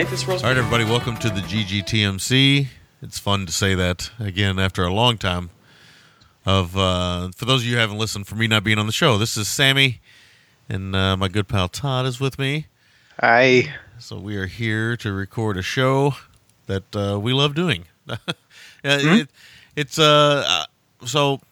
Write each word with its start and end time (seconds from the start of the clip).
Can 0.00 0.06
I 0.06 0.08
eat 0.08 0.12
this 0.12 0.26
roast 0.26 0.44
All 0.44 0.50
right, 0.50 0.56
everybody, 0.56 0.84
welcome 0.84 1.18
to 1.18 1.28
the 1.28 1.42
GGTMC. 1.42 2.68
It's 3.02 3.18
fun 3.18 3.44
to 3.44 3.52
say 3.52 3.74
that 3.74 4.10
again 4.18 4.58
after 4.58 4.82
a 4.82 4.90
long 4.90 5.18
time. 5.18 5.50
Of 6.46 6.74
uh, 6.74 7.32
for 7.36 7.44
those 7.44 7.60
of 7.60 7.66
you 7.66 7.74
who 7.74 7.80
haven't 7.80 7.98
listened, 7.98 8.26
for 8.26 8.34
me 8.34 8.46
not 8.46 8.64
being 8.64 8.78
on 8.78 8.86
the 8.86 8.94
show, 8.94 9.18
this 9.18 9.36
is 9.36 9.46
Sammy, 9.46 10.00
and 10.70 10.96
uh, 10.96 11.18
my 11.18 11.28
good 11.28 11.48
pal 11.48 11.68
Todd 11.68 12.06
is 12.06 12.18
with 12.18 12.38
me. 12.38 12.68
Hi. 13.20 13.74
So 13.98 14.16
we 14.16 14.38
are 14.38 14.46
here 14.46 14.96
to 14.96 15.12
record 15.12 15.58
a 15.58 15.62
show 15.62 16.14
that 16.64 16.96
uh, 16.96 17.20
we 17.20 17.34
love 17.34 17.54
doing. 17.54 17.84
yeah, 18.08 18.16
it, 18.82 19.28
it's 19.76 19.98
uh, 19.98 20.44
uh, 20.48 20.64
so 21.04 21.42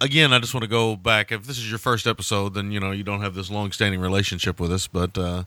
again. 0.00 0.32
I 0.32 0.38
just 0.38 0.54
want 0.54 0.62
to 0.62 0.70
go 0.70 0.96
back. 0.96 1.30
If 1.30 1.46
this 1.46 1.58
is 1.58 1.68
your 1.68 1.78
first 1.78 2.06
episode, 2.06 2.54
then 2.54 2.72
you 2.72 2.80
know 2.80 2.90
you 2.90 3.02
don't 3.02 3.20
have 3.20 3.34
this 3.34 3.50
long-standing 3.50 4.00
relationship 4.00 4.58
with 4.58 4.72
us. 4.72 4.86
But 4.86 5.18
uh, 5.18 5.44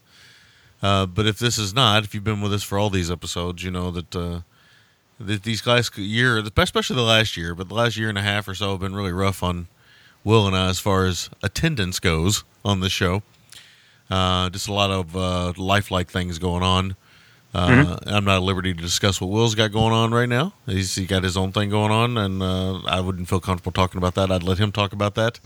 uh, 0.81 1.05
but 1.05 1.25
if 1.27 1.39
this 1.39 1.57
is 1.57 1.73
not, 1.73 2.03
if 2.03 2.13
you've 2.13 2.23
been 2.23 2.41
with 2.41 2.53
us 2.53 2.63
for 2.63 2.77
all 2.77 2.89
these 2.89 3.11
episodes, 3.11 3.63
you 3.63 3.71
know 3.71 3.91
that 3.91 4.15
uh, 4.15 4.41
that 5.19 5.43
these 5.43 5.65
last 5.65 5.97
year, 5.97 6.43
especially 6.57 6.95
the 6.95 7.01
last 7.01 7.35
year, 7.35 7.53
but 7.53 7.67
the 7.67 7.75
last 7.75 7.97
year 7.97 8.09
and 8.09 8.17
a 8.17 8.21
half 8.21 8.47
or 8.47 8.55
so, 8.55 8.71
have 8.71 8.79
been 8.79 8.95
really 8.95 9.11
rough 9.11 9.43
on 9.43 9.67
Will 10.23 10.47
and 10.47 10.55
I 10.55 10.69
as 10.69 10.79
far 10.79 11.05
as 11.05 11.29
attendance 11.43 11.99
goes 11.99 12.43
on 12.63 12.79
the 12.79 12.89
show. 12.89 13.23
Uh, 14.09 14.49
just 14.49 14.67
a 14.67 14.73
lot 14.73 14.89
of 14.89 15.15
uh, 15.15 15.53
lifelike 15.57 16.09
things 16.09 16.39
going 16.39 16.63
on. 16.63 16.95
Uh, 17.53 17.97
I'm 18.05 18.25
not 18.25 18.37
at 18.37 18.43
liberty 18.43 18.73
to 18.73 18.81
discuss 18.81 19.19
what 19.19 19.29
Will's 19.31 19.55
got 19.55 19.71
going 19.71 19.91
on 19.91 20.11
right 20.11 20.29
now. 20.29 20.53
He's 20.65 20.93
he 20.95 21.05
got 21.05 21.23
his 21.23 21.35
own 21.35 21.51
thing 21.51 21.69
going 21.69 21.91
on, 21.91 22.17
and 22.17 22.43
uh, 22.43 22.79
I 22.85 23.01
wouldn't 23.01 23.27
feel 23.27 23.39
comfortable 23.39 23.71
talking 23.71 23.97
about 23.97 24.15
that. 24.15 24.31
I'd 24.31 24.43
let 24.43 24.59
him 24.59 24.71
talk 24.71 24.93
about 24.93 25.15
that. 25.15 25.39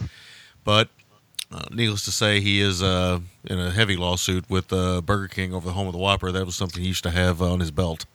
But 0.66 0.90
uh, 1.54 1.66
needless 1.72 2.04
to 2.06 2.12
say, 2.12 2.40
he 2.40 2.62
is 2.62 2.82
uh, 2.82 3.20
in 3.46 3.60
a 3.60 3.70
heavy 3.70 3.96
lawsuit 3.96 4.50
with 4.50 4.74
uh, 4.74 5.02
Burger 5.02 5.28
King 5.28 5.54
over 5.54 5.68
the 5.68 5.74
home 5.74 5.86
of 5.86 5.94
the 5.94 6.00
Whopper. 6.00 6.32
That 6.32 6.46
was 6.46 6.56
something 6.56 6.82
he 6.82 6.88
used 6.88 7.04
to 7.04 7.12
have 7.12 7.42
on 7.42 7.60
his 7.60 7.70
belt. 7.70 8.06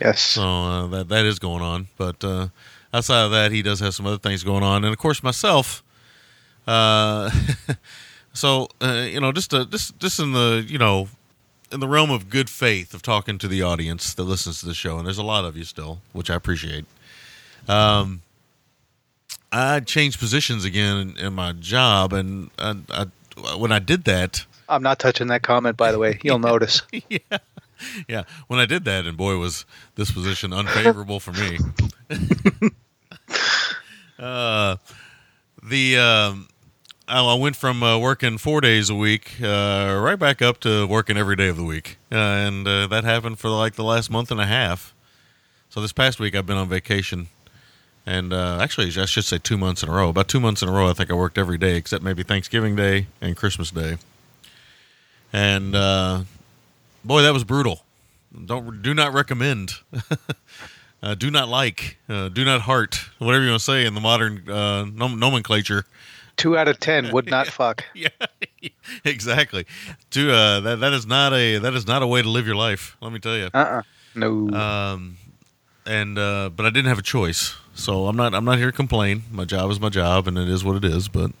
yes. 0.00 0.20
So 0.20 0.42
uh, 0.42 0.86
that 0.88 1.08
that 1.08 1.26
is 1.26 1.40
going 1.40 1.62
on. 1.62 1.88
But 1.96 2.22
uh, 2.22 2.48
outside 2.92 3.24
of 3.24 3.32
that, 3.32 3.50
he 3.50 3.62
does 3.62 3.80
have 3.80 3.94
some 3.94 4.06
other 4.06 4.18
things 4.18 4.44
going 4.44 4.62
on, 4.62 4.84
and 4.84 4.92
of 4.92 4.98
course 4.98 5.22
myself. 5.22 5.82
Uh, 6.68 7.30
so 8.32 8.68
uh, 8.80 9.06
you 9.10 9.20
know, 9.20 9.32
just 9.32 9.52
uh, 9.52 9.64
just 9.64 9.98
just 9.98 10.20
in 10.20 10.32
the 10.32 10.64
you 10.68 10.78
know, 10.78 11.08
in 11.72 11.80
the 11.80 11.88
realm 11.88 12.12
of 12.12 12.30
good 12.30 12.48
faith 12.48 12.94
of 12.94 13.02
talking 13.02 13.38
to 13.38 13.48
the 13.48 13.62
audience 13.62 14.14
that 14.14 14.22
listens 14.22 14.60
to 14.60 14.66
the 14.66 14.74
show, 14.74 14.98
and 14.98 15.06
there's 15.06 15.18
a 15.18 15.24
lot 15.24 15.44
of 15.44 15.56
you 15.56 15.64
still, 15.64 16.00
which 16.12 16.30
I 16.30 16.36
appreciate. 16.36 16.84
Um, 17.66 18.22
I 19.54 19.78
changed 19.80 20.18
positions 20.18 20.64
again 20.64 20.96
in, 20.96 21.16
in 21.26 21.32
my 21.32 21.52
job, 21.52 22.12
and 22.12 22.50
I, 22.58 22.74
I, 22.90 23.06
when 23.56 23.70
I 23.70 23.78
did 23.78 24.02
that, 24.04 24.44
I'm 24.68 24.82
not 24.82 24.98
touching 24.98 25.28
that 25.28 25.42
comment, 25.42 25.76
by 25.76 25.92
the 25.92 25.98
way. 25.98 26.18
You'll 26.24 26.38
notice. 26.52 26.82
yeah, 27.08 27.38
yeah. 28.08 28.24
When 28.48 28.58
I 28.58 28.66
did 28.66 28.84
that, 28.86 29.06
and 29.06 29.16
boy, 29.16 29.36
was 29.36 29.64
this 29.94 30.10
position 30.10 30.52
unfavorable 30.52 31.20
for 31.20 31.30
me. 31.30 31.58
uh, 34.18 34.76
the 35.62 35.98
um, 35.98 36.48
I 37.06 37.24
I 37.24 37.34
went 37.34 37.54
from 37.54 37.80
uh, 37.84 37.96
working 37.96 38.38
four 38.38 38.60
days 38.60 38.90
a 38.90 38.96
week 38.96 39.40
uh, 39.40 40.00
right 40.02 40.18
back 40.18 40.42
up 40.42 40.58
to 40.60 40.84
working 40.88 41.16
every 41.16 41.36
day 41.36 41.46
of 41.46 41.56
the 41.56 41.64
week, 41.64 41.98
uh, 42.10 42.16
and 42.16 42.66
uh, 42.66 42.88
that 42.88 43.04
happened 43.04 43.38
for 43.38 43.50
like 43.50 43.74
the 43.74 43.84
last 43.84 44.10
month 44.10 44.32
and 44.32 44.40
a 44.40 44.46
half. 44.46 44.92
So 45.68 45.80
this 45.80 45.92
past 45.92 46.18
week, 46.18 46.34
I've 46.34 46.46
been 46.46 46.56
on 46.56 46.68
vacation, 46.68 47.28
and 48.06 48.32
uh, 48.32 48.58
actually, 48.60 48.86
I 49.00 49.06
should 49.06 49.24
say 49.24 49.38
two 49.38 49.56
months 49.56 49.82
in 49.82 49.88
a 49.88 49.92
row. 49.92 50.08
About 50.08 50.28
two 50.28 50.40
months 50.40 50.62
in 50.62 50.68
a 50.68 50.72
row, 50.72 50.88
I 50.88 50.92
think 50.92 51.10
I 51.10 51.14
worked 51.14 51.38
every 51.38 51.58
day 51.58 51.76
except 51.76 52.04
maybe 52.04 52.22
Thanksgiving 52.22 52.76
Day 52.76 53.06
and 53.20 53.36
Christmas 53.36 53.70
Day. 53.70 53.96
And 55.32 55.74
uh, 55.74 56.22
boy, 57.04 57.22
that 57.22 57.32
was 57.32 57.44
brutal. 57.44 57.82
Don't 58.46 58.82
do 58.82 58.94
not 58.94 59.12
recommend. 59.12 59.72
uh, 61.02 61.14
do 61.14 61.30
not 61.30 61.48
like. 61.48 61.98
Uh, 62.08 62.28
do 62.28 62.44
not 62.44 62.62
heart. 62.62 63.00
Whatever 63.18 63.44
you 63.44 63.50
want 63.50 63.60
to 63.60 63.64
say 63.64 63.86
in 63.86 63.94
the 63.94 64.00
modern 64.00 64.48
uh, 64.48 64.84
nom- 64.84 65.18
nomenclature. 65.18 65.86
Two 66.36 66.58
out 66.58 66.66
of 66.68 66.80
ten 66.80 67.12
would 67.12 67.30
not 67.30 67.46
fuck. 67.58 67.84
Yeah, 67.94 68.08
exactly. 69.04 69.66
To 70.12 70.32
uh, 70.32 70.60
that 70.60 70.80
that 70.80 70.92
is 70.94 71.06
not 71.06 71.32
a 71.32 71.58
that 71.58 71.74
is 71.74 71.86
not 71.86 72.02
a 72.02 72.06
way 72.06 72.22
to 72.22 72.28
live 72.28 72.46
your 72.46 72.56
life. 72.56 72.96
Let 73.00 73.12
me 73.12 73.18
tell 73.18 73.36
you. 73.36 73.50
Uh 73.52 73.58
uh 73.58 73.82
No. 74.14 74.48
Um, 74.50 75.18
and 75.86 76.18
uh, 76.18 76.48
but 76.48 76.64
I 76.64 76.70
didn't 76.70 76.88
have 76.88 76.98
a 76.98 77.02
choice, 77.02 77.54
so 77.74 78.06
I'm 78.06 78.16
not 78.16 78.34
I'm 78.34 78.44
not 78.44 78.58
here 78.58 78.70
to 78.70 78.76
complain. 78.76 79.24
My 79.30 79.44
job 79.44 79.70
is 79.70 79.80
my 79.80 79.88
job, 79.88 80.26
and 80.28 80.38
it 80.38 80.48
is 80.48 80.64
what 80.64 80.76
it 80.76 80.84
is. 80.84 81.08
But 81.08 81.32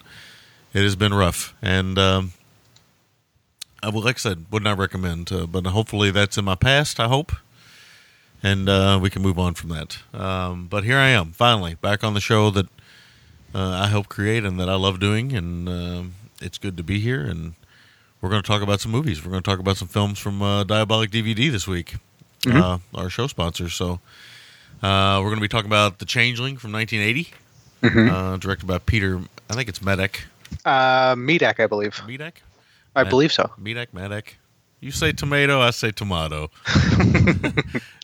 it 0.72 0.82
has 0.82 0.96
been 0.96 1.14
rough, 1.14 1.54
and 1.62 1.98
um, 1.98 2.32
I 3.82 3.88
would 3.88 4.04
like 4.04 4.16
I 4.16 4.18
said 4.18 4.46
would 4.50 4.62
not 4.62 4.78
recommend. 4.78 5.32
Uh, 5.32 5.46
but 5.46 5.66
hopefully 5.66 6.10
that's 6.10 6.36
in 6.38 6.44
my 6.44 6.54
past. 6.54 7.00
I 7.00 7.08
hope, 7.08 7.32
and 8.42 8.68
uh, 8.68 8.98
we 9.00 9.10
can 9.10 9.22
move 9.22 9.38
on 9.38 9.54
from 9.54 9.70
that. 9.70 9.98
Um, 10.12 10.66
but 10.66 10.84
here 10.84 10.98
I 10.98 11.08
am, 11.08 11.32
finally 11.32 11.74
back 11.74 12.04
on 12.04 12.14
the 12.14 12.20
show 12.20 12.50
that 12.50 12.66
uh, 13.54 13.70
I 13.70 13.86
help 13.86 14.08
create 14.08 14.44
and 14.44 14.58
that 14.60 14.68
I 14.68 14.74
love 14.74 15.00
doing, 15.00 15.32
and 15.32 15.68
um 15.68 16.14
it's 16.40 16.58
good 16.58 16.76
to 16.76 16.82
be 16.82 17.00
here. 17.00 17.22
And 17.22 17.54
we're 18.20 18.28
going 18.28 18.42
to 18.42 18.46
talk 18.46 18.62
about 18.62 18.80
some 18.80 18.92
movies. 18.92 19.24
We're 19.24 19.30
going 19.30 19.42
to 19.42 19.50
talk 19.50 19.58
about 19.58 19.76
some 19.76 19.88
films 19.88 20.18
from 20.18 20.42
uh, 20.42 20.64
Diabolik 20.64 21.08
DVD 21.08 21.50
this 21.50 21.66
week, 21.66 21.96
uh, 22.46 22.78
our 22.94 23.10
show 23.10 23.26
sponsor. 23.26 23.68
So 23.68 24.00
uh, 24.84 25.18
we're 25.20 25.30
going 25.30 25.36
to 25.36 25.40
be 25.40 25.48
talking 25.48 25.70
about 25.70 25.98
The 25.98 26.04
Changeling 26.04 26.56
from 26.58 26.72
1980, 26.72 28.10
uh, 28.10 28.36
directed 28.36 28.66
by 28.66 28.78
Peter. 28.78 29.20
I 29.48 29.54
think 29.54 29.68
it's 29.68 29.78
Medek. 29.78 30.20
Uh, 30.64 31.14
Medak, 31.14 31.58
I 31.58 31.66
believe. 31.66 31.94
Medek. 32.06 32.34
I 32.94 33.04
believe 33.04 33.32
so. 33.32 33.50
Medek. 33.60 33.88
Medek. 33.94 34.34
You 34.80 34.90
say 34.90 35.12
tomato, 35.12 35.60
I 35.60 35.70
say 35.70 35.90
tomato. 35.90 36.50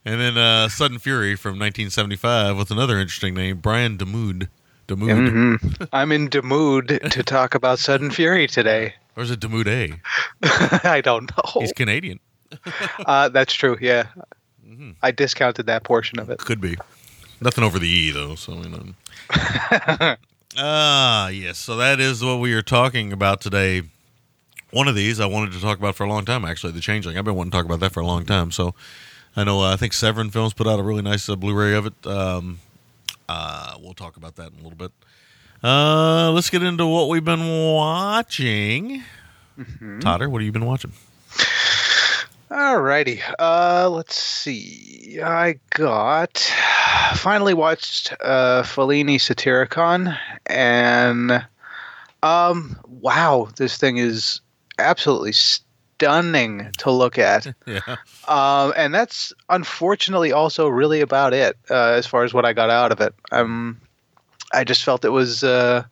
and 0.05 0.21
then 0.21 0.39
uh, 0.39 0.69
Sudden 0.71 0.99
Fury 0.99 1.37
from 1.37 1.53
1975 1.59 2.57
with 2.57 2.71
another 2.71 2.99
interesting 2.99 3.35
name, 3.35 3.59
Brian 3.59 3.99
Damude. 3.99 4.49
Damude. 4.89 5.59
Mhm. 5.59 5.89
I'm 5.93 6.11
in 6.13 6.31
the 6.31 6.41
mood 6.41 6.89
to 7.11 7.23
talk 7.23 7.55
about 7.55 7.79
Sudden 7.79 8.11
Fury 8.11 8.47
today. 8.47 8.95
Or 9.17 9.23
is 9.23 9.31
it 9.31 9.41
Damude 9.41 9.69
A? 9.69 10.89
I 10.89 11.03
don't 11.03 11.31
know. 11.31 11.61
He's 11.61 11.73
Canadian. 11.73 12.19
Uh, 13.05 13.29
that's 13.29 13.53
true. 13.53 13.77
Yeah, 13.81 14.07
Mm-hmm. 14.71 14.91
I 15.03 15.11
discounted 15.11 15.67
that 15.67 15.83
portion 15.83 16.19
of 16.21 16.31
it. 16.31 16.39
Could 16.39 16.61
be. 16.61 16.77
Nothing 17.41 17.65
over 17.65 17.79
the 17.79 17.89
E 17.89 18.11
though. 18.11 18.35
So 18.35 18.55
you 18.55 18.69
know. 18.69 20.17
Ah, 20.57 21.29
yes. 21.29 21.59
So 21.59 21.77
that 21.77 22.01
is 22.01 22.25
what 22.25 22.41
we 22.41 22.53
are 22.55 22.63
talking 22.63 23.13
about 23.13 23.41
today. 23.41 23.83
One 24.73 24.89
of 24.89 24.95
these 24.95 25.21
I 25.21 25.27
wanted 25.27 25.53
to 25.53 25.61
talk 25.61 25.79
about 25.79 25.95
for 25.95 26.05
a 26.05 26.09
long 26.09 26.25
time, 26.25 26.45
actually, 26.45 26.73
The 26.73 26.81
Changeling. 26.81 27.17
I've 27.17 27.25
been 27.25 27.35
wanting 27.35 27.53
to 27.53 27.57
talk 27.57 27.67
about 27.67 27.81
that 27.81 27.93
for 27.93 28.01
a 28.01 28.07
long 28.07 28.25
time. 28.25 28.51
So 28.51 28.75
I 29.37 29.45
know, 29.45 29.61
uh, 29.61 29.73
I 29.73 29.77
think 29.77 29.93
Severin 29.93 30.31
Films 30.31 30.53
put 30.53 30.67
out 30.67 30.79
a 30.79 30.83
really 30.83 31.03
nice 31.03 31.29
uh, 31.29 31.37
Blu 31.37 31.55
ray 31.55 31.75
of 31.75 31.87
it. 31.87 32.07
Um, 32.07 32.59
uh, 33.29 33.75
we'll 33.81 33.95
talk 33.95 34.17
about 34.17 34.37
that 34.37 34.53
in 34.53 34.59
a 34.59 34.63
little 34.63 34.77
bit. 34.77 34.93
Uh, 35.63 36.33
let's 36.33 36.51
get 36.51 36.63
into 36.63 36.87
what 36.87 37.09
we've 37.09 37.25
been 37.25 37.73
watching. 37.73 39.03
Totter, 40.01 40.29
what 40.29 40.41
have 40.41 40.47
you 40.47 40.53
been 40.53 40.67
watching? 40.67 40.93
Alrighty. 42.51 43.23
Uh, 43.39 43.89
let's 43.91 44.21
see. 44.21 45.21
I 45.23 45.61
got 45.71 46.39
finally 47.15 47.55
watched 47.55 48.13
uh, 48.21 48.63
Fellini 48.65 49.21
Satyricon, 49.21 50.19
and 50.47 51.47
um, 52.25 52.77
wow, 52.89 53.49
this 53.55 53.77
thing 53.77 53.99
is 53.99 54.41
absolutely 54.81 55.33
stunning 55.33 56.73
to 56.79 56.91
look 56.91 57.19
at. 57.19 57.55
Yeah. 57.67 57.97
Um, 58.27 58.73
and 58.77 58.93
that's 58.93 59.33
unfortunately 59.49 60.33
also 60.33 60.67
really 60.67 61.03
about 61.03 61.33
it 61.33 61.57
uh, 61.71 61.93
as 61.93 62.07
far 62.07 62.25
as 62.25 62.35
what 62.35 62.45
I 62.45 62.53
got 62.53 62.69
out 62.69 62.91
of 62.91 63.01
it. 63.01 63.15
Um, 63.31 63.81
I 64.53 64.65
just 64.65 64.83
felt 64.83 65.05
it 65.05 65.11
was, 65.11 65.45
uh, 65.45 65.85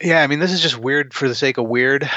yeah. 0.00 0.22
I 0.22 0.28
mean, 0.28 0.38
this 0.38 0.52
is 0.52 0.60
just 0.60 0.78
weird 0.78 1.12
for 1.14 1.26
the 1.26 1.34
sake 1.34 1.58
of 1.58 1.66
weird. 1.66 2.08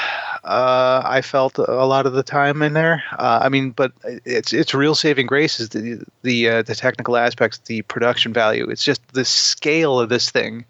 Uh, 0.42 1.02
I 1.04 1.20
felt 1.20 1.58
a 1.58 1.84
lot 1.84 2.06
of 2.06 2.14
the 2.14 2.22
time 2.22 2.62
in 2.62 2.72
there. 2.72 3.02
Uh, 3.12 3.40
I 3.42 3.48
mean, 3.48 3.70
but 3.70 3.92
it's 4.04 4.52
it's 4.52 4.72
real 4.72 4.94
saving 4.94 5.26
grace 5.26 5.60
is 5.60 5.68
the 5.68 6.02
the 6.22 6.48
uh, 6.48 6.62
the 6.62 6.74
technical 6.74 7.16
aspects, 7.16 7.58
the 7.58 7.82
production 7.82 8.32
value. 8.32 8.68
It's 8.70 8.84
just 8.84 9.06
the 9.12 9.24
scale 9.24 10.00
of 10.00 10.08
this 10.08 10.30
thing 10.30 10.64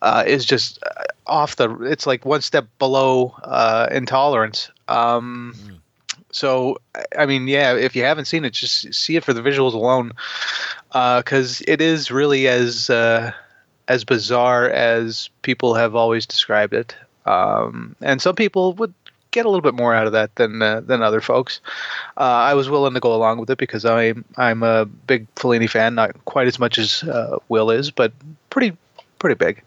uh, 0.00 0.22
is 0.26 0.44
just 0.44 0.82
uh, 0.84 1.04
off 1.26 1.56
the. 1.56 1.68
It's 1.82 2.06
like 2.06 2.24
one 2.24 2.40
step 2.40 2.66
below 2.78 3.34
uh, 3.42 3.88
intolerance. 3.90 4.70
Um, 4.86 5.54
So, 6.30 6.76
I 7.18 7.24
mean, 7.26 7.48
yeah, 7.48 7.74
if 7.74 7.96
you 7.96 8.04
haven't 8.04 8.26
seen 8.26 8.44
it, 8.44 8.52
just 8.52 8.92
see 8.92 9.16
it 9.16 9.24
for 9.24 9.32
the 9.32 9.40
visuals 9.40 9.72
alone, 9.72 10.12
because 10.92 11.62
it 11.66 11.80
is 11.80 12.10
really 12.10 12.46
as 12.48 12.90
uh, 12.90 13.32
as 13.88 14.04
bizarre 14.04 14.68
as 14.68 15.30
people 15.40 15.74
have 15.74 15.96
always 15.96 16.26
described 16.26 16.74
it. 16.74 16.94
Um, 17.28 17.94
and 18.00 18.20
some 18.22 18.34
people 18.34 18.72
would 18.74 18.94
get 19.30 19.44
a 19.44 19.48
little 19.50 19.60
bit 19.62 19.74
more 19.74 19.94
out 19.94 20.06
of 20.06 20.12
that 20.14 20.34
than 20.36 20.62
uh, 20.62 20.80
than 20.80 21.02
other 21.02 21.20
folks. 21.20 21.60
Uh, 22.16 22.20
I 22.50 22.54
was 22.54 22.70
willing 22.70 22.94
to 22.94 23.00
go 23.00 23.14
along 23.14 23.38
with 23.38 23.50
it 23.50 23.58
because 23.58 23.84
I'm 23.84 24.24
I'm 24.36 24.62
a 24.62 24.86
big 24.86 25.26
Fellini 25.34 25.68
fan, 25.68 25.94
not 25.94 26.24
quite 26.24 26.46
as 26.46 26.58
much 26.58 26.78
as 26.78 27.02
uh, 27.04 27.38
Will 27.48 27.70
is, 27.70 27.90
but 27.90 28.12
pretty 28.50 28.76
pretty 29.18 29.34
big. 29.34 29.62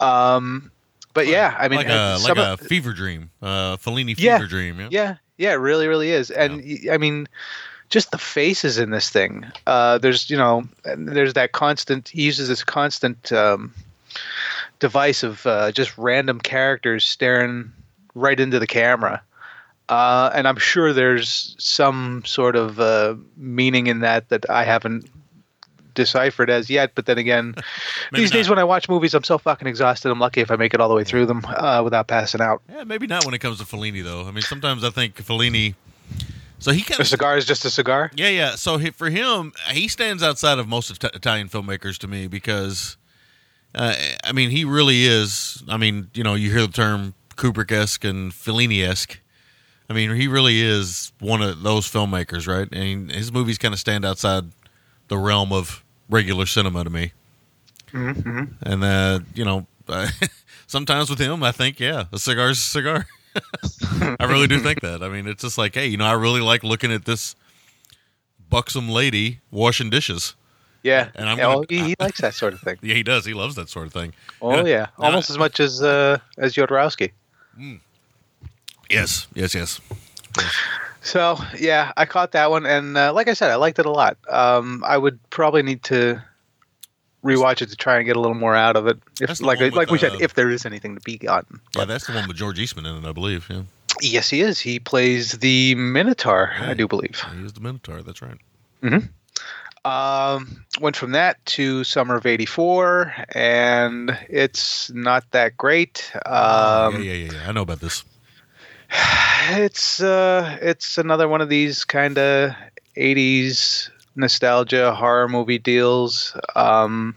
Um, 0.00 0.70
but 1.14 1.26
yeah, 1.26 1.56
I 1.58 1.68
mean, 1.68 1.78
like 1.78 1.88
a, 1.88 2.18
like 2.22 2.36
a 2.36 2.52
of- 2.52 2.60
fever 2.60 2.92
dream, 2.92 3.30
uh, 3.42 3.76
Fellini 3.78 4.14
fever 4.16 4.42
Yeah. 4.42 4.46
dream. 4.46 4.80
Yeah. 4.80 4.88
yeah, 4.90 5.14
yeah, 5.38 5.52
it 5.52 5.60
really, 5.60 5.88
really 5.88 6.10
is. 6.10 6.30
And 6.30 6.58
y 6.62 6.78
I 6.90 6.94
I 6.94 6.98
mean, 6.98 7.26
just 7.88 8.10
the 8.10 8.18
faces 8.18 8.78
in 8.78 8.90
this 8.90 9.08
thing. 9.10 9.46
Uh, 9.66 9.96
there's, 9.98 10.28
you 10.28 10.36
know, 10.36 10.68
there's 10.84 11.32
that 11.34 11.52
constant. 11.52 12.08
He 12.10 12.22
uses 12.22 12.48
this 12.48 12.62
constant 12.62 13.32
um, 13.32 13.72
device 14.78 15.22
of 15.22 15.46
uh, 15.46 15.72
just 15.72 15.96
random 15.98 16.40
characters 16.40 17.06
staring 17.06 17.72
right 18.14 18.38
into 18.38 18.58
the 18.58 18.66
camera. 18.66 19.22
Uh, 19.88 20.30
and 20.34 20.46
I'm 20.46 20.58
sure 20.58 20.92
there's 20.92 21.56
some 21.58 22.22
sort 22.26 22.56
of 22.56 22.78
uh, 22.78 23.14
meaning 23.36 23.86
in 23.86 24.00
that 24.00 24.28
that 24.28 24.48
I 24.50 24.64
haven't 24.64 25.08
deciphered 25.98 26.50
as 26.50 26.70
yet. 26.70 26.94
But 26.94 27.06
then 27.06 27.18
again, 27.18 27.54
these 28.12 28.30
days 28.30 28.48
when 28.48 28.58
I 28.58 28.64
watch 28.64 28.88
movies, 28.88 29.14
I'm 29.14 29.24
so 29.24 29.38
fucking 29.38 29.66
exhausted. 29.66 30.10
I'm 30.10 30.18
lucky 30.20 30.40
if 30.40 30.50
I 30.50 30.56
make 30.56 30.74
it 30.74 30.80
all 30.80 30.88
the 30.88 30.94
way 30.94 31.04
through 31.04 31.26
them 31.26 31.42
uh, 31.44 31.82
without 31.82 32.06
passing 32.06 32.40
out. 32.40 32.62
Yeah, 32.68 32.84
maybe 32.84 33.06
not 33.06 33.24
when 33.24 33.34
it 33.34 33.38
comes 33.38 33.58
to 33.58 33.64
Fellini 33.64 34.04
though. 34.04 34.26
I 34.26 34.30
mean, 34.30 34.42
sometimes 34.42 34.84
I 34.84 34.90
think 34.90 35.16
Fellini. 35.16 35.74
So 36.60 36.72
he 36.72 36.82
kind 36.82 36.98
A 36.98 37.02
of 37.02 37.08
cigar 37.08 37.36
is 37.38 37.46
just 37.46 37.64
a 37.64 37.70
cigar. 37.70 38.10
Yeah, 38.14 38.28
yeah. 38.28 38.56
So 38.56 38.78
he, 38.78 38.90
for 38.90 39.08
him, 39.08 39.52
he 39.70 39.88
stands 39.88 40.22
outside 40.22 40.58
of 40.58 40.68
most 40.68 40.90
Italian 41.02 41.48
filmmakers 41.48 41.96
to 41.98 42.08
me 42.08 42.26
because, 42.26 42.97
uh, 43.78 43.94
I 44.24 44.32
mean, 44.32 44.50
he 44.50 44.64
really 44.64 45.06
is. 45.06 45.62
I 45.68 45.76
mean, 45.76 46.10
you 46.12 46.24
know, 46.24 46.34
you 46.34 46.50
hear 46.50 46.62
the 46.62 46.72
term 46.72 47.14
Kubrick 47.36 47.70
esque 47.70 48.04
and 48.04 48.32
Fellini 48.32 48.86
esque. 48.86 49.20
I 49.88 49.94
mean, 49.94 50.14
he 50.16 50.26
really 50.26 50.60
is 50.60 51.12
one 51.20 51.40
of 51.40 51.62
those 51.62 51.86
filmmakers, 51.86 52.46
right? 52.46 52.68
And 52.72 53.10
his 53.10 53.32
movies 53.32 53.56
kind 53.56 53.72
of 53.72 53.80
stand 53.80 54.04
outside 54.04 54.44
the 55.06 55.16
realm 55.16 55.52
of 55.52 55.84
regular 56.10 56.44
cinema 56.44 56.84
to 56.84 56.90
me. 56.90 57.12
Mm-hmm. 57.92 58.44
And 58.62 58.84
uh, 58.84 59.20
you 59.34 59.44
know, 59.44 59.66
sometimes 60.66 61.08
with 61.08 61.20
him, 61.20 61.42
I 61.44 61.52
think, 61.52 61.78
yeah, 61.78 62.04
a 62.12 62.18
cigar's 62.18 62.58
a 62.58 62.62
cigar. 62.62 63.06
I 64.18 64.24
really 64.24 64.48
do 64.48 64.58
think 64.58 64.80
that. 64.80 65.02
I 65.02 65.08
mean, 65.08 65.28
it's 65.28 65.42
just 65.42 65.56
like, 65.56 65.74
hey, 65.74 65.86
you 65.86 65.96
know, 65.96 66.04
I 66.04 66.12
really 66.12 66.40
like 66.40 66.64
looking 66.64 66.92
at 66.92 67.04
this 67.04 67.36
buxom 68.50 68.88
lady 68.88 69.38
washing 69.52 69.88
dishes. 69.88 70.34
Yeah, 70.82 71.08
And 71.16 71.28
I'm 71.28 71.36
yeah, 71.38 71.44
gonna- 71.44 71.56
well, 71.58 71.64
he, 71.68 71.78
he 71.88 71.94
likes 71.98 72.20
that 72.20 72.34
sort 72.34 72.54
of 72.54 72.60
thing. 72.60 72.78
Yeah, 72.82 72.94
he 72.94 73.02
does. 73.02 73.24
He 73.24 73.34
loves 73.34 73.56
that 73.56 73.68
sort 73.68 73.86
of 73.86 73.92
thing. 73.92 74.12
Oh 74.40 74.64
yeah, 74.64 74.86
almost 74.98 75.28
as 75.30 75.36
much 75.38 75.58
as 75.60 75.82
uh, 75.82 76.18
as 76.38 76.54
Jodorowsky. 76.54 77.10
Yes, 78.88 79.26
yes, 79.34 79.54
yes. 79.54 79.80
So 81.02 81.38
yeah, 81.58 81.92
I 81.96 82.06
caught 82.06 82.32
that 82.32 82.50
one, 82.50 82.64
and 82.66 82.96
uh, 82.96 83.12
like 83.12 83.28
I 83.28 83.34
said, 83.34 83.50
I 83.50 83.56
liked 83.56 83.78
it 83.78 83.86
a 83.86 83.90
lot. 83.90 84.16
Um, 84.28 84.82
I 84.86 84.98
would 84.98 85.18
probably 85.30 85.62
need 85.62 85.82
to 85.84 86.22
rewatch 87.24 87.60
it 87.62 87.68
to 87.70 87.76
try 87.76 87.96
and 87.96 88.06
get 88.06 88.16
a 88.16 88.20
little 88.20 88.36
more 88.36 88.54
out 88.54 88.76
of 88.76 88.86
it. 88.86 88.98
If, 89.20 89.40
like 89.40 89.58
with, 89.58 89.74
like 89.74 89.90
we 89.90 89.98
uh, 89.98 90.02
said, 90.02 90.20
if 90.20 90.34
there 90.34 90.48
is 90.50 90.64
anything 90.64 90.94
to 90.94 91.00
be 91.00 91.18
gotten. 91.18 91.60
Yeah, 91.76 91.84
that's 91.86 92.06
the 92.06 92.12
one 92.12 92.28
with 92.28 92.36
George 92.36 92.58
Eastman 92.58 92.86
in 92.86 93.04
it, 93.04 93.08
I 93.08 93.12
believe. 93.12 93.46
Yeah, 93.50 93.62
Yes, 94.00 94.30
he 94.30 94.42
is. 94.42 94.60
He 94.60 94.78
plays 94.78 95.32
the 95.32 95.74
Minotaur, 95.74 96.52
I 96.60 96.74
do 96.74 96.86
believe. 96.86 97.20
he 97.36 97.44
is 97.44 97.52
the 97.52 97.60
Minotaur. 97.60 98.02
That's 98.02 98.22
right. 98.22 98.38
Um, 99.88 100.64
went 100.80 100.96
from 100.96 101.12
that 101.12 101.44
to 101.46 101.82
Summer 101.84 102.16
of 102.16 102.26
'84, 102.26 103.14
and 103.34 104.16
it's 104.28 104.90
not 104.90 105.30
that 105.30 105.56
great. 105.56 106.10
Um, 106.26 106.92
yeah, 106.92 106.98
yeah, 106.98 107.12
yeah, 107.12 107.32
yeah. 107.32 107.48
I 107.48 107.52
know 107.52 107.62
about 107.62 107.80
this. 107.80 108.04
it's 109.50 110.00
uh 110.00 110.58
it's 110.62 110.98
another 110.98 111.28
one 111.28 111.40
of 111.40 111.48
these 111.48 111.84
kind 111.84 112.18
of 112.18 112.52
80s 112.96 113.90
nostalgia 114.16 114.94
horror 114.94 115.28
movie 115.28 115.58
deals 115.58 116.34
um 116.56 117.14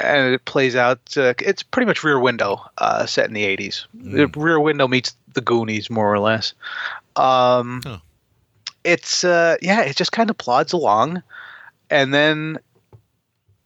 and 0.00 0.34
it 0.34 0.44
plays 0.44 0.76
out 0.76 1.00
uh, 1.16 1.34
it's 1.38 1.62
pretty 1.62 1.86
much 1.86 2.04
rear 2.04 2.20
window 2.20 2.62
uh 2.78 3.06
set 3.06 3.26
in 3.26 3.34
the 3.34 3.44
80s 3.44 3.86
The 3.94 4.26
rear 4.38 4.60
window 4.60 4.86
meets 4.86 5.16
the 5.32 5.40
goonies 5.40 5.90
more 5.90 6.12
or 6.12 6.18
less 6.18 6.52
um 7.16 7.80
Huh. 7.84 7.98
It's 8.88 9.24
uh 9.24 9.56
yeah 9.62 9.82
it 9.82 9.96
just 9.96 10.12
kind 10.12 10.30
of 10.30 10.38
plods 10.38 10.72
along 10.72 11.22
and 11.90 12.12
then 12.12 12.58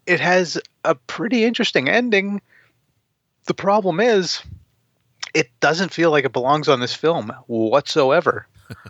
it 0.06 0.20
has 0.20 0.60
a 0.84 0.94
pretty 0.94 1.44
interesting 1.44 1.88
ending 1.88 2.40
the 3.46 3.54
problem 3.54 4.00
is 4.00 4.42
it 5.34 5.48
doesn't 5.60 5.92
feel 5.92 6.10
like 6.10 6.24
it 6.24 6.32
belongs 6.32 6.68
on 6.68 6.80
this 6.80 6.94
film 6.94 7.32
whatsoever. 7.46 8.46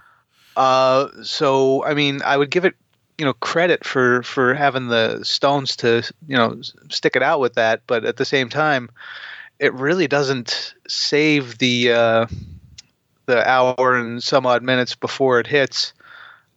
uh, 0.56 1.08
so 1.22 1.84
I 1.84 1.94
mean, 1.94 2.20
I 2.24 2.36
would 2.36 2.50
give 2.50 2.64
it, 2.64 2.74
you 3.18 3.24
know, 3.24 3.34
credit 3.34 3.84
for 3.84 4.22
for 4.22 4.54
having 4.54 4.88
the 4.88 5.22
stones 5.22 5.76
to 5.76 6.02
you 6.26 6.36
know 6.36 6.60
stick 6.90 7.16
it 7.16 7.22
out 7.22 7.40
with 7.40 7.54
that, 7.54 7.82
but 7.86 8.04
at 8.04 8.16
the 8.16 8.24
same 8.24 8.48
time, 8.48 8.90
it 9.58 9.72
really 9.74 10.08
doesn't 10.08 10.74
save 10.88 11.58
the 11.58 11.92
uh, 11.92 12.26
the 13.26 13.48
hour 13.48 13.94
and 13.94 14.22
some 14.22 14.46
odd 14.46 14.62
minutes 14.62 14.94
before 14.94 15.38
it 15.38 15.46
hits. 15.46 15.92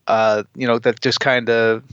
Uh, 0.07 0.43
you 0.55 0.67
know, 0.67 0.79
that 0.79 1.01
just 1.01 1.19
kind 1.19 1.49
of 1.49 1.83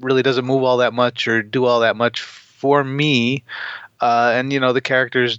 really 0.00 0.22
doesn't 0.22 0.44
move 0.44 0.62
all 0.62 0.78
that 0.78 0.92
much 0.92 1.26
or 1.28 1.42
do 1.42 1.64
all 1.64 1.80
that 1.80 1.96
much 1.96 2.20
for 2.20 2.84
me. 2.84 3.42
Uh, 4.00 4.32
and 4.34 4.52
you 4.52 4.60
know, 4.60 4.72
the 4.72 4.80
characters 4.80 5.38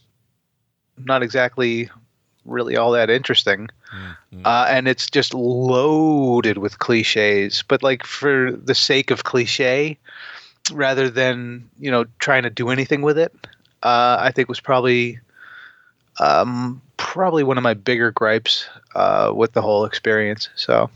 not 0.98 1.24
exactly 1.24 1.90
really 2.46 2.78
all 2.78 2.92
that 2.92 3.10
interesting. 3.10 3.70
Uh, 4.46 4.66
and 4.70 4.88
it's 4.88 5.10
just 5.10 5.34
loaded 5.34 6.58
with 6.58 6.80
cliches, 6.80 7.64
but 7.68 7.84
like 7.84 8.06
for 8.06 8.52
the 8.52 8.76
sake 8.76 9.12
of 9.12 9.24
cliche, 9.24 9.98
rather 10.72 11.10
than 11.10 11.70
you 11.80 11.90
know 11.90 12.06
trying 12.20 12.44
to 12.44 12.50
do 12.50 12.70
anything 12.70 13.02
with 13.02 13.18
it, 13.18 13.34
uh, 13.84 14.18
I 14.20 14.32
think 14.32 14.48
was 14.48 14.60
probably 14.60 15.20
um, 16.20 16.82
probably 16.98 17.44
one 17.44 17.58
of 17.58 17.64
my 17.64 17.74
bigger 17.74 18.12
gripes 18.12 18.68
uh, 18.96 19.32
with 19.36 19.54
the 19.54 19.62
whole 19.62 19.86
experience. 19.86 20.50
So 20.56 20.90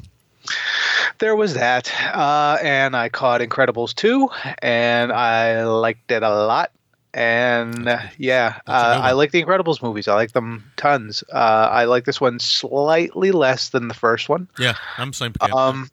there 1.19 1.35
was 1.35 1.53
that, 1.55 1.91
uh, 2.13 2.57
and 2.61 2.95
I 2.95 3.09
caught 3.09 3.41
Incredibles 3.41 3.93
two, 3.93 4.29
and 4.61 5.11
I 5.11 5.63
liked 5.65 6.11
it 6.11 6.23
a 6.23 6.29
lot. 6.29 6.71
And 7.13 7.87
uh, 7.87 7.99
yeah, 8.17 8.59
uh, 8.65 8.99
I 9.01 9.11
like 9.11 9.31
the 9.31 9.43
Incredibles 9.43 9.83
movies. 9.83 10.07
I 10.07 10.15
like 10.15 10.31
them 10.31 10.71
tons. 10.77 11.23
Uh, 11.31 11.69
I 11.71 11.85
like 11.85 12.05
this 12.05 12.19
one 12.19 12.39
slightly 12.39 13.31
less 13.31 13.69
than 13.69 13.87
the 13.87 13.93
first 13.93 14.29
one. 14.29 14.47
Yeah, 14.57 14.73
I'm 14.97 15.13
same. 15.13 15.33
Yeah. 15.41 15.53
Um, 15.53 15.91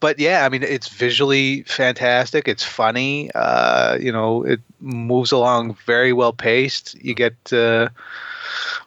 but 0.00 0.18
yeah, 0.18 0.44
I 0.44 0.48
mean, 0.48 0.62
it's 0.62 0.88
visually 0.88 1.62
fantastic. 1.62 2.48
It's 2.48 2.62
funny. 2.62 3.30
Uh, 3.34 3.96
you 3.96 4.12
know, 4.12 4.44
it 4.44 4.60
moves 4.80 5.32
along 5.32 5.76
very 5.84 6.12
well 6.12 6.32
paced. 6.32 6.94
You 7.02 7.14
get 7.14 7.52
uh, 7.52 7.88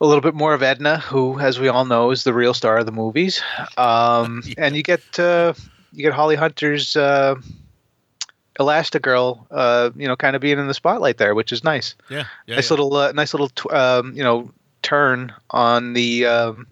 a 0.02 0.06
little 0.06 0.22
bit 0.22 0.34
more 0.34 0.54
of 0.54 0.64
Edna, 0.64 1.00
who, 1.00 1.40
as 1.40 1.60
we 1.60 1.68
all 1.68 1.86
know, 1.86 2.12
is 2.12 2.24
the 2.24 2.34
real 2.34 2.54
star 2.54 2.78
of 2.78 2.86
the 2.86 2.92
movies. 2.92 3.42
Um, 3.78 4.42
Yeah. 4.46 4.56
And 4.58 4.76
you 4.76 4.84
get 4.84 5.20
uh, 5.20 5.54
you 5.94 6.04
get 6.04 6.14
Holly 6.14 6.36
Hunter's 6.36 6.96
uh, 6.96 7.36
Elastigirl, 8.60 9.46
uh, 9.52 9.90
you 9.96 10.08
know, 10.08 10.16
kind 10.16 10.36
of 10.36 10.42
being 10.42 10.60
in 10.60 10.68
the 10.68 10.74
spotlight 10.74 11.18
there, 11.18 11.34
which 11.34 11.52
is 11.52 11.64
nice. 11.64 11.96
Yeah, 12.10 12.26
yeah, 12.46 12.56
nice 12.56 12.70
yeah. 12.70 12.74
little, 12.74 12.96
uh, 12.96 13.12
nice 13.14 13.34
little, 13.34 13.50
tw- 13.50 13.72
um, 13.72 14.14
you 14.16 14.24
know, 14.24 14.52
turn 14.82 15.34
on 15.50 15.94
the 15.94 16.26
um, 16.26 16.68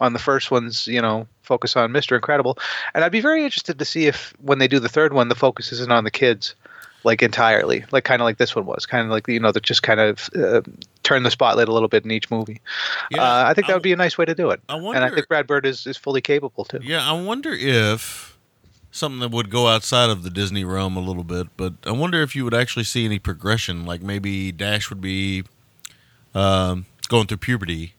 on 0.00 0.12
the 0.12 0.18
first 0.18 0.50
one's, 0.50 0.86
you 0.86 1.00
know, 1.00 1.26
focus 1.42 1.76
on 1.76 1.92
Mister 1.92 2.14
Incredible. 2.14 2.58
And 2.94 3.04
I'd 3.04 3.12
be 3.12 3.20
very 3.20 3.44
interested 3.44 3.78
to 3.78 3.84
see 3.84 4.06
if 4.06 4.34
when 4.40 4.58
they 4.58 4.68
do 4.68 4.78
the 4.78 4.88
third 4.88 5.12
one, 5.12 5.28
the 5.28 5.34
focus 5.34 5.72
isn't 5.72 5.92
on 5.92 6.04
the 6.04 6.10
kids, 6.10 6.54
like 7.02 7.22
entirely, 7.22 7.84
like 7.92 8.04
kind 8.04 8.20
of 8.20 8.24
like 8.24 8.38
this 8.38 8.54
one 8.54 8.66
was, 8.66 8.86
kind 8.86 9.04
of 9.04 9.10
like 9.10 9.26
you 9.28 9.40
know, 9.40 9.52
they're 9.52 9.60
just 9.60 9.82
kind 9.82 10.00
of 10.00 10.28
uh, 10.36 10.62
turn 11.06 11.22
the 11.22 11.30
spotlight 11.30 11.68
a 11.68 11.72
little 11.72 11.88
bit 11.88 12.04
in 12.04 12.10
each 12.10 12.30
movie. 12.30 12.60
Yeah, 13.10 13.22
uh, 13.22 13.44
I 13.46 13.54
think 13.54 13.66
that 13.68 13.72
I- 13.72 13.76
would 13.76 13.82
be 13.82 13.92
a 13.92 13.96
nice 13.96 14.18
way 14.18 14.24
to 14.24 14.34
do 14.34 14.50
it. 14.50 14.60
I 14.68 14.74
wonder, 14.74 14.96
and 15.00 15.04
I 15.10 15.14
think 15.14 15.28
Brad 15.28 15.46
Bird 15.46 15.64
is, 15.64 15.86
is 15.86 15.96
fully 15.96 16.20
capable 16.20 16.64
too. 16.64 16.80
Yeah, 16.82 17.08
I 17.08 17.12
wonder 17.20 17.52
if 17.52 18.36
something 18.90 19.20
that 19.20 19.30
would 19.30 19.50
go 19.50 19.68
outside 19.68 20.10
of 20.10 20.22
the 20.22 20.30
Disney 20.30 20.64
realm 20.64 20.96
a 20.96 21.00
little 21.00 21.24
bit, 21.24 21.48
but 21.56 21.74
I 21.86 21.92
wonder 21.92 22.22
if 22.22 22.34
you 22.34 22.44
would 22.44 22.54
actually 22.54 22.84
see 22.84 23.04
any 23.04 23.18
progression. 23.18 23.84
Like 23.86 24.02
maybe 24.02 24.52
Dash 24.52 24.88
would 24.90 25.00
be 25.00 25.44
um, 26.34 26.86
going 27.08 27.26
through 27.26 27.36
puberty, 27.38 27.94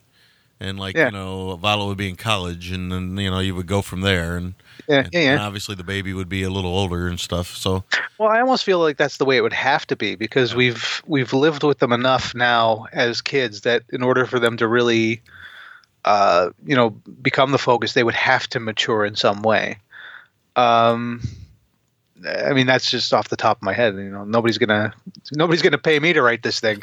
and 0.59 0.79
like 0.79 0.95
Yeah. 0.95 1.05
you 1.07 1.11
know, 1.11 1.55
Violet 1.57 1.85
would 1.87 1.97
be 1.97 2.09
in 2.09 2.15
college, 2.15 2.71
and 2.71 2.91
then 2.91 3.17
you 3.17 3.29
know 3.29 3.39
you 3.39 3.55
would 3.55 3.67
go 3.67 3.81
from 3.81 4.01
there, 4.01 4.37
and, 4.37 4.53
Yeah, 4.87 4.99
and, 4.99 5.09
yeah, 5.13 5.19
yeah. 5.19 5.31
and 5.33 5.41
obviously 5.41 5.75
the 5.75 5.83
baby 5.83 6.13
would 6.13 6.29
be 6.29 6.43
a 6.43 6.49
little 6.49 6.71
older 6.71 7.07
and 7.07 7.19
stuff. 7.19 7.55
So 7.55 7.83
Well, 8.17 8.29
I 8.29 8.39
almost 8.41 8.63
feel 8.63 8.79
like 8.79 8.97
that's 8.97 9.17
the 9.17 9.25
way 9.25 9.37
it 9.37 9.41
would 9.41 9.53
have 9.53 9.85
to 9.87 9.95
be 9.95 10.15
because 10.15 10.55
we've 10.55 11.01
we've 11.05 11.33
lived 11.33 11.63
with 11.63 11.79
them 11.79 11.91
enough 11.93 12.33
now 12.33 12.85
as 12.93 13.21
kids 13.21 13.61
that 13.61 13.83
in 13.89 14.01
order 14.03 14.25
for 14.25 14.39
them 14.39 14.57
to 14.57 14.67
really, 14.67 15.21
uh, 16.05 16.49
you 16.65 16.75
know, 16.75 16.89
become 17.21 17.51
the 17.51 17.57
focus, 17.59 17.93
they 17.93 18.03
would 18.03 18.15
have 18.15 18.47
to 18.49 18.59
mature 18.59 19.05
in 19.05 19.15
some 19.15 19.41
way. 19.43 19.77
Um, 20.55 21.21
I 22.25 22.53
mean, 22.53 22.65
that's 22.65 22.89
just 22.89 23.13
off 23.13 23.29
the 23.29 23.37
top 23.37 23.57
of 23.57 23.63
my 23.63 23.73
head. 23.73 23.95
You 23.95 24.09
know, 24.09 24.23
nobody's 24.23 24.57
gonna 24.57 24.93
nobody's 25.33 25.61
gonna 25.61 25.77
pay 25.77 25.99
me 25.99 26.13
to 26.13 26.21
write 26.21 26.41
this 26.41 26.59
thing, 26.59 26.81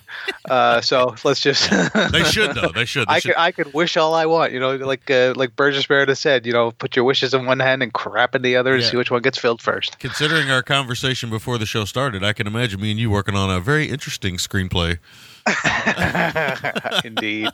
uh, 0.49 0.81
so 0.81 1.15
let's 1.25 1.41
just. 1.41 1.71
they 2.13 2.23
should 2.25 2.55
though. 2.55 2.69
They 2.69 2.85
should. 2.85 3.09
They 3.09 3.15
I 3.15 3.19
should. 3.19 3.35
could 3.35 3.41
I 3.41 3.53
could 3.53 3.75
wish 3.75 3.97
all 3.97 4.15
I 4.15 4.27
want, 4.27 4.53
you 4.53 4.61
know, 4.61 4.77
like 4.77 5.11
uh, 5.11 5.35
like 5.37 5.57
Burgess 5.57 5.89
Meredith 5.89 6.19
said, 6.19 6.47
you 6.47 6.53
know, 6.53 6.71
put 6.71 6.95
your 6.95 7.05
wishes 7.05 7.35
in 7.35 7.47
one 7.47 7.59
hand 7.59 7.83
and 7.83 7.93
crap 7.93 8.35
in 8.35 8.43
the 8.43 8.57
other, 8.57 8.75
and 8.75 8.85
see 8.85 8.97
which 8.97 9.11
one 9.11 9.23
gets 9.23 9.39
filled 9.39 9.61
first. 9.61 9.99
Considering 9.99 10.51
our 10.51 10.63
conversation 10.63 11.31
before 11.31 11.59
the 11.59 11.67
show 11.67 11.85
started, 11.85 12.23
I 12.23 12.33
can 12.33 12.47
imagine 12.47 12.81
me 12.81 12.93
and 12.93 13.01
you 13.01 13.11
working 13.11 13.35
on 13.35 13.51
a 13.51 13.61
very 13.61 13.89
interesting 13.89 14.37
screenplay. 14.37 14.99
Indeed. 17.05 17.49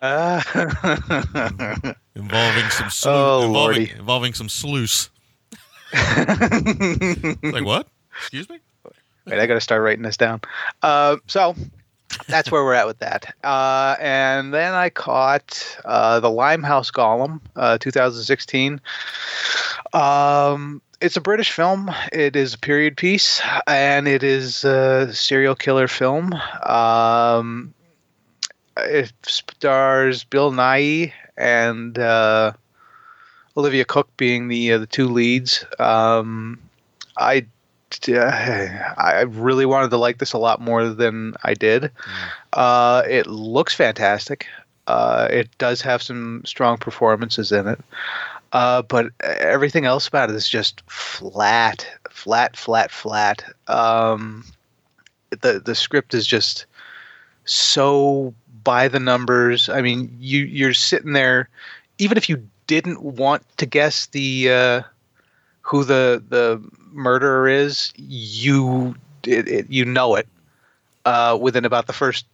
Uh, 0.00 0.40
involving 2.14 2.70
some 2.70 2.88
slu- 2.88 3.06
Oh, 3.06 3.42
involving, 3.46 3.88
involving 3.88 4.34
some 4.34 4.48
sluice. 4.48 5.10
like 7.42 7.64
what? 7.64 7.88
Excuse 8.18 8.48
me? 8.48 8.58
wait, 9.26 9.38
I 9.38 9.46
got 9.46 9.54
to 9.54 9.60
start 9.60 9.82
writing 9.82 10.02
this 10.02 10.16
down. 10.16 10.40
Uh, 10.82 11.16
so 11.26 11.54
that's 12.28 12.50
where 12.50 12.64
we're 12.64 12.74
at 12.74 12.86
with 12.86 12.98
that. 12.98 13.34
Uh, 13.42 13.96
and 14.00 14.52
then 14.52 14.74
I 14.74 14.90
caught 14.90 15.78
uh, 15.84 16.20
the 16.20 16.30
Limehouse 16.30 16.90
Golem, 16.90 17.40
uh, 17.56 17.78
2016. 17.78 18.80
Um, 19.92 20.82
it's 21.00 21.16
a 21.16 21.20
British 21.20 21.52
film. 21.52 21.90
It 22.12 22.36
is 22.36 22.54
a 22.54 22.58
period 22.58 22.96
piece, 22.96 23.40
and 23.66 24.08
it 24.08 24.22
is 24.22 24.64
a 24.64 25.12
serial 25.12 25.54
killer 25.54 25.88
film. 25.88 26.32
Um, 26.62 27.74
it 28.76 29.12
stars 29.26 30.24
Bill 30.24 30.50
Nighy 30.50 31.12
and 31.36 31.98
uh, 31.98 32.52
Olivia 33.56 33.84
Cooke 33.84 34.14
being 34.16 34.48
the 34.48 34.72
uh, 34.72 34.78
the 34.78 34.86
two 34.86 35.08
leads. 35.08 35.64
Um, 35.78 36.58
I 37.16 37.46
I 38.08 39.24
really 39.28 39.66
wanted 39.66 39.90
to 39.90 39.96
like 39.96 40.18
this 40.18 40.32
a 40.32 40.38
lot 40.38 40.60
more 40.60 40.88
than 40.88 41.34
I 41.44 41.54
did. 41.54 41.90
Uh, 42.52 43.02
it 43.08 43.26
looks 43.26 43.74
fantastic. 43.74 44.46
Uh, 44.86 45.28
it 45.30 45.48
does 45.58 45.80
have 45.80 46.02
some 46.02 46.42
strong 46.44 46.76
performances 46.76 47.52
in 47.52 47.68
it. 47.68 47.80
Uh, 48.52 48.82
but 48.82 49.06
everything 49.20 49.84
else 49.84 50.06
about 50.06 50.30
it 50.30 50.36
is 50.36 50.48
just 50.48 50.82
flat, 50.88 51.88
flat, 52.10 52.56
flat, 52.56 52.90
flat. 52.90 53.44
Um, 53.66 54.44
the 55.30 55.60
the 55.64 55.74
script 55.74 56.14
is 56.14 56.26
just 56.26 56.66
so 57.44 58.34
by 58.62 58.88
the 58.88 59.00
numbers. 59.00 59.68
I 59.68 59.82
mean, 59.82 60.16
you 60.20 60.44
you're 60.44 60.74
sitting 60.74 61.12
there, 61.12 61.48
even 61.98 62.16
if 62.16 62.28
you 62.28 62.48
didn't 62.66 63.02
want 63.02 63.42
to 63.58 63.66
guess 63.66 64.06
the 64.06 64.50
uh, 64.50 64.82
who 65.62 65.84
the 65.84 66.22
the 66.28 66.62
murderer 66.92 67.48
is, 67.48 67.92
you 67.96 68.94
it, 69.26 69.48
it, 69.48 69.70
you 69.70 69.84
know 69.84 70.14
it 70.16 70.28
uh, 71.04 71.36
within 71.40 71.64
about 71.64 71.86
the 71.86 71.92
first 71.92 72.26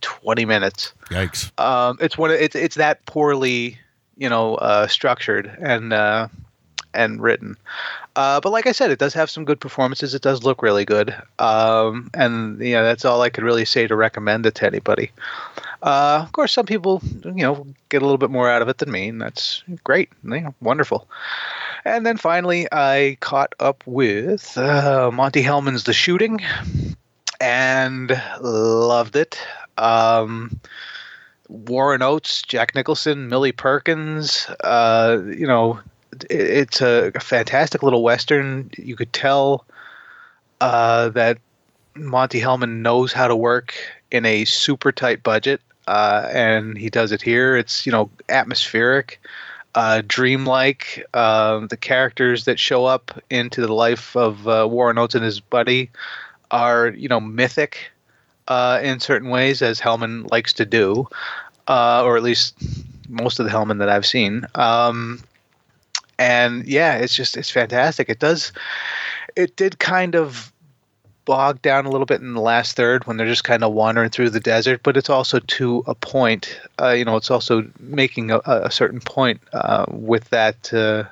twenty 0.00 0.44
minutes. 0.44 0.92
Yikes. 1.10 1.58
Um, 1.60 1.98
it's 2.00 2.16
one. 2.18 2.30
of- 2.30 2.40
It's 2.40 2.56
it's 2.56 2.76
that 2.76 3.04
poorly, 3.06 3.78
you 4.16 4.28
know, 4.28 4.56
uh, 4.56 4.86
structured 4.86 5.50
and 5.60 5.92
uh, 5.92 6.28
and 6.92 7.20
written. 7.22 7.56
Uh, 8.16 8.40
but 8.40 8.52
like 8.52 8.66
I 8.68 8.72
said, 8.72 8.92
it 8.92 9.00
does 9.00 9.12
have 9.14 9.28
some 9.28 9.44
good 9.44 9.60
performances. 9.60 10.14
It 10.14 10.22
does 10.22 10.44
look 10.44 10.62
really 10.62 10.84
good. 10.84 11.14
Um, 11.40 12.10
and 12.14 12.60
you 12.60 12.74
know, 12.74 12.84
that's 12.84 13.04
all 13.04 13.22
I 13.22 13.28
could 13.30 13.42
really 13.42 13.64
say 13.64 13.86
to 13.88 13.96
recommend 13.96 14.46
it 14.46 14.54
to 14.56 14.66
anybody. 14.66 15.10
Uh, 15.84 16.20
of 16.22 16.32
course, 16.32 16.50
some 16.50 16.64
people, 16.64 17.02
you 17.24 17.42
know, 17.42 17.66
get 17.90 18.00
a 18.00 18.06
little 18.06 18.16
bit 18.16 18.30
more 18.30 18.48
out 18.48 18.62
of 18.62 18.68
it 18.68 18.78
than 18.78 18.90
me, 18.90 19.08
and 19.08 19.20
that's 19.20 19.62
great. 19.84 20.08
You 20.24 20.40
know, 20.40 20.54
wonderful. 20.62 21.06
And 21.84 22.06
then 22.06 22.16
finally, 22.16 22.66
I 22.72 23.18
caught 23.20 23.54
up 23.60 23.84
with 23.86 24.56
uh, 24.56 25.10
Monte 25.12 25.42
Hellman's 25.42 25.84
The 25.84 25.92
Shooting, 25.92 26.40
and 27.38 28.18
loved 28.40 29.14
it. 29.14 29.38
Um, 29.76 30.58
Warren 31.48 32.00
Oates, 32.00 32.40
Jack 32.40 32.74
Nicholson, 32.74 33.28
Millie 33.28 33.52
Perkins. 33.52 34.46
Uh, 34.60 35.20
you 35.26 35.46
know, 35.46 35.80
it, 36.12 36.30
it's 36.30 36.80
a, 36.80 37.12
fantastic 37.20 37.82
little 37.82 38.02
western. 38.02 38.70
You 38.78 38.96
could 38.96 39.12
tell 39.12 39.66
uh, 40.62 41.10
that 41.10 41.36
Monte 41.94 42.40
Hellman 42.40 42.80
knows 42.80 43.12
how 43.12 43.28
to 43.28 43.36
work 43.36 43.74
in 44.10 44.24
a 44.24 44.46
super 44.46 44.92
tight 44.92 45.22
budget, 45.22 45.60
uh, 45.86 46.28
and 46.32 46.76
he 46.76 46.90
does 46.90 47.12
it 47.12 47.22
here. 47.22 47.56
It's 47.56 47.86
you 47.86 47.92
know 47.92 48.10
atmospheric, 48.28 49.20
uh, 49.74 50.02
dreamlike. 50.06 51.04
Um 51.14 51.68
the 51.68 51.76
characters 51.76 52.44
that 52.44 52.58
show 52.58 52.84
up 52.84 53.20
into 53.30 53.60
the 53.60 53.72
life 53.72 54.16
of 54.16 54.46
uh, 54.48 54.66
Warren 54.70 54.98
Oates 54.98 55.14
and 55.14 55.24
his 55.24 55.40
buddy 55.40 55.90
are 56.50 56.88
you 56.88 57.08
know 57.08 57.20
mythic 57.20 57.90
uh, 58.48 58.80
in 58.82 59.00
certain 59.00 59.30
ways, 59.30 59.62
as 59.62 59.80
Hellman 59.80 60.30
likes 60.30 60.52
to 60.54 60.66
do, 60.66 61.08
uh, 61.68 62.02
or 62.04 62.16
at 62.16 62.22
least 62.22 62.56
most 63.08 63.38
of 63.38 63.46
the 63.46 63.52
Hellman 63.52 63.78
that 63.78 63.88
I've 63.88 64.06
seen. 64.06 64.46
Um, 64.54 65.20
and 66.18 66.66
yeah, 66.66 66.96
it's 66.96 67.14
just 67.14 67.36
it's 67.36 67.50
fantastic. 67.50 68.08
It 68.08 68.18
does, 68.18 68.52
it 69.36 69.56
did 69.56 69.78
kind 69.78 70.14
of 70.14 70.52
bog 71.24 71.62
down 71.62 71.86
a 71.86 71.90
little 71.90 72.06
bit 72.06 72.20
in 72.20 72.34
the 72.34 72.40
last 72.40 72.76
third 72.76 73.06
when 73.06 73.16
they're 73.16 73.26
just 73.26 73.44
kind 73.44 73.64
of 73.64 73.72
wandering 73.72 74.10
through 74.10 74.30
the 74.30 74.40
desert, 74.40 74.80
but 74.82 74.96
it's 74.96 75.10
also 75.10 75.38
to 75.38 75.82
a 75.86 75.94
point. 75.94 76.60
Uh, 76.80 76.90
you 76.90 77.04
know, 77.04 77.16
it's 77.16 77.30
also 77.30 77.68
making 77.80 78.30
a, 78.30 78.40
a 78.46 78.70
certain 78.70 79.00
point 79.00 79.40
uh, 79.52 79.86
with 79.88 80.28
that 80.30 80.72
uh, 80.72 81.04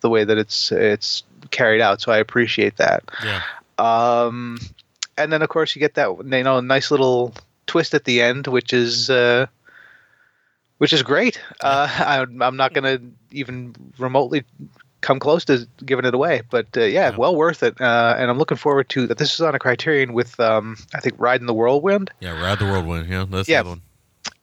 the 0.00 0.10
way 0.10 0.24
that 0.24 0.38
it's 0.38 0.72
it's 0.72 1.22
carried 1.50 1.80
out. 1.80 2.00
So 2.00 2.12
I 2.12 2.18
appreciate 2.18 2.76
that. 2.78 3.04
Yeah. 3.24 3.42
Um, 3.78 4.58
and 5.16 5.32
then 5.32 5.42
of 5.42 5.48
course 5.48 5.74
you 5.74 5.80
get 5.80 5.94
that 5.94 6.08
you 6.08 6.42
know 6.42 6.60
nice 6.60 6.90
little 6.90 7.34
twist 7.66 7.94
at 7.94 8.04
the 8.04 8.22
end, 8.22 8.46
which 8.46 8.72
is 8.72 9.10
uh, 9.10 9.46
which 10.78 10.92
is 10.92 11.02
great. 11.02 11.40
Uh, 11.60 11.88
I, 11.90 12.20
I'm 12.20 12.56
not 12.56 12.72
going 12.72 12.84
to 12.84 13.02
even 13.30 13.74
remotely 13.98 14.44
come 15.00 15.18
close 15.18 15.44
to 15.46 15.66
giving 15.84 16.04
it 16.04 16.14
away, 16.14 16.42
but 16.50 16.66
uh, 16.76 16.80
yeah, 16.82 17.10
Yeah. 17.10 17.16
well 17.16 17.34
worth 17.36 17.62
it. 17.62 17.80
Uh, 17.80 18.14
and 18.18 18.30
I'm 18.30 18.38
looking 18.38 18.56
forward 18.58 18.88
to 18.90 19.06
that. 19.06 19.18
This 19.18 19.34
is 19.34 19.40
on 19.40 19.54
a 19.54 19.58
Criterion 19.58 20.12
with 20.12 20.38
um, 20.40 20.76
I 20.94 21.00
think 21.00 21.14
Riding 21.18 21.46
the 21.46 21.54
Whirlwind, 21.54 22.10
Yeah, 22.20 22.40
Ride 22.40 22.58
the 22.58 22.66
Whirlwind. 22.66 23.08
Yeah, 23.08 23.24
that's 23.28 23.48
Yeah. 23.48 23.62
the 23.62 23.68
one. 23.70 23.82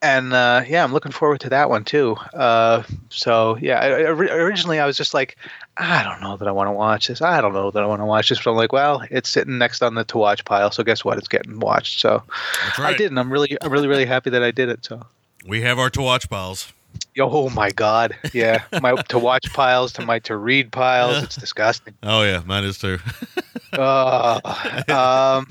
and 0.02 0.32
uh, 0.32 0.62
yeah, 0.68 0.82
I'm 0.84 0.92
looking 0.92 1.12
forward 1.12 1.40
to 1.40 1.50
that 1.50 1.70
one 1.70 1.84
too. 1.84 2.16
Uh, 2.34 2.82
so 3.10 3.56
yeah, 3.60 3.78
I, 3.80 3.86
I, 3.88 4.10
originally 4.10 4.80
I 4.80 4.86
was 4.86 4.96
just 4.96 5.14
like, 5.14 5.36
I 5.76 6.02
don't 6.02 6.20
know 6.20 6.36
that 6.36 6.48
I 6.48 6.50
want 6.52 6.66
to 6.68 6.72
watch 6.72 7.06
this. 7.08 7.22
I 7.22 7.40
don't 7.40 7.52
know 7.52 7.70
that 7.70 7.82
I 7.82 7.86
want 7.86 8.00
to 8.00 8.04
watch 8.06 8.28
this, 8.28 8.42
but 8.42 8.50
I'm 8.50 8.56
like, 8.56 8.72
well, 8.72 9.02
it's 9.10 9.28
sitting 9.28 9.58
next 9.58 9.82
on 9.82 9.94
the 9.94 10.04
to 10.04 10.18
watch 10.18 10.44
pile, 10.44 10.70
so 10.72 10.82
guess 10.82 11.04
what? 11.04 11.18
It's 11.18 11.28
getting 11.28 11.60
watched. 11.60 12.00
So 12.00 12.22
right. 12.78 12.94
I 12.94 12.96
did, 12.96 13.10
and 13.12 13.18
I'm 13.20 13.32
really, 13.32 13.56
I'm 13.62 13.70
really, 13.70 13.86
really 13.88 14.06
happy 14.06 14.30
that 14.30 14.42
I 14.42 14.50
did 14.50 14.68
it. 14.68 14.84
So 14.84 15.06
We 15.46 15.60
have 15.62 15.78
our 15.78 15.90
to 15.90 16.02
watch 16.02 16.28
piles. 16.28 16.72
Oh 17.20 17.50
my 17.50 17.70
god, 17.70 18.16
yeah. 18.32 18.62
My 18.80 18.94
to 18.94 19.18
watch 19.18 19.52
piles 19.52 19.92
to 19.94 20.06
my 20.06 20.20
to 20.20 20.36
read 20.36 20.70
piles. 20.70 21.22
It's 21.22 21.36
disgusting. 21.40 21.94
Oh 22.02 22.22
yeah, 22.22 22.42
mine 22.46 22.64
is 22.64 22.78
too. 22.78 22.98
Uh, 23.72 24.40
um, 24.88 25.46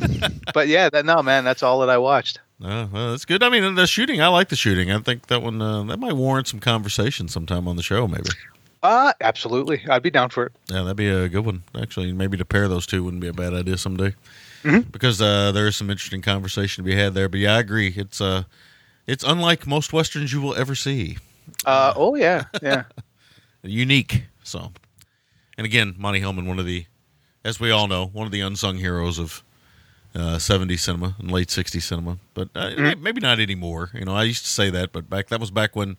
but 0.53 0.67
yeah, 0.67 0.89
that, 0.89 1.06
no 1.06 1.22
man, 1.22 1.44
that's 1.44 1.63
all 1.63 1.79
that 1.82 1.89
I 1.89 1.98
watched. 1.98 2.39
Uh, 2.63 2.88
well, 2.91 3.12
that's 3.12 3.25
good. 3.25 3.44
I 3.44 3.50
mean, 3.50 3.75
the 3.75 3.86
shooting, 3.86 4.22
I 4.22 4.27
like 4.29 4.50
the 4.50 4.56
shooting. 4.56 4.91
I 4.91 4.98
think 5.00 5.27
that 5.27 5.41
one 5.44 5.62
uh, 5.62 5.84
that 5.84 5.98
might 6.00 6.13
warrant 6.13 6.48
some 6.48 6.60
conversation 6.60 7.27
sometime 7.27 7.67
on 7.67 7.75
the 7.75 7.84
show, 7.84 8.08
maybe. 8.08 8.29
Uh, 8.82 9.12
absolutely, 9.22 9.84
I'd 9.89 10.03
be 10.03 10.10
down 10.10 10.29
for 10.29 10.46
it. 10.48 10.51
Yeah, 10.70 10.84
that'd 10.84 10.98
be 10.98 11.10
a 11.10 11.27
good 11.27 11.46
one. 11.46 11.63
Actually, 11.79 12.13
maybe 12.13 12.38
to 12.38 12.46
pair 12.46 12.67
those 12.67 12.88
two 12.88 13.03
wouldn't 13.03 13.22
be 13.22 13.27
a 13.27 13.34
bad 13.34 13.53
idea 13.53 13.77
someday, 13.77 14.15
Mhm. 14.63 14.91
because 14.91 15.22
uh, 15.22 15.51
there 15.51 15.67
is 15.67 15.75
some 15.75 15.89
interesting 15.89 16.22
conversation 16.22 16.84
to 16.84 16.89
be 16.89 16.96
had 16.96 17.13
there. 17.13 17.27
But 17.29 17.41
yeah, 17.41 17.56
I 17.56 17.60
agree. 17.60 17.94
It's 17.96 18.22
uh, 18.22 18.44
it's 19.06 19.24
unlike 19.24 19.67
most 19.67 19.94
westerns 19.94 20.32
you 20.34 20.41
will 20.41 20.56
ever 20.56 20.74
see. 20.75 21.17
Uh, 21.65 21.93
oh 21.95 22.15
yeah, 22.15 22.45
yeah. 22.61 22.83
Unique. 23.63 24.25
So, 24.43 24.71
and 25.57 25.65
again, 25.65 25.95
Monte 25.97 26.21
Hellman, 26.21 26.47
one 26.47 26.59
of 26.59 26.65
the, 26.65 26.85
as 27.43 27.59
we 27.59 27.71
all 27.71 27.87
know, 27.87 28.05
one 28.07 28.25
of 28.25 28.31
the 28.31 28.41
unsung 28.41 28.77
heroes 28.77 29.19
of 29.19 29.43
uh, 30.15 30.37
70s 30.37 30.79
cinema 30.79 31.15
and 31.19 31.31
late 31.31 31.49
60s 31.49 31.81
cinema. 31.83 32.17
But 32.33 32.49
uh, 32.55 32.69
Mhm. 32.71 33.01
maybe 33.01 33.21
not 33.21 33.39
anymore. 33.39 33.89
You 33.93 34.05
know, 34.05 34.15
I 34.15 34.23
used 34.23 34.43
to 34.45 34.49
say 34.49 34.69
that, 34.69 34.91
but 34.91 35.09
back 35.09 35.27
that 35.27 35.39
was 35.39 35.51
back 35.51 35.75
when 35.75 35.97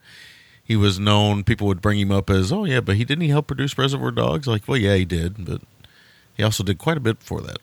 he 0.64 0.76
was 0.76 0.98
known. 0.98 1.44
People 1.44 1.66
would 1.68 1.80
bring 1.82 1.98
him 1.98 2.10
up 2.10 2.30
as, 2.30 2.52
oh 2.52 2.64
yeah, 2.64 2.80
but 2.80 2.96
he 2.96 3.04
didn't 3.04 3.22
he 3.22 3.28
help 3.28 3.46
produce 3.46 3.76
Reservoir 3.76 4.10
Dogs? 4.10 4.46
Like, 4.46 4.66
well, 4.66 4.78
yeah, 4.78 4.94
he 4.96 5.04
did, 5.04 5.44
but 5.44 5.60
he 6.36 6.42
also 6.42 6.62
did 6.64 6.78
quite 6.78 6.96
a 6.96 7.00
bit 7.00 7.18
before 7.18 7.40
that. 7.42 7.58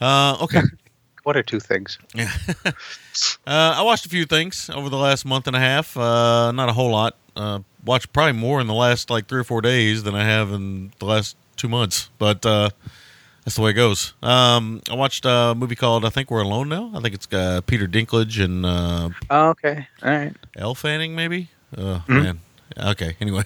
Uh, 0.00 0.36
okay. 0.42 0.62
What 1.24 1.36
are 1.36 1.42
two 1.42 1.60
things? 1.60 1.98
Yeah. 2.14 2.30
uh, 2.64 2.72
I 3.46 3.82
watched 3.82 4.06
a 4.06 4.08
few 4.08 4.24
things 4.24 4.70
over 4.70 4.88
the 4.88 4.96
last 4.96 5.24
month 5.24 5.46
and 5.46 5.56
a 5.56 5.60
half. 5.60 5.96
Uh, 5.96 6.52
not 6.52 6.68
a 6.68 6.72
whole 6.72 6.90
lot. 6.90 7.16
Uh, 7.36 7.60
watched 7.84 8.12
probably 8.12 8.32
more 8.32 8.60
in 8.60 8.66
the 8.66 8.74
last 8.74 9.10
like 9.10 9.26
three 9.28 9.40
or 9.40 9.44
four 9.44 9.60
days 9.60 10.02
than 10.02 10.14
I 10.14 10.24
have 10.24 10.52
in 10.52 10.92
the 10.98 11.04
last 11.04 11.36
two 11.56 11.68
months. 11.68 12.10
But 12.18 12.44
uh, 12.46 12.70
that's 13.44 13.56
the 13.56 13.62
way 13.62 13.70
it 13.70 13.74
goes. 13.74 14.14
Um, 14.22 14.82
I 14.90 14.94
watched 14.94 15.24
a 15.24 15.54
movie 15.56 15.76
called 15.76 16.04
I 16.04 16.10
Think 16.10 16.30
We're 16.30 16.40
Alone 16.42 16.68
Now. 16.68 16.90
I 16.94 17.00
think 17.00 17.14
it's 17.14 17.26
got 17.26 17.66
Peter 17.66 17.86
Dinklage 17.86 18.42
and 18.42 18.64
uh, 18.66 19.10
Oh, 19.30 19.48
okay, 19.50 19.86
all 20.02 20.10
right. 20.10 20.34
Elle 20.56 20.74
Fanning, 20.74 21.14
maybe. 21.14 21.48
Oh 21.76 22.02
Mhm. 22.08 22.22
man. 22.22 22.40
Okay. 22.78 23.16
Anyway. 23.20 23.44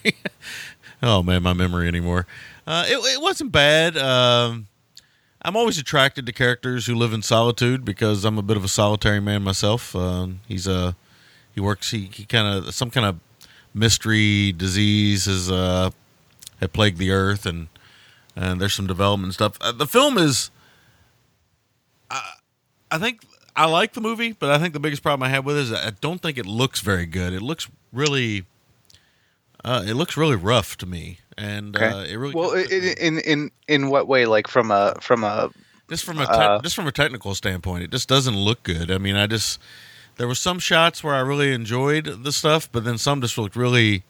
oh 1.03 1.23
man, 1.23 1.43
my 1.43 1.53
memory 1.53 1.89
anymore. 1.89 2.27
Uh, 2.67 2.85
it, 2.89 2.97
it 2.97 3.21
wasn't 3.21 3.53
bad. 3.53 3.97
Um, 3.97 4.67
I'm 5.45 5.57
always 5.57 5.79
attracted 5.79 6.25
to 6.27 6.33
characters 6.33 6.87
who 6.87 6.95
live 6.95 7.13
in 7.13 7.21
solitude 7.21 7.85
because 7.85 8.25
I'm 8.25 8.39
a 8.39 8.43
bit 8.43 8.57
of 8.57 8.65
a 8.65 8.69
solitary 8.69 9.21
man 9.21 9.43
myself. 9.43 9.95
Um, 9.95 10.41
he's 10.49 10.67
a 10.67 10.97
he 11.55 11.61
works. 11.61 11.91
He, 11.91 12.11
he 12.13 12.25
kind 12.25 12.49
of 12.49 12.75
some 12.75 12.91
kind 12.91 13.07
of 13.07 13.21
mystery 13.75 14.53
disease 14.53 15.27
has 15.27 15.51
uh, 15.51 15.91
had 16.61 16.73
plagued 16.73 16.99
the 16.99 17.11
earth, 17.11 17.45
and 17.45 17.69
and 18.35 18.61
there's 18.61 18.73
some 18.73 18.87
development 18.87 19.35
stuff. 19.35 19.59
Uh, 19.61 19.73
the 19.73 19.87
film 19.87 20.17
is. 20.17 20.51
I, 22.11 22.35
I 22.91 22.99
think 22.99 23.23
I 23.57 23.67
like 23.67 23.93
the 23.93 24.01
movie, 24.01 24.33
but 24.33 24.51
I 24.51 24.59
think 24.59 24.73
the 24.73 24.81
biggest 24.81 25.03
problem 25.03 25.27
I 25.27 25.31
have 25.31 25.45
with 25.45 25.57
it 25.57 25.61
is 25.61 25.73
I 25.73 25.91
don't 26.01 26.23
think 26.23 26.39
it 26.39 26.47
looks 26.47 26.81
very 26.81 27.07
good. 27.07 27.33
It 27.33 27.43
looks 27.43 27.69
really, 27.93 28.47
uh, 29.65 29.85
it 29.87 29.95
looks 29.95 30.17
really 30.17 30.37
rough 30.37 30.77
to 30.79 30.87
me, 30.87 31.19
and 31.39 31.77
Okay. 31.77 31.87
uh, 31.89 32.03
it 32.05 32.17
really 32.17 32.35
Well, 32.35 32.53
i- 32.57 32.61
i- 32.71 32.95
in 33.01 33.19
in 33.21 33.51
in 33.69 33.89
what 33.91 34.07
way? 34.09 34.27
Like 34.27 34.49
from 34.49 34.71
a 34.71 34.95
from 35.01 35.25
a 35.25 35.51
just 35.89 36.05
from 36.05 36.19
a 36.19 36.27
te- 36.27 36.33
uh, 36.33 36.61
just 36.63 36.75
from 36.77 36.87
a 36.87 36.93
technical 36.93 37.35
standpoint, 37.35 37.85
it 37.85 37.91
just 37.91 38.09
doesn't 38.09 38.37
look 38.37 38.63
good. 38.63 38.91
I 38.91 38.99
mean, 38.99 39.17
I 39.17 39.27
just 39.27 39.61
there 40.17 40.27
were 40.29 40.35
some 40.35 40.59
shots 40.59 41.03
where 41.05 41.15
I 41.15 41.21
really 41.21 41.53
enjoyed 41.53 42.25
the 42.25 42.33
stuff, 42.33 42.69
but 42.71 42.85
then 42.85 42.99
some 42.99 43.21
just 43.21 43.37
looked 43.39 43.57
really. 43.57 44.05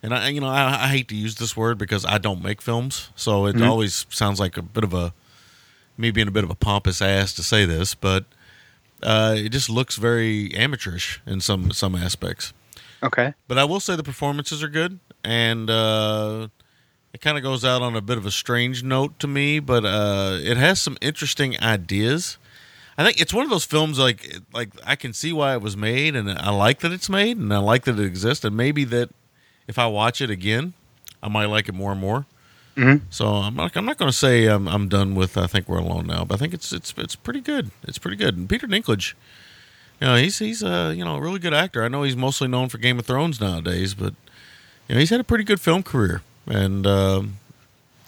And 0.00 0.14
I, 0.14 0.28
you 0.28 0.40
know, 0.40 0.46
I, 0.48 0.84
I 0.84 0.88
hate 0.88 1.08
to 1.08 1.16
use 1.16 1.34
this 1.36 1.56
word 1.56 1.76
because 1.76 2.04
I 2.06 2.18
don't 2.18 2.40
make 2.40 2.62
films, 2.62 3.10
so 3.16 3.46
it 3.46 3.56
Mhm. 3.56 3.66
always 3.68 4.06
sounds 4.10 4.38
like 4.38 4.56
a 4.56 4.62
bit 4.62 4.84
of 4.84 4.94
a 4.94 5.12
me 5.96 6.12
being 6.12 6.28
a 6.28 6.30
bit 6.30 6.44
of 6.44 6.50
a 6.50 6.54
pompous 6.54 7.02
ass 7.02 7.32
to 7.32 7.42
say 7.42 7.64
this, 7.64 7.96
but 7.96 8.24
uh, 9.02 9.34
it 9.36 9.48
just 9.48 9.68
looks 9.68 9.96
very 9.96 10.54
amateurish 10.54 11.20
in 11.26 11.40
some 11.40 11.72
some 11.72 11.96
aspects. 11.96 12.52
okay. 13.02 13.34
But 13.48 13.58
I 13.58 13.64
will 13.64 13.80
say 13.80 13.96
the 13.96 14.02
performances 14.04 14.62
are 14.62 14.68
good, 14.68 15.00
and 15.28 15.68
uh, 15.68 16.48
it 17.12 17.20
kind 17.20 17.36
of 17.36 17.42
goes 17.42 17.64
out 17.64 17.82
on 17.82 17.94
a 17.94 18.00
bit 18.00 18.16
of 18.16 18.24
a 18.24 18.30
strange 18.30 18.82
note 18.82 19.18
to 19.20 19.26
me. 19.26 19.60
But 19.60 19.84
uh, 19.84 20.38
it 20.40 20.56
has 20.56 20.80
some 20.80 20.96
interesting 21.00 21.60
ideas. 21.60 22.38
I 22.96 23.04
think 23.04 23.20
it's 23.20 23.32
one 23.34 23.44
of 23.44 23.50
those 23.50 23.64
films 23.64 23.98
like 23.98 24.36
like 24.52 24.70
I 24.84 24.96
can 24.96 25.12
see 25.12 25.32
why 25.32 25.52
it 25.54 25.60
was 25.62 25.76
made, 25.76 26.16
and 26.16 26.30
I 26.30 26.50
like 26.50 26.80
that 26.80 26.92
it's 26.92 27.08
made, 27.08 27.36
and 27.36 27.52
I 27.52 27.58
like 27.58 27.84
that 27.84 27.98
it 27.98 28.04
exists, 28.04 28.44
and 28.44 28.56
maybe 28.56 28.84
that 28.84 29.10
if 29.68 29.78
I 29.78 29.86
watch 29.86 30.20
it 30.20 30.30
again, 30.30 30.72
I 31.22 31.28
might 31.28 31.46
like 31.46 31.68
it 31.68 31.74
more 31.74 31.92
and 31.92 32.00
more. 32.00 32.24
Mhm. 32.76 33.02
So 33.10 33.26
I'm 33.26 33.54
not 33.54 33.76
I'm 33.76 33.84
not 33.84 33.98
going 33.98 34.10
to 34.10 34.16
say 34.16 34.46
I'm 34.46 34.66
I'm 34.66 34.88
done 34.88 35.14
with 35.14 35.36
I 35.36 35.46
think 35.46 35.68
we're 35.68 35.78
alone 35.78 36.06
now, 36.06 36.24
but 36.24 36.34
I 36.34 36.38
think 36.38 36.54
it's 36.54 36.72
it's 36.72 36.94
it's 36.96 37.16
pretty 37.16 37.40
good. 37.40 37.70
It's 37.86 37.98
pretty 37.98 38.16
good. 38.16 38.36
And 38.36 38.48
Peter 38.48 38.66
Dinklage, 38.66 39.14
you 40.00 40.06
know, 40.08 40.16
he's 40.16 40.38
he's 40.38 40.62
a 40.62 40.92
you 40.96 41.04
know 41.04 41.16
a 41.16 41.20
really 41.20 41.38
good 41.38 41.54
actor. 41.54 41.84
I 41.84 41.88
know 41.88 42.02
he's 42.02 42.16
mostly 42.16 42.48
known 42.48 42.68
for 42.68 42.78
Game 42.78 42.98
of 42.98 43.06
Thrones 43.06 43.40
nowadays, 43.40 43.94
but 43.94 44.14
you 44.88 44.94
know 44.94 44.98
he's 45.00 45.10
had 45.10 45.20
a 45.20 45.24
pretty 45.24 45.44
good 45.44 45.60
film 45.60 45.82
career. 45.82 46.22
And 46.46 46.86
um, 46.86 47.38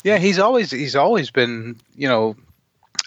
Yeah, 0.03 0.19
he's 0.19 0.39
always 0.39 0.71
he's 0.71 0.97
always 0.97 1.31
been 1.31 1.77
you 1.95 2.09
know 2.09 2.37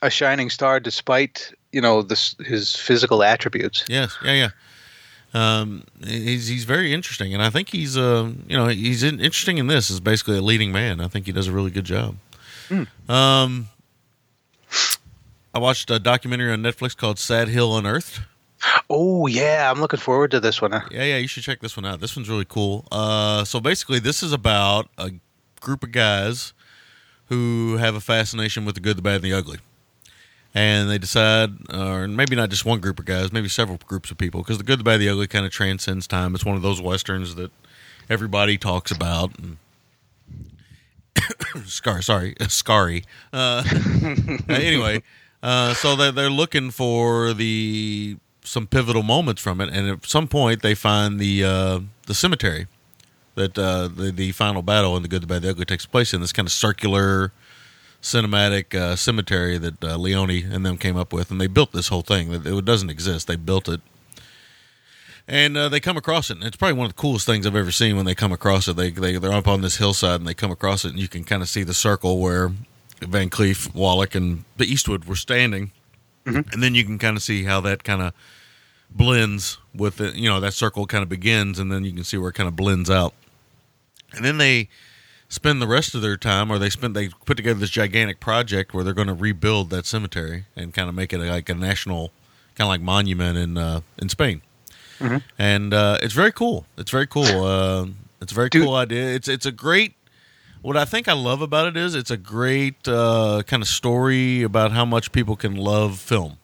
a 0.01 0.09
shining 0.09 0.49
star 0.49 0.79
despite 0.79 1.51
you 1.71 1.81
know 1.81 2.01
this 2.01 2.35
his 2.45 2.75
physical 2.75 3.23
attributes. 3.23 3.85
yes, 3.87 4.17
yeah, 4.23 4.33
yeah. 4.33 4.49
Um, 5.33 5.83
he's 6.05 6.47
he's 6.47 6.63
very 6.63 6.93
interesting, 6.93 7.33
and 7.33 7.41
I 7.41 7.49
think 7.49 7.69
he's 7.69 7.97
uh 7.97 8.31
you 8.47 8.55
know 8.55 8.67
he's 8.67 9.01
in, 9.01 9.19
interesting 9.19 9.57
in 9.57 9.67
this 9.67 9.89
as 9.89 9.99
basically 9.99 10.37
a 10.37 10.41
leading 10.41 10.71
man. 10.71 11.01
I 11.01 11.07
think 11.07 11.25
he 11.25 11.31
does 11.31 11.47
a 11.47 11.51
really 11.51 11.71
good 11.71 11.85
job. 11.85 12.17
Hmm. 12.69 12.83
Um, 13.09 13.69
I 15.53 15.59
watched 15.59 15.89
a 15.89 15.99
documentary 15.99 16.51
on 16.51 16.61
Netflix 16.61 16.95
called 16.95 17.17
"Sad 17.17 17.47
Hill 17.47 17.75
Unearthed." 17.75 18.21
Oh 18.89 19.27
yeah, 19.27 19.69
I'm 19.71 19.79
looking 19.79 19.99
forward 19.99 20.31
to 20.31 20.39
this 20.39 20.61
one. 20.61 20.71
Yeah, 20.71 21.03
yeah, 21.03 21.17
you 21.17 21.27
should 21.27 21.43
check 21.43 21.59
this 21.59 21.75
one 21.75 21.85
out. 21.85 21.99
This 21.99 22.15
one's 22.15 22.29
really 22.29 22.45
cool. 22.45 22.85
Uh, 22.91 23.43
so 23.43 23.59
basically, 23.59 23.99
this 23.99 24.23
is 24.23 24.31
about 24.31 24.89
a 24.97 25.11
group 25.59 25.83
of 25.83 25.91
guys 25.91 26.53
who 27.27 27.77
have 27.77 27.95
a 27.95 28.01
fascination 28.01 28.65
with 28.65 28.75
the 28.75 28.81
good, 28.81 28.97
the 28.97 29.01
bad, 29.01 29.15
and 29.15 29.23
the 29.23 29.33
ugly. 29.33 29.59
And 30.55 30.89
they 30.89 30.99
decide, 30.99 31.49
or 31.73 32.07
maybe 32.07 32.35
not 32.35 32.49
just 32.51 32.63
one 32.63 32.79
group 32.79 32.99
of 32.99 33.05
guys, 33.05 33.31
maybe 33.31 33.49
several 33.49 33.79
groups 33.87 34.11
of 34.11 34.17
people, 34.19 34.41
because 34.41 34.59
the 34.59 34.63
good, 34.63 34.79
the 34.79 34.83
bad, 34.83 34.99
the 34.99 35.09
ugly 35.09 35.25
kind 35.25 35.45
of 35.45 35.51
transcends 35.51 36.05
time. 36.05 36.35
It's 36.35 36.45
one 36.45 36.55
of 36.55 36.61
those 36.61 36.79
westerns 36.79 37.35
that 37.35 37.51
everybody 38.09 38.57
talks 38.57 38.91
about. 38.91 39.31
And 39.39 39.57
Scar, 41.65 42.01
sorry, 42.03 42.35
Scary. 42.47 43.03
Uh, 43.31 43.63
anyway, 44.47 45.01
uh, 45.41 45.73
so 45.73 45.95
they're, 45.95 46.11
they're 46.11 46.29
looking 46.29 46.69
for 46.69 47.33
the 47.33 48.17
some 48.43 48.67
pivotal 48.67 49.03
moments 49.03 49.41
from 49.41 49.61
it, 49.61 49.69
and 49.69 49.89
at 49.89 50.05
some 50.05 50.27
point 50.27 50.61
they 50.61 50.75
find 50.75 51.19
the 51.19 51.43
uh, 51.43 51.79
the 52.07 52.13
cemetery 52.13 52.67
that 53.35 53.57
uh, 53.57 53.87
the 53.87 54.11
the 54.11 54.31
final 54.31 54.61
battle 54.61 54.95
in 54.95 55.01
the 55.01 55.07
good, 55.07 55.23
the 55.23 55.27
bad, 55.27 55.41
the 55.41 55.49
ugly 55.49 55.65
takes 55.65 55.85
place 55.85 56.13
in. 56.13 56.21
This 56.21 56.33
kind 56.33 56.47
of 56.47 56.51
circular 56.51 57.31
cinematic 58.01 58.75
uh, 58.75 58.95
cemetery 58.95 59.57
that 59.57 59.83
uh, 59.83 59.95
Leone 59.95 60.29
and 60.29 60.65
them 60.65 60.77
came 60.77 60.97
up 60.97 61.13
with, 61.13 61.31
and 61.31 61.39
they 61.39 61.47
built 61.47 61.71
this 61.71 61.87
whole 61.87 62.01
thing. 62.01 62.31
That 62.31 62.45
it 62.45 62.65
doesn't 62.65 62.89
exist. 62.89 63.27
They 63.27 63.35
built 63.37 63.69
it, 63.69 63.81
and 65.27 65.57
uh, 65.57 65.69
they 65.69 65.79
come 65.79 65.97
across 65.97 66.29
it. 66.29 66.37
And 66.37 66.45
it's 66.45 66.57
probably 66.57 66.77
one 66.77 66.85
of 66.85 66.95
the 66.95 67.01
coolest 67.01 67.25
things 67.25 67.47
I've 67.47 67.55
ever 67.55 67.71
seen. 67.71 67.95
When 67.95 68.05
they 68.05 68.15
come 68.15 68.31
across 68.31 68.67
it, 68.67 68.75
they 68.75 68.91
they 68.91 69.17
they're 69.17 69.33
up 69.33 69.47
on 69.47 69.61
this 69.61 69.77
hillside 69.77 70.19
and 70.19 70.27
they 70.27 70.33
come 70.33 70.51
across 70.51 70.85
it, 70.85 70.91
and 70.91 70.99
you 70.99 71.07
can 71.07 71.23
kind 71.23 71.41
of 71.41 71.49
see 71.49 71.63
the 71.63 71.73
circle 71.73 72.19
where 72.19 72.51
Van 73.01 73.29
Cleef, 73.29 73.73
Wallach, 73.73 74.15
and 74.15 74.43
the 74.57 74.65
Eastwood 74.65 75.05
were 75.05 75.15
standing, 75.15 75.71
and 76.25 76.63
then 76.63 76.75
you 76.75 76.83
can 76.83 76.97
kind 76.99 77.17
of 77.17 77.23
see 77.23 77.43
how 77.43 77.61
that 77.61 77.83
kind 77.83 78.01
of 78.01 78.13
blends 78.89 79.57
with 79.73 79.99
it. 80.01 80.15
You 80.15 80.29
know, 80.29 80.39
that 80.39 80.53
circle 80.53 80.85
kind 80.85 81.03
of 81.03 81.09
begins, 81.09 81.59
and 81.59 81.71
then 81.71 81.83
you 81.83 81.91
can 81.91 82.03
see 82.03 82.17
where 82.17 82.29
it 82.29 82.33
kind 82.33 82.47
of 82.47 82.55
blends 82.55 82.89
out. 82.89 83.13
And 84.15 84.23
then 84.23 84.37
they 84.37 84.69
spend 85.29 85.61
the 85.61 85.67
rest 85.67 85.95
of 85.95 86.01
their 86.01 86.17
time, 86.17 86.51
or 86.51 86.59
they 86.59 86.69
spend 86.69 86.95
they 86.95 87.09
put 87.25 87.37
together 87.37 87.59
this 87.59 87.71
gigantic 87.71 88.19
project 88.19 88.73
where 88.73 88.83
they're 88.83 88.93
going 88.93 89.07
to 89.07 89.13
rebuild 89.13 89.69
that 89.71 89.85
cemetery 89.85 90.45
and 90.55 90.73
kind 90.73 90.87
of 90.89 90.95
make 90.95 91.11
it 91.11 91.19
like 91.19 91.49
a 91.49 91.55
national, 91.55 92.11
kind 92.55 92.65
of 92.65 92.69
like 92.69 92.81
monument 92.81 93.37
in 93.37 93.57
uh, 93.57 93.81
in 93.97 94.09
Spain. 94.09 94.41
And 95.37 95.73
uh, 95.73 95.97
it's 96.01 96.13
very 96.13 96.31
cool. 96.31 96.65
It's 96.77 96.91
very 96.91 97.07
cool. 97.07 97.25
Uh, 97.43 97.87
it's 98.21 98.31
a 98.31 98.35
very 98.35 98.47
Dude. 98.47 98.63
cool 98.63 98.75
idea. 98.75 99.03
It's 99.15 99.27
it's 99.27 99.45
a 99.45 99.51
great. 99.51 99.95
What 100.63 100.75
I 100.77 100.85
think 100.85 101.07
I 101.07 101.13
love 101.13 101.41
about 101.41 101.67
it 101.67 101.77
is 101.77 101.93
it's 101.93 102.09
a 102.09 102.17
great 102.17 102.87
uh, 102.87 103.43
kind 103.45 103.61
of 103.61 103.67
story 103.67 104.41
about 104.43 104.71
how 104.71 104.85
much 104.85 105.11
people 105.11 105.35
can 105.35 105.55
love 105.55 105.99
film 105.99 106.37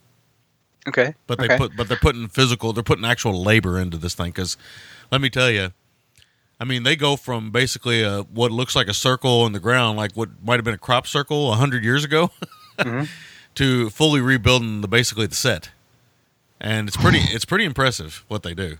Okay, 0.87 1.13
but 1.27 1.37
they 1.39 1.45
okay. 1.45 1.57
put 1.57 1.75
but 1.75 1.87
they're 1.87 1.97
putting 1.97 2.27
physical 2.27 2.71
they're 2.73 2.83
putting 2.83 3.05
actual 3.05 3.41
labor 3.43 3.79
into 3.79 3.97
this 3.97 4.13
thing 4.15 4.27
because 4.31 4.57
let 5.11 5.21
me 5.21 5.29
tell 5.29 5.49
you 5.51 5.71
i 6.59 6.63
mean 6.65 6.83
they 6.83 6.95
go 6.95 7.15
from 7.15 7.51
basically 7.51 8.01
a 8.01 8.21
what 8.23 8.51
looks 8.51 8.75
like 8.75 8.87
a 8.87 8.93
circle 8.93 9.45
in 9.45 9.51
the 9.51 9.59
ground 9.59 9.97
like 9.97 10.13
what 10.13 10.29
might 10.43 10.55
have 10.55 10.63
been 10.65 10.73
a 10.73 10.77
crop 10.79 11.05
circle 11.05 11.47
100 11.49 11.83
years 11.83 12.03
ago 12.03 12.31
Mm-hmm. 12.79 13.03
to 13.55 13.89
fully 13.89 14.21
rebuilding 14.21 14.79
the 14.81 14.87
basically 14.87 15.25
the 15.27 15.35
set 15.35 15.69
and 16.61 16.87
it's 16.87 16.95
pretty 16.97 17.19
it's 17.19 17.45
pretty 17.45 17.65
impressive 17.65 18.23
what 18.29 18.41
they 18.43 18.53
do 18.53 18.77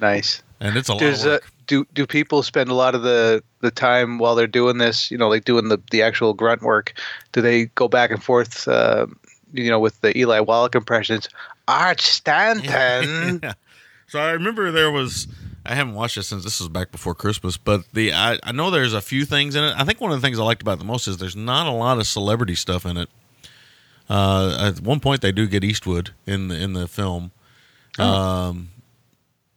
nice. 0.00 0.42
and 0.58 0.76
it's 0.76 0.88
a 0.88 0.92
lot 0.94 1.00
There's 1.00 1.24
of 1.24 1.26
a 1.26 1.34
work 1.34 1.52
do 1.66 1.86
do 1.92 2.06
people 2.06 2.42
spend 2.42 2.70
a 2.70 2.74
lot 2.74 2.94
of 2.94 3.02
the 3.02 3.42
the 3.60 3.70
time 3.70 4.18
while 4.18 4.34
they're 4.34 4.46
doing 4.46 4.78
this? 4.78 5.10
You 5.10 5.18
know, 5.18 5.28
like 5.28 5.44
doing 5.44 5.68
the 5.68 5.80
the 5.90 6.02
actual 6.02 6.34
grunt 6.34 6.62
work. 6.62 6.94
Do 7.32 7.40
they 7.40 7.66
go 7.66 7.88
back 7.88 8.10
and 8.10 8.22
forth? 8.22 8.66
Uh, 8.66 9.06
you 9.52 9.70
know, 9.70 9.80
with 9.80 10.00
the 10.00 10.16
Eli 10.16 10.40
Wallach 10.40 10.74
impressions. 10.74 11.28
Arch 11.68 12.02
Stanton. 12.02 13.40
yeah. 13.42 13.52
So 14.08 14.18
I 14.18 14.32
remember 14.32 14.70
there 14.70 14.90
was. 14.90 15.28
I 15.64 15.76
haven't 15.76 15.94
watched 15.94 16.16
it 16.16 16.24
since 16.24 16.42
this 16.42 16.58
was 16.58 16.68
back 16.68 16.90
before 16.90 17.14
Christmas, 17.14 17.56
but 17.56 17.84
the 17.92 18.12
I, 18.12 18.38
I 18.42 18.52
know 18.52 18.70
there's 18.70 18.94
a 18.94 19.00
few 19.00 19.24
things 19.24 19.54
in 19.54 19.62
it. 19.62 19.74
I 19.76 19.84
think 19.84 20.00
one 20.00 20.10
of 20.10 20.20
the 20.20 20.26
things 20.26 20.38
I 20.38 20.42
liked 20.42 20.60
about 20.60 20.72
it 20.72 20.78
the 20.80 20.84
most 20.84 21.06
is 21.06 21.18
there's 21.18 21.36
not 21.36 21.66
a 21.66 21.70
lot 21.70 21.98
of 21.98 22.06
celebrity 22.06 22.56
stuff 22.56 22.84
in 22.84 22.96
it. 22.96 23.08
Uh, 24.10 24.56
at 24.60 24.80
one 24.80 24.98
point, 24.98 25.20
they 25.20 25.30
do 25.30 25.46
get 25.46 25.62
Eastwood 25.62 26.10
in 26.26 26.48
the 26.48 26.60
in 26.60 26.72
the 26.72 26.88
film. 26.88 27.30
Um, 27.98 28.70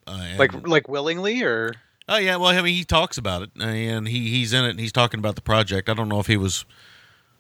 uh, 0.06 0.36
like 0.38 0.68
like 0.68 0.88
willingly 0.88 1.42
or 1.42 1.74
Oh 2.08 2.18
yeah, 2.18 2.36
well, 2.36 2.50
I 2.52 2.62
mean, 2.62 2.76
he 2.76 2.84
talks 2.84 3.18
about 3.18 3.42
it, 3.42 3.50
and 3.60 4.08
he 4.08 4.30
he's 4.30 4.54
in 4.54 4.64
it, 4.66 4.70
and 4.72 4.80
he's 4.80 4.92
talking 4.92 5.20
about 5.20 5.36
the 5.36 5.42
project. 5.42 5.90
I 5.90 5.94
don't 5.94 6.08
know 6.10 6.20
if 6.20 6.28
he 6.28 6.38
was 6.38 6.64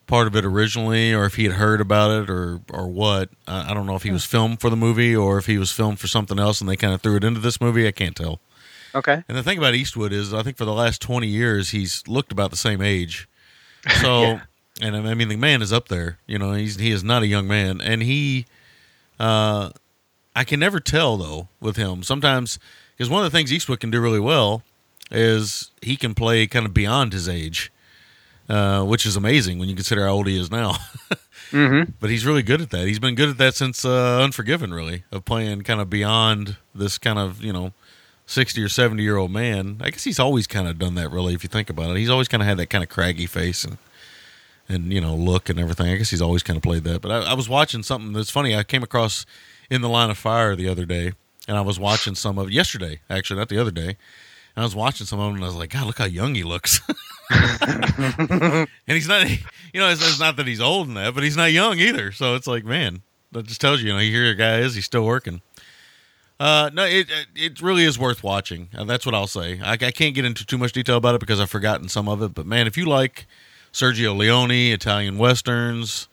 part 0.07 0.25
of 0.27 0.35
it 0.35 0.43
originally, 0.45 1.13
or 1.13 1.25
if 1.25 1.35
he 1.35 1.43
had 1.43 1.53
heard 1.53 1.81
about 1.81 2.09
it, 2.23 2.29
or 2.29 2.61
or 2.71 2.87
what. 2.87 3.29
I 3.47 3.71
I 3.71 3.73
don't 3.75 3.85
know 3.85 3.95
if 3.95 4.03
he 4.03 4.11
was 4.11 4.25
filmed 4.25 4.61
for 4.61 4.69
the 4.71 4.75
movie, 4.75 5.15
or 5.15 5.37
if 5.37 5.45
he 5.45 5.57
was 5.59 5.71
filmed 5.71 5.99
for 5.99 6.07
something 6.07 6.39
else, 6.39 6.61
and 6.61 6.69
they 6.69 6.75
kind 6.75 6.93
of 6.93 7.01
threw 7.01 7.15
it 7.15 7.23
into 7.23 7.39
this 7.39 7.61
movie. 7.61 7.87
I 7.87 7.91
can't 7.91 8.15
tell. 8.15 8.39
okay. 8.95 9.23
And 9.27 9.37
the 9.37 9.43
thing 9.43 9.57
about 9.59 9.75
Eastwood 9.75 10.11
is, 10.11 10.33
I 10.33 10.41
think 10.41 10.57
for 10.57 10.65
the 10.65 10.73
last 10.73 10.99
twenty 11.01 11.27
years, 11.27 11.69
he's 11.69 12.01
looked 12.07 12.31
about 12.31 12.49
the 12.49 12.57
same 12.57 12.81
age. 12.81 13.27
So, 14.01 14.21
Yeah. 14.23 14.41
and 14.81 14.95
I 14.97 15.13
mean, 15.13 15.27
the 15.29 15.35
man 15.37 15.61
is 15.61 15.71
up 15.71 15.89
there. 15.89 16.17
You 16.25 16.39
know, 16.39 16.53
he's 16.53 16.77
he 16.77 16.89
is 16.89 17.03
not 17.03 17.21
a 17.21 17.27
young 17.27 17.47
man, 17.47 17.81
and 17.81 18.01
he, 18.01 18.47
uh, 19.19 19.69
I 20.35 20.43
can 20.43 20.59
never 20.59 20.79
tell 20.79 21.17
though 21.17 21.49
with 21.59 21.75
him. 21.75 22.01
Sometimes 22.01 22.57
because 22.95 23.09
one 23.09 23.25
of 23.25 23.31
the 23.31 23.37
things 23.37 23.51
Eastwood 23.51 23.79
can 23.79 23.91
do 23.91 23.99
really 24.01 24.19
well 24.19 24.63
is 25.11 25.71
he 25.81 25.95
can 25.97 26.13
play 26.13 26.47
kind 26.47 26.65
of 26.65 26.73
beyond 26.73 27.13
his 27.13 27.29
age, 27.29 27.71
uh, 28.49 28.83
which 28.83 29.05
is 29.05 29.15
amazing 29.15 29.59
when 29.59 29.69
you 29.69 29.75
consider 29.75 30.05
how 30.05 30.13
old 30.13 30.27
he 30.27 30.39
is 30.39 30.51
now. 30.51 30.75
Mm-hmm. 31.51 31.91
but 31.99 32.09
he's 32.09 32.25
really 32.25 32.41
good 32.41 32.59
at 32.59 32.71
that. 32.71 32.87
He's 32.87 32.97
been 32.97 33.13
good 33.13 33.29
at 33.29 33.37
that 33.37 33.53
since 33.53 33.85
uh, 33.85 34.19
Unforgiven, 34.21 34.73
really, 34.73 35.03
of 35.11 35.25
playing 35.25 35.61
kind 35.61 35.79
of 35.79 35.91
beyond 35.91 36.57
this 36.73 36.97
kind 36.97 37.19
of 37.19 37.43
you 37.43 37.53
know 37.53 37.71
sixty 38.25 38.63
or 38.63 38.67
seventy 38.67 39.03
year 39.03 39.15
old 39.15 39.29
man. 39.31 39.77
I 39.79 39.91
guess 39.91 40.03
he's 40.03 40.19
always 40.19 40.47
kind 40.47 40.67
of 40.67 40.79
done 40.79 40.95
that, 40.95 41.11
really, 41.11 41.35
if 41.35 41.43
you 41.43 41.47
think 41.47 41.69
about 41.69 41.91
it. 41.91 41.97
He's 41.97 42.09
always 42.09 42.27
kind 42.27 42.41
of 42.41 42.47
had 42.47 42.57
that 42.57 42.71
kind 42.71 42.83
of 42.83 42.89
craggy 42.89 43.27
face 43.27 43.63
and 43.63 43.77
and 44.67 44.91
you 44.91 44.99
know 44.99 45.15
look 45.15 45.47
and 45.47 45.59
everything. 45.59 45.87
I 45.87 45.97
guess 45.97 46.09
he's 46.09 46.21
always 46.21 46.41
kind 46.41 46.57
of 46.57 46.63
played 46.63 46.83
that. 46.85 47.01
But 47.01 47.11
I, 47.11 47.31
I 47.31 47.33
was 47.35 47.47
watching 47.47 47.83
something 47.83 48.11
that's 48.11 48.31
funny. 48.31 48.55
I 48.55 48.63
came 48.63 48.81
across 48.83 49.25
in 49.69 49.81
the 49.81 49.89
line 49.89 50.09
of 50.09 50.17
fire 50.17 50.55
the 50.55 50.67
other 50.67 50.85
day, 50.85 51.13
and 51.47 51.57
I 51.57 51.61
was 51.61 51.79
watching 51.79 52.15
some 52.15 52.37
of 52.37 52.51
yesterday, 52.51 52.99
actually, 53.09 53.39
not 53.39 53.49
the 53.49 53.59
other 53.59 53.71
day. 53.71 53.97
And 54.55 54.63
I 54.63 54.63
was 54.63 54.75
watching 54.75 55.05
some 55.05 55.19
of 55.19 55.25
them, 55.27 55.35
and 55.35 55.43
I 55.43 55.47
was 55.47 55.55
like, 55.55 55.71
God, 55.71 55.85
look 55.85 55.97
how 55.97 56.05
young 56.05 56.33
he 56.35 56.43
looks. 56.43 56.79
and 57.29 58.67
he's 58.87 59.07
not, 59.07 59.29
you 59.29 59.79
know, 59.81 59.89
it's, 59.89 60.01
it's 60.07 60.19
not 60.19 60.37
that 60.37 60.47
he's 60.47 60.61
old 60.61 60.87
in 60.87 60.93
that, 60.93 61.13
but 61.13 61.23
he's 61.23 61.35
not 61.37 61.51
young 61.51 61.77
either. 61.79 62.11
So 62.11 62.35
it's 62.35 62.47
like, 62.47 62.63
man, 62.63 63.01
that 63.31 63.47
just 63.47 63.59
tells 63.61 63.81
you, 63.81 63.87
you 63.89 63.93
know, 63.93 63.99
here 63.99 64.31
a 64.31 64.35
guy 64.35 64.59
is, 64.59 64.75
he's 64.75 64.85
still 64.85 65.05
working. 65.05 65.41
Uh, 66.39 66.69
no, 66.73 66.83
it 66.83 67.07
it- 67.35 67.61
really 67.61 67.83
is 67.85 67.97
worth 67.97 68.21
watching. 68.23 68.67
Uh, 68.77 68.83
that's 68.83 69.05
what 69.05 69.15
I'll 69.15 69.27
say. 69.27 69.59
I, 69.61 69.73
I 69.73 69.77
can't 69.91 70.13
get 70.13 70.25
into 70.25 70.45
too 70.45 70.57
much 70.57 70.73
detail 70.73 70.97
about 70.97 71.15
it 71.15 71.21
because 71.21 71.39
I've 71.39 71.49
forgotten 71.49 71.87
some 71.87 72.09
of 72.09 72.21
it. 72.21 72.33
But 72.33 72.45
man, 72.45 72.67
if 72.67 72.77
you 72.77 72.85
like 72.85 73.25
Sergio 73.71 74.15
Leone, 74.15 74.51
Italian 74.73 75.17
westerns, 75.17 76.09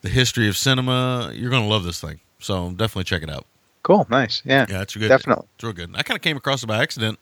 the 0.00 0.08
history 0.08 0.48
of 0.48 0.56
cinema, 0.56 1.32
you're 1.34 1.50
gonna 1.50 1.66
love 1.68 1.84
this 1.84 2.00
thing. 2.00 2.20
So 2.38 2.70
definitely 2.70 3.04
check 3.04 3.22
it 3.22 3.28
out. 3.30 3.44
Cool. 3.88 4.06
Nice. 4.10 4.42
Yeah. 4.44 4.66
Yeah, 4.68 4.82
it's 4.82 4.94
good. 4.94 5.08
Definitely. 5.08 5.46
It's 5.54 5.64
real 5.64 5.72
good. 5.72 5.90
I 5.96 6.02
kind 6.02 6.14
of 6.14 6.20
came 6.22 6.36
across 6.36 6.62
it 6.62 6.66
by 6.66 6.76
accident, 6.82 7.18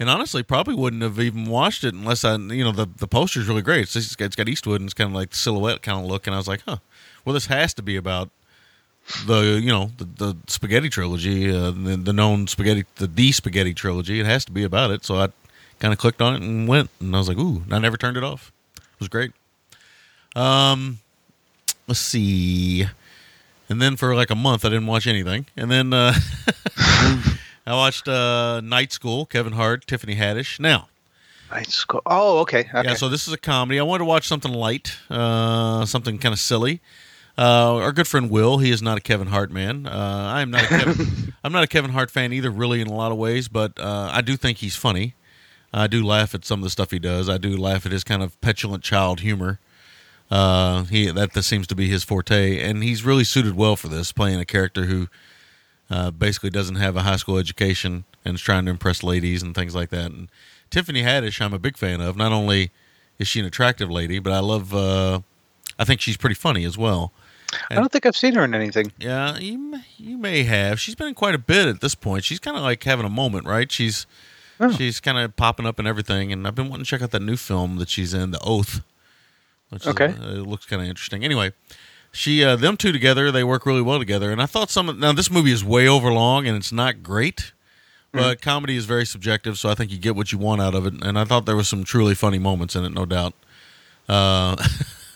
and 0.00 0.10
honestly, 0.10 0.42
probably 0.42 0.74
wouldn't 0.74 1.04
have 1.04 1.20
even 1.20 1.46
watched 1.46 1.84
it 1.84 1.94
unless 1.94 2.24
I, 2.24 2.34
you 2.34 2.64
know, 2.64 2.72
the 2.72 2.88
the 2.96 3.06
poster's 3.06 3.46
really 3.46 3.62
great. 3.62 3.82
It's, 3.82 3.94
it's 3.94 4.16
got, 4.16 4.24
it's 4.24 4.34
got 4.34 4.48
Eastwood 4.48 4.80
and 4.80 4.88
it's 4.88 4.94
kind 4.94 5.08
of 5.08 5.14
like 5.14 5.32
silhouette 5.32 5.82
kind 5.82 6.04
of 6.04 6.10
look, 6.10 6.26
and 6.26 6.34
I 6.34 6.38
was 6.38 6.48
like, 6.48 6.62
huh, 6.66 6.78
well, 7.24 7.32
this 7.32 7.46
has 7.46 7.72
to 7.74 7.82
be 7.82 7.94
about 7.94 8.28
the 9.24 9.60
you 9.62 9.70
know 9.70 9.92
the, 9.98 10.04
the 10.04 10.36
spaghetti 10.48 10.88
trilogy, 10.88 11.48
uh, 11.48 11.70
the, 11.70 11.96
the 11.96 12.12
known 12.12 12.48
spaghetti, 12.48 12.86
the 12.96 13.06
D 13.06 13.30
spaghetti 13.30 13.72
trilogy. 13.72 14.18
It 14.18 14.26
has 14.26 14.44
to 14.46 14.52
be 14.52 14.64
about 14.64 14.90
it. 14.90 15.04
So 15.04 15.14
I 15.20 15.28
kind 15.78 15.92
of 15.92 16.00
clicked 16.00 16.20
on 16.20 16.34
it 16.34 16.42
and 16.42 16.66
went, 16.66 16.90
and 16.98 17.14
I 17.14 17.20
was 17.20 17.28
like, 17.28 17.38
ooh, 17.38 17.62
and 17.62 17.72
I 17.72 17.78
never 17.78 17.96
turned 17.96 18.16
it 18.16 18.24
off. 18.24 18.50
It 18.76 18.98
was 18.98 19.08
great. 19.08 19.30
Um, 20.34 20.98
let's 21.86 22.00
see. 22.00 22.88
And 23.68 23.80
then 23.80 23.96
for 23.96 24.14
like 24.14 24.30
a 24.30 24.34
month, 24.34 24.64
I 24.64 24.68
didn't 24.68 24.86
watch 24.86 25.06
anything. 25.06 25.46
And 25.56 25.70
then 25.70 25.92
uh, 25.92 26.14
I 26.76 27.34
watched 27.68 28.08
uh, 28.08 28.60
Night 28.60 28.92
School, 28.92 29.26
Kevin 29.26 29.54
Hart, 29.54 29.86
Tiffany 29.86 30.16
Haddish. 30.16 30.60
Now, 30.60 30.88
Nice. 31.50 31.84
Cool. 31.84 32.02
Oh, 32.06 32.38
okay. 32.40 32.60
Okay. 32.74 32.82
yeah, 32.88 32.94
so 32.94 33.08
this 33.08 33.28
is 33.28 33.32
a 33.32 33.38
comedy. 33.38 33.78
I 33.78 33.82
wanted 33.84 34.00
to 34.00 34.04
watch 34.06 34.26
something 34.26 34.52
light, 34.52 34.96
uh, 35.08 35.84
something 35.84 36.18
kind 36.18 36.32
of 36.32 36.40
silly. 36.40 36.80
Uh, 37.36 37.76
our 37.76 37.92
good 37.92 38.08
friend 38.08 38.30
Will, 38.30 38.58
he 38.58 38.70
is 38.70 38.80
not 38.82 38.98
a 38.98 39.00
Kevin 39.00 39.28
Hart 39.28 39.50
man. 39.50 39.86
Uh, 39.86 40.32
I 40.34 40.42
am 40.42 40.50
not. 40.50 40.64
A 40.64 40.66
Kevin, 40.66 41.34
I'm 41.44 41.52
not 41.52 41.62
a 41.62 41.66
Kevin 41.68 41.92
Hart 41.92 42.10
fan 42.10 42.32
either, 42.32 42.50
really, 42.50 42.80
in 42.80 42.88
a 42.88 42.92
lot 42.94 43.12
of 43.12 43.18
ways. 43.18 43.48
But 43.48 43.78
uh, 43.78 44.10
I 44.12 44.20
do 44.20 44.36
think 44.36 44.58
he's 44.58 44.74
funny. 44.76 45.14
I 45.72 45.86
do 45.86 46.04
laugh 46.04 46.34
at 46.34 46.44
some 46.44 46.60
of 46.60 46.64
the 46.64 46.70
stuff 46.70 46.90
he 46.92 46.98
does. 46.98 47.28
I 47.28 47.38
do 47.38 47.56
laugh 47.56 47.84
at 47.86 47.92
his 47.92 48.04
kind 48.04 48.22
of 48.22 48.40
petulant 48.40 48.82
child 48.82 49.20
humor. 49.20 49.58
Uh, 50.34 50.82
he 50.84 51.06
that 51.10 51.32
that 51.32 51.42
seems 51.44 51.66
to 51.68 51.74
be 51.76 51.88
his 51.88 52.02
forte, 52.02 52.58
and 52.60 52.82
he's 52.82 53.04
really 53.04 53.22
suited 53.24 53.54
well 53.54 53.76
for 53.76 53.86
this, 53.88 54.10
playing 54.10 54.40
a 54.40 54.44
character 54.44 54.84
who 54.86 55.06
uh, 55.90 56.10
basically 56.10 56.50
doesn't 56.50 56.74
have 56.76 56.96
a 56.96 57.02
high 57.02 57.14
school 57.16 57.38
education 57.38 58.04
and 58.24 58.34
is 58.34 58.40
trying 58.40 58.64
to 58.64 58.70
impress 58.72 59.02
ladies 59.04 59.42
and 59.42 59.54
things 59.54 59.74
like 59.76 59.90
that. 59.90 60.10
And 60.10 60.28
Tiffany 60.70 61.02
Haddish, 61.02 61.40
I'm 61.40 61.54
a 61.54 61.58
big 61.58 61.76
fan 61.76 62.00
of. 62.00 62.16
Not 62.16 62.32
only 62.32 62.72
is 63.18 63.28
she 63.28 63.38
an 63.38 63.46
attractive 63.46 63.90
lady, 63.90 64.18
but 64.18 64.32
I 64.32 64.40
love. 64.40 64.74
Uh, 64.74 65.20
I 65.78 65.84
think 65.84 66.00
she's 66.00 66.16
pretty 66.16 66.34
funny 66.34 66.64
as 66.64 66.76
well. 66.76 67.12
I 67.70 67.76
don't 67.76 67.92
think 67.92 68.04
I've 68.06 68.16
seen 68.16 68.34
her 68.34 68.42
in 68.44 68.54
anything. 68.54 68.90
Yeah, 68.98 69.38
you 69.38 69.56
may- 69.58 69.84
you 69.98 70.18
may 70.18 70.42
have. 70.42 70.80
She's 70.80 70.96
been 70.96 71.06
in 71.08 71.14
quite 71.14 71.36
a 71.36 71.38
bit 71.38 71.68
at 71.68 71.80
this 71.80 71.94
point. 71.94 72.24
She's 72.24 72.40
kind 72.40 72.56
of 72.56 72.64
like 72.64 72.82
having 72.82 73.06
a 73.06 73.10
moment, 73.10 73.46
right? 73.46 73.70
She's 73.70 74.06
Oh. 74.58 74.72
she's 74.72 74.98
kind 75.00 75.18
of 75.18 75.36
popping 75.36 75.66
up 75.66 75.78
and 75.78 75.86
everything. 75.86 76.32
And 76.32 76.46
I've 76.46 76.54
been 76.56 76.68
wanting 76.68 76.84
to 76.84 76.88
check 76.90 77.02
out 77.02 77.10
that 77.12 77.22
new 77.22 77.36
film 77.36 77.76
that 77.76 77.88
she's 77.88 78.12
in, 78.14 78.30
The 78.32 78.40
Oath. 78.40 78.80
Which 79.74 79.86
Okay. 79.86 80.06
is, 80.06 80.20
uh, 80.20 80.40
it 80.40 80.46
looks 80.46 80.64
kind 80.66 80.80
of 80.80 80.88
interesting. 80.88 81.24
Anyway, 81.24 81.52
she 82.12 82.42
uh, 82.44 82.56
them 82.56 82.76
two 82.76 82.92
together, 82.92 83.30
they 83.32 83.44
work 83.44 83.66
really 83.66 83.82
well 83.82 83.98
together. 83.98 84.30
And 84.32 84.40
I 84.40 84.46
thought 84.46 84.70
some 84.70 84.88
of, 84.88 84.98
now 84.98 85.12
this 85.12 85.30
movie 85.30 85.52
is 85.52 85.64
way 85.64 85.88
over 85.88 86.12
long 86.12 86.46
and 86.46 86.56
it's 86.56 86.72
not 86.72 87.02
great. 87.02 87.52
But 88.12 88.40
comedy 88.40 88.76
is 88.76 88.84
very 88.84 89.04
subjective, 89.04 89.58
so 89.58 89.68
I 89.68 89.74
think 89.74 89.90
you 89.90 89.98
get 89.98 90.14
what 90.14 90.30
you 90.30 90.38
want 90.38 90.62
out 90.62 90.76
of 90.76 90.86
it. 90.86 90.94
And 91.02 91.18
I 91.18 91.24
thought 91.24 91.46
there 91.46 91.56
was 91.56 91.66
some 91.68 91.82
truly 91.82 92.14
funny 92.14 92.38
moments 92.38 92.76
in 92.76 92.84
it, 92.84 92.90
no 92.92 93.04
doubt. 93.04 93.34
Uh, 94.08 94.54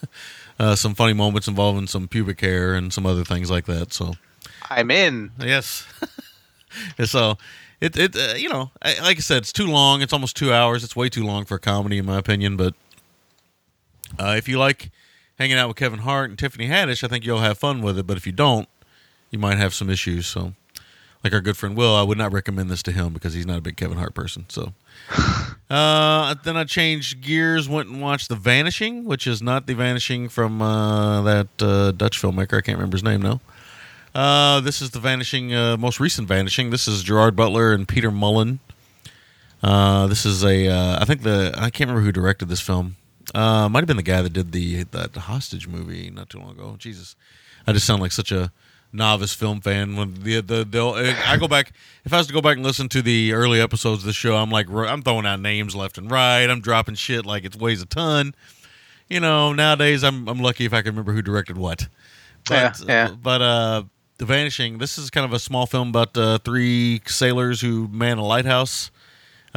uh, 0.58 0.74
some 0.74 0.96
funny 0.96 1.12
moments 1.12 1.46
involving 1.46 1.86
some 1.86 2.08
pubic 2.08 2.40
hair 2.40 2.74
and 2.74 2.92
some 2.92 3.06
other 3.06 3.22
things 3.22 3.52
like 3.52 3.66
that. 3.66 3.92
So 3.92 4.14
I'm 4.68 4.90
in. 4.90 5.30
yes, 5.38 5.86
so 7.04 7.38
it 7.80 7.96
it 7.96 8.16
uh, 8.16 8.34
you 8.36 8.48
know 8.48 8.72
I, 8.82 8.98
like 9.00 9.18
I 9.18 9.20
said, 9.20 9.38
it's 9.42 9.52
too 9.52 9.68
long. 9.68 10.02
It's 10.02 10.12
almost 10.12 10.36
two 10.36 10.52
hours. 10.52 10.82
It's 10.82 10.96
way 10.96 11.08
too 11.08 11.24
long 11.24 11.44
for 11.44 11.54
a 11.54 11.60
comedy, 11.60 11.98
in 11.98 12.06
my 12.06 12.18
opinion. 12.18 12.56
But 12.56 12.74
uh, 14.18 14.34
if 14.36 14.48
you 14.48 14.58
like 14.58 14.90
hanging 15.38 15.56
out 15.56 15.68
with 15.68 15.76
Kevin 15.76 16.00
Hart 16.00 16.30
and 16.30 16.38
Tiffany 16.38 16.68
Haddish, 16.68 17.02
I 17.02 17.08
think 17.08 17.24
you'll 17.24 17.40
have 17.40 17.58
fun 17.58 17.82
with 17.82 17.98
it. 17.98 18.06
But 18.06 18.16
if 18.16 18.26
you 18.26 18.32
don't, 18.32 18.68
you 19.30 19.38
might 19.38 19.58
have 19.58 19.74
some 19.74 19.90
issues. 19.90 20.26
So. 20.26 20.54
Like 21.24 21.32
our 21.32 21.40
good 21.40 21.56
friend 21.56 21.76
Will, 21.76 21.96
I 21.96 22.02
would 22.02 22.16
not 22.16 22.32
recommend 22.32 22.70
this 22.70 22.82
to 22.84 22.92
him 22.92 23.12
because 23.12 23.34
he's 23.34 23.44
not 23.44 23.58
a 23.58 23.60
big 23.60 23.76
Kevin 23.76 23.98
Hart 23.98 24.14
person. 24.14 24.46
So, 24.48 24.72
uh, 25.70 26.34
then 26.44 26.56
I 26.56 26.62
changed 26.62 27.20
gears, 27.22 27.68
went 27.68 27.88
and 27.88 28.00
watched 28.00 28.28
The 28.28 28.36
Vanishing, 28.36 29.04
which 29.04 29.26
is 29.26 29.42
not 29.42 29.66
The 29.66 29.74
Vanishing 29.74 30.28
from 30.28 30.62
uh, 30.62 31.22
that 31.22 31.48
uh, 31.60 31.90
Dutch 31.90 32.22
filmmaker. 32.22 32.58
I 32.58 32.60
can't 32.60 32.78
remember 32.78 32.94
his 32.94 33.02
name 33.02 33.20
now. 33.20 33.40
Uh, 34.14 34.60
this 34.60 34.80
is 34.80 34.90
The 34.90 35.00
Vanishing, 35.00 35.52
uh, 35.52 35.76
most 35.76 35.98
recent 35.98 36.28
Vanishing. 36.28 36.70
This 36.70 36.86
is 36.86 37.02
Gerard 37.02 37.34
Butler 37.34 37.72
and 37.72 37.88
Peter 37.88 38.12
Mullan. 38.12 38.60
Uh, 39.60 40.06
this 40.06 40.24
is 40.24 40.44
a, 40.44 40.68
uh, 40.68 40.98
I 41.00 41.04
think 41.04 41.22
the, 41.22 41.52
I 41.56 41.70
can't 41.70 41.88
remember 41.90 42.02
who 42.02 42.12
directed 42.12 42.48
this 42.48 42.60
film. 42.60 42.94
Uh, 43.34 43.68
might 43.68 43.80
have 43.80 43.86
been 43.86 43.96
the 43.96 44.02
guy 44.02 44.22
that 44.22 44.32
did 44.32 44.52
the, 44.52 44.84
the 44.84 45.20
hostage 45.20 45.68
movie 45.68 46.10
not 46.10 46.30
too 46.30 46.38
long 46.38 46.50
ago. 46.50 46.76
Jesus, 46.78 47.14
I 47.66 47.72
just 47.72 47.86
sound 47.86 48.00
like 48.00 48.12
such 48.12 48.32
a 48.32 48.50
novice 48.92 49.34
film 49.34 49.60
fan. 49.60 49.96
When 49.96 50.14
the 50.14 50.40
the, 50.40 50.64
the 50.64 51.16
I 51.26 51.36
go 51.36 51.48
back, 51.48 51.72
if 52.04 52.12
I 52.12 52.18
was 52.18 52.26
to 52.28 52.32
go 52.32 52.40
back 52.40 52.56
and 52.56 52.64
listen 52.64 52.88
to 52.90 53.02
the 53.02 53.32
early 53.32 53.60
episodes 53.60 54.02
of 54.02 54.06
the 54.06 54.12
show, 54.12 54.36
I'm 54.36 54.50
like 54.50 54.68
I'm 54.70 55.02
throwing 55.02 55.26
out 55.26 55.40
names 55.40 55.74
left 55.74 55.98
and 55.98 56.10
right. 56.10 56.48
I'm 56.48 56.60
dropping 56.60 56.94
shit 56.94 57.26
like 57.26 57.44
it 57.44 57.56
weighs 57.56 57.82
a 57.82 57.86
ton. 57.86 58.34
You 59.08 59.20
know, 59.20 59.52
nowadays 59.52 60.04
I'm 60.04 60.28
I'm 60.28 60.40
lucky 60.40 60.64
if 60.64 60.72
I 60.72 60.82
can 60.82 60.92
remember 60.92 61.12
who 61.12 61.22
directed 61.22 61.56
what. 61.56 61.88
But, 62.46 62.80
Yeah, 62.80 63.08
yeah. 63.08 63.14
But 63.20 63.42
uh, 63.42 63.82
the 64.18 64.24
Vanishing. 64.24 64.78
This 64.78 64.98
is 64.98 65.10
kind 65.10 65.24
of 65.24 65.32
a 65.32 65.38
small 65.38 65.66
film 65.66 65.88
about 65.88 66.16
uh, 66.16 66.38
three 66.38 67.00
sailors 67.06 67.60
who 67.60 67.88
man 67.88 68.18
a 68.18 68.24
lighthouse. 68.24 68.90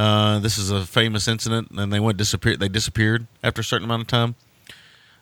Uh, 0.01 0.39
this 0.39 0.57
is 0.57 0.71
a 0.71 0.83
famous 0.83 1.27
incident, 1.27 1.69
and 1.69 1.93
they 1.93 1.99
went 1.99 2.17
disappear. 2.17 2.57
They 2.57 2.69
disappeared 2.69 3.27
after 3.43 3.61
a 3.61 3.63
certain 3.63 3.85
amount 3.85 4.01
of 4.01 4.07
time. 4.07 4.33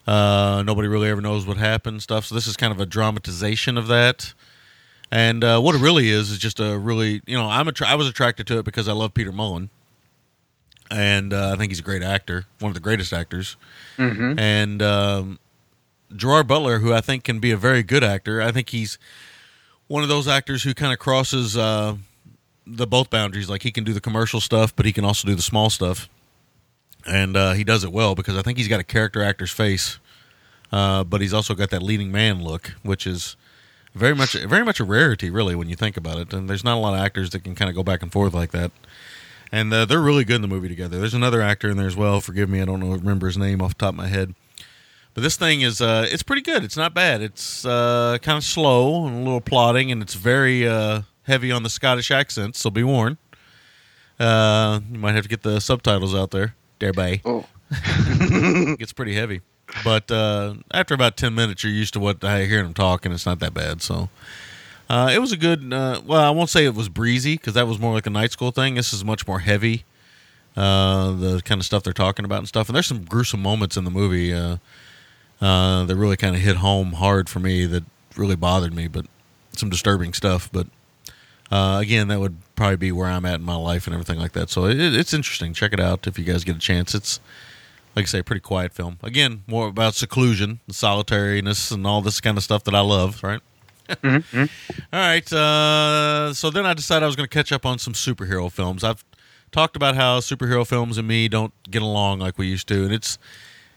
Uh, 0.08 0.63
nobody 0.65 0.88
really 0.88 1.10
ever 1.10 1.20
knows 1.20 1.46
what 1.46 1.58
happened, 1.58 2.02
stuff. 2.02 2.24
So 2.24 2.34
this 2.34 2.48
is 2.48 2.56
kind 2.56 2.72
of 2.72 2.80
a 2.80 2.86
dramatization 2.86 3.78
of 3.78 3.88
that. 3.88 4.34
And 5.12 5.44
uh, 5.44 5.60
what 5.60 5.76
it 5.76 5.80
really 5.80 6.10
is 6.10 6.32
is 6.32 6.38
just 6.38 6.62
a 6.62 6.78
really, 6.80 7.22
you 7.28 7.36
know, 7.36 7.50
I'm 7.50 7.68
attra- 7.68 7.89
I 7.89 7.96
was 7.96 8.08
attracted 8.08 8.48
to 8.48 8.60
it 8.60 8.63
because 8.63 8.88
I 8.88 8.94
love 8.94 9.13
Peter 9.13 9.34
Mullan, 9.34 9.68
and 10.89 11.34
uh, 11.34 11.52
I 11.52 11.58
think 11.58 11.72
he's 11.72 11.80
a 11.80 11.84
great 11.84 12.02
actor, 12.02 12.46
one 12.60 12.70
of 12.70 12.74
the 12.74 12.80
greatest 12.80 13.12
actors. 13.12 13.58
Mm-hmm. 13.98 14.39
And 14.39 14.82
um, 14.82 15.39
Gerard 16.15 16.48
Butler, 16.48 16.80
who 16.80 16.94
I 16.94 17.02
think 17.02 17.26
can 17.26 17.39
be 17.39 17.52
a 17.52 17.58
very 17.58 17.84
good 17.84 18.06
actor, 18.06 18.42
I 18.42 18.54
think 18.54 18.70
he's 18.70 18.98
one 19.88 20.04
of 20.04 20.10
those 20.10 20.30
actors 20.30 20.63
who 20.63 20.74
kind 20.74 20.94
of 20.94 21.00
crosses 21.00 21.58
uh, 21.58 21.98
the 22.69 22.88
both 22.88 23.10
boundaries. 23.10 23.49
Like 23.49 23.63
he 23.63 23.71
can 23.71 23.84
do 23.84 23.93
the 23.93 24.01
commercial 24.01 24.39
stuff, 24.39 24.75
but 24.75 24.86
he 24.86 24.93
can 24.93 25.05
also 25.05 25.27
do 25.27 25.36
the 25.36 25.41
small 25.41 25.69
stuff, 25.69 26.10
and 27.05 27.36
uh, 27.36 27.53
he 27.53 27.63
does 27.63 27.84
it 27.84 27.91
well 27.91 28.15
because 28.15 28.38
I 28.38 28.41
think 28.41 28.58
he's 28.58 28.67
got 28.67 28.79
a 28.79 28.84
character 28.84 29.21
actor's 29.21 29.51
face, 29.51 29.99
uh, 30.71 31.03
but 31.03 31.21
he's 31.21 31.34
also 31.34 31.55
got 31.55 31.69
that 31.71 31.84
leading 31.84 32.12
man 32.12 32.43
look, 32.43 32.73
which 32.84 33.08
is 33.08 33.36
very 33.95 34.15
much 34.15 34.34
very 34.34 34.63
much 34.63 34.79
a 34.79 34.84
rarity, 34.84 35.29
really, 35.29 35.55
when 35.55 35.69
you 35.69 35.75
think 35.75 35.97
about 35.97 36.17
it. 36.17 36.34
And 36.34 36.49
there's 36.49 36.63
not 36.63 36.75
a 36.75 36.79
lot 36.79 36.93
of 36.93 36.99
actors 36.99 37.32
that 37.32 37.43
can 37.43 37.55
kind 37.55 37.69
of 37.69 37.75
go 37.75 37.84
back 37.84 38.01
and 38.01 38.12
forth 38.12 38.34
like 38.34 38.51
that. 38.51 38.71
And 39.51 39.73
uh, 39.73 39.86
they're 39.86 40.01
really 40.01 40.23
good 40.23 40.36
in 40.36 40.41
the 40.43 40.47
movie 40.47 40.67
together. 40.67 40.99
There's 40.99 41.15
another 41.15 41.41
actor 41.41 41.71
in 41.71 41.77
there 41.77 41.88
as 41.88 41.95
well. 41.95 42.21
Forgive 42.21 42.49
me, 42.49 42.62
I 42.62 42.65
don't 42.65 42.79
know 42.79 42.91
remember 42.91 43.25
his 43.25 43.38
name 43.38 43.62
off 43.62 43.75
the 43.77 43.86
top 43.86 43.93
of 43.93 43.95
my 43.95 44.08
head. 44.08 44.36
But 45.15 45.23
this 45.23 45.38
thing 45.38 45.62
is 45.62 45.82
uh, 45.82 46.08
it's 46.10 46.23
pretty 46.23 46.43
good. 46.43 46.63
It's 46.63 46.77
not 46.77 46.93
bad. 46.93 47.21
It's 47.21 47.65
uh, 47.65 48.19
kind 48.21 48.38
of 48.38 48.43
slow 48.43 49.08
and 49.08 49.15
a 49.15 49.19
little 49.19 49.41
plodding, 49.41 49.91
and 49.91 50.01
it's 50.01 50.13
very 50.13 50.67
uh, 50.67 51.01
heavy 51.30 51.52
on 51.52 51.63
the 51.63 51.70
Scottish 51.70 52.12
accent. 52.12 52.56
So 52.58 52.70
be 52.70 52.84
warned. 52.84 53.18
Uh, 54.20 54.82
you 54.92 55.00
might 55.00 55.15
have 55.15 55.24
to 55.24 55.30
get 55.30 55.44
the 55.44 55.62
subtitles 55.62 56.13
out 56.13 56.32
there. 56.32 56.56
Thereby, 56.80 57.22
Oh. 57.24 57.46
it 57.72 58.80
gets 58.80 58.92
pretty 58.94 59.15
heavy. 59.15 59.42
But 59.84 60.10
uh, 60.12 60.56
after 60.72 60.94
about 60.94 61.15
ten 61.15 61.36
minutes, 61.36 61.63
you're 61.63 61.72
used 61.72 61.94
to 61.94 62.00
what 62.00 62.24
I 62.24 62.46
hear 62.46 62.63
them 62.63 62.74
talking. 62.74 63.12
it's 63.12 63.26
not 63.26 63.39
that 63.39 63.54
bad. 63.54 63.82
So 63.82 64.10
uh, 64.89 65.12
it 65.13 65.20
was 65.20 65.32
a 65.32 65.38
good. 65.38 65.72
Uh, 65.72 66.02
well, 66.06 66.22
I 66.22 66.32
won't 66.32 66.50
say 66.50 66.65
it 66.65 66.74
was 66.74 66.89
breezy 66.89 67.36
because 67.36 67.54
that 67.54 67.68
was 67.68 67.80
more 67.80 67.94
like 67.94 68.08
a 68.08 68.10
night 68.10 68.32
school 68.32 68.52
thing. 68.52 68.76
This 68.76 68.92
is 68.94 69.06
much 69.06 69.28
more 69.28 69.39
heavy. 69.39 69.86
Uh, 70.58 71.12
the 71.12 71.42
kind 71.46 71.60
of 71.62 71.65
stuff 71.65 71.84
they're 71.84 71.94
talking 71.94 72.26
about 72.26 72.39
and 72.39 72.48
stuff, 72.48 72.68
and 72.68 72.76
there's 72.76 72.88
some 72.88 73.04
gruesome 73.06 73.42
moments 73.42 73.78
in 73.78 73.84
the 73.86 73.92
movie 73.92 74.34
uh, 74.34 74.58
uh, 75.39 75.86
that 75.86 75.96
really 75.96 76.18
kind 76.18 76.36
of 76.36 76.42
hit 76.42 76.58
home 76.58 76.94
hard 76.94 77.30
for 77.30 77.39
me. 77.39 77.65
That 77.68 77.84
really 78.18 78.36
bothered 78.36 78.74
me, 78.74 78.88
but 78.88 79.06
some 79.56 79.70
disturbing 79.70 80.13
stuff. 80.13 80.50
But 80.52 80.68
uh, 81.51 81.79
again, 81.81 82.07
that 82.09 82.19
would 82.19 82.38
probably 82.55 82.77
be 82.77 82.91
where 82.91 83.07
I'm 83.07 83.25
at 83.25 83.35
in 83.35 83.43
my 83.43 83.55
life 83.55 83.88
and 83.88 83.93
everything 83.93 84.19
like 84.19 84.33
that. 84.33 84.49
So 84.49 84.65
it, 84.65 84.79
it's 84.79 85.13
interesting. 85.13 85.53
Check 85.53 85.73
it 85.73 85.79
out 85.79 86.07
if 86.07 86.19
you 86.19 86.25
guys 86.25 86.43
get 86.43 86.55
a 86.55 86.59
chance. 86.59 86.93
It's 86.93 87.19
like 87.95 88.03
I 88.03 88.07
say, 88.07 88.19
a 88.19 88.23
pretty 88.23 88.41
quiet 88.41 88.73
film. 88.73 88.97
Again, 89.01 89.43
more 89.47 89.67
about 89.67 89.95
seclusion, 89.95 90.59
and 90.67 90.75
solitariness, 90.75 91.71
and 91.71 91.85
all 91.88 92.01
this 92.01 92.21
kind 92.21 92.38
of 92.38 92.43
stuff 92.43 92.63
that 92.65 92.75
I 92.75 92.81
love. 92.81 93.23
Right. 93.23 93.41
Mm-hmm. 94.03 94.43
All 94.93 94.99
right. 94.99 95.33
Uh, 95.33 96.31
so 96.35 96.51
then 96.51 96.63
I 96.63 96.75
decided 96.75 97.01
I 97.01 97.07
was 97.07 97.15
going 97.15 97.27
to 97.27 97.33
catch 97.33 97.51
up 97.51 97.65
on 97.65 97.79
some 97.79 97.93
superhero 97.93 98.51
films. 98.51 98.83
I've 98.83 99.03
talked 99.51 99.75
about 99.75 99.95
how 99.95 100.19
superhero 100.19 100.65
films 100.67 100.99
and 100.99 101.07
me 101.07 101.27
don't 101.27 101.53
get 101.71 101.81
along 101.81 102.19
like 102.19 102.38
we 102.38 102.45
used 102.45 102.67
to, 102.67 102.83
and 102.83 102.93
it's 102.93 103.17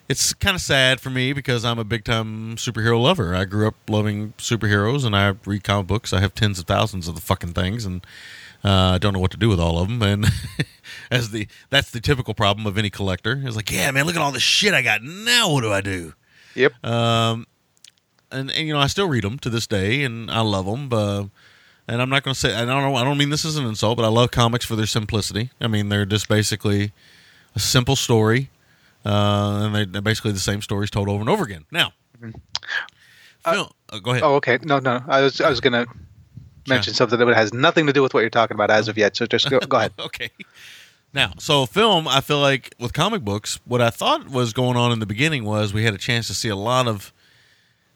it's 0.08 0.34
kind 0.34 0.54
of 0.54 0.60
sad 0.60 1.00
for 1.00 1.10
me 1.10 1.32
because 1.32 1.64
I'm 1.64 1.78
a 1.78 1.84
big 1.84 2.04
time 2.04 2.56
superhero 2.56 3.00
lover. 3.00 3.34
I 3.34 3.44
grew 3.44 3.66
up 3.66 3.74
loving 3.88 4.34
superheroes, 4.38 5.04
and 5.04 5.16
I 5.16 5.34
read 5.44 5.64
comic 5.64 5.86
books. 5.86 6.12
I 6.12 6.20
have 6.20 6.34
tens 6.34 6.58
of 6.58 6.66
thousands 6.66 7.08
of 7.08 7.14
the 7.14 7.20
fucking 7.20 7.52
things, 7.52 7.84
and 7.84 8.04
uh, 8.64 8.92
I 8.94 8.98
don't 8.98 9.12
know 9.12 9.18
what 9.18 9.30
to 9.32 9.36
do 9.36 9.48
with 9.48 9.60
all 9.60 9.78
of 9.78 9.88
them. 9.88 10.02
And 10.02 10.26
as 11.10 11.30
the 11.30 11.48
that's 11.70 11.90
the 11.90 12.00
typical 12.00 12.34
problem 12.34 12.66
of 12.66 12.78
any 12.78 12.90
collector. 12.90 13.40
It's 13.44 13.56
like, 13.56 13.70
yeah, 13.70 13.90
man, 13.90 14.06
look 14.06 14.16
at 14.16 14.22
all 14.22 14.32
the 14.32 14.40
shit 14.40 14.74
I 14.74 14.82
got. 14.82 15.02
Now 15.02 15.52
what 15.52 15.62
do 15.62 15.72
I 15.72 15.80
do? 15.80 16.14
Yep. 16.54 16.84
Um, 16.84 17.46
and, 18.30 18.50
and 18.50 18.66
you 18.66 18.72
know, 18.72 18.80
I 18.80 18.86
still 18.86 19.08
read 19.08 19.24
them 19.24 19.38
to 19.40 19.50
this 19.50 19.66
day, 19.66 20.04
and 20.04 20.30
I 20.30 20.40
love 20.40 20.66
them. 20.66 20.88
Uh, 20.92 21.24
and 21.88 22.00
I'm 22.00 22.08
not 22.08 22.22
going 22.22 22.34
to 22.34 22.38
say 22.38 22.54
I 22.54 22.64
don't 22.64 22.82
know. 22.82 22.96
I 22.96 23.04
don't 23.04 23.18
mean 23.18 23.30
this 23.30 23.44
as 23.44 23.56
an 23.56 23.66
insult, 23.66 23.96
but 23.96 24.04
I 24.04 24.08
love 24.08 24.30
comics 24.30 24.64
for 24.64 24.76
their 24.76 24.86
simplicity. 24.86 25.50
I 25.60 25.66
mean, 25.66 25.88
they're 25.88 26.06
just 26.06 26.28
basically 26.28 26.92
a 27.54 27.58
simple 27.58 27.96
story, 27.96 28.50
uh, 29.04 29.62
and 29.64 29.74
they- 29.74 29.84
they're 29.84 30.02
basically 30.02 30.32
the 30.32 30.38
same 30.38 30.62
stories 30.62 30.90
told 30.90 31.08
over 31.08 31.20
and 31.20 31.28
over 31.28 31.44
again. 31.44 31.64
Now, 31.70 31.92
Phil, 33.44 33.72
uh, 33.90 33.98
go 33.98 34.10
ahead. 34.12 34.22
Oh, 34.22 34.34
okay. 34.36 34.58
No, 34.62 34.78
no. 34.78 35.02
I 35.08 35.20
was 35.22 35.40
I 35.40 35.50
was 35.50 35.60
gonna 35.60 35.86
mention 36.68 36.94
something 36.94 37.18
that 37.18 37.34
has 37.34 37.52
nothing 37.52 37.86
to 37.86 37.92
do 37.92 38.02
with 38.02 38.14
what 38.14 38.20
you're 38.20 38.30
talking 38.30 38.54
about 38.54 38.70
as 38.70 38.88
of 38.88 38.96
yet. 38.96 39.16
So 39.16 39.26
just 39.26 39.50
go, 39.50 39.58
go 39.60 39.76
ahead. 39.78 39.92
okay. 39.98 40.30
Now, 41.14 41.32
so 41.38 41.66
film, 41.66 42.06
I 42.08 42.20
feel 42.20 42.38
like 42.40 42.74
with 42.78 42.92
comic 42.92 43.22
books, 43.22 43.58
what 43.64 43.82
I 43.82 43.90
thought 43.90 44.28
was 44.28 44.52
going 44.52 44.76
on 44.76 44.92
in 44.92 44.98
the 45.00 45.06
beginning 45.06 45.44
was 45.44 45.74
we 45.74 45.84
had 45.84 45.92
a 45.92 45.98
chance 45.98 46.26
to 46.28 46.34
see 46.34 46.48
a 46.48 46.56
lot 46.56 46.86
of. 46.86 47.12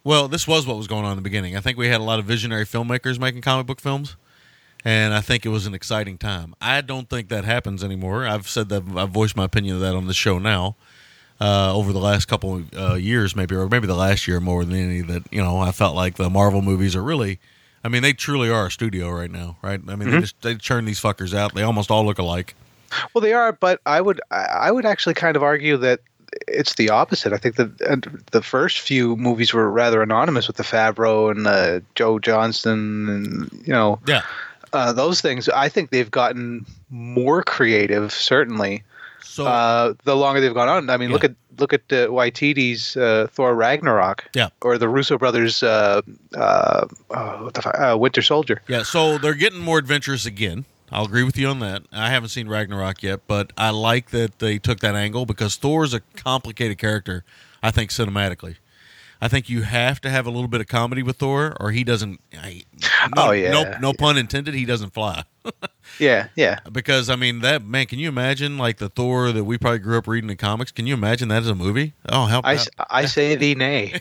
Well, 0.04 0.28
this 0.28 0.46
was 0.46 0.66
what 0.66 0.76
was 0.76 0.86
going 0.86 1.04
on 1.04 1.12
in 1.12 1.16
the 1.16 1.22
beginning. 1.22 1.56
I 1.56 1.60
think 1.60 1.78
we 1.78 1.88
had 1.88 2.00
a 2.00 2.04
lot 2.04 2.18
of 2.20 2.26
visionary 2.26 2.64
filmmakers 2.64 3.18
making 3.18 3.42
comic 3.42 3.66
book 3.66 3.80
films, 3.80 4.16
and 4.84 5.12
I 5.14 5.20
think 5.20 5.44
it 5.46 5.48
was 5.48 5.66
an 5.66 5.74
exciting 5.74 6.16
time. 6.18 6.54
I 6.60 6.80
don't 6.80 7.08
think 7.08 7.28
that 7.30 7.44
happens 7.44 7.82
anymore. 7.82 8.24
I've 8.26 8.48
said 8.48 8.68
that 8.68 8.82
I've 8.96 9.10
voiced 9.10 9.36
my 9.36 9.44
opinion 9.44 9.76
of 9.76 9.80
that 9.80 9.94
on 9.96 10.06
the 10.06 10.14
show 10.14 10.38
now. 10.38 10.76
Uh, 11.38 11.74
over 11.76 11.92
the 11.92 11.98
last 12.00 12.26
couple 12.28 12.54
of 12.56 12.74
uh, 12.74 12.94
years, 12.94 13.36
maybe, 13.36 13.54
or 13.54 13.68
maybe 13.68 13.86
the 13.86 13.94
last 13.94 14.26
year 14.26 14.40
more 14.40 14.64
than 14.64 14.74
any, 14.74 15.00
that 15.02 15.22
you 15.30 15.42
know, 15.42 15.58
I 15.58 15.70
felt 15.70 15.94
like 15.94 16.16
the 16.16 16.30
Marvel 16.30 16.62
movies 16.62 16.96
are 16.96 17.02
really. 17.02 17.38
I 17.84 17.88
mean, 17.88 18.02
they 18.02 18.14
truly 18.14 18.48
are 18.50 18.66
a 18.66 18.70
studio 18.70 19.10
right 19.10 19.30
now, 19.30 19.58
right? 19.62 19.78
I 19.86 19.96
mean, 19.96 20.10
they 20.10 20.20
just 20.20 20.40
they 20.40 20.54
churn 20.56 20.86
these 20.86 20.98
fuckers 21.00 21.34
out. 21.34 21.54
They 21.54 21.62
almost 21.62 21.90
all 21.90 22.04
look 22.06 22.18
alike. 22.18 22.54
Well, 23.12 23.20
they 23.20 23.34
are, 23.34 23.52
but 23.52 23.80
I 23.84 24.00
would 24.00 24.20
I 24.30 24.70
would 24.72 24.86
actually 24.86 25.14
kind 25.14 25.36
of 25.36 25.42
argue 25.42 25.76
that 25.76 26.00
it's 26.48 26.74
the 26.76 26.88
opposite. 26.90 27.32
I 27.34 27.36
think 27.36 27.56
that 27.56 28.24
the 28.32 28.42
first 28.42 28.80
few 28.80 29.14
movies 29.16 29.52
were 29.52 29.70
rather 29.70 30.02
anonymous 30.02 30.46
with 30.46 30.56
the 30.56 30.62
Favreau 30.62 31.30
and 31.30 31.46
uh, 31.46 31.80
Joe 31.94 32.18
Johnston 32.18 33.08
and 33.08 33.66
you 33.66 33.72
know 33.74 34.00
Yeah. 34.06 34.22
uh, 34.72 34.92
those 34.94 35.20
things. 35.20 35.48
I 35.50 35.68
think 35.68 35.90
they've 35.90 36.10
gotten 36.10 36.64
more 36.90 37.42
creative, 37.42 38.10
certainly. 38.12 38.82
So 39.36 39.46
uh, 39.46 39.92
the 40.04 40.16
longer 40.16 40.40
they've 40.40 40.54
gone 40.54 40.68
on. 40.68 40.88
I 40.90 40.96
mean, 40.96 41.10
look 41.12 41.24
at 41.24 41.34
look 41.58 41.72
at 41.72 41.82
uh, 41.92 42.08
Waititi's 42.08 42.96
uh, 42.96 43.26
Thor 43.30 43.54
Ragnarok, 43.54 44.28
Yeah. 44.34 44.48
or 44.62 44.78
the 44.78 44.88
Russo 44.88 45.16
brothers' 45.18 45.62
uh, 45.62 46.00
uh, 46.34 46.86
uh, 47.10 47.50
the 47.50 47.92
uh, 47.92 47.96
Winter 47.96 48.22
Soldier. 48.22 48.62
yeah, 48.68 48.82
so 48.82 49.18
they're 49.18 49.34
getting 49.34 49.60
more 49.60 49.78
adventurous 49.78 50.26
again. 50.26 50.64
I'll 50.92 51.04
agree 51.06 51.24
with 51.24 51.36
you 51.36 51.48
on 51.48 51.58
that. 51.60 51.82
I 51.92 52.10
haven't 52.10 52.28
seen 52.30 52.48
Ragnarok 52.48 53.02
yet, 53.02 53.20
but 53.26 53.52
I 53.58 53.70
like 53.70 54.10
that 54.10 54.38
they 54.38 54.58
took 54.58 54.80
that 54.80 54.94
angle 54.94 55.26
because 55.26 55.56
Thor's 55.56 55.92
a 55.92 56.00
complicated 56.16 56.78
character. 56.78 57.24
I 57.62 57.70
think 57.72 57.90
cinematically. 57.90 58.56
I 59.20 59.28
think 59.28 59.48
you 59.48 59.62
have 59.62 60.00
to 60.02 60.10
have 60.10 60.26
a 60.26 60.30
little 60.30 60.48
bit 60.48 60.60
of 60.60 60.66
comedy 60.66 61.02
with 61.02 61.16
Thor, 61.16 61.56
or 61.58 61.70
he 61.70 61.84
doesn't. 61.84 62.20
I, 62.38 62.64
no, 63.14 63.28
Oh, 63.28 63.30
yeah. 63.32 63.50
no, 63.50 63.78
no 63.80 63.92
pun 63.92 64.18
intended. 64.18 64.54
He 64.54 64.64
doesn't 64.64 64.90
fly 64.92 65.24
Yeah, 65.98 66.28
yeah. 66.36 66.58
because 66.70 67.08
I 67.08 67.16
mean 67.16 67.40
that 67.40 67.64
man. 67.64 67.86
Can 67.86 67.98
you 67.98 68.08
imagine 68.08 68.58
like 68.58 68.76
the 68.78 68.88
Thor 68.88 69.32
that 69.32 69.44
we 69.44 69.56
probably 69.58 69.78
grew 69.78 69.96
up 69.98 70.06
reading 70.06 70.28
in 70.28 70.36
comics? 70.36 70.70
Can 70.72 70.86
you 70.86 70.94
imagine 70.94 71.28
that 71.28 71.42
as 71.42 71.48
a 71.48 71.54
movie? 71.54 71.94
Oh, 72.08 72.26
help! 72.26 72.44
Uh, 72.46 72.58
I 72.90 73.06
say 73.06 73.34
thee 73.36 73.54
nay. 73.56 74.00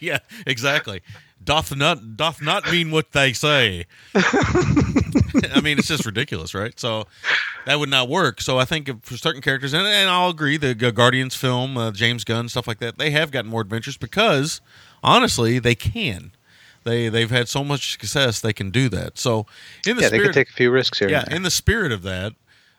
yeah, 0.00 0.18
exactly. 0.46 1.02
Doth 1.42 1.74
not 1.74 2.16
doth 2.16 2.42
not 2.42 2.70
mean 2.70 2.90
what 2.90 3.12
they 3.12 3.32
say. 3.32 3.86
I 4.14 5.60
mean, 5.62 5.78
it's 5.78 5.88
just 5.88 6.04
ridiculous, 6.04 6.54
right? 6.54 6.78
So 6.78 7.06
that 7.64 7.78
would 7.78 7.88
not 7.88 8.08
work. 8.08 8.40
So 8.40 8.58
I 8.58 8.64
think 8.64 9.04
for 9.04 9.16
certain 9.16 9.40
characters, 9.40 9.72
and, 9.72 9.86
and 9.86 10.10
I'll 10.10 10.30
agree, 10.30 10.58
the 10.58 10.74
Guardians 10.74 11.34
film, 11.34 11.78
uh, 11.78 11.92
James 11.92 12.24
Gunn, 12.24 12.48
stuff 12.48 12.68
like 12.68 12.78
that, 12.80 12.98
they 12.98 13.10
have 13.10 13.30
gotten 13.30 13.50
more 13.50 13.62
adventures 13.62 13.96
because 13.96 14.60
honestly, 15.02 15.58
they 15.58 15.74
can. 15.74 16.32
They 16.84 17.08
they've 17.08 17.30
had 17.30 17.48
so 17.48 17.62
much 17.62 17.92
success, 17.92 18.40
they 18.40 18.52
can 18.52 18.70
do 18.70 18.88
that. 18.90 19.18
So 19.18 19.46
in 19.86 19.96
the 19.96 20.02
yeah, 20.02 20.08
they 20.08 20.16
spirit, 20.18 20.26
could 20.28 20.34
take 20.34 20.50
a 20.50 20.54
few 20.54 20.70
risks 20.70 20.98
here. 20.98 21.08
yeah, 21.08 21.24
in 21.30 21.42
the 21.42 21.50
spirit 21.50 21.92
of 21.92 22.02
that, 22.02 22.32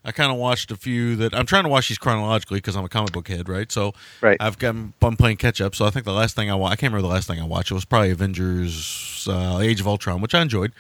I 0.04 0.12
kind 0.12 0.32
of 0.32 0.38
watched 0.38 0.72
a 0.72 0.76
few 0.76 1.16
that 1.18 1.36
I'm 1.36 1.46
trying 1.46 1.64
to 1.64 1.70
watch 1.70 1.90
these 1.90 2.00
chronologically 2.00 2.58
because 2.58 2.76
I'm 2.76 2.84
a 2.84 2.90
comic 2.90 3.12
book 3.12 3.28
head, 3.28 3.48
right? 3.48 3.72
So 3.72 3.94
Right. 4.20 4.38
I've 4.40 4.58
got 4.58 4.76
I'm 5.02 5.18
playing 5.18 5.38
catch 5.38 5.62
up. 5.62 5.76
So 5.76 5.86
I 5.86 5.92
think 5.92 6.06
the 6.06 6.14
last 6.14 6.36
thing 6.36 6.50
I 6.50 6.56
watched, 6.56 6.74
I 6.74 6.76
can't 6.76 6.92
remember 6.92 7.08
the 7.08 7.14
last 7.14 7.28
thing 7.28 7.40
I 7.40 7.46
watched. 7.46 7.72
It 7.72 7.76
was 7.76 7.86
probably 7.86 8.12
Avengers: 8.12 9.28
uh, 9.30 9.60
Age 9.62 9.80
of 9.80 9.88
Ultron, 9.88 10.22
which 10.22 10.34
I 10.34 10.42
enjoyed. 10.42 10.72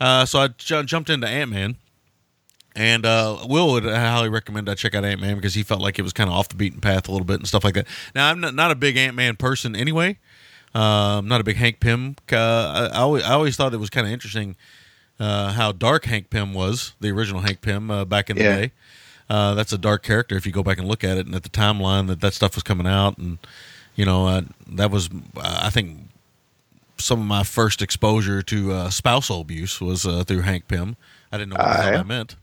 Uh, 0.00 0.24
so 0.24 0.38
I 0.40 0.48
jumped 0.48 1.10
into 1.10 1.26
Ant 1.26 1.50
Man. 1.50 1.76
And 2.76 3.04
uh, 3.04 3.38
Will 3.48 3.72
would 3.72 3.84
highly 3.84 4.28
recommend 4.28 4.68
I 4.68 4.74
check 4.74 4.94
out 4.94 5.04
Ant 5.04 5.20
Man 5.20 5.34
because 5.34 5.54
he 5.54 5.64
felt 5.64 5.80
like 5.80 5.98
it 5.98 6.02
was 6.02 6.12
kind 6.12 6.30
of 6.30 6.36
off 6.36 6.48
the 6.48 6.54
beaten 6.54 6.80
path 6.80 7.08
a 7.08 7.10
little 7.10 7.24
bit 7.24 7.40
and 7.40 7.48
stuff 7.48 7.64
like 7.64 7.74
that. 7.74 7.88
Now 8.14 8.30
I'm 8.30 8.38
not, 8.38 8.54
not 8.54 8.70
a 8.70 8.76
big 8.76 8.96
Ant 8.96 9.16
Man 9.16 9.34
person 9.34 9.74
anyway. 9.74 10.18
Um, 10.74 11.26
not 11.26 11.40
a 11.40 11.44
big 11.44 11.56
Hank 11.56 11.80
Pym. 11.80 12.14
Uh, 12.30 12.36
I, 12.36 12.90
I, 12.92 12.98
always, 13.00 13.24
I 13.24 13.32
always 13.32 13.56
thought 13.56 13.74
it 13.74 13.78
was 13.78 13.90
kind 13.90 14.06
of 14.06 14.12
interesting 14.12 14.54
uh, 15.20 15.52
how 15.52 15.72
dark 15.72 16.04
Hank 16.04 16.30
Pym 16.30 16.54
was, 16.54 16.94
the 17.00 17.10
original 17.10 17.40
Hank 17.42 17.60
Pym 17.60 17.90
uh, 17.90 18.04
back 18.04 18.30
in 18.30 18.36
the 18.36 18.42
Yeah. 18.44 18.56
day. 18.56 18.72
Uh, 19.30 19.54
that's 19.54 19.72
a 19.72 19.78
dark 19.78 20.02
character 20.02 20.36
if 20.36 20.46
you 20.46 20.52
go 20.52 20.62
back 20.62 20.78
and 20.78 20.88
look 20.88 21.04
at 21.04 21.18
it, 21.18 21.26
and 21.26 21.34
at 21.34 21.42
the 21.42 21.48
timeline 21.50 22.06
that 22.06 22.20
that 22.22 22.32
stuff 22.32 22.54
was 22.54 22.62
coming 22.62 22.86
out, 22.86 23.18
and 23.18 23.38
you 23.94 24.04
know 24.06 24.26
uh, 24.26 24.42
that 24.66 24.90
was 24.90 25.10
uh, 25.36 25.60
I 25.64 25.68
think 25.70 25.98
some 26.96 27.20
of 27.20 27.26
my 27.26 27.42
first 27.44 27.82
exposure 27.82 28.40
to 28.42 28.72
uh, 28.72 28.90
spousal 28.90 29.40
abuse 29.42 29.80
was 29.82 30.06
uh, 30.06 30.24
through 30.24 30.40
Hank 30.40 30.66
Pym. 30.66 30.96
I 31.30 31.36
didn't 31.36 31.50
know 31.50 31.56
what 31.56 31.68
the 31.76 31.82
hell 31.82 31.90
yeah. 31.92 31.96
that 31.98 32.06
meant, 32.06 32.36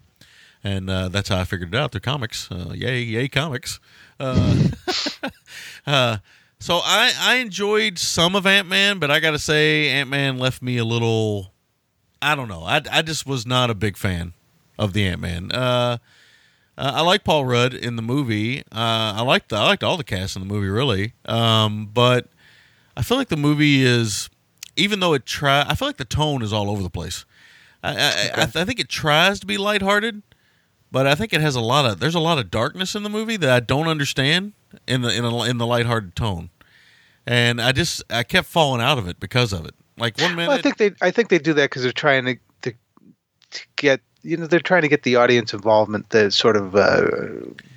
and 0.63 0.87
uh, 0.89 1.07
that's 1.09 1.29
how 1.29 1.39
I 1.39 1.43
figured 1.45 1.73
it 1.73 1.77
out 1.77 1.91
through 1.91 2.01
comics. 2.01 2.51
Uh, 2.51 2.73
yay, 2.75 3.01
yay, 3.01 3.27
comics! 3.29 3.79
Uh, 4.19 4.65
uh, 5.87 6.17
so 6.59 6.81
I 6.83 7.13
I 7.19 7.35
enjoyed 7.37 7.97
some 7.97 8.35
of 8.35 8.45
Ant 8.45 8.67
Man, 8.67 8.99
but 8.99 9.09
I 9.09 9.19
got 9.19 9.31
to 9.31 9.39
say 9.39 9.89
Ant 9.89 10.09
Man 10.09 10.37
left 10.37 10.61
me 10.61 10.77
a 10.77 10.85
little. 10.85 11.51
I 12.31 12.35
don't 12.35 12.47
know. 12.47 12.63
I 12.63 12.81
I 12.91 13.01
just 13.01 13.25
was 13.25 13.45
not 13.45 13.69
a 13.69 13.75
big 13.75 13.97
fan 13.97 14.33
of 14.77 14.93
the 14.93 15.07
Ant 15.07 15.21
Man. 15.21 15.51
Uh, 15.51 15.97
Uh, 16.77 16.91
I 16.95 17.01
like 17.01 17.23
Paul 17.23 17.45
Rudd 17.45 17.73
in 17.73 17.95
the 17.95 18.01
movie. 18.01 18.59
Uh, 18.69 19.15
I 19.15 19.21
liked 19.21 19.53
I 19.53 19.63
liked 19.65 19.81
all 19.83 19.95
the 19.95 20.03
cast 20.03 20.35
in 20.35 20.41
the 20.45 20.53
movie 20.53 20.67
really, 20.67 21.13
um, 21.25 21.89
but 21.93 22.27
I 22.97 23.01
feel 23.01 23.17
like 23.17 23.29
the 23.29 23.37
movie 23.37 23.83
is 23.83 24.29
even 24.75 24.99
though 24.99 25.13
it 25.13 25.25
try. 25.25 25.63
I 25.65 25.75
feel 25.75 25.87
like 25.87 25.95
the 25.97 26.03
tone 26.05 26.41
is 26.41 26.51
all 26.51 26.69
over 26.69 26.83
the 26.83 26.89
place. 26.89 27.23
I 27.81 27.91
I, 27.91 28.31
I, 28.35 28.41
I 28.41 28.65
think 28.65 28.81
it 28.81 28.89
tries 28.89 29.39
to 29.39 29.45
be 29.45 29.57
lighthearted, 29.57 30.21
but 30.91 31.07
I 31.07 31.15
think 31.15 31.31
it 31.31 31.39
has 31.39 31.55
a 31.55 31.61
lot 31.61 31.85
of 31.85 32.01
there's 32.01 32.15
a 32.15 32.19
lot 32.19 32.39
of 32.39 32.51
darkness 32.51 32.93
in 32.93 33.03
the 33.03 33.09
movie 33.09 33.37
that 33.37 33.49
I 33.49 33.61
don't 33.61 33.87
understand 33.87 34.51
in 34.85 35.01
the 35.01 35.15
in 35.17 35.23
a, 35.23 35.43
in 35.45 35.57
the 35.57 35.65
lighthearted 35.65 36.13
tone, 36.13 36.49
and 37.25 37.61
I 37.61 37.71
just 37.71 38.03
I 38.09 38.23
kept 38.23 38.47
falling 38.47 38.81
out 38.81 38.97
of 38.97 39.07
it 39.07 39.17
because 39.17 39.53
of 39.53 39.65
it. 39.65 39.75
Like 39.97 40.19
one 40.19 40.35
minute, 40.35 40.49
Well, 40.49 40.57
I 40.57 40.61
think 40.61 40.77
they 40.77 40.91
I 41.01 41.11
think 41.11 41.29
they 41.29 41.39
do 41.39 41.53
that 41.53 41.69
because 41.69 41.83
they're 41.83 41.91
trying 41.91 42.25
to, 42.25 42.35
to 42.63 42.73
to 43.51 43.65
get 43.77 44.01
you 44.23 44.37
know 44.37 44.47
they're 44.47 44.59
trying 44.59 44.81
to 44.81 44.87
get 44.87 45.03
the 45.03 45.15
audience 45.15 45.53
involvement, 45.53 46.09
the 46.09 46.31
sort 46.31 46.57
of 46.57 46.75
uh, 46.75 47.07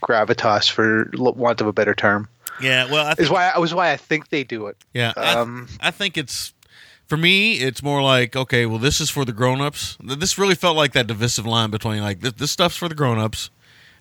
gravitas, 0.03 0.71
for 0.71 1.11
want 1.15 1.61
of 1.61 1.67
a 1.67 1.73
better 1.73 1.95
term, 1.95 2.29
yeah. 2.61 2.91
Well, 2.91 3.07
I 3.07 3.11
is 3.13 3.17
think, 3.17 3.31
why 3.31 3.57
was 3.59 3.75
why 3.75 3.93
I 3.93 3.97
think 3.97 4.29
they 4.31 4.45
do 4.45 4.67
it. 4.67 4.77
yeah. 4.93 5.13
I, 5.17 5.35
Um, 5.35 5.69
I 5.81 5.91
think 5.91 6.17
it's 6.17 6.55
for 7.07 7.17
me. 7.17 7.55
It's 7.55 7.83
more 7.83 8.03
like 8.03 8.37
okay, 8.37 8.67
well, 8.67 8.79
this 8.79 9.01
is 9.01 9.11
for 9.11 9.25
the 9.25 9.33
grown-ups. 9.33 9.99
This 10.03 10.39
really 10.39 10.55
felt 10.55 10.77
like 10.77 10.93
that 10.93 11.07
divisive 11.07 11.47
line 11.47 11.71
between 11.71 12.03
like 12.03 12.21
this, 12.21 12.33
this 12.33 12.51
stuff's 12.51 12.77
for 12.77 12.89
the 12.89 12.95
grown-ups 12.95 13.51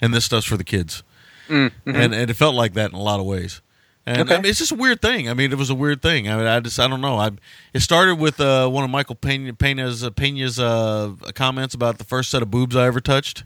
and 0.01 0.13
this 0.13 0.25
stuff's 0.25 0.45
for 0.45 0.57
the 0.57 0.63
kids, 0.63 1.03
mm, 1.47 1.71
mhm. 1.85 1.95
and, 1.95 2.13
and 2.13 2.29
it 2.29 2.35
felt 2.35 2.55
like 2.55 2.73
that 2.73 2.91
in 2.91 2.95
a 2.95 3.01
lot 3.01 3.19
of 3.19 3.25
ways. 3.25 3.61
And 4.07 4.21
Okay. 4.21 4.35
I 4.35 4.37
mean, 4.41 4.49
it's 4.49 4.59
just 4.59 4.71
a 4.71 4.75
weird 4.75 5.01
thing. 5.01 5.29
I 5.29 5.33
mean, 5.33 5.51
it 5.51 5.57
was 5.57 5.69
a 5.69 5.75
weird 5.75 6.01
thing. 6.01 6.29
I 6.29 6.37
mean, 6.37 6.47
I 6.47 6.61
just 6.61 6.79
I 6.79 6.87
don't 6.87 7.01
know. 7.01 7.17
I 7.17 7.31
it 7.73 7.81
started 7.81 8.15
with 8.15 8.39
uh, 8.39 8.69
one 8.69 8.85
of 8.85 8.89
Michael 8.89 9.15
Pena, 9.15 9.51
Pena's 9.53 10.01
uh, 10.03 10.11
Pena's 10.11 10.57
uh, 10.59 11.13
comments 11.35 11.75
about 11.75 11.97
the 11.97 12.05
first 12.05 12.29
set 12.31 12.41
of 12.41 12.49
boobs 12.49 12.73
I 12.75 12.87
ever 12.87 13.01
touched, 13.01 13.43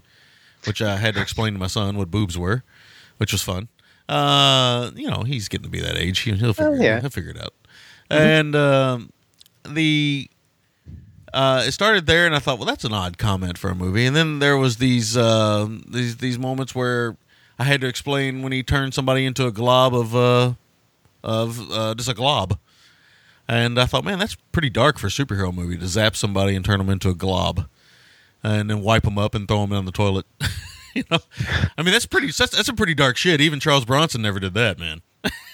which 0.66 0.80
I 0.82 0.98
had 0.98 1.16
to 1.16 1.22
explain 1.22 1.54
to 1.54 1.60
my 1.60 1.66
son 1.68 1.98
what 1.98 2.12
boobs 2.12 2.38
were, 2.38 2.64
which 3.18 3.32
was 3.32 3.42
fun. 3.42 3.70
Uh, 4.08 4.92
you 4.96 5.10
know, 5.10 5.24
he's 5.24 5.48
getting 5.48 5.64
to 5.64 5.70
be 5.70 5.80
that 5.82 5.98
age. 5.98 6.20
He, 6.20 6.32
he'll 6.34 6.54
figure 6.54 6.72
Oh, 6.72 6.76
it 6.76 6.82
yeah. 6.84 6.96
out. 6.98 7.02
He'll 7.02 7.10
figure 7.10 7.32
it 7.32 7.42
out. 7.42 7.54
And 8.12 8.56
um, 8.56 9.12
the 9.68 10.30
uh, 11.34 11.64
it 11.66 11.72
started 11.72 12.06
there, 12.06 12.26
and 12.26 12.36
I 12.36 12.40
thought, 12.40 12.58
well, 12.60 12.68
that's 12.68 12.84
an 12.84 12.94
odd 12.94 13.18
comment 13.18 13.58
for 13.58 13.70
a 13.72 13.76
movie. 13.76 14.06
And 14.06 14.16
then 14.16 14.40
there 14.40 14.58
was 14.58 14.78
these 14.78 15.16
uh, 15.18 15.68
these 15.88 16.18
these 16.18 16.38
moments 16.38 16.76
where 16.76 17.16
I 17.62 17.66
had 17.66 17.82
to 17.82 17.88
explain 17.88 18.42
when 18.42 18.52
he 18.52 18.64
turned 18.64 18.96
somebody 18.96 19.24
into 19.24 19.46
a 19.46 19.52
glob 19.52 19.94
of 19.94 20.16
uh, 20.16 20.54
of 21.24 21.72
uh, 21.72 21.94
just 21.94 22.10
a 22.10 22.16
glob. 22.16 22.58
And 23.48 23.80
I 23.80 23.86
thought, 23.86 24.04
man, 24.04 24.18
that's 24.18 24.34
pretty 24.52 24.72
dark 24.72 24.98
for 24.98 25.06
a 25.06 25.12
superhero 25.12 25.54
movie 25.54 25.78
to 25.78 25.88
zap 25.88 26.16
somebody 26.16 26.56
and 26.56 26.66
turn 26.66 26.80
them 26.80 26.90
into 26.90 27.10
a 27.10 27.14
glob, 27.14 27.68
and 28.42 28.68
then 28.68 28.82
wipe 28.82 29.04
them 29.04 29.20
up 29.20 29.36
and 29.36 29.48
throw 29.48 29.62
them 29.62 29.70
down 29.70 29.86
the 29.86 29.92
toilet. 29.92 30.26
you 30.96 31.04
know, 31.12 31.20
I 31.78 31.84
mean, 31.84 31.92
that's 31.92 32.08
pretty. 32.08 32.32
That's, 32.32 32.50
that's 32.50 32.68
a 32.68 32.74
pretty 32.74 32.96
dark 32.96 33.16
shit. 33.16 33.40
Even 33.42 33.60
Charles 33.60 33.86
Bronson 33.86 34.24
never 34.24 34.40
did 34.40 34.56
that, 34.56 34.80
man. 34.80 35.04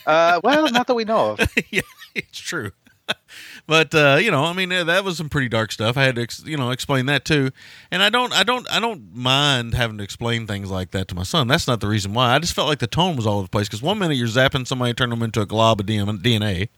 uh, 0.06 0.40
well, 0.46 0.72
not 0.72 0.88
that 0.88 0.94
we 0.94 1.04
know 1.04 1.32
of. 1.32 1.40
yeah, 1.70 1.82
it's 2.16 2.40
true. 2.40 2.72
but 3.68 3.94
uh, 3.96 4.18
you 4.22 4.32
know, 4.32 4.44
I 4.44 4.54
mean, 4.54 4.70
that 4.70 5.04
was 5.04 5.18
some 5.18 5.30
pretty 5.30 5.50
dark 5.50 5.72
stuff. 5.72 5.98
I 5.98 6.04
had 6.04 6.16
to, 6.16 6.22
ex- 6.22 6.44
you 6.46 6.58
know, 6.58 6.72
explain 6.72 7.06
that 7.08 7.26
too. 7.26 7.52
And 7.92 8.04
I 8.04 8.10
don't, 8.10 8.34
I 8.34 8.44
don't, 8.44 8.70
I 8.72 8.80
don't 8.80 9.16
mind 9.16 9.74
having 9.74 9.98
to 9.98 10.04
explain 10.04 10.48
things 10.48 10.70
like 10.70 10.92
that 10.92 11.08
to 11.10 11.16
my 11.16 11.24
son. 11.24 11.48
That's 11.48 11.68
not 11.68 11.80
the 11.80 11.88
reason 11.88 12.14
why. 12.14 12.36
I 12.36 12.40
just 12.40 12.54
felt 12.54 12.68
like 12.68 12.80
the 12.80 12.88
tone 12.88 13.16
was 13.16 13.26
all 13.26 13.36
over 13.36 13.44
the 13.44 13.50
place. 13.50 13.68
Because 13.68 13.82
one 13.82 14.00
minute 14.00 14.16
you're 14.16 14.28
zapping 14.28 14.68
somebody, 14.68 14.94
turn 14.94 15.10
them 15.10 15.24
into 15.24 15.42
a 15.42 15.46
glob 15.46 15.80
of 15.80 15.86
DNA, 15.86 16.70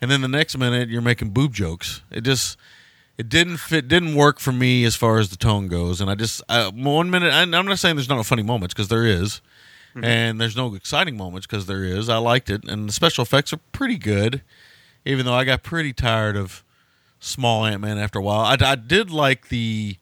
and 0.00 0.10
then 0.10 0.20
the 0.20 0.28
next 0.28 0.56
minute 0.56 0.88
you're 0.88 1.02
making 1.02 1.30
boob 1.30 1.52
jokes. 1.54 2.02
It 2.10 2.22
just. 2.22 2.56
It 3.18 3.30
didn't 3.30 3.56
fit. 3.56 3.88
Didn't 3.88 4.14
work 4.14 4.38
for 4.38 4.52
me 4.52 4.84
as 4.84 4.94
far 4.94 5.18
as 5.18 5.30
the 5.30 5.36
tone 5.38 5.68
goes, 5.68 6.02
and 6.02 6.10
I 6.10 6.14
just 6.16 6.42
I, 6.50 6.68
one 6.68 7.08
minute. 7.10 7.32
I, 7.32 7.40
I'm 7.44 7.50
not 7.50 7.78
saying 7.78 7.96
there's 7.96 8.10
not 8.10 8.26
funny 8.26 8.42
moments 8.42 8.74
because 8.74 8.88
there 8.88 9.06
is, 9.06 9.40
and 10.04 10.38
there's 10.38 10.54
no 10.54 10.74
exciting 10.74 11.16
moments 11.16 11.46
because 11.46 11.64
there 11.64 11.82
is. 11.82 12.10
I 12.10 12.18
liked 12.18 12.50
it, 12.50 12.64
and 12.68 12.86
the 12.86 12.92
special 12.92 13.22
effects 13.22 13.54
are 13.54 13.60
pretty 13.72 13.96
good, 13.96 14.42
even 15.06 15.24
though 15.24 15.34
I 15.34 15.44
got 15.44 15.62
pretty 15.62 15.92
tired 15.92 16.36
of 16.36 16.62
small 17.20 17.64
Ant 17.64 17.80
Man 17.80 17.96
after 17.98 18.18
a 18.18 18.22
while. 18.22 18.40
I, 18.40 18.56
I 18.60 18.74
did 18.74 19.10
like 19.10 19.48
the. 19.48 19.96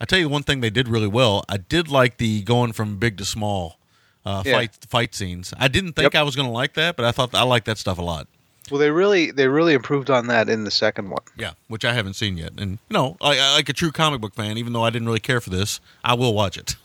I 0.00 0.04
tell 0.04 0.18
you 0.18 0.28
one 0.28 0.42
thing 0.44 0.60
they 0.60 0.70
did 0.70 0.88
really 0.88 1.08
well. 1.08 1.44
I 1.48 1.56
did 1.56 1.88
like 1.88 2.16
the 2.18 2.42
going 2.42 2.72
from 2.72 2.96
big 2.96 3.18
to 3.18 3.24
small 3.24 3.78
uh, 4.24 4.42
Yeah. 4.46 4.52
fight 4.54 4.74
fight 4.88 5.14
scenes. 5.14 5.52
I 5.58 5.68
didn't 5.68 5.92
think 5.92 6.14
Yep. 6.14 6.20
I 6.20 6.22
was 6.22 6.36
going 6.36 6.46
to 6.48 6.52
like 6.52 6.74
that, 6.74 6.96
but 6.96 7.04
I 7.04 7.12
thought 7.12 7.34
I 7.34 7.42
liked 7.42 7.66
that 7.66 7.76
stuff 7.78 7.98
a 7.98 8.02
lot. 8.02 8.26
Well, 8.70 8.78
they 8.78 8.90
really 8.90 9.30
they 9.30 9.48
really 9.48 9.74
improved 9.74 10.10
on 10.10 10.26
that 10.28 10.48
in 10.48 10.64
the 10.64 10.70
second 10.70 11.10
one. 11.10 11.22
Yeah, 11.36 11.52
which 11.68 11.84
I 11.84 11.92
haven't 11.92 12.14
seen 12.14 12.36
yet. 12.36 12.52
And 12.58 12.72
you 12.88 12.94
know, 12.94 13.16
I, 13.20 13.38
I, 13.38 13.52
like 13.54 13.68
a 13.68 13.72
true 13.72 13.90
comic 13.92 14.20
book 14.20 14.34
fan, 14.34 14.56
even 14.58 14.72
though 14.72 14.84
I 14.84 14.90
didn't 14.90 15.06
really 15.06 15.20
care 15.20 15.40
for 15.40 15.50
this, 15.50 15.80
I 16.04 16.14
will 16.14 16.34
watch 16.34 16.56
it. 16.56 16.76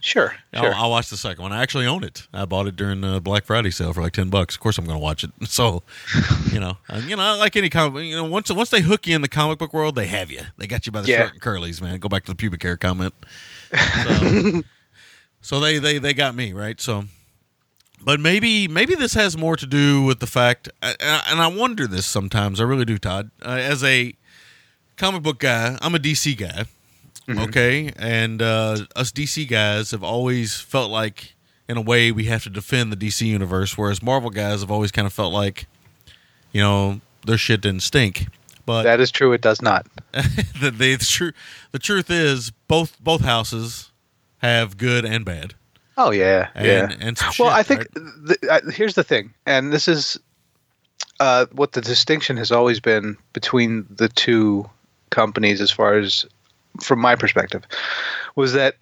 Sure, 0.00 0.34
sure. 0.54 0.72
I'll, 0.72 0.84
I'll 0.84 0.90
watch 0.90 1.10
the 1.10 1.16
second 1.16 1.42
one. 1.42 1.52
I 1.52 1.62
actually 1.62 1.86
own 1.86 2.04
it. 2.04 2.26
I 2.32 2.44
bought 2.44 2.66
it 2.66 2.76
during 2.76 3.00
the 3.00 3.20
Black 3.20 3.44
Friday 3.44 3.70
sale 3.70 3.92
for 3.92 4.02
like 4.02 4.12
ten 4.12 4.30
bucks. 4.30 4.54
Of 4.54 4.60
course, 4.60 4.78
I'm 4.78 4.84
going 4.86 4.98
to 4.98 5.02
watch 5.02 5.24
it. 5.24 5.30
So, 5.48 5.82
you 6.52 6.60
know, 6.60 6.76
and, 6.88 7.08
you 7.08 7.16
know, 7.16 7.36
like 7.38 7.56
any 7.56 7.70
comic, 7.70 8.04
you 8.04 8.14
know, 8.16 8.24
once 8.24 8.50
once 8.50 8.70
they 8.70 8.80
hook 8.82 9.06
you 9.06 9.14
in 9.14 9.22
the 9.22 9.28
comic 9.28 9.58
book 9.58 9.72
world, 9.72 9.94
they 9.94 10.06
have 10.06 10.30
you. 10.30 10.42
They 10.58 10.66
got 10.66 10.86
you 10.86 10.92
by 10.92 11.00
the 11.02 11.08
Yeah. 11.08 11.18
short 11.18 11.32
and 11.32 11.40
curlies, 11.42 11.80
man. 11.80 11.98
Go 11.98 12.08
back 12.08 12.24
to 12.24 12.32
the 12.32 12.36
pubic 12.36 12.62
hair 12.62 12.76
comment. 12.76 13.14
So, 13.72 14.62
so 15.40 15.60
they 15.60 15.78
they 15.78 15.98
they 15.98 16.14
got 16.14 16.34
me 16.34 16.52
right. 16.52 16.80
So, 16.80 17.04
but 18.06 18.20
maybe 18.20 18.68
maybe 18.68 18.94
this 18.94 19.14
has 19.14 19.36
more 19.36 19.56
to 19.56 19.66
do 19.66 20.00
with 20.04 20.20
the 20.20 20.28
fact, 20.28 20.68
and 20.80 20.96
I- 21.40 21.48
wonder 21.48 21.88
this 21.88 22.06
sometimes. 22.06 22.60
I 22.60 22.64
really 22.64 22.84
do, 22.84 22.98
Todd. 22.98 23.32
Uh, 23.44 23.48
as 23.60 23.82
a 23.82 24.14
comic 24.96 25.22
book 25.24 25.40
guy, 25.40 25.76
I'm 25.82 25.94
a 25.94 25.98
DC 25.98 26.38
guy. 26.38 26.66
Okay, 27.28 27.92
and 27.96 28.40
uh, 28.40 28.76
us 28.94 29.10
DC 29.10 29.48
guys 29.48 29.90
have 29.90 30.04
always 30.04 30.60
felt 30.60 30.92
like, 30.92 31.34
in 31.68 31.76
a 31.76 31.80
way, 31.80 32.12
we 32.12 32.26
have 32.26 32.44
to 32.44 32.50
defend 32.50 32.92
the 32.92 32.96
DC 32.96 33.26
universe, 33.26 33.76
whereas 33.76 34.00
Marvel 34.00 34.30
guys 34.30 34.60
have 34.60 34.70
always 34.70 34.92
kind 34.92 35.06
of 35.06 35.12
felt 35.12 35.32
like, 35.32 35.66
you 36.52 36.60
know, 36.60 37.00
their 37.26 37.36
shit 37.36 37.60
didn't 37.62 37.82
stink. 37.82 38.28
But 38.64 38.84
that 38.84 39.00
is 39.00 39.10
true. 39.10 39.32
It 39.32 39.40
does 39.40 39.60
not. 39.60 39.88
the, 40.12 40.70
the, 40.70 40.94
the, 40.94 41.04
tru- 41.04 41.32
the 41.72 41.80
truth 41.80 42.08
is, 42.08 42.52
both 42.68 42.96
both 43.02 43.22
houses 43.22 43.90
have 44.38 44.76
good 44.78 45.04
and 45.04 45.24
bad. 45.24 45.54
Oh 45.96 46.10
yeah, 46.10 46.48
And, 46.54 46.66
yeah. 46.66 46.96
and 47.00 47.16
well, 47.20 47.32
shit, 47.32 47.46
I 47.46 47.62
think 47.62 47.80
right? 47.80 47.94
the, 47.94 48.72
here's 48.74 48.94
the 48.94 49.04
thing, 49.04 49.32
and 49.46 49.72
this 49.72 49.88
is 49.88 50.18
uh, 51.20 51.46
what 51.52 51.72
the 51.72 51.80
distinction 51.80 52.36
has 52.36 52.52
always 52.52 52.80
been 52.80 53.16
between 53.32 53.86
the 53.88 54.08
two 54.10 54.68
companies, 55.10 55.60
as 55.60 55.70
far 55.70 55.94
as 55.94 56.26
from 56.82 56.98
my 57.00 57.16
perspective, 57.16 57.64
was 58.34 58.52
that 58.52 58.76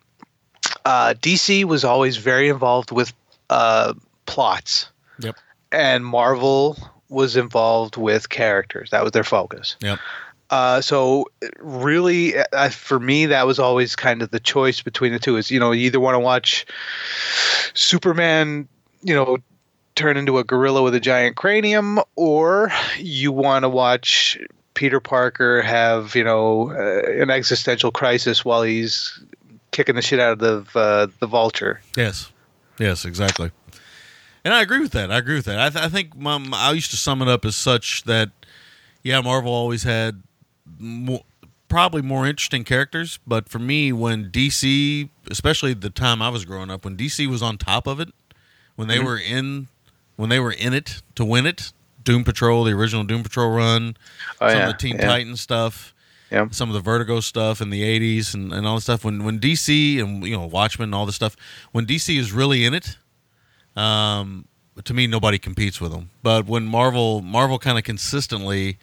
uh, 0.85 1.15
DC 1.21 1.65
was 1.65 1.85
always 1.85 2.17
very 2.17 2.49
involved 2.49 2.91
with 2.91 3.13
uh, 3.51 3.95
plots, 4.27 4.91
Yep. 5.21 5.37
and 5.71 6.05
Marvel 6.05 6.77
was 7.09 7.37
involved 7.37 7.97
with 7.97 8.29
characters. 8.29 8.91
That 8.91 9.05
was 9.05 9.13
their 9.13 9.23
focus. 9.25 9.77
Yep. 9.81 9.99
Uh, 10.55 10.81
so 10.81 11.27
really, 11.59 12.35
uh, 12.39 12.69
for 12.71 13.01
me, 13.01 13.27
that 13.27 13.45
was 13.45 13.59
always 13.59 13.97
kind 13.97 14.23
of 14.23 14.31
the 14.31 14.39
choice 14.39 14.81
between 14.83 15.13
the 15.13 15.19
two. 15.19 15.37
Is 15.37 15.51
you 15.51 15.59
know 15.59 15.73
you 15.73 15.87
either 15.87 15.99
want 15.99 16.15
to 16.15 16.21
watch 16.21 16.65
Superman, 17.75 18.69
you 19.03 19.15
know, 19.15 19.39
turn 19.97 20.17
into 20.17 20.39
a 20.39 20.45
gorilla 20.45 20.83
with 20.83 20.95
a 20.95 21.01
giant 21.01 21.37
cranium, 21.37 21.99
or 22.17 22.71
you 22.99 23.33
want 23.33 23.65
to 23.65 23.69
watch 23.69 24.39
Peter 24.75 25.01
Parker 25.01 25.61
have 25.63 26.15
you 26.15 26.23
know 26.25 26.71
uh, 26.71 27.03
an 27.21 27.31
existential 27.31 27.91
crisis 27.91 28.45
while 28.45 28.63
he's 28.63 29.19
kicking 29.73 29.97
the 29.97 30.03
shit 30.03 30.21
out 30.21 30.41
of 30.41 30.71
the 30.73 30.79
uh, 30.79 31.07
the 31.19 31.27
Vulture. 31.27 31.81
Yes, 31.97 32.31
yes, 32.79 33.05
exactly. 33.05 33.51
And 34.45 34.53
I 34.53 34.61
agree 34.63 34.81
with 34.81 34.93
that. 34.93 35.11
I 35.11 35.17
agree 35.19 35.37
with 35.37 35.47
that. 35.47 35.59
I, 35.59 35.71
th- 35.71 35.85
I 35.85 35.89
think 35.89 36.17
my, 36.17 36.37
my- 36.39 36.59
I 36.59 36.73
used 36.73 36.91
to 36.91 36.99
sum 36.99 37.23
it 37.23 37.29
up 37.29 37.47
as 37.47 37.57
such 37.57 38.05
that, 38.05 38.31
yeah, 39.03 39.21
Marvel 39.23 39.51
always 39.51 39.85
had 39.85 40.23
more, 40.79 41.23
probably 41.69 42.03
more 42.03 42.27
interesting 42.27 42.65
characters, 42.65 43.19
but 43.27 43.49
for 43.49 43.59
me, 43.59 43.93
when 43.93 44.31
DC, 44.31 45.09
especially 45.31 45.75
the 45.75 45.91
time 45.91 46.23
I 46.23 46.29
was 46.29 46.45
growing 46.45 46.71
up, 46.71 46.85
when 46.85 46.97
DC 46.97 47.27
was 47.27 47.43
on 47.43 47.59
top 47.59 47.87
of 47.87 48.01
it, 48.01 48.09
when 48.77 48.89
they 48.89 48.99
were 48.99 49.19
in, 49.19 49.69
when 50.17 50.29
they 50.31 50.41
were 50.41 50.53
in 50.53 50.75
it 50.75 51.03
to 51.15 51.25
win 51.25 51.47
it, 51.47 51.73
Doom 52.03 52.23
Patrol, 52.25 52.65
the 52.65 52.73
original 52.73 53.05
Doom 53.05 53.23
Patrol 53.23 53.51
run, 53.51 53.97
Oh, 54.41 54.49
some 54.49 54.57
yeah, 54.59 54.67
of 54.69 54.73
the 54.73 54.79
Teen 54.79 54.97
yeah. 54.97 55.07
Titans 55.07 55.41
stuff, 55.41 55.95
Yeah. 56.31 56.47
some 56.51 56.69
of 56.69 56.75
the 56.75 56.81
Vertigo 56.81 57.21
stuff 57.21 57.61
in 57.61 57.71
the 57.71 57.83
'80s 57.83 58.35
and, 58.35 58.53
and 58.53 58.67
all 58.67 58.75
the 58.75 58.81
stuff. 58.83 59.05
When 59.05 59.25
when 59.25 59.41
DC 59.41 60.01
and 60.01 60.23
you 60.27 60.37
know 60.37 60.45
Watchmen 60.47 60.89
and 60.89 60.95
all 60.95 61.07
this 61.07 61.15
stuff, 61.15 61.35
when 61.73 61.87
DC 61.87 62.19
is 62.19 62.31
really 62.33 62.65
in 62.65 62.75
it, 62.75 62.99
um, 63.77 64.45
to 64.85 64.93
me 64.95 65.07
nobody 65.07 65.39
competes 65.39 65.81
with 65.81 65.93
them. 65.93 66.11
But 66.23 66.47
when 66.47 66.67
Marvel 66.67 67.23
Marvel 67.23 67.59
kind 67.59 67.79
of 67.79 67.85
consistently 67.85 68.79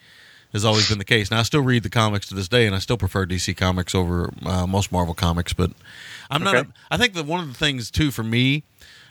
has 0.54 0.66
always 0.66 0.90
been 0.90 0.98
the 0.98 1.06
case. 1.06 1.32
Now 1.32 1.40
I 1.40 1.44
still 1.44 1.62
read 1.62 1.84
the 1.84 1.90
comics 1.90 2.28
to 2.28 2.36
this 2.36 2.48
day, 2.48 2.66
and 2.66 2.76
I 2.76 2.80
still 2.80 2.98
prefer 2.98 3.26
DC 3.26 3.56
comics 3.56 3.96
over 3.96 4.32
uh, 4.46 4.68
most 4.68 4.92
Marvel 4.92 5.14
comics. 5.14 5.54
But 5.54 5.72
I'm 6.30 6.44
not. 6.44 6.56
Okay. 6.56 6.70
A, 6.70 6.94
I 6.94 6.98
think 6.98 7.14
that 7.14 7.26
one 7.26 7.40
of 7.40 7.48
the 7.48 7.58
things 7.58 7.92
too 7.92 8.12
for 8.12 8.24
me, 8.24 8.64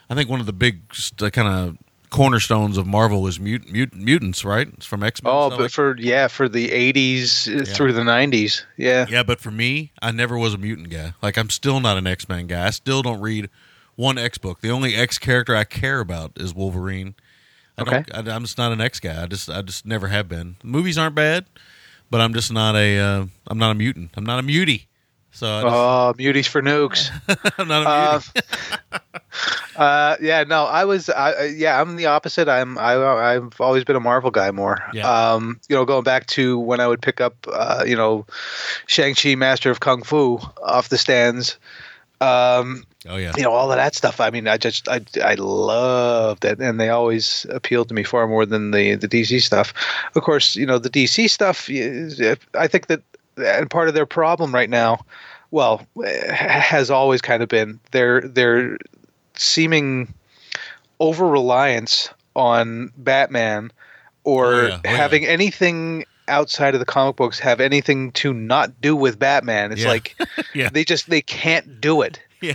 I 0.09 0.15
think 0.15 0.29
one 0.29 0.39
of 0.39 0.45
the 0.45 0.53
big 0.53 0.81
kind 1.19 1.47
of 1.47 1.77
cornerstones 2.09 2.77
of 2.77 2.85
Marvel 2.85 3.25
is 3.25 3.39
mut, 3.39 3.71
mut, 3.71 3.95
mutants, 3.95 4.45
right? 4.45 4.67
It's 4.67 4.85
from 4.85 5.01
X 5.01 5.23
Men. 5.23 5.33
Oh, 5.33 5.49
but 5.49 5.71
for 5.71 5.97
yeah, 5.97 6.27
for 6.27 6.47
the 6.47 6.69
'80s 6.69 7.67
through 7.75 7.93
the 7.93 8.01
'90s, 8.01 8.63
yeah. 8.77 9.07
Yeah, 9.09 9.23
but 9.23 9.39
for 9.39 9.51
me, 9.51 9.91
I 10.01 10.11
never 10.11 10.37
was 10.37 10.53
a 10.53 10.57
mutant 10.57 10.89
guy. 10.89 11.13
Like 11.21 11.37
I'm 11.37 11.49
still 11.49 11.79
not 11.79 11.97
an 11.97 12.05
X 12.05 12.29
Men 12.29 12.47
guy. 12.47 12.67
I 12.67 12.69
still 12.69 13.01
don't 13.01 13.21
read 13.21 13.49
one 13.95 14.17
X 14.17 14.37
book. 14.37 14.61
The 14.61 14.69
only 14.69 14.95
X 14.95 15.17
character 15.17 15.55
I 15.55 15.63
care 15.63 15.99
about 15.99 16.33
is 16.35 16.53
Wolverine. 16.53 17.15
I 17.77 17.81
Okay. 17.83 18.03
don't, 18.11 18.27
I, 18.29 18.35
I'm 18.35 18.43
just 18.43 18.57
not 18.57 18.71
an 18.71 18.81
X 18.81 18.99
guy. 18.99 19.21
I 19.21 19.25
just 19.27 19.49
I 19.49 19.61
just 19.61 19.85
never 19.85 20.07
have 20.07 20.27
been. 20.27 20.57
movies 20.63 20.97
aren't 20.97 21.15
bad, 21.15 21.45
but 22.09 22.21
I'm 22.21 22.33
just 22.33 22.51
not 22.51 22.75
a 22.75 22.97
uh, 22.99 23.25
I'm 23.47 23.57
not 23.57 23.71
a 23.71 23.75
mutant. 23.75 24.11
I'm 24.15 24.25
not 24.25 24.39
a 24.39 24.43
mutie. 24.43 24.87
So 25.33 25.47
I 25.47 25.61
just, 25.63 25.73
Oh, 25.73 26.13
muties 26.17 26.47
for 26.47 26.61
nukes. 26.61 27.09
I'm 27.57 27.67
not 27.69 27.83
a 27.83 27.89
Uh, 27.89 28.19
mutie. 28.19 28.41
uh, 29.77 30.17
yeah, 30.21 30.43
no, 30.43 30.65
I 30.65 30.83
was, 30.83 31.09
I, 31.09 31.31
I- 31.31 31.43
yeah, 31.45 31.79
I'm 31.79 31.95
the 31.95 32.07
opposite. 32.07 32.49
I'm, 32.49 32.77
I, 32.77 32.95
I've 33.35 33.59
always 33.61 33.85
been 33.85 33.95
a 33.95 34.01
Marvel 34.01 34.29
guy 34.29 34.51
more. 34.51 34.77
Yeah. 34.93 35.09
Um, 35.09 35.59
you 35.69 35.75
know, 35.75 35.85
going 35.85 36.03
back 36.03 36.27
to 36.27 36.59
when 36.59 36.81
I 36.81 36.87
would 36.87 37.01
pick 37.01 37.21
up, 37.21 37.35
uh, 37.51 37.85
you 37.87 37.95
know, 37.95 38.25
Shang 38.87 39.15
Chi, 39.15 39.35
Master 39.35 39.71
of 39.71 39.79
Kung 39.79 40.03
Fu, 40.03 40.37
off 40.61 40.89
the 40.89 40.97
stands. 40.97 41.57
Um, 42.19 42.83
oh 43.07 43.17
yeah. 43.17 43.33
you 43.37 43.43
know 43.43 43.51
all 43.51 43.71
of 43.71 43.77
that 43.77 43.95
stuff. 43.95 44.19
I 44.19 44.29
mean, 44.29 44.47
I 44.47 44.57
just 44.57 44.87
I 44.89 45.01
I 45.23 45.35
loved 45.35 46.45
it, 46.45 46.59
and 46.59 46.79
they 46.79 46.89
always 46.89 47.45
appealed 47.49 47.87
to 47.89 47.93
me 47.93 48.03
far 48.03 48.27
more 48.27 48.45
than 48.45 48.71
the 48.71 48.95
the 48.95 49.07
DC 49.07 49.41
stuff. 49.41 49.73
Of 50.15 50.23
course, 50.23 50.55
you 50.55 50.65
know 50.65 50.77
the 50.79 50.89
DC 50.89 51.29
stuff. 51.29 51.69
is- 51.69 52.21
I 52.53 52.67
think 52.67 52.87
that 52.87 53.01
and 53.37 53.69
part 53.69 53.87
of 53.87 53.93
their 53.93 54.05
problem 54.05 54.53
right 54.53 54.69
now, 54.69 55.05
well, 55.51 55.85
has 56.33 56.91
always 56.91 57.21
kind 57.21 57.41
of 57.41 57.49
been 57.49 57.79
their 57.91 58.21
their 58.21 58.77
seeming 59.35 60.13
over 60.99 61.25
reliance 61.27 62.09
on 62.35 62.91
Batman 62.97 63.71
or 64.23 64.53
Oh, 64.53 64.67
yeah. 64.67 64.75
Oh, 64.75 64.79
yeah. 64.85 64.95
having 64.97 65.25
anything 65.25 66.05
outside 66.27 66.75
of 66.75 66.79
the 66.79 66.85
comic 66.85 67.15
books 67.15 67.39
have 67.39 67.59
anything 67.59 68.11
to 68.13 68.33
not 68.33 68.79
do 68.81 68.95
with 68.95 69.17
Batman. 69.17 69.71
It's 69.71 69.81
Yeah. 69.81 69.87
like 69.89 70.15
Yeah. 70.53 70.69
they 70.71 70.83
just 70.83 71.09
they 71.09 71.21
can't 71.21 71.81
do 71.81 72.01
it 72.01 72.19
Yeah. 72.49 72.53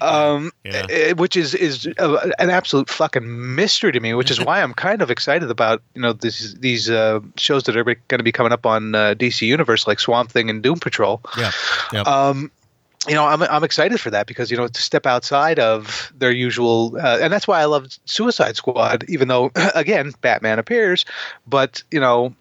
um, 0.00 0.50
Yeah. 0.64 0.86
eh, 0.88 1.12
which 1.12 1.36
is 1.36 1.54
is 1.54 1.86
uh, 1.98 2.30
an 2.38 2.50
absolute 2.50 2.88
fucking 2.88 3.54
mystery 3.54 3.92
to 3.92 4.00
me. 4.00 4.14
Which 4.14 4.30
is 4.30 4.40
why 4.40 4.62
I'm 4.62 4.72
kind 4.74 5.02
of 5.02 5.10
excited 5.10 5.50
about 5.50 5.82
you 5.94 6.02
know 6.02 6.12
these 6.12 6.54
these 6.56 6.88
uh, 6.90 7.20
shows 7.36 7.64
that 7.64 7.76
are 7.76 7.84
going 7.84 7.98
to 8.18 8.22
be 8.22 8.32
coming 8.32 8.52
up 8.52 8.64
on 8.66 8.94
uh, 8.94 9.14
DC 9.18 9.46
Universe, 9.46 9.86
like 9.86 10.00
Swamp 10.00 10.30
Thing 10.30 10.48
and 10.50 10.62
Doom 10.62 10.78
Patrol. 10.80 11.20
Yeah. 11.36 11.50
Yeah. 11.92 12.02
Um, 12.02 12.50
you 13.08 13.14
know, 13.14 13.24
I'm 13.26 13.42
I'm 13.42 13.64
excited 13.64 14.00
for 14.00 14.10
that 14.10 14.26
because 14.26 14.50
you 14.50 14.56
know 14.56 14.66
to 14.68 14.82
step 14.82 15.06
outside 15.06 15.58
of 15.58 16.12
their 16.18 16.32
usual, 16.32 16.96
uh, 17.00 17.18
and 17.20 17.32
that's 17.32 17.46
why 17.46 17.60
I 17.60 17.64
love 17.66 17.86
Suicide 18.06 18.56
Squad. 18.56 19.04
Even 19.08 19.28
though, 19.28 19.50
again, 19.74 20.12
Batman 20.20 20.58
appears, 20.58 21.04
but 21.46 21.82
you 21.90 22.00
know, 22.00 22.34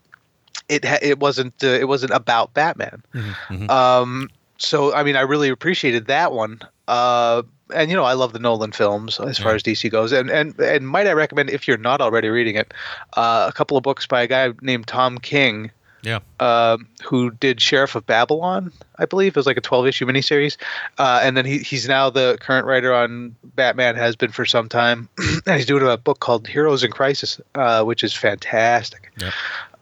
it 0.68 0.84
ha- 0.84 1.00
it 1.02 1.20
wasn't 1.20 1.54
uh, 1.64 1.68
it 1.68 1.88
wasn't 1.88 2.12
about 2.12 2.54
Batman. 2.54 3.04
Mhm. 3.14 3.70
Um, 3.70 4.30
so 4.58 4.94
I 4.94 5.04
mean, 5.04 5.16
I 5.16 5.22
really 5.22 5.50
appreciated 5.50 6.08
that 6.08 6.32
one. 6.32 6.60
Uh, 6.88 7.44
and 7.74 7.90
you 7.92 7.98
know, 7.98 8.04
I 8.04 8.14
love 8.14 8.34
the 8.34 8.40
Nolan 8.40 8.72
films 8.72 9.20
as 9.20 9.38
far 9.38 9.54
as 9.54 9.64
DC 9.64 9.92
goes. 9.92 10.12
And 10.12 10.30
and 10.30 10.58
and 10.60 10.88
might 10.88 11.08
I 11.08 11.14
recommend 11.14 11.50
if 11.50 11.68
you're 11.68 11.78
not 11.78 12.02
already 12.02 12.30
reading 12.30 12.56
it, 12.56 12.74
uh, 13.16 13.46
a 13.50 13.54
couple 13.54 13.78
of 13.78 13.84
books 13.84 14.08
by 14.08 14.22
a 14.22 14.28
guy 14.28 14.54
named 14.62 14.88
Tom 14.88 15.18
King 15.18 15.72
yeah. 16.08 16.20
um, 16.40 16.88
who 17.04 17.32
did 17.32 17.60
Sheriff 17.62 17.96
of 17.96 18.06
Babylon, 18.06 18.72
I 18.98 19.06
believe. 19.06 19.32
It 19.32 19.36
was 19.36 19.46
like 19.46 19.58
a 19.58 19.62
12 19.62 19.88
issue 19.88 20.06
miniseries. 20.06 20.58
Uh, 20.98 21.20
and 21.22 21.36
then 21.36 21.46
he, 21.46 21.60
he's 21.60 21.88
now 21.88 22.10
the 22.10 22.38
current 22.40 22.66
writer 22.66 22.94
on 22.94 23.36
Batman, 23.56 23.96
has 23.96 24.16
been 24.16 24.32
for 24.32 24.46
some 24.46 24.70
time. 24.70 25.10
and 25.46 25.56
he's 25.56 25.66
doing 25.66 25.88
a 25.88 25.98
book 25.98 26.20
called 26.20 26.48
Heroes 26.48 26.84
in 26.84 26.92
Crisis, 26.92 27.42
uh, 27.56 27.84
which 27.84 28.04
is 28.04 28.14
fantastic. 28.14 29.12
Yep. 29.20 29.34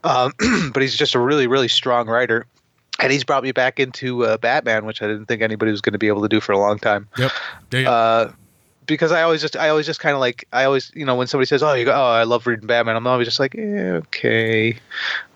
Um, 0.04 0.32
but 0.72 0.82
he's 0.82 0.96
just 0.96 1.14
a 1.14 1.18
really, 1.18 1.46
really 1.46 1.68
strong 1.68 2.08
writer. 2.08 2.46
And 3.00 3.12
he's 3.12 3.24
brought 3.24 3.42
me 3.42 3.52
back 3.52 3.78
into 3.78 4.24
uh, 4.24 4.36
Batman, 4.38 4.86
which 4.86 5.02
I 5.02 5.06
didn't 5.06 5.26
think 5.26 5.42
anybody 5.42 5.70
was 5.70 5.80
going 5.80 5.92
to 5.92 5.98
be 5.98 6.08
able 6.08 6.22
to 6.22 6.28
do 6.28 6.40
for 6.40 6.52
a 6.52 6.58
long 6.58 6.78
time. 6.78 7.08
Yep. 7.18 7.32
Yeah. 7.72 7.78
yeah. 7.80 7.90
Uh, 7.90 8.32
because 8.86 9.10
I 9.10 9.22
always 9.22 9.40
just, 9.40 9.56
I 9.56 9.68
always 9.68 9.84
just 9.84 9.98
kind 9.98 10.14
of 10.14 10.20
like, 10.20 10.46
I 10.52 10.64
always, 10.64 10.92
you 10.94 11.04
know, 11.04 11.16
when 11.16 11.26
somebody 11.26 11.46
says, 11.46 11.60
"Oh, 11.60 11.74
you 11.74 11.84
go, 11.84 11.92
oh, 11.92 12.12
I 12.12 12.22
love 12.22 12.46
reading 12.46 12.68
Batman," 12.68 12.94
I'm 12.94 13.04
always 13.08 13.26
just 13.26 13.40
like, 13.40 13.56
eh, 13.58 13.90
okay, 13.90 14.78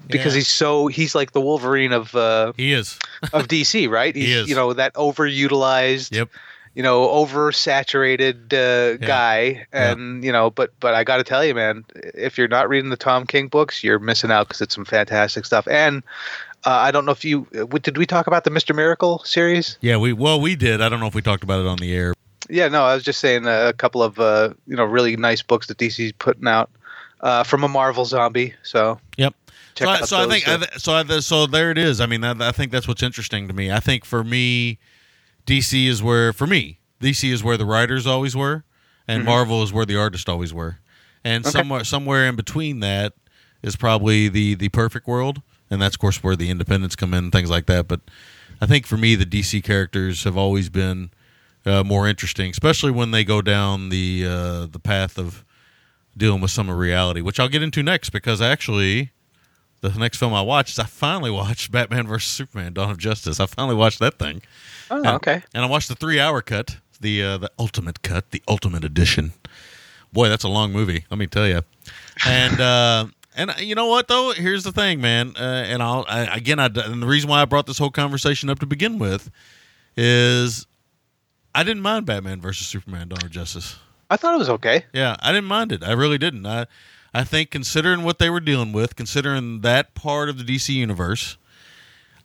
because 0.06 0.34
Yeah. 0.34 0.38
he's 0.38 0.46
so, 0.48 0.86
he's 0.86 1.16
like 1.16 1.32
the 1.32 1.40
Wolverine 1.40 1.92
of 1.92 2.14
uh, 2.14 2.52
he 2.56 2.72
is. 2.72 2.96
of 3.32 3.48
DC, 3.48 3.90
right? 3.90 4.14
He's, 4.14 4.24
He 4.26 4.32
is. 4.34 4.48
You 4.48 4.54
know, 4.54 4.72
that 4.74 4.94
overutilized, 4.94 6.14
Yep. 6.14 6.28
you 6.76 6.84
know, 6.84 7.08
oversaturated 7.08 8.52
uh, 8.52 8.96
guy, 9.04 9.66
and 9.72 10.22
you 10.24 10.32
know, 10.32 10.50
but 10.50 10.70
but 10.80 10.94
I 10.94 11.04
got 11.04 11.16
to 11.18 11.24
tell 11.24 11.44
you, 11.44 11.54
man, 11.54 11.84
if 12.14 12.38
you're 12.38 12.48
not 12.48 12.68
reading 12.68 12.90
the 12.90 12.96
Tom 12.96 13.26
King 13.26 13.48
books, 13.48 13.82
you're 13.82 13.98
missing 13.98 14.30
out 14.30 14.48
because 14.48 14.60
it's 14.60 14.74
some 14.74 14.84
fantastic 14.84 15.44
stuff. 15.44 15.66
And 15.68 16.02
uh, 16.64 16.70
I 16.70 16.90
don't 16.90 17.04
know 17.04 17.12
if 17.12 17.24
you 17.24 17.46
uh, 17.58 17.64
did 17.78 17.96
we 17.98 18.06
talk 18.06 18.26
about 18.26 18.44
the 18.44 18.50
Mister 18.50 18.74
Miracle 18.74 19.22
series? 19.24 19.78
Yeah. 19.80 19.96
We 19.96 20.12
well 20.12 20.40
we 20.40 20.56
did. 20.56 20.80
I 20.80 20.88
don't 20.88 21.00
know 21.00 21.06
if 21.06 21.14
we 21.14 21.22
talked 21.22 21.42
about 21.42 21.60
it 21.60 21.66
on 21.66 21.78
the 21.78 21.94
air. 21.94 22.14
Yeah, 22.48 22.66
no, 22.68 22.82
I 22.82 22.94
was 22.94 23.04
just 23.04 23.20
saying 23.20 23.46
uh, 23.46 23.66
a 23.68 23.72
couple 23.72 24.02
of 24.02 24.18
uh, 24.18 24.54
you 24.66 24.76
know 24.76 24.84
really 24.84 25.16
nice 25.16 25.42
books 25.42 25.66
that 25.68 25.78
DC's 25.78 26.12
putting 26.12 26.48
out 26.48 26.70
uh, 27.20 27.44
from 27.44 27.62
a 27.64 27.68
Marvel 27.68 28.04
zombie. 28.04 28.54
So 28.62 28.98
Yep. 29.16 29.34
check 29.74 29.86
so 29.86 29.90
I, 29.90 29.96
out 29.98 30.08
so 30.08 30.16
I 30.18 30.26
think 30.26 30.48
I 30.48 30.56
th- 30.56 30.78
so 30.78 30.92
I, 30.94 31.20
so 31.20 31.46
there 31.46 31.70
it 31.70 31.78
is. 31.78 32.00
I 32.00 32.06
mean, 32.06 32.24
I, 32.24 32.48
I 32.48 32.52
think 32.52 32.72
that's 32.72 32.88
what's 32.88 33.02
interesting 33.02 33.46
to 33.48 33.54
me. 33.54 33.70
I 33.70 33.78
think 33.80 34.04
for 34.04 34.24
me, 34.24 34.78
DC 35.46 35.86
is 35.86 36.02
where 36.02 36.32
for 36.32 36.46
me 36.46 36.78
DC 37.00 37.30
is 37.30 37.42
where 37.44 37.56
the 37.56 37.66
writers 37.66 38.06
always 38.06 38.36
were, 38.36 38.64
and 39.08 39.24
Marvel 39.24 39.62
is 39.62 39.72
where 39.72 39.86
the 39.86 39.96
artists 39.96 40.28
always 40.28 40.52
were, 40.52 40.78
and 41.24 41.44
Okay. 41.46 41.52
somewhere 41.52 41.84
somewhere 41.84 42.26
in 42.26 42.36
between 42.36 42.80
that 42.80 43.14
is 43.62 43.76
probably 43.76 44.28
the 44.28 44.54
the 44.54 44.68
perfect 44.70 45.06
world, 45.06 45.40
and 45.70 45.80
that's 45.80 45.96
of 45.96 46.00
course 46.00 46.22
where 46.22 46.36
the 46.36 46.50
independents 46.50 46.96
come 46.96 47.14
in, 47.14 47.30
things 47.30 47.50
like 47.50 47.66
that. 47.66 47.88
But 47.88 48.00
I 48.60 48.66
think 48.66 48.86
for 48.86 48.96
me, 48.96 49.14
the 49.14 49.24
DC 49.24 49.62
characters 49.64 50.24
have 50.24 50.36
always 50.36 50.68
been 50.68 51.10
uh, 51.64 51.84
more 51.84 52.08
interesting, 52.08 52.50
especially 52.50 52.90
when 52.90 53.10
they 53.10 53.24
go 53.24 53.40
down 53.42 53.88
the 53.88 54.24
uh, 54.26 54.66
the 54.66 54.80
path 54.82 55.18
of 55.18 55.44
dealing 56.16 56.40
with 56.40 56.50
some 56.50 56.68
of 56.68 56.76
reality, 56.76 57.20
which 57.20 57.38
I'll 57.38 57.48
get 57.48 57.62
into 57.62 57.82
next 57.82 58.10
because 58.10 58.40
actually 58.40 59.12
the 59.80 59.90
next 59.90 60.18
film 60.18 60.34
I 60.34 60.42
watched 60.42 60.70
is 60.70 60.78
I 60.78 60.84
finally 60.84 61.30
watched 61.30 61.70
Batman 61.72 62.06
vs 62.06 62.30
Superman: 62.30 62.72
Dawn 62.74 62.90
of 62.90 62.98
Justice. 62.98 63.40
I 63.40 63.46
finally 63.46 63.76
watched 63.76 63.98
that 64.00 64.18
thing, 64.18 64.42
oh, 64.90 64.96
and, 64.96 65.06
okay. 65.06 65.42
and 65.54 65.64
I 65.64 65.68
watched 65.68 65.88
the 65.88 65.94
three-hour 65.94 66.42
cut, 66.42 66.76
the 67.00 67.22
uh, 67.22 67.38
the 67.38 67.50
ultimate 67.58 68.02
cut, 68.02 68.30
the 68.30 68.42
ultimate 68.48 68.84
edition. 68.84 69.32
Boy, 70.12 70.28
that's 70.28 70.44
a 70.44 70.48
long 70.48 70.72
movie. 70.72 71.04
Let 71.08 71.18
me 71.18 71.28
tell 71.28 71.46
you. 71.46 71.62
And 72.26 72.60
uh, 72.60 73.06
and 73.40 73.60
you 73.60 73.74
know 73.74 73.86
what 73.86 74.08
though? 74.08 74.32
Here's 74.32 74.64
the 74.64 74.72
thing, 74.72 75.00
man. 75.00 75.34
Uh, 75.38 75.64
and 75.66 75.82
I'll 75.82 76.04
I, 76.08 76.36
again, 76.36 76.58
I, 76.58 76.66
and 76.66 77.02
the 77.02 77.06
reason 77.06 77.30
why 77.30 77.42
I 77.42 77.44
brought 77.44 77.66
this 77.66 77.78
whole 77.78 77.90
conversation 77.90 78.50
up 78.50 78.58
to 78.58 78.66
begin 78.66 78.98
with 78.98 79.30
is 79.96 80.66
I 81.54 81.64
didn't 81.64 81.82
mind 81.82 82.06
Batman 82.06 82.40
versus 82.40 82.66
Superman: 82.66 83.08
Dawn 83.08 83.24
of 83.24 83.30
Justice. 83.30 83.76
I 84.10 84.16
thought 84.16 84.34
it 84.34 84.38
was 84.38 84.50
okay. 84.50 84.84
Yeah, 84.92 85.16
I 85.20 85.32
didn't 85.32 85.48
mind 85.48 85.72
it. 85.72 85.82
I 85.82 85.92
really 85.92 86.18
didn't. 86.18 86.46
I 86.46 86.66
I 87.14 87.24
think 87.24 87.50
considering 87.50 88.02
what 88.02 88.18
they 88.18 88.30
were 88.30 88.40
dealing 88.40 88.72
with, 88.72 88.96
considering 88.96 89.62
that 89.62 89.94
part 89.94 90.28
of 90.28 90.38
the 90.38 90.44
DC 90.44 90.74
universe, 90.74 91.38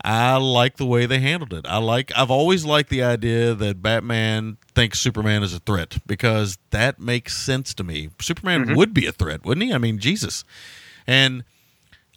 I 0.04 0.38
like 0.38 0.78
the 0.78 0.86
way 0.86 1.06
they 1.06 1.20
handled 1.20 1.54
it. 1.54 1.66
I 1.66 1.78
like 1.78 2.12
I've 2.16 2.30
always 2.30 2.66
liked 2.66 2.90
the 2.90 3.04
idea 3.04 3.56
that 3.56 3.82
Batman 3.82 4.58
thinks 4.74 5.00
Superman 5.00 5.44
is 5.44 5.54
a 5.54 5.60
threat 5.60 6.00
because 6.06 6.58
that 6.72 7.00
makes 7.00 7.36
sense 7.38 7.74
to 7.76 7.84
me. 7.84 8.10
Superman 8.20 8.76
would 8.76 8.94
be 8.94 9.08
a 9.08 9.12
threat, 9.12 9.46
wouldn't 9.46 9.66
he? 9.66 9.74
I 9.74 9.78
mean, 9.78 9.98
Jesus. 9.98 10.44
And 11.08 11.44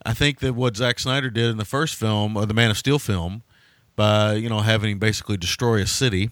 I 0.04 0.14
think 0.14 0.40
that 0.40 0.54
what 0.54 0.76
Zack 0.76 0.98
Snyder 0.98 1.30
did 1.30 1.50
in 1.50 1.56
the 1.56 1.64
first 1.64 1.94
film, 1.94 2.36
or 2.36 2.46
the 2.46 2.54
Man 2.54 2.70
of 2.70 2.78
Steel 2.78 2.98
film, 2.98 3.42
by 3.96 4.34
you 4.34 4.48
know 4.48 4.60
having 4.60 4.92
him 4.92 4.98
basically 4.98 5.36
destroy 5.36 5.80
a 5.80 5.86
city. 5.86 6.30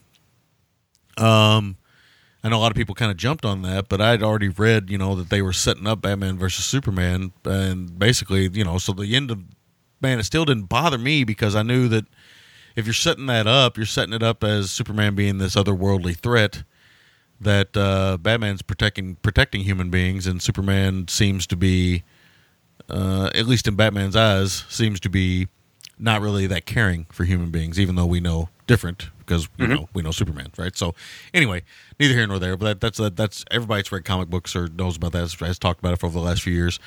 Um, 1.18 1.76
I 2.44 2.48
know 2.48 2.59
a 2.59 2.61
lot 2.61 2.70
of 2.70 2.76
people 2.76 2.94
kind 2.94 3.11
of 3.11 3.16
jumped 3.16 3.44
on 3.44 3.62
that, 3.62 3.88
but 3.88 4.00
I'd 4.00 4.22
already 4.22 4.48
read, 4.48 4.88
you 4.88 4.98
know, 4.98 5.16
that 5.16 5.30
they 5.30 5.42
were 5.42 5.54
setting 5.54 5.86
up 5.86 6.02
Batman 6.02 6.38
versus 6.38 6.64
Superman, 6.64 7.32
and 7.44 7.98
basically, 7.98 8.48
you 8.52 8.64
know, 8.64 8.78
so 8.78 8.92
the 8.92 9.16
end 9.16 9.30
of 9.30 9.40
Man, 10.00 10.18
it 10.18 10.24
still 10.24 10.44
didn't 10.44 10.64
bother 10.64 10.98
me 10.98 11.24
because 11.24 11.57
I 11.57 11.62
knew 11.62 11.88
that 11.88 12.04
if 12.74 12.86
you're 12.86 12.94
setting 12.94 13.26
that 13.26 13.46
up, 13.46 13.76
you're 13.76 13.86
setting 13.86 14.12
it 14.12 14.22
up 14.22 14.44
as 14.44 14.70
Superman 14.70 15.14
being 15.14 15.38
this 15.38 15.54
otherworldly 15.54 16.16
threat 16.16 16.64
that 17.40 17.76
uh, 17.76 18.18
Batman's 18.18 18.62
protecting 18.62 19.16
protecting 19.16 19.62
human 19.62 19.90
beings, 19.90 20.26
and 20.26 20.42
Superman 20.42 21.09
seems 21.09 21.46
to 21.46 21.57
be, 21.57 22.04
uh, 22.89 23.30
at 23.34 23.47
least 23.47 23.66
in 23.66 23.74
Batman's 23.74 24.16
eyes, 24.16 24.64
seems 24.68 25.01
to 25.01 25.09
be 25.09 25.49
not 25.99 26.20
really 26.20 26.47
that 26.47 26.66
caring 26.66 27.07
for 27.11 27.24
human 27.24 27.51
beings, 27.51 27.80
even 27.80 27.95
though 27.95 28.07
we 28.07 28.20
know 28.20 28.49
different 28.66 29.11
because 29.18 29.49
you 29.59 29.66
know 29.66 29.89
we 29.93 30.03
know 30.03 30.11
Superman, 30.11 30.51
right? 30.57 30.76
So 30.76 30.95
anyway, 31.34 31.62
neither 31.99 32.14
here 32.14 32.26
nor 32.26 32.39
there. 32.39 32.57
But 32.57 32.66
that, 32.66 32.80
that's 32.80 32.99
that, 32.99 33.16
that's 33.16 33.45
everybody's 33.51 33.91
read 33.91 34.05
comic 34.05 34.28
books 34.28 34.55
or 34.55 34.68
knows 34.68 34.97
about 34.97 35.12
that 35.12 35.18
has, 35.18 35.34
has 35.34 35.59
talked 35.59 35.80
about 35.80 35.95
it 35.95 36.01
for 36.01 36.07
over 36.07 36.18
the 36.18 36.24
last 36.24 36.43
few 36.43 36.53
years. 36.53 36.78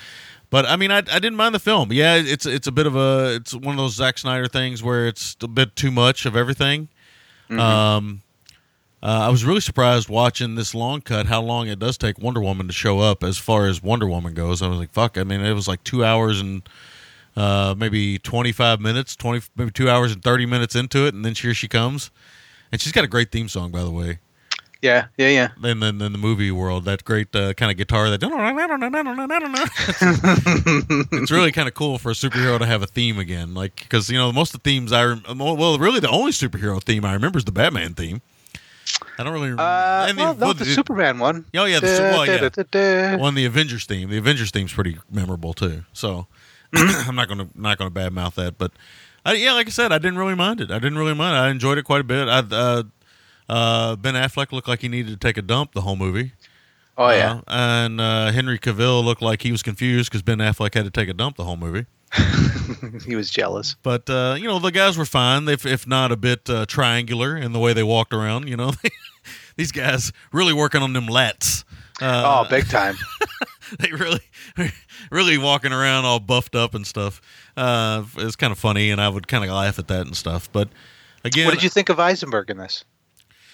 But 0.48 0.66
I 0.66 0.76
mean, 0.76 0.90
I, 0.90 0.98
I 0.98 1.00
didn't 1.00 1.36
mind 1.36 1.54
the 1.54 1.60
film. 1.60 1.92
Yeah, 1.92 2.16
it's 2.16 2.46
it's 2.46 2.66
a 2.66 2.72
bit 2.72 2.86
of 2.86 2.96
a 2.96 3.34
it's 3.36 3.54
one 3.54 3.74
of 3.74 3.76
those 3.76 3.94
Zack 3.94 4.18
Snyder 4.18 4.48
things 4.48 4.82
where 4.82 5.06
it's 5.06 5.36
a 5.42 5.48
bit 5.48 5.76
too 5.76 5.90
much 5.90 6.26
of 6.26 6.36
everything. 6.36 6.88
Um, 7.50 8.22
uh, 9.02 9.20
I 9.22 9.28
was 9.30 9.44
really 9.44 9.60
surprised 9.60 10.08
watching 10.08 10.56
this 10.56 10.74
long 10.74 11.00
cut 11.00 11.26
how 11.26 11.40
long 11.40 11.68
it 11.68 11.78
does 11.78 11.96
take 11.96 12.18
Wonder 12.18 12.40
Woman 12.40 12.66
to 12.66 12.72
show 12.72 13.00
up 13.00 13.24
as 13.24 13.38
far 13.38 13.66
as 13.66 13.82
Wonder 13.82 14.06
Woman 14.06 14.34
goes. 14.34 14.60
I 14.60 14.68
was 14.68 14.78
like, 14.78 14.92
fuck. 14.92 15.16
I 15.16 15.24
mean, 15.24 15.40
it 15.40 15.54
was 15.54 15.66
like 15.66 15.82
two 15.84 16.04
hours 16.04 16.40
and 16.40 16.68
uh, 17.34 17.74
maybe 17.76 18.18
25 18.18 18.80
minutes, 18.80 19.16
20, 19.16 19.46
maybe 19.56 19.70
two 19.70 19.88
hours 19.88 20.12
and 20.12 20.22
30 20.22 20.46
minutes 20.46 20.74
into 20.74 21.06
it. 21.06 21.14
And 21.14 21.24
then 21.24 21.34
here 21.34 21.54
she 21.54 21.68
comes. 21.68 22.10
And 22.70 22.80
she's 22.80 22.92
got 22.92 23.04
a 23.04 23.08
great 23.08 23.32
theme 23.32 23.48
song, 23.48 23.70
by 23.70 23.82
the 23.82 23.90
way. 23.90 24.18
Yeah, 24.82 25.06
yeah, 25.18 25.28
yeah. 25.28 25.48
And 25.62 25.82
then 25.82 26.00
in 26.00 26.12
the 26.12 26.18
movie 26.18 26.50
world. 26.50 26.86
That 26.86 27.04
great 27.04 27.34
uh, 27.36 27.52
kind 27.54 27.70
of 27.70 27.76
guitar 27.76 28.08
that 28.10 28.20
it's 31.12 31.30
really 31.30 31.52
kind 31.52 31.68
of 31.68 31.74
cool 31.74 31.98
for 31.98 32.10
a 32.10 32.14
superhero 32.14 32.58
to 32.58 32.64
have 32.64 32.82
a 32.82 32.86
theme 32.86 33.18
again. 33.18 33.52
Like 33.52 33.76
because 33.76 34.08
you 34.10 34.16
know 34.16 34.32
most 34.32 34.54
of 34.54 34.62
the 34.62 34.70
themes 34.70 34.90
I 34.90 35.04
rem- 35.04 35.22
well 35.38 35.78
really 35.78 36.00
the 36.00 36.08
only 36.08 36.32
superhero 36.32 36.82
theme 36.82 37.04
I 37.04 37.12
remember 37.12 37.38
is 37.38 37.44
the 37.44 37.52
Batman 37.52 37.92
theme. 37.92 38.22
I 39.20 39.24
don't 39.24 39.32
really 39.32 39.50
remember. 39.50 39.62
Uh, 39.62 40.06
and 40.08 40.18
the- 40.18 40.22
well, 40.22 40.34
well, 40.34 40.54
the 40.54 40.64
the- 40.64 40.70
Superman 40.74 41.18
one. 41.18 41.44
Oh 41.54 41.64
yeah, 41.66 41.78
the, 41.80 41.94
su- 41.96 42.02
well, 42.02 42.26
yeah. 42.26 42.38
Da-da-da-da. 42.38 43.16
Well, 43.22 43.30
the 43.32 43.44
Avengers 43.44 43.84
theme. 43.84 44.08
The 44.08 44.18
Avengers 44.18 44.50
theme's 44.50 44.72
pretty 44.72 44.96
memorable 45.10 45.52
too. 45.52 45.84
So 45.92 46.26
I'm 46.74 47.14
not 47.14 47.28
gonna 47.28 47.48
not 47.54 47.78
gonna 47.78 47.90
badmouth 47.90 48.34
that, 48.34 48.56
but 48.58 48.72
I, 49.24 49.34
yeah, 49.34 49.52
like 49.52 49.66
I 49.66 49.70
said, 49.70 49.92
I 49.92 49.98
didn't 49.98 50.18
really 50.18 50.34
mind 50.34 50.60
it. 50.60 50.70
I 50.70 50.78
didn't 50.78 50.96
really 50.98 51.14
mind. 51.14 51.36
it. 51.36 51.40
I 51.40 51.48
enjoyed 51.50 51.76
it 51.78 51.82
quite 51.84 52.00
a 52.00 52.04
bit. 52.04 52.26
I, 52.28 52.38
uh, 52.38 52.82
uh, 53.48 53.96
ben 53.96 54.14
Affleck 54.14 54.50
looked 54.52 54.68
like 54.68 54.80
he 54.80 54.88
needed 54.88 55.10
to 55.10 55.16
take 55.18 55.36
a 55.36 55.42
dump 55.42 55.72
the 55.72 55.82
whole 55.82 55.96
movie. 55.96 56.32
Oh 56.96 57.10
yeah. 57.10 57.40
Uh, 57.46 57.52
and 57.86 58.00
uh, 58.00 58.30
Henry 58.32 58.58
Cavill 58.58 59.04
looked 59.04 59.22
like 59.22 59.42
he 59.42 59.52
was 59.52 59.62
confused 59.62 60.10
because 60.10 60.22
Ben 60.22 60.38
Affleck 60.38 60.74
had 60.74 60.84
to 60.84 60.90
take 60.90 61.08
a 61.08 61.14
dump 61.14 61.36
the 61.36 61.44
whole 61.44 61.56
movie. 61.56 61.86
he 63.06 63.16
was 63.16 63.30
jealous. 63.30 63.76
But 63.82 64.08
uh, 64.08 64.36
you 64.38 64.46
know, 64.46 64.58
the 64.58 64.70
guys 64.70 64.96
were 64.96 65.04
fine, 65.04 65.48
if 65.48 65.66
if 65.66 65.86
not 65.86 66.12
a 66.12 66.16
bit 66.16 66.48
uh, 66.48 66.66
triangular 66.66 67.36
in 67.36 67.52
the 67.52 67.58
way 67.58 67.72
they 67.72 67.82
walked 67.82 68.12
around. 68.12 68.48
You 68.48 68.56
know, 68.56 68.72
these 69.56 69.72
guys 69.72 70.12
really 70.32 70.52
working 70.52 70.82
on 70.82 70.92
them 70.92 71.06
lats. 71.06 71.64
Uh, 72.00 72.44
oh, 72.44 72.48
big 72.48 72.68
time. 72.68 72.96
they 73.78 73.92
really, 73.92 74.22
really 75.10 75.36
walking 75.36 75.72
around 75.72 76.04
all 76.04 76.20
buffed 76.20 76.54
up 76.54 76.74
and 76.74 76.86
stuff. 76.86 77.20
Uh, 77.56 78.04
it's 78.16 78.36
kind 78.36 78.52
of 78.52 78.58
funny, 78.58 78.90
and 78.90 79.00
I 79.00 79.08
would 79.08 79.28
kind 79.28 79.44
of 79.44 79.50
laugh 79.50 79.78
at 79.78 79.88
that 79.88 80.06
and 80.06 80.16
stuff. 80.16 80.50
But 80.50 80.68
again, 81.24 81.46
what 81.46 81.54
did 81.54 81.62
you 81.62 81.68
think 81.68 81.88
of 81.88 82.00
Eisenberg 82.00 82.50
in 82.50 82.56
this? 82.56 82.84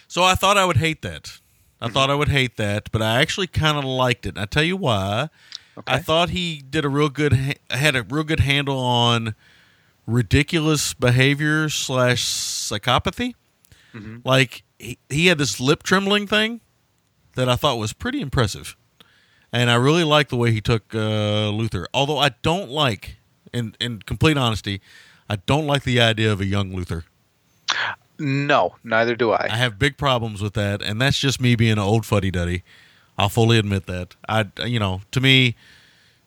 so 0.09 0.23
I 0.23 0.35
thought 0.35 0.57
I 0.57 0.64
would 0.64 0.77
hate 0.77 1.03
that. 1.03 1.41
I 1.81 1.89
thought 1.89 2.09
I 2.09 2.14
would 2.14 2.29
hate 2.29 2.57
that, 2.57 2.91
but 2.91 3.03
I 3.03 3.21
actually 3.21 3.49
kind 3.49 3.77
of 3.77 3.85
liked 3.85 4.25
it. 4.25 4.31
And 4.31 4.39
I 4.39 4.47
tell 4.47 4.62
you 4.62 4.77
why. 4.77 5.29
I 5.87 5.99
thought 5.99 6.31
he 6.31 6.62
did 6.68 6.85
a 6.85 6.89
real 6.89 7.09
good 7.09 7.33
ha- 7.33 7.77
had 7.77 7.97
a 7.97 8.03
real 8.03 8.24
good 8.24 8.41
handle 8.41 8.79
on 8.79 9.35
ridiculous 10.07 10.95
behavior 10.95 11.68
slash 11.68 12.22
psychopathy. 12.24 13.35
Like 14.24 14.62
he, 14.79 14.99
he 15.09 15.27
had 15.29 15.39
this 15.39 15.59
lip 15.59 15.83
trembling 15.83 16.27
thing 16.27 16.61
that 17.35 17.49
I 17.49 17.57
thought 17.57 17.79
was 17.79 17.95
pretty 17.95 18.20
impressive, 18.20 18.77
and 19.53 19.70
I 19.70 19.74
really 19.77 20.05
liked 20.05 20.29
the 20.29 20.37
way 20.37 20.51
he 20.53 20.61
took 20.61 20.95
uh, 20.95 21.51
Luthor. 21.51 21.87
Although 21.95 22.18
I 22.18 22.31
don't 22.43 22.70
like, 22.70 23.16
in 23.55 23.74
in 23.81 24.01
complete 24.03 24.37
honesty, 24.37 24.83
I 25.31 25.37
don't 25.37 25.66
like 25.66 25.85
the 25.85 25.99
idea 26.01 26.31
of 26.31 26.43
a 26.43 26.45
young 26.47 26.72
Luthor. 26.72 27.05
No, 28.18 28.77
neither 28.85 29.16
do 29.16 29.31
I 29.31 29.49
I. 29.51 29.57
have 29.57 29.79
big 29.79 29.97
problems 29.97 30.43
with 30.43 30.53
that, 30.55 30.83
and 30.83 31.01
that's 31.01 31.18
just 31.18 31.41
me 31.41 31.55
being 31.57 31.72
an 31.72 31.79
old 31.79 32.05
fuddy 32.05 32.31
duddy. 32.31 32.64
I'll 33.19 33.29
fully 33.29 33.59
admit 33.59 33.87
that. 33.87 34.14
I, 34.29 34.47
you 34.64 34.79
know, 34.79 35.01
to 35.12 35.21
me, 35.21 35.57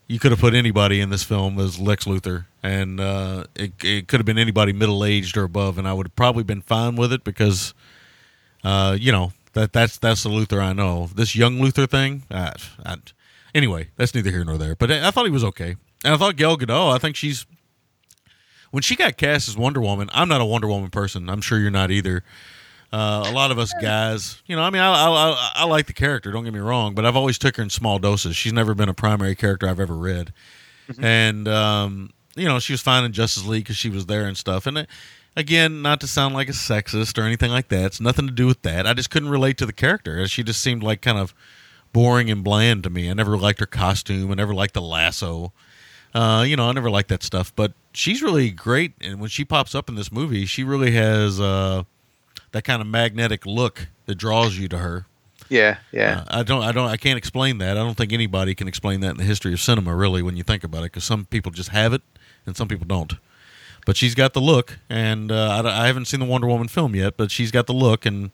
you 0.07 0.19
could 0.19 0.31
have 0.31 0.39
put 0.39 0.55
anybody 0.55 0.99
in 1.01 1.09
this 1.09 1.23
film 1.23 1.59
as 1.59 1.79
Lex 1.79 2.05
Luthor, 2.05 2.45
and 2.63 2.99
uh, 2.99 3.43
it, 3.55 3.73
it 3.83 4.07
could 4.07 4.19
have 4.19 4.25
been 4.25 4.39
anybody 4.39 4.73
middle 4.73 5.05
aged 5.05 5.37
or 5.37 5.43
above, 5.43 5.77
and 5.77 5.87
I 5.87 5.93
would 5.93 6.07
have 6.07 6.15
probably 6.15 6.43
been 6.43 6.61
fine 6.61 6.95
with 6.95 7.13
it 7.13 7.23
because, 7.23 7.75
uh, 8.63 8.97
you 8.99 9.11
know, 9.11 9.33
that 9.53 9.71
that's 9.71 9.97
that's 9.97 10.23
the 10.23 10.29
Luthor 10.29 10.61
I 10.61 10.73
know. 10.73 11.09
This 11.13 11.35
young 11.35 11.59
Luthor 11.59 11.87
thing, 11.87 12.23
I, 12.31 12.53
I, 12.83 12.97
anyway, 13.53 13.89
that's 13.97 14.15
neither 14.15 14.31
here 14.31 14.43
nor 14.43 14.57
there. 14.57 14.75
But 14.75 14.91
I, 14.91 15.07
I 15.07 15.11
thought 15.11 15.25
he 15.25 15.31
was 15.31 15.43
okay, 15.43 15.75
and 16.03 16.13
I 16.13 16.17
thought 16.17 16.35
Gal 16.35 16.57
Gadot. 16.57 16.95
I 16.95 16.97
think 16.97 17.15
she's 17.15 17.45
when 18.71 18.81
she 18.81 18.95
got 18.95 19.15
cast 19.15 19.47
as 19.47 19.55
Wonder 19.55 19.81
Woman. 19.81 20.09
I'm 20.11 20.27
not 20.27 20.41
a 20.41 20.45
Wonder 20.45 20.67
Woman 20.67 20.89
person. 20.89 21.29
I'm 21.29 21.41
sure 21.41 21.59
you're 21.59 21.69
not 21.69 21.91
either. 21.91 22.23
Uh, 22.91 23.23
a 23.27 23.31
lot 23.31 23.51
of 23.51 23.59
us 23.59 23.71
guys, 23.81 24.41
you 24.47 24.55
know, 24.55 24.63
I 24.63 24.71
mean, 24.71 24.81
I, 24.81 24.91
I, 24.91 25.09
I, 25.09 25.51
I 25.57 25.65
like 25.65 25.85
the 25.85 25.93
character. 25.93 26.31
Don't 26.31 26.43
get 26.43 26.53
me 26.53 26.59
wrong, 26.59 26.95
but 26.95 27.05
I've 27.05 27.15
always 27.15 27.37
took 27.37 27.57
her 27.57 27.63
in 27.63 27.69
small 27.69 27.99
doses. 27.99 28.35
She's 28.35 28.53
never 28.53 28.73
been 28.73 28.89
a 28.89 28.95
primary 28.95 29.35
character 29.35 29.69
I've 29.69 29.79
ever 29.79 29.95
read, 29.95 30.33
and 30.99 31.47
um, 31.47 32.11
you 32.35 32.45
know, 32.45 32.59
she 32.59 32.73
was 32.73 32.81
fine 32.81 33.03
in 33.03 33.11
Justice 33.11 33.45
League 33.45 33.65
because 33.65 33.77
she 33.77 33.89
was 33.89 34.07
there 34.07 34.25
and 34.25 34.35
stuff. 34.35 34.65
And 34.65 34.79
uh, 34.79 34.85
again, 35.35 35.81
not 35.81 36.01
to 36.01 36.07
sound 36.07 36.33
like 36.33 36.49
a 36.49 36.53
sexist 36.53 37.17
or 37.17 37.23
anything 37.23 37.51
like 37.51 37.67
that. 37.67 37.85
It's 37.85 38.01
nothing 38.01 38.25
to 38.25 38.33
do 38.33 38.47
with 38.47 38.61
that. 38.63 38.87
I 38.87 38.93
just 38.93 39.09
couldn't 39.09 39.29
relate 39.29 39.57
to 39.59 39.65
the 39.65 39.73
character. 39.73 40.27
She 40.27 40.41
just 40.43 40.61
seemed 40.61 40.81
like 40.81 41.01
kind 41.01 41.17
of 41.17 41.33
boring 41.93 42.29
and 42.31 42.43
bland 42.43 42.83
to 42.83 42.89
me. 42.89 43.09
I 43.09 43.13
never 43.13 43.37
liked 43.37 43.59
her 43.59 43.65
costume. 43.65 44.31
I 44.31 44.35
never 44.35 44.53
liked 44.53 44.73
the 44.73 44.81
lasso. 44.81 45.53
Uh, 46.13 46.43
you 46.47 46.55
know, 46.55 46.69
I 46.69 46.71
never 46.71 46.89
liked 46.89 47.09
that 47.09 47.23
stuff. 47.23 47.53
But 47.55 47.73
she's 47.93 48.21
really 48.21 48.49
great, 48.49 48.93
and 49.01 49.19
when 49.19 49.29
she 49.29 49.45
pops 49.45 49.75
up 49.75 49.89
in 49.89 49.95
this 49.95 50.11
movie, 50.11 50.45
she 50.45 50.63
really 50.63 50.91
has 50.91 51.39
uh, 51.39 51.83
that 52.51 52.63
kind 52.63 52.81
of 52.81 52.87
magnetic 52.87 53.45
look 53.45 53.87
that 54.05 54.15
draws 54.15 54.57
you 54.57 54.67
to 54.69 54.77
her. 54.79 55.05
Yeah, 55.49 55.77
yeah. 55.91 56.25
Uh, 56.27 56.39
I 56.39 56.43
don't, 56.43 56.63
I 56.63 56.71
don't, 56.71 56.87
I 56.87 56.97
can't 56.97 57.17
explain 57.17 57.57
that. 57.59 57.71
I 57.71 57.81
don't 57.81 57.95
think 57.95 58.13
anybody 58.13 58.53
can 58.53 58.67
explain 58.67 59.01
that 59.01 59.11
in 59.11 59.17
the 59.17 59.23
history 59.23 59.53
of 59.53 59.59
cinema, 59.59 59.95
really, 59.95 60.21
when 60.21 60.37
you 60.37 60.43
think 60.43 60.63
about 60.63 60.79
it, 60.79 60.91
because 60.91 61.03
some 61.03 61.25
people 61.25 61.51
just 61.51 61.69
have 61.69 61.93
it 61.93 62.01
and 62.45 62.55
some 62.55 62.67
people 62.67 62.85
don't. 62.85 63.13
But 63.85 63.97
she's 63.97 64.13
got 64.13 64.33
the 64.33 64.41
look, 64.41 64.77
and 64.89 65.31
uh, 65.31 65.61
I, 65.63 65.83
I 65.83 65.87
haven't 65.87 66.05
seen 66.05 66.19
the 66.19 66.25
Wonder 66.25 66.47
Woman 66.47 66.67
film 66.67 66.95
yet, 66.95 67.17
but 67.17 67.31
she's 67.31 67.49
got 67.49 67.65
the 67.65 67.73
look, 67.73 68.05
and 68.05 68.31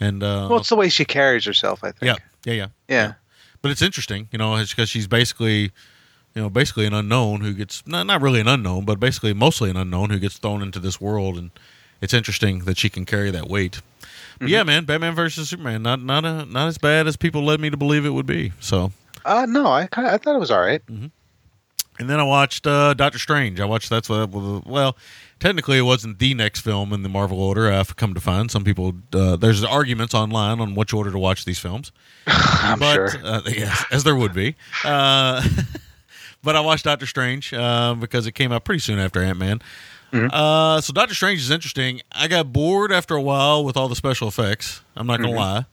and 0.00 0.22
uh, 0.22 0.46
well, 0.48 0.60
it's 0.60 0.68
the 0.68 0.76
way 0.76 0.88
she 0.88 1.04
carries 1.04 1.44
herself. 1.44 1.82
I 1.82 1.90
think. 1.90 2.02
yeah, 2.04 2.14
yeah, 2.44 2.52
yeah, 2.54 2.66
Yeah. 2.88 3.12
But 3.60 3.72
it's 3.72 3.82
interesting, 3.82 4.28
you 4.30 4.38
know, 4.38 4.56
because 4.56 4.88
she's 4.88 5.08
basically, 5.08 5.72
you 6.34 6.42
know, 6.42 6.48
basically 6.48 6.86
an 6.86 6.94
unknown 6.94 7.40
who 7.40 7.52
gets 7.54 7.84
not 7.86 8.06
not 8.06 8.22
really 8.22 8.40
an 8.40 8.48
unknown, 8.48 8.84
but 8.84 9.00
basically 9.00 9.34
mostly 9.34 9.68
an 9.68 9.76
unknown 9.76 10.10
who 10.10 10.18
gets 10.18 10.38
thrown 10.38 10.62
into 10.62 10.78
this 10.78 11.00
world, 11.00 11.36
and 11.36 11.50
it's 12.00 12.14
interesting 12.14 12.60
that 12.60 12.78
she 12.78 12.88
can 12.88 13.04
carry 13.04 13.30
that 13.30 13.48
weight. 13.48 13.80
But 14.38 14.48
yeah, 14.48 14.62
man, 14.62 14.84
Batman 14.84 15.14
versus 15.14 15.48
Superman, 15.48 15.82
not 15.82 16.00
not 16.00 16.24
a, 16.24 16.44
not 16.46 16.68
as 16.68 16.78
bad 16.78 17.06
as 17.06 17.16
people 17.16 17.44
led 17.44 17.60
me 17.60 17.70
to 17.70 17.76
believe 17.76 18.04
it 18.06 18.10
would 18.10 18.26
be. 18.26 18.52
So, 18.60 18.92
Uh, 19.24 19.46
no, 19.48 19.66
I 19.66 19.88
I 19.92 20.16
thought 20.18 20.36
it 20.36 20.40
was 20.40 20.50
all 20.50 20.60
right. 20.60 20.80
and 20.88 21.10
then 21.98 22.20
I 22.20 22.22
watched 22.22 22.66
uh, 22.66 22.94
Doctor 22.94 23.18
Strange. 23.18 23.60
I 23.60 23.64
watched 23.64 23.90
that's 23.90 24.08
what 24.08 24.30
well, 24.30 24.96
technically 25.40 25.78
it 25.78 25.82
wasn't 25.82 26.20
the 26.20 26.34
next 26.34 26.60
film 26.60 26.92
in 26.92 27.02
the 27.02 27.08
Marvel 27.08 27.42
order. 27.42 27.70
I've 27.72 27.96
come 27.96 28.14
to 28.14 28.20
find 28.20 28.48
some 28.48 28.62
people 28.62 28.94
uh, 29.12 29.34
there's 29.36 29.64
arguments 29.64 30.14
online 30.14 30.60
on 30.60 30.76
which 30.76 30.92
order 30.92 31.10
to 31.10 31.18
watch 31.18 31.44
these 31.44 31.58
films. 31.58 31.90
I'm 32.28 32.78
but, 32.78 32.94
sure. 32.94 33.10
Uh, 33.24 33.40
yes, 33.46 33.84
as 33.90 34.04
there 34.04 34.14
would 34.14 34.34
be. 34.34 34.54
Uh, 34.84 35.42
but 36.44 36.54
I 36.54 36.60
watched 36.60 36.84
Doctor 36.84 37.06
Strange 37.06 37.52
uh, 37.52 37.94
because 37.94 38.28
it 38.28 38.32
came 38.32 38.52
out 38.52 38.64
pretty 38.64 38.80
soon 38.80 39.00
after 39.00 39.20
Ant 39.20 39.38
Man. 39.38 39.60
Mm-hmm. 40.12 40.28
Uh, 40.32 40.80
so 40.80 40.92
Doctor 40.92 41.14
Strange 41.14 41.40
is 41.40 41.50
interesting. 41.50 42.00
I 42.12 42.28
got 42.28 42.52
bored 42.52 42.90
after 42.92 43.14
a 43.14 43.20
while 43.22 43.64
with 43.64 43.76
all 43.76 43.88
the 43.88 43.96
special 43.96 44.28
effects. 44.28 44.82
I'm 44.96 45.06
not 45.06 45.20
Mm-hmm. 45.20 45.28
gonna 45.34 45.36
lie, 45.38 45.66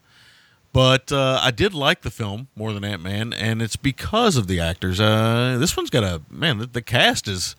but 0.74 1.12
uh, 1.12 1.40
I 1.42 1.52
did 1.52 1.74
like 1.74 2.02
the 2.02 2.12
film 2.12 2.48
more 2.56 2.74
than 2.74 2.84
Ant 2.84 3.02
Man, 3.02 3.32
and 3.34 3.62
it's 3.62 3.76
because 3.78 4.36
of 4.38 4.48
the 4.48 4.60
actors. 4.60 5.00
Uh, 5.00 5.58
this 5.60 5.78
one's 5.78 5.90
got 5.90 6.04
a 6.04 6.22
man. 6.30 6.58
The, 6.58 6.66
the 6.68 6.82
cast 6.82 7.28
is 7.30 7.56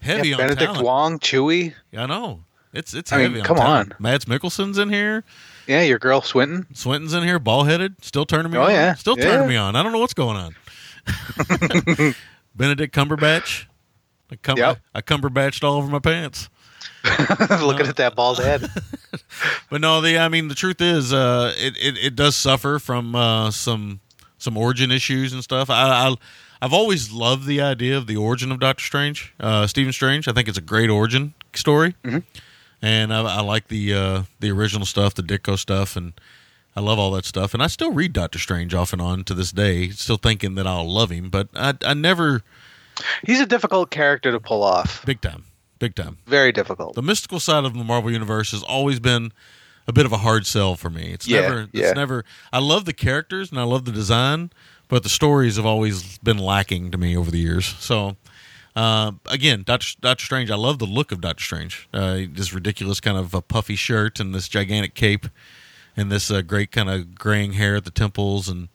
heavy 0.00 0.28
Yeah, 0.28 0.34
on 0.36 0.38
Benedict 0.38 0.60
talent. 0.72 0.84
Wong, 0.84 1.18
Chewie. 1.18 1.74
I 1.96 2.06
know 2.06 2.40
it's 2.72 2.94
it's 2.94 3.12
I 3.12 3.18
mean, 3.18 3.32
heavy. 3.32 3.42
come 3.42 3.58
on, 3.58 3.64
talent. 3.66 3.92
on. 3.92 3.96
Mads 4.00 4.24
Mikkelsen's 4.24 4.78
in 4.78 4.88
here. 4.88 5.24
Yeah, 5.66 5.82
your 5.82 5.98
girl 5.98 6.20
Swinton. 6.22 6.66
Swinton's 6.74 7.12
in 7.14 7.22
here, 7.22 7.38
ball 7.38 7.64
headed, 7.64 8.02
still 8.04 8.24
turning 8.26 8.50
me 8.52 8.58
Oh, 8.58 8.64
on. 8.64 8.70
yeah. 8.70 8.94
Still 8.94 9.16
Yeah. 9.18 9.24
turning 9.24 9.48
me 9.48 9.56
on. 9.56 9.76
I 9.76 9.82
don't 9.82 9.92
know 9.92 9.98
what's 9.98 10.12
going 10.14 10.36
on. 10.36 10.54
Benedict 12.54 12.94
Cumberbatch. 12.94 13.66
I, 14.34 14.36
cum- 14.42 14.58
Yep. 14.58 14.80
I 14.94 15.00
Cumberbatched 15.00 15.62
all 15.64 15.76
over 15.76 15.88
my 15.88 15.98
pants. 16.00 16.48
Looking 17.04 17.86
at 17.86 17.96
that 17.96 18.14
bald 18.14 18.38
head. 18.38 18.68
But 19.70 19.80
no, 19.80 20.00
the 20.00 20.18
I 20.18 20.28
mean 20.28 20.48
the 20.48 20.54
truth 20.54 20.80
is, 20.80 21.12
uh, 21.12 21.52
it, 21.56 21.76
it 21.76 21.98
it 21.98 22.16
does 22.16 22.36
suffer 22.36 22.78
from 22.78 23.14
uh, 23.16 23.50
some 23.50 24.00
some 24.38 24.56
origin 24.56 24.90
issues 24.92 25.32
and 25.32 25.42
stuff. 25.42 25.70
I, 25.70 26.08
I 26.08 26.14
I've 26.62 26.72
always 26.72 27.10
loved 27.12 27.46
the 27.46 27.60
idea 27.60 27.96
of 27.96 28.06
the 28.06 28.16
origin 28.16 28.52
of 28.52 28.60
Doctor 28.60 28.84
Strange, 28.84 29.34
uh, 29.40 29.66
Stephen 29.66 29.92
Strange. 29.92 30.28
I 30.28 30.32
think 30.32 30.48
it's 30.48 30.58
a 30.58 30.62
great 30.62 30.88
origin 30.90 31.34
story, 31.54 31.94
and 32.82 33.12
I, 33.12 33.22
I 33.22 33.40
like 33.40 33.68
the 33.68 33.94
uh, 33.94 34.22
the 34.40 34.50
original 34.52 34.86
stuff, 34.86 35.14
the 35.14 35.22
Ditko 35.22 35.58
stuff, 35.58 35.96
and 35.96 36.12
I 36.76 36.80
love 36.80 36.98
all 36.98 37.10
that 37.12 37.24
stuff. 37.24 37.54
And 37.54 37.62
I 37.62 37.66
still 37.66 37.92
read 37.92 38.12
Doctor 38.12 38.38
Strange 38.38 38.72
off 38.74 38.92
and 38.92 39.02
on 39.02 39.24
to 39.24 39.34
this 39.34 39.50
day, 39.52 39.88
still 39.90 40.16
thinking 40.18 40.54
that 40.56 40.66
I'll 40.66 40.88
love 40.90 41.10
him, 41.10 41.28
but 41.30 41.48
I 41.54 41.74
I 41.84 41.94
never 41.94 42.42
He's 43.26 43.40
a 43.40 43.46
difficult 43.46 43.90
character 43.90 44.30
to 44.32 44.40
pull 44.40 44.62
off. 44.62 45.04
big 45.04 45.20
time, 45.20 45.44
big 45.78 45.94
time. 45.94 46.18
Very 46.26 46.52
difficult. 46.52 46.94
the 46.94 47.02
mystical 47.02 47.40
side 47.40 47.64
of 47.64 47.74
the 47.74 47.84
Marvel 47.84 48.10
universe 48.10 48.52
has 48.52 48.62
always 48.62 49.00
been 49.00 49.32
a 49.86 49.92
bit 49.92 50.06
of 50.06 50.12
a 50.12 50.18
hard 50.18 50.46
sell 50.46 50.76
for 50.76 50.90
me. 50.90 51.12
It's 51.12 51.26
Yeah, 51.26 51.40
never 51.42 51.60
it's 51.62 51.70
yeah. 51.74 51.92
never 51.92 52.24
I 52.52 52.58
love 52.60 52.84
the 52.84 52.92
characters 52.92 53.50
and 53.50 53.58
I 53.60 53.64
love 53.64 53.84
the 53.84 53.92
design, 53.92 54.50
but 54.88 55.02
the 55.02 55.08
stories 55.08 55.56
have 55.56 55.66
always 55.66 56.18
been 56.18 56.38
lacking 56.38 56.90
to 56.92 56.98
me 56.98 57.16
over 57.16 57.30
the 57.30 57.38
years. 57.38 57.66
So 57.80 58.16
uh, 58.76 59.12
again, 59.26 59.62
Doctor 59.64 59.88
Doctor 60.00 60.24
Strange, 60.24 60.50
I 60.50 60.56
love 60.56 60.78
the 60.78 60.86
look 60.86 61.12
of 61.12 61.20
Doctor 61.20 61.44
Strange. 61.44 61.88
Uh, 61.92 62.20
this 62.32 62.52
ridiculous 62.54 63.00
kind 63.00 63.16
of 63.18 63.34
a 63.34 63.42
puffy 63.42 63.76
shirt 63.76 64.20
and 64.20 64.34
this 64.34 64.48
gigantic 64.48 64.94
cape 64.94 65.26
and 65.96 66.10
this 66.10 66.30
uh, 66.30 66.40
great 66.42 66.72
kind 66.72 66.88
of 66.90 67.14
graying 67.14 67.52
hair 67.52 67.76
at 67.76 67.84
the 67.84 67.90
temples 67.90 68.48
and 68.48 68.68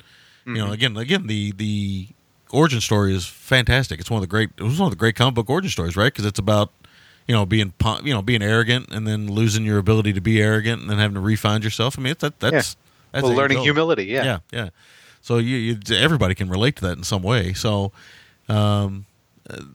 you 0.46 0.54
Mm-hmm. 0.54 0.66
know 0.68 0.72
again 0.72 0.98
again 0.98 1.28
the 1.28 1.52
the 1.52 2.08
origin 2.52 2.82
story 2.82 3.14
is 3.16 3.26
fantastic. 3.26 4.00
It's 4.00 4.10
one 4.10 4.18
of 4.18 4.22
the 4.22 4.28
great 4.28 4.50
it 4.58 4.64
was 4.64 4.80
one 4.80 4.88
of 4.88 4.92
the 4.92 4.98
great 4.98 5.16
comic 5.16 5.36
book 5.36 5.50
origin 5.50 5.70
stories, 5.70 5.96
right? 5.96 6.12
Because 6.12 6.26
it's 6.26 6.40
about 6.40 6.72
you 7.28 7.36
know 7.36 7.46
being 7.46 7.74
you 8.04 8.14
know 8.14 8.22
being 8.22 8.42
arrogant 8.42 8.90
and 8.92 9.08
then 9.08 9.28
losing 9.32 9.66
your 9.66 9.78
ability 9.78 10.14
to 10.14 10.22
be 10.22 10.42
arrogant 10.42 10.82
and 10.82 10.90
then 10.90 10.98
having 10.98 11.16
to 11.16 11.22
refine 11.22 11.62
yourself. 11.62 11.98
I 11.98 12.02
mean, 12.02 12.12
it's, 12.12 12.22
that 12.22 12.40
that's 12.40 12.76
That's 13.12 13.24
well, 13.24 13.34
learning 13.34 13.60
humility. 13.60 14.06
Yeah. 14.06 14.24
yeah, 14.24 14.40
yeah. 14.52 14.70
So 15.22 15.38
you, 15.38 15.58
you 15.58 15.96
everybody 15.96 16.36
can 16.36 16.50
relate 16.50 16.76
to 16.78 16.82
that 16.88 16.98
in 16.98 17.04
some 17.04 17.24
way. 17.24 17.54
So 17.54 17.92
um, 18.48 19.06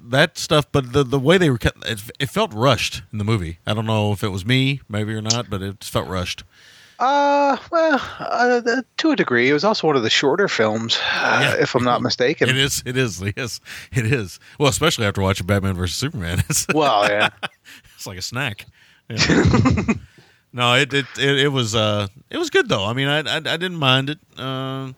that 0.09 0.39
stuff, 0.39 0.67
but 0.71 0.93
the 0.93 1.03
the 1.05 1.19
way 1.19 1.37
they 1.39 1.51
were, 1.51 1.59
cut- 1.59 1.77
it, 1.85 2.01
it 2.19 2.31
felt 2.31 2.53
rushed 2.55 3.03
in 3.13 3.19
the 3.19 3.25
movie. 3.25 3.59
I 3.67 3.75
don't 3.75 3.87
know 3.87 4.13
if 4.13 4.23
it 4.23 4.29
was 4.29 4.47
me, 4.47 4.81
maybe 4.89 5.13
or 5.15 5.21
not, 5.21 5.51
but 5.51 5.63
it 5.63 5.81
just 5.81 5.93
felt 5.93 6.09
rushed. 6.09 6.45
Uh, 6.99 7.57
well, 7.73 8.01
uh, 8.21 8.83
to 8.99 9.11
a 9.11 9.17
degree, 9.17 9.51
it 9.51 9.53
was 9.53 9.65
also 9.65 9.87
one 9.87 9.97
of 9.97 10.03
the 10.03 10.11
shorter 10.11 10.47
films, 10.49 10.97
uh, 11.17 11.39
Yeah. 11.43 11.63
if 11.63 11.75
I'm 11.75 11.83
not 11.85 12.03
mistaken. 12.03 12.49
It 12.49 12.57
is, 12.57 12.83
it 12.87 12.97
is, 12.97 13.23
yes, 13.37 13.61
it 13.93 14.07
is. 14.07 14.39
Well, 14.59 14.69
especially 14.69 15.07
after 15.07 15.21
watching 15.21 15.47
Batman 15.47 15.75
versus 15.75 15.97
Superman, 15.97 16.43
it's 16.49 16.67
Well, 16.73 17.09
yeah. 17.09 17.31
it's 17.97 18.07
like 18.07 18.19
a 18.19 18.23
snack. 18.23 18.67
Yeah. 19.11 19.83
no, 20.53 20.75
it, 20.75 20.95
it 20.95 21.07
it 21.19 21.39
it 21.41 21.49
was 21.49 21.75
uh 21.75 22.07
it 22.31 22.39
was 22.39 22.49
good 22.49 22.69
though. 22.69 22.85
I 22.87 22.93
mean, 22.95 23.09
I 23.09 23.19
I, 23.21 23.37
I 23.37 23.41
didn't 23.41 23.77
mind 23.77 24.09
it. 24.11 24.19
Um, 24.41 24.95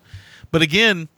but 0.53 0.63
again, 0.63 1.09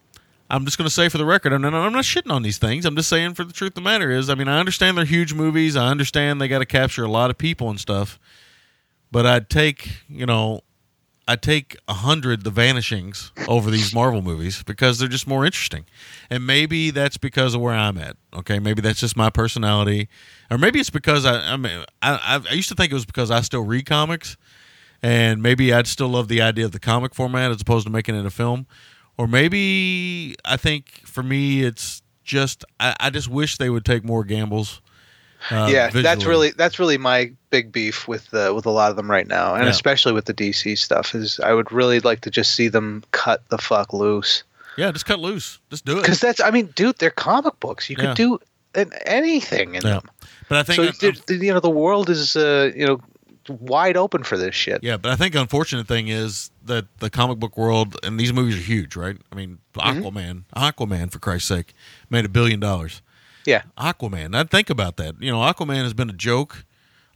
I'm 0.49 0.65
just 0.65 0.79
going 0.79 0.89
to 0.89 0.95
say 0.95 1.11
for 1.11 1.19
the 1.19 1.27
record, 1.27 1.53
I'm 1.53 1.61
not, 1.61 1.75
I'm 1.75 1.93
not 1.93 2.05
shitting 2.05 2.33
on 2.33 2.43
these 2.43 2.57
things. 2.57 2.87
I'm 2.87 2.97
just 2.97 3.11
saying 3.11 3.35
for 3.35 3.45
the 3.45 3.53
truth 3.53 3.73
of 3.73 3.75
the 3.75 3.81
matter 3.83 4.11
is, 4.11 4.31
I 4.31 4.35
mean, 4.35 4.49
I 4.49 4.59
understand 4.59 4.97
they're 4.97 5.05
huge 5.05 5.35
movies. 5.35 5.77
I 5.77 5.89
understand 5.89 6.41
they 6.41 6.49
got 6.49 6.61
to 6.61 6.67
capture 6.67 7.05
a 7.05 7.11
lot 7.11 7.29
of 7.29 7.37
people 7.37 7.69
and 7.69 7.79
stuff. 7.79 8.19
But 9.13 9.27
I'd 9.27 9.51
take, 9.51 9.91
you 10.09 10.25
know, 10.25 10.63
I'd 11.29 11.43
take 11.43 11.77
a 11.87 11.93
hundred 11.93 12.43
The 12.43 12.51
Vanishings 12.51 13.33
over 13.47 13.71
these 13.71 13.95
Marvel 13.95 14.23
movies 14.23 14.63
because 14.63 14.99
they're 14.99 15.09
just 15.09 15.27
more 15.27 15.45
interesting. 15.45 15.85
And 16.31 16.47
maybe 16.47 16.91
that's 16.91 17.19
because 17.19 17.55
of 17.55 17.61
where 17.61 17.75
I'm 17.75 17.99
at. 17.99 18.17
Okay, 18.33 18.59
maybe 18.59 18.81
that's 18.81 18.99
just 18.99 19.15
my 19.15 19.29
personality, 19.29 20.09
or 20.51 20.57
maybe 20.57 20.81
it's 20.81 20.89
because 20.89 21.27
I 21.27 21.53
I 21.53 21.57
mean 21.59 21.85
I 22.01 22.43
I 22.51 22.55
used 22.55 22.71
to 22.71 22.75
think 22.75 22.91
it 22.91 22.95
was 22.95 23.05
because 23.05 23.31
I 23.31 23.43
still 23.43 23.63
read 23.63 23.85
comics, 23.85 24.39
and 25.03 25.43
maybe 25.43 25.73
I'd 25.73 25.87
still 25.87 26.09
love 26.09 26.29
the 26.29 26.41
idea 26.41 26.65
of 26.65 26.73
the 26.73 26.81
comic 26.81 27.15
format 27.15 27.51
as 27.51 27.61
opposed 27.61 27.87
to 27.87 27.93
making 27.93 28.15
it 28.15 28.25
a 28.25 28.31
film, 28.31 28.67
or 29.19 29.29
maybe 29.29 30.35
I 30.47 30.57
think 30.57 31.03
for 31.05 31.23
me 31.23 31.63
it's 31.63 32.01
just 32.25 32.65
I, 32.81 32.97
I 32.99 33.11
just 33.11 33.29
wish 33.29 33.59
they 33.59 33.69
would 33.69 33.85
take 33.85 34.03
more 34.03 34.25
gambles. 34.25 34.81
Uh, 35.51 35.69
yeah, 35.71 35.89
that's 35.91 36.25
really 36.27 36.51
that's 36.51 36.79
really 36.79 36.99
my 36.99 37.31
big 37.51 37.71
beef 37.73 38.09
with 38.09 38.33
uh, 38.35 38.53
with 38.55 38.67
a 38.67 38.71
lot 38.71 38.91
of 38.91 38.97
them 38.97 39.11
right 39.11 39.27
now, 39.29 39.55
and 39.55 39.65
Yeah. 39.65 39.71
especially 39.71 40.13
with 40.13 40.25
the 40.27 40.35
DC 40.35 40.77
stuff. 40.77 41.15
Is 41.15 41.39
I 41.41 41.53
would 41.55 41.71
really 41.73 42.01
like 42.01 42.21
to 42.23 42.31
just 42.31 42.55
see 42.55 42.69
them 42.69 43.05
cut 43.13 43.49
the 43.49 43.59
fuck 43.59 43.93
loose 43.93 44.43
yeah, 44.77 44.93
just 44.93 45.07
cut 45.07 45.19
loose, 45.19 45.59
just 45.71 45.85
do 45.85 45.99
it. 45.99 46.03
because 46.03 46.21
that's 46.21 46.41
I 46.41 46.51
mean, 46.53 46.67
dude, 46.77 46.99
they're 46.99 47.11
comic 47.11 47.59
books. 47.61 47.91
You 47.91 47.97
Yeah. 47.99 48.07
could 48.09 48.17
do 48.17 48.39
an, 48.77 48.93
anything 49.07 49.75
in 49.75 49.83
Yeah. 49.83 49.95
them. 49.95 50.11
But 50.49 50.59
I 50.59 50.63
think 50.63 50.95
So 50.95 51.11
dude, 51.13 51.43
you 51.43 51.53
know 51.53 51.61
the 51.61 51.69
world 51.71 52.09
is 52.11 52.37
uh, 52.37 52.71
you 52.77 52.87
know 52.87 53.01
wide 53.49 53.97
open 53.97 54.23
for 54.25 54.37
this 54.37 54.55
shit. 54.55 54.83
Yeah, 54.85 54.97
but 54.97 55.11
I 55.11 55.17
think 55.17 55.33
the 55.35 55.41
unfortunate 55.41 55.89
thing 55.89 56.09
is 56.09 56.51
that 56.67 56.85
the 56.99 57.11
comic 57.11 57.39
book 57.39 57.57
world 57.57 57.97
and 58.03 58.21
these 58.21 58.33
movies 58.33 58.57
are 58.57 58.63
huge, 58.63 58.95
right? 58.97 59.17
I 59.33 59.35
mean, 59.35 59.59
Mm-hmm. 59.75 60.03
Aquaman, 60.05 60.43
Aquaman 60.57 61.11
for 61.13 61.19
Christ's 61.21 61.49
sake, 61.49 61.73
made 62.11 62.25
a 62.25 62.29
billion 62.29 62.59
dollars. 62.61 63.01
Yeah. 63.49 63.63
Aquaman. 63.79 64.35
I'd 64.35 64.51
think 64.51 64.69
about 64.69 64.99
that. 64.99 65.15
You 65.23 65.33
know, 65.33 65.39
Aquaman 65.39 65.83
has 65.83 65.95
been 65.95 66.11
a 66.11 66.15
joke 66.15 66.67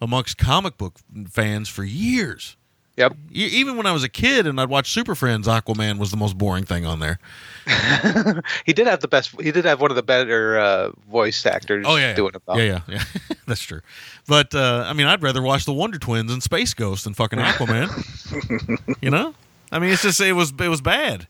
amongst 0.00 0.38
comic 0.38 0.78
book 0.78 0.98
fans 1.28 1.68
for 1.68 1.84
years. 1.84 2.56
Yep. 2.96 3.16
Even 3.32 3.76
when 3.76 3.84
I 3.84 3.92
was 3.92 4.02
a 4.02 4.08
kid 4.08 4.46
and 4.46 4.58
I'd 4.58 4.70
watch 4.70 4.90
Super 4.90 5.14
Friends, 5.14 5.46
Aquaman 5.46 5.98
was 5.98 6.10
the 6.10 6.16
most 6.16 6.38
boring 6.38 6.64
thing 6.64 6.86
on 6.86 7.00
there. 7.00 7.18
He 8.64 8.72
did 8.72 8.86
have 8.86 9.00
the 9.00 9.08
best. 9.08 9.38
He 9.40 9.52
did 9.52 9.64
have 9.66 9.80
one 9.80 9.90
of 9.90 9.96
the 9.96 10.02
better 10.02 10.58
uh, 10.58 10.90
voice 11.10 11.44
actors. 11.44 11.84
Oh 11.86 11.96
yeah, 11.96 12.14
doing 12.14 12.34
about. 12.34 12.56
yeah, 12.56 12.80
yeah, 12.88 12.96
yeah. 12.96 13.04
That's 13.46 13.60
true. 13.60 13.80
But 14.26 14.54
uh, 14.54 14.84
I 14.86 14.94
mean, 14.94 15.06
I'd 15.06 15.22
rather 15.22 15.42
watch 15.42 15.64
the 15.64 15.72
Wonder 15.72 15.98
Twins 15.98 16.32
and 16.32 16.42
Space 16.42 16.74
Ghost 16.74 17.04
than 17.04 17.14
fucking 17.14 17.38
Aquaman. 17.38 18.96
you 19.02 19.10
know, 19.10 19.34
I 19.70 19.78
mean, 19.78 19.90
it's 19.90 20.02
just 20.02 20.20
it 20.20 20.32
was 20.32 20.52
it 20.58 20.68
was 20.68 20.80
bad, 20.80 21.28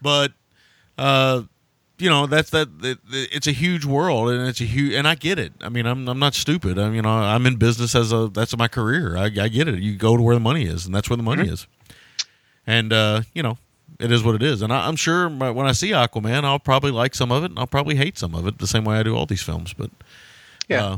but 0.00 0.32
uh, 0.96 1.42
you 2.04 2.10
know 2.10 2.26
that's 2.26 2.50
that 2.50 2.68
it, 2.82 2.98
it's 3.10 3.46
a 3.46 3.52
huge 3.52 3.84
world 3.86 4.28
and 4.30 4.46
it's 4.46 4.60
a 4.60 4.64
huge 4.64 4.92
and 4.92 5.08
I 5.08 5.14
get 5.14 5.38
it. 5.38 5.52
I 5.62 5.70
mean, 5.70 5.86
I'm 5.86 6.06
I'm 6.06 6.18
not 6.18 6.34
stupid. 6.34 6.78
I 6.78 6.84
mean, 6.84 6.96
you 6.96 7.02
know, 7.02 7.08
I'm 7.08 7.46
in 7.46 7.56
business 7.56 7.94
as 7.94 8.12
a 8.12 8.28
that's 8.28 8.54
my 8.56 8.68
career. 8.68 9.16
I, 9.16 9.24
I 9.24 9.48
get 9.48 9.68
it. 9.68 9.78
You 9.80 9.96
go 9.96 10.16
to 10.18 10.22
where 10.22 10.36
the 10.36 10.40
money 10.50 10.64
is, 10.66 10.84
and 10.86 10.94
that's 10.94 11.08
where 11.08 11.16
the 11.16 11.22
money 11.22 11.48
is. 11.48 11.66
And 12.66 12.92
uh, 12.92 13.22
you 13.32 13.42
know, 13.42 13.56
it 13.98 14.12
is 14.12 14.22
what 14.22 14.34
it 14.34 14.42
is. 14.42 14.60
And 14.62 14.72
I, 14.72 14.86
I'm 14.88 14.96
sure 14.96 15.30
my, 15.30 15.50
when 15.50 15.66
I 15.66 15.72
see 15.72 15.90
Aquaman, 15.92 16.44
I'll 16.44 16.58
probably 16.58 16.90
like 16.90 17.14
some 17.14 17.32
of 17.32 17.42
it, 17.44 17.50
and 17.50 17.58
I'll 17.58 17.66
probably 17.66 17.96
hate 17.96 18.18
some 18.18 18.34
of 18.34 18.46
it, 18.46 18.58
the 18.58 18.66
same 18.66 18.84
way 18.84 18.96
I 18.96 19.02
do 19.02 19.16
all 19.16 19.26
these 19.26 19.42
films. 19.42 19.72
But 19.72 19.90
Yeah. 20.68 20.96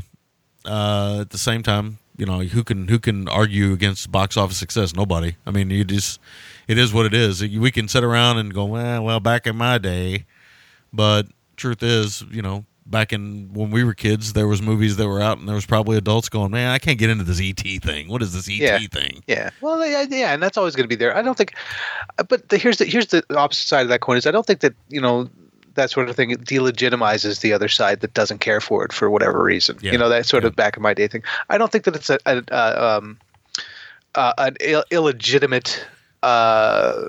uh, 0.65 0.69
uh, 0.69 1.21
at 1.21 1.29
the 1.29 1.37
same 1.37 1.63
time, 1.63 1.99
you 2.17 2.25
know, 2.25 2.39
who 2.41 2.63
can 2.63 2.87
who 2.89 2.99
can 2.99 3.29
argue 3.29 3.71
against 3.73 4.11
box 4.11 4.35
office 4.37 4.57
success? 4.57 4.93
Nobody. 4.95 5.35
I 5.45 5.51
mean, 5.51 5.69
you 5.69 5.83
just 5.85 6.19
it 6.67 6.77
is 6.77 6.91
what 6.93 7.05
it 7.05 7.13
is. 7.13 7.41
We 7.41 7.71
can 7.71 7.87
sit 7.87 8.03
around 8.03 8.39
and 8.39 8.53
go, 8.53 8.65
well, 8.65 9.03
well, 9.03 9.19
back 9.21 9.47
in 9.47 9.55
my 9.55 9.77
day, 9.77 10.25
but 10.93 11.27
truth 11.55 11.81
is, 11.83 12.21
you 12.31 12.41
know, 12.41 12.65
back 12.85 13.11
in 13.11 13.51
when 13.53 13.69
we 13.71 13.83
were 13.83 13.93
kids, 13.93 14.33
there 14.33 14.47
was 14.47 14.61
movies 14.61 14.95
that 14.97 15.07
were 15.07 15.21
out, 15.21 15.37
and 15.39 15.47
there 15.47 15.55
was 15.55 15.65
probably 15.65 15.97
adults 15.97 16.29
going, 16.29 16.51
man, 16.51 16.69
I 16.71 16.79
can't 16.79 16.97
get 16.97 17.09
into 17.09 17.23
this 17.23 17.41
ET 17.41 17.59
thing. 17.83 18.07
What 18.07 18.21
is 18.21 18.33
this 18.33 18.47
ET 18.47 18.57
Yeah. 18.61 18.79
thing? 18.91 19.23
Yeah. 19.27 19.49
Well, 19.61 19.85
yeah, 19.85 20.05
yeah, 20.09 20.33
and 20.33 20.41
that's 20.41 20.57
always 20.57 20.75
going 20.75 20.85
to 20.85 20.87
be 20.87 20.95
there. 20.95 21.15
I 21.15 21.21
don't 21.21 21.37
think, 21.37 21.53
but 22.29 22.47
the, 22.49 22.57
here's 22.57 22.77
the 22.77 22.85
here's 22.85 23.07
the 23.07 23.23
opposite 23.37 23.67
side 23.67 23.81
of 23.81 23.89
that 23.89 24.01
coin 24.01 24.17
is 24.17 24.25
I 24.25 24.31
don't 24.31 24.45
think 24.45 24.61
that 24.61 24.73
you 24.89 25.01
know 25.01 25.29
that 25.75 25.91
sort 25.91 26.09
of 26.09 26.15
thing 26.15 26.31
delegitimizes 26.31 27.41
the 27.41 27.53
other 27.53 27.67
side 27.67 27.99
that 27.99 28.13
doesn't 28.15 28.39
care 28.39 28.59
for 28.59 28.83
it 28.83 28.91
for 28.93 29.09
whatever 29.11 29.43
reason. 29.43 29.77
Yeah. 29.81 29.91
You 29.91 29.97
know 29.99 30.09
that 30.09 30.25
sort 30.25 30.43
Yeah. 30.43 30.47
of 30.47 30.55
back 30.55 30.75
in 30.77 30.81
my 30.83 30.93
day 30.93 31.07
thing. 31.07 31.23
I 31.49 31.57
don't 31.59 31.71
think 31.71 31.83
that 31.83 31.95
it's 31.95 32.09
a, 32.09 32.17
a, 32.25 32.41
uh 32.51 32.97
um, 32.99 33.19
uh, 34.15 34.33
an 34.39 34.55
Ill- 34.61 34.85
illegitimate. 34.91 35.85
Uh, 36.23 37.07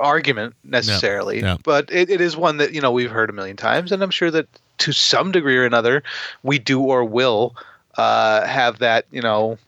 argument 0.00 0.54
necessarily 0.64 1.40
Yeah. 1.40 1.56
but 1.64 1.90
it, 1.92 2.08
it 2.10 2.20
is 2.20 2.36
one 2.36 2.56
that 2.58 2.72
you 2.72 2.80
know 2.80 2.90
we've 2.92 3.10
heard 3.10 3.28
a 3.30 3.32
million 3.32 3.56
times 3.56 3.92
and 3.92 4.02
i'm 4.02 4.10
sure 4.10 4.30
that 4.30 4.46
to 4.78 4.92
some 4.92 5.32
degree 5.32 5.56
or 5.56 5.64
another 5.66 6.02
we 6.42 6.58
do 6.58 6.80
or 6.80 7.04
will 7.04 7.54
uh, 7.98 8.46
have 8.46 8.78
that 8.78 9.04
you 9.10 9.20
know 9.20 9.58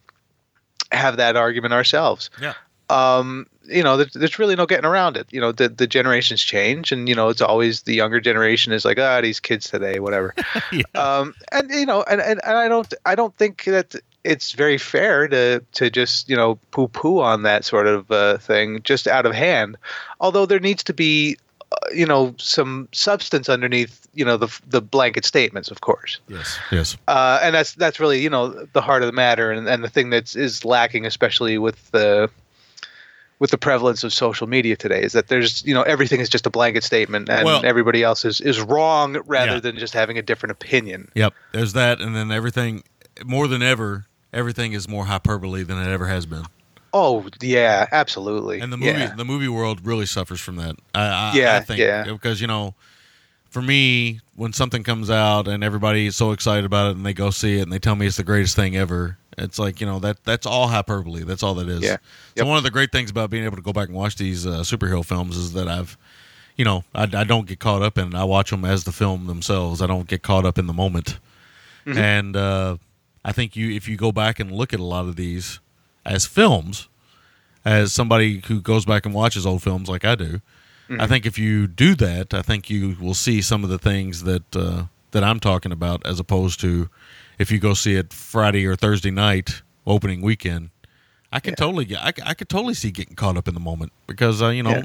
have 0.92 1.16
that 1.18 1.36
argument 1.36 1.74
ourselves 1.74 2.30
Yeah. 2.40 2.54
um, 2.90 3.46
you 3.66 3.82
know, 3.82 3.96
there's, 3.96 4.12
there's 4.12 4.38
really 4.38 4.56
no 4.56 4.66
getting 4.66 4.84
around 4.84 5.16
it. 5.16 5.26
You 5.30 5.40
know, 5.40 5.50
the 5.50 5.70
the 5.70 5.86
generations 5.86 6.42
change, 6.42 6.92
and 6.92 7.08
you 7.08 7.14
know, 7.14 7.30
it's 7.30 7.40
always 7.40 7.84
the 7.84 7.94
younger 7.94 8.20
generation 8.20 8.74
is 8.74 8.84
like, 8.84 8.98
ah, 8.98 9.22
these 9.22 9.40
kids 9.40 9.70
today, 9.70 10.00
whatever. 10.00 10.34
Yeah. 10.70 10.82
um, 10.94 11.34
and 11.50 11.70
you 11.70 11.86
know, 11.86 12.02
and, 12.02 12.20
and, 12.20 12.42
and 12.44 12.58
I 12.58 12.68
don't 12.68 12.92
I 13.06 13.14
don't 13.14 13.34
think 13.38 13.64
that 13.64 13.94
it's 14.24 14.52
very 14.52 14.78
fair 14.78 15.28
to 15.28 15.60
to 15.72 15.90
just 15.90 16.28
you 16.28 16.36
know 16.36 16.56
poo 16.70 16.88
poo 16.88 17.20
on 17.20 17.42
that 17.42 17.64
sort 17.64 17.86
of 17.86 18.10
uh, 18.10 18.38
thing 18.38 18.80
just 18.82 19.06
out 19.06 19.26
of 19.26 19.34
hand. 19.34 19.76
Although 20.20 20.46
there 20.46 20.60
needs 20.60 20.82
to 20.84 20.94
be, 20.94 21.36
uh, 21.72 21.76
you 21.92 22.06
know, 22.06 22.34
some 22.38 22.88
substance 22.92 23.48
underneath, 23.48 24.06
you 24.14 24.24
know, 24.24 24.36
the 24.36 24.48
the 24.66 24.80
blanket 24.80 25.24
statements, 25.24 25.70
of 25.70 25.80
course 25.82 26.20
Yes. 26.28 26.58
Yes. 26.72 26.96
uh, 27.08 27.38
and 27.42 27.54
that's 27.54 27.74
that's 27.74 28.00
really 28.00 28.20
you 28.22 28.30
know 28.30 28.48
the 28.72 28.80
heart 28.80 29.02
of 29.02 29.06
the 29.06 29.12
matter, 29.12 29.50
and, 29.52 29.68
and 29.68 29.84
the 29.84 29.88
thing 29.90 30.10
that's 30.10 30.34
is 30.36 30.64
lacking, 30.64 31.04
especially 31.06 31.58
with 31.58 31.90
the 31.90 32.30
with 33.40 33.50
the 33.50 33.58
prevalence 33.58 34.04
of 34.04 34.12
social 34.12 34.46
media 34.46 34.76
today, 34.76 35.02
is 35.02 35.12
that 35.12 35.26
there's 35.28 35.64
you 35.66 35.74
know 35.74 35.82
everything 35.82 36.20
is 36.20 36.28
just 36.28 36.46
a 36.46 36.50
blanket 36.50 36.84
statement, 36.84 37.28
and 37.28 37.44
Well- 37.44 37.62
everybody 37.64 38.02
else 38.02 38.24
is 38.24 38.40
is 38.40 38.60
wrong 38.60 39.18
rather 39.26 39.54
Yeah. 39.54 39.60
than 39.60 39.76
just 39.78 39.92
having 39.92 40.16
a 40.18 40.22
different 40.22 40.52
opinion. 40.52 41.10
Yep. 41.14 41.34
There's 41.52 41.72
that, 41.74 42.00
and 42.00 42.14
then 42.16 42.30
everything 42.30 42.84
more 43.24 43.46
than 43.48 43.62
ever, 43.62 44.06
everything 44.34 44.72
is 44.72 44.88
more 44.88 45.06
hyperbole 45.06 45.62
than 45.62 45.78
it 45.78 45.90
ever 45.90 46.06
has 46.06 46.26
been. 46.26 46.44
Oh 46.92 47.26
yeah, 47.40 47.88
absolutely. 47.90 48.60
And 48.60 48.72
the 48.72 48.76
movie, 48.76 48.92
yeah. 48.92 49.14
the 49.14 49.24
movie 49.24 49.48
world 49.48 49.84
really 49.84 50.06
suffers 50.06 50.40
from 50.40 50.56
that. 50.56 50.76
I, 50.94 51.06
I, 51.06 51.32
Yeah, 51.34 51.56
I 51.56 51.60
think, 51.60 51.80
yeah. 51.80 52.04
because 52.04 52.40
you 52.40 52.46
know, 52.46 52.74
for 53.50 53.62
me, 53.62 54.20
when 54.36 54.52
something 54.52 54.82
comes 54.82 55.10
out 55.10 55.48
and 55.48 55.64
everybody 55.64 56.06
is 56.06 56.16
so 56.16 56.30
excited 56.30 56.64
about 56.64 56.90
it 56.90 56.96
and 56.96 57.04
they 57.04 57.12
go 57.12 57.30
see 57.30 57.58
it 57.58 57.62
and 57.62 57.72
they 57.72 57.78
tell 57.78 57.96
me 57.96 58.06
it's 58.06 58.16
the 58.16 58.24
greatest 58.24 58.54
thing 58.54 58.76
ever, 58.76 59.18
it's 59.38 59.58
like 59.58 59.80
you 59.80 59.86
know 59.86 59.98
that 60.00 60.22
that's 60.22 60.46
all 60.46 60.68
hyperbole. 60.68 61.24
That's 61.24 61.42
all 61.42 61.54
that 61.54 61.68
is. 61.68 61.82
Yeah. 61.82 61.96
So 62.36 62.46
one 62.46 62.58
of 62.58 62.62
the 62.62 62.70
great 62.70 62.92
things 62.92 63.10
about 63.10 63.30
being 63.30 63.44
able 63.44 63.56
to 63.56 63.62
go 63.62 63.72
back 63.72 63.88
and 63.88 63.96
watch 63.96 64.14
these 64.16 64.46
uh, 64.46 64.60
superhero 64.60 65.04
films 65.04 65.36
is 65.36 65.52
that 65.54 65.66
I've, 65.66 65.98
you 66.56 66.64
know, 66.64 66.84
I, 66.94 67.02
I 67.12 67.24
don't 67.24 67.46
get 67.48 67.58
caught 67.58 67.82
up 67.82 67.98
in 67.98 68.08
it. 68.08 68.14
I 68.14 68.22
watch 68.22 68.50
them 68.50 68.64
as 68.64 68.84
the 68.84 68.92
film 68.92 69.26
themselves. 69.26 69.82
I 69.82 69.88
don't 69.88 70.06
get 70.06 70.22
caught 70.22 70.44
up 70.44 70.58
in 70.58 70.68
the 70.68 70.72
moment. 70.72 71.18
Mm-hmm. 71.86 71.98
And 71.98 72.36
uh, 72.36 72.76
I 73.24 73.32
think 73.32 73.56
you, 73.56 73.70
if 73.70 73.88
you 73.88 73.96
go 73.96 74.12
back 74.12 74.38
and 74.38 74.52
look 74.52 74.72
at 74.72 74.80
a 74.80 74.84
lot 74.84 75.06
of 75.06 75.16
these 75.16 75.60
as 76.04 76.26
films, 76.26 76.88
as 77.64 77.92
somebody 77.92 78.42
who 78.46 78.60
goes 78.60 78.84
back 78.84 79.06
and 79.06 79.14
watches 79.14 79.46
old 79.46 79.62
films 79.62 79.88
like 79.88 80.04
I 80.04 80.14
do, 80.14 80.40
Mm-hmm. 80.86 81.00
I 81.00 81.06
think 81.06 81.24
if 81.24 81.38
you 81.38 81.66
do 81.66 81.94
that, 81.94 82.34
I 82.34 82.42
think 82.42 82.68
you 82.68 82.94
will 83.00 83.14
see 83.14 83.40
some 83.40 83.64
of 83.64 83.70
the 83.70 83.78
things 83.78 84.24
that 84.24 84.54
uh, 84.54 84.84
that 85.12 85.24
I'm 85.24 85.40
talking 85.40 85.72
about, 85.72 86.04
as 86.06 86.20
opposed 86.20 86.60
to 86.60 86.90
if 87.38 87.50
you 87.50 87.58
go 87.58 87.72
see 87.72 87.94
it 87.94 88.12
Friday 88.12 88.66
or 88.66 88.76
Thursday 88.76 89.10
night 89.10 89.62
opening 89.86 90.20
weekend. 90.20 90.68
I 91.32 91.40
can 91.40 91.54
totally 91.54 91.86
get, 91.86 92.00
I 92.02 92.34
could 92.34 92.50
totally 92.50 92.74
see 92.74 92.90
getting 92.90 93.16
caught 93.16 93.38
up 93.38 93.48
in 93.48 93.54
the 93.54 93.60
moment 93.60 93.92
because 94.06 94.42
uh, 94.42 94.48
you 94.48 94.62
know 94.62 94.70
Yeah. 94.72 94.84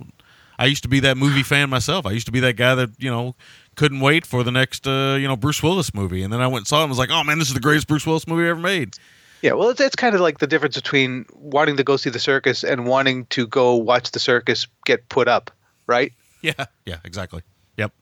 I 0.58 0.68
used 0.68 0.84
to 0.84 0.90
be 0.90 1.02
that 1.02 1.18
movie 1.18 1.44
fan 1.44 1.70
myself. 1.70 2.06
I 2.06 2.12
used 2.12 2.28
to 2.28 2.32
be 2.32 2.40
that 2.40 2.56
guy 2.56 2.76
that 2.76 2.92
you 2.98 3.12
know 3.12 3.36
couldn't 3.80 4.02
wait 4.02 4.26
for 4.26 4.44
the 4.44 4.52
next 4.52 4.86
uh, 4.86 5.16
you 5.18 5.26
know 5.28 5.38
Bruce 5.38 5.64
Willis 5.64 5.94
movie, 5.94 6.22
and 6.22 6.34
then 6.34 6.42
I 6.42 6.48
went 6.48 6.58
and 6.64 6.68
saw 6.68 6.82
it 6.82 6.84
and 6.84 6.90
was 6.90 7.00
like, 7.00 7.10
oh 7.12 7.24
man, 7.24 7.40
this 7.40 7.48
is 7.48 7.54
the 7.54 7.62
greatest 7.62 7.88
Bruce 7.88 8.06
Willis 8.06 8.28
movie 8.28 8.46
ever 8.48 8.60
made. 8.60 8.96
Yeah, 9.42 9.54
well, 9.54 9.70
it's, 9.70 9.80
it's 9.80 9.96
kind 9.96 10.14
of 10.16 10.20
like 10.22 10.40
the 10.40 10.48
difference 10.48 10.76
between 10.76 11.26
wanting 11.34 11.78
to 11.78 11.84
go 11.86 11.96
see 11.96 12.10
the 12.10 12.20
circus 12.20 12.66
and 12.66 12.86
wanting 12.86 13.26
to 13.28 13.48
go 13.48 13.74
watch 13.76 14.12
the 14.12 14.20
circus 14.20 14.68
get 14.86 15.08
put 15.08 15.30
up, 15.30 15.50
right? 15.88 16.12
Yeah, 16.42 16.66
yeah, 16.86 16.98
exactly. 17.06 17.42
Yep, 17.78 17.94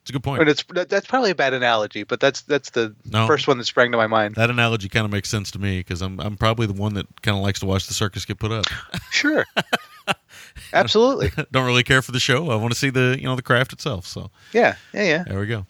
it's 0.00 0.10
a 0.10 0.12
good 0.12 0.24
point. 0.24 0.40
And 0.40 0.50
it's 0.50 0.64
that's 0.90 1.06
probably 1.06 1.30
a 1.30 1.36
bad 1.36 1.54
analogy, 1.54 2.02
but 2.02 2.18
that's 2.18 2.42
that's 2.42 2.70
the 2.70 2.94
No. 3.04 3.28
first 3.28 3.46
one 3.46 3.58
that 3.58 3.64
sprang 3.66 3.92
to 3.92 3.96
my 3.96 4.08
mind. 4.08 4.34
That 4.34 4.50
analogy 4.50 4.88
kind 4.88 5.04
of 5.04 5.12
makes 5.12 5.28
sense 5.28 5.52
to 5.52 5.60
me 5.60 5.78
because 5.78 6.02
I'm 6.02 6.18
I'm 6.20 6.36
probably 6.36 6.66
the 6.66 6.72
one 6.74 6.94
that 6.94 7.06
kind 7.22 7.36
of 7.36 7.44
likes 7.44 7.60
to 7.60 7.66
watch 7.66 7.86
the 7.86 7.94
circus 7.94 8.24
get 8.24 8.38
put 8.40 8.50
up. 8.50 8.64
Sure, 9.12 9.44
absolutely. 10.72 11.30
Don't 11.52 11.66
really 11.66 11.82
care 11.82 12.02
for 12.02 12.12
the 12.12 12.20
show. 12.20 12.50
I 12.50 12.56
want 12.56 12.72
to 12.72 12.78
see 12.78 12.90
the 12.90 13.16
you 13.18 13.24
know 13.24 13.36
the 13.36 13.42
craft 13.42 13.72
itself. 13.72 14.06
So 14.06 14.30
Yeah, 14.52 14.76
yeah, 14.92 15.02
yeah. 15.02 15.24
there 15.24 15.40
we 15.40 15.46
go. 15.46 15.66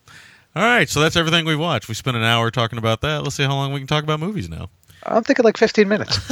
All 0.55 0.63
right, 0.63 0.87
so 0.89 1.01
that's 1.01 1.17
everything 1.17 1.47
we've 1.47 1.59
watched. 1.59 1.89
We 1.89 1.95
spent 1.95 2.17
an 2.17 2.25
hour 2.25 2.51
talking 2.51 2.79
about 2.79 3.01
that. 3.01 3.23
Let's 3.23 3.37
see 3.37 3.43
how 3.45 3.55
long 3.55 3.73
we 3.73 3.81
can 3.81 3.87
talk 3.87 4.05
about 4.05 4.21
movies 4.21 4.51
now. 4.51 4.69
I'm 5.05 5.25
thinking 5.25 5.45
like 5.45 5.57
15 5.57 5.89
minutes. 5.89 6.19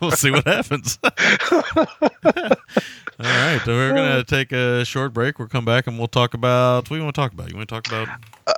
we'll 0.00 0.10
see 0.10 0.30
what 0.30 0.46
happens. 0.46 0.98
All 3.20 3.26
right, 3.26 3.60
so 3.64 3.74
we're 3.74 3.94
gonna 3.94 4.24
take 4.24 4.50
a 4.52 4.84
short 4.84 5.12
break. 5.12 5.38
We'll 5.38 5.48
come 5.48 5.64
back 5.64 5.86
and 5.86 5.98
we'll 5.98 6.08
talk 6.08 6.34
about 6.34 6.78
what 6.78 6.88
do 6.88 6.96
you 6.96 7.02
want 7.02 7.14
to 7.14 7.20
talk 7.20 7.32
about. 7.32 7.48
You 7.50 7.56
want 7.56 7.68
to 7.68 7.74
talk 7.74 7.86
about? 7.86 8.08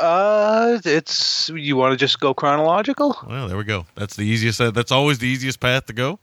Uh, 0.01 0.79
it's 0.85 1.51
you 1.51 1.77
want 1.77 1.93
to 1.93 1.97
just 1.97 2.21
go 2.21 2.33
chronological? 2.33 3.19
Well, 3.29 3.49
there 3.49 3.57
we 3.57 3.65
go. 3.65 3.85
That's 3.97 4.17
the 4.17 4.23
easiest. 4.23 4.59
That's 4.59 4.93
always 4.93 5.19
the 5.19 5.29
easiest 5.29 5.61
path 5.61 5.87
to 5.87 5.93
go. 5.93 6.19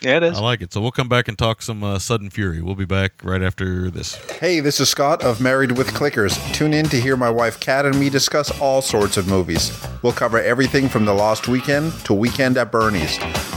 Yeah, 0.00 0.18
it 0.18 0.22
is. 0.22 0.38
I 0.38 0.40
like 0.40 0.60
it. 0.62 0.72
So 0.72 0.80
we'll 0.80 0.92
come 0.92 1.08
back 1.08 1.26
and 1.28 1.36
talk 1.36 1.60
some 1.60 1.82
uh, 1.82 1.98
sudden 1.98 2.30
fury. 2.30 2.62
We'll 2.62 2.76
be 2.76 2.84
back 2.84 3.12
right 3.24 3.42
after 3.42 3.90
this. 3.90 4.14
Hey, 4.38 4.60
this 4.60 4.78
is 4.78 4.88
Scott 4.88 5.24
of 5.24 5.40
Married 5.40 5.72
with 5.76 5.88
Clickers. 5.88 6.38
Tune 6.54 6.72
in 6.72 6.86
to 6.90 7.00
hear 7.00 7.16
my 7.16 7.30
wife 7.30 7.58
Kat 7.58 7.84
and 7.84 7.98
me 7.98 8.08
discuss 8.08 8.56
all 8.60 8.80
sorts 8.80 9.16
of 9.16 9.26
movies. 9.26 9.76
We'll 10.02 10.12
cover 10.12 10.40
everything 10.40 10.88
from 10.88 11.04
The 11.04 11.12
Lost 11.14 11.48
Weekend 11.48 11.92
to 12.04 12.14
Weekend 12.14 12.56
at 12.56 12.70
Bernie's, 12.70 13.16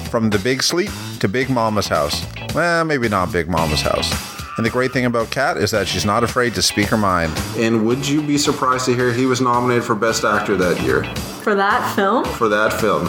from 0.09 0.31
The 0.31 0.39
Big 0.39 0.63
Sleep 0.63 0.89
to 1.19 1.27
Big 1.27 1.49
Mama's 1.49 1.87
House. 1.87 2.25
Well, 2.55 2.85
maybe 2.85 3.07
not 3.07 3.31
Big 3.31 3.47
Mama's 3.47 3.81
House. 3.81 4.11
And 4.57 4.65
the 4.65 4.69
great 4.71 4.91
thing 4.91 5.05
about 5.05 5.29
Kat 5.31 5.57
is 5.57 5.71
that 5.71 5.87
she's 5.87 6.05
not 6.05 6.23
afraid 6.23 6.53
to 6.55 6.61
speak 6.61 6.87
her 6.87 6.97
mind. 6.97 7.31
And 7.55 7.85
would 7.85 8.07
you 8.07 8.21
be 8.21 8.37
surprised 8.37 8.85
to 8.85 8.95
hear 8.95 9.13
he 9.13 9.25
was 9.25 9.41
nominated 9.41 9.83
for 9.83 9.95
Best 9.95 10.23
Actor 10.23 10.57
that 10.57 10.81
year 10.81 11.03
For 11.43 11.53
that 11.55 11.95
film? 11.95 12.25
for 12.25 12.49
that 12.49 12.73
film? 12.73 13.05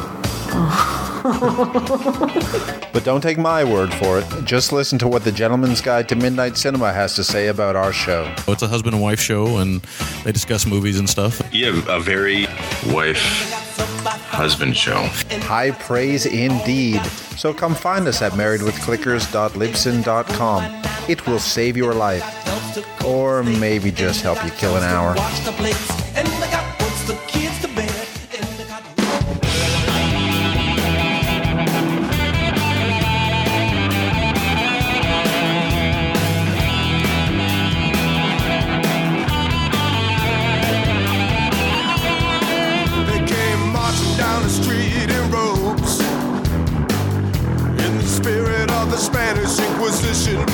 But 2.92 3.04
don't 3.04 3.22
take 3.22 3.38
my 3.38 3.64
word 3.64 3.92
for 3.94 4.18
it. 4.18 4.26
Just 4.44 4.70
listen 4.70 4.98
to 4.98 5.08
what 5.08 5.24
the 5.24 5.32
Gentleman's 5.32 5.80
Guide 5.80 6.10
to 6.10 6.14
Midnight 6.14 6.58
Cinema 6.58 6.92
has 6.92 7.14
to 7.16 7.24
say 7.24 7.48
about 7.48 7.74
our 7.74 7.90
show. 7.92 8.30
Oh, 8.46 8.52
it's 8.52 8.60
a 8.62 8.68
husband 8.68 8.92
and 8.94 9.02
wife 9.02 9.18
show, 9.18 9.56
and 9.58 9.80
they 10.24 10.32
discuss 10.32 10.66
movies 10.66 10.98
and 10.98 11.08
stuff. 11.08 11.40
Yeah, 11.52 11.80
a 11.88 11.98
very 12.00 12.42
wife 12.92 13.22
husband 14.28 14.76
show. 14.76 15.04
High 15.46 15.70
praise 15.70 16.26
indeed. 16.26 17.02
So 17.36 17.54
come 17.54 17.74
find 17.74 18.06
us 18.06 18.20
at 18.20 18.32
marriedwithclickers.libsyn.com. 18.32 20.82
It 21.08 21.26
will 21.26 21.38
save 21.38 21.74
your 21.76 21.94
life. 21.94 22.24
Or 23.04 23.42
maybe 23.42 23.90
just 23.90 24.22
help 24.22 24.44
you 24.44 24.50
kill 24.50 24.76
an 24.76 24.84
hour. 24.84 25.14
Spanish 49.02 49.58
Inquisition. 49.58 50.46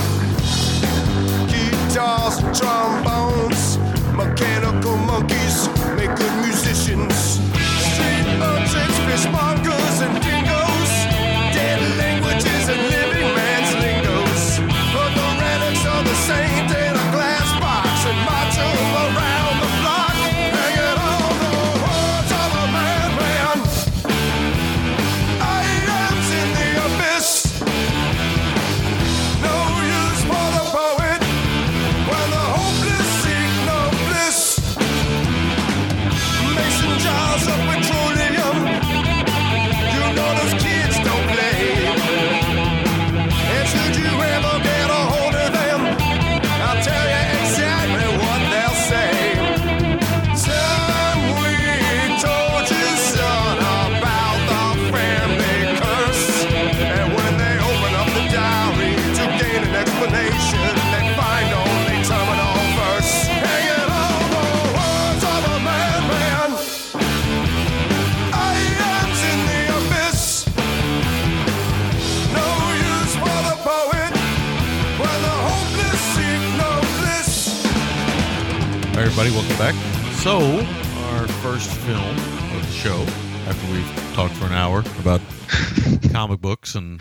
Guitars 1.49 2.39
trombones, 2.59 3.77
mechanical 4.17 4.97
monkeys 4.97 5.78
everybody, 79.19 79.49
welcome 79.49 79.59
back. 79.59 79.75
So, 80.19 80.39
our 81.17 81.27
first 81.43 81.69
film 81.79 82.17
of 82.57 82.65
the 82.65 82.73
show, 82.73 83.01
after 83.49 83.73
we've 83.73 84.15
talked 84.15 84.33
for 84.35 84.45
an 84.45 84.53
hour 84.53 84.85
about 85.01 85.21
comic 86.13 86.41
books 86.41 86.77
and 86.77 87.01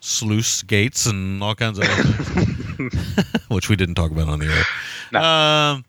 sluice 0.00 0.62
gates 0.62 1.04
and 1.04 1.42
all 1.42 1.54
kinds 1.54 1.78
of 1.78 1.84
other 1.84 2.02
things, 2.02 2.94
which 3.48 3.68
we 3.68 3.76
didn't 3.76 3.94
talk 3.94 4.10
about 4.10 4.30
on 4.30 4.38
the 4.38 4.46
air. 4.46 5.20
Um, 5.20 5.84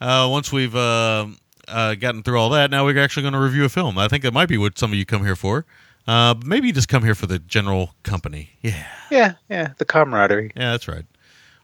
uh, 0.00 0.28
once 0.28 0.50
we've 0.50 0.74
uh, 0.74 1.28
uh, 1.68 1.94
gotten 1.94 2.24
through 2.24 2.40
all 2.40 2.50
that, 2.50 2.72
now 2.72 2.84
we're 2.84 2.98
actually 2.98 3.22
going 3.22 3.34
to 3.34 3.40
review 3.40 3.64
a 3.64 3.68
film. 3.68 3.96
I 3.96 4.08
think 4.08 4.24
that 4.24 4.32
might 4.32 4.48
be 4.48 4.58
what 4.58 4.76
some 4.76 4.90
of 4.90 4.98
you 4.98 5.06
come 5.06 5.24
here 5.24 5.36
for. 5.36 5.66
Uh, 6.08 6.34
maybe 6.44 6.66
you 6.66 6.72
just 6.72 6.88
come 6.88 7.04
here 7.04 7.14
for 7.14 7.26
the 7.26 7.38
general 7.38 7.94
company. 8.02 8.50
Yeah. 8.60 8.88
Yeah, 9.08 9.34
yeah. 9.48 9.74
The 9.78 9.84
camaraderie. 9.84 10.50
Yeah, 10.56 10.72
that's 10.72 10.88
right. 10.88 11.04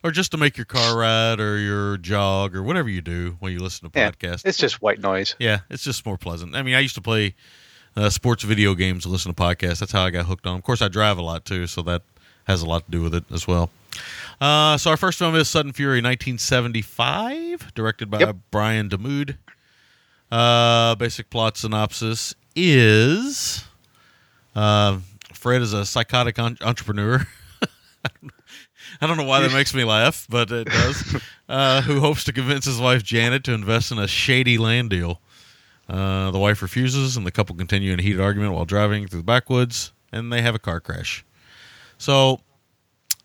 Or 0.06 0.12
just 0.12 0.30
to 0.30 0.36
make 0.36 0.56
your 0.56 0.66
car 0.66 0.96
ride 0.96 1.40
or 1.40 1.58
your 1.58 1.96
jog 1.96 2.54
or 2.54 2.62
whatever 2.62 2.88
you 2.88 3.00
do 3.00 3.36
when 3.40 3.50
you 3.52 3.58
listen 3.58 3.90
to 3.90 3.98
Yeah, 3.98 4.12
podcasts. 4.12 4.42
it's 4.46 4.56
just 4.56 4.80
white 4.80 5.00
noise. 5.00 5.34
yeah, 5.40 5.60
it's 5.68 5.82
just 5.82 6.06
more 6.06 6.16
pleasant. 6.16 6.54
I 6.54 6.62
mean, 6.62 6.76
I 6.76 6.78
used 6.78 6.94
to 6.94 7.00
play 7.00 7.34
uh, 7.96 8.08
sports 8.08 8.44
video 8.44 8.74
games 8.76 9.02
to 9.02 9.08
listen 9.08 9.34
to 9.34 9.42
podcasts. 9.42 9.80
That's 9.80 9.90
how 9.90 10.04
I 10.04 10.10
got 10.10 10.26
hooked 10.26 10.46
on. 10.46 10.56
Of 10.58 10.62
course, 10.62 10.80
I 10.80 10.86
drive 10.86 11.18
a 11.18 11.22
lot 11.22 11.44
too, 11.44 11.66
so 11.66 11.82
that 11.82 12.02
has 12.44 12.62
a 12.62 12.66
lot 12.66 12.84
to 12.84 12.90
do 12.92 13.02
with 13.02 13.16
it 13.16 13.24
as 13.32 13.48
well. 13.48 13.68
Uh, 14.40 14.76
so 14.76 14.90
our 14.90 14.96
first 14.96 15.18
film 15.18 15.34
is 15.34 15.48
Sudden 15.48 15.72
Fury, 15.72 16.00
1975, 16.00 17.74
directed 17.74 18.08
by 18.08 18.20
Yep. 18.20 18.36
Brian 18.52 18.88
Damude. 18.88 19.38
Uh, 20.30 20.94
basic 20.94 21.30
plot 21.30 21.56
synopsis 21.56 22.32
is 22.54 23.64
uh, 24.54 24.98
Fred 25.32 25.62
is 25.62 25.72
a 25.72 25.84
psychotic 25.84 26.38
en- 26.38 26.58
entrepreneur. 26.60 27.26
I 29.00 29.06
don't 29.06 29.16
know 29.16 29.24
why 29.24 29.40
that 29.40 29.52
makes 29.52 29.74
me 29.74 29.84
laugh, 29.84 30.26
but 30.28 30.50
it 30.50 30.68
does. 30.68 31.16
Uh, 31.48 31.80
who 31.82 32.00
hopes 32.00 32.24
to 32.24 32.32
convince 32.32 32.64
his 32.64 32.80
wife 32.80 33.04
Janet 33.04 33.44
to 33.44 33.52
invest 33.52 33.92
in 33.92 34.00
a 34.00 34.08
shady 34.08 34.58
land 34.58 34.90
deal. 34.90 35.20
Uh, 35.88 36.32
the 36.32 36.40
wife 36.40 36.60
refuses, 36.60 37.16
and 37.16 37.24
the 37.24 37.30
couple 37.30 37.54
continue 37.54 37.92
in 37.92 38.00
a 38.00 38.02
heated 38.02 38.20
argument 38.20 38.52
while 38.52 38.64
driving 38.64 39.06
through 39.06 39.20
the 39.20 39.24
backwoods, 39.24 39.92
and 40.10 40.32
they 40.32 40.42
have 40.42 40.56
a 40.56 40.58
car 40.58 40.80
crash. 40.80 41.24
So 41.98 42.40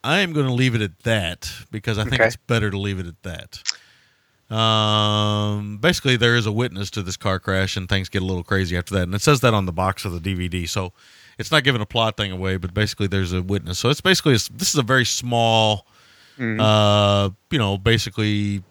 I 0.04 0.20
am 0.20 0.34
going 0.34 0.46
to 0.46 0.54
leave 0.54 0.76
it 0.76 0.82
at 0.84 1.00
that 1.00 1.52
because 1.72 1.98
I 1.98 2.04
think 2.04 2.16
Okay. 2.22 2.26
it's 2.28 2.36
better 2.36 2.70
to 2.70 2.78
leave 2.78 3.00
it 3.00 3.08
at 3.08 3.24
that. 3.24 4.56
Um, 4.56 5.78
basically, 5.80 6.16
there 6.16 6.36
is 6.36 6.46
a 6.46 6.52
witness 6.52 6.92
to 6.92 7.02
this 7.02 7.18
car 7.18 7.40
crash, 7.40 7.76
and 7.76 7.90
things 7.90 8.08
get 8.08 8.22
a 8.22 8.26
little 8.26 8.44
crazy 8.44 8.78
after 8.78 8.94
that. 8.94 9.04
And 9.04 9.16
it 9.16 9.22
says 9.24 9.40
that 9.40 9.56
on 9.56 9.66
the 9.66 9.72
box 9.72 10.06
of 10.06 10.12
the 10.12 10.20
DVD, 10.20 10.70
so 10.70 10.94
it's 11.42 11.52
not 11.52 11.64
giving 11.66 11.82
a 11.82 11.86
plot 11.86 12.16
thing 12.16 12.32
away. 12.32 12.56
But 12.56 12.74
basically, 12.74 13.08
there's 13.08 13.34
a 13.34 13.42
witness. 13.42 13.80
So 13.80 13.90
it's 13.90 14.00
basically 14.02 14.36
a, 14.36 14.40
this 14.54 14.70
is 14.70 14.76
a 14.76 14.84
very 14.84 15.06
small, 15.06 15.86
uh, 16.40 17.30
you 17.50 17.60
know, 17.60 17.78
basically 17.78 18.64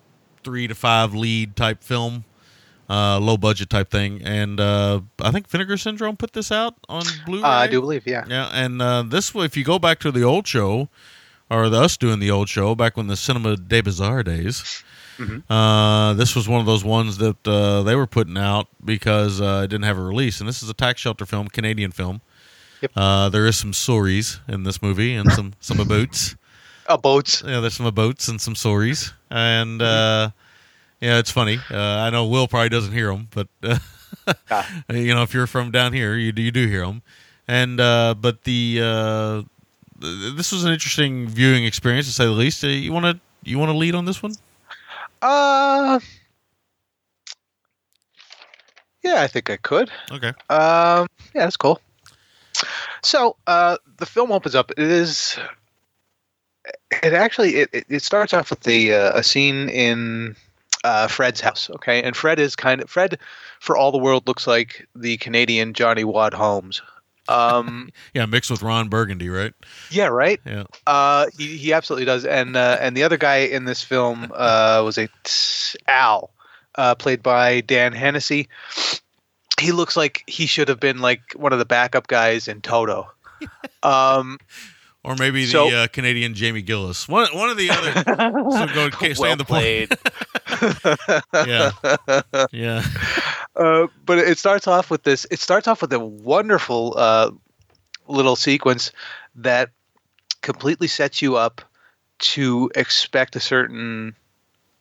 three 0.42 0.66
to 0.66 0.74
five 0.74 1.12
lead 1.14 1.54
type 1.56 1.84
film. 1.84 2.24
uh, 2.90 3.20
low 3.20 3.36
budget 3.36 3.70
type 3.70 3.90
thing. 3.90 4.20
And 4.22 4.58
uh, 4.58 5.00
I 5.20 5.30
think 5.30 5.48
Vinegar 5.48 5.76
Syndrome 5.76 6.16
put 6.16 6.32
this 6.32 6.50
out 6.50 6.74
on 6.88 7.04
Blu-ray. 7.24 7.44
Uh, 7.44 7.48
I 7.48 7.66
do 7.68 7.80
believe, 7.80 8.06
yeah. 8.06 8.24
Yeah, 8.28 8.50
and 8.52 8.82
uh, 8.82 9.04
this 9.04 9.32
if 9.34 9.56
you 9.56 9.64
go 9.64 9.78
back 9.78 10.00
to 10.00 10.10
the 10.10 10.24
old 10.24 10.46
show, 10.46 10.88
or 11.48 11.68
the, 11.68 11.80
us 11.80 11.96
doing 11.96 12.18
the 12.18 12.30
old 12.30 12.48
show 12.48 12.74
back 12.74 12.96
when 12.96 13.06
the 13.06 13.16
Cinema 13.16 13.56
de 13.56 13.80
Bizarre 13.80 14.22
days. 14.22 14.82
Uh, 15.50 16.14
this 16.14 16.34
was 16.34 16.48
one 16.48 16.60
of 16.60 16.66
those 16.66 16.82
ones 16.82 17.18
that 17.18 17.46
uh, 17.46 17.82
they 17.82 17.94
were 17.94 18.06
putting 18.06 18.38
out 18.38 18.68
because 18.82 19.38
uh, 19.38 19.60
it 19.64 19.68
didn't 19.68 19.84
have 19.84 19.98
a 19.98 20.02
release, 20.02 20.40
and 20.40 20.48
this 20.48 20.62
is 20.62 20.70
a 20.70 20.74
tax 20.74 21.00
shelter 21.00 21.26
film, 21.26 21.46
Canadian 21.48 21.90
film. 21.92 22.22
Yep. 22.80 22.92
Uh, 22.96 23.28
there 23.28 23.46
is 23.46 23.56
some 23.56 23.72
stories 23.72 24.40
in 24.48 24.62
this 24.62 24.80
movie 24.80 25.14
and 25.14 25.30
some 25.32 25.52
some 25.60 25.78
aboats. 25.80 26.36
Uh, 26.86 26.96
boats. 27.08 27.42
Yeah, 27.46 27.60
there's 27.60 27.74
some 27.74 27.86
aboats 27.86 28.28
and 28.28 28.40
some 28.40 28.54
stories, 28.54 29.12
and 29.30 29.80
uh, 29.82 30.30
yeah, 31.00 31.18
it's 31.18 31.30
funny. 31.30 31.58
Uh, 31.70 31.76
I 31.76 32.10
know 32.10 32.26
Will 32.26 32.48
probably 32.48 32.68
doesn't 32.70 32.92
hear 32.92 33.08
them, 33.12 33.28
but 33.30 33.48
uh, 33.62 33.78
Ah. 34.50 34.68
you 34.88 35.14
know 35.14 35.22
if 35.22 35.34
you're 35.34 35.46
from 35.46 35.70
down 35.70 35.92
here, 35.92 36.16
you 36.16 36.32
do 36.32 36.42
you 36.42 36.50
do 36.50 36.66
hear 36.66 36.86
them. 36.86 37.02
And 37.46 37.80
uh, 37.80 38.14
but 38.18 38.44
the 38.44 38.80
uh, 38.82 39.42
this 39.98 40.52
was 40.52 40.64
an 40.64 40.72
interesting 40.72 41.28
viewing 41.28 41.64
experience 41.64 42.06
to 42.06 42.12
say 42.12 42.24
the 42.24 42.30
least. 42.30 42.64
Uh, 42.64 42.68
you 42.68 42.92
want 42.92 43.04
to 43.06 43.20
you 43.44 43.58
want 43.58 43.70
to 43.70 43.76
lead 43.76 43.94
on 43.94 44.04
this 44.04 44.22
one? 44.22 44.32
Uh, 45.22 46.00
yeah, 49.02 49.22
I 49.22 49.26
think 49.26 49.50
I 49.50 49.56
could. 49.56 49.90
Okay. 50.10 50.28
Um, 50.48 51.06
yeah, 51.34 51.44
that's 51.44 51.56
cool. 51.56 51.80
So 53.02 53.36
uh, 53.46 53.76
the 53.98 54.06
film 54.06 54.32
opens 54.32 54.54
up. 54.54 54.70
It 54.72 54.78
is. 54.80 55.38
It 57.02 57.12
actually 57.14 57.56
it, 57.56 57.84
it- 57.88 58.02
starts 58.02 58.34
off 58.34 58.50
with 58.50 58.60
the 58.60 58.92
uh, 58.94 59.18
a 59.18 59.22
scene 59.22 59.68
in 59.68 60.36
uh, 60.84 61.08
Fred's 61.08 61.40
house. 61.40 61.70
Okay, 61.70 62.02
and 62.02 62.16
Fred 62.16 62.38
is 62.38 62.54
kind 62.56 62.80
of 62.82 62.90
Fred, 62.90 63.18
for 63.60 63.76
all 63.76 63.92
the 63.92 63.98
world, 63.98 64.26
looks 64.26 64.46
like 64.46 64.86
the 64.94 65.16
Canadian 65.18 65.72
Johnny 65.74 66.04
Wadd 66.04 66.34
Holmes. 66.34 66.82
Um, 67.28 67.90
Yeah, 68.14 68.26
mixed 68.26 68.50
with 68.50 68.62
Ron 68.62 68.88
Burgundy, 68.88 69.28
right? 69.28 69.54
yeah, 69.90 70.06
right. 70.06 70.40
Yeah. 70.44 70.64
Uh, 70.86 71.26
he, 71.38 71.56
he 71.56 71.72
absolutely 71.72 72.04
does. 72.06 72.24
And 72.24 72.56
uh, 72.56 72.76
and 72.80 72.96
the 72.96 73.04
other 73.04 73.16
guy 73.16 73.38
in 73.38 73.64
this 73.64 73.82
film 73.82 74.32
uh, 74.34 74.82
was 74.84 74.98
a 74.98 75.08
Al, 75.88 76.30
uh, 76.74 76.94
played 76.96 77.22
by 77.22 77.60
Dan 77.62 77.92
Hennessy. 77.92 78.48
He 79.60 79.72
looks 79.72 79.96
like 79.96 80.24
he 80.26 80.46
should 80.46 80.68
have 80.68 80.80
been 80.80 80.98
like 80.98 81.32
one 81.36 81.52
of 81.52 81.58
the 81.58 81.64
backup 81.64 82.06
guys 82.08 82.48
in 82.48 82.60
Toto. 82.60 83.10
Um, 83.82 84.38
Or 85.02 85.14
maybe 85.16 85.46
the 85.46 85.50
So- 85.50 85.74
uh, 85.74 85.86
Canadian 85.86 86.34
Jamie 86.34 86.60
Gillis. 86.60 87.08
One 87.08 87.26
one 87.32 87.48
of 87.48 87.56
the 87.56 87.70
other. 87.70 87.92
so 87.94 88.74
go 88.74 88.84
okay, 88.92 89.14
stay 89.14 89.22
well 89.22 89.32
on 89.32 89.38
the 89.38 89.44
played. 89.46 89.90
Yeah. 91.46 91.70
Yeah. 92.52 92.82
Uh, 93.56 93.86
but 94.04 94.18
it 94.18 94.36
starts 94.38 94.66
off 94.68 94.90
with 94.90 95.02
this. 95.04 95.26
It 95.30 95.38
starts 95.40 95.66
off 95.68 95.80
with 95.80 95.92
a 95.94 95.98
wonderful 95.98 96.92
uh, 96.98 97.30
little 98.08 98.36
sequence 98.36 98.92
that 99.36 99.70
completely 100.42 100.86
sets 100.86 101.22
you 101.22 101.36
up 101.36 101.62
to 102.18 102.70
expect 102.74 103.36
a 103.36 103.40
certain 103.40 104.14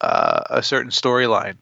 uh, 0.02 0.42
a 0.50 0.62
certain 0.64 0.92
storyline. 0.92 1.56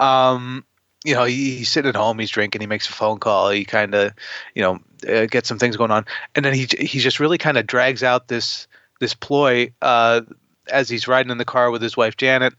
Um, 0.00 0.64
you 1.06 1.14
know, 1.14 1.24
he, 1.24 1.56
he's 1.56 1.68
sitting 1.68 1.88
at 1.88 1.94
home, 1.94 2.18
he's 2.18 2.30
drinking, 2.30 2.60
he 2.60 2.66
makes 2.66 2.88
a 2.88 2.92
phone 2.92 3.18
call, 3.18 3.50
he 3.50 3.64
kind 3.64 3.94
of, 3.94 4.12
you 4.54 4.62
know, 4.62 4.80
uh, 5.08 5.26
gets 5.26 5.48
some 5.48 5.58
things 5.58 5.76
going 5.76 5.92
on, 5.92 6.04
and 6.34 6.44
then 6.44 6.52
he 6.52 6.66
he 6.80 6.98
just 6.98 7.20
really 7.20 7.38
kind 7.38 7.56
of 7.56 7.66
drags 7.66 8.02
out 8.02 8.28
this 8.28 8.66
this 8.98 9.14
ploy 9.14 9.70
uh, 9.82 10.22
as 10.70 10.88
he's 10.88 11.06
riding 11.06 11.30
in 11.30 11.38
the 11.38 11.44
car 11.44 11.70
with 11.70 11.80
his 11.80 11.96
wife 11.96 12.16
Janet. 12.16 12.54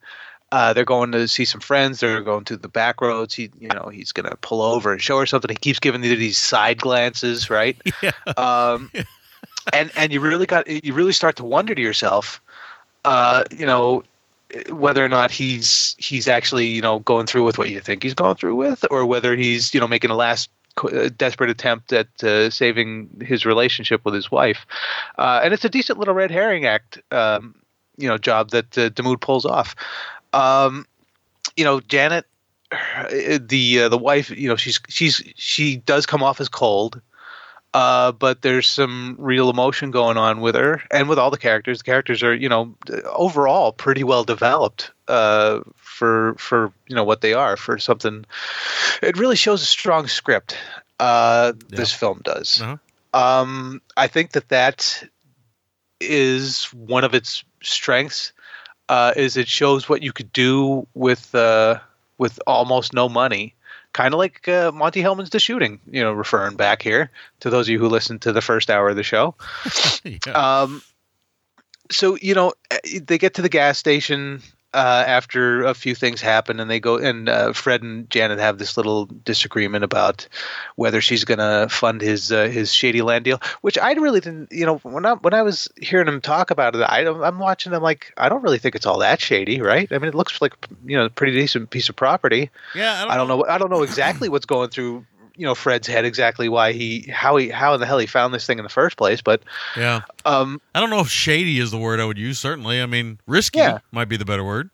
Uh, 0.53 0.71
they're 0.71 0.85
going 0.85 1.11
to 1.11 1.27
see 1.27 1.43
some 1.43 1.59
friends. 1.59 1.99
They're 1.99 2.21
going 2.21 2.45
to 2.45 2.55
the 2.55 2.69
back 2.69 3.01
roads. 3.01 3.33
He, 3.33 3.51
you 3.59 3.67
know, 3.67 3.89
he's 3.91 4.13
going 4.13 4.29
to 4.29 4.37
pull 4.37 4.61
over 4.61 4.93
and 4.93 5.01
show 5.01 5.19
her 5.19 5.25
something. 5.25 5.49
He 5.49 5.57
keeps 5.57 5.79
giving 5.79 5.99
these 5.99 6.37
side 6.37 6.79
glances, 6.79 7.49
right? 7.49 7.75
Yeah. 8.01 8.11
Um, 8.37 8.89
and 9.73 9.91
and 9.97 10.13
you 10.13 10.21
really 10.21 10.45
got 10.45 10.69
you 10.69 10.93
really 10.93 11.11
start 11.11 11.35
to 11.37 11.43
wonder 11.43 11.75
to 11.75 11.81
yourself, 11.81 12.41
uh, 13.03 13.43
you 13.51 13.65
know, 13.65 14.03
whether 14.69 15.03
or 15.03 15.09
not 15.09 15.31
he's 15.31 15.95
he's 15.97 16.27
actually 16.27 16.67
you 16.67 16.81
know 16.81 16.99
going 16.99 17.25
through 17.25 17.43
with 17.43 17.57
what 17.57 17.69
you 17.69 17.79
think 17.79 18.03
he's 18.03 18.13
going 18.13 18.35
through 18.35 18.55
with, 18.55 18.85
or 18.91 19.05
whether 19.05 19.35
he's 19.35 19.73
you 19.73 19.79
know 19.79 19.87
making 19.87 20.09
a 20.09 20.15
last 20.15 20.49
desperate 21.17 21.49
attempt 21.49 21.91
at 21.91 22.23
uh, 22.23 22.49
saving 22.49 23.09
his 23.21 23.45
relationship 23.45 24.05
with 24.05 24.13
his 24.13 24.31
wife. 24.31 24.65
Uh, 25.17 25.41
and 25.43 25.53
it's 25.53 25.65
a 25.65 25.69
decent 25.69 25.99
little 25.99 26.13
red 26.13 26.31
herring 26.31 26.65
act, 26.65 26.99
um, 27.11 27.55
you 27.97 28.07
know, 28.07 28.17
job 28.17 28.51
that 28.51 28.77
uh, 28.77 29.17
pulls 29.17 29.45
off. 29.45 29.75
Um, 30.33 30.85
you 31.55 31.63
know, 31.63 31.79
Janet, 31.79 32.25
uh, 32.71 33.39
the 33.41 33.81
uh, 33.81 33.89
the 33.89 33.97
wife, 33.97 34.29
you 34.29 34.47
know, 34.47 34.55
she's 34.55 34.79
she's 34.87 35.23
she 35.35 35.77
does 35.77 36.05
come 36.05 36.23
off 36.23 36.39
as 36.39 36.49
cold. 36.49 37.01
Uh, 37.77 38.11
but 38.11 38.41
there's 38.41 38.67
some 38.67 39.15
real 39.19 39.51
emotion 39.51 39.91
going 39.91 40.17
on 40.17 40.41
with 40.41 40.55
her 40.55 40.81
and 40.89 41.07
with 41.07 41.19
all 41.19 41.29
the 41.29 41.37
characters. 41.37 41.77
The 41.77 41.83
characters 41.83 42.23
are, 42.23 42.33
you 42.33 42.49
know, 42.49 42.73
overall 43.13 43.71
pretty 43.71 44.03
well 44.03 44.23
developed 44.23 44.89
uh, 45.07 45.59
for 45.75 46.33
for 46.39 46.71
you 46.87 46.95
know 46.95 47.03
what 47.03 47.21
they 47.21 47.33
are 47.33 47.55
for 47.55 47.77
something. 47.77 48.25
It 49.03 49.15
really 49.19 49.35
shows 49.35 49.61
a 49.61 49.65
strong 49.65 50.07
script. 50.07 50.57
Uh, 50.99 51.53
This 51.69 51.93
film 51.93 52.21
does. 52.23 52.59
Uh-huh. 52.59 52.77
Um, 53.13 53.79
I 53.95 54.07
think 54.07 54.31
that 54.31 54.49
that 54.49 55.03
is 56.01 56.65
one 56.73 57.03
of 57.03 57.13
its 57.13 57.43
strengths. 57.61 58.33
Uh, 58.89 59.13
is 59.15 59.37
it 59.37 59.47
shows 59.47 59.87
what 59.87 60.01
you 60.01 60.11
could 60.11 60.33
do 60.33 60.87
with 60.95 61.35
uh, 61.35 61.79
with 62.17 62.39
almost 62.47 62.91
no 62.91 63.07
money, 63.07 63.53
kind 63.97 64.13
of 64.13 64.19
like 64.19 64.47
uh, 64.47 64.71
Monte 64.71 65.01
Hellman's 65.01 65.31
The 65.31 65.39
Shooting. 65.39 65.79
You 65.89 66.03
know, 66.03 66.13
referring 66.13 66.55
back 66.55 66.83
here 66.83 67.09
to 67.39 67.49
those 67.49 67.67
of 67.67 67.71
you 67.71 67.79
who 67.79 67.89
listened 67.89 68.21
to 68.21 68.31
the 68.31 68.41
first 68.41 68.69
hour 68.69 68.89
of 68.89 68.95
the 68.95 69.01
show. 69.01 69.33
yeah. 70.03 70.33
Um, 70.33 70.83
so 71.89 72.15
you 72.21 72.35
know, 72.35 72.53
eh, 72.69 72.99
they 73.03 73.17
get 73.17 73.33
to 73.33 73.41
the 73.41 73.49
gas 73.49 73.79
station 73.79 74.43
uh, 74.77 75.03
after 75.07 75.63
a 75.63 75.73
few 75.73 75.95
things 75.95 76.21
happen, 76.21 76.59
and 76.59 76.69
they 76.69 76.79
go 76.79 76.97
and 76.97 77.27
uh, 77.27 77.51
Fred 77.51 77.81
and 77.81 78.07
Janet 78.11 78.37
have 78.37 78.59
this 78.59 78.77
little 78.77 79.05
disagreement 79.05 79.83
about 79.83 80.27
whether 80.75 81.01
she's 81.01 81.25
going 81.25 81.39
to 81.39 81.67
fund 81.67 81.99
his 81.99 82.31
uh, 82.31 82.43
his 82.43 82.71
shady 82.71 83.01
land 83.01 83.25
deal. 83.25 83.41
Which 83.61 83.79
I 83.79 83.93
really 83.93 84.19
didn't. 84.19 84.51
You 84.51 84.67
know, 84.67 84.77
when 84.83 85.03
I 85.07 85.13
when 85.15 85.33
I 85.33 85.41
was 85.41 85.67
hearing 85.77 86.07
him 86.07 86.21
talk 86.21 86.51
about 86.51 86.75
it, 86.75 86.81
I 86.81 87.07
I'm 87.07 87.39
watching. 87.39 87.73
I'm 87.73 87.81
like, 87.81 88.13
I 88.17 88.29
don't 88.29 88.43
really 88.43 88.59
think 88.59 88.75
it's 88.75 88.85
all 88.85 88.99
that 88.99 89.19
shady, 89.19 89.61
right? 89.61 89.91
I 89.91 89.97
mean, 89.97 90.09
it 90.09 90.15
looks 90.15 90.39
like 90.41 90.53
you 90.85 90.95
know, 90.95 91.05
a 91.05 91.09
pretty 91.09 91.33
decent 91.33 91.71
piece 91.71 91.89
of 91.89 91.95
property. 91.95 92.51
yeah. 92.75 93.03
I 93.09 93.17
don't 93.17 93.27
know. 93.27 93.45
I 93.45 93.57
don't 93.57 93.71
know 93.71 93.81
exactly 93.81 94.29
what's 94.29 94.45
going 94.45 94.69
through 94.69 95.05
you 95.37 95.45
know 95.45 95.55
Fred's 95.55 95.87
head 95.87 96.03
exactly 96.05 96.49
why 96.49 96.71
he 96.73 97.07
how 97.11 97.37
he 97.37 97.49
how 97.49 97.73
in 97.73 97.79
the 97.79 97.85
hell 97.85 97.97
he 97.99 98.05
found 98.07 98.33
this 98.33 98.45
thing 98.45 98.57
in 98.59 98.63
the 98.63 98.69
first 98.69 98.97
place, 98.97 99.21
but 99.21 99.41
Yeah. 99.75 100.01
um 100.25 100.59
I 100.75 100.79
don't 100.79 100.89
know 100.89 100.99
if 100.99 101.09
shady 101.09 101.59
is 101.59 101.71
the 101.71 101.77
word 101.77 101.99
I 101.99 102.05
would 102.05 102.17
use. 102.17 102.39
Certainly, 102.39 102.81
I 102.81 102.85
mean 102.85 103.19
risky 103.27 103.59
Yeah. 103.59 103.79
might 103.91 104.09
be 104.09 104.17
the 104.17 104.25
better 104.25 104.43
word. 104.43 104.69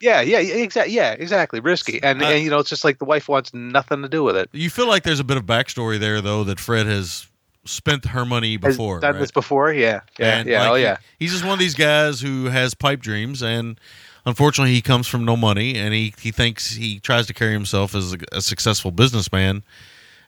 Yeah, 0.00 0.20
yeah, 0.20 0.38
exactly. 0.38 0.92
Yeah, 0.94 1.12
exactly. 1.12 1.60
Risky, 1.60 2.02
and, 2.02 2.20
Uh, 2.22 2.26
and 2.26 2.44
you 2.44 2.50
know, 2.50 2.58
it's 2.58 2.68
just 2.68 2.84
like 2.84 2.98
the 2.98 3.06
wife 3.06 3.26
wants 3.28 3.54
nothing 3.54 4.02
to 4.02 4.08
do 4.08 4.22
with 4.22 4.36
it. 4.36 4.50
You 4.52 4.68
feel 4.68 4.86
like 4.86 5.02
there's 5.02 5.20
a 5.20 5.24
bit 5.24 5.38
of 5.38 5.44
backstory 5.44 5.98
there, 5.98 6.20
though, 6.20 6.44
that 6.44 6.60
Fred 6.60 6.84
has 6.86 7.26
spent 7.64 8.04
her 8.06 8.26
money 8.26 8.58
Has 8.62 8.76
before. 8.76 9.00
done 9.00 9.14
right? 9.14 9.20
this 9.20 9.30
before. 9.30 9.72
Yeah, 9.72 10.00
yeah, 10.18 10.38
And, 10.40 10.48
yeah. 10.48 10.68
like, 10.68 10.70
oh 10.70 10.74
he- 10.96 11.24
he's 11.24 11.32
just 11.32 11.44
one 11.44 11.54
of 11.54 11.58
these 11.58 11.74
guys 11.74 12.20
who 12.20 12.46
has 12.46 12.74
pipe 12.74 13.00
dreams, 13.00 13.42
and 13.42 13.80
unfortunately, 14.26 14.74
he 14.74 14.82
comes 14.82 15.06
from 15.06 15.24
no 15.24 15.36
money, 15.38 15.74
and 15.76 15.94
he, 15.94 16.12
he 16.20 16.30
thinks 16.30 16.72
he 16.74 16.98
tries 17.00 17.26
to 17.28 17.32
carry 17.32 17.52
himself 17.52 17.94
as 17.94 18.12
a, 18.12 18.18
a 18.32 18.42
successful 18.42 18.90
businessman, 18.90 19.62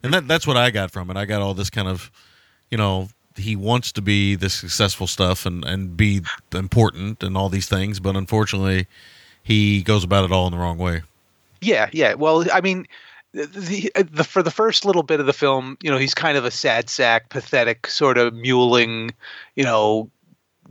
and 0.03 0.13
that 0.15 0.29
that's 0.29 0.47
what 0.47 0.57
I 0.57 0.71
got 0.71 0.91
from 0.91 1.11
it. 1.11 1.17
I 1.17 1.25
got 1.25 1.43
all 1.43 1.55
this 1.55 1.71
kind 1.71 1.89
of, 1.89 2.11
you 2.71 2.79
know, 2.79 3.09
he 3.37 3.57
wants 3.57 3.93
to 3.93 4.03
be 4.03 4.35
the 4.35 4.49
successful 4.49 5.07
stuff 5.07 5.47
and 5.47 5.65
and 5.65 5.97
be 5.97 6.23
important 6.53 7.23
and 7.23 7.37
all 7.37 7.49
these 7.49 7.69
things, 7.69 8.01
but 8.01 8.17
unfortunately, 8.17 8.87
he 9.43 9.83
goes 9.83 10.05
about 10.05 10.25
it 10.25 10.33
all 10.33 10.47
in 10.47 10.53
the 10.53 10.59
wrong 10.59 10.79
way. 10.79 11.03
Yeah, 11.61 11.89
yeah. 11.93 12.15
Well, 12.15 12.45
I 12.53 12.61
mean, 12.61 12.87
the, 13.33 13.91
the 14.11 14.25
for 14.25 14.43
the 14.43 14.51
first 14.51 14.85
little 14.85 15.03
bit 15.03 15.21
of 15.21 15.27
the 15.27 15.33
film, 15.33 15.77
you 15.83 15.91
know, 15.91 15.99
he's 15.99 16.15
kind 16.15 16.39
of 16.39 16.45
a 16.45 16.51
sad 16.51 16.89
sack, 16.89 17.29
pathetic, 17.29 17.87
sort 17.87 18.19
of 18.19 18.35
muling, 18.35 19.13
you 19.55 19.65
know, 19.65 20.11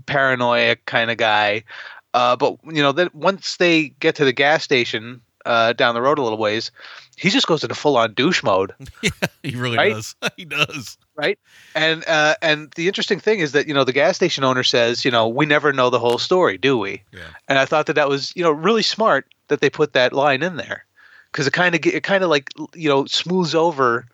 paranoid 0.06 0.80
kind 0.86 1.12
of 1.12 1.18
guy. 1.18 1.64
Uh, 2.14 2.36
but 2.36 2.58
you 2.66 2.82
know, 2.82 2.92
then 2.92 3.10
once 3.14 3.58
they 3.58 3.90
get 4.00 4.16
to 4.16 4.26
the 4.26 4.34
gas 4.34 4.64
station 4.64 5.22
uh, 5.46 5.74
down 5.74 5.94
the 5.94 6.02
road 6.02 6.18
a 6.18 6.24
little 6.24 6.38
ways, 6.38 6.72
he 7.18 7.30
just 7.30 7.48
goes 7.48 7.64
into 7.64 7.76
full 7.76 7.98
on 7.98 8.14
douche 8.14 8.44
mode. 8.44 8.74
Yeah, 9.02 9.10
He 9.44 9.56
really 9.56 9.78
Right? 9.78 9.94
does. 9.94 10.16
he 10.38 10.46
does. 10.46 10.98
right 11.16 11.40
and 11.76 12.04
uh, 12.08 12.36
and 12.42 12.72
the 12.76 12.88
interesting 12.88 13.20
thing 13.20 13.40
is 13.40 13.52
that 13.54 13.68
you 13.68 13.74
know 13.74 13.84
the 13.84 13.94
gas 13.94 14.16
station 14.18 14.44
owner 14.44 14.64
says 14.64 15.06
you 15.06 15.12
know 15.12 15.28
we 15.28 15.46
never 15.46 15.72
know 15.74 15.90
the 15.90 16.00
whole 16.00 16.18
story 16.18 16.58
do 16.58 16.78
we 16.78 17.02
Yeah. 17.14 17.22
and 17.48 17.58
i 17.58 17.66
thought 17.66 17.86
that 17.86 17.94
that 17.94 18.10
was 18.10 18.34
you 18.36 18.44
know 18.44 18.52
really 18.52 18.82
smart 18.84 19.26
that 19.48 19.62
they 19.62 19.70
put 19.70 19.94
that 19.94 20.12
line 20.14 20.44
in 20.44 20.58
there 20.58 20.86
because 21.32 21.48
it 21.48 21.54
kind 21.54 21.74
of 21.76 21.86
it 21.86 22.04
kind 22.04 22.24
of 22.24 22.30
like 22.30 22.50
you 22.74 22.90
know 22.90 23.06
smooths 23.06 23.56
over 23.56 24.06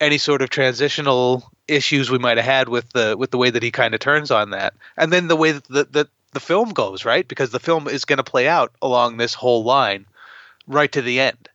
any 0.00 0.18
sort 0.18 0.42
of 0.42 0.50
transitional 0.50 1.50
issues 1.68 2.10
we 2.10 2.18
might 2.18 2.36
have 2.36 2.44
had 2.46 2.68
with 2.68 2.90
the 2.92 3.16
with 3.16 3.30
the 3.30 3.38
way 3.38 3.48
that 3.50 3.62
he 3.62 3.70
kind 3.70 3.94
of 3.94 4.00
turns 4.00 4.30
on 4.30 4.50
that 4.50 4.74
and 4.98 5.12
then 5.12 5.28
the 5.28 5.36
way 5.36 5.52
that 5.52 5.64
the, 5.68 5.84
the, 5.84 6.08
the 6.32 6.40
film 6.40 6.70
goes 6.70 7.04
right 7.04 7.28
because 7.28 7.50
the 7.50 7.60
film 7.60 7.86
is 7.88 8.04
going 8.04 8.16
to 8.18 8.24
play 8.24 8.48
out 8.48 8.72
along 8.82 9.16
this 9.16 9.32
whole 9.32 9.62
line 9.64 10.04
right 10.66 10.92
to 10.92 11.00
the 11.02 11.20
end 11.20 11.48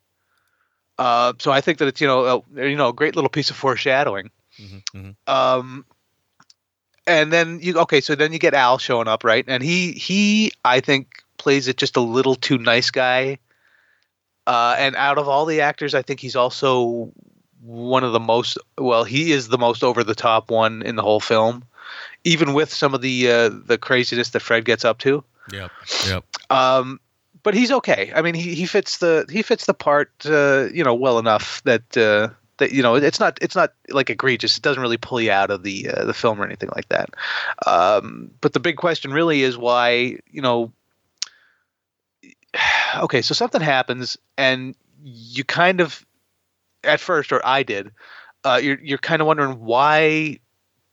Uh, 0.97 1.33
so 1.39 1.51
I 1.51 1.61
think 1.61 1.77
that 1.79 1.87
it's 1.87 2.01
you 2.01 2.07
know 2.07 2.43
a, 2.55 2.67
you 2.69 2.75
know 2.75 2.89
a 2.89 2.93
great 2.93 3.15
little 3.15 3.29
piece 3.29 3.49
of 3.49 3.55
foreshadowing. 3.55 4.31
mhm. 4.59 5.15
Um, 5.27 5.85
and 7.05 7.31
then 7.31 7.59
you 7.61 7.79
okay, 7.79 8.01
so 8.01 8.15
then 8.15 8.33
you 8.33 8.39
get 8.39 8.53
Al 8.53 8.77
showing 8.77 9.07
up, 9.07 9.23
right? 9.23 9.45
And 9.47 9.63
he 9.63 9.93
he 9.93 10.51
I 10.65 10.79
think 10.79 11.23
plays 11.37 11.67
it 11.67 11.77
just 11.77 11.95
a 11.95 12.01
little 12.01 12.35
too 12.35 12.57
nice 12.57 12.91
guy. 12.91 13.39
Uh, 14.45 14.75
and 14.79 14.95
out 14.95 15.17
of 15.17 15.27
all 15.27 15.45
the 15.45 15.61
actors, 15.61 15.93
I 15.93 16.01
think 16.01 16.19
he's 16.19 16.35
also 16.35 17.11
one 17.61 18.03
of 18.03 18.13
the 18.13 18.19
most 18.19 18.57
well. 18.77 19.03
He 19.03 19.31
is 19.31 19.47
the 19.49 19.57
most 19.57 19.83
over 19.83 20.03
the 20.03 20.15
top 20.15 20.49
one 20.49 20.81
in 20.81 20.95
the 20.95 21.01
whole 21.01 21.19
film, 21.19 21.63
even 22.23 22.53
with 22.53 22.73
some 22.73 22.93
of 22.93 23.01
the 23.01 23.29
uh, 23.29 23.49
the 23.49 23.77
craziness 23.77 24.29
that 24.29 24.41
Fred 24.41 24.65
gets 24.65 24.85
up 24.85 24.99
to. 24.99 25.23
Yep. 25.51 25.71
Yep. 26.07 26.23
Um, 26.49 26.99
but 27.47 27.53
he's 27.53 27.71
okay. 27.71 28.11
I 28.13 28.21
mean, 28.21 28.33
he, 28.33 28.55
he 28.55 28.65
fits 28.65 28.97
the 28.97 29.25
he 29.29 29.41
fits 29.41 29.67
the 29.67 29.73
part, 29.73 30.11
uh, 30.25 30.67
you 30.73 30.83
know, 30.83 30.93
well 30.93 31.17
enough 31.17 31.63
that 31.63 31.95
uh, 31.95 32.27
that 32.57 32.73
you 32.73 32.83
know 32.83 32.95
it's 32.95 33.21
not 33.21 33.39
it's 33.41 33.55
not 33.55 33.71
like 33.87 34.09
egregious. 34.09 34.57
It 34.57 34.63
doesn't 34.63 34.81
really 34.81 34.97
pull 34.97 35.21
you 35.21 35.31
out 35.31 35.49
of 35.49 35.63
the 35.63 35.89
uh, 35.89 36.03
the 36.03 36.13
film 36.13 36.41
or 36.41 36.45
anything 36.45 36.67
like 36.75 36.89
that. 36.89 37.09
Um, 37.65 38.31
but 38.41 38.51
the 38.51 38.59
big 38.59 38.75
question 38.75 39.13
really 39.13 39.43
is 39.43 39.57
why 39.57 40.17
you 40.29 40.41
know. 40.41 40.73
Okay, 42.97 43.21
so 43.21 43.33
something 43.33 43.61
happens, 43.61 44.17
and 44.37 44.75
you 45.03 45.43
kind 45.43 45.81
of, 45.81 46.05
at 46.83 46.99
first, 46.99 47.31
or 47.31 47.45
I 47.45 47.63
did, 47.63 47.91
uh, 48.43 48.59
you're 48.61 48.79
you're 48.81 48.97
kind 48.97 49.21
of 49.21 49.27
wondering 49.27 49.59
why 49.59 50.39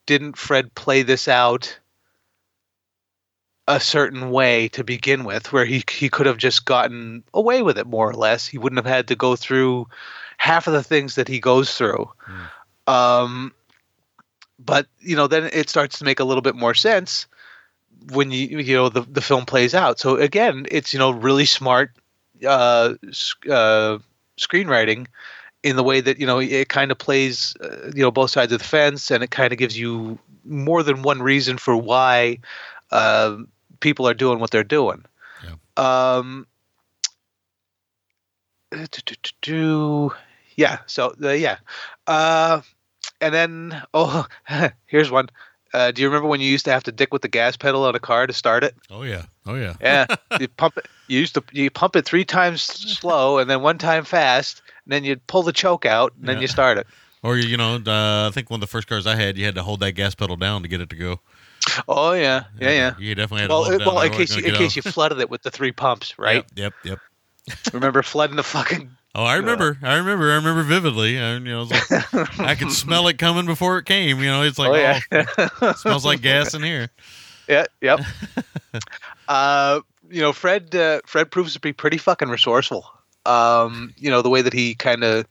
didn't 0.06 0.36
Fred 0.36 0.72
play 0.74 1.02
this 1.02 1.26
out 1.26 1.78
a 3.66 3.80
certain 3.80 4.30
way 4.30 4.68
to 4.68 4.84
begin 4.84 5.24
with, 5.24 5.52
where 5.52 5.64
he 5.64 5.82
he 5.90 6.08
could 6.08 6.26
have 6.26 6.36
just 6.36 6.64
gotten 6.64 7.24
away 7.32 7.62
with 7.62 7.78
it 7.78 7.86
more 7.86 8.08
or 8.08 8.14
less. 8.14 8.46
He 8.46 8.58
wouldn't 8.58 8.84
have 8.84 8.92
had 8.92 9.08
to 9.08 9.16
go 9.16 9.36
through 9.36 9.86
half 10.36 10.66
of 10.66 10.72
the 10.72 10.82
things 10.82 11.14
that 11.14 11.28
he 11.28 11.40
goes 11.40 11.74
through. 11.76 12.10
Um, 12.86 13.52
but 14.58 14.86
you 15.00 15.16
know, 15.16 15.26
then 15.26 15.48
it 15.52 15.70
starts 15.70 15.98
to 15.98 16.04
make 16.04 16.20
a 16.20 16.24
little 16.24 16.42
bit 16.42 16.54
more 16.56 16.74
sense 16.74 17.26
when 18.12 18.30
you 18.30 18.58
you 18.58 18.76
know 18.76 18.88
the 18.88 19.02
the 19.02 19.22
film 19.22 19.46
plays 19.46 19.74
out. 19.74 19.98
So 19.98 20.16
again, 20.16 20.66
it's 20.70 20.92
you 20.92 20.98
know 20.98 21.10
really 21.10 21.46
smart 21.46 21.92
uh, 22.46 22.94
uh, 23.50 23.98
screenwriting 24.38 25.06
in 25.62 25.76
the 25.76 25.82
way 25.82 26.00
that 26.00 26.20
you 26.20 26.26
know 26.26 26.38
it 26.40 26.68
kind 26.68 26.90
of 26.90 26.98
plays 26.98 27.56
uh, 27.62 27.90
you 27.94 28.02
know 28.02 28.10
both 28.10 28.30
sides 28.30 28.52
of 28.52 28.58
the 28.58 28.64
fence, 28.64 29.10
and 29.10 29.24
it 29.24 29.30
kind 29.30 29.52
of 29.52 29.58
gives 29.58 29.78
you 29.78 30.18
more 30.44 30.82
than 30.82 31.02
one 31.02 31.22
reason 31.22 31.56
for 31.56 31.74
why 31.76 32.38
uh, 32.90 33.38
people 33.80 34.08
are 34.08 34.14
doing 34.14 34.38
what 34.38 34.50
they're 34.50 34.64
doing. 34.64 35.04
Yeah. 35.42 35.54
Um, 35.76 36.46
yeah. 40.56 40.78
So 40.86 41.14
uh, 41.22 41.30
yeah, 41.30 41.58
uh, 42.06 42.60
and 43.20 43.34
then 43.34 43.82
oh, 43.94 44.26
here's 44.86 45.10
one. 45.10 45.28
Uh, 45.72 45.90
do 45.90 46.02
you 46.02 46.08
remember 46.08 46.28
when 46.28 46.40
you 46.40 46.48
used 46.48 46.64
to 46.66 46.70
have 46.70 46.84
to 46.84 46.92
dick 46.92 47.12
with 47.12 47.22
the 47.22 47.28
gas 47.28 47.56
pedal 47.56 47.84
on 47.84 47.96
a 47.96 48.00
car 48.00 48.26
to 48.26 48.32
start 48.32 48.62
it? 48.62 48.76
Oh 48.90 49.02
yeah. 49.02 49.24
Oh 49.44 49.56
yeah. 49.56 49.74
Yeah, 49.80 50.06
you 50.40 50.48
pump 50.48 50.78
it. 50.78 50.86
You 51.08 51.18
used 51.18 51.34
to 51.34 51.42
you 51.52 51.70
pump 51.70 51.96
it 51.96 52.04
three 52.04 52.24
times 52.24 52.62
slow 52.62 53.38
and 53.38 53.50
then 53.50 53.60
one 53.60 53.78
time 53.78 54.04
fast, 54.04 54.62
and 54.84 54.92
then 54.92 55.04
you'd 55.04 55.26
pull 55.26 55.42
the 55.42 55.52
choke 55.52 55.84
out 55.84 56.12
and 56.16 56.28
then 56.28 56.40
you 56.40 56.48
start 56.48 56.78
it. 56.78 56.86
Or 57.24 57.38
you 57.38 57.56
know, 57.56 57.76
uh, 57.76 58.28
I 58.28 58.30
think 58.32 58.50
one 58.50 58.58
of 58.58 58.60
the 58.60 58.66
first 58.66 58.86
cars 58.86 59.06
I 59.06 59.16
had, 59.16 59.38
you 59.38 59.46
had 59.46 59.54
to 59.54 59.62
hold 59.62 59.80
that 59.80 59.92
gas 59.92 60.14
pedal 60.14 60.36
down 60.36 60.62
to 60.62 60.68
get 60.68 60.82
it 60.82 60.90
to 60.90 60.96
go. 60.96 61.20
Oh 61.88 62.12
yeah, 62.12 62.44
yeah, 62.60 62.70
yeah. 62.70 62.94
You 62.98 63.14
definitely 63.14 63.42
had 63.42 63.50
Well, 63.50 63.78
well, 63.78 64.00
in 64.00 64.12
case 64.12 64.36
you, 64.36 64.44
in 64.44 64.54
case 64.54 64.76
you 64.76 64.82
flooded 64.82 65.18
it 65.18 65.30
with 65.30 65.42
the 65.42 65.50
three 65.50 65.72
pumps, 65.72 66.18
right? 66.18 66.44
Yep. 66.54 66.74
Yep. 66.84 67.00
yep. 67.46 67.64
Remember 67.72 68.02
flooding 68.02 68.36
the 68.36 68.42
fucking. 68.42 68.90
Oh, 69.16 69.22
I 69.22 69.36
remember. 69.36 69.78
I 69.84 69.94
remember. 69.94 70.32
I 70.32 70.34
remember 70.34 70.64
vividly. 70.64 71.20
I, 71.20 71.34
you 71.34 71.38
know, 71.38 71.62
like, 71.62 72.40
I 72.40 72.56
could 72.56 72.72
smell 72.72 73.06
it 73.06 73.16
coming 73.16 73.46
before 73.46 73.78
it 73.78 73.84
came. 73.84 74.18
You 74.18 74.26
know, 74.26 74.42
it's 74.42 74.58
like, 74.58 74.70
Oh, 74.70 74.74
yeah. 74.74 74.98
oh, 75.62 75.68
it 75.70 75.78
smells 75.78 76.04
like 76.04 76.20
gas 76.20 76.52
in 76.52 76.64
here. 76.64 76.90
Yeah. 77.46 77.66
Yep. 77.80 78.00
uh, 79.28 79.80
you 80.10 80.20
know, 80.20 80.32
Fred. 80.32 80.74
Uh, 80.74 81.00
Fred 81.06 81.30
proves 81.30 81.52
to 81.52 81.60
be 81.60 81.72
pretty 81.72 81.98
fucking 81.98 82.28
resourceful. 82.28 82.90
Um, 83.26 83.94
you 83.98 84.10
know, 84.10 84.22
the 84.22 84.30
way 84.30 84.42
that 84.42 84.52
he 84.52 84.74
kind 84.74 85.04
of 85.04 85.26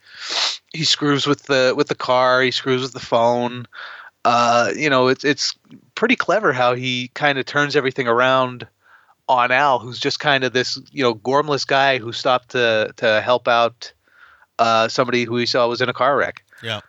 he 0.74 0.84
screws 0.84 1.26
with 1.28 1.44
the 1.44 1.74
with 1.76 1.88
the 1.88 1.96
car, 1.96 2.42
he 2.42 2.52
screws 2.52 2.84
with 2.84 2.94
the 2.94 3.00
phone. 3.00 3.66
Uh, 4.26 4.72
you 4.76 4.90
know, 4.90 5.08
it's 5.08 5.24
it's 5.24 5.56
pretty 5.96 6.16
clever 6.16 6.54
how 6.54 6.76
he 6.76 7.10
kind 7.14 7.38
of 7.38 7.46
turns 7.46 7.76
everything 7.76 8.08
around 8.08 8.68
on 9.30 9.52
Al, 9.52 9.80
who's 9.80 10.00
just 10.00 10.20
kind 10.20 10.44
of 10.44 10.54
this 10.54 10.80
you 10.91 11.04
know 11.04 11.16
gormless 11.16 11.66
guy 11.66 11.98
who 11.98 12.12
stopped 12.12 12.50
to 12.50 12.94
to 12.98 13.22
help 13.22 13.48
out 13.48 13.94
uh, 14.60 14.88
somebody 14.88 15.24
who 15.24 15.38
he 15.38 15.46
saw 15.46 15.68
was 15.68 15.82
in 15.82 15.89
a 15.89 15.94
car 15.94 16.18
wreck. 16.18 16.44
Yeah. 16.62 16.82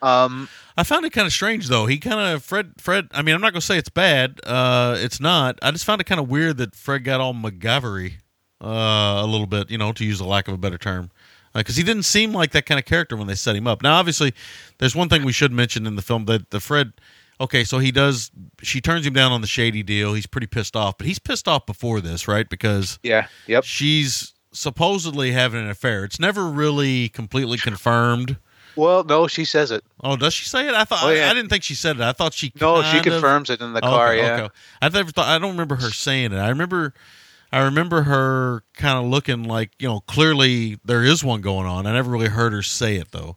Um, 0.00 0.48
I 0.76 0.82
found 0.82 1.04
it 1.04 1.10
kind 1.10 1.26
of 1.26 1.32
strange 1.32 1.68
though. 1.68 1.86
He 1.86 1.98
kind 1.98 2.34
of 2.34 2.42
Fred. 2.42 2.72
Fred. 2.78 3.08
I 3.12 3.22
mean, 3.22 3.34
I'm 3.34 3.40
not 3.40 3.52
gonna 3.52 3.60
say 3.60 3.78
it's 3.78 3.88
bad. 3.88 4.40
Uh, 4.44 4.96
it's 4.98 5.20
not. 5.20 5.58
I 5.62 5.70
just 5.70 5.84
found 5.84 6.00
it 6.00 6.04
kind 6.04 6.20
of 6.20 6.28
weird 6.28 6.56
that 6.56 6.74
Fred 6.74 7.04
got 7.04 7.20
all 7.20 7.34
MacGyvery 7.34 8.14
uh, 8.60 9.22
a 9.22 9.26
little 9.26 9.46
bit. 9.46 9.70
You 9.70 9.78
know, 9.78 9.92
to 9.92 10.04
use 10.04 10.18
a 10.18 10.24
lack 10.24 10.48
of 10.48 10.54
a 10.54 10.58
better 10.58 10.78
term, 10.78 11.10
because 11.54 11.76
he 11.76 11.84
didn't 11.84 12.02
seem 12.04 12.32
like 12.32 12.50
that 12.52 12.66
kind 12.66 12.80
of 12.80 12.84
character 12.84 13.16
when 13.16 13.28
they 13.28 13.34
set 13.34 13.54
him 13.54 13.66
up. 13.66 13.82
Now, 13.82 13.94
obviously, 13.94 14.34
there's 14.78 14.96
one 14.96 15.08
thing 15.08 15.24
we 15.24 15.32
should 15.32 15.52
mention 15.52 15.86
in 15.86 15.94
the 15.96 16.02
film 16.02 16.24
that 16.24 16.50
the 16.50 16.60
Fred. 16.60 16.92
Okay, 17.40 17.64
so 17.64 17.78
he 17.78 17.90
does. 17.90 18.30
She 18.62 18.80
turns 18.80 19.06
him 19.06 19.14
down 19.14 19.32
on 19.32 19.40
the 19.40 19.46
shady 19.46 19.82
deal. 19.82 20.14
He's 20.14 20.26
pretty 20.26 20.46
pissed 20.46 20.76
off, 20.76 20.96
but 20.98 21.06
he's 21.06 21.18
pissed 21.18 21.48
off 21.48 21.66
before 21.66 22.00
this, 22.00 22.28
right? 22.28 22.48
Because 22.48 22.98
yeah. 23.02 23.26
Yep. 23.46 23.64
she's 23.64 24.32
supposedly 24.52 25.32
having 25.32 25.60
an 25.64 25.70
affair. 25.70 26.04
It's 26.04 26.20
never 26.20 26.46
really 26.48 27.08
completely 27.08 27.58
confirmed. 27.58 28.36
Well, 28.76 29.04
no, 29.04 29.26
she 29.26 29.44
says 29.44 29.70
it. 29.70 29.84
Oh, 30.02 30.16
does 30.16 30.32
she 30.34 30.44
say 30.46 30.66
it? 30.66 30.74
I 30.74 30.84
thought 30.84 31.00
Oh, 31.02 31.10
yeah. 31.10 31.26
I, 31.26 31.30
I 31.30 31.34
didn't 31.34 31.50
think 31.50 31.62
she 31.62 31.74
said 31.74 31.96
it. 31.96 32.02
I 32.02 32.12
thought 32.12 32.32
she 32.32 32.52
No, 32.60 32.82
she 32.82 32.98
of- 32.98 33.04
confirms 33.04 33.50
it 33.50 33.60
in 33.60 33.72
the 33.74 33.80
Oh, 33.84 33.88
car. 33.90 34.08
okay, 34.12 34.18
yeah. 34.22 34.42
okay. 34.44 34.54
I 34.80 34.88
never 34.88 35.10
thought. 35.10 35.26
I 35.26 35.38
don't 35.38 35.50
remember 35.50 35.74
her 35.76 35.90
saying 35.90 36.32
it. 36.32 36.38
I 36.38 36.48
remember. 36.48 36.94
I 37.54 37.64
remember 37.64 38.04
her 38.04 38.62
kind 38.74 38.96
of 39.04 39.10
looking 39.10 39.42
like 39.44 39.72
you 39.78 39.86
know 39.88 40.00
clearly 40.00 40.78
there 40.86 41.04
is 41.04 41.22
one 41.22 41.42
going 41.42 41.66
on. 41.66 41.86
I 41.86 41.92
never 41.92 42.10
really 42.10 42.28
heard 42.28 42.54
her 42.54 42.62
say 42.62 42.96
it 42.96 43.10
though. 43.12 43.36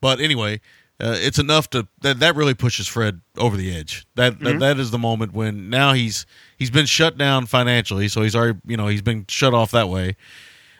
But 0.00 0.20
anyway, 0.20 0.60
uh, 1.02 1.16
it's 1.18 1.38
enough 1.38 1.68
to 1.70 1.86
that 2.02 2.20
that 2.20 2.36
really 2.36 2.54
pushes 2.54 2.86
Fred 2.86 3.20
over 3.36 3.56
the 3.56 3.74
edge. 3.76 4.06
That, 4.14 4.34
Mm-hmm. 4.34 4.44
that 4.44 4.58
that 4.60 4.78
is 4.78 4.90
the 4.90 4.98
moment 4.98 5.32
when 5.32 5.68
now 5.68 5.92
he's 5.92 6.26
he's 6.58 6.70
been 6.70 6.86
shut 6.86 7.18
down 7.18 7.46
financially, 7.46 8.08
so 8.08 8.22
he's 8.22 8.36
already 8.36 8.58
you 8.66 8.76
know 8.76 8.86
he's 8.86 9.02
been 9.02 9.24
shut 9.28 9.52
off 9.54 9.70
that 9.72 9.88
way. 9.88 10.16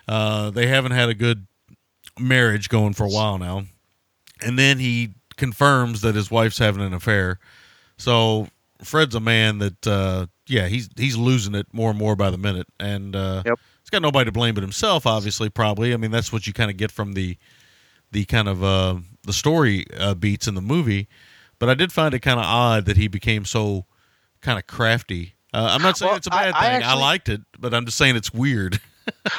Uh, 0.09 0.51
they 0.51 0.67
haven't 0.67 0.93
had 0.93 1.09
a 1.09 1.15
good 1.15 1.47
marriage 2.19 2.69
going 2.69 2.93
for 2.93 3.05
a 3.05 3.09
while 3.09 3.39
now, 3.39 3.65
and 4.41 4.59
then 4.59 4.79
he 4.79 5.15
confirms 5.37 6.03
that 6.03 6.15
his 6.15 6.31
wife's 6.31 6.59
having 6.59 6.83
an 6.85 6.93
affair. 6.95 7.39
So 7.97 8.49
Fred's 8.83 9.15
a 9.15 9.21
man 9.21 9.59
that 9.59 9.87
uh, 9.87 10.27
yeah 10.47 10.69
he's 10.69 10.89
he's 10.97 11.17
losing 11.17 11.55
it 11.55 11.67
more 11.73 11.91
and 11.91 11.99
more 11.99 12.17
by 12.17 12.31
the 12.31 12.39
minute, 12.39 12.67
and 12.79 13.17
uh, 13.17 13.43
Yep. 13.47 13.59
he's 13.83 13.91
got 13.91 14.03
nobody 14.03 14.27
to 14.27 14.33
blame 14.33 14.55
but 14.55 14.63
himself. 14.63 15.07
Obviously, 15.07 15.49
probably. 15.49 15.93
I 15.95 15.97
mean 15.97 16.11
that's 16.11 16.33
what 16.33 16.47
you 16.47 16.53
kind 16.53 16.71
of 16.71 16.77
get 16.77 16.91
from 16.93 17.15
the 17.15 17.37
the 18.13 18.25
kind 18.27 18.49
of 18.49 18.63
uh, 18.63 18.97
the 19.25 19.33
story 19.33 19.87
uh, 19.99 20.15
beats 20.15 20.47
in 20.47 20.55
the 20.55 20.63
movie. 20.63 21.09
But 21.59 21.69
I 21.69 21.75
did 21.75 21.93
find 21.93 22.15
it 22.15 22.21
kind 22.21 22.39
of 22.41 22.47
odd 22.47 22.85
that 22.87 22.97
he 22.97 23.09
became 23.09 23.45
so 23.45 23.87
kind 24.41 24.59
of 24.59 24.67
crafty. 24.67 25.35
Uh, 25.55 25.69
I'm 25.73 25.83
not 25.83 25.99
saying 25.99 26.09
Well, 26.11 26.17
it's 26.17 26.27
a 26.27 26.31
bad 26.31 26.55
I 26.55 26.61
thing. 26.61 26.71
I, 26.71 26.87
actually- 26.87 27.01
liked 27.03 27.29
it, 27.29 27.41
but 27.59 27.75
I'm 27.75 27.85
just 27.85 27.99
saying 27.99 28.17
it's 28.17 28.33
weird. 28.33 28.81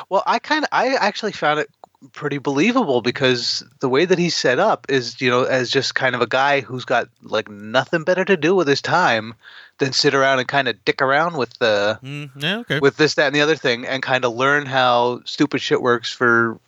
Well, 0.09 0.23
I 0.27 0.39
kind 0.39 0.65
of, 0.65 0.69
I 0.73 0.95
actually 0.95 1.31
found 1.31 1.57
it 1.61 1.69
pretty 2.11 2.37
believable 2.37 3.01
because 3.01 3.63
the 3.79 3.87
way 3.87 4.03
that 4.03 4.19
he's 4.19 4.35
set 4.35 4.59
up 4.59 4.85
is, 4.89 5.21
you 5.21 5.29
know, 5.29 5.43
as 5.45 5.69
just 5.69 5.95
kind 5.95 6.15
of 6.15 6.21
a 6.21 6.27
guy 6.27 6.59
who's 6.59 6.83
got 6.83 7.07
like 7.21 7.49
nothing 7.49 8.03
better 8.03 8.25
to 8.25 8.35
do 8.35 8.53
with 8.55 8.67
his 8.67 8.81
time 8.81 9.33
than 9.77 9.93
sit 9.93 10.13
around 10.13 10.39
and 10.39 10.49
kind 10.49 10.67
of 10.67 10.83
dick 10.83 11.01
around 11.01 11.37
with 11.37 11.57
the 11.59 11.97
Mm, 12.03 12.29
yeah, 12.35 12.57
okay. 12.57 12.79
with 12.79 12.97
this, 12.97 13.15
that, 13.15 13.27
and 13.27 13.35
the 13.35 13.39
other 13.41 13.55
thing, 13.55 13.87
and 13.87 14.03
kind 14.03 14.25
of 14.25 14.33
learn 14.35 14.65
how 14.65 15.21
stupid 15.23 15.61
shit 15.61 15.81
works 15.81 16.11
for 16.11 16.59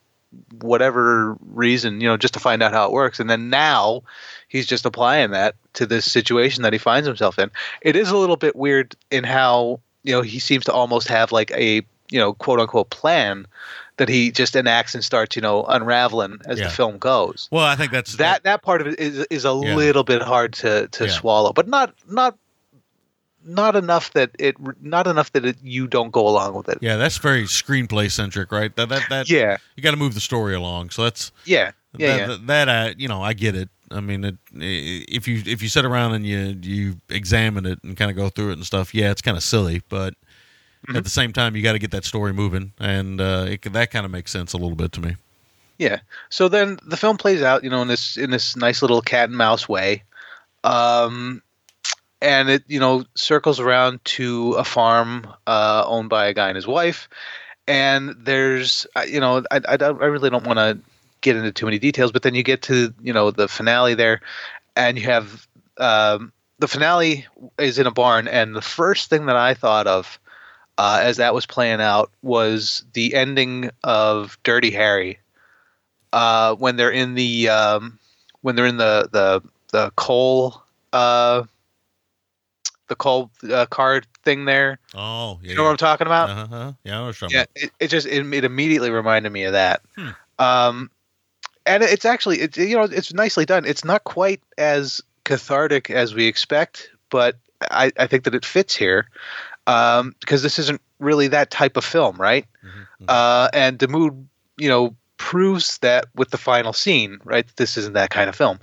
whatever 0.62 1.36
reason, 1.42 2.02
you 2.02 2.08
know, 2.08 2.18
just 2.18 2.34
to 2.36 2.40
find 2.40 2.62
out 2.64 2.74
how 2.74 2.86
it 2.86 2.92
works. 2.92 3.20
And 3.20 3.30
then 3.30 3.50
now 3.50 4.02
he's 4.48 4.66
just 4.68 4.86
applying 4.86 5.32
that 5.32 5.56
to 5.74 5.86
this 5.86 6.10
situation 6.12 6.64
that 6.64 6.74
he 6.74 6.80
finds 6.80 7.08
himself 7.08 7.38
in. 7.40 7.52
It 7.82 7.96
is 7.96 8.10
a 8.10 8.18
little 8.18 8.38
bit 8.38 8.56
weird 8.56 8.96
in 9.12 9.24
how, 9.24 9.80
you 10.04 10.14
know, 10.14 10.22
he 10.22 10.40
seems 10.40 10.66
to 10.66 10.74
almost 10.74 11.08
have 11.08 11.32
like 11.32 11.52
a, 11.52 11.82
you 12.12 12.20
know, 12.20 12.34
quote 12.34 12.60
unquote 12.60 12.90
plan 12.90 13.48
that 13.98 14.10
he 14.10 14.30
just 14.32 14.56
enacts 14.56 14.94
and 14.94 15.04
starts, 15.04 15.36
you 15.36 15.42
know, 15.42 15.64
unraveling 15.64 16.40
as 16.46 16.60
Yeah. 16.60 16.66
the 16.68 16.72
film 16.74 16.98
goes. 16.98 17.48
well, 17.52 17.64
I 17.66 17.76
think 17.76 17.92
that's 17.92 18.18
That 18.18 18.44
that 18.44 18.62
part 18.62 18.82
of 18.82 18.88
it 18.88 19.00
is 19.00 19.20
is 19.30 19.46
a 19.46 19.50
Yeah. 19.50 19.76
little 19.76 20.04
bit 20.04 20.22
hard 20.22 20.54
to 20.56 20.88
to 20.90 21.06
Yeah. 21.06 21.12
swallow, 21.12 21.54
but 21.54 21.68
not 21.68 21.94
not 22.08 22.38
not 23.46 23.76
enough 23.76 24.12
that 24.14 24.32
it 24.40 24.56
not 24.82 25.08
enough 25.08 25.32
that 25.34 25.46
it, 25.46 25.58
you 25.64 25.88
don't 25.88 26.12
go 26.12 26.28
along 26.28 26.56
with 26.56 26.68
it. 26.70 26.80
Yeah, 26.82 26.98
that's 26.98 27.18
very 27.18 27.44
screenplay 27.44 28.12
centric, 28.12 28.52
right? 28.52 28.76
That 28.76 28.90
that 28.90 29.04
that 29.10 29.30
Yeah. 29.30 29.58
you 29.76 29.84
got 29.84 29.92
to 29.92 29.98
move 29.98 30.14
the 30.16 30.20
story 30.20 30.56
along. 30.56 30.90
So 30.90 31.04
that's 31.04 31.32
Yeah, 31.46 31.72
yeah, 31.98 32.08
that, 32.08 32.18
yeah. 32.20 32.28
that, 32.28 32.48
that 32.48 32.70
I 32.70 32.96
you 32.98 33.08
know 33.08 33.22
I 33.22 33.34
get 33.34 33.56
it. 33.56 33.70
I 33.92 34.00
mean, 34.02 34.24
it, 34.24 34.36
if 34.52 35.28
you 35.28 35.44
if 35.46 35.62
you 35.62 35.70
sit 35.70 35.86
around 35.86 36.14
and 36.14 36.26
you 36.26 36.58
you 36.62 37.00
examine 37.10 37.66
it 37.66 37.80
and 37.84 37.96
kind 37.96 38.10
of 38.10 38.18
go 38.18 38.30
through 38.30 38.50
it 38.50 38.54
and 38.54 38.66
stuff, 38.66 38.94
yeah, 38.96 39.12
it's 39.12 39.22
kind 39.22 39.38
of 39.38 39.44
silly, 39.44 39.82
but 39.90 40.14
Mm-hmm. 40.88 40.98
at 40.98 41.04
the 41.04 41.10
same 41.10 41.34
time, 41.34 41.56
you 41.56 41.64
got 41.64 41.72
to 41.72 41.80
get 41.80 41.90
that 41.90 42.06
story 42.06 42.32
moving, 42.32 42.72
and 42.80 43.20
uh, 43.20 43.48
it, 43.50 43.64
that 43.74 43.90
kind 43.90 44.06
of 44.06 44.12
makes 44.12 44.30
sense 44.30 44.54
a 44.54 44.58
little 44.58 44.76
bit 44.76 44.92
to 44.92 45.02
me. 45.02 45.16
Yeah. 45.80 46.02
So 46.30 46.48
then 46.48 46.78
the 46.86 46.96
film 46.96 47.18
plays 47.18 47.42
out, 47.42 47.64
you 47.64 47.72
know, 47.72 47.82
in 47.82 47.88
this 47.88 48.18
in 48.18 48.30
this 48.30 48.56
nice 48.56 48.84
little 48.84 49.02
cat 49.02 49.30
and 49.30 49.36
mouse 49.36 49.68
way, 49.68 50.04
um, 50.64 51.42
and 52.26 52.50
it 52.50 52.64
you 52.68 52.80
know 52.80 53.06
circles 53.14 53.60
around 53.60 54.04
to 54.04 54.54
a 54.54 54.64
farm 54.64 55.28
uh, 55.46 55.84
owned 55.86 56.10
by 56.10 56.26
a 56.26 56.34
guy 56.34 56.48
and 56.48 56.56
his 56.56 56.68
wife, 56.68 57.08
and 57.68 58.16
there's 58.20 58.88
uh, 58.96 59.06
you 59.08 59.20
know 59.20 59.44
I 59.52 59.62
I, 59.68 59.78
I 59.80 59.90
really 60.08 60.32
don't 60.32 60.46
want 60.46 60.58
to 60.58 60.80
get 61.22 61.36
into 61.36 61.52
too 61.52 61.66
many 61.66 61.78
details, 61.78 62.12
but 62.12 62.24
then 62.24 62.34
you 62.34 62.44
get 62.44 62.64
to 62.64 62.94
you 63.02 63.14
know 63.14 63.30
the 63.30 63.48
finale 63.48 63.94
there, 63.94 64.22
and 64.76 64.98
you 64.98 65.06
have 65.06 65.48
um, 65.78 66.34
the 66.58 66.68
finale 66.68 67.28
is 67.60 67.78
in 67.78 67.86
a 67.86 67.92
barn, 67.92 68.28
and 68.28 68.56
the 68.56 68.62
first 68.62 69.10
thing 69.10 69.28
that 69.28 69.38
I 69.38 69.54
thought 69.54 69.88
of. 69.88 70.20
Uh, 70.78 71.00
as 71.02 71.16
that 71.16 71.34
was 71.34 71.46
playing 71.46 71.80
out, 71.80 72.12
was 72.22 72.84
the 72.92 73.16
ending 73.16 73.70
of 73.86 74.38
Dirty 74.44 74.72
Harry, 74.72 75.20
uh, 76.12 76.54
when 76.56 76.76
they're 76.76 76.92
in 76.92 77.16
the 77.16 77.48
um, 77.48 77.98
when 78.42 78.58
they're 78.58 78.66
in 78.66 78.76
the 78.76 79.08
the 79.10 79.42
the 79.72 79.94
coal 79.96 80.62
uh, 80.92 81.44
the 82.88 82.96
coal 82.96 83.32
uh, 83.50 83.66
card 83.66 84.08
thing 84.24 84.46
there. 84.46 84.80
Oh, 84.94 85.40
yeah. 85.42 85.52
You 85.52 85.56
know 85.58 85.64
what 85.64 85.72
I'm 85.72 85.78
talking 85.78 86.08
about? 86.08 86.30
uh-huh. 86.30 86.74
Yeah, 86.84 86.94
I 86.94 86.98
know 87.00 87.06
what 87.08 87.22
you're 87.22 87.30
Yeah, 87.32 87.46
it, 87.56 87.72
it 87.80 87.88
just 87.88 88.08
it, 88.08 88.34
it 88.34 88.44
immediately 88.44 88.90
reminded 88.90 89.32
me 89.32 89.44
of 89.44 89.54
that. 89.54 89.82
Hmm. 89.96 90.10
Um, 90.38 90.92
and 91.66 91.84
it's 91.84 92.06
actually 92.06 92.42
it's 92.42 92.58
you 92.58 92.76
know 92.76 92.84
it's 92.84 93.14
nicely 93.14 93.46
done. 93.46 93.66
It's 93.66 93.84
not 93.84 94.04
quite 94.04 94.42
as 94.58 95.02
cathartic 95.24 95.90
as 95.90 96.14
we 96.14 96.28
expect, 96.28 96.90
but 97.10 97.38
I, 97.72 97.92
I 97.98 98.08
think 98.08 98.26
that 98.26 98.36
it 98.36 98.46
fits 98.46 98.76
here 98.76 99.08
um, 99.68 100.16
because 100.20 100.44
this 100.44 100.60
isn't 100.60 100.82
really 101.00 101.28
that 101.30 101.50
type 101.52 101.78
of 101.78 101.84
film, 101.84 102.18
right? 102.18 102.46
Mhm. 102.64 103.06
Uh, 103.08 103.50
and 103.54 103.80
Damude, 103.80 104.26
you 104.58 104.70
know, 104.70 104.96
proves 105.18 105.80
that 105.80 106.06
with 106.16 106.30
the 106.30 106.38
final 106.38 106.74
scene, 106.74 107.20
right? 107.24 107.46
This 107.56 107.78
isn't 107.78 107.94
that 107.94 108.10
kind 108.10 108.30
of 108.30 108.36
film. 108.36 108.60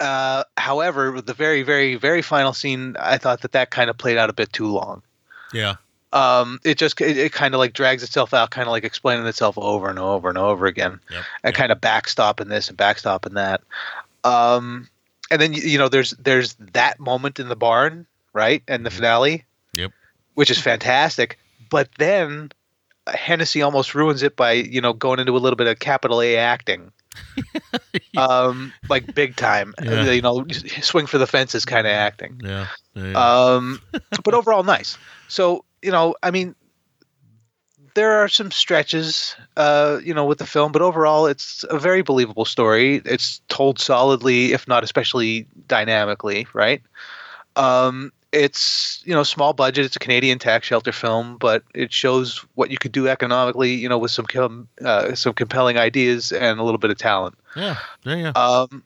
Uh, 0.00 0.44
however, 0.56 1.20
the 1.20 1.34
very, 1.34 1.62
very, 1.62 1.94
very 1.96 2.22
final 2.22 2.52
scene, 2.52 2.96
I 3.00 3.18
thought 3.18 3.40
that 3.42 3.52
that 3.52 3.70
kind 3.70 3.90
of 3.90 3.96
played 3.98 4.16
out 4.18 4.30
a 4.30 4.32
bit 4.32 4.52
too 4.52 4.66
long 4.68 5.02
Yeah. 5.52 5.76
um, 6.12 6.60
it 6.64 6.78
just 6.78 7.00
it, 7.00 7.16
it 7.16 7.32
kind 7.32 7.54
of 7.54 7.58
like 7.58 7.72
drags 7.72 8.02
itself 8.02 8.32
out, 8.34 8.50
kind 8.50 8.66
of 8.68 8.72
like 8.72 8.84
explaining 8.84 9.26
itself 9.26 9.56
over 9.58 9.88
and 9.88 9.98
over 9.98 10.28
and 10.28 10.38
over 10.38 10.66
again, 10.66 11.00
Yep. 11.10 11.24
and 11.44 11.54
kind 11.54 11.72
of 11.72 11.80
backstopping 11.80 12.48
this 12.48 12.68
and 12.68 12.78
backstopping 12.78 13.34
that. 13.34 13.60
Um, 14.24 14.88
and 15.30 15.40
then 15.40 15.52
you 15.52 15.62
you 15.62 15.78
know 15.78 15.88
there's 15.88 16.10
there's 16.12 16.54
that 16.72 16.98
moment 17.00 17.38
in 17.40 17.48
the 17.48 17.56
barn, 17.56 18.06
right, 18.32 18.62
and 18.68 18.84
the 18.86 18.90
finale, 18.90 19.44
Yep. 19.72 19.92
which 20.34 20.50
is 20.50 20.58
fantastic. 20.58 21.38
But 21.70 21.88
then 21.98 22.50
Hennessey 23.12 23.62
almost 23.62 23.94
ruins 23.94 24.22
it 24.22 24.36
by 24.36 24.52
you 24.52 24.80
know 24.80 24.92
going 24.92 25.18
into 25.18 25.36
a 25.36 25.38
little 25.38 25.56
bit 25.56 25.66
of 25.66 25.78
capital 25.78 26.20
A 26.22 26.36
acting. 26.36 26.92
um, 28.16 28.72
like 28.88 29.14
big 29.14 29.36
time, 29.36 29.74
Yeah. 29.82 30.10
you 30.10 30.22
know, 30.22 30.46
swing 30.80 31.06
for 31.06 31.18
the 31.18 31.26
fences 31.26 31.64
kind 31.64 31.86
of 31.86 31.92
acting. 31.92 32.40
Yeah. 32.44 32.66
yeah. 32.94 33.44
Um, 33.54 33.80
but 34.24 34.34
overall, 34.34 34.62
nice. 34.62 34.98
So 35.28 35.64
you 35.82 35.90
know, 35.90 36.14
I 36.22 36.30
mean, 36.30 36.54
there 37.94 38.12
are 38.12 38.28
some 38.28 38.50
stretches, 38.50 39.34
uh, 39.56 39.98
you 40.04 40.14
know, 40.14 40.24
with 40.24 40.38
the 40.38 40.46
film, 40.46 40.72
but 40.72 40.82
overall, 40.82 41.26
it's 41.26 41.64
a 41.70 41.78
very 41.78 42.02
believable 42.02 42.44
story. 42.44 43.02
It's 43.04 43.40
told 43.48 43.78
solidly, 43.78 44.52
if 44.52 44.66
not 44.68 44.84
especially 44.84 45.46
dynamically, 45.66 46.46
right? 46.52 46.82
Um, 47.56 48.12
it's 48.32 49.02
you 49.04 49.14
know 49.14 49.22
small 49.22 49.52
budget. 49.52 49.86
It's 49.86 49.96
a 49.96 49.98
Canadian 49.98 50.38
tax 50.38 50.66
shelter 50.66 50.92
film, 50.92 51.36
but 51.38 51.62
it 51.74 51.92
shows 51.92 52.44
what 52.54 52.70
you 52.70 52.78
could 52.78 52.92
do 52.92 53.08
economically, 53.08 53.74
you 53.74 53.88
know, 53.88 53.98
with 53.98 54.10
some 54.10 54.26
com- 54.26 54.68
uh, 54.84 55.14
some 55.14 55.32
compelling 55.32 55.78
ideas 55.78 56.32
and 56.32 56.60
a 56.60 56.62
little 56.62 56.78
bit 56.78 56.90
of 56.90 56.98
talent. 56.98 57.36
yeah. 57.56 57.76
Yeah. 58.04 58.14
Yeah. 58.16 58.28
Um, 58.30 58.82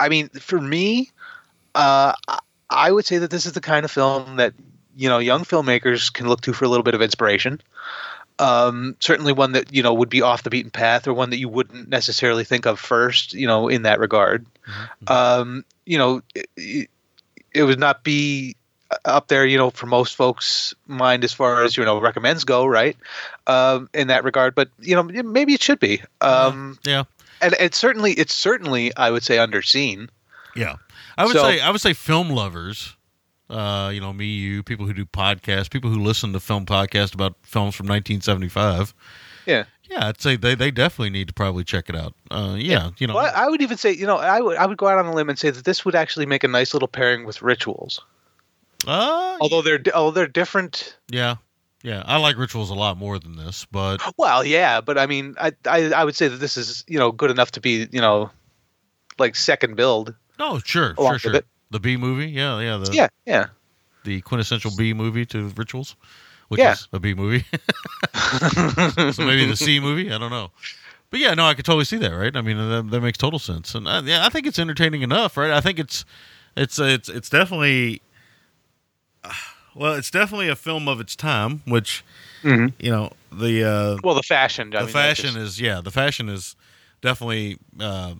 I 0.00 0.08
mean, 0.08 0.28
for 0.28 0.60
me, 0.60 1.10
uh, 1.74 2.12
I- 2.70 2.92
would 2.92 3.04
say 3.04 3.18
that 3.18 3.30
this 3.30 3.46
is 3.46 3.52
the 3.52 3.60
kind 3.60 3.84
of 3.84 3.90
film 3.90 4.36
that 4.36 4.54
you 4.96 5.08
know 5.08 5.18
young 5.18 5.44
filmmakers 5.44 6.12
can 6.12 6.28
look 6.28 6.40
to 6.42 6.52
for 6.52 6.64
a 6.64 6.68
little 6.68 6.84
bit 6.84 6.94
of 6.94 7.02
inspiration. 7.02 7.60
Um, 8.40 8.94
certainly, 9.00 9.32
one 9.32 9.52
that 9.52 9.74
you 9.74 9.82
know 9.82 9.92
would 9.92 10.08
be 10.08 10.22
off 10.22 10.44
the 10.44 10.50
beaten 10.50 10.70
path, 10.70 11.08
or 11.08 11.14
one 11.14 11.30
that 11.30 11.38
you 11.38 11.48
wouldn't 11.48 11.88
necessarily 11.88 12.44
think 12.44 12.66
of 12.66 12.78
first. 12.78 13.34
You 13.34 13.48
know, 13.48 13.66
in 13.66 13.82
that 13.82 13.98
regard, 13.98 14.46
um, 15.08 15.64
you 15.86 15.98
know, 15.98 16.22
it, 16.36 16.88
it 17.52 17.64
would 17.64 17.80
not 17.80 18.04
be 18.04 18.54
up 19.04 19.28
there, 19.28 19.46
you 19.46 19.56
know, 19.58 19.70
for 19.70 19.86
most 19.86 20.14
folks' 20.16 20.74
mind 20.86 21.24
as 21.24 21.32
far 21.32 21.62
as 21.64 21.76
you 21.76 21.84
know 21.84 22.00
recommends 22.00 22.44
go, 22.44 22.66
right? 22.66 22.96
Um, 23.46 23.88
in 23.94 24.08
that 24.08 24.24
regard, 24.24 24.54
but 24.54 24.68
you 24.80 24.94
know, 24.94 25.02
maybe 25.02 25.54
it 25.54 25.62
should 25.62 25.80
be. 25.80 26.02
Um, 26.20 26.78
yeah. 26.84 27.04
and 27.40 27.54
it's 27.60 27.78
certainly 27.78 28.12
it's 28.12 28.34
certainly 28.34 28.94
I 28.96 29.10
would 29.10 29.22
say 29.22 29.36
underseen. 29.36 30.08
Yeah, 30.56 30.76
I 31.16 31.24
would 31.26 31.34
So- 31.36 31.42
say 31.42 31.60
I 31.60 31.70
would 31.70 31.80
say 31.80 31.92
film 31.92 32.30
lovers. 32.30 32.94
Uh, 33.50 33.90
you 33.94 33.98
know, 33.98 34.12
me, 34.12 34.26
you, 34.26 34.62
people 34.62 34.84
who 34.84 34.92
do 34.92 35.06
podcasts, 35.06 35.70
people 35.70 35.88
who 35.90 35.98
listen 36.02 36.34
to 36.34 36.40
film 36.40 36.66
podcasts 36.66 37.14
about 37.14 37.34
films 37.42 37.74
from 37.74 37.86
1975. 37.86 38.92
Yeah. 39.46 39.64
Yeah, 39.88 40.08
I'd 40.08 40.20
say 40.20 40.36
they, 40.36 40.54
they 40.54 40.70
definitely 40.70 41.08
need 41.08 41.28
to 41.28 41.32
probably 41.32 41.64
check 41.64 41.88
it 41.88 41.96
out. 41.96 42.12
Uh, 42.30 42.56
yeah, 42.58 42.90
you 42.98 43.06
know, 43.06 43.14
Well, 43.14 43.32
I 43.34 43.48
would 43.48 43.62
even 43.62 43.78
say, 43.78 43.90
you 43.90 44.06
know, 44.06 44.18
I 44.18 44.38
would 44.42 44.58
I 44.58 44.66
would 44.66 44.76
go 44.76 44.86
out 44.86 44.98
on 44.98 45.06
a 45.06 45.14
limb 45.14 45.30
and 45.30 45.38
say 45.38 45.48
that 45.48 45.64
this 45.64 45.82
would 45.86 45.94
actually 45.94 46.26
make 46.26 46.44
a 46.44 46.48
nice 46.48 46.74
little 46.74 46.88
pairing 46.88 47.24
with 47.24 47.40
rituals. 47.40 48.02
Uh, 48.88 49.36
Although 49.40 49.62
they're 49.62 49.80
although 49.94 50.10
they're 50.10 50.26
different. 50.26 50.96
yeah, 51.10 51.36
yeah, 51.82 52.02
I 52.06 52.16
like 52.16 52.36
rituals 52.36 52.70
a 52.70 52.74
lot 52.74 52.96
more 52.96 53.18
than 53.18 53.36
this, 53.36 53.64
but 53.70 54.00
Well, 54.16 54.44
yeah, 54.44 54.80
but 54.80 54.98
I 54.98 55.06
mean, 55.06 55.34
I 55.40 55.52
I, 55.66 55.92
I 55.92 56.04
would 56.04 56.16
say 56.16 56.26
that 56.28 56.38
this 56.38 56.56
is 56.56 56.82
you 56.88 56.98
know 56.98 57.12
good 57.12 57.30
enough 57.30 57.52
to 57.52 57.60
be 57.60 57.86
you 57.92 58.00
know 58.00 58.30
like 59.18 59.36
second 59.36 59.76
build. 59.76 60.14
no, 60.38 60.58
sure, 60.58 60.94
sure, 60.96 61.18
sure. 61.18 61.34
it. 61.36 61.46
The 61.70 61.80
B 61.80 61.96
movie, 61.96 62.26
yeah, 62.30 62.58
yeah, 62.60 62.76
the 62.78 62.92
Yeah, 62.94 63.08
yeah. 63.26 63.46
the 64.04 64.22
quintessential 64.22 64.70
B 64.76 64.94
movie 64.94 65.26
to 65.26 65.48
rituals, 65.56 65.96
which 66.48 66.60
Yeah. 66.60 66.72
is 66.72 66.88
a 66.92 66.98
B 66.98 67.12
movie. 67.14 67.44
so 68.14 69.24
maybe 69.24 69.44
the 69.44 69.54
C 69.56 69.80
movie, 69.80 70.10
I 70.12 70.18
don't 70.18 70.30
know. 70.30 70.50
But 71.10 71.20
yeah, 71.20 71.34
no, 71.34 71.44
I 71.46 71.54
could 71.54 71.64
totally 71.64 71.84
see 71.84 71.96
that, 71.98 72.10
right? 72.10 72.34
I 72.34 72.40
mean, 72.42 72.56
that, 72.56 72.90
that 72.90 73.00
makes 73.00 73.18
total 73.18 73.38
sense, 73.38 73.74
and 73.74 73.86
uh, 73.88 74.02
yeah, 74.04 74.26
I 74.26 74.28
think 74.30 74.46
it's 74.46 74.58
entertaining 74.58 75.02
enough, 75.02 75.36
right? 75.36 75.50
I 75.50 75.60
think 75.60 75.78
it's 75.78 76.04
it's 76.56 76.78
it's 76.78 77.08
it's 77.08 77.28
definitely 77.30 78.02
well, 79.74 79.94
it's 79.94 80.10
definitely 80.10 80.48
a 80.48 80.56
film 80.56 80.88
of 80.88 81.00
its 81.00 81.14
time, 81.16 81.62
which 81.66 82.04
Mhm. 82.42 82.72
you 82.78 82.90
know 82.90 83.10
the 83.32 83.64
uh, 83.64 83.96
Well, 84.02 84.14
the 84.14 84.22
fashion. 84.22 84.74
I 84.74 84.80
the 84.80 84.84
mean, 84.86 84.92
fashion 84.92 85.26
just- 85.34 85.36
is 85.36 85.60
yeah, 85.60 85.80
the 85.80 85.90
fashion 85.90 86.28
is 86.28 86.56
definitely. 87.02 87.58
Uh, 87.78 88.14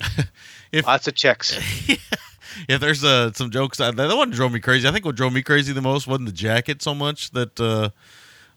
if 0.72 0.86
lots 0.86 1.06
of 1.08 1.14
checks. 1.14 1.52
if 2.68 2.80
there's 2.80 3.04
uh, 3.04 3.32
some 3.32 3.50
jokes 3.50 3.78
that 3.78 3.96
that 3.96 4.16
one 4.16 4.30
drove 4.30 4.52
me 4.52 4.60
crazy. 4.60 4.88
I 4.88 4.92
think 4.92 5.04
what 5.04 5.14
drove 5.16 5.32
me 5.32 5.42
crazy 5.42 5.72
the 5.72 5.82
most 5.82 6.06
wasn't 6.06 6.26
the 6.26 6.32
jacket 6.32 6.82
so 6.82 6.94
much 6.94 7.30
that 7.32 7.60
uh, 7.60 7.90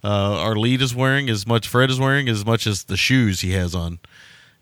uh, 0.05 0.39
our 0.41 0.55
lead 0.55 0.81
is 0.81 0.95
wearing, 0.95 1.29
as 1.29 1.45
much 1.45 1.67
Fred 1.67 1.89
is 1.89 1.99
wearing, 1.99 2.29
as 2.29 2.45
much 2.45 2.65
as 2.67 2.85
the 2.85 2.97
shoes 2.97 3.41
he 3.41 3.51
has 3.51 3.75
on, 3.75 3.99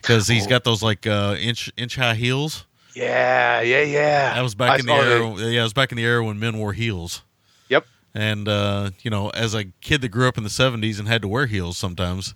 because 0.02 0.28
he's 0.28 0.48
got 0.48 0.64
those 0.64 0.82
like 0.84 1.06
uh, 1.08 1.36
inch 1.40 1.72
inch 1.78 1.96
high 1.98 2.16
heels. 2.16 2.66
Yeah, 2.96 3.62
yeah, 3.62 3.82
yeah. 3.84 4.34
That 4.34 4.42
was 4.42 4.56
back 4.56 4.72
I 4.72 4.76
in 4.80 4.86
the 4.86 4.94
era. 4.94 5.36
that. 5.36 5.52
Yeah, 5.52 5.62
it 5.62 5.64
was 5.64 5.74
back 5.74 5.92
in 5.92 5.96
the 5.98 6.04
era 6.06 6.24
when 6.24 6.40
men 6.40 6.58
wore 6.58 6.74
heels. 6.74 7.24
Yep. 7.70 7.86
And 8.14 8.48
uh, 8.48 8.92
you 9.02 9.10
know, 9.12 9.30
as 9.30 9.54
a 9.54 9.66
kid 9.82 10.02
that 10.02 10.10
grew 10.10 10.28
up 10.28 10.38
in 10.38 10.44
the 10.44 10.50
'70s 10.50 11.00
and 11.00 11.08
had 11.08 11.22
to 11.22 11.28
wear 11.28 11.46
heels 11.46 11.78
sometimes, 11.78 12.36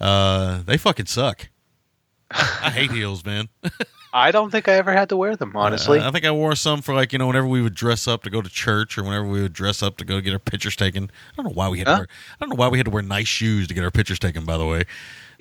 uh, 0.00 0.62
they 0.62 0.76
fucking 0.78 1.06
suck. 1.06 1.48
I 2.30 2.70
hate 2.70 2.90
heels, 2.90 3.24
man. 3.24 3.48
I 4.14 4.30
don't 4.30 4.50
think 4.50 4.68
I 4.68 4.72
ever 4.74 4.92
had 4.92 5.08
to 5.10 5.16
wear 5.16 5.36
them, 5.36 5.52
honestly. 5.54 5.98
I, 5.98 6.08
I 6.08 6.10
think 6.10 6.24
I 6.26 6.30
wore 6.32 6.54
some 6.54 6.82
for 6.82 6.94
like 6.94 7.12
you 7.12 7.18
know 7.18 7.26
whenever 7.26 7.46
we 7.46 7.60
would 7.62 7.74
dress 7.74 8.06
up 8.08 8.22
to 8.24 8.30
go 8.30 8.40
to 8.42 8.48
church 8.48 8.96
or 8.98 9.02
whenever 9.04 9.26
we 9.26 9.40
would 9.42 9.52
dress 9.54 9.82
up 9.82 9.96
to 9.98 10.04
go 10.04 10.20
get 10.20 10.32
our 10.32 10.38
pictures 10.38 10.76
taken. 10.76 11.04
I 11.04 11.36
don't 11.36 11.46
know 11.46 11.52
why 11.54 11.68
we 11.68 11.78
had 11.78 11.88
Huh? 11.88 11.94
to 11.94 11.98
wear. 12.00 12.08
I 12.34 12.36
don't 12.44 12.48
know 12.50 12.56
why 12.56 12.68
we 12.68 12.78
had 12.78 12.84
to 12.86 12.90
wear 12.90 13.02
nice 13.02 13.28
shoes 13.28 13.68
to 13.68 13.74
get 13.74 13.84
our 13.84 13.90
pictures 13.90 14.18
taken. 14.18 14.44
By 14.46 14.56
the 14.58 14.66
way, 14.66 14.84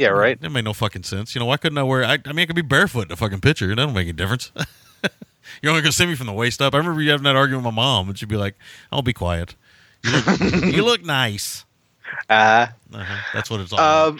yeah, 0.02 0.10
right. 0.10 0.38
It 0.42 0.50
made 0.50 0.66
no 0.66 0.74
fucking 0.74 1.04
sense. 1.04 1.34
You 1.36 1.40
know 1.40 1.46
why 1.46 1.58
couldn't 1.58 1.78
I 1.78 1.84
wear? 1.84 2.04
I, 2.04 2.18
I 2.26 2.34
mean, 2.34 2.40
I 2.40 2.46
could 2.46 2.56
be 2.56 2.62
barefoot 2.62 3.08
in 3.08 3.12
a 3.12 3.16
fucking 3.16 3.42
picture. 3.42 3.68
That 3.68 3.76
don't 3.76 3.94
make 3.94 4.08
a 4.08 4.14
difference. 4.14 4.52
You're 5.62 5.72
only 5.72 5.82
gonna 5.82 5.92
see 5.92 6.06
me 6.06 6.16
from 6.16 6.28
the 6.28 6.34
waist 6.34 6.62
up. 6.62 6.74
I 6.74 6.78
remember 6.78 7.02
you 7.02 7.12
having 7.12 7.24
that 7.26 7.36
argument 7.36 7.66
with 7.66 7.74
my 7.74 7.82
mom, 7.82 8.10
and 8.10 8.18
she'd 8.18 8.30
be 8.30 8.38
like, 8.38 8.56
"I'll 8.92 9.02
be 9.02 9.14
quiet. 9.14 9.56
You 10.04 10.12
look, 10.12 10.40
you 10.76 10.84
look 10.84 11.04
nice." 11.06 11.66
Uh, 12.30 12.68
Uh-huh. 12.94 13.16
That's 13.34 13.50
what 13.50 13.60
it's 13.62 13.72
all. 13.74 13.80
about. 13.80 14.08
um, 14.10 14.20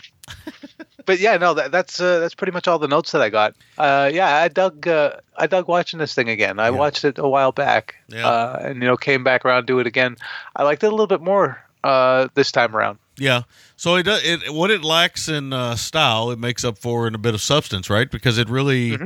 but 1.06 1.20
yeah, 1.20 1.38
no, 1.38 1.54
that, 1.54 1.72
that's 1.72 2.00
uh, 2.00 2.20
that's 2.20 2.36
pretty 2.36 2.52
much 2.52 2.68
all 2.68 2.80
the 2.80 2.88
notes 2.88 3.12
that 3.12 3.22
I 3.22 3.30
got. 3.30 3.54
Uh, 3.78 4.10
yeah, 4.14 4.36
I 4.38 4.48
dug 4.48 4.88
uh, 4.88 5.18
I 5.38 5.48
dug 5.48 5.68
watching 5.68 6.00
this 6.00 6.14
thing 6.14 6.30
again. 6.30 6.60
I 6.60 6.66
Yeah. 6.66 6.70
watched 6.72 7.04
it 7.06 7.18
a 7.18 7.28
while 7.28 7.52
back, 7.52 7.96
Yeah. 8.08 8.28
uh, 8.28 8.60
and 8.64 8.82
you 8.82 8.88
know 8.88 8.98
came 8.98 9.24
back 9.24 9.46
around 9.46 9.68
to 9.68 9.80
it 9.80 9.88
again. 9.88 10.16
I 10.56 10.64
liked 10.64 10.84
it 10.84 10.88
a 10.88 10.92
little 10.92 11.08
bit 11.08 11.22
more 11.22 11.62
uh, 11.84 12.28
this 12.34 12.52
time 12.52 12.76
around. 12.76 12.98
Yeah. 13.18 13.44
So 13.76 13.96
it, 13.96 14.04
does- 14.04 14.24
it 14.24 14.54
what 14.54 14.72
it 14.72 14.84
lacks 14.84 15.28
in 15.28 15.54
uh, 15.54 15.76
style, 15.76 16.32
it 16.32 16.40
makes 16.40 16.64
up 16.64 16.78
for 16.78 17.08
in 17.08 17.16
a 17.16 17.20
bit 17.20 17.34
of 17.34 17.42
substance, 17.42 17.90
right? 17.90 18.10
Because 18.10 18.38
it 18.38 18.50
really, 18.50 18.98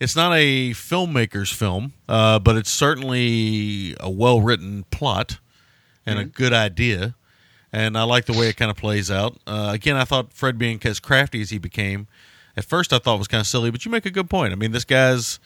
it's 0.00 0.16
not 0.16 0.32
a 0.32 0.70
filmmaker's 0.70 1.52
film, 1.52 1.92
uh, 2.08 2.38
but 2.38 2.56
it's 2.56 2.70
certainly 2.70 3.94
a 4.00 4.10
well 4.10 4.40
written 4.40 4.84
plot 4.90 5.38
and 6.06 6.18
a 6.18 6.24
good 6.24 6.52
idea. 6.52 7.14
And 7.72 7.96
I 7.96 8.02
like 8.02 8.24
the 8.26 8.32
way 8.32 8.48
it 8.48 8.56
kind 8.56 8.70
of 8.70 8.76
plays 8.76 9.10
out. 9.10 9.38
Uh, 9.46 9.70
again, 9.72 9.96
I 9.96 10.04
thought 10.04 10.32
Fred 10.32 10.58
being 10.58 10.80
as 10.84 10.98
crafty 10.98 11.40
as 11.40 11.50
he 11.50 11.58
became, 11.58 12.08
at 12.56 12.64
first 12.64 12.92
I 12.92 12.98
thought 12.98 13.18
was 13.18 13.28
kind 13.28 13.40
of 13.40 13.46
silly, 13.46 13.70
but 13.70 13.84
you 13.84 13.92
make 13.92 14.06
a 14.06 14.10
good 14.10 14.28
point. 14.28 14.52
I 14.52 14.56
mean, 14.56 14.72
this 14.72 14.84
guy's, 14.84 15.38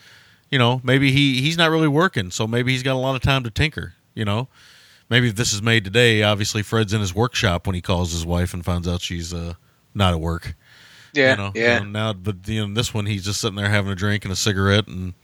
you 0.51 0.59
know, 0.59 0.81
maybe 0.83 1.13
he 1.13 1.43
he's 1.43 1.59
not 1.59 1.71
really 1.71 1.89
working, 1.89 2.31
so 2.31 2.47
maybe 2.47 2.73
he's 2.73 2.83
got 2.83 2.95
a 2.95 2.99
lot 2.99 3.15
of 3.15 3.21
time 3.23 3.43
to 3.45 3.51
tinker. 3.51 3.93
You 4.15 4.25
know, 4.25 4.49
maybe 5.09 5.29
if 5.29 5.37
this 5.37 5.53
is 5.53 5.63
made 5.63 5.85
today, 5.85 6.23
obviously 6.23 6.63
Fred's 6.63 6.93
in 6.93 7.01
his 7.01 7.15
workshop 7.15 7.67
when 7.67 7.75
he 7.75 7.81
calls 7.81 8.13
his 8.13 8.25
wife 8.27 8.55
and 8.55 8.65
finds 8.65 8.87
out 8.89 9.01
she's 9.01 9.33
uh, 9.35 9.55
not 9.95 10.13
at 10.15 10.21
work. 10.21 10.55
Yeah, 11.13 11.31
you 11.33 11.37
know, 11.37 11.53
yeah. 11.55 11.79
You 11.79 11.85
know, 11.85 11.91
now, 11.91 12.13
but 12.13 12.49
you 12.49 12.67
know, 12.67 12.75
this 12.75 12.93
one 12.93 13.07
he's 13.07 13.25
just 13.25 13.41
sitting 13.41 13.57
there 13.57 13.69
having 13.69 13.93
a 13.93 13.95
drink 13.95 14.25
and 14.25 14.33
a 14.33 14.37
cigarette 14.37 14.89
and 14.89 15.15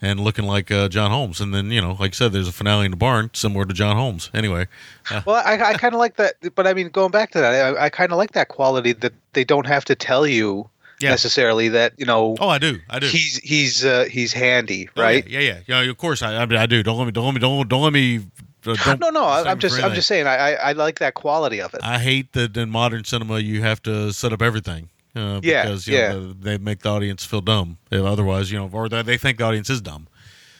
and 0.00 0.20
looking 0.20 0.44
like 0.46 0.70
uh, 0.70 0.88
John 0.88 1.10
Holmes. 1.10 1.40
And 1.40 1.54
then 1.54 1.70
you 1.70 1.80
know, 1.80 1.92
like 1.98 2.12
I 2.12 2.14
said, 2.14 2.32
there's 2.32 2.48
a 2.48 2.52
finale 2.52 2.84
in 2.86 2.90
the 2.90 2.96
barn 2.96 3.30
similar 3.34 3.64
to 3.64 3.72
John 3.74 3.96
Holmes. 3.96 4.30
Anyway, 4.34 4.66
uh, 5.10 5.22
Well, 5.26 5.42
I, 5.44 5.54
I 5.54 5.74
kind 5.74 5.94
of 5.94 5.98
like 6.00 6.16
that, 6.16 6.34
but 6.54 6.66
I 6.66 6.74
mean, 6.74 6.88
going 6.88 7.10
back 7.12 7.30
to 7.32 7.38
that, 7.40 7.76
I, 7.76 7.84
I 7.84 7.88
kind 7.90 8.10
of 8.12 8.18
like 8.18 8.32
that 8.32 8.48
quality 8.48 8.92
that 8.94 9.12
they 9.32 9.44
don't 9.44 9.66
have 9.66 9.84
to 9.86 9.94
tell 9.94 10.26
you 10.26 10.68
Yeah. 11.00 11.10
necessarily 11.10 11.68
that 11.68 11.92
you 11.98 12.06
know 12.06 12.36
oh, 12.40 12.48
I 12.48 12.58
do, 12.58 12.80
I 12.90 12.98
do. 12.98 13.06
he's 13.06 13.36
he's 13.38 13.84
uh, 13.84 14.06
he's 14.10 14.32
handy, 14.32 14.88
Oh, 14.96 15.02
right? 15.02 15.24
Yeah, 15.28 15.38
yeah, 15.40 15.60
yeah. 15.68 15.82
yeah, 15.82 15.90
Of 15.90 15.98
course, 15.98 16.22
I, 16.22 16.34
I, 16.34 16.42
I 16.62 16.66
do. 16.66 16.82
Don't 16.82 16.98
let 16.98 17.04
me, 17.06 17.12
don't 17.12 17.26
let 17.26 17.34
me, 17.34 17.40
don't, 17.40 17.68
don't 17.68 17.82
let 17.82 17.92
me. 17.92 18.20
Don't, 18.62 18.78
No, 19.00 19.10
no, 19.10 19.24
I'm 19.24 19.58
just 19.58 19.82
I'm 19.82 19.94
just 19.94 20.08
saying 20.08 20.26
I, 20.26 20.36
I 20.36 20.52
I 20.52 20.72
like 20.72 20.98
that 20.98 21.14
quality 21.14 21.60
of 21.60 21.74
it. 21.74 21.80
I 21.82 21.98
hate 21.98 22.32
that 22.32 22.56
in 22.56 22.70
modern 22.70 23.04
cinema 23.04 23.38
you 23.38 23.62
have 23.62 23.82
to 23.84 24.12
set 24.12 24.32
up 24.32 24.42
everything. 24.42 24.88
Uh, 25.16 25.40
Yeah, 25.42 25.62
because 25.62 25.86
you 25.88 25.94
know, 25.96 26.00
yeah. 26.00 26.12
the- 26.14 26.36
they 26.40 26.58
make 26.58 26.80
the 26.80 26.90
audience 26.90 27.24
feel 27.24 27.40
dumb. 27.40 27.78
If 27.90 28.04
otherwise, 28.04 28.50
you 28.52 28.58
know, 28.58 28.68
or 28.72 28.88
they 28.88 29.02
they 29.02 29.16
think 29.16 29.38
the 29.38 29.44
audience 29.44 29.70
is 29.70 29.80
dumb. 29.80 30.06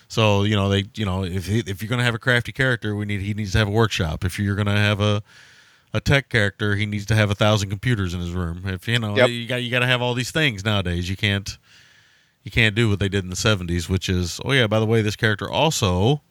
So 0.09 0.45
you 0.45 0.57
know, 0.57 0.69
they 0.69 0.85
you 0.95 1.05
know, 1.05 1.23
if 1.25 1.49
if 1.49 1.83
you're 1.83 1.89
going 1.89 1.99
to 1.99 2.05
have 2.05 2.15
a 2.15 2.19
crafty 2.19 2.53
character, 2.53 2.95
we 2.97 3.05
need 3.05 3.21
he 3.21 3.35
needs 3.35 3.53
to 3.53 3.59
have 3.59 3.69
a 3.69 3.73
workshop. 3.73 4.25
If 4.25 4.39
you're 4.39 4.55
going 4.57 4.67
to 4.67 4.73
have 4.73 5.01
a 5.01 5.23
a 5.93 6.01
tech 6.01 6.29
character, 6.29 6.77
he 6.77 6.87
needs 6.87 7.07
to 7.07 7.15
have 7.15 7.31
a 7.31 7.35
thousand 7.35 7.69
computers 7.71 8.15
in 8.15 8.21
his 8.21 8.31
room. 8.33 8.63
If 8.67 8.87
you 8.89 8.99
know, 8.99 9.17
Yep. 9.17 9.29
you 9.31 9.47
got 9.47 9.57
you 9.63 9.71
got 9.71 9.81
to 9.81 9.87
have 9.87 10.01
all 10.03 10.15
these 10.15 10.31
things 10.31 10.65
nowadays. 10.65 11.11
You 11.11 11.17
can't 11.17 11.59
you 12.43 12.51
can't 12.51 12.75
do 12.75 12.89
what 12.89 13.01
they 13.01 13.09
did 13.09 13.25
in 13.25 13.31
the 13.31 13.37
'70s, 13.37 13.89
which 13.89 14.09
is 14.09 14.41
oh 14.45 14.53
yeah, 14.53 14.67
by 14.67 14.81
the 14.81 14.87
way, 14.87 15.03
this 15.03 15.17
character 15.17 15.51
also 15.51 16.23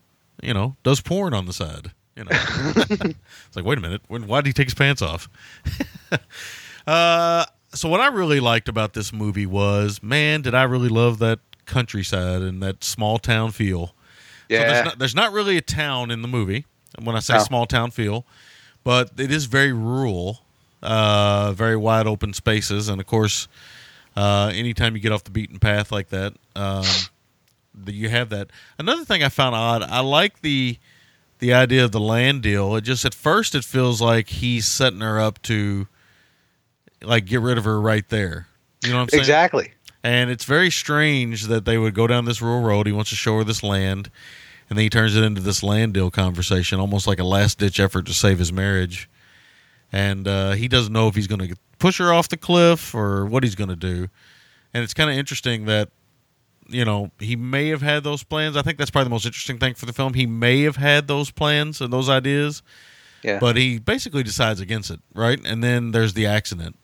you 0.41 0.53
know 0.53 0.75
does 0.83 1.01
porn 1.01 1.33
on 1.33 1.45
the 1.45 1.53
side. 1.53 1.91
You 2.15 2.23
know, 2.23 2.29
it's 2.31 3.55
like 3.55 3.65
wait 3.65 3.77
a 3.77 3.81
minute, 3.81 4.01
when, 4.07 4.27
why 4.27 4.41
did 4.41 4.47
he 4.47 4.53
take 4.53 4.67
his 4.67 4.73
pants 4.73 5.01
off? 5.01 5.29
uh, 6.87 7.45
so 7.73 7.89
what 7.89 7.99
I 7.99 8.07
really 8.07 8.39
liked 8.39 8.69
about 8.69 8.93
this 8.93 9.13
movie 9.13 9.45
was, 9.45 10.01
man, 10.01 10.41
did 10.41 10.55
I 10.55 10.63
really 10.63 10.89
love 10.89 11.19
that 11.19 11.39
countryside 11.67 12.41
and 12.41 12.63
that 12.63 12.83
small 12.83 13.19
town 13.19 13.51
feel. 13.51 13.87
So 13.87 13.93
yeah, 14.49 14.63
there's 14.63 14.85
not, 14.85 14.99
there's 14.99 15.15
not 15.15 15.31
really 15.33 15.57
a 15.57 15.61
town 15.61 16.09
in 16.09 16.21
the 16.23 16.27
movie. 16.27 16.65
When 16.99 17.15
I 17.15 17.19
say 17.19 17.37
small 17.39 17.67
town 17.67 17.91
feel, 17.91 18.25
but 18.83 19.11
it 19.17 19.31
is 19.31 19.45
very 19.45 19.71
rural, 19.73 20.39
uh, 20.81 21.53
very 21.53 21.75
wide 21.75 22.07
open 22.07 22.33
spaces, 22.33 22.89
and 22.89 22.99
of 22.99 23.05
course, 23.05 23.47
uh, 24.15 24.51
anytime 24.55 24.95
you 24.95 25.01
get 25.01 25.11
off 25.11 25.23
the 25.23 25.29
beaten 25.29 25.59
path 25.59 25.91
like 25.91 26.09
that, 26.09 26.33
um, 26.55 26.85
that 27.85 27.93
you 27.93 28.09
have 28.09 28.29
that. 28.29 28.49
Another 28.77 29.05
thing 29.05 29.23
I 29.23 29.29
found 29.29 29.55
odd, 29.55 29.83
I 29.83 29.99
like 29.99 30.41
the 30.41 30.77
the 31.39 31.53
idea 31.53 31.83
of 31.85 31.91
the 31.91 31.99
land 31.99 32.41
deal. 32.41 32.75
It 32.75 32.81
just 32.81 33.05
at 33.05 33.13
first 33.13 33.53
it 33.55 33.63
feels 33.63 34.01
like 34.01 34.29
he's 34.29 34.65
setting 34.65 35.01
her 35.01 35.19
up 35.19 35.41
to 35.43 35.87
like 37.01 37.25
get 37.25 37.41
rid 37.41 37.57
of 37.57 37.65
her 37.65 37.79
right 37.79 38.07
there. 38.09 38.47
You 38.83 38.91
know 38.91 38.97
what 38.97 39.01
I'm 39.03 39.09
saying? 39.09 39.21
exactly. 39.21 39.71
And 40.03 40.29
it's 40.29 40.45
very 40.45 40.69
strange 40.69 41.43
that 41.47 41.65
they 41.65 41.77
would 41.77 41.93
go 41.93 42.07
down 42.07 42.25
this 42.25 42.41
rural 42.41 42.61
road. 42.61 42.87
He 42.87 42.93
wants 42.93 43.09
to 43.09 43.15
show 43.15 43.37
her 43.37 43.43
this 43.43 43.63
land, 43.63 44.09
and 44.69 44.77
then 44.77 44.83
he 44.83 44.89
turns 44.89 45.15
it 45.15 45.23
into 45.23 45.41
this 45.41 45.63
land 45.63 45.93
deal 45.93 46.09
conversation, 46.11 46.79
almost 46.79 47.07
like 47.07 47.19
a 47.19 47.23
last 47.23 47.59
ditch 47.59 47.79
effort 47.79 48.05
to 48.05 48.13
save 48.13 48.39
his 48.39 48.53
marriage. 48.53 49.09
And 49.91 50.27
uh, 50.27 50.51
he 50.51 50.67
doesn't 50.67 50.93
know 50.93 51.07
if 51.07 51.15
he's 51.15 51.27
going 51.27 51.47
to 51.47 51.55
push 51.79 51.97
her 51.97 52.13
off 52.13 52.29
the 52.29 52.37
cliff 52.37 52.93
or 52.93 53.25
what 53.25 53.43
he's 53.43 53.55
going 53.55 53.69
to 53.69 53.75
do. 53.75 54.09
And 54.73 54.83
it's 54.83 54.93
kind 54.93 55.09
of 55.09 55.17
interesting 55.17 55.65
that, 55.65 55.89
you 56.69 56.85
know, 56.85 57.11
he 57.19 57.35
may 57.35 57.67
have 57.69 57.81
had 57.81 58.03
those 58.03 58.23
plans. 58.23 58.57
I 58.57 58.61
think 58.61 58.77
that's 58.77 58.91
probably 58.91 59.05
the 59.05 59.11
most 59.11 59.25
interesting 59.25 59.57
thing 59.57 59.73
for 59.73 59.85
the 59.85 59.93
film. 59.93 60.13
He 60.13 60.25
may 60.25 60.63
have 60.63 60.75
had 60.77 61.07
those 61.07 61.31
plans 61.31 61.81
and 61.81 61.91
those 61.91 62.09
ideas, 62.09 62.61
Yeah, 63.23 63.39
but 63.39 63.55
he 63.57 63.79
basically 63.79 64.23
decides 64.23 64.59
against 64.59 64.91
it, 64.91 64.99
right? 65.13 65.39
And 65.45 65.63
then 65.63 65.91
there's 65.91 66.13
the 66.13 66.25
accident. 66.25 66.77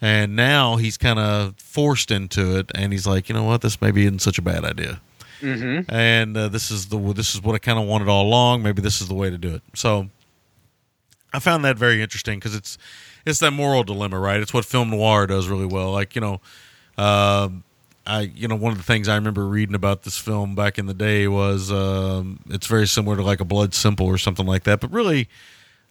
And 0.00 0.36
now 0.36 0.76
he's 0.76 0.96
kind 0.96 1.18
of 1.18 1.56
forced 1.58 2.12
into 2.12 2.56
it, 2.56 2.70
and 2.74 2.92
he's 2.92 3.06
like, 3.06 3.28
you 3.28 3.34
know 3.34 3.42
what, 3.42 3.62
this 3.62 3.80
maybe 3.80 4.04
isn't 4.04 4.20
such 4.20 4.38
a 4.38 4.42
bad 4.42 4.64
idea. 4.64 5.00
Mm-hmm. 5.40 5.92
And 5.92 6.36
uh, 6.36 6.48
this 6.48 6.70
is 6.70 6.88
the 6.88 6.98
this 7.12 7.34
is 7.34 7.42
what 7.42 7.54
I 7.54 7.58
kind 7.58 7.78
of 7.78 7.86
wanted 7.86 8.08
all 8.08 8.26
along. 8.26 8.62
Maybe 8.62 8.82
this 8.82 9.00
is 9.00 9.08
the 9.08 9.14
way 9.14 9.30
to 9.30 9.38
do 9.38 9.54
it. 9.54 9.62
So 9.74 10.08
I 11.32 11.38
found 11.40 11.64
that 11.64 11.76
very 11.76 12.02
interesting 12.02 12.38
because 12.38 12.54
it's 12.54 12.78
it's 13.26 13.38
that 13.40 13.52
moral 13.52 13.84
dilemma, 13.84 14.18
right? 14.18 14.40
It's 14.40 14.54
what 14.54 14.64
film 14.64 14.90
noir 14.90 15.26
does 15.26 15.48
really 15.48 15.66
well. 15.66 15.92
Like 15.92 16.14
you 16.14 16.20
know, 16.20 16.40
um 16.96 17.64
I 18.08 18.20
you 18.22 18.48
know 18.48 18.56
one 18.56 18.72
of 18.72 18.78
the 18.78 18.84
things 18.84 19.08
I 19.08 19.14
remember 19.14 19.46
reading 19.46 19.74
about 19.74 20.02
this 20.02 20.18
film 20.18 20.54
back 20.54 20.78
in 20.78 20.86
the 20.86 20.94
day 20.94 21.28
was 21.28 21.70
um, 21.70 22.40
it's 22.48 22.66
very 22.66 22.86
similar 22.86 23.16
to 23.16 23.22
like 23.22 23.40
a 23.40 23.44
Blood 23.44 23.74
Simple 23.74 24.06
or 24.06 24.18
something 24.18 24.46
like 24.46 24.64
that, 24.64 24.80
but 24.80 24.90
really. 24.90 25.28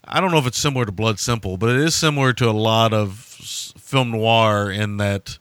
I 0.10 0.22
don't 0.22 0.31
know 0.31 0.38
if 0.38 0.48
it's 0.48 0.57
similar 0.57 0.85
to 0.85 0.91
Blood 0.94 1.19
Simple, 1.19 1.57
but 1.57 1.68
it 1.68 1.81
is 1.81 1.94
similar 1.94 2.31
to 2.31 2.49
a 2.49 2.52
lot 2.52 2.94
of 2.94 3.18
film 3.18 4.11
noir 4.11 4.72
in 4.72 4.95
that 4.98 5.38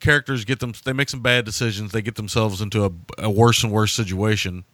characters 0.00 0.44
get 0.44 0.58
them 0.58 0.72
they 0.84 0.92
make 0.92 1.08
some 1.08 1.20
bad 1.20 1.44
decisions, 1.44 1.92
they 1.92 2.02
get 2.02 2.16
themselves 2.16 2.60
into 2.60 2.84
a, 2.84 2.90
a 3.18 3.30
worse 3.30 3.62
and 3.62 3.72
worse 3.72 3.92
situation, 3.92 4.64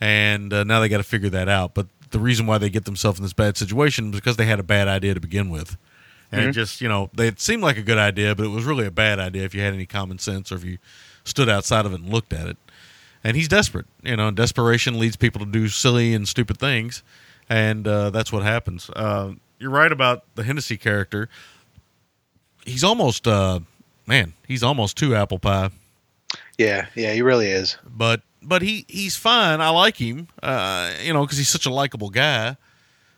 and 0.00 0.52
uh, 0.52 0.64
now 0.64 0.80
they 0.80 0.88
got 0.88 0.96
to 0.96 1.04
figure 1.04 1.30
that 1.30 1.48
out. 1.48 1.74
But 1.74 1.86
the 2.10 2.18
reason 2.18 2.46
why 2.46 2.58
they 2.58 2.70
get 2.70 2.86
themselves 2.86 3.18
in 3.18 3.22
this 3.22 3.32
bad 3.32 3.56
situation 3.56 4.06
is 4.06 4.14
because 4.16 4.36
they 4.36 4.46
had 4.46 4.58
a 4.58 4.64
bad 4.64 4.88
idea 4.88 5.14
to 5.14 5.20
begin 5.20 5.50
with, 5.50 5.76
and 6.32 6.46
it 6.46 6.52
just 6.52 6.80
you 6.80 6.88
know 6.88 7.10
they 7.14 7.28
it 7.28 7.40
seemed 7.40 7.62
like 7.62 7.76
a 7.76 7.82
good 7.82 7.98
idea, 7.98 8.34
but 8.34 8.46
it 8.46 8.50
was 8.50 8.64
really 8.64 8.86
a 8.86 8.90
bad 8.90 9.18
idea 9.18 9.44
if 9.44 9.54
you 9.54 9.60
had 9.60 9.74
any 9.74 9.86
common 9.86 10.18
sense 10.18 10.50
or 10.50 10.56
if 10.56 10.64
you 10.64 10.78
stood 11.24 11.48
outside 11.48 11.86
of 11.86 11.92
it 11.92 12.00
and 12.00 12.10
looked 12.10 12.32
at 12.32 12.46
it. 12.46 12.56
And 13.22 13.36
he's 13.36 13.48
desperate, 13.48 13.86
you 14.02 14.16
know. 14.16 14.28
And 14.28 14.36
desperation 14.36 14.98
leads 14.98 15.16
people 15.16 15.40
to 15.44 15.50
do 15.50 15.68
silly 15.68 16.12
and 16.12 16.28
stupid 16.28 16.58
things, 16.58 17.02
and 17.48 17.88
uh, 17.88 18.10
that's 18.10 18.32
what 18.32 18.42
happens. 18.42 18.90
Uh, 18.90 19.32
you're 19.58 19.70
right 19.70 19.90
about 19.90 20.24
the 20.34 20.44
Hennessey 20.44 20.76
character. 20.76 21.30
He's 22.66 22.84
almost, 22.84 23.26
uh, 23.26 23.60
man, 24.06 24.34
he's 24.46 24.62
almost 24.62 24.96
too 24.96 25.14
apple 25.14 25.38
pie 25.38 25.70
yeah, 26.58 26.86
yeah. 26.94 27.12
He 27.12 27.22
really 27.22 27.48
is. 27.48 27.76
but 27.84 28.22
but 28.42 28.62
he 28.62 28.84
he's 28.88 29.16
fine. 29.16 29.60
I 29.60 29.70
like 29.70 29.96
him, 29.96 30.28
uh, 30.42 30.92
you 31.02 31.12
know, 31.12 31.22
because 31.22 31.38
he's 31.38 31.48
such 31.48 31.66
a 31.66 31.70
likable 31.70 32.10
guy. 32.10 32.56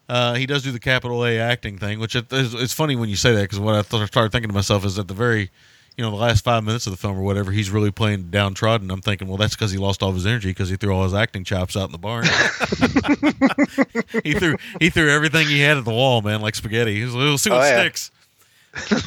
Uh, 0.08 0.34
he 0.34 0.46
does 0.46 0.62
do 0.62 0.70
the 0.70 0.78
capital 0.78 1.24
A 1.24 1.38
acting 1.38 1.78
thing, 1.78 1.98
which 1.98 2.14
it, 2.14 2.26
it's, 2.30 2.54
it's 2.54 2.72
funny 2.72 2.94
when 2.96 3.08
you 3.08 3.16
say 3.16 3.34
that 3.34 3.42
because 3.42 3.58
what 3.58 3.74
I 3.74 3.82
th- 3.82 4.06
started 4.06 4.30
thinking 4.30 4.48
to 4.48 4.54
myself 4.54 4.84
is 4.84 4.98
at 5.00 5.08
the 5.08 5.14
very, 5.14 5.50
you 5.96 6.04
know, 6.04 6.10
the 6.10 6.16
last 6.16 6.44
five 6.44 6.62
minutes 6.62 6.86
of 6.86 6.92
the 6.92 6.96
film 6.96 7.18
or 7.18 7.22
whatever, 7.22 7.50
he's 7.50 7.70
really 7.70 7.90
playing 7.90 8.30
downtrodden. 8.30 8.90
I'm 8.92 9.00
thinking, 9.00 9.26
well, 9.26 9.36
that's 9.36 9.56
because 9.56 9.72
he 9.72 9.78
lost 9.78 10.04
all 10.04 10.10
of 10.10 10.14
his 10.14 10.24
energy 10.26 10.50
because 10.50 10.68
he 10.68 10.76
threw 10.76 10.94
all 10.94 11.02
his 11.02 11.14
acting 11.14 11.42
chops 11.42 11.76
out 11.76 11.86
in 11.88 11.92
the 11.92 11.98
barn. 11.98 12.24
he 14.22 14.34
threw 14.34 14.56
he 14.80 14.90
threw 14.90 15.10
everything 15.10 15.46
he 15.48 15.60
had 15.60 15.76
at 15.76 15.84
the 15.84 15.90
wall, 15.92 16.22
man, 16.22 16.40
like 16.40 16.54
spaghetti. 16.54 16.96
He 16.96 17.04
was, 17.04 17.14
we'll 17.14 17.38
see 17.38 17.50
what 17.50 17.62
Oh, 17.62 17.64
yeah. 17.64 17.80
sticks. 17.80 18.10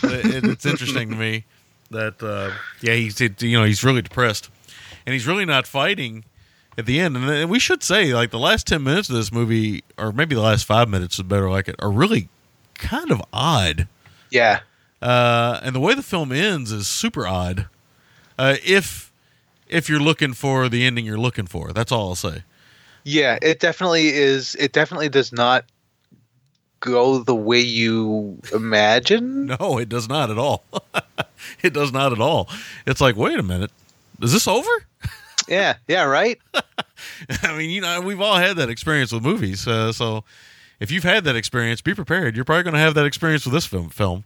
it, 0.04 0.44
it's 0.46 0.66
interesting 0.66 1.10
to 1.12 1.16
me 1.16 1.46
that 1.92 2.22
uh, 2.24 2.52
yeah, 2.82 2.96
he's 2.96 3.20
it, 3.22 3.42
you 3.42 3.58
know 3.58 3.64
he's 3.64 3.84
really 3.84 4.02
depressed, 4.02 4.50
and 5.06 5.14
he's 5.14 5.28
really 5.28 5.46
not 5.46 5.68
fighting 5.68 6.26
at 6.78 6.86
the 6.86 7.00
end. 7.00 7.18
And 7.18 7.50
we 7.50 7.60
should 7.60 7.84
say 7.84 8.14
like 8.14 8.32
the 8.32 8.40
last 8.40 8.68
ten 8.68 8.84
minutes 8.84 9.10
of 9.10 9.16
this 9.16 9.32
movie, 9.32 9.84
or 9.98 10.12
maybe 10.12 10.36
the 10.36 10.42
last 10.42 10.66
five 10.66 10.88
minutes 10.90 11.18
is 11.18 11.24
better 11.24 11.50
like 11.50 11.68
it, 11.68 11.76
are 11.80 11.92
really 11.92 12.30
kind 12.76 13.12
of 13.12 13.22
odd. 13.34 13.88
Yeah, 14.32 14.60
Uh, 15.02 15.60
and 15.64 15.74
the 15.76 15.80
way 15.80 15.96
the 15.96 16.04
film 16.04 16.32
ends 16.32 16.72
is 16.72 16.88
super 16.88 17.26
odd. 17.28 17.68
Uh, 18.38 18.56
if 18.66 19.12
if 19.68 19.90
you're 19.90 20.00
looking 20.00 20.34
for 20.34 20.70
the 20.70 20.86
ending 20.86 21.06
you're 21.06 21.18
looking 21.18 21.46
for, 21.48 21.72
that's 21.74 21.92
all 21.92 22.10
I'll 22.10 22.16
say. 22.16 22.44
yeah. 23.04 23.38
It 23.42 23.60
definitely 23.60 24.10
is. 24.10 24.56
It 24.56 24.72
definitely 24.72 25.10
does 25.10 25.32
not 25.34 25.66
go 26.80 27.20
the 27.20 27.36
way 27.36 27.60
you 27.60 28.38
imagine. 28.54 29.48
No, 29.60 29.78
it 29.80 29.90
does 29.90 30.08
not 30.08 30.30
at 30.30 30.38
all. 30.38 30.64
it 31.62 31.74
does 31.74 31.92
not 31.92 32.12
at 32.14 32.22
all. 32.22 32.48
It's 32.86 33.02
like, 33.02 33.16
wait 33.16 33.38
a 33.40 33.44
minute, 33.44 33.72
is 34.22 34.32
this 34.32 34.48
over? 34.48 34.70
Yeah, 35.50 35.76
yeah. 35.88 36.04
Right. 36.04 36.40
I 37.44 37.58
mean, 37.58 37.70
you 37.70 37.82
know, 37.82 38.02
we've 38.02 38.22
all 38.22 38.38
had 38.38 38.58
that 38.58 38.70
experience 38.70 39.12
with 39.12 39.24
movies. 39.24 39.68
Uh, 39.68 39.92
so 39.92 40.24
if 40.80 40.92
you've 40.92 41.04
had 41.04 41.24
that 41.26 41.36
experience, 41.36 41.82
be 41.82 41.94
prepared. 41.94 42.36
You're 42.36 42.46
probably 42.46 42.64
going 42.64 42.76
to 42.76 42.80
have 42.80 42.94
that 42.94 43.06
experience 43.06 43.46
with 43.46 43.54
this 43.54 43.66
film. 43.66 43.90
Film. 43.90 44.24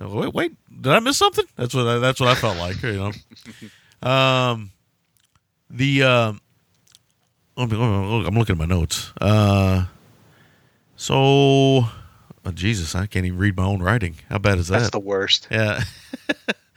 Uh, 0.00 0.08
Wait, 0.08 0.34
wait, 0.34 0.52
did 0.80 0.92
I 0.92 0.98
miss 1.00 1.16
something? 1.18 1.44
That's 1.56 1.74
what 1.74 1.86
I, 1.86 1.98
that's 1.98 2.20
what 2.20 2.28
I 2.30 2.34
felt 2.34 2.56
like. 2.58 2.82
You 2.82 3.12
know, 4.02 4.08
um, 4.08 4.70
the 5.68 6.02
um, 6.04 6.40
I'm 7.56 7.70
I'm 7.72 8.34
looking 8.34 8.54
at 8.54 8.58
my 8.58 8.66
notes. 8.66 9.12
Uh, 9.20 9.86
so, 10.96 11.14
oh, 11.16 11.92
Jesus, 12.54 12.94
I 12.94 13.06
can't 13.06 13.26
even 13.26 13.38
read 13.38 13.56
my 13.56 13.64
own 13.64 13.82
writing. 13.82 14.16
How 14.28 14.38
bad 14.38 14.58
is 14.58 14.68
that? 14.68 14.78
That's 14.78 14.90
the 14.90 15.00
worst. 15.00 15.48
Yeah. 15.50 15.82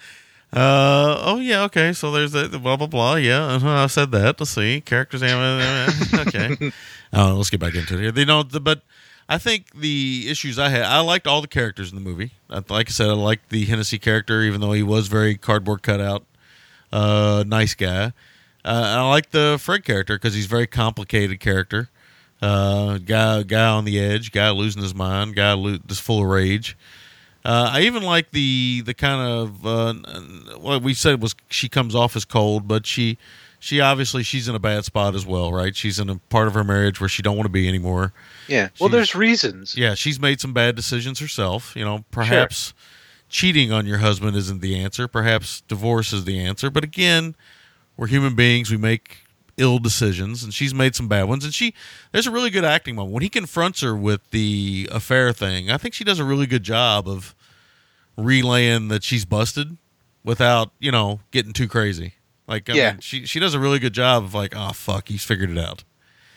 uh 0.54 1.18
oh 1.22 1.40
yeah 1.40 1.64
okay 1.64 1.94
so 1.94 2.12
there's 2.12 2.32
the, 2.32 2.48
the 2.48 2.60
blah 2.60 2.78
blah 2.78 2.88
blah 2.88 3.16
yeah 3.16 3.44
uh-huh, 3.44 3.70
I 3.70 3.88
said 3.88 4.12
that 4.12 4.40
let's 4.40 4.52
see 4.52 4.82
characters 4.82 5.24
okay 6.28 6.72
uh, 7.14 7.34
let's 7.36 7.50
get 7.50 7.60
back 7.60 7.76
into 7.76 7.96
it 7.96 8.02
here 8.02 8.14
you 8.16 8.26
know 8.26 8.44
the, 8.44 8.60
but 8.60 8.82
I 9.28 9.38
think 9.38 9.74
the 9.74 10.26
issues 10.30 10.60
I 10.60 10.70
had, 10.70 10.84
I 10.84 11.00
liked 11.00 11.28
all 11.28 11.42
the 11.42 11.48
characters 11.48 11.90
in 11.90 11.96
the 11.96 12.02
movie. 12.02 12.34
Like 12.50 12.90
I 12.90 12.92
said, 12.92 13.10
I 13.10 13.14
liked 13.14 13.50
the 13.50 13.64
Hennessey 13.66 13.98
character, 13.98 14.42
even 14.42 14.60
though 14.60 14.74
he 14.74 14.84
was 14.84 15.08
very 15.08 15.38
cardboard 15.38 15.82
cutout, 15.82 16.26
uh, 16.92 17.44
nice 17.48 17.74
guy. 17.74 18.12
Uh, 18.66 18.96
I 18.98 19.10
like 19.10 19.32
the 19.32 19.58
Fred 19.60 19.84
character 19.86 20.16
because 20.16 20.34
he's 20.34 20.46
a 20.46 20.50
very 20.50 20.68
complicated 20.68 21.40
character. 21.40 21.90
Uh, 22.42 22.98
guy, 22.98 23.44
guy 23.44 23.70
on 23.70 23.86
the 23.86 24.00
edge, 24.00 24.32
guy 24.32 24.50
losing 24.52 24.82
his 24.82 24.94
mind, 24.94 25.36
guy 25.36 25.54
lo- 25.54 25.80
just 25.88 26.02
full 26.02 26.22
of 26.22 26.28
rage. 26.28 26.78
Uh, 27.45 27.72
I 27.74 27.82
even 27.82 28.03
like 28.03 28.32
the 28.32 28.82
the 28.86 28.94
kind 28.94 29.22
of 29.22 29.65
uh, 29.65 29.94
what 30.57 30.82
we 30.82 30.94
said 30.94 31.22
was 31.22 31.36
she 31.49 31.68
comes 31.68 31.94
off 31.94 32.15
as 32.15 32.24
cold, 32.24 32.68
but 32.68 32.86
she 32.86 33.18
she 33.60 33.80
obviously 33.80 34.24
she's 34.24 34.48
in 34.48 34.56
a 34.56 34.60
bad 34.60 34.86
spot 34.86 35.15
as 35.15 35.26
well, 35.26 35.52
right? 35.52 35.76
She's 35.76 35.99
in 35.99 36.10
a 36.10 36.15
part 36.30 36.48
of 36.48 36.53
her 36.53 36.64
marriage 36.64 36.99
where 36.99 37.10
she 37.10 37.22
don't 37.22 37.36
want 37.36 37.45
to 37.45 37.52
be 37.52 37.68
anymore. 37.68 38.14
Yeah. 38.48 38.70
Well, 38.80 38.90
there's 38.90 39.15
reasons. 39.15 39.76
Yeah, 39.78 39.94
she's 39.94 40.20
made 40.20 40.41
some 40.41 40.53
bad 40.53 40.76
decisions 40.76 41.20
herself. 41.20 41.74
You 41.76 41.86
know, 41.86 42.06
perhaps 42.11 42.74
cheating 43.30 43.72
on 43.72 43.86
your 43.86 43.98
husband 43.98 44.36
isn't 44.38 44.61
the 44.61 44.76
answer. 44.76 45.07
Perhaps 45.07 45.61
divorce 45.61 46.14
is 46.14 46.26
the 46.26 46.40
answer. 46.40 46.70
But 46.70 46.84
again, 46.84 47.36
we're 47.98 48.07
human 48.07 48.36
beings. 48.36 48.70
We 48.70 48.78
make 48.78 49.23
ill 49.58 49.78
decisions, 49.80 50.44
and 50.44 50.54
she's 50.54 50.74
made 50.74 50.96
some 50.96 51.08
bad 51.08 51.24
ones. 51.26 51.44
And 51.46 51.54
she, 51.54 51.74
there's 52.12 52.26
a 52.28 52.32
really 52.32 52.50
good 52.50 52.66
acting 52.66 52.96
moment 52.96 53.14
when 53.14 53.24
he 53.24 53.30
confronts 53.30 53.82
her 53.82 53.96
with 53.96 54.30
the 54.32 54.90
affair 54.92 55.32
thing. 55.32 55.70
I 55.70 55.78
think 55.78 55.94
she 55.94 56.04
does 56.04 56.20
a 56.20 56.24
really 56.24 56.48
good 56.48 56.64
job 56.64 57.08
of 57.08 57.36
relaying 58.18 58.88
that 58.90 59.04
she's 59.04 59.26
busted 59.26 59.78
without 60.24 60.72
you 60.80 60.92
know 60.92 61.20
getting 61.32 61.54
too 61.54 61.68
crazy. 61.68 62.14
Like, 62.48 62.70
I 62.70 62.74
Yeah. 62.74 62.92
mean, 62.92 63.00
she 63.00 63.26
she 63.26 63.40
does 63.40 63.54
a 63.54 63.60
really 63.60 63.80
good 63.80 63.94
job 63.94 64.24
of 64.24 64.34
like, 64.34 64.54
oh 64.56 64.72
fuck, 64.74 65.08
he's 65.08 65.24
figured 65.24 65.50
it 65.50 65.58
out 65.58 65.84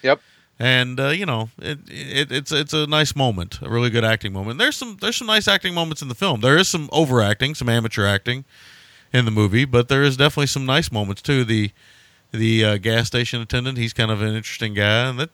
Yep. 0.02 0.20
and 0.58 0.98
uh, 1.00 1.08
you 1.08 1.26
know 1.26 1.50
it, 1.58 1.78
it, 1.88 2.30
it's 2.32 2.52
it's 2.52 2.72
a 2.72 2.86
nice 2.86 3.14
moment, 3.16 3.60
a 3.62 3.68
really 3.68 3.90
good 3.90 4.04
acting 4.04 4.32
moment. 4.32 4.58
There's 4.58 4.76
some 4.76 4.96
there's 5.00 5.16
some 5.16 5.26
nice 5.26 5.48
acting 5.48 5.74
moments 5.74 6.02
in 6.02 6.08
the 6.08 6.14
film. 6.14 6.40
There 6.40 6.56
is 6.56 6.68
some 6.68 6.88
overacting, 6.92 7.54
some 7.54 7.68
amateur 7.68 8.06
acting 8.06 8.44
in 9.12 9.24
the 9.24 9.30
movie, 9.30 9.64
but 9.64 9.88
there 9.88 10.02
is 10.02 10.16
definitely 10.16 10.46
some 10.48 10.64
nice 10.66 10.90
moments 10.92 11.22
too. 11.22 11.44
The 11.44 11.70
the 12.32 12.64
uh, 12.64 12.76
gas 12.78 13.06
station 13.06 13.40
attendant, 13.40 13.78
he's 13.78 13.92
kind 13.92 14.10
of 14.10 14.22
an 14.22 14.34
interesting 14.34 14.74
guy, 14.74 15.08
and 15.08 15.18
that 15.18 15.30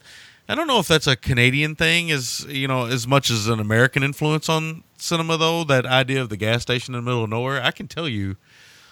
I 0.48 0.54
don't 0.54 0.66
know 0.66 0.78
if 0.78 0.88
that's 0.88 1.06
a 1.06 1.16
Canadian 1.16 1.74
thing, 1.76 2.10
as 2.10 2.44
you 2.48 2.68
know, 2.68 2.86
as 2.86 3.06
much 3.06 3.30
as 3.30 3.48
an 3.48 3.60
American 3.60 4.02
influence 4.02 4.48
on 4.48 4.82
cinema 4.96 5.36
though. 5.36 5.64
That 5.64 5.86
idea 5.86 6.20
of 6.20 6.28
the 6.28 6.36
gas 6.36 6.62
station 6.62 6.94
in 6.94 7.04
the 7.04 7.08
middle 7.10 7.24
of 7.24 7.30
nowhere, 7.30 7.62
I 7.62 7.70
can 7.70 7.88
tell 7.88 8.08
you 8.08 8.36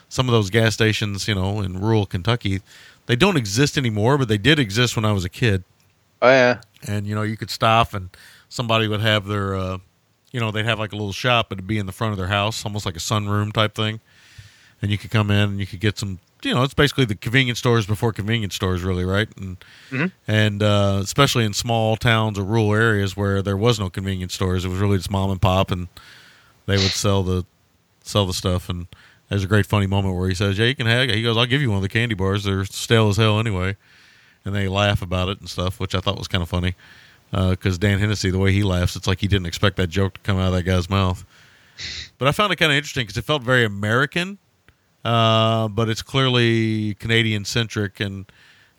some 0.09 0.29
of 0.29 0.33
those 0.33 0.51
gas 0.51 0.75
stations, 0.75 1.29
you 1.29 1.35
know, 1.35 1.61
in 1.61 1.79
rural 1.81 2.05
Kentucky, 2.07 2.61
they 3.07 3.15
don't 3.17 3.37
exist 3.37 3.79
anymore, 3.79 4.19
but 4.19 4.27
they 4.29 4.39
did 4.39 4.59
exist 4.59 4.97
when 4.97 5.05
I 5.05 5.13
was 5.13 5.25
a 5.25 5.29
kid 5.29 5.63
Oh 6.23 6.29
yeah. 6.29 6.61
and 6.87 7.07
you 7.07 7.15
know 7.15 7.23
you 7.23 7.37
could 7.37 7.51
stop 7.51 7.95
and 7.95 8.11
somebody 8.49 8.87
would 8.89 9.01
have 9.01 9.27
their 9.27 9.55
uh 9.55 9.79
you 10.33 10.39
know 10.41 10.51
they'd 10.51 10.67
have 10.67 10.79
like 10.79 10.93
a 10.93 10.97
little 10.97 11.13
shop 11.15 11.51
it'd 11.51 11.67
be 11.67 11.79
in 11.79 11.87
the 11.87 11.93
front 11.93 12.13
of 12.13 12.19
their 12.19 12.27
house 12.27 12.63
almost 12.67 12.85
like 12.85 12.95
a 12.97 13.01
sunroom 13.01 13.53
type 13.53 13.75
thing 13.75 14.01
and 14.83 14.91
you 14.91 14.99
could 14.99 15.11
come 15.11 15.31
in 15.31 15.49
and 15.51 15.61
you 15.61 15.67
could 15.67 15.81
get 15.81 15.99
some 15.99 16.19
you 16.43 16.55
know 16.55 16.63
it's 16.63 16.75
basically 16.75 17.05
the 17.05 17.15
convenience 17.15 17.59
stores 17.59 17.87
before 17.87 18.13
convenience 18.13 18.55
stores 18.55 18.83
really 18.83 19.05
right 19.05 19.29
and 19.37 19.57
and 20.27 20.63
uh 20.63 21.01
especially 21.03 21.45
in 21.45 21.53
small 21.53 21.97
towns 21.97 22.39
or 22.39 22.45
rural 22.45 22.75
areas 22.75 23.17
where 23.17 23.43
there 23.43 23.57
was 23.57 23.79
no 23.79 23.91
convenience 23.91 24.35
stores 24.35 24.65
it 24.65 24.69
was 24.69 24.79
really 24.79 24.97
just 24.97 25.11
mom 25.11 25.31
and 25.31 25.41
pop 25.41 25.71
and 25.71 25.89
they 26.67 26.77
would 26.77 26.93
sell 26.93 27.23
the 27.23 27.45
sell 28.03 28.27
the 28.27 28.35
stuff 28.35 28.69
and 28.69 28.87
there's 29.29 29.45
a 29.45 29.47
great 29.47 29.67
funny 29.67 29.87
moment 29.87 30.17
where 30.17 30.29
he 30.29 30.35
says 30.35 30.59
yeah 30.59 30.67
you 30.67 30.75
can 30.75 30.87
have 30.87 31.09
he 31.09 31.23
goes 31.23 31.37
i'll 31.37 31.47
give 31.47 31.61
you 31.61 31.69
one 31.69 31.77
of 31.77 31.83
the 31.83 31.89
candy 31.89 32.15
bars 32.15 32.45
they're 32.45 32.65
stale 32.65 33.09
as 33.09 33.17
hell 33.17 33.39
anyway 33.39 33.77
and 34.45 34.55
they 34.55 34.69
laugh 34.69 35.03
about 35.03 35.29
it 35.29 35.39
and 35.41 35.49
stuff, 35.49 35.79
which 35.79 35.95
I 35.95 36.01
thought 36.01 36.19
was 36.19 36.29
kind 36.29 36.43
of 36.43 36.49
funny. 36.49 36.75
Because 37.31 37.79
Dan 37.79 37.99
Hennessey, 37.99 38.31
the 38.31 38.39
way 38.39 38.53
he 38.53 38.63
laughs, 38.63 38.97
it's 38.97 39.07
like 39.07 39.21
he 39.21 39.29
didn't 39.29 39.47
expect 39.47 39.77
that 39.77 39.89
joke 39.89 40.15
to 40.15 40.21
come 40.21 40.39
out 40.39 40.49
of 40.49 40.53
that 40.55 40.63
guy's 40.65 40.91
mouth. 40.91 41.25
But 42.19 42.27
I 42.27 42.33
found 42.33 42.53
it 42.53 42.57
kind 42.57 42.73
of 42.73 42.77
interesting 42.77 43.05
because 43.05 43.17
it 43.17 43.25
felt 43.25 43.43
very 43.43 43.65
American, 43.65 44.39
uh, 45.05 45.69
but 45.69 45.89
it's 45.89 46.03
clearly 46.03 46.95
Canadian 46.95 47.45
centric, 47.45 48.01
and 48.01 48.27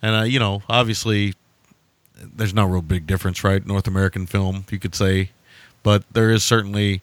and 0.02 0.16
uh, 0.16 0.24
you 0.24 0.40
know, 0.40 0.62
obviously, 0.70 1.34
there's 2.16 2.54
no 2.54 2.66
real 2.66 2.82
big 2.82 3.08
difference, 3.08 3.44
right? 3.44 3.66
North 3.66 3.88
American 3.88 4.26
film, 4.26 4.66
you 4.70 4.80
could 4.80 4.96
say, 4.96 5.32
but 5.84 6.04
there 6.12 6.30
is 6.30 6.44
certainly 6.44 7.02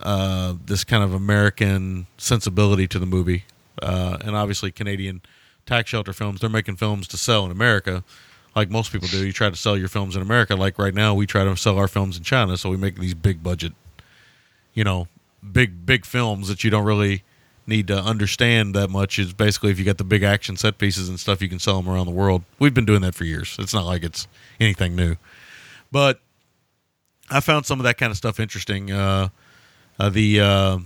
uh, 0.00 0.54
this 0.64 0.84
kind 0.84 1.02
of 1.02 1.14
American 1.14 2.06
sensibility 2.18 2.86
to 2.88 2.98
the 2.98 3.06
movie, 3.06 3.44
uh, 3.80 4.18
and 4.24 4.36
obviously 4.36 4.70
Canadian 4.70 5.22
tax 5.64 5.88
shelter 5.90 6.12
films. 6.12 6.40
They're 6.40 6.50
making 6.50 6.76
films 6.76 7.08
to 7.08 7.16
sell 7.16 7.46
in 7.46 7.50
America, 7.50 8.04
like 8.54 8.68
most 8.68 8.92
people 8.92 9.08
do. 9.08 9.24
You 9.24 9.32
try 9.32 9.48
to 9.48 9.56
sell 9.56 9.78
your 9.78 9.88
films 9.88 10.14
in 10.14 10.22
America. 10.22 10.56
Like 10.56 10.78
right 10.78 10.94
now, 10.94 11.14
we 11.14 11.26
try 11.26 11.44
to 11.44 11.56
sell 11.56 11.78
our 11.78 11.88
films 11.88 12.18
in 12.18 12.22
China, 12.22 12.56
so 12.58 12.68
we 12.68 12.76
make 12.76 12.96
these 12.96 13.14
big 13.14 13.42
budget, 13.42 13.72
you 14.74 14.84
know, 14.84 15.08
big 15.52 15.86
big 15.86 16.04
films 16.04 16.48
that 16.48 16.64
you 16.64 16.70
don't 16.70 16.84
really 16.84 17.22
need 17.66 17.86
to 17.88 17.98
understand 17.98 18.74
that 18.74 18.90
much. 18.90 19.18
Is 19.18 19.32
basically 19.32 19.70
if 19.70 19.78
you 19.78 19.84
got 19.84 19.98
the 19.98 20.04
big 20.04 20.22
action 20.22 20.56
set 20.56 20.78
pieces 20.78 21.08
and 21.08 21.18
stuff, 21.18 21.40
you 21.42 21.48
can 21.48 21.58
sell 21.58 21.80
them 21.80 21.92
around 21.92 22.06
the 22.06 22.12
world. 22.12 22.42
We've 22.58 22.74
been 22.74 22.84
doing 22.84 23.02
that 23.02 23.14
for 23.14 23.24
years. 23.24 23.56
It's 23.58 23.74
not 23.74 23.84
like 23.84 24.02
it's 24.02 24.26
anything 24.60 24.96
new, 24.96 25.16
but 25.90 26.20
I 27.30 27.40
found 27.40 27.66
some 27.66 27.80
of 27.80 27.84
that 27.84 27.98
kind 27.98 28.10
of 28.10 28.16
stuff 28.16 28.40
interesting. 28.40 28.90
Uh, 28.90 29.28
uh, 29.98 30.10
the 30.10 30.40
uh, 30.40 30.78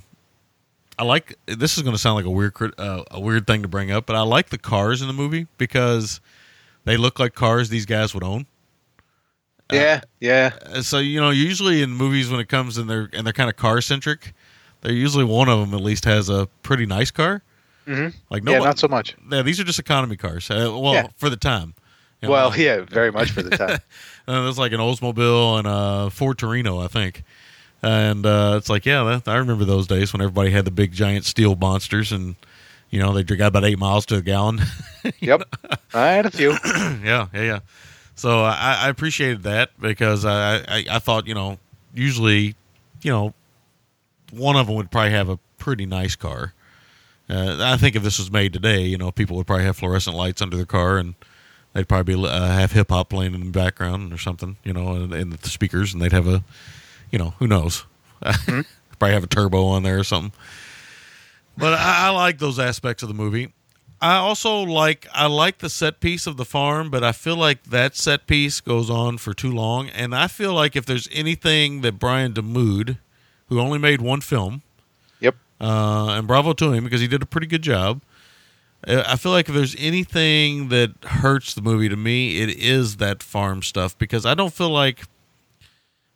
I 0.99 1.05
like 1.05 1.37
this 1.47 1.77
is 1.77 1.83
going 1.83 1.95
to 1.95 2.01
sound 2.01 2.17
like 2.17 2.25
a 2.25 2.31
weird 2.31 2.55
uh, 2.79 3.05
a 3.11 3.21
weird 3.21 3.47
thing 3.47 3.63
to 3.63 3.69
bring 3.69 3.91
up, 3.91 4.07
but 4.07 4.17
I 4.17 4.23
like 4.23 4.51
the 4.51 4.59
cars 4.59 5.01
in 5.03 5.09
the 5.09 5.15
movie 5.15 5.47
because 5.59 6.21
they 6.85 6.97
look 6.97 7.19
like 7.19 7.35
cars 7.35 7.69
these 7.69 7.87
guys 7.87 8.15
would 8.15 8.25
own. 8.25 8.47
Yeah. 9.73 10.01
Yeah. 10.21 10.53
Uh, 10.65 10.83
So 10.83 10.99
you 10.99 11.21
know, 11.21 11.31
usually 11.31 11.83
in 11.83 11.91
movies 11.91 12.31
when 12.31 12.41
it 12.41 12.49
comes 12.49 12.79
and 12.79 12.89
they're 12.89 13.11
and 13.13 13.27
they're 13.27 13.33
kind 13.33 13.51
of 13.51 13.57
car 13.57 13.81
centric, 13.81 14.33
they're 14.87 14.95
usually 14.95 15.25
one 15.25 15.49
of 15.49 15.59
them 15.59 15.75
at 15.75 15.85
least 15.85 16.05
has 16.05 16.29
a 16.31 16.47
pretty 16.63 16.87
nice 16.87 17.11
car. 17.11 17.43
Mm-hmm. 17.87 18.17
Like 18.31 18.45
yeah. 18.49 18.59
no, 18.59 18.65
Not 18.65 18.79
so 18.79 18.89
much. 18.89 19.17
yeah, 19.31 19.43
these 19.43 19.59
are 19.61 19.65
just 19.65 19.79
economy 19.81 20.17
cars. 20.17 20.49
Uh, 20.51 20.71
well, 20.79 20.95
Yeah. 20.95 21.09
for 21.17 21.29
the 21.29 21.37
time. 21.37 21.75
You 22.23 22.29
know, 22.29 22.33
Well, 22.33 22.49
like- 22.51 22.59
yeah. 22.61 22.81
Very 22.89 23.11
much 23.13 23.33
for 23.33 23.43
the 23.43 23.51
time. 23.57 23.79
Uh, 24.29 24.43
there's 24.45 24.59
like 24.59 24.73
an 24.73 24.79
Oldsmobile 24.81 25.59
and 25.59 25.67
a 25.69 26.11
Ford 26.11 26.39
Torino, 26.39 26.81
I 26.81 26.87
think. 26.89 27.23
And 27.83 28.25
uh, 28.25 28.55
it's 28.57 28.69
like, 28.71 28.87
yeah, 28.87 29.03
that, 29.05 29.29
I 29.29 29.37
remember 29.37 29.65
those 29.65 29.87
days 29.87 30.13
when 30.13 30.23
everybody 30.23 30.51
had 30.51 30.65
the 30.65 30.71
big 30.71 30.93
giant 30.93 31.25
steel 31.25 31.55
monsters, 31.57 32.11
and 32.11 32.35
you 32.91 32.99
know 33.01 33.13
they 33.13 33.23
got 33.23 33.49
about 33.49 33.65
eight 33.65 33.79
miles 33.79 34.07
to 34.07 34.17
a 34.17 34.23
gallon. 34.23 34.61
yep. 35.21 35.43
I 35.95 36.07
had 36.09 36.27
a 36.27 36.31
few. 36.31 36.51
yeah, 36.65 37.27
yeah, 37.35 37.43
yeah. 37.43 37.59
So 38.15 38.43
I, 38.45 38.79
I 38.85 38.89
appreciated 38.89 39.43
that 39.43 39.71
because 39.79 40.25
I, 40.25 40.57
I 40.67 40.85
I 40.91 40.99
thought 41.01 41.27
you 41.27 41.35
know 41.35 41.59
usually 41.95 42.55
you 43.03 43.13
know 43.13 43.35
one 44.31 44.57
of 44.57 44.67
them 44.67 44.77
would 44.77 44.91
probably 44.91 45.13
have 45.13 45.29
a 45.29 45.39
pretty 45.59 45.87
nice 45.87 46.17
car. 46.17 46.53
Uh, 47.29 47.59
I 47.61 47.77
think 47.77 47.97
if 47.97 48.03
this 48.03 48.19
was 48.19 48.31
made 48.31 48.53
today, 48.53 48.83
you 48.83 48.99
know, 48.99 49.11
people 49.11 49.37
would 49.37 49.47
probably 49.47 49.65
have 49.65 49.77
fluorescent 49.77 50.17
lights 50.17 50.41
under 50.41 50.57
their 50.57 50.67
car, 50.67 50.99
and 50.99 51.15
they'd 51.73 51.89
probably 51.89 52.15
be, 52.15 52.27
uh, 52.29 52.47
have 52.49 52.73
hip 52.73 52.91
hop 52.91 53.09
playing 53.09 53.35
in 53.35 53.41
the 53.41 53.51
background 53.51 54.13
or 54.13 54.19
something, 54.19 54.57
you 54.63 54.73
know, 54.73 54.95
in, 54.95 55.31
the 55.31 55.39
speakers, 55.49 55.93
and 55.93 56.01
they'd 56.01 56.13
have 56.13 56.29
a, 56.29 56.45
you 57.11 57.19
know, 57.19 57.35
who 57.39 57.47
knows, 57.47 57.85
probably 58.21 59.13
have 59.13 59.25
a 59.25 59.29
turbo 59.29 59.65
on 59.67 59.83
there 59.83 59.99
or 59.99 60.05
something. 60.05 60.33
But 61.59 61.75
I, 61.75 62.07
I 62.07 62.11
like 62.11 62.39
those 62.39 62.59
aspects 62.59 63.03
of 63.03 63.09
the 63.09 63.15
movie. 63.15 63.53
I 64.01 64.17
also 64.17 64.61
like 64.61 65.07
I 65.13 65.27
like 65.27 65.59
the 65.59 65.71
set 65.71 66.01
piece 66.01 66.27
of 66.27 66.37
the 66.37 66.45
farm, 66.45 66.91
but 66.91 67.03
I 67.03 67.13
feel 67.13 67.37
like 67.37 67.65
that 67.65 67.97
set 67.97 68.27
piece 68.27 68.61
goes 68.61 68.91
on 68.91 69.17
for 69.17 69.33
too 69.33 69.51
long. 69.51 69.89
And 69.89 70.15
I 70.15 70.29
feel 70.29 70.53
like 70.53 70.77
if 70.77 70.85
there's 70.85 71.09
anything 71.13 71.81
that 71.81 71.99
Brian 71.99 72.35
Damude, 72.35 72.99
who 73.49 73.61
only 73.61 73.79
made 73.79 74.01
one 74.01 74.21
film, 74.21 74.63
Yep. 75.21 75.37
uh, 75.61 76.09
and 76.11 76.27
bravo 76.27 76.53
to 76.55 76.73
him 76.73 76.85
because 76.85 77.01
he 77.01 77.07
did 77.07 77.23
a 77.23 77.27
pretty 77.27 77.47
good 77.47 77.63
job. 77.63 78.01
Uh, 78.87 79.03
I 79.07 79.17
feel 79.17 79.33
like 79.33 79.49
if 79.49 79.55
there's 79.55 79.75
anything 79.79 80.69
that 80.69 80.93
hurts 81.05 81.55
the 81.55 81.63
movie 81.63 81.89
to 81.89 81.97
me, 81.97 82.41
it 82.41 82.51
is 82.51 82.97
that 82.99 83.23
farm 83.23 83.63
stuff 83.63 83.97
because 83.99 84.27
I 84.27 84.35
don't 84.35 84.53
feel 84.53 84.71
like, 84.71 85.03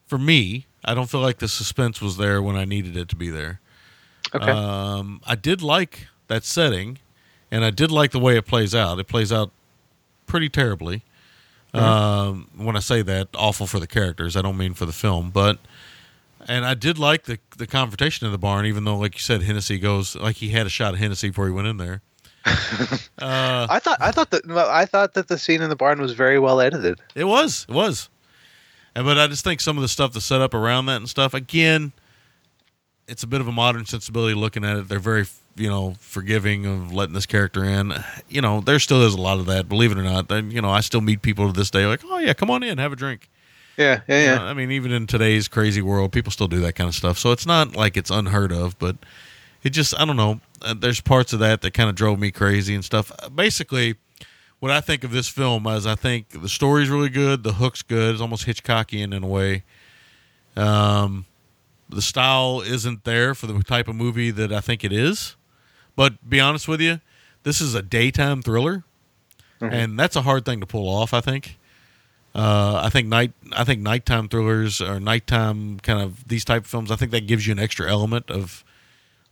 for 0.06 0.18
me, 0.18 0.66
I 0.84 0.94
don't 0.94 1.08
feel 1.10 1.20
like 1.20 1.38
the 1.38 1.48
suspense 1.48 2.00
was 2.00 2.16
there 2.16 2.42
when 2.42 2.56
I 2.56 2.64
needed 2.64 2.96
it 2.96 3.08
to 3.10 3.16
be 3.16 3.30
there. 3.30 3.60
Okay. 4.34 4.50
Um, 4.50 5.20
I 5.26 5.34
did 5.34 5.62
like 5.62 6.06
that 6.28 6.44
setting, 6.44 6.98
and 7.50 7.64
I 7.64 7.70
did 7.70 7.90
like 7.90 8.10
the 8.12 8.18
way 8.20 8.36
it 8.36 8.46
plays 8.46 8.74
out. 8.74 8.98
It 8.98 9.08
plays 9.08 9.32
out 9.32 9.50
pretty 10.26 10.48
terribly. 10.48 11.02
Um, 11.72 12.48
when 12.56 12.76
I 12.76 12.80
say 12.80 13.02
that, 13.02 13.28
awful 13.34 13.66
for 13.66 13.78
the 13.78 13.86
characters. 13.86 14.36
I 14.36 14.42
don't 14.42 14.56
mean 14.56 14.74
for 14.74 14.86
the 14.86 14.92
film, 14.92 15.30
but 15.30 15.58
and 16.48 16.64
I 16.64 16.74
did 16.74 16.98
like 16.98 17.24
the 17.24 17.38
the 17.56 17.66
confrontation 17.66 18.26
in 18.26 18.32
the 18.32 18.38
barn, 18.38 18.66
even 18.66 18.84
though, 18.84 18.96
like 18.96 19.14
you 19.14 19.20
said, 19.20 19.42
Hennessey 19.42 19.78
goes 19.78 20.16
like 20.16 20.36
he 20.36 20.50
had 20.50 20.66
a 20.66 20.70
shot 20.70 20.94
of 20.94 21.00
Hennessy 21.00 21.28
before 21.28 21.46
he 21.46 21.52
went 21.52 21.68
in 21.68 21.76
there. 21.76 22.02
uh, 22.46 23.66
I 23.68 23.78
thought 23.78 23.98
I 24.00 24.10
thought 24.12 24.30
that 24.30 24.46
well, 24.46 24.68
I 24.70 24.86
thought 24.86 25.14
that 25.14 25.28
the 25.28 25.38
scene 25.38 25.60
in 25.60 25.68
the 25.68 25.76
barn 25.76 26.00
was 26.00 26.12
very 26.12 26.38
well 26.38 26.60
edited. 26.60 27.00
It 27.14 27.24
was. 27.24 27.66
It 27.68 27.74
was. 27.74 28.08
And 28.94 29.04
but 29.04 29.18
I 29.18 29.26
just 29.26 29.44
think 29.44 29.60
some 29.60 29.76
of 29.76 29.82
the 29.82 29.88
stuff 29.88 30.12
that's 30.12 30.24
set 30.24 30.40
up 30.40 30.54
around 30.54 30.86
that 30.86 30.96
and 30.96 31.08
stuff, 31.08 31.34
again, 31.34 31.92
it's 33.06 33.22
a 33.22 33.26
bit 33.26 33.40
of 33.40 33.48
a 33.48 33.52
modern 33.52 33.84
sensibility 33.84 34.34
looking 34.34 34.64
at 34.64 34.76
it. 34.76 34.88
They're 34.88 34.98
very, 34.98 35.26
you 35.56 35.68
know, 35.68 35.94
forgiving 35.98 36.66
of 36.66 36.92
letting 36.92 37.14
this 37.14 37.26
character 37.26 37.64
in. 37.64 37.92
You 38.28 38.40
know, 38.40 38.60
there 38.60 38.78
still 38.78 39.02
is 39.02 39.14
a 39.14 39.20
lot 39.20 39.38
of 39.38 39.46
that, 39.46 39.68
believe 39.68 39.92
it 39.92 39.98
or 39.98 40.02
not. 40.02 40.30
And, 40.30 40.52
you 40.52 40.62
know, 40.62 40.70
I 40.70 40.80
still 40.80 41.00
meet 41.00 41.22
people 41.22 41.46
to 41.46 41.52
this 41.52 41.70
day 41.70 41.86
like, 41.86 42.00
oh, 42.04 42.18
yeah, 42.18 42.32
come 42.32 42.50
on 42.50 42.62
in, 42.62 42.78
have 42.78 42.92
a 42.92 42.96
drink. 42.96 43.28
Yeah, 43.80 44.00
yeah, 44.06 44.20
You 44.20 44.38
know, 44.38 44.44
I 44.44 44.54
mean, 44.54 44.70
even 44.70 44.92
in 44.92 45.06
today's 45.06 45.48
crazy 45.48 45.80
world, 45.80 46.12
people 46.12 46.30
still 46.30 46.48
do 46.48 46.60
that 46.60 46.74
kind 46.74 46.88
of 46.88 46.94
stuff. 46.94 47.18
So 47.18 47.32
it's 47.32 47.46
not 47.46 47.74
like 47.74 47.96
it's 47.96 48.10
unheard 48.10 48.52
of, 48.52 48.78
but 48.78 48.96
it 49.62 49.70
just, 49.70 49.98
I 49.98 50.04
don't 50.04 50.16
know. 50.16 50.40
Uh, 50.60 50.74
there's 50.74 51.00
parts 51.00 51.32
of 51.32 51.38
that 51.38 51.62
that 51.62 51.72
kind 51.72 51.88
of 51.88 51.96
drove 51.96 52.18
me 52.18 52.30
crazy 52.30 52.74
and 52.74 52.84
stuff. 52.84 53.10
Uh, 53.18 53.30
Basically, 53.30 53.94
what 54.58 54.70
I 54.70 54.82
think 54.82 55.02
of 55.02 55.12
this 55.12 55.28
film 55.28 55.66
is 55.66 55.86
I 55.86 55.94
think 55.94 56.42
the 56.42 56.48
story's 56.48 56.90
really 56.90 57.08
good, 57.08 57.42
the 57.42 57.54
hook's 57.54 57.80
good, 57.80 58.12
it's 58.12 58.20
almost 58.20 58.46
Hitchcockian 58.46 59.14
in 59.14 59.24
a 59.24 59.26
way. 59.26 59.64
Um, 60.56 61.24
the 61.88 62.02
style 62.02 62.60
isn't 62.60 63.04
there 63.04 63.34
for 63.34 63.46
the 63.46 63.62
type 63.62 63.88
of 63.88 63.96
movie 63.96 64.30
that 64.30 64.52
I 64.52 64.60
think 64.60 64.84
it 64.84 64.92
is. 64.92 65.36
But 65.96 66.28
be 66.28 66.38
honest 66.38 66.68
with 66.68 66.80
you, 66.82 67.00
this 67.42 67.60
is 67.62 67.74
a 67.74 67.80
daytime 67.82 68.42
thriller, 68.42 68.84
and 69.72 69.98
that's 69.98 70.16
a 70.16 70.22
hard 70.22 70.44
thing 70.44 70.60
to 70.60 70.66
pull 70.66 70.88
off. 70.88 71.12
I 71.14 71.20
think. 71.20 71.56
Uh, 72.34 72.80
I 72.84 72.90
think 72.90 73.08
night. 73.08 73.32
I 73.52 73.64
think 73.64 73.80
nighttime 73.80 74.28
thrillers 74.28 74.80
or 74.80 75.00
nighttime 75.00 75.80
kind 75.80 76.00
of 76.00 76.26
these 76.28 76.44
type 76.44 76.64
of 76.64 76.70
films. 76.70 76.90
I 76.90 76.96
think 76.96 77.10
that 77.10 77.26
gives 77.26 77.46
you 77.46 77.52
an 77.52 77.58
extra 77.58 77.90
element 77.90 78.30
of 78.30 78.64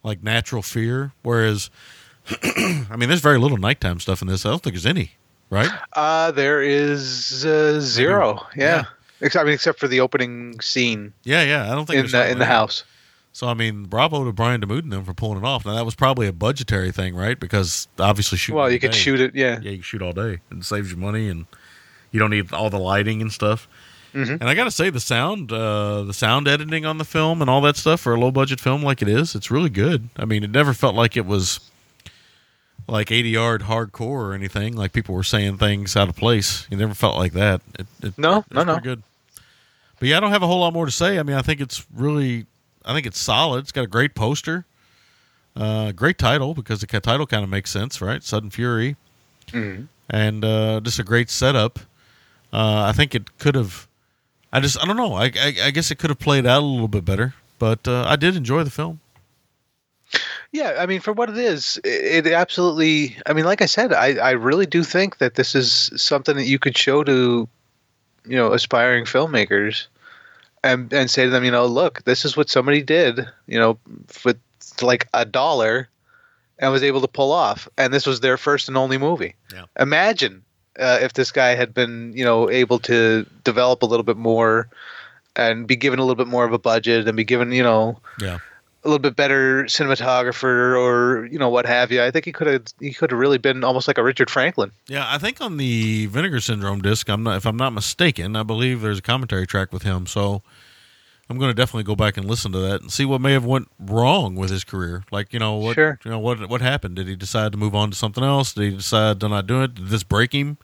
like 0.03 0.23
natural 0.23 0.63
fear. 0.63 1.13
Whereas, 1.23 1.71
I 2.43 2.97
mean, 2.97 3.09
there's 3.09 3.21
very 3.21 3.39
little 3.39 3.59
nighttime 3.59 4.01
stuff 4.01 4.21
in 4.21 4.29
this. 4.29 4.45
I 4.45 4.51
don't 4.51 4.63
think 4.63 4.75
there's 4.75 4.87
any. 4.87 5.13
Right? 5.51 5.71
Uh, 5.95 6.31
there 6.33 6.61
is 6.61 7.45
uh, 7.47 7.81
zero. 7.81 8.47
Yeah. 8.55 8.65
Yeah. 8.65 8.85
Except, 9.21 9.43
I 9.43 9.47
mean, 9.47 9.55
except 9.55 9.81
for 9.81 9.89
the 9.89 10.01
opening 10.01 10.61
scene 10.61 11.13
Yeah, 11.25 11.43
yeah. 11.43 11.73
I 11.73 11.75
don't 11.75 11.87
think 11.87 12.05
in 12.05 12.11
the 12.11 12.31
in 12.31 12.39
the 12.39 12.47
house. 12.47 12.85
So 13.33 13.47
I 13.47 13.55
mean, 13.55 13.85
bravo 13.85 14.25
to 14.25 14.33
Brian 14.33 14.61
Damude 14.61 14.83
and 14.83 14.93
them 14.93 15.05
for 15.05 15.15
pulling 15.15 15.39
it 15.39 15.45
off. 15.45 15.65
Now 15.65 15.75
that 15.75 15.85
was 15.85 15.95
probably 15.95 16.27
a 16.27 16.33
budgetary 16.33 16.91
thing, 16.93 17.15
right? 17.15 17.39
Because 17.39 17.89
obviously 17.99 18.39
shoot. 18.39 18.55
Well, 18.55 18.71
you 18.71 18.79
could 18.81 18.95
shoot 18.95 19.21
it. 19.21 19.35
Yeah. 19.35 19.61
Yeah, 19.61 19.71
you 19.71 19.77
can 19.77 19.83
shoot 19.83 20.03
all 20.03 20.13
day. 20.13 20.41
and 20.51 20.65
saves 20.65 20.91
you 20.91 20.97
money, 20.97 21.29
and 21.29 21.47
you 22.11 22.21
don't 22.21 22.31
need 22.31 22.53
all 22.53 22.71
the 22.71 22.79
lighting 22.79 23.21
and 23.21 23.33
stuff. 23.33 23.69
Mm-hmm. 24.15 24.33
And 24.33 24.45
I 24.45 24.55
got 24.55 24.65
to 24.65 24.71
say, 24.71 24.91
the 24.91 25.01
sound, 25.01 25.53
uh, 25.53 26.03
the 26.03 26.15
sound 26.15 26.49
editing 26.49 26.87
on 26.87 26.99
the 26.99 27.05
film 27.05 27.41
and 27.41 27.51
all 27.51 27.61
that 27.63 27.77
stuff 27.77 28.01
for 28.01 28.15
a 28.15 28.21
low 28.21 28.31
budget 28.31 28.59
film 28.59 28.83
like 28.83 29.03
it 29.03 29.09
is, 29.09 29.35
it's 29.35 29.51
really 29.51 29.69
good. 29.71 30.09
I 30.17 30.25
mean, 30.25 30.43
it 30.43 30.51
never 30.51 30.73
felt 30.73 30.95
like 30.95 31.17
it 31.17 31.27
was 31.27 31.61
like 32.87 33.13
80 33.13 33.29
yard 33.29 33.63
hardcore 33.63 34.01
or 34.01 34.33
anything. 34.33 34.75
Like 34.75 34.93
people 34.93 35.15
were 35.15 35.23
saying 35.23 35.59
things 35.59 35.95
out 35.95 36.09
of 36.09 36.17
place. 36.17 36.67
It 36.71 36.77
never 36.77 36.95
felt 36.95 37.17
like 37.17 37.33
that. 37.35 37.61
It, 37.79 37.87
it, 38.03 38.19
No, 38.19 38.39
it's 38.39 38.53
no, 38.53 38.65
no. 38.65 38.79
good. 38.81 39.03
But 39.99 40.09
yeah, 40.09 40.17
I 40.17 40.21
don't 40.21 40.31
have 40.31 40.43
a 40.43 40.47
whole 40.47 40.61
lot 40.61 40.73
more 40.73 40.87
to 40.87 40.93
say. 40.93 41.19
I 41.19 41.23
mean, 41.23 41.37
I 41.37 41.43
think 41.43 41.61
it's 41.61 41.85
really, 41.95 42.47
I 42.85 42.95
think 42.95 43.07
it's 43.07 43.19
solid. 43.19 43.59
It's 43.61 43.73
got 43.73 43.83
a 43.85 43.89
great 43.89 44.15
poster, 44.15 44.65
uh, 45.57 45.93
great 45.93 46.19
title 46.19 46.55
because 46.55 46.81
the 46.81 46.87
title 46.87 47.27
kind 47.27 47.45
of 47.45 47.51
makes 47.51 47.71
sense, 47.71 48.01
right? 48.01 48.23
Sudden 48.23 48.51
Fury, 48.51 48.97
and 50.09 50.45
uh, 50.45 50.81
just 50.81 50.99
a 50.99 51.05
great 51.05 51.31
setup. 51.31 51.81
Uh, 52.53 52.85
I 52.85 52.93
think 52.93 53.15
it 53.15 53.39
could 53.39 53.55
have. 53.55 53.87
I 54.53 54.61
just, 54.61 54.83
I 54.83 54.87
don't 54.87 54.97
know. 54.97 55.15
I, 55.15 55.27
I, 55.27 55.55
I 55.65 55.71
guess 55.71 55.91
it 55.91 55.99
could 55.99 56.11
have 56.11 56.19
played 56.19 56.47
out 56.47 56.63
a 56.63 56.67
little 56.67 56.89
bit 56.89 57.05
better, 57.05 57.35
but 57.59 57.87
uh, 57.87 58.05
I 58.07 58.17
did 58.17 58.35
enjoy 58.37 58.65
the 58.65 58.71
film. 58.71 59.01
Yeah, 60.53 60.77
I 60.79 60.87
mean, 60.87 61.01
for 61.01 61.13
what 61.13 61.29
it 61.29 61.37
is, 61.37 61.79
it, 61.85 62.27
it 62.27 62.33
absolutely. 62.33 63.17
I 63.27 63.35
mean, 63.35 63.45
like 63.45 63.61
I 63.61 63.67
said, 63.67 63.93
I, 63.93 64.15
I 64.15 64.31
really 64.31 64.65
do 64.65 64.83
think 64.83 65.19
that 65.19 65.35
this 65.35 65.55
is 65.55 65.91
something 65.97 66.37
that 66.37 66.47
you 66.47 66.59
could 66.59 66.77
show 66.77 67.05
to, 67.05 67.47
you 68.27 68.37
know, 68.37 68.55
aspiring 68.55 69.05
filmmakers, 69.05 69.87
and 70.65 70.91
and 70.93 71.11
say 71.11 71.25
to 71.25 71.31
them, 71.31 71.45
you 71.45 71.51
know, 71.51 71.67
look, 71.67 72.03
this 72.05 72.25
is 72.25 72.35
what 72.35 72.49
somebody 72.49 72.81
did, 72.81 73.29
you 73.47 73.59
know, 73.59 73.79
with 74.25 74.39
like 74.81 75.07
a 75.13 75.27
dollar, 75.27 75.89
and 76.59 76.73
was 76.73 76.83
able 76.83 77.03
to 77.03 77.09
pull 77.09 77.31
off, 77.31 77.69
and 77.77 77.93
this 77.93 78.07
was 78.07 78.21
their 78.21 78.39
first 78.39 78.69
and 78.69 78.79
only 78.79 78.97
movie. 78.97 79.35
Yeah. 79.53 79.65
Imagine 79.79 80.43
uh, 80.79 80.99
if 81.03 81.13
this 81.15 81.31
guy 81.33 81.55
had 81.55 81.75
been, 81.75 82.13
you 82.17 82.25
know, 82.25 82.49
able 82.51 82.79
to 82.81 83.27
develop 83.45 83.83
a 83.83 83.87
little 83.87 84.05
bit 84.05 84.17
more, 84.17 84.69
and 85.37 85.67
be 85.67 85.77
given 85.77 85.99
a 85.99 86.03
little 86.03 86.17
bit 86.17 86.29
more 86.29 86.45
of 86.45 86.53
a 86.53 86.59
budget, 86.59 87.07
and 87.07 87.17
be 87.17 87.25
given, 87.25 87.53
you 87.53 87.63
know 87.63 88.01
Yeah. 88.21 88.39
a 88.85 88.89
little 88.89 88.99
bit 88.99 89.17
better 89.17 89.65
cinematographer 89.65 90.77
or 90.79 91.27
you 91.27 91.39
know 91.39 91.49
what 91.49 91.67
have 91.67 91.91
you. 91.93 92.03
I 92.03 92.11
think 92.11 92.25
he 92.25 92.33
could 92.33 92.47
have 92.47 92.63
he 92.81 92.93
could 92.93 93.11
have 93.11 93.19
really 93.21 93.39
been 93.39 93.65
almost 93.65 93.89
like 93.89 93.99
a 93.99 94.03
Richard 94.03 94.31
Franklin. 94.31 94.71
Yeah, 94.89 95.05
I 95.09 95.19
think 95.19 95.41
on 95.41 95.57
the 95.57 96.07
Vinegar 96.07 96.41
Syndrome 96.41 96.81
disc, 96.83 97.09
I'm 97.09 97.23
not 97.23 97.37
if 97.37 97.47
I'm 97.47 97.57
not 97.57 97.73
mistaken, 97.73 98.37
I 98.37 98.43
believe 98.43 98.81
there's 98.81 98.99
a 98.99 99.03
commentary 99.03 99.47
track 99.47 99.73
with 99.73 99.83
him. 99.83 100.07
So 100.07 100.43
I'm 101.31 101.37
going 101.39 101.51
to 101.51 101.55
definitely 101.55 101.83
go 101.85 101.95
back 101.95 102.17
and 102.17 102.27
listen 102.27 102.53
to 102.53 102.59
that 102.61 102.81
and 102.81 102.91
see 102.91 103.05
what 103.05 103.21
may 103.21 103.33
have 103.33 103.45
went 103.45 103.69
wrong 103.79 104.35
with 104.35 104.49
his 104.51 104.65
career. 104.65 105.05
Like, 105.11 105.33
you 105.35 105.39
know, 105.39 105.57
what 105.57 105.75
Sure. 105.75 105.99
you 106.05 106.11
know 106.11 106.19
what 106.19 106.49
what 106.49 106.61
happened? 106.63 106.97
Did 106.97 107.07
he 107.09 107.17
decide 107.17 107.53
to 107.53 107.59
move 107.59 107.75
on 107.75 107.91
to 107.91 107.97
something 107.97 108.25
else? 108.25 108.53
Did 108.55 108.71
he 108.71 108.77
decide 108.77 109.21
to 109.21 109.29
not 109.29 109.47
do 109.47 109.63
it? 109.63 109.75
Did 109.75 109.89
this 109.89 110.03
break 110.05 110.33
him? 110.33 110.57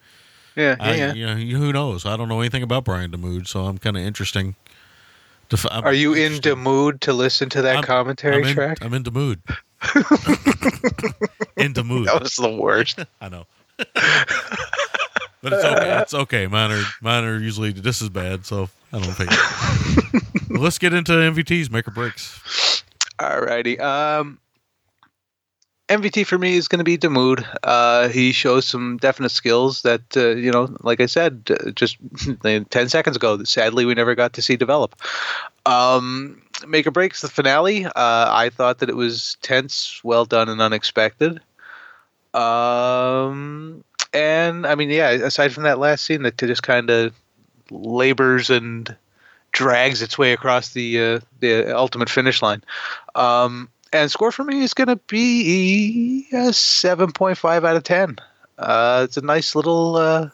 Yeah, 0.56 0.76
yeah. 0.78 0.84
I, 0.86 0.94
yeah. 0.94 1.12
You 1.14 1.26
know, 1.26 1.64
who 1.64 1.72
knows? 1.72 2.06
I 2.06 2.16
don't 2.16 2.28
know 2.28 2.40
anything 2.40 2.62
about 2.62 2.84
Brian 2.84 3.10
Damude, 3.10 3.46
so 3.48 3.64
I'm 3.66 3.78
kind 3.78 3.96
of 3.96 4.02
interesting. 4.04 4.54
To, 5.50 5.56
f- 5.56 5.66
I'm 5.70 5.84
Are 5.84 5.92
you 5.92 6.12
in 6.14 6.18
interested. 6.32 6.50
the 6.52 6.56
mood 6.56 7.00
to 7.02 7.12
listen 7.12 7.48
to 7.50 7.62
that 7.62 7.76
I'm- 7.76 7.84
commentary 7.84 8.42
I'm 8.42 8.48
in, 8.48 8.54
track? 8.54 8.78
I'm 8.82 8.94
into 8.94 9.10
mood. 9.10 9.42
into 11.56 11.84
mood. 11.84 12.06
that 12.08 12.20
was 12.22 12.36
the 12.36 12.50
worst. 12.50 12.98
I 13.20 13.28
know. 13.28 13.46
but 13.76 15.52
it's 15.52 15.64
okay. 15.64 15.98
It's 16.00 16.14
okay. 16.14 16.46
Mine 16.46 16.70
are 16.72 16.82
mine 17.02 17.24
are 17.24 17.38
usually 17.38 17.72
this 17.72 18.00
is 18.00 18.08
bad, 18.08 18.46
so 18.46 18.68
I 18.92 19.00
don't 19.00 19.12
think. 19.12 19.30
well, 20.50 20.62
let's 20.62 20.78
get 20.78 20.94
into 20.94 21.12
MVTs, 21.12 21.70
make 21.70 21.86
or 21.88 21.90
breaks. 21.90 22.82
Alrighty. 23.18 23.78
Um, 23.80 24.38
MVT 25.88 26.26
for 26.26 26.38
me 26.38 26.56
is 26.56 26.68
going 26.68 26.78
to 26.78 26.84
be 26.84 26.96
Damude. 26.96 27.44
Uh, 27.62 28.08
he 28.08 28.32
shows 28.32 28.64
some 28.64 28.96
definite 28.96 29.30
skills 29.30 29.82
that, 29.82 30.16
uh, 30.16 30.30
you 30.30 30.50
know, 30.50 30.74
like 30.80 31.00
I 31.00 31.06
said, 31.06 31.50
uh, 31.50 31.72
just 31.72 31.98
10 32.42 32.88
seconds 32.88 33.16
ago, 33.16 33.44
sadly 33.44 33.84
we 33.84 33.94
never 33.94 34.14
got 34.14 34.32
to 34.34 34.42
see 34.42 34.56
develop. 34.56 34.96
Um, 35.66 36.40
Make 36.66 36.86
or 36.86 36.90
Breaks, 36.90 37.20
the 37.20 37.28
finale, 37.28 37.84
uh, 37.84 37.90
I 37.96 38.50
thought 38.50 38.78
that 38.78 38.88
it 38.88 38.96
was 38.96 39.36
tense, 39.42 40.00
well 40.02 40.24
done, 40.24 40.48
and 40.48 40.62
unexpected. 40.62 41.40
Um, 42.32 43.84
and, 44.14 44.66
I 44.66 44.74
mean, 44.76 44.88
yeah, 44.88 45.10
aside 45.10 45.52
from 45.52 45.64
that 45.64 45.78
last 45.78 46.04
scene 46.04 46.22
that 46.22 46.38
just 46.38 46.62
kind 46.62 46.88
of 46.88 47.14
labors 47.70 48.48
and 48.48 48.94
drags 49.52 50.02
its 50.02 50.18
way 50.18 50.32
across 50.32 50.72
the 50.72 51.00
uh, 51.00 51.20
the 51.40 51.76
ultimate 51.76 52.10
finish 52.10 52.42
line. 52.42 52.62
Um, 53.14 53.68
and 53.94 54.10
score 54.10 54.32
for 54.32 54.42
me 54.42 54.62
is 54.62 54.74
going 54.74 54.88
to 54.88 54.96
be 54.96 56.26
a 56.32 56.52
seven 56.52 57.12
point 57.12 57.38
five 57.38 57.64
out 57.64 57.76
of 57.76 57.84
ten. 57.84 58.16
Uh, 58.58 59.02
it's 59.04 59.16
a 59.16 59.22
nice 59.22 59.54
little 59.54 59.96
uh, 59.96 60.28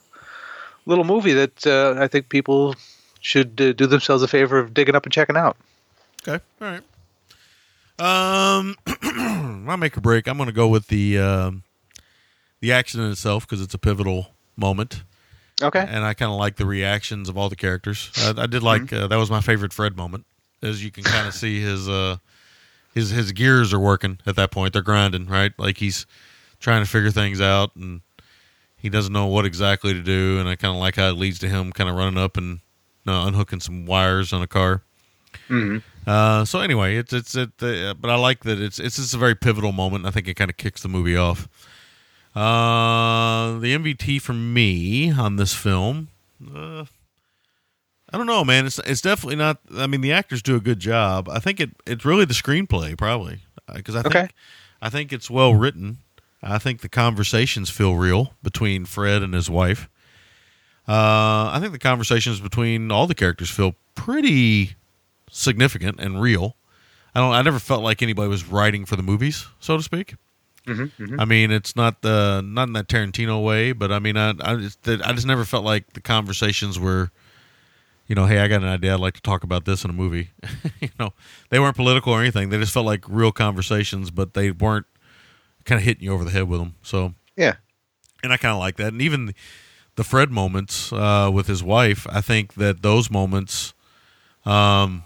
little 0.86 1.04
movie 1.04 1.34
that 1.34 1.66
uh, 1.66 1.94
I 1.98 2.08
think 2.08 2.30
people 2.30 2.74
should 3.20 3.60
uh, 3.60 3.72
do 3.72 3.86
themselves 3.86 4.22
a 4.22 4.28
favor 4.28 4.58
of 4.58 4.72
digging 4.72 4.96
up 4.96 5.04
and 5.04 5.12
checking 5.12 5.36
out. 5.36 5.58
Okay. 6.26 6.42
All 6.60 6.68
right. 6.68 6.82
Um, 7.98 8.76
my 9.64 9.76
make 9.76 9.96
or 9.96 10.00
break. 10.00 10.26
I'm 10.26 10.38
going 10.38 10.48
to 10.48 10.54
go 10.54 10.68
with 10.68 10.88
the 10.88 11.18
um, 11.18 11.62
the 12.60 12.72
accident 12.72 13.12
itself 13.12 13.46
because 13.46 13.60
it's 13.60 13.74
a 13.74 13.78
pivotal 13.78 14.28
moment. 14.56 15.04
Okay. 15.62 15.84
and 15.86 16.06
I 16.06 16.14
kind 16.14 16.32
of 16.32 16.38
like 16.38 16.56
the 16.56 16.64
reactions 16.64 17.28
of 17.28 17.36
all 17.36 17.50
the 17.50 17.56
characters. 17.56 18.10
I, 18.16 18.44
I 18.44 18.46
did 18.46 18.62
like 18.62 18.90
uh, 18.94 19.08
that 19.08 19.16
was 19.16 19.30
my 19.30 19.42
favorite 19.42 19.74
Fred 19.74 19.94
moment, 19.94 20.24
as 20.62 20.82
you 20.82 20.90
can 20.90 21.04
kind 21.04 21.28
of 21.28 21.34
see 21.34 21.60
his 21.60 21.86
uh 21.86 22.16
his 22.94 23.10
his 23.10 23.32
gears 23.32 23.72
are 23.72 23.78
working 23.78 24.18
at 24.26 24.36
that 24.36 24.50
point. 24.50 24.72
They're 24.72 24.82
grinding, 24.82 25.26
right? 25.26 25.52
Like 25.58 25.78
he's 25.78 26.06
trying 26.58 26.82
to 26.84 26.90
figure 26.90 27.10
things 27.10 27.40
out, 27.40 27.74
and 27.76 28.00
he 28.76 28.88
doesn't 28.88 29.12
know 29.12 29.26
what 29.26 29.44
exactly 29.44 29.92
to 29.94 30.02
do. 30.02 30.38
And 30.38 30.48
I 30.48 30.56
kind 30.56 30.74
of 30.74 30.80
like 30.80 30.96
how 30.96 31.08
it 31.08 31.16
leads 31.16 31.38
to 31.40 31.48
him 31.48 31.72
kind 31.72 31.88
of 31.88 31.96
running 31.96 32.18
up 32.18 32.36
and 32.36 32.60
uh, 33.06 33.24
unhooking 33.26 33.60
some 33.60 33.86
wires 33.86 34.32
on 34.32 34.42
a 34.42 34.46
car. 34.46 34.82
Uh, 36.06 36.44
so 36.44 36.60
anyway, 36.60 36.96
it's 36.96 37.12
it's 37.12 37.34
it, 37.36 37.50
uh, 37.62 37.94
but 37.94 38.10
I 38.10 38.16
like 38.16 38.44
that 38.44 38.60
it's 38.60 38.78
it's 38.78 38.96
just 38.96 39.14
a 39.14 39.18
very 39.18 39.34
pivotal 39.34 39.72
moment. 39.72 40.06
I 40.06 40.10
think 40.10 40.26
it 40.28 40.34
kind 40.34 40.50
of 40.50 40.56
kicks 40.56 40.82
the 40.82 40.88
movie 40.88 41.16
off. 41.16 41.48
Uh, 42.34 43.58
the 43.58 43.74
MVT 43.76 44.20
for 44.20 44.32
me 44.32 45.10
on 45.12 45.36
this 45.36 45.52
film, 45.52 46.08
uh, 46.54 46.84
I 48.12 48.16
don't 48.18 48.26
know, 48.26 48.44
man. 48.44 48.66
It's 48.66 48.78
it's 48.80 49.00
definitely 49.00 49.36
not. 49.36 49.58
I 49.76 49.86
mean, 49.86 50.00
the 50.00 50.12
actors 50.12 50.42
do 50.42 50.56
a 50.56 50.60
good 50.60 50.80
job. 50.80 51.28
I 51.28 51.38
think 51.38 51.60
it 51.60 51.70
it's 51.86 52.04
really 52.04 52.24
the 52.24 52.34
screenplay, 52.34 52.96
probably, 52.96 53.40
uh, 53.68 53.74
because 53.74 53.94
I 53.94 54.02
think 54.02 54.16
Okay. 54.16 54.28
I 54.82 54.88
think 54.90 55.12
it's 55.12 55.30
well 55.30 55.54
written. 55.54 55.98
I 56.42 56.58
think 56.58 56.80
the 56.80 56.88
conversations 56.88 57.68
feel 57.70 57.96
real 57.96 58.32
between 58.42 58.84
Fred 58.86 59.22
and 59.22 59.34
his 59.34 59.50
wife. 59.50 59.88
Uh, 60.88 61.50
I 61.52 61.58
think 61.60 61.72
the 61.72 61.78
conversations 61.78 62.40
between 62.40 62.90
all 62.90 63.06
the 63.06 63.14
characters 63.14 63.50
feel 63.50 63.74
pretty 63.94 64.74
significant 65.30 66.00
and 66.00 66.20
real. 66.20 66.56
I 67.14 67.20
don't. 67.20 67.32
I 67.32 67.42
never 67.42 67.58
felt 67.58 67.82
like 67.82 68.02
anybody 68.02 68.28
was 68.28 68.44
writing 68.46 68.84
for 68.86 68.96
the 68.96 69.02
movies, 69.02 69.46
so 69.60 69.76
to 69.76 69.82
speak. 69.82 70.14
Mm-hmm, 70.66 71.02
mm-hmm. 71.02 71.20
I 71.20 71.24
mean, 71.24 71.50
it's 71.50 71.76
not 71.76 72.02
the 72.02 72.42
not 72.44 72.68
in 72.68 72.72
that 72.74 72.88
Tarantino 72.88 73.44
way, 73.44 73.72
but 73.72 73.92
I 73.92 73.98
mean, 73.98 74.16
I 74.16 74.34
I 74.40 74.56
just, 74.56 74.86
I 74.88 75.12
just 75.12 75.26
never 75.26 75.44
felt 75.44 75.64
like 75.64 75.92
the 75.92 76.00
conversations 76.00 76.78
were, 76.78 77.10
you 78.10 78.16
know, 78.16 78.26
hey, 78.26 78.40
I 78.40 78.48
got 78.48 78.62
an 78.62 78.68
idea, 78.68 78.92
I'd 78.92 78.98
like 78.98 79.14
to 79.14 79.22
talk 79.22 79.44
about 79.44 79.66
this 79.66 79.84
in 79.84 79.90
a 79.90 79.92
movie. 79.92 80.30
you 80.80 80.88
know, 80.98 81.12
they 81.48 81.60
weren't 81.60 81.76
political 81.76 82.12
or 82.12 82.20
anything. 82.20 82.50
They 82.50 82.58
just 82.58 82.74
felt 82.74 82.84
like 82.84 83.04
real 83.08 83.30
conversations, 83.30 84.10
but 84.10 84.34
they 84.34 84.50
weren't 84.50 84.86
kind 85.64 85.78
of 85.78 85.84
hitting 85.84 86.02
you 86.02 86.12
over 86.12 86.24
the 86.24 86.32
head 86.32 86.48
with 86.48 86.58
them. 86.58 86.74
So 86.82 87.14
Yeah. 87.36 87.54
and 88.24 88.32
I 88.32 88.36
kind 88.36 88.50
of 88.52 88.58
like 88.58 88.78
that. 88.78 88.88
And 88.88 89.00
even 89.00 89.32
the 89.94 90.02
Fred 90.02 90.32
moments 90.32 90.92
uh, 90.92 91.30
with 91.32 91.46
his 91.46 91.62
wife, 91.62 92.04
I 92.10 92.20
think 92.20 92.54
that 92.54 92.82
those 92.82 93.12
moments, 93.12 93.74
um, 94.44 95.04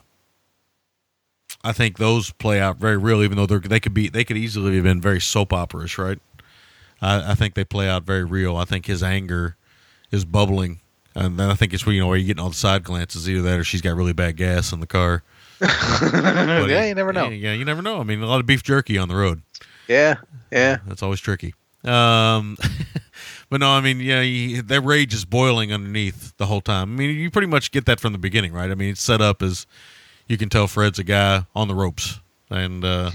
I 1.63 1.73
think 1.73 1.99
those 1.99 2.31
play 2.31 2.59
out 2.59 2.79
very 2.79 2.97
real, 2.97 3.23
even 3.23 3.37
though 3.37 3.47
they 3.47 3.81
could 3.81 3.93
be 3.93 4.09
they 4.09 4.25
could 4.25 4.39
easily 4.39 4.77
have 4.77 4.85
been 4.85 5.03
very 5.03 5.21
soap 5.21 5.51
operish, 5.51 5.99
right? 5.99 6.19
I, 7.03 7.33
I 7.33 7.35
think 7.35 7.53
they 7.53 7.65
play 7.65 7.87
out 7.87 8.05
very 8.05 8.25
real. 8.25 8.57
I 8.57 8.65
think 8.65 8.87
his 8.87 9.03
anger 9.03 9.57
is 10.11 10.25
bubbling, 10.25 10.81
and 11.15 11.39
then 11.39 11.51
I 11.51 11.55
think 11.55 11.73
it's 11.73 11.87
where 11.87 11.95
you 11.95 12.01
know 12.01 12.09
where 12.09 12.17
you're 12.17 12.27
getting 12.27 12.43
all 12.43 12.51
the 12.51 12.55
side 12.57 12.85
glances, 12.85 13.29
either 13.29 13.43
that 13.43 13.59
or 13.61 13.65
she's 13.65 13.81
got 13.81 13.97
really 13.97 14.13
bad 14.13 14.37
gas 14.37 14.73
in 14.73 14.81
the 14.81 14.87
car. 14.87 15.23
Yeah, 15.61 16.85
you 16.87 16.95
never 16.95 17.13
know. 17.13 17.29
Yeah, 17.29 17.53
you 17.53 17.65
never 17.65 17.81
know. 17.81 18.01
I 18.01 18.03
mean, 18.03 18.21
a 18.21 18.27
lot 18.27 18.41
of 18.41 18.47
beef 18.47 18.63
jerky 18.63 18.99
on 18.99 19.09
the 19.09 19.15
road. 19.15 19.43
Yeah, 19.89 20.17
yeah. 20.51 20.79
That's 20.87 21.03
always 21.03 21.21
tricky. 21.21 21.55
Um, 21.85 22.57
but 23.51 23.61
no, 23.61 23.71
I 23.71 23.81
mean, 23.81 24.01
yeah, 24.01 24.21
you, 24.21 24.63
that 24.63 24.81
rage 24.81 25.15
is 25.15 25.25
boiling 25.25 25.73
underneath 25.73 26.37
the 26.37 26.47
whole 26.47 26.61
time. 26.61 26.95
I 26.95 26.97
mean, 26.97 27.17
you 27.17 27.31
pretty 27.31 27.47
much 27.47 27.71
get 27.71 27.87
that 27.87 28.01
from 28.01 28.13
the 28.13 28.19
beginning, 28.19 28.53
right? 28.53 28.71
I 28.71 28.75
mean, 28.75 28.91
it's 28.91 29.03
set 29.03 29.21
up 29.21 29.43
as 29.43 29.67
you 30.27 30.37
can 30.37 30.49
tell 30.49 30.67
Fred's 30.67 30.99
a 30.99 31.05
guy 31.05 31.45
on 31.55 31.69
the 31.69 31.75
ropes, 31.75 32.21
and 32.51 32.85
uh, 32.85 33.11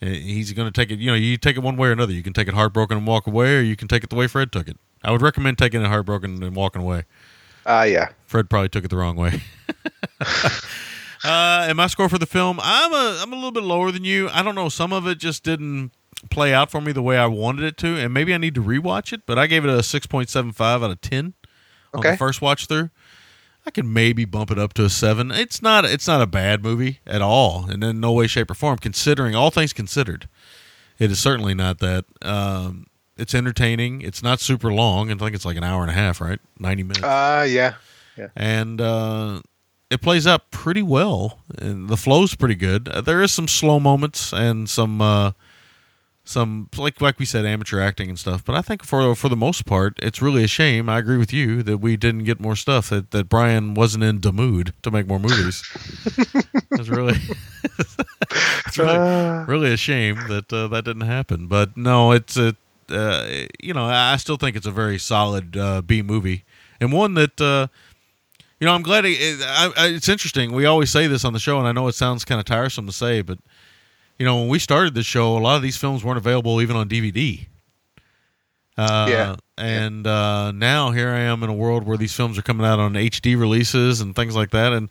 he's 0.00 0.52
going 0.52 0.70
to 0.70 0.72
take 0.72 0.90
it. 0.90 0.98
You 0.98 1.10
know, 1.10 1.16
you 1.16 1.36
take 1.36 1.56
it 1.56 1.60
one 1.60 1.76
way 1.76 1.88
or 1.88 1.92
another. 1.92 2.12
You 2.12 2.22
can 2.22 2.32
take 2.32 2.48
it 2.48 2.54
heartbroken 2.54 2.98
and 2.98 3.06
walk 3.06 3.26
away, 3.26 3.56
or 3.56 3.60
you 3.62 3.76
can 3.76 3.88
take 3.88 4.04
it 4.04 4.10
the 4.10 4.16
way 4.16 4.26
Fred 4.26 4.52
took 4.52 4.68
it. 4.68 4.76
I 5.04 5.10
would 5.12 5.22
recommend 5.22 5.58
taking 5.58 5.82
it 5.82 5.86
heartbroken 5.86 6.42
and 6.42 6.56
walking 6.56 6.82
away. 6.82 7.04
Ah, 7.66 7.84
yeah. 7.84 8.08
Fred 8.26 8.50
probably 8.50 8.68
took 8.68 8.84
it 8.84 8.88
the 8.88 8.96
wrong 8.96 9.16
way. 9.16 9.42
uh, 11.24 11.66
and 11.68 11.76
my 11.76 11.86
score 11.86 12.08
for 12.08 12.18
the 12.18 12.26
film, 12.26 12.58
I'm 12.62 12.92
a 12.92 13.20
I'm 13.22 13.32
a 13.32 13.36
little 13.36 13.52
bit 13.52 13.62
lower 13.62 13.90
than 13.90 14.04
you. 14.04 14.28
I 14.30 14.42
don't 14.42 14.54
know. 14.54 14.68
Some 14.68 14.92
of 14.92 15.06
it 15.06 15.18
just 15.18 15.42
didn't 15.42 15.92
play 16.30 16.52
out 16.54 16.70
for 16.70 16.80
me 16.80 16.92
the 16.92 17.02
way 17.02 17.16
I 17.16 17.26
wanted 17.26 17.64
it 17.64 17.76
to, 17.78 17.96
and 17.96 18.12
maybe 18.12 18.34
I 18.34 18.38
need 18.38 18.54
to 18.56 18.62
rewatch 18.62 19.12
it. 19.12 19.22
But 19.26 19.38
I 19.38 19.46
gave 19.46 19.64
it 19.64 19.70
a 19.70 19.82
six 19.82 20.06
point 20.06 20.28
seven 20.28 20.52
five 20.52 20.82
out 20.82 20.90
of 20.90 21.00
ten 21.00 21.34
on 21.92 22.00
Okay. 22.00 22.12
the 22.12 22.16
first 22.16 22.40
watch 22.42 22.66
through. 22.66 22.90
I 23.66 23.70
can 23.70 23.90
maybe 23.90 24.26
bump 24.26 24.50
it 24.50 24.58
up 24.58 24.74
to 24.74 24.84
a 24.84 24.90
seven. 24.90 25.30
It's 25.30 25.62
not 25.62 25.86
it's 25.86 26.06
not 26.06 26.20
a 26.20 26.26
bad 26.26 26.62
movie 26.62 27.00
at 27.06 27.22
all, 27.22 27.64
and 27.70 27.82
in 27.82 28.00
no 28.00 28.12
way, 28.12 28.26
shape, 28.26 28.50
or 28.50 28.54
form. 28.54 28.76
Considering 28.78 29.34
all 29.34 29.50
things 29.50 29.72
considered, 29.72 30.28
it 30.98 31.10
is 31.10 31.18
certainly 31.18 31.54
not 31.54 31.78
that. 31.78 32.04
Um, 32.20 32.86
it's 33.16 33.34
entertaining. 33.34 34.00
It's 34.02 34.22
not 34.22 34.40
super 34.40 34.72
long. 34.72 35.10
I 35.10 35.14
think 35.14 35.34
it's 35.34 35.44
like 35.44 35.56
an 35.56 35.64
hour 35.64 35.82
and 35.82 35.90
a 35.90 35.94
half, 35.94 36.20
right? 36.20 36.40
Ninety 36.58 36.82
minutes 36.82 37.04
Ah, 37.04 37.42
yeah. 37.42 37.74
Yeah. 38.16 38.28
And 38.36 38.80
uh, 38.80 39.40
it 39.90 40.00
plays 40.00 40.26
out 40.26 40.50
pretty 40.50 40.82
well, 40.82 41.40
and 41.58 41.88
the 41.88 41.96
flow's 41.96 42.34
pretty 42.34 42.54
good. 42.54 42.88
Uh, 42.88 43.00
there 43.00 43.22
is 43.22 43.32
some 43.32 43.48
slow 43.48 43.80
moments 43.80 44.32
and 44.32 44.68
some 44.68 45.00
uh, 45.00 45.32
some 46.24 46.68
like 46.76 47.00
like 47.00 47.18
we 47.18 47.24
said, 47.24 47.44
amateur 47.44 47.80
acting 47.80 48.08
and 48.08 48.18
stuff. 48.18 48.44
But 48.44 48.56
I 48.56 48.62
think 48.62 48.84
for 48.84 49.14
for 49.14 49.28
the 49.28 49.36
most 49.36 49.66
part, 49.66 49.98
it's 50.02 50.22
really 50.22 50.42
a 50.44 50.48
shame. 50.48 50.88
I 50.88 50.98
agree 50.98 51.18
with 51.18 51.32
you 51.32 51.62
that 51.64 51.78
we 51.78 51.96
didn't 51.96 52.24
get 52.24 52.40
more 52.40 52.56
stuff. 52.56 52.90
That 52.90 53.10
that 53.10 53.28
Brian 53.28 53.74
wasn't 53.74 54.04
in 54.04 54.20
the 54.20 54.32
mood 54.32 54.72
to 54.82 54.90
make 54.90 55.06
more 55.06 55.20
movies. 55.20 55.62
it's 56.72 56.88
really 56.88 57.18
it's 58.66 58.78
really, 58.78 59.44
really 59.46 59.72
a 59.72 59.76
shame 59.76 60.16
that 60.28 60.52
uh, 60.52 60.68
that 60.68 60.84
didn't 60.84 61.02
happen. 61.02 61.46
But 61.46 61.76
no, 61.76 62.12
it's 62.12 62.36
a 62.36 62.56
uh, 62.90 63.46
you 63.62 63.74
know 63.74 63.84
I 63.84 64.16
still 64.16 64.36
think 64.36 64.56
it's 64.56 64.66
a 64.66 64.70
very 64.70 64.98
solid 64.98 65.56
uh, 65.56 65.82
B 65.82 66.02
movie 66.02 66.44
and 66.80 66.92
one 66.92 67.14
that. 67.14 67.40
Uh, 67.40 67.68
you 68.60 68.66
know, 68.66 68.74
I'm 68.74 68.82
glad 68.82 69.04
it, 69.04 69.18
it, 69.20 69.40
I, 69.42 69.72
I, 69.76 69.86
it's 69.88 70.08
interesting. 70.08 70.52
We 70.52 70.64
always 70.64 70.88
say 70.88 71.06
this 71.06 71.24
on 71.24 71.32
the 71.34 71.38
show, 71.40 71.58
and 71.58 71.66
I 71.66 71.72
know 71.72 71.86
it 71.88 71.96
sounds 71.96 72.24
kind 72.24 72.38
of 72.38 72.46
tiresome 72.46 72.86
to 72.86 72.92
say, 72.92 73.20
but 73.20 73.38
you 74.18 74.24
know, 74.24 74.36
when 74.38 74.48
we 74.48 74.58
started 74.58 74.94
this 74.94 75.04
show, 75.04 75.36
a 75.36 75.40
lot 75.40 75.56
of 75.56 75.62
these 75.62 75.76
films 75.76 76.04
weren't 76.04 76.16
available 76.18 76.62
even 76.62 76.76
on 76.76 76.88
DVD. 76.88 77.46
Uh, 78.78 79.06
Yeah. 79.10 79.36
And 79.58 80.06
uh, 80.06 80.52
now 80.52 80.92
here 80.92 81.10
I 81.10 81.20
am 81.20 81.42
in 81.42 81.50
a 81.50 81.54
world 81.54 81.84
where 81.84 81.96
these 81.96 82.12
films 82.14 82.38
are 82.38 82.42
coming 82.42 82.66
out 82.66 82.78
on 82.78 82.94
HD 82.94 83.38
releases 83.38 84.00
and 84.00 84.16
things 84.16 84.34
like 84.34 84.50
that, 84.50 84.72
and 84.72 84.88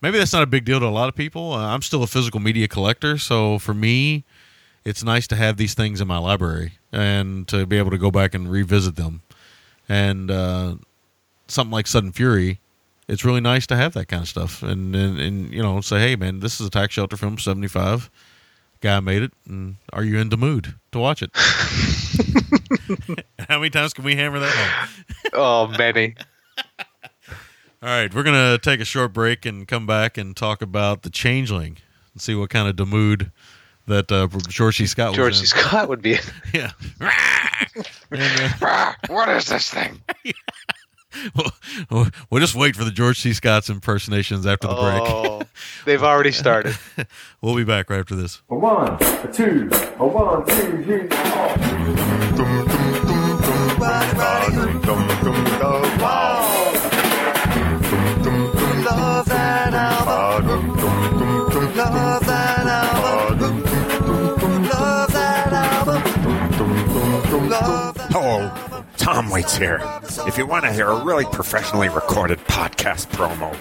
maybe 0.00 0.18
that's 0.18 0.32
not 0.32 0.42
a 0.42 0.46
big 0.46 0.64
deal 0.64 0.78
to 0.78 0.86
a 0.86 0.88
lot 0.88 1.08
of 1.08 1.14
people. 1.14 1.52
Uh, 1.52 1.66
I'm 1.66 1.82
still 1.82 2.02
a 2.02 2.06
physical 2.06 2.38
media 2.38 2.68
collector, 2.68 3.18
so 3.18 3.58
for 3.58 3.74
me, 3.74 4.24
it's 4.86 5.04
nice 5.04 5.26
to 5.26 5.36
have 5.36 5.58
these 5.58 5.74
things 5.74 6.00
in 6.00 6.08
my 6.08 6.16
library 6.18 6.72
and 6.92 7.46
to 7.48 7.66
be 7.66 7.76
able 7.76 7.90
to 7.90 7.98
go 7.98 8.10
back 8.10 8.32
and 8.34 8.50
revisit 8.50 8.96
them. 8.96 9.20
And 9.88 10.30
uh, 10.30 10.76
something 11.48 11.72
like 11.72 11.86
Sudden 11.86 12.12
Fury, 12.12 12.60
it's 13.08 13.24
really 13.24 13.40
nice 13.40 13.66
to 13.66 13.76
have 13.76 13.92
that 13.94 14.06
kind 14.06 14.22
of 14.22 14.28
stuff 14.28 14.62
and, 14.62 14.94
and 14.96 15.20
and 15.20 15.52
you 15.54 15.62
know 15.62 15.80
say 15.80 16.00
hey 16.00 16.16
man 16.16 16.40
this 16.40 16.60
is 16.60 16.66
a 16.66 16.70
tax 16.70 16.92
shelter 16.94 17.16
film 17.16 17.38
75 17.38 18.10
guy 18.80 18.98
made 18.98 19.22
it 19.22 19.30
and 19.48 19.76
are 19.92 20.02
you 20.02 20.18
in 20.18 20.28
the 20.28 20.36
mood 20.36 20.74
to 20.90 20.98
watch 20.98 21.22
it 21.22 21.30
how 23.48 23.58
many 23.58 23.70
times 23.70 23.92
can 23.92 24.04
we 24.04 24.16
hammer 24.16 24.40
that 24.40 24.50
home 24.50 25.04
Oh, 25.34 25.68
many. 25.78 26.16
all 27.80 27.88
right 27.88 28.12
we're 28.12 28.24
gonna 28.24 28.58
take 28.58 28.80
a 28.80 28.84
short 28.84 29.12
break 29.12 29.46
and 29.46 29.68
come 29.68 29.86
back 29.86 30.18
and 30.18 30.36
talk 30.36 30.60
about 30.60 31.02
the 31.02 31.10
changeling 31.10 31.78
and 32.12 32.20
see 32.20 32.34
what 32.34 32.50
kind 32.50 32.66
of 32.68 32.74
Damude 32.74 32.88
mood 32.88 33.30
that 33.86 34.10
uh, 34.12 34.28
George 34.48 34.78
C. 34.78 34.86
Scott 34.86 35.10
was 35.10 35.16
George 35.16 35.34
C. 35.36 35.40
in. 35.40 35.46
Scott 35.46 35.88
would 35.88 36.02
be. 36.02 36.18
yeah 36.54 36.70
And, 38.10 38.54
uh, 38.62 38.92
what 39.08 39.28
is 39.28 39.46
this 39.46 39.70
thing? 39.70 40.00
we'll, 41.90 42.06
we'll 42.30 42.40
just 42.40 42.54
wait 42.54 42.76
for 42.76 42.84
the 42.84 42.90
George 42.90 43.20
C. 43.20 43.32
Scott's 43.32 43.70
impersonations 43.70 44.46
after 44.46 44.68
the 44.68 44.74
break. 44.74 45.02
Oh, 45.02 45.42
they've 45.84 46.02
already 46.02 46.32
started. 46.32 46.76
We'll 47.40 47.56
be 47.56 47.64
back 47.64 47.90
right 47.90 48.00
after 48.00 48.14
this. 48.16 48.42
A 48.50 48.54
one, 48.54 48.92
a 49.02 49.32
two, 49.32 49.68
a 49.98 50.06
one, 50.06 50.46
two, 50.46 50.84
three, 50.84 51.08
four. 51.08 52.56
Love 58.84 59.26
that 59.26 59.74
album. 59.74 60.75
Hello, 67.58 68.52
Tom 68.98 69.30
Waits 69.30 69.56
here. 69.56 69.80
If 70.26 70.36
you 70.36 70.46
want 70.46 70.66
to 70.66 70.72
hear 70.72 70.88
a 70.88 71.02
really 71.04 71.24
professionally 71.24 71.88
recorded 71.88 72.38
podcast 72.40 73.06
promo, 73.12 73.56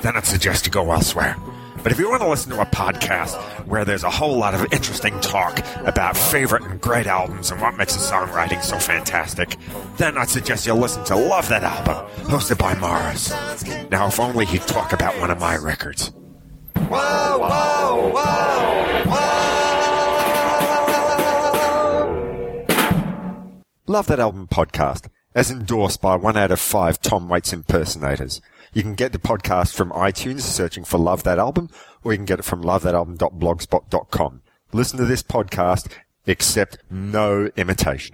then 0.00 0.16
I'd 0.16 0.24
suggest 0.24 0.66
you 0.66 0.72
go 0.72 0.90
elsewhere. 0.90 1.36
But 1.80 1.92
if 1.92 2.00
you 2.00 2.10
want 2.10 2.22
to 2.22 2.28
listen 2.28 2.50
to 2.50 2.60
a 2.60 2.66
podcast 2.66 3.36
where 3.68 3.84
there's 3.84 4.02
a 4.02 4.10
whole 4.10 4.36
lot 4.36 4.54
of 4.54 4.72
interesting 4.72 5.20
talk 5.20 5.60
about 5.86 6.16
favorite 6.16 6.64
and 6.64 6.80
great 6.80 7.06
albums 7.06 7.52
and 7.52 7.60
what 7.60 7.76
makes 7.76 7.94
a 7.94 8.00
songwriting 8.00 8.60
so 8.62 8.78
fantastic, 8.80 9.56
then 9.96 10.18
I'd 10.18 10.28
suggest 10.28 10.66
you 10.66 10.74
listen 10.74 11.04
to 11.04 11.14
Love 11.14 11.48
That 11.48 11.62
Album, 11.62 12.04
hosted 12.24 12.58
by 12.58 12.74
Mars. 12.74 13.30
Now, 13.90 14.08
if 14.08 14.18
only 14.18 14.44
he'd 14.46 14.62
talk 14.62 14.92
about 14.92 15.20
one 15.20 15.30
of 15.30 15.38
my 15.38 15.56
records. 15.56 16.08
Whoa, 16.74 17.38
whoa, 17.38 18.10
whoa, 18.12 19.55
Love 23.88 24.08
That 24.08 24.18
Album 24.18 24.48
podcast, 24.48 25.06
as 25.32 25.48
endorsed 25.48 26.00
by 26.02 26.16
one 26.16 26.36
out 26.36 26.50
of 26.50 26.58
five 26.58 27.00
Tom 27.00 27.28
Waits 27.28 27.52
impersonators. 27.52 28.40
You 28.72 28.82
can 28.82 28.96
get 28.96 29.12
the 29.12 29.18
podcast 29.18 29.76
from 29.76 29.92
iTunes 29.92 30.40
searching 30.40 30.82
for 30.82 30.98
Love 30.98 31.22
That 31.22 31.38
Album, 31.38 31.70
or 32.02 32.12
you 32.12 32.18
can 32.18 32.24
get 32.24 32.40
it 32.40 32.44
from 32.44 32.64
lovethatalbum.blogspot.com. 32.64 34.42
Listen 34.72 34.98
to 34.98 35.04
this 35.04 35.22
podcast, 35.22 35.92
accept 36.26 36.78
no 36.90 37.48
imitation. 37.56 38.12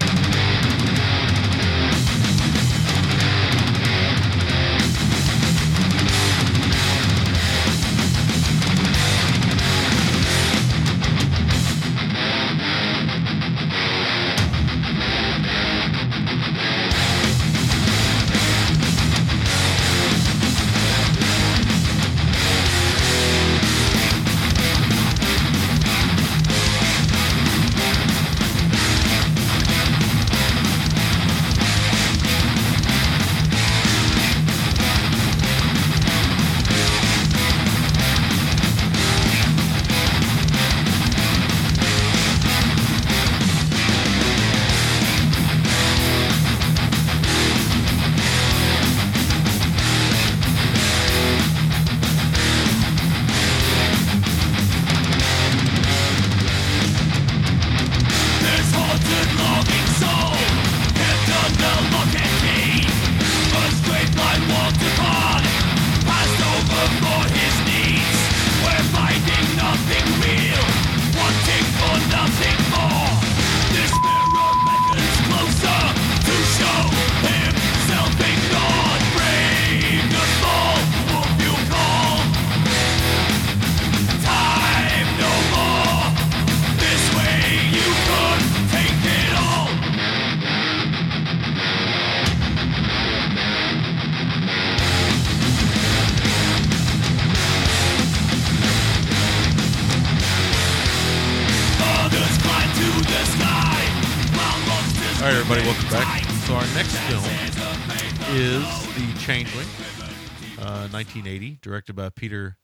1980, 111.15 111.59
directed 111.61 111.93
by 111.95 112.09
Peter 112.09 112.57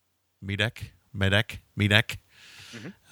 Medak. 0.42 0.90
Medak. 1.14 1.58
Medak. 1.78 2.16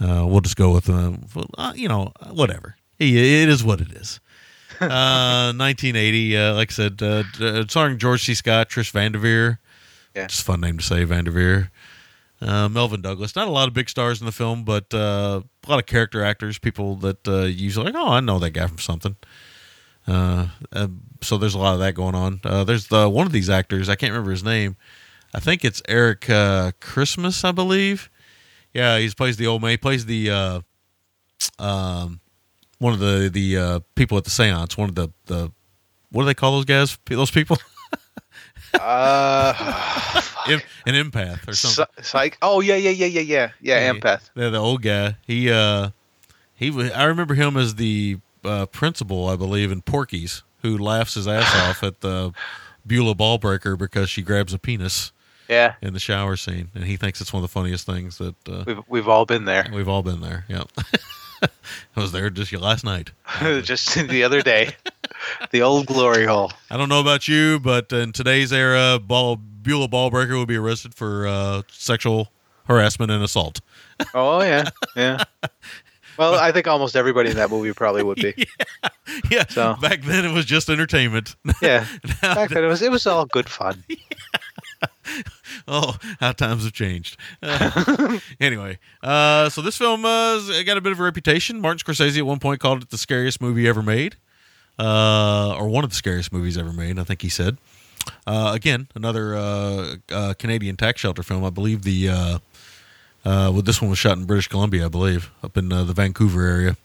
Uh, 0.01 0.27
we'll 0.27 0.41
just 0.41 0.57
go 0.57 0.73
with, 0.73 0.89
uh, 0.89 1.13
uh, 1.59 1.73
you 1.77 1.89
know, 1.89 2.13
whatever. 2.31 2.77
It 2.99 3.11
is 3.11 3.63
what 3.63 3.81
it 3.81 3.93
is. 3.93 4.21
Uh, 4.79 5.57
1980, 5.57 6.37
uh, 6.37 6.55
like 6.55 6.71
I 6.71 6.75
said, 6.75 7.01
uh, 7.01 7.23
uh, 7.41 7.65
starring 7.67 7.97
George 7.97 8.23
C. 8.27 8.35
Scott, 8.35 8.69
Trish 8.69 8.91
Van 8.91 9.11
Devere. 9.11 9.59
Yeah. 10.15 10.27
Just 10.27 10.43
a 10.43 10.45
fun 10.45 10.61
name 10.61 10.77
to 10.77 10.85
say, 10.85 11.03
Van 11.05 11.25
Devere. 11.25 11.71
Uh, 12.43 12.69
Melvyn 12.69 13.01
Douglas. 13.01 13.35
Not 13.35 13.49
a 13.49 13.51
lot 13.51 13.69
of 13.69 13.75
big 13.75 13.89
stars 13.89 14.21
in 14.21 14.27
the 14.27 14.33
film, 14.33 14.65
but 14.65 14.93
uh, 14.93 15.41
a 15.67 15.71
lot 15.71 15.79
of 15.79 15.87
character 15.87 16.23
actors, 16.23 16.59
people 16.59 16.97
that 16.97 17.27
uh, 17.27 17.45
usually 17.45 17.87
like, 17.87 17.95
oh, 17.95 18.09
I 18.09 18.21
know 18.21 18.39
that 18.39 18.51
guy 18.51 18.67
from 18.67 18.77
something. 18.77 19.17
Uh, 20.07 20.49
uh, 20.73 20.89
so 21.23 21.39
there's 21.39 21.55
a 21.55 21.59
lot 21.59 21.73
of 21.73 21.81
that 21.81 21.95
going 21.95 22.15
on. 22.15 22.41
Uh, 22.45 22.63
there's 22.65 22.89
the 22.89 23.09
one 23.09 23.27
of 23.27 23.33
these 23.33 23.49
actors. 23.49 23.89
I 23.89 23.95
can't 23.95 24.13
remember 24.13 24.31
his 24.31 24.45
name. 24.45 24.77
I 25.37 25.41
think 25.41 25.65
it's 25.67 25.83
Eric 25.87 26.31
uh, 26.31 26.73
Christmas, 26.81 27.45
I 27.45 27.53
believe. 27.53 28.09
Yeah, 28.73 28.99
he 28.99 29.11
plays 29.11 29.37
the 29.37 29.47
old 29.47 29.61
man. 29.61 29.73
He 29.73 29.77
plays 29.77 30.07
the 30.07 30.31
uh, 30.31 30.61
um, 31.59 32.21
one 32.79 32.95
of 32.95 32.99
the 33.01 33.29
the 33.33 33.57
uh, 33.59 33.81
people 33.95 34.17
at 34.17 34.25
the 34.25 34.31
séance. 34.31 34.79
One 34.79 34.89
of 34.89 34.95
the 34.95 35.09
the 35.27 35.53
what 36.11 36.23
do 36.23 36.27
they 36.27 36.35
call 36.35 36.53
those 36.53 36.65
guys? 36.65 36.97
Those 37.07 37.31
people? 37.31 37.59
Uh, 38.75 39.55
An 40.49 40.61
empath 40.95 41.49
or 41.49 41.55
something. 41.55 41.87
psych. 42.03 42.37
Oh 42.43 42.61
yeah, 42.61 42.77
yeah, 42.77 42.91
yeah, 42.91 43.07
yeah, 43.07 43.21
yeah, 43.23 43.51
yeah. 43.61 43.93
Empath. 43.93 44.29
Yeah, 44.35 44.51
the 44.51 44.59
old 44.59 44.83
guy. 44.83 45.17
He 45.27 45.51
uh 45.51 45.91
he 46.55 46.71
wa- 46.71 46.91
I 46.95 47.05
remember 47.05 47.35
him 47.35 47.57
as 47.57 47.77
the 47.77 48.19
uh, 48.45 48.67
principal, 48.67 49.29
I 49.29 49.37
believe, 49.37 49.73
in 49.73 49.81
Porky's, 49.81 50.43
who 50.61 50.77
laughs 50.77 51.15
his 51.15 51.27
ass 51.27 51.55
off 51.55 51.83
at 51.83 52.01
the 52.03 52.33
Beulah 52.87 53.15
ballbreaker 53.15 53.79
because 53.79 54.11
she 54.11 54.21
grabs 54.21 54.53
a 54.53 54.59
penis 54.59 55.13
Yeah, 55.49 55.75
in 55.83 55.93
the 55.93 56.01
shower 56.01 56.37
scene, 56.37 56.71
and 56.75 56.85
he 56.85 56.97
thinks 56.97 57.21
it's 57.21 57.33
one 57.33 57.43
of 57.43 57.49
the 57.49 57.53
funniest 57.53 57.87
things 57.87 58.19
that 58.19 58.35
uh, 58.49 58.65
we've 58.67 58.79
we've 58.89 59.09
all 59.09 59.27
been 59.27 59.45
there. 59.45 59.67
we've 59.73 59.89
all 59.89 60.03
been 60.03 60.21
there. 60.21 60.45
Yeah, 60.49 60.65
I 61.43 62.01
was 62.01 62.13
there 62.13 62.31
just 62.31 62.53
last 62.53 62.85
night. 62.85 63.11
Just 63.63 63.95
the 64.09 64.25
other 64.25 64.43
day, 64.43 64.75
the 65.51 65.63
old 65.63 65.87
glory 65.87 66.25
hole. 66.27 66.53
I 66.71 66.77
don't 66.77 66.89
know 66.89 67.01
about 67.01 67.29
you, 67.29 67.61
but 67.61 67.93
in 67.93 68.13
today's 68.13 68.53
era, 68.53 68.99
ball 68.99 69.37
Beulah 69.37 69.89
ballbreaker 69.89 70.39
would 70.39 70.49
be 70.49 70.57
arrested 70.57 70.95
for 70.95 71.27
uh, 71.27 71.63
sexual 71.71 72.33
harassment 72.67 73.11
and 73.11 73.23
assault. 73.23 73.61
Oh 74.15 74.43
yeah, 74.43 74.69
yeah. 74.97 75.25
Well, 76.19 76.35
I 76.37 76.51
think 76.51 76.67
almost 76.67 76.97
everybody 76.97 77.29
in 77.29 77.37
that 77.37 77.51
movie 77.51 77.75
probably 77.75 78.03
would 78.03 78.17
be. 78.17 78.47
Yeah, 79.31 79.45
So- 79.51 79.75
back 79.83 80.01
then 80.01 80.25
it 80.25 80.33
was 80.33 80.47
just 80.47 80.71
entertainment. 80.71 81.37
Yeah. 81.61 81.87
Back 82.23 82.49
then 82.49 82.65
it 82.65 82.69
was 82.69 82.81
it 82.81 82.91
was 82.91 83.07
all 83.07 83.27
good 83.27 83.51
fun. 83.51 83.85
Oh, 85.69 85.97
how 86.21 86.31
times 86.31 86.63
have 86.63 86.73
changed. 86.73 87.17
Uh, 87.43 88.21
anyway, 88.41 88.79
uh, 89.03 89.49
so 89.49 89.63
this 89.63 89.77
film 89.77 90.05
uh, 90.05 90.39
got 90.63 90.77
a 90.77 90.81
bit 90.81 90.93
of 90.93 91.01
a 91.01 91.03
reputation. 91.03 91.61
Martin 91.61 91.81
Scorsese 91.85 92.19
at 92.19 92.25
one 92.25 92.39
point 92.39 92.61
called 92.61 92.83
it 92.85 92.91
the 92.91 92.99
scariest 92.99 93.41
movie 93.41 93.67
ever 93.67 93.83
made, 93.83 94.15
uh, 94.79 95.57
or 95.59 95.69
one 95.69 95.83
of 95.83 95.91
the 95.91 95.97
scariest 95.97 96.33
movies 96.33 96.57
ever 96.57 96.73
made. 96.73 97.01
I 97.01 97.03
think 97.03 97.21
he 97.21 97.29
said. 97.29 97.59
Uh, 98.29 98.53
again, 98.55 98.87
another 98.95 99.35
uh, 99.35 100.35
Canadian 100.39 100.77
tax 100.77 101.01
shelter 101.01 101.25
film. 101.25 101.45
I 101.45 101.51
believe 101.51 101.83
the 101.83 102.41
well, 103.25 103.53
this 103.63 103.83
one 103.83 103.91
was 103.91 103.99
shot 103.99 104.17
in 104.19 104.25
British 104.25 104.47
Columbia, 104.47 104.85
I 104.85 104.89
believe, 104.89 105.33
up 105.43 105.57
in 105.57 105.71
the 105.71 105.83
Vancouver 105.85 106.47
area. 106.47 106.77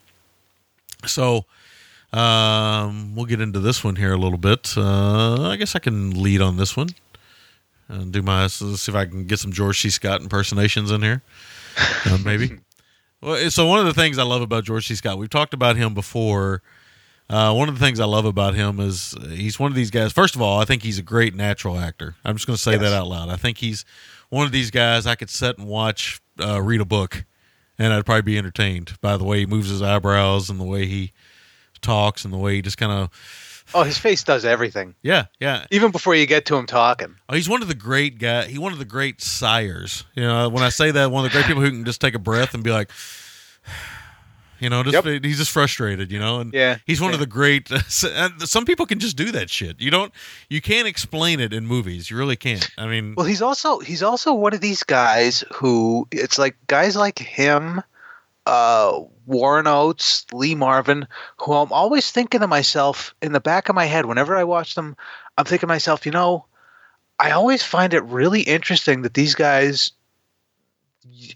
So 1.05 1.45
um, 2.13 3.15
we'll 3.15 3.27
get 3.27 3.41
into 3.41 3.59
this 3.59 3.83
one 3.83 3.97
here 3.97 4.13
a 4.13 4.17
little 4.17 4.39
bit. 4.39 4.75
I 4.75 5.55
guess 5.59 5.75
I 5.75 5.79
can 5.79 6.19
lead 6.19 6.41
on 6.41 6.57
this 6.57 6.75
one 6.75 6.89
and 7.91 8.11
do 8.11 8.22
my 8.22 8.43
let's 8.43 8.55
see 8.55 8.91
if 8.91 8.95
I 8.95 9.05
can 9.05 9.26
get 9.26 9.39
some 9.39 9.51
George 9.51 9.81
C. 9.81 9.89
Scott 9.89 10.22
impersonations 10.22 10.91
in 10.91 11.01
here, 11.01 11.22
uh, 12.05 12.18
maybe. 12.26 12.59
well, 13.22 13.49
so 13.49 13.68
one 13.68 13.80
of 13.80 13.85
the 13.85 13.93
things 13.93 14.18
I 14.18 14.23
love 14.23 14.41
about 14.41 14.63
George 14.63 14.88
C. 14.88 14.95
Scott, 14.95 15.18
we've 15.18 15.30
talked 15.30 15.53
about 15.53 15.76
him 15.76 15.93
before. 15.93 16.61
Uh, 17.30 17.53
one 17.53 17.69
of 17.69 17.80
the 17.80 17.85
things 17.85 17.99
I 17.99 18.05
love 18.05 18.26
about 18.26 18.55
him 18.55 18.80
is 18.80 19.15
uh, 19.15 19.27
he's 19.27 19.59
one 19.59 19.72
of 19.72 19.76
these 19.76 19.91
guys. 19.91 20.11
First 20.11 20.35
of 20.35 20.41
all, 20.41 20.59
I 20.59 20.65
think 20.65 20.84
he's 20.84 20.99
a 20.99 21.03
great 21.03 21.34
natural 21.34 21.77
actor. 21.77 22.15
I'm 22.26 22.35
just 22.35 22.45
going 22.45 22.57
to 22.57 22.61
say 22.61 22.76
that 22.77 22.93
out 22.93 23.07
loud. 23.07 23.30
I 23.30 23.38
think 23.38 23.59
he's 23.59 23.85
one 24.30 24.45
of 24.45 24.51
these 24.51 24.72
guys 24.72 25.05
I 25.05 25.15
could 25.15 25.30
sit 25.30 25.57
and 25.57 25.68
watch 25.68 26.22
uh, 26.43 26.61
read 26.61 26.81
a 26.81 26.85
book, 26.85 27.26
and 27.77 27.93
I'd 27.93 28.05
probably 28.05 28.23
be 28.23 28.38
entertained 28.38 28.99
by 28.99 29.15
the 29.15 29.23
way 29.23 29.39
he 29.39 29.45
moves 29.45 29.69
his 29.69 29.81
eyebrows 29.81 30.49
and 30.49 30.59
the 30.59 30.65
way 30.65 30.88
he 30.88 31.13
talks 31.81 32.26
and 32.26 32.34
the 32.34 32.38
way 32.38 32.55
he 32.55 32.61
just 32.61 32.77
kind 32.77 32.91
of 32.91 33.09
Oh, 33.73 33.84
his 33.84 33.98
face 33.98 34.23
does 34.23 34.43
everything. 34.45 34.95
yeah 35.02 35.26
yeah 35.39 35.65
Even 35.72 35.91
before 35.91 36.15
you 36.15 36.26
get 36.26 36.45
to 36.48 36.56
him 36.56 36.65
talking. 36.65 37.15
Oh, 37.30 37.35
he's 37.35 37.48
one 37.49 37.61
of 37.61 37.68
the 37.68 37.76
great 37.76 38.19
guy. 38.19 38.45
He 38.48 38.57
one 38.57 38.73
of 38.73 38.80
the 38.80 38.85
great 38.85 39.22
sires. 39.22 40.03
You 40.15 40.23
know, 40.23 40.49
when 40.49 40.64
I 40.64 40.69
say 40.69 40.91
that, 40.91 41.11
one 41.11 41.26
of 41.26 41.31
the 41.31 41.38
great 41.38 41.45
people 41.48 41.61
who 41.61 41.69
can 41.72 41.85
just 41.85 42.02
take 42.02 42.15
a 42.15 42.19
breath 42.19 42.53
and 42.53 42.64
be 42.64 42.72
like, 42.72 42.89
you 44.60 44.69
know, 44.69 44.84
just 44.84 45.03
Yep. 45.06 45.23
he's 45.23 45.38
just 45.39 45.52
frustrated. 45.52 46.11
You 46.11 46.19
know, 46.19 46.39
and 46.41 46.53
Yeah, 46.53 46.77
he's 46.85 47.02
one 47.02 47.14
of 47.14 47.19
the 47.19 47.26
great. 47.26 47.68
some 47.88 48.65
people 48.65 48.85
can 48.85 48.99
just 48.99 49.15
do 49.18 49.31
that 49.31 49.49
shit. 49.49 49.80
You 49.81 49.89
don't, 49.91 50.14
you 50.49 50.61
can't 50.61 50.88
explain 50.88 51.39
it 51.39 51.52
in 51.53 51.65
movies. 51.65 52.10
You 52.11 52.18
really 52.18 52.35
can't. 52.35 52.68
I 52.77 52.88
mean, 52.88 53.15
Well, 53.15 53.26
he's 53.26 53.41
also 53.41 53.80
he's 53.80 54.03
also 54.03 54.34
one 54.34 54.53
of 54.53 54.61
these 54.61 54.84
guys 54.84 55.43
who 55.53 56.07
it's 56.11 56.38
like 56.38 56.56
guys 56.68 56.95
like 56.95 57.18
him, 57.19 57.81
uh, 58.45 58.99
Warren 59.26 59.68
Oates, 59.68 60.26
Lee 60.34 60.55
Marvin, 60.55 61.07
who 61.38 61.53
I'm 61.53 61.72
always 61.72 62.11
thinking 62.11 62.41
to 62.41 62.47
myself 62.47 63.13
in 63.22 63.34
the 63.34 63.39
back 63.39 63.69
of 63.69 63.76
my 63.76 63.85
head 63.85 64.05
whenever 64.05 64.35
I 64.35 64.43
watch 64.43 64.76
them, 64.76 64.95
I'm 65.38 65.45
thinking 65.45 65.68
to 65.68 65.73
myself, 65.73 66.05
you 66.05 66.11
know, 66.11 66.45
I 67.19 67.31
always 67.31 67.63
find 67.63 67.93
it 67.93 68.03
really 68.03 68.41
interesting 68.41 69.03
that 69.03 69.13
these 69.13 69.35
guys 69.35 69.91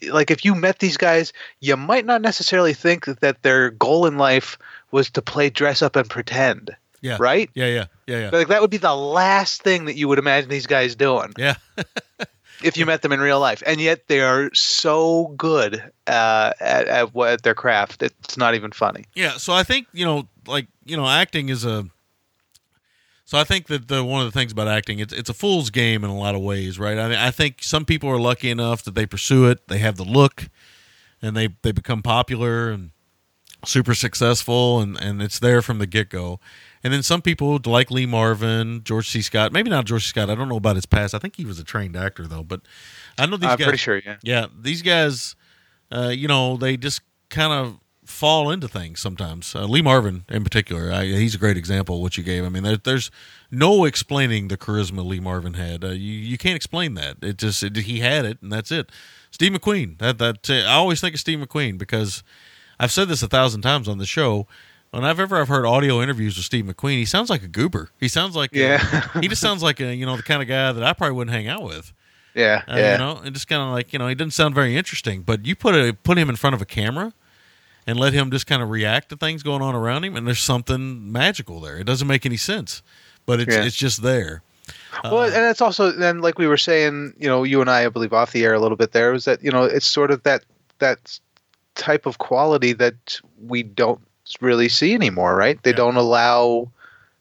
like 0.09 0.29
if 0.29 0.45
you 0.45 0.53
met 0.53 0.79
these 0.79 0.97
guys, 0.97 1.33
you 1.59 1.75
might 1.75 2.05
not 2.05 2.21
necessarily 2.21 2.73
think 2.73 3.05
that, 3.05 3.21
that 3.21 3.41
their 3.41 3.71
goal 3.71 4.05
in 4.05 4.17
life 4.17 4.57
was 4.91 5.09
to 5.11 5.21
play 5.21 5.49
dress 5.49 5.81
up 5.81 5.95
and 5.95 6.09
pretend. 6.09 6.75
yeah, 7.01 7.17
Right? 7.19 7.49
Yeah, 7.55 7.67
yeah, 7.67 7.85
yeah, 8.07 8.19
yeah, 8.19 8.29
Like 8.31 8.47
that 8.49 8.61
would 8.61 8.69
be 8.69 8.77
the 8.77 8.95
last 8.95 9.63
thing 9.63 9.85
that 9.85 9.95
you 9.95 10.07
would 10.07 10.19
imagine 10.19 10.49
these 10.49 10.67
guys 10.67 10.95
doing 10.95 11.33
yeah. 11.37 11.55
if 12.63 12.77
you 12.77 12.85
met 12.85 13.01
them 13.01 13.11
in 13.11 13.19
real 13.19 13.39
life, 13.39 13.61
and 13.65 13.79
yet 13.79 14.07
they 14.07 14.21
are 14.21 14.53
so 14.53 15.33
good 15.37 15.83
uh, 16.07 16.53
at, 16.59 16.87
at 16.87 17.43
their 17.43 17.55
craft. 17.55 18.03
It's 18.03 18.37
not 18.37 18.55
even 18.55 18.71
funny. 18.71 19.05
Yeah, 19.13 19.37
so 19.37 19.53
I 19.53 19.63
think 19.63 19.87
you 19.93 20.05
know, 20.05 20.27
like 20.47 20.67
you 20.85 20.97
know, 20.97 21.07
acting 21.07 21.49
is 21.49 21.65
a. 21.65 21.85
So 23.27 23.39
I 23.39 23.43
think 23.43 23.67
that 23.67 23.87
the 23.87 24.03
one 24.03 24.23
of 24.23 24.31
the 24.31 24.37
things 24.37 24.51
about 24.51 24.67
acting, 24.67 24.99
it's 24.99 25.13
it's 25.13 25.29
a 25.29 25.33
fool's 25.33 25.69
game 25.69 26.03
in 26.03 26.09
a 26.09 26.17
lot 26.17 26.35
of 26.35 26.41
ways, 26.41 26.77
right? 26.77 26.97
I 26.97 27.07
mean, 27.07 27.17
I 27.17 27.31
think 27.31 27.63
some 27.63 27.85
people 27.85 28.09
are 28.09 28.19
lucky 28.19 28.51
enough 28.51 28.83
that 28.83 28.95
they 28.95 29.05
pursue 29.05 29.47
it, 29.47 29.67
they 29.67 29.79
have 29.79 29.97
the 29.97 30.03
look, 30.03 30.49
and 31.21 31.35
they 31.35 31.49
they 31.61 31.71
become 31.71 32.01
popular 32.01 32.69
and 32.69 32.91
super 33.65 33.95
successful, 33.95 34.79
and 34.79 34.99
and 35.01 35.21
it's 35.21 35.39
there 35.39 35.61
from 35.61 35.79
the 35.79 35.87
get 35.87 36.09
go. 36.09 36.39
And 36.85 36.93
then 36.93 37.01
some 37.01 37.23
people 37.23 37.59
like 37.65 37.89
Lee 37.89 38.05
Marvin, 38.05 38.83
George 38.83 39.09
C. 39.09 39.23
Scott, 39.23 39.51
maybe 39.51 39.71
not 39.71 39.85
George 39.85 40.03
C. 40.03 40.09
Scott. 40.09 40.29
I 40.29 40.35
don't 40.35 40.47
know 40.47 40.55
about 40.57 40.75
his 40.75 40.85
past. 40.85 41.15
I 41.15 41.17
think 41.17 41.35
he 41.35 41.43
was 41.43 41.57
a 41.57 41.63
trained 41.63 41.95
actor 41.95 42.27
though, 42.27 42.43
but 42.43 42.61
I 43.17 43.25
know 43.25 43.37
these 43.37 43.49
I'm 43.49 43.57
guys. 43.57 43.65
pretty 43.65 43.77
sure, 43.79 43.97
yeah. 44.05 44.17
Yeah, 44.21 44.45
these 44.55 44.83
guys, 44.83 45.35
uh, 45.91 46.09
you 46.09 46.27
know, 46.27 46.57
they 46.57 46.77
just 46.77 47.01
kind 47.31 47.51
of 47.51 47.79
fall 48.05 48.51
into 48.51 48.67
things 48.67 48.99
sometimes. 48.99 49.55
Uh, 49.55 49.65
Lee 49.65 49.81
Marvin, 49.81 50.25
in 50.29 50.43
particular, 50.43 50.91
I, 50.91 51.05
he's 51.05 51.33
a 51.33 51.39
great 51.39 51.57
example 51.57 51.95
of 51.95 52.01
what 52.03 52.19
you 52.19 52.23
gave. 52.23 52.45
I 52.45 52.49
mean, 52.49 52.61
there, 52.61 52.77
there's 52.77 53.09
no 53.49 53.85
explaining 53.85 54.49
the 54.49 54.55
charisma 54.57 55.03
Lee 55.03 55.19
Marvin 55.19 55.55
had. 55.55 55.83
Uh, 55.83 55.87
you 55.87 56.13
you 56.13 56.37
can't 56.37 56.55
explain 56.55 56.93
that. 56.93 57.17
It 57.23 57.37
just 57.37 57.63
it, 57.63 57.75
he 57.77 58.01
had 58.01 58.25
it, 58.25 58.43
and 58.43 58.53
that's 58.53 58.71
it. 58.71 58.91
Steve 59.31 59.53
McQueen. 59.53 59.97
That 59.97 60.19
that 60.19 60.47
I 60.51 60.73
always 60.73 61.01
think 61.01 61.15
of 61.15 61.19
Steve 61.19 61.39
McQueen 61.39 61.79
because 61.79 62.21
I've 62.79 62.91
said 62.91 63.07
this 63.07 63.23
a 63.23 63.27
thousand 63.27 63.63
times 63.63 63.87
on 63.87 63.97
the 63.97 64.05
show. 64.05 64.47
Whenever 64.95 65.23
I've 65.23 65.31
ever 65.31 65.45
heard 65.45 65.65
audio 65.65 66.01
interviews 66.01 66.35
with 66.37 66.45
Steve 66.45 66.65
McQueen, 66.65 66.97
he 66.97 67.05
sounds 67.05 67.29
like 67.29 67.43
a 67.43 67.47
goober. 67.47 67.89
He 67.99 68.07
sounds 68.07 68.35
like 68.35 68.53
a- 68.53 68.57
Yeah. 68.59 69.07
he 69.21 69.27
just 69.27 69.41
sounds 69.41 69.61
like 69.61 69.79
a 69.79 69.93
you 69.93 70.05
know 70.05 70.15
the 70.17 70.23
kind 70.23 70.41
of 70.41 70.47
guy 70.47 70.71
that 70.71 70.83
I 70.83 70.93
probably 70.93 71.15
wouldn't 71.15 71.35
hang 71.35 71.47
out 71.47 71.63
with. 71.63 71.93
Yeah, 72.33 72.63
Uh, 72.67 72.75
yeah. 72.77 72.91
You 72.93 72.97
know, 72.97 73.21
and 73.23 73.33
just 73.33 73.47
kind 73.47 73.61
of 73.61 73.69
like 73.69 73.93
you 73.93 73.99
know, 73.99 74.07
he 74.07 74.15
doesn't 74.15 74.31
sound 74.31 74.55
very 74.55 74.75
interesting. 74.75 75.21
But 75.21 75.45
you 75.45 75.55
put 75.55 75.73
a 75.75 75.93
put 75.93 76.17
him 76.17 76.29
in 76.29 76.35
front 76.35 76.53
of 76.53 76.61
a 76.61 76.65
camera 76.65 77.13
and 77.87 77.99
let 77.99 78.13
him 78.13 78.31
just 78.31 78.47
kind 78.47 78.61
of 78.63 78.69
react 78.69 79.09
to 79.09 79.15
things 79.15 79.43
going 79.43 79.61
on 79.61 79.75
around 79.75 80.03
him, 80.03 80.15
and 80.15 80.25
there's 80.25 80.39
something 80.39 81.11
magical 81.11 81.59
there. 81.61 81.77
It 81.77 81.83
doesn't 81.85 82.07
make 82.07 82.25
any 82.25 82.37
sense, 82.37 82.81
but 83.25 83.39
it's 83.39 83.55
Yeah. 83.55 83.63
it's 83.63 83.75
just 83.75 84.01
there. 84.01 84.41
well, 85.03 85.23
and 85.23 85.45
it's 85.45 85.61
also 85.61 85.91
then 85.91 86.19
like 86.21 86.39
we 86.39 86.47
were 86.47 86.57
saying, 86.57 87.13
you 87.19 87.27
know, 87.27 87.43
you 87.43 87.61
and 87.61 87.69
I, 87.69 87.85
I 87.85 87.89
believe, 87.89 88.11
off 88.13 88.31
the 88.31 88.43
air 88.43 88.53
a 88.53 88.59
little 88.59 88.77
bit. 88.77 88.91
There 88.91 89.11
was 89.11 89.25
that 89.25 89.43
you 89.43 89.51
know, 89.51 89.63
it's 89.63 89.85
sort 89.87 90.11
of 90.11 90.23
that 90.23 90.43
that 90.79 91.19
type 91.75 92.05
of 92.05 92.17
quality 92.17 92.73
that 92.73 93.19
we 93.41 93.61
don't 93.63 94.01
really 94.41 94.69
see 94.69 94.93
anymore, 94.93 95.35
right? 95.35 95.61
They 95.63 95.71
Yeah. 95.71 95.77
don't 95.77 95.97
allow 95.97 96.71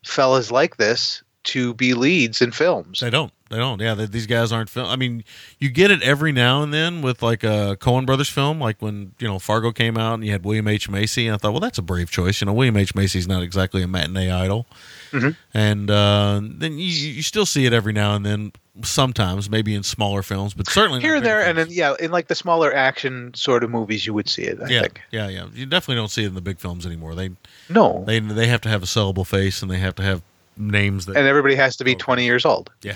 fellas 0.05 0.51
like 0.51 0.77
this 0.77 1.23
to 1.45 1.75
be 1.75 1.95
leads 1.95 2.41
in 2.41 2.51
films. 2.53 3.01
They 3.01 3.11
don't. 3.11 3.33
They 3.51 3.57
don't. 3.59 3.79
Yeah, 3.81 3.95
they, 3.95 4.07
these 4.07 4.27
guys 4.27 4.53
aren't 4.53 4.71
film. 4.71 4.87
I 4.89 4.97
mean, 4.97 5.23
you 5.59 5.69
get 5.69 5.91
it 5.91 6.03
every 6.03 6.33
now 6.33 6.63
and 6.63 6.73
then 6.73 7.03
with 7.03 7.23
like 7.23 7.45
a 7.45 7.77
Coen 7.79 8.07
Brothers 8.07 8.29
film, 8.31 8.59
like 8.59 8.81
when 8.81 9.13
you 9.19 9.29
know 9.29 9.39
Fargo 9.39 9.71
came 9.71 9.99
out 9.99 10.15
and 10.15 10.25
you 10.25 10.33
had 10.33 10.45
William 10.45 10.67
H 10.67 10.89
Macy. 10.89 11.27
And 11.27 11.35
I 11.35 11.37
thought, 11.39 11.53
well, 11.53 11.61
that's 11.61 11.79
a 11.79 11.83
brave 11.83 12.11
choice. 12.11 12.41
You 12.41 12.47
know, 12.47 12.55
William 12.55 12.77
H 12.77 12.95
Macy's 12.95 13.29
not 13.29 13.43
exactly 13.43 13.83
a 13.83 13.87
matinee 13.87 14.31
idol, 14.31 14.67
Mhm. 15.13 15.37
and 15.53 15.91
uh, 15.91 16.41
then 16.43 16.79
you 16.79 16.87
you 16.87 17.23
still 17.23 17.47
see 17.47 17.67
it 17.67 17.73
every 17.73 17.93
now 17.93 18.15
and 18.15 18.25
then. 18.25 18.53
Sometimes, 18.83 19.49
maybe 19.49 19.73
in 19.73 19.85
smaller 19.85 20.21
films, 20.25 20.53
but 20.53 20.69
certainly 20.69 21.01
Here 21.01 21.15
and 21.15 21.25
there, 21.25 21.41
and 21.41 21.57
then 21.57 21.69
yeah, 21.71 21.95
in 22.01 22.11
like 22.11 22.27
the 22.27 22.35
smaller 22.35 22.75
action 22.75 23.33
sort 23.33 23.63
of 23.63 23.71
movies, 23.71 24.05
you 24.05 24.13
would 24.15 24.29
see 24.29 24.43
it. 24.43 24.59
I 24.61 24.69
yeah, 24.69 24.81
think. 24.81 25.01
yeah, 25.13 25.29
yeah. 25.29 25.47
You 25.55 25.65
definitely 25.65 25.95
don't 25.95 26.11
see 26.11 26.25
it 26.25 26.27
in 26.27 26.35
the 26.35 26.41
big 26.41 26.59
films 26.59 26.85
anymore. 26.85 27.15
They 27.15 27.31
No, 27.69 28.03
they 28.05 28.19
they 28.19 28.49
have 28.49 28.61
to 28.63 28.69
have 28.69 28.83
a 28.83 28.87
sellable 28.87 29.25
face 29.25 29.63
and 29.63 29.71
they 29.71 29.79
have 29.79 29.95
to 29.95 30.03
have 30.03 30.23
names 30.57 31.07
that 31.07 31.17
and 31.17 31.27
everybody 31.27 31.55
has 31.55 31.77
to 31.77 31.85
be 31.85 31.95
twenty 31.95 32.25
years 32.25 32.45
old. 32.45 32.71
yeah. 32.83 32.95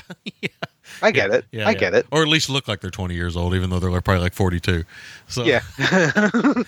I 1.03 1.11
get 1.11 1.31
it. 1.31 1.45
yeah 1.53 1.67
I 1.69 1.73
yeah. 1.73 1.79
get 1.79 1.95
it. 1.95 2.07
or 2.11 2.23
at 2.23 2.29
least 2.29 2.49
look 2.49 2.67
like 2.67 2.81
they're 2.81 2.91
20 2.91 3.15
years 3.15 3.37
old 3.37 3.55
even 3.55 3.69
though 3.69 3.79
they're 3.79 4.01
probably 4.01 4.23
like 4.23 4.33
42 4.33 4.85
so 5.29 5.45
Yeah. 5.45 5.61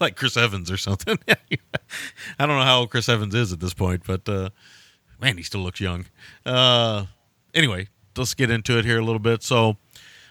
like 0.00 0.16
chris 0.16 0.36
evans 0.36 0.70
or 0.72 0.76
something. 0.76 1.18
I 1.28 2.46
don't 2.46 2.56
know 2.58 2.64
how 2.64 2.80
old 2.80 2.90
chris 2.90 3.08
evans 3.08 3.34
is 3.34 3.52
at 3.52 3.60
this 3.60 3.72
point 3.72 4.02
but 4.06 4.28
uh 4.28 4.50
man 5.20 5.36
he 5.36 5.42
still 5.44 5.60
looks 5.60 5.80
young. 5.80 6.06
Uh 6.44 7.06
anyway 7.54 7.88
let's 8.16 8.34
get 8.34 8.50
into 8.50 8.76
it 8.78 8.84
here 8.84 8.98
a 8.98 9.04
little 9.04 9.20
bit. 9.20 9.42
So 9.44 9.76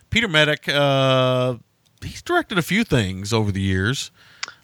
Peter 0.09 0.27
Medak 0.27 0.67
uh 0.67 1.57
he's 2.03 2.21
directed 2.21 2.57
a 2.57 2.61
few 2.61 2.83
things 2.83 3.31
over 3.31 3.51
the 3.51 3.61
years. 3.61 4.11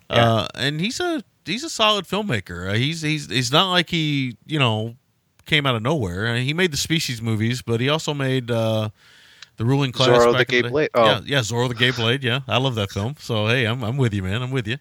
Uh 0.10 0.48
and 0.56 0.82
he's 0.82 1.00
a 1.00 1.24
he's 1.46 1.64
a 1.64 1.70
solid 1.70 2.06
filmmaker. 2.06 2.70
Uh, 2.70 2.74
he's 2.74 3.02
he's 3.02 3.30
he's 3.30 3.52
not 3.54 3.72
like 3.72 3.90
he 3.90 4.36
you 4.46 4.60
know 4.60 4.96
came 5.50 5.66
out 5.70 5.76
of 5.76 5.82
nowhere 5.82 6.22
Uh, 6.28 6.36
he 6.48 6.54
made 6.54 6.72
the 6.72 6.78
species 6.88 7.22
movies 7.22 7.62
but 7.70 7.78
he 7.84 7.90
also 7.90 8.14
made 8.14 8.50
uh 8.52 8.90
the 9.58 9.66
ruling 9.66 9.92
class 9.92 10.24
Zorro 10.24 10.38
the 10.38 10.46
Gay 10.46 10.62
day. 10.62 10.70
Blade. 10.70 10.90
Oh. 10.94 11.04
Yeah, 11.04 11.22
yeah, 11.26 11.40
Zorro 11.40 11.68
the 11.68 11.76
Gay 11.76 11.92
Blade. 11.92 12.24
Yeah, 12.24 12.40
I 12.48 12.58
love 12.66 12.76
that 12.76 12.92
film. 12.92 13.16
So 13.20 13.48
hey, 13.48 13.66
I'm 13.66 13.84
I'm 13.84 13.98
with 13.98 14.14
you, 14.14 14.24
man. 14.24 14.42
I'm 14.42 14.52
with 14.52 14.68
you. 14.72 14.78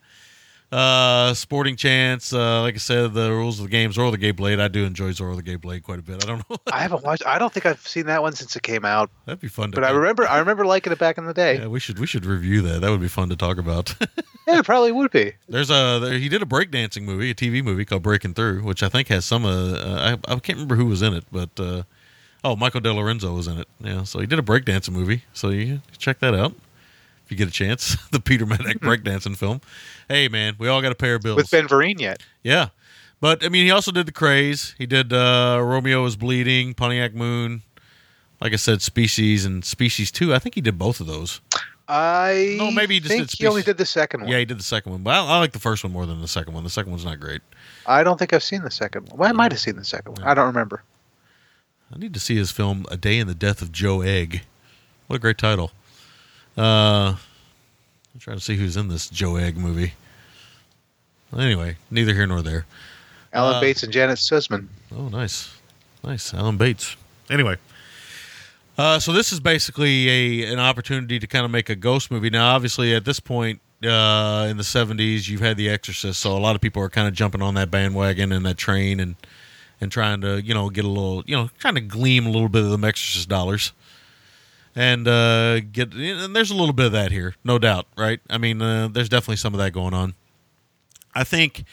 Uh, 0.71 1.33
Sporting 1.33 1.77
Chance. 1.77 2.33
Uh, 2.33 2.61
like 2.61 2.75
I 2.75 2.79
said, 2.79 3.15
the 3.15 3.31
rules 3.31 3.59
of 3.59 3.65
the 3.65 3.71
game. 3.71 3.91
Zorro 3.91 4.11
the 4.11 4.19
Gay 4.19 4.33
Blade. 4.33 4.61
I 4.61 4.69
do 4.69 4.85
enjoy 4.85 5.11
Zorro 5.13 5.35
the 5.35 5.43
Gay 5.43 5.57
Blade 5.57 5.83
quite 5.83 5.99
a 5.99 6.03
bit. 6.03 6.23
I 6.23 6.27
don't 6.27 6.51
know. 6.51 6.57
I 6.71 6.81
haven't 6.81 7.03
watched. 7.05 7.27
I 7.27 7.39
don't 7.39 7.53
think 7.53 7.65
I've 7.65 7.87
seen 7.87 8.07
that 8.07 8.21
one 8.21 8.35
since 8.35 8.55
it 8.55 8.63
came 8.63 8.85
out. 8.85 9.11
That'd 9.25 9.41
be 9.41 9.49
fun. 9.49 9.71
To 9.71 9.77
But 9.77 9.85
I 9.85 9.91
remember. 9.91 10.29
I 10.29 10.39
remember 10.39 10.67
liking 10.67 10.93
it 10.93 10.99
back 10.99 11.17
in 11.17 11.25
the 11.25 11.33
day. 11.33 11.59
Yeah, 11.59 11.69
we 11.69 11.81
should 11.81 11.99
we 11.99 12.07
should 12.07 12.27
review 12.27 12.61
that. 12.63 12.83
That 12.83 12.91
would 12.91 13.01
be 13.01 13.09
fun 13.09 13.31
to 13.31 13.37
talk 13.37 13.59
about. 13.59 13.95
Yeah, 14.49 14.61
it 14.61 14.65
probably 14.65 14.93
would 14.93 15.11
be. 15.11 15.35
There's 15.47 15.69
a 15.69 15.99
there, 16.01 16.19
he 16.19 16.31
did 16.31 16.41
a 16.41 16.47
breakdancing 16.47 17.03
movie, 17.03 17.31
a 17.31 17.35
TV 17.35 17.63
movie 17.63 17.85
called 17.85 18.03
Breaking 18.03 18.33
Through, 18.33 18.63
which 18.63 18.83
I 18.83 18.89
think 18.89 19.09
has 19.09 19.27
some. 19.27 19.45
Uh, 19.45 19.75
uh, 19.75 20.17
I 20.27 20.33
I 20.33 20.39
can't 20.39 20.57
remember 20.57 20.77
who 20.77 20.87
was 20.87 21.03
in 21.03 21.13
it, 21.13 21.25
but 21.31 21.51
uh, 21.61 21.83
oh, 22.43 22.57
Michael 22.57 22.81
De 22.81 22.91
Lorenzo 22.91 23.35
was 23.35 23.47
in 23.47 23.59
it. 23.59 23.69
Yeah, 23.79 24.05
so 24.05 24.21
he 24.21 24.27
did 24.27 24.39
a 24.39 24.43
breakdancing 24.43 24.93
movie. 24.93 25.25
So 25.35 25.51
you 25.51 25.83
check 25.99 26.21
that 26.21 26.35
out 26.35 26.55
if 27.29 27.33
you 27.33 27.37
get 27.37 27.49
a 27.49 27.53
chance. 27.53 27.97
the 28.11 28.21
Peter 28.21 28.47
Medak 28.47 28.79
breakdancing 28.79 29.37
film. 29.37 29.61
Hey 30.09 30.29
man, 30.29 30.57
we 30.59 30.67
all 30.67 30.81
got 30.81 30.89
to 30.89 30.95
pay 30.95 31.11
our 31.11 31.19
bills. 31.19 31.37
With 31.37 31.51
Ben 31.51 31.69
Vereen 31.69 32.01
yet? 32.01 32.23
Yeah. 32.43 32.71
But 33.21 33.45
I 33.45 33.51
mean, 33.51 33.67
he 33.67 33.71
also 33.71 33.93
did 33.93 34.07
the 34.07 34.13
Krays. 34.13 34.75
He 34.79 34.87
did 34.87 35.13
uh, 35.13 35.61
Romeo 35.63 36.07
is 36.07 36.17
Bleeding, 36.17 36.73
Pontiac 36.73 37.15
Moon. 37.15 37.63
Like 38.41 38.55
I 38.55 38.57
said, 38.57 38.81
Species 38.81 39.45
and 39.45 39.63
Species 39.63 40.11
Two. 40.11 40.35
I 40.35 40.39
think 40.39 40.55
he 40.55 40.63
did 40.63 40.79
both 40.79 41.01
of 41.01 41.07
those. 41.07 41.43
I 41.87 42.57
No, 42.59 42.71
maybe 42.71 42.95
he 42.95 43.01
just 43.01 43.13
think 43.13 43.29
did 43.29 43.39
he 43.39 43.47
only 43.47 43.63
did 43.63 43.77
the 43.77 43.87
second 43.87 44.21
one. 44.21 44.31
Yeah, 44.31 44.39
he 44.39 44.47
did 44.47 44.59
the 44.59 44.65
second 44.65 44.93
one, 44.93 45.03
but 45.03 45.11
I, 45.11 45.19
I 45.19 45.39
like 45.39 45.53
the 45.53 45.59
first 45.59 45.85
one 45.85 45.93
more 45.93 46.07
than 46.07 46.23
the 46.23 46.29
second 46.29 46.55
one. 46.55 46.65
The 46.65 46.71
second 46.71 46.93
one's 46.93 47.05
not 47.05 47.21
great. 47.21 47.43
I 47.87 48.05
don't 48.05 48.19
think 48.19 48.33
I've 48.33 48.43
seen 48.43 48.63
the 48.63 48.71
second 48.71 49.11
one. 49.11 49.19
Well, 49.19 49.29
I 49.29 49.33
might 49.33 49.53
have 49.53 49.61
seen 49.61 49.77
the 49.77 49.85
second 49.85 50.19
one. 50.19 50.27
I 50.27 50.33
don't 50.33 50.47
remember. 50.47 50.83
I 51.95 51.99
need 51.99 52.15
to 52.15 52.21
see 52.21 52.37
his 52.37 52.51
film 52.51 52.87
"A 52.91 52.97
Day 52.97 53.19
in 53.19 53.27
the 53.27 53.35
Death 53.35 53.61
of 53.61 53.71
Joe 53.71 54.01
Egg." 54.01 54.43
What 55.09 55.17
a 55.17 55.19
great 55.19 55.39
title! 55.39 55.73
Uh, 56.59 57.15
I'm 58.15 58.21
trying 58.21 58.37
to 58.37 58.43
see 58.43 58.57
who's 58.57 58.77
in 58.77 58.89
this 58.89 59.09
Joe 59.09 59.37
Egg 59.37 59.57
movie. 59.57 59.95
Anyway, 61.37 61.77
neither 61.91 62.15
here 62.15 62.27
nor 62.27 62.43
there. 62.43 62.67
Alan 63.33 63.57
Uh, 63.57 63.61
Bates 63.61 63.83
and 63.83 63.93
Janet 63.93 64.19
Suzman. 64.19 64.69
Oh, 64.97 65.09
nice, 65.09 65.55
nice, 66.03 66.33
Alan 66.35 66.57
Bates. 66.57 66.97
Anyway, 67.31 67.57
uh, 68.79 68.99
so 68.99 69.13
this 69.13 69.33
is 69.33 69.39
basically 69.41 70.09
a 70.43 70.53
an 70.53 70.59
opportunity 70.59 71.19
to 71.19 71.27
kind 71.27 71.45
of 71.45 71.51
make 71.51 71.69
a 71.69 71.77
ghost 71.77 72.11
movie. 72.11 72.31
Now, 72.31 72.55
obviously, 72.55 72.95
at 72.95 73.05
this 73.05 73.21
point 73.21 73.61
uh, 73.85 74.47
in 74.51 74.57
the 74.57 74.63
'70s, 74.65 75.29
you've 75.29 75.43
had 75.43 75.57
The 75.59 75.69
Exorcist, 75.69 76.19
so 76.19 76.37
a 76.37 76.41
lot 76.41 76.57
of 76.57 76.63
people 76.63 76.83
are 76.83 76.89
kind 76.89 77.07
of 77.07 77.15
jumping 77.15 77.43
on 77.43 77.55
that 77.55 77.71
bandwagon 77.71 78.33
and 78.33 78.45
that 78.47 78.57
train 78.57 78.99
and 78.99 79.15
and 79.81 79.93
trying 79.93 80.23
to 80.23 80.41
you 80.43 80.55
know 80.55 80.71
get 80.71 80.85
a 80.87 80.89
little 80.89 81.23
you 81.27 81.37
know 81.37 81.51
trying 81.59 81.75
to 81.75 81.83
gleam 81.83 82.27
a 82.27 82.31
little 82.31 82.49
bit 82.49 82.65
of 82.65 82.71
the 82.71 82.87
Exorcist 82.87 83.29
dollars. 83.29 83.73
And 84.79 85.09
uh, 85.09 85.59
get 85.59 85.93
and 85.93 86.37
there's 86.37 86.53
a 86.53 86.55
little 86.55 86.73
bit 86.73 86.87
of 86.87 86.93
that 86.93 87.11
here, 87.11 87.35
no 87.43 87.59
doubt, 87.59 87.87
right? 87.97 88.21
I 88.31 88.39
mean, 88.39 88.63
uh, 88.63 88.87
there's 88.87 89.09
definitely 89.09 89.35
some 89.39 89.53
of 89.53 89.59
that 89.59 89.73
going 89.73 89.93
on. 89.93 90.15
I 91.17 91.25
think 91.25 91.65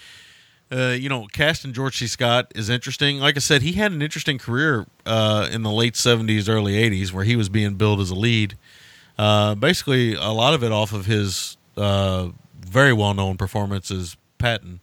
uh, 0.72 0.96
you 0.98 1.08
know, 1.08 1.28
casting 1.32 1.72
George 1.72 2.00
C. 2.00 2.08
Scott 2.08 2.52
is 2.56 2.68
interesting. 2.68 3.20
Like 3.20 3.36
I 3.36 3.40
said, 3.42 3.62
he 3.62 3.74
had 3.74 3.92
an 3.92 4.02
interesting 4.02 4.40
career 4.40 4.88
uh, 5.06 5.48
in 5.52 5.62
the 5.62 5.70
late 5.70 5.94
'70s, 5.94 6.50
early 6.50 6.74
'80s, 6.74 7.12
where 7.14 7.24
he 7.24 7.36
was 7.36 7.48
being 7.48 7.76
billed 7.76 8.02
as 8.02 8.10
a 8.10 8.16
lead. 8.16 8.58
Uh, 9.20 9.54
basically, 9.54 10.16
a 10.16 10.32
lot 10.32 10.56
of 10.56 10.64
it 10.64 10.72
off 10.72 10.92
of 10.92 11.06
his 11.06 11.58
uh, 11.78 12.30
very 12.60 12.92
well-known 12.92 13.38
performances, 13.38 14.18
Patton. 14.40 14.80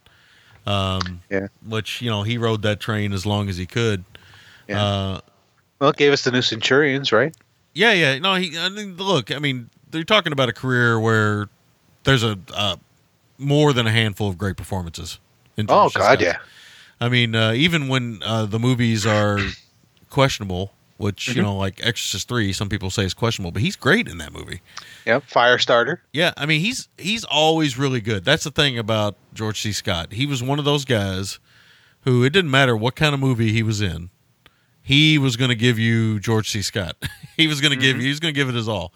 Um, 0.64 1.22
Yeah. 1.28 1.48
which 1.66 2.00
you 2.00 2.08
know 2.08 2.22
he 2.22 2.38
rode 2.38 2.62
that 2.62 2.78
train 2.78 3.12
as 3.12 3.26
long 3.26 3.48
as 3.48 3.56
he 3.56 3.66
could. 3.66 4.04
Yeah. 4.68 4.80
Uh, 4.80 5.20
Well, 5.80 5.90
it 5.90 5.96
gave 5.96 6.12
us 6.12 6.22
the 6.22 6.30
new 6.30 6.42
Centurions, 6.42 7.10
right? 7.10 7.34
Yeah, 7.74 7.92
yeah. 7.92 8.18
No, 8.18 8.34
he. 8.36 8.58
I 8.58 8.68
mean, 8.68 8.96
look, 8.96 9.30
I 9.30 9.38
mean, 9.38 9.70
they're 9.90 10.04
talking 10.04 10.32
about 10.32 10.48
a 10.48 10.52
career 10.52 10.98
where 11.00 11.48
there's 12.04 12.22
a 12.22 12.38
uh, 12.54 12.76
more 13.38 13.72
than 13.72 13.86
a 13.86 13.92
handful 13.92 14.28
of 14.28 14.38
great 14.38 14.56
performances. 14.56 15.18
in 15.56 15.66
Oh 15.68 15.88
God, 15.90 16.20
yeah. 16.20 16.38
I 17.00 17.08
mean, 17.08 17.34
uh, 17.34 17.52
even 17.52 17.88
when 17.88 18.22
uh, 18.24 18.46
the 18.46 18.58
movies 18.58 19.04
are 19.06 19.38
questionable, 20.10 20.72
which 20.98 21.28
you 21.28 21.34
Mhm. 21.34 21.42
know, 21.42 21.56
like 21.56 21.80
Exorcist 21.84 22.28
Three, 22.28 22.52
some 22.52 22.68
people 22.68 22.90
say 22.90 23.04
is 23.04 23.14
questionable, 23.14 23.50
but 23.52 23.62
he's 23.62 23.76
great 23.76 24.06
in 24.08 24.18
that 24.18 24.32
movie. 24.32 24.60
Yep. 25.06 25.24
Firestarter. 25.28 25.98
Yeah, 26.12 26.32
I 26.36 26.46
mean, 26.46 26.60
he's 26.60 26.88
he's 26.98 27.24
always 27.24 27.76
really 27.78 28.00
good. 28.00 28.24
That's 28.24 28.44
the 28.44 28.50
thing 28.50 28.78
about 28.78 29.16
George 29.34 29.60
C. 29.60 29.72
Scott. 29.72 30.12
He 30.12 30.26
was 30.26 30.42
one 30.42 30.58
of 30.58 30.64
those 30.64 30.84
guys 30.84 31.38
who 32.02 32.22
it 32.24 32.30
didn't 32.30 32.50
matter 32.50 32.76
what 32.76 32.94
kind 32.96 33.14
of 33.14 33.20
movie 33.20 33.52
he 33.52 33.62
was 33.62 33.80
in, 33.80 34.10
he 34.82 35.18
was 35.18 35.36
going 35.36 35.50
to 35.50 35.54
give 35.54 35.78
you 35.78 36.18
George 36.20 36.50
C. 36.50 36.62
Scott. 36.62 36.96
he 37.36 37.46
was 37.46 37.60
going 37.60 37.70
to 37.72 37.78
give 37.78 37.96
you. 37.96 38.02
He 38.02 38.08
was 38.08 38.20
going 38.20 38.34
to 38.34 38.38
give 38.38 38.48
it 38.48 38.54
his 38.54 38.68
all. 38.68 38.92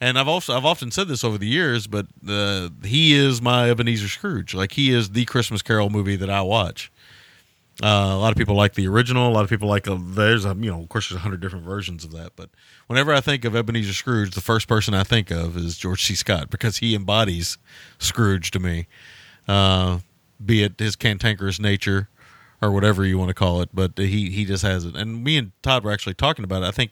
And 0.00 0.18
I've 0.18 0.28
also 0.28 0.56
I've 0.56 0.64
often 0.64 0.90
said 0.90 1.08
this 1.08 1.24
over 1.24 1.38
the 1.38 1.46
years, 1.46 1.86
but 1.86 2.06
uh, 2.28 2.68
he 2.84 3.14
is 3.14 3.42
my 3.42 3.70
Ebenezer 3.70 4.08
Scrooge. 4.08 4.54
Like 4.54 4.72
he 4.72 4.92
is 4.92 5.10
the 5.10 5.24
Christmas 5.24 5.62
Carol 5.62 5.90
movie 5.90 6.16
that 6.16 6.30
I 6.30 6.42
watch. 6.42 6.92
Uh, 7.82 8.10
a 8.12 8.18
lot 8.18 8.32
of 8.32 8.36
people 8.36 8.56
like 8.56 8.74
the 8.74 8.88
original. 8.88 9.28
A 9.28 9.30
lot 9.30 9.44
of 9.44 9.50
people 9.50 9.68
like 9.68 9.86
uh 9.86 9.96
there's 10.00 10.44
a 10.44 10.54
you 10.58 10.70
know 10.70 10.80
of 10.80 10.88
course 10.88 11.08
there's 11.08 11.18
a 11.18 11.22
hundred 11.22 11.40
different 11.40 11.64
versions 11.64 12.04
of 12.04 12.12
that. 12.12 12.32
But 12.36 12.50
whenever 12.86 13.12
I 13.12 13.20
think 13.20 13.44
of 13.44 13.54
Ebenezer 13.56 13.92
Scrooge, 13.92 14.34
the 14.34 14.40
first 14.40 14.68
person 14.68 14.94
I 14.94 15.04
think 15.04 15.30
of 15.30 15.56
is 15.56 15.76
George 15.76 16.04
C. 16.04 16.14
Scott 16.14 16.50
because 16.50 16.78
he 16.78 16.94
embodies 16.94 17.58
Scrooge 17.98 18.50
to 18.52 18.60
me. 18.60 18.86
Uh, 19.48 19.98
be 20.44 20.62
it 20.62 20.74
his 20.78 20.94
cantankerous 20.94 21.58
nature 21.58 22.08
or 22.60 22.72
whatever 22.72 23.04
you 23.04 23.18
want 23.18 23.28
to 23.28 23.34
call 23.34 23.60
it, 23.62 23.70
but 23.72 23.92
he 23.96 24.30
he 24.30 24.44
just 24.44 24.62
has 24.62 24.84
it. 24.84 24.96
And 24.96 25.22
me 25.22 25.36
and 25.36 25.52
Todd 25.62 25.84
were 25.84 25.92
actually 25.92 26.14
talking 26.14 26.44
about 26.44 26.62
it. 26.62 26.66
I 26.66 26.70
think 26.70 26.90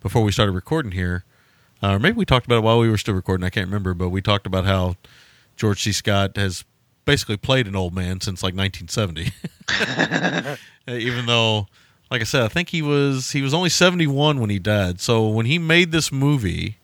before 0.00 0.22
we 0.22 0.32
started 0.32 0.52
recording 0.52 0.92
here, 0.92 1.24
uh, 1.82 1.94
or 1.94 1.98
maybe 1.98 2.16
we 2.16 2.24
talked 2.24 2.46
about 2.46 2.58
it 2.58 2.62
while 2.62 2.78
we 2.78 2.88
were 2.88 2.98
still 2.98 3.14
recording. 3.14 3.44
I 3.44 3.50
can't 3.50 3.66
remember, 3.66 3.94
but 3.94 4.10
we 4.10 4.22
talked 4.22 4.46
about 4.46 4.64
how 4.64 4.96
George 5.56 5.82
C. 5.82 5.92
Scott 5.92 6.36
has 6.36 6.64
basically 7.04 7.36
played 7.36 7.66
an 7.66 7.74
old 7.74 7.94
man 7.94 8.20
since 8.20 8.42
like 8.42 8.54
1970. 8.54 9.32
Even 10.88 11.26
though, 11.26 11.66
like 12.10 12.20
I 12.20 12.24
said, 12.24 12.42
I 12.42 12.48
think 12.48 12.68
he 12.68 12.82
was 12.82 13.32
he 13.32 13.42
was 13.42 13.54
only 13.54 13.68
71 13.68 14.40
when 14.40 14.50
he 14.50 14.58
died. 14.58 15.00
So 15.00 15.28
when 15.28 15.46
he 15.46 15.58
made 15.58 15.92
this 15.92 16.12
movie, 16.12 16.78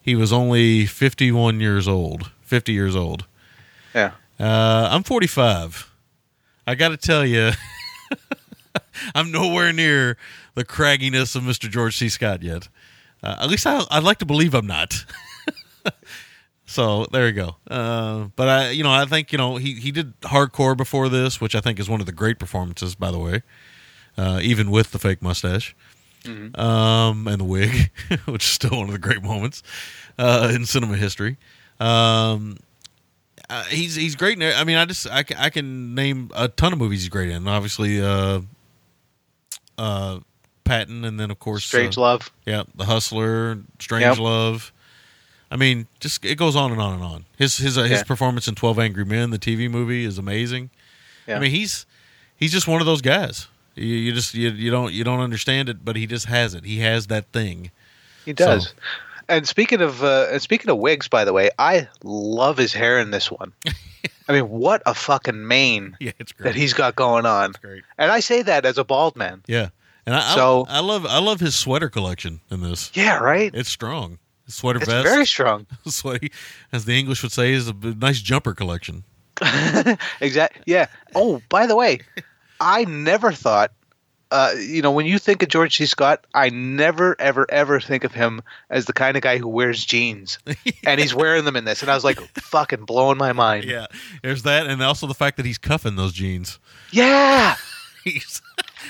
he 0.00 0.14
was 0.14 0.32
only 0.32 0.86
51 0.86 1.60
years 1.60 1.88
old. 1.88 2.30
50 2.42 2.72
years 2.72 2.94
old. 2.94 3.26
Yeah. 3.94 4.12
Uh, 4.38 4.88
I'm 4.92 5.02
45. 5.02 5.90
I 6.66 6.74
got 6.74 6.88
to 6.88 6.96
tell 6.96 7.24
you, 7.24 7.52
I'm 9.14 9.30
nowhere 9.30 9.72
near 9.72 10.16
the 10.54 10.64
cragginess 10.64 11.36
of 11.36 11.42
Mr. 11.42 11.70
George 11.70 11.96
C. 11.96 12.08
Scott 12.08 12.42
yet. 12.42 12.68
Uh, 13.22 13.36
at 13.40 13.48
least 13.48 13.66
I, 13.66 13.82
I'd 13.90 14.02
like 14.02 14.18
to 14.18 14.26
believe 14.26 14.54
I'm 14.54 14.66
not. 14.66 15.04
so 16.66 17.06
there 17.12 17.26
you 17.26 17.32
go. 17.32 17.56
Uh, 17.70 18.28
but 18.36 18.48
I, 18.48 18.70
you 18.70 18.82
know, 18.82 18.90
I 18.90 19.04
think 19.04 19.32
you 19.32 19.38
know 19.38 19.56
he 19.56 19.74
he 19.74 19.90
did 19.92 20.20
hardcore 20.22 20.76
before 20.76 21.08
this, 21.08 21.40
which 21.40 21.54
I 21.54 21.60
think 21.60 21.78
is 21.78 21.88
one 21.88 22.00
of 22.00 22.06
the 22.06 22.12
great 22.12 22.38
performances, 22.38 22.94
by 22.94 23.10
the 23.10 23.18
way. 23.18 23.42
Uh, 24.18 24.40
even 24.42 24.70
with 24.70 24.92
the 24.92 24.98
fake 24.98 25.20
mustache 25.20 25.76
um, 26.54 27.28
and 27.28 27.38
the 27.38 27.44
wig, 27.44 27.90
which 28.24 28.44
is 28.44 28.50
still 28.50 28.78
one 28.78 28.86
of 28.86 28.92
the 28.92 28.98
great 28.98 29.22
moments 29.22 29.62
uh, 30.18 30.50
in 30.54 30.64
cinema 30.64 30.96
history. 30.96 31.36
Um, 31.78 32.56
uh, 33.48 33.62
he's 33.64 33.94
he's 33.94 34.16
great. 34.16 34.40
In, 34.40 34.52
I 34.54 34.64
mean, 34.64 34.76
I 34.76 34.84
just 34.84 35.06
I, 35.08 35.24
I 35.38 35.50
can 35.50 35.94
name 35.94 36.30
a 36.34 36.48
ton 36.48 36.72
of 36.72 36.78
movies 36.78 37.02
he's 37.02 37.08
great 37.08 37.30
in. 37.30 37.46
Obviously, 37.48 38.00
uh, 38.00 38.40
uh, 39.78 40.20
Patton, 40.64 41.04
and 41.04 41.18
then 41.18 41.30
of 41.30 41.38
course 41.38 41.64
Strange 41.64 41.96
uh, 41.98 42.02
Love. 42.02 42.30
Yeah, 42.44 42.64
The 42.74 42.84
Hustler, 42.84 43.58
Strange 43.78 44.02
Yep. 44.04 44.18
Love. 44.18 44.72
I 45.50 45.56
mean, 45.56 45.86
just 46.00 46.24
it 46.24 46.36
goes 46.36 46.56
on 46.56 46.72
and 46.72 46.80
on 46.80 46.94
and 46.94 47.02
on. 47.04 47.24
His 47.36 47.56
his 47.58 47.78
uh, 47.78 47.82
his 47.82 47.98
Yeah. 48.00 48.02
performance 48.04 48.48
in 48.48 48.54
Twelve 48.54 48.78
Angry 48.78 49.04
Men, 49.04 49.30
the 49.30 49.38
TV 49.38 49.70
movie, 49.70 50.04
is 50.04 50.18
amazing. 50.18 50.70
Yeah. 51.26 51.36
I 51.36 51.40
mean, 51.40 51.50
he's 51.52 51.86
he's 52.36 52.52
just 52.52 52.66
one 52.66 52.80
of 52.80 52.86
those 52.86 53.00
guys. 53.02 53.46
You, 53.76 53.86
you 53.86 54.12
just 54.12 54.34
you, 54.34 54.50
you 54.50 54.70
don't 54.70 54.92
you 54.92 55.04
don't 55.04 55.20
understand 55.20 55.68
it, 55.68 55.84
but 55.84 55.94
he 55.96 56.06
just 56.06 56.26
has 56.26 56.54
it. 56.54 56.64
He 56.64 56.80
has 56.80 57.06
that 57.08 57.26
thing. 57.32 57.70
He 58.24 58.32
does. 58.32 58.68
So- 58.68 58.72
And 59.28 59.46
speaking 59.48 59.80
of 59.80 60.02
uh, 60.04 60.28
and 60.30 60.40
speaking 60.42 60.70
of 60.70 60.78
wigs, 60.78 61.08
by 61.08 61.24
the 61.24 61.32
way, 61.32 61.50
I 61.58 61.88
love 62.04 62.56
his 62.56 62.72
hair 62.72 62.98
in 63.00 63.10
this 63.10 63.30
one. 63.30 63.52
I 64.28 64.32
mean, 64.32 64.48
what 64.48 64.82
a 64.86 64.94
fucking 64.94 65.46
mane 65.46 65.96
Yeah, 66.00 66.12
it's 66.18 66.32
great. 66.32 66.52
that 66.52 66.54
he's 66.58 66.74
got 66.74 66.96
going 66.96 67.26
on. 67.26 67.54
And 67.98 68.10
I 68.10 68.20
say 68.20 68.42
that 68.42 68.64
as 68.64 68.76
a 68.78 68.84
bald 68.84 69.16
man. 69.16 69.42
Yeah, 69.46 69.68
and 70.04 70.14
I, 70.16 70.34
So- 70.34 70.66
I 70.68 70.78
I 70.78 70.80
love 70.80 71.06
I 71.06 71.18
love 71.18 71.40
his 71.40 71.54
sweater 71.56 71.88
collection 71.88 72.40
in 72.50 72.60
this. 72.62 72.90
Yeah, 72.94 73.18
right. 73.18 73.52
It's 73.54 73.68
strong. 73.68 74.18
His 74.44 74.54
sweater 74.54 74.78
It's 74.78 74.86
vest, 74.88 75.04
very 75.04 75.26
strong. 75.26 75.66
sweaty, 75.86 76.30
as 76.72 76.84
the 76.84 76.98
English 76.98 77.22
would 77.22 77.32
say, 77.32 77.52
is 77.52 77.68
a 77.68 77.72
nice 77.74 78.20
jumper 78.20 78.54
collection. 78.54 79.04
Exactly. 80.20 80.62
Yeah. 80.66 80.86
Oh, 81.14 81.42
by 81.48 81.66
the 81.66 81.76
way, 81.76 82.00
I 82.60 82.84
never 82.84 83.32
thought. 83.32 83.72
Uh, 84.30 84.52
you 84.58 84.82
know, 84.82 84.90
when 84.90 85.06
you 85.06 85.18
think 85.18 85.42
of 85.42 85.48
George 85.48 85.76
C. 85.76 85.86
Scott, 85.86 86.26
I 86.34 86.48
never, 86.50 87.14
ever, 87.20 87.46
ever 87.48 87.80
think 87.80 88.02
of 88.02 88.12
him 88.12 88.42
as 88.70 88.86
the 88.86 88.92
kind 88.92 89.16
of 89.16 89.22
guy 89.22 89.38
who 89.38 89.46
wears 89.46 89.84
jeans, 89.84 90.38
and 90.84 91.00
he's 91.00 91.14
wearing 91.14 91.44
them 91.44 91.54
in 91.54 91.64
this. 91.64 91.82
And 91.82 91.90
I 91.90 91.94
was 91.94 92.02
like, 92.04 92.18
fucking 92.40 92.84
blowing 92.84 93.18
my 93.18 93.32
mind. 93.32 93.64
Yeah, 93.64 93.86
there's 94.22 94.42
that, 94.42 94.66
and 94.66 94.82
also 94.82 95.06
the 95.06 95.14
fact 95.14 95.36
that 95.36 95.46
he's 95.46 95.58
cuffing 95.58 95.96
those 95.96 96.12
jeans. 96.12 96.58
Yeah. 96.90 97.56
He's, 98.06 98.40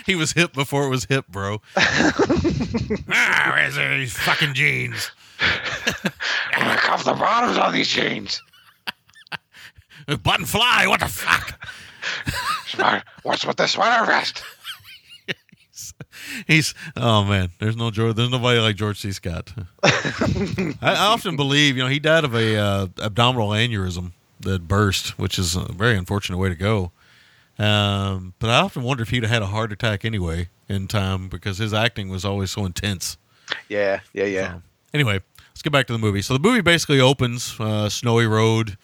he 0.04 0.14
was 0.14 0.32
hip 0.32 0.52
before 0.52 0.84
it 0.84 0.90
was 0.90 1.06
hip, 1.06 1.26
bro. 1.26 1.62
ah, 1.74 3.50
where's 3.54 3.76
these 3.76 4.12
fucking 4.12 4.52
jeans? 4.52 5.10
I'm 5.40 6.66
gonna 6.66 6.76
cuff 6.76 7.02
the 7.02 7.14
bottoms 7.14 7.56
on 7.56 7.72
these 7.72 7.88
jeans. 7.88 8.42
Button 10.22 10.44
fly, 10.44 10.86
what 10.86 11.00
the 11.00 11.08
fuck? 11.08 11.58
What's 13.22 13.46
with 13.46 13.56
the 13.56 13.66
sweater 13.66 14.04
vest? 14.04 14.42
He's 16.46 16.74
oh 16.96 17.24
man, 17.24 17.50
there's 17.58 17.76
no 17.76 17.90
George, 17.90 18.16
there's 18.16 18.30
nobody 18.30 18.60
like 18.60 18.76
George 18.76 19.00
C. 19.00 19.12
Scott. 19.12 19.52
I, 19.82 20.74
I 20.82 21.06
often 21.06 21.36
believe, 21.36 21.76
you 21.76 21.82
know, 21.82 21.88
he 21.88 21.98
died 21.98 22.24
of 22.24 22.34
a 22.34 22.56
uh, 22.56 22.86
abdominal 22.98 23.50
aneurysm 23.50 24.12
that 24.40 24.68
burst, 24.68 25.18
which 25.18 25.38
is 25.38 25.56
a 25.56 25.72
very 25.72 25.96
unfortunate 25.96 26.38
way 26.38 26.48
to 26.48 26.54
go. 26.54 26.92
Um, 27.58 28.34
but 28.38 28.50
I 28.50 28.58
often 28.58 28.82
wonder 28.82 29.02
if 29.02 29.10
he'd 29.10 29.22
have 29.22 29.32
had 29.32 29.42
a 29.42 29.46
heart 29.46 29.72
attack 29.72 30.04
anyway 30.04 30.48
in 30.68 30.88
time 30.88 31.28
because 31.28 31.58
his 31.58 31.72
acting 31.72 32.08
was 32.08 32.24
always 32.24 32.50
so 32.50 32.64
intense. 32.66 33.16
Yeah, 33.68 34.00
yeah, 34.12 34.24
yeah. 34.24 34.52
So, 34.52 34.62
anyway, 34.92 35.20
let's 35.50 35.62
get 35.62 35.72
back 35.72 35.86
to 35.86 35.92
the 35.92 35.98
movie. 35.98 36.22
So 36.22 36.34
the 36.34 36.40
movie 36.40 36.60
basically 36.60 37.00
opens 37.00 37.58
uh, 37.58 37.88
snowy 37.88 38.26
road, 38.26 38.76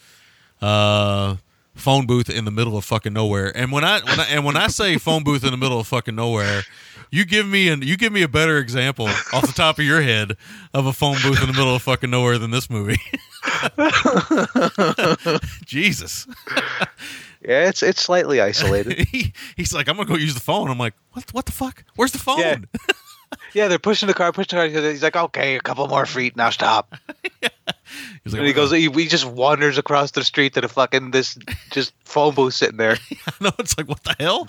uh, 0.63 1.37
phone 1.75 2.07
booth 2.07 2.29
in 2.31 2.45
the 2.45 2.51
middle 2.51 2.77
of 2.77 2.85
fucking 2.85 3.13
nowhere. 3.13 3.57
And 3.57 3.73
when 3.73 3.85
I, 3.85 4.01
when 4.01 4.21
I 4.21 4.27
and 4.27 4.45
when 4.45 4.57
I 4.57 4.69
say 4.69 4.99
phone 4.99 5.25
booth 5.25 5.45
in 5.45 5.51
the 5.51 5.57
middle 5.57 5.81
of 5.81 5.87
fucking 5.87 6.15
nowhere, 6.15 6.63
you 7.11 7.25
give 7.25 7.47
me 7.47 7.69
an 7.69 7.83
you 7.83 7.97
give 7.97 8.13
me 8.13 8.23
a 8.23 8.29
better 8.29 8.59
example 8.59 9.07
off 9.07 9.47
the 9.47 9.53
top 9.55 9.79
of 9.79 9.85
your 9.85 10.03
head 10.03 10.37
of 10.75 10.87
a 10.87 10.93
phone 10.93 11.17
booth 11.23 11.41
in 11.41 11.47
the 11.47 11.53
middle 11.53 11.75
of 11.75 11.83
fucking 11.83 12.11
nowhere 12.11 12.39
than 12.39 12.51
this 12.51 12.71
movie. 12.71 13.01
Jesus. 15.65 16.27
Yeah, 17.45 17.69
it's 17.69 17.83
it's 17.83 18.01
slightly 18.01 18.41
isolated. 18.41 18.99
he, 19.11 19.33
he's 19.57 19.75
like, 19.75 19.89
I'm 19.89 19.97
gonna 19.97 20.09
go 20.09 20.15
use 20.15 20.35
the 20.35 20.41
phone. 20.41 20.71
I'm 20.71 20.79
like, 20.79 20.95
what? 21.13 21.33
What 21.35 21.47
the 21.47 21.53
fuck? 21.53 21.85
Where's 21.97 22.13
the 22.13 22.19
phone? 22.19 22.39
Yeah. 22.39 22.57
yeah, 23.53 23.69
they're 23.69 23.79
pushing 23.79 24.07
the 24.07 24.15
car, 24.15 24.33
pushing 24.33 24.59
the 24.59 24.71
car. 24.71 24.91
He's 24.91 25.03
like, 25.03 25.17
okay, 25.17 25.57
a 25.57 25.61
couple 25.61 25.87
more 25.89 26.07
feet, 26.07 26.37
now 26.37 26.51
stop. 26.51 26.95
He's 28.25 28.33
like, 28.33 28.39
And 28.41 28.47
he 28.47 28.53
goes, 28.53 28.71
he, 28.71 28.91
he 28.91 29.07
just 29.09 29.25
wanders 29.25 29.79
across 29.79 30.11
the 30.13 30.25
street 30.25 30.55
to 30.55 30.61
the 30.61 30.69
fucking 30.69 31.11
this 31.11 31.37
just 31.71 31.93
phone 32.05 32.35
booth 32.35 32.55
sitting 32.55 32.77
there. 32.77 32.97
no, 33.41 33.51
it's 33.59 33.77
like 33.77 33.89
what 33.89 34.03
the 34.05 34.15
hell? 34.19 34.49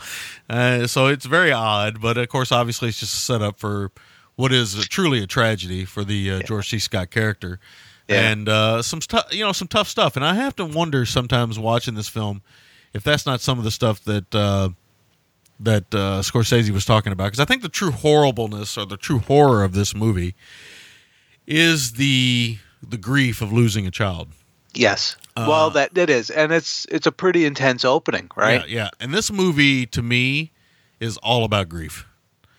Uh, 0.50 0.88
so 0.88 1.08
it's 1.08 1.26
very 1.26 1.52
odd, 1.52 2.02
but 2.02 2.18
of 2.18 2.28
course, 2.30 2.52
obviously, 2.52 2.90
it's 2.90 3.00
just 3.00 3.14
a 3.14 3.18
setup 3.18 3.60
for 3.60 3.92
what 4.36 4.52
is 4.52 4.74
truly 4.88 5.22
a 5.22 5.28
tragedy 5.28 5.86
for 5.86 6.04
the 6.04 6.32
uh, 6.32 6.40
George 6.42 6.70
C. 6.70 6.80
Scott 6.80 7.12
character, 7.12 7.60
Yeah. 8.08 8.32
and 8.32 8.50
uh, 8.50 8.82
some 8.82 9.00
stuff, 9.02 9.26
you 9.32 9.44
know, 9.44 9.52
some 9.52 9.68
tough 9.68 9.88
stuff. 9.88 10.16
And 10.16 10.26
I 10.26 10.34
have 10.36 10.56
to 10.58 10.66
wonder 10.66 11.06
sometimes 11.06 11.60
watching 11.60 11.94
this 11.96 12.10
film 12.10 12.42
if 12.94 13.04
that's 13.04 13.26
not 13.26 13.42
some 13.42 13.58
of 13.58 13.64
the 13.64 13.72
stuff 13.72 14.04
that 14.06 14.34
uh, 14.36 14.70
that 15.60 15.86
uh, 15.94 16.22
Scorsese 16.22 16.70
was 16.72 16.84
talking 16.86 17.12
about, 17.12 17.26
because 17.26 17.40
I 17.40 17.46
think 17.46 17.62
the 17.62 17.70
true 17.70 17.92
horribleness 17.92 18.78
or 18.78 18.86
the 18.86 18.98
true 18.98 19.20
horror 19.20 19.64
of 19.64 19.74
this 19.74 19.96
movie 19.96 20.36
is 21.48 21.94
the 21.94 22.58
the 22.88 22.98
grief 22.98 23.42
of 23.42 23.52
losing 23.52 23.88
a 23.88 23.92
child. 23.92 24.30
Yes. 24.74 25.16
well, 25.38 25.70
that 25.72 25.98
it 25.98 26.10
is, 26.10 26.30
and 26.30 26.52
it's 26.52 26.86
it's 26.90 27.08
a 27.08 27.12
pretty 27.12 27.46
intense 27.46 27.86
opening, 27.86 28.30
right? 28.36 28.68
Yeah, 28.68 28.84
yeah. 28.84 28.90
And 29.00 29.14
this 29.14 29.32
movie, 29.32 29.86
to 29.88 30.02
me, 30.02 30.52
is 31.00 31.18
all 31.18 31.44
about 31.44 31.70
grief. 31.70 32.06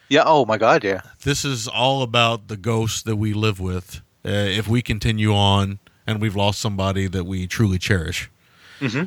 Yeah. 0.08 0.22
Oh 0.26 0.44
my 0.44 0.58
God. 0.58 0.84
Yeah. 0.84 1.00
This 1.22 1.44
is 1.44 1.66
all 1.66 2.02
about 2.02 2.48
the 2.48 2.56
ghosts 2.56 3.02
that 3.02 3.16
we 3.16 3.32
live 3.32 3.58
with. 3.58 4.00
Uh, 4.24 4.30
if 4.30 4.68
we 4.68 4.80
continue 4.80 5.34
on 5.34 5.78
and 6.06 6.20
we've 6.20 6.36
lost 6.36 6.60
somebody 6.60 7.06
that 7.08 7.24
we 7.24 7.46
truly 7.46 7.78
cherish. 7.78 8.30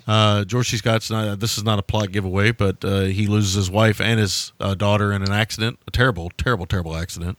Uh, 0.07 0.43
George 0.43 0.69
C. 0.69 0.77
Scott's 0.77 1.11
not. 1.11 1.39
This 1.39 1.57
is 1.57 1.63
not 1.63 1.77
a 1.77 1.83
plot 1.83 2.11
giveaway, 2.11 2.51
but 2.51 2.83
uh, 2.83 3.01
he 3.01 3.27
loses 3.27 3.53
his 3.53 3.69
wife 3.69 4.01
and 4.01 4.19
his 4.19 4.51
uh, 4.59 4.73
daughter 4.73 5.11
in 5.11 5.21
an 5.21 5.31
accident. 5.31 5.77
A 5.87 5.91
terrible, 5.91 6.31
terrible, 6.37 6.65
terrible 6.65 6.95
accident. 6.95 7.37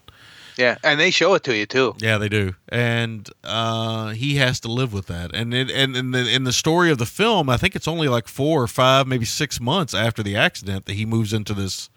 Yeah, 0.59 0.75
and 0.83 0.99
they 0.99 1.09
show 1.09 1.33
it 1.35 1.43
to 1.45 1.55
you 1.55 1.65
too. 1.65 1.95
Yeah, 1.99 2.17
they 2.17 2.27
do, 2.27 2.53
and 2.67 3.27
uh, 3.45 4.09
he 4.09 4.35
has 4.35 4.59
to 4.59 4.67
live 4.67 4.91
with 4.91 5.07
that. 5.07 5.33
And 5.33 5.53
it, 5.53 5.71
and 5.71 5.95
in 5.95 6.11
the 6.11 6.29
in 6.29 6.43
the 6.43 6.51
story 6.53 6.91
of 6.91 6.97
the 6.97 7.05
film, 7.05 7.49
I 7.49 7.55
think 7.57 7.75
it's 7.77 7.87
only 7.87 8.09
like 8.09 8.27
four 8.27 8.61
or 8.61 8.67
five, 8.67 9.07
maybe 9.07 9.23
six 9.25 9.61
months 9.61 9.93
after 9.93 10.21
the 10.21 10.35
accident 10.35 10.85
that 10.87 10.93
he 10.93 11.05
moves 11.05 11.31
into 11.31 11.53
this, 11.53 11.89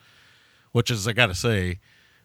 which 0.70 0.90
is 0.92 1.08
I 1.08 1.12
got 1.12 1.26
to 1.26 1.34
say, 1.34 1.80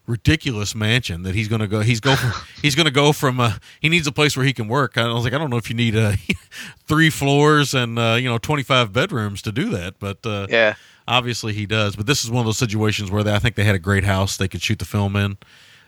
ridiculous 0.05 0.75
mansion 0.75 1.23
that 1.23 1.33
he's 1.33 1.47
gonna 1.47 1.67
go. 1.67 1.81
He's 1.81 1.99
go. 1.99 2.15
From, 2.15 2.31
he's 2.61 2.75
gonna 2.75 2.91
go 2.91 3.11
from. 3.13 3.39
Uh, 3.39 3.53
he 3.81 3.89
needs 3.89 4.05
a 4.05 4.11
place 4.11 4.37
where 4.37 4.45
he 4.45 4.53
can 4.53 4.67
work. 4.67 4.95
I 4.97 5.11
was 5.11 5.23
like, 5.23 5.33
I 5.33 5.37
don't 5.39 5.49
know 5.49 5.57
if 5.57 5.69
you 5.69 5.75
need 5.75 5.95
uh, 5.95 6.13
three 6.87 7.09
floors 7.09 7.73
and 7.73 7.97
uh, 7.97 8.15
you 8.19 8.29
know 8.29 8.37
twenty 8.37 8.63
five 8.63 8.93
bedrooms 8.93 9.41
to 9.41 9.51
do 9.51 9.69
that, 9.71 9.95
but 9.99 10.25
uh, 10.25 10.45
Yeah. 10.49 10.75
obviously 11.07 11.53
he 11.53 11.65
does. 11.65 11.95
But 11.95 12.05
this 12.05 12.23
is 12.23 12.29
one 12.29 12.41
of 12.41 12.45
those 12.45 12.57
situations 12.59 13.09
where 13.09 13.23
they, 13.23 13.33
I 13.33 13.39
think 13.39 13.55
they 13.55 13.63
had 13.63 13.75
a 13.75 13.79
great 13.79 14.03
house 14.03 14.37
they 14.37 14.47
could 14.47 14.61
shoot 14.61 14.79
the 14.79 14.85
film 14.85 15.15
in, 15.15 15.37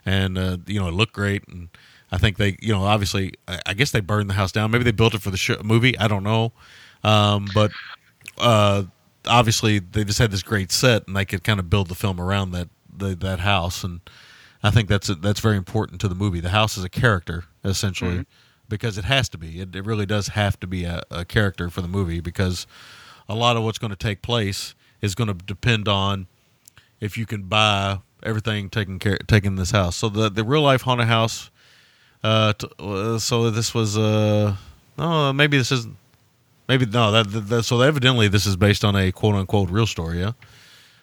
and 0.05 0.37
uh, 0.37 0.57
you 0.67 0.79
know 0.79 0.87
it 0.87 0.93
looked 0.93 1.13
great. 1.13 1.47
And 1.47 1.69
I 2.11 2.17
think 2.17 2.37
they, 2.37 2.57
you 2.61 2.73
know, 2.73 2.83
obviously, 2.83 3.33
I, 3.47 3.59
I 3.67 3.73
guess 3.73 3.91
they 3.91 3.99
burned 3.99 4.29
the 4.29 4.33
house 4.33 4.51
down. 4.51 4.71
Maybe 4.71 4.83
they 4.83 4.91
built 4.91 5.13
it 5.13 5.21
for 5.21 5.31
the 5.31 5.37
show, 5.37 5.57
movie. 5.63 5.97
I 5.97 6.07
don't 6.07 6.23
know, 6.23 6.53
um, 7.03 7.47
but 7.53 7.71
uh, 8.37 8.83
obviously 9.27 9.79
they 9.79 10.03
just 10.03 10.19
had 10.19 10.31
this 10.31 10.43
great 10.43 10.71
set, 10.71 11.07
and 11.07 11.15
they 11.15 11.25
could 11.25 11.43
kind 11.43 11.59
of 11.59 11.69
build 11.69 11.87
the 11.87 11.95
film 11.95 12.19
around 12.19 12.51
that 12.51 12.69
the, 12.95 13.15
that 13.15 13.39
house. 13.39 13.83
And 13.83 14.01
I 14.63 14.71
think 14.71 14.89
that's 14.89 15.07
that's 15.07 15.39
very 15.39 15.57
important 15.57 16.01
to 16.01 16.07
the 16.07 16.15
movie. 16.15 16.39
The 16.39 16.49
house 16.49 16.77
is 16.77 16.83
a 16.83 16.89
character 16.89 17.45
essentially. 17.63 18.25
Because 18.67 18.99
it 18.99 19.05
has 19.05 19.27
to 19.29 19.39
be. 19.39 19.61
It, 19.61 19.75
it 19.75 19.83
really 19.83 20.05
does 20.05 20.27
have 20.27 20.59
to 20.59 20.67
be 20.67 20.83
a, 20.83 21.01
a 21.09 21.25
character 21.25 21.71
for 21.71 21.81
the 21.81 21.87
movie 21.87 22.19
because 22.19 22.67
a 23.27 23.33
lot 23.33 23.57
of 23.57 23.63
what's 23.63 23.79
going 23.79 23.89
to 23.89 23.97
take 23.97 24.21
place 24.21 24.75
is 25.01 25.15
going 25.15 25.27
to 25.27 25.33
depend 25.33 25.87
on 25.87 26.27
if 26.99 27.17
you 27.17 27.25
can 27.25 27.43
buy 27.43 27.97
everything 28.23 28.69
taken 28.69 28.99
care 28.99 29.17
taken 29.27 29.53
in 29.53 29.55
this 29.55 29.71
house. 29.71 29.95
So 29.95 30.09
the 30.09 30.29
the 30.29 30.43
real 30.43 30.61
life 30.61 30.81
haunted 30.83 31.07
house. 31.07 31.49
Uh, 32.23 32.51
t- 32.53 32.67
uh, 32.79 33.17
so 33.17 33.49
this 33.49 33.73
was 33.73 33.97
uh, 33.97 34.55
oh 34.97 35.31
maybe 35.33 35.57
this 35.57 35.71
isn't 35.71 35.95
maybe 36.67 36.85
no 36.85 37.11
that, 37.11 37.31
that, 37.31 37.39
that- 37.47 37.63
so 37.63 37.79
evidently 37.81 38.27
this 38.27 38.45
is 38.45 38.55
based 38.57 38.83
on 38.83 38.95
a 38.95 39.11
quote 39.11 39.35
unquote 39.35 39.69
real 39.69 39.87
story. 39.87 40.19
Yeah, 40.19 40.33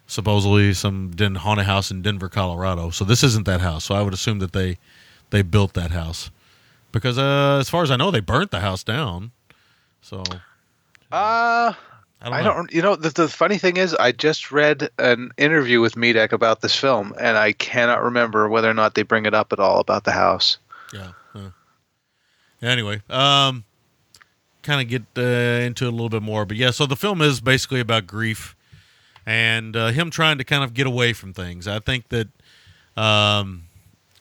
supposedly 0.06 0.74
some 0.74 1.10
Den- 1.12 1.36
haunted 1.36 1.66
house 1.66 1.90
in 1.90 2.02
Denver, 2.02 2.28
Colorado. 2.28 2.90
So 2.90 3.05
this 3.05 3.22
isn't 3.22 3.47
that 3.47 3.60
house. 3.62 3.84
So 3.84 3.94
I 3.94 4.02
would 4.02 4.12
assume 4.14 4.40
that 4.40 4.52
they 4.52 4.76
they 5.30 5.40
built 5.43 5.72
that 5.74 5.90
house 5.90 6.30
because 6.93 7.16
uh, 7.18 7.59
as 7.60 7.70
far 7.70 7.82
as 7.82 7.90
I 7.90 7.97
know 7.97 8.10
they 8.10 8.20
burnt 8.20 8.51
the 8.51 8.60
house 8.60 8.82
down. 8.84 9.30
So 10.02 10.22
Uh 11.10 11.72
I 12.27 12.28
don't 12.31 12.39
I 12.39 12.43
know. 12.43 12.55
don't. 12.55 12.73
You 12.73 12.82
know, 12.82 12.97
the, 12.97 13.11
the 13.11 13.28
funny 13.28 13.57
thing 13.57 13.77
is, 13.77 13.94
I 13.94 14.11
just 14.11 14.51
read 14.51 14.90
an 14.98 15.31
interview 15.36 15.81
with 15.81 15.94
Medak 15.94 16.32
about 16.32 16.61
this 16.61 16.74
film, 16.74 17.15
and 17.20 17.36
I 17.36 17.53
cannot 17.53 18.03
remember 18.03 18.48
whether 18.48 18.69
or 18.69 18.74
not 18.74 18.94
they 18.94 19.03
bring 19.03 19.27
it 19.27 19.35
up 19.35 19.53
at 19.53 19.61
all 19.61 19.78
about 19.78 20.05
the 20.05 20.11
house. 20.12 20.59
Yeah. 20.93 21.12
huh. 21.32 21.51
Anyway, 22.61 23.01
um, 23.11 23.65
kind 24.62 24.81
of 24.81 24.89
get 24.89 25.03
uh, 25.16 25.65
into 25.65 25.85
it 25.85 25.89
a 25.89 25.90
little 25.90 26.09
bit 26.09 26.23
more, 26.23 26.44
but 26.44 26.57
yeah. 26.57 26.73
So 26.73 26.85
the 26.86 26.97
film 26.97 27.23
is 27.23 27.40
basically 27.40 27.81
about 27.81 28.09
grief 28.09 28.57
and 29.24 29.77
uh, 29.77 29.89
him 29.89 30.11
trying 30.11 30.39
to 30.39 30.44
kind 30.44 30.65
of 30.65 30.74
get 30.74 30.86
away 30.86 31.12
from 31.12 31.32
things. 31.32 31.69
I 31.69 31.78
think 31.78 32.09
that 32.09 32.28
um, 32.97 33.65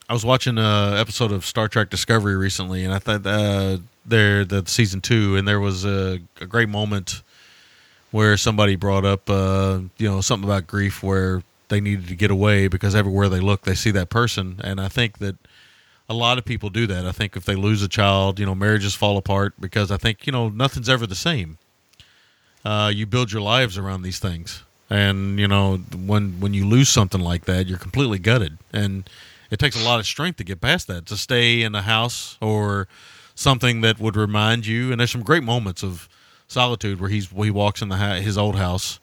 I 0.07 0.13
was 0.13 0.23
watching 0.23 0.59
a 0.59 0.95
episode 0.99 1.31
of 1.31 1.43
Star 1.43 1.67
Trek 1.67 1.89
Discovery 1.89 2.35
recently, 2.35 2.83
and 2.83 2.93
I 2.93 2.99
thought 2.99 3.25
uh, 3.25 3.77
there 4.05 4.45
the 4.45 4.63
season 4.67 5.01
two, 5.01 5.35
and 5.37 5.47
there 5.47 5.59
was 5.59 5.85
a, 5.85 6.19
a 6.39 6.45
great 6.45 6.69
moment 6.69 7.23
where 8.15 8.37
somebody 8.37 8.77
brought 8.77 9.03
up, 9.03 9.29
uh, 9.29 9.77
you 9.97 10.09
know, 10.09 10.21
something 10.21 10.47
about 10.47 10.65
grief, 10.65 11.03
where 11.03 11.43
they 11.67 11.81
needed 11.81 12.07
to 12.07 12.15
get 12.15 12.31
away 12.31 12.69
because 12.69 12.95
everywhere 12.95 13.27
they 13.27 13.41
look, 13.41 13.63
they 13.63 13.75
see 13.75 13.91
that 13.91 14.09
person. 14.09 14.57
And 14.63 14.79
I 14.79 14.87
think 14.87 15.17
that 15.17 15.35
a 16.07 16.13
lot 16.13 16.37
of 16.37 16.45
people 16.45 16.69
do 16.69 16.87
that. 16.87 17.05
I 17.05 17.11
think 17.11 17.35
if 17.35 17.43
they 17.43 17.55
lose 17.55 17.83
a 17.83 17.89
child, 17.89 18.39
you 18.39 18.45
know, 18.45 18.55
marriages 18.55 18.95
fall 18.95 19.17
apart 19.17 19.55
because 19.59 19.91
I 19.91 19.97
think, 19.97 20.25
you 20.25 20.31
know, 20.31 20.47
nothing's 20.47 20.87
ever 20.87 21.05
the 21.05 21.13
same. 21.13 21.57
Uh, 22.63 22.89
you 22.95 23.05
build 23.05 23.33
your 23.33 23.41
lives 23.41 23.77
around 23.77 24.03
these 24.03 24.19
things. 24.19 24.63
And, 24.89 25.37
you 25.37 25.49
know, 25.49 25.79
when 25.93 26.39
when 26.39 26.53
you 26.53 26.65
lose 26.65 26.87
something 26.87 27.19
like 27.19 27.43
that, 27.45 27.67
you're 27.67 27.77
completely 27.77 28.19
gutted. 28.19 28.57
And 28.71 29.09
it 29.51 29.59
takes 29.59 29.75
a 29.75 29.83
lot 29.83 29.99
of 29.99 30.05
strength 30.05 30.37
to 30.37 30.45
get 30.45 30.61
past 30.61 30.87
that, 30.87 31.05
to 31.07 31.17
stay 31.17 31.63
in 31.63 31.75
a 31.75 31.81
house 31.81 32.37
or 32.39 32.87
something 33.35 33.81
that 33.81 33.99
would 33.99 34.15
remind 34.15 34.65
you. 34.65 34.91
And 34.91 35.01
there's 35.01 35.11
some 35.11 35.21
great 35.21 35.43
moments 35.43 35.83
of 35.83 36.07
solitude 36.47 36.99
where 37.01 37.09
he's 37.09 37.29
he 37.29 37.51
walks 37.51 37.81
in 37.81 37.89
the 37.89 37.97
ha- 37.97 38.15
his 38.15 38.37
old 38.37 38.55
house 38.55 38.99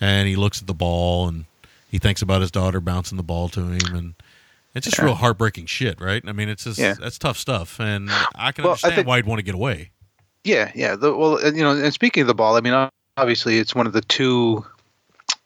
and 0.00 0.26
he 0.28 0.36
looks 0.36 0.60
at 0.60 0.66
the 0.66 0.74
ball 0.74 1.28
and 1.28 1.44
he 1.90 1.98
thinks 1.98 2.22
about 2.22 2.40
his 2.40 2.50
daughter 2.50 2.80
bouncing 2.80 3.16
the 3.16 3.22
ball 3.22 3.48
to 3.50 3.60
him 3.68 3.94
and 3.94 4.14
it's 4.74 4.86
just 4.86 4.98
Yeah. 4.98 5.04
real 5.04 5.14
heartbreaking 5.16 5.66
shit, 5.66 6.00
right? 6.00 6.22
I 6.26 6.32
mean, 6.32 6.48
it's 6.48 6.64
just 6.64 6.78
Yeah. 6.78 6.94
that's 6.94 7.18
tough 7.18 7.36
stuff, 7.36 7.78
and 7.78 8.08
I 8.34 8.52
can 8.52 8.64
Well, 8.64 8.70
I 8.70 8.72
understand 8.72 8.94
think- 8.94 9.06
why 9.06 9.16
he'd 9.16 9.26
want 9.26 9.38
to 9.38 9.42
get 9.42 9.54
away. 9.54 9.90
Yeah, 10.44 10.72
yeah. 10.74 10.96
The, 10.96 11.14
well, 11.14 11.38
you 11.54 11.62
know, 11.62 11.72
and 11.72 11.92
speaking 11.92 12.22
of 12.22 12.26
the 12.26 12.34
ball, 12.34 12.56
I 12.56 12.60
mean, 12.62 12.88
obviously, 13.18 13.58
it's 13.58 13.74
one 13.74 13.86
of 13.86 13.92
the 13.92 14.00
two 14.00 14.64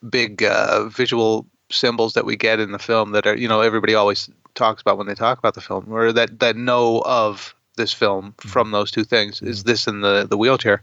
big 0.08 0.44
uh, 0.44 0.84
visual 0.88 1.44
symbols 1.72 2.12
that 2.14 2.24
we 2.24 2.36
get 2.36 2.60
in 2.60 2.70
the 2.70 2.78
film 2.78 3.10
that 3.12 3.26
are, 3.26 3.36
you 3.36 3.48
know, 3.48 3.60
everybody 3.62 3.94
always 3.94 4.30
talks 4.54 4.80
about 4.80 4.96
when 4.96 5.08
they 5.08 5.14
talk 5.16 5.38
about 5.38 5.54
the 5.54 5.60
film, 5.60 5.86
or 5.92 6.12
that 6.12 6.38
that 6.38 6.54
know 6.56 7.02
of 7.04 7.52
this 7.76 7.92
film 7.92 8.34
from 8.38 8.70
those 8.70 8.90
two 8.90 9.04
things 9.04 9.42
is 9.42 9.64
this 9.64 9.86
and 9.86 10.02
the 10.02 10.26
the 10.28 10.36
wheelchair. 10.36 10.82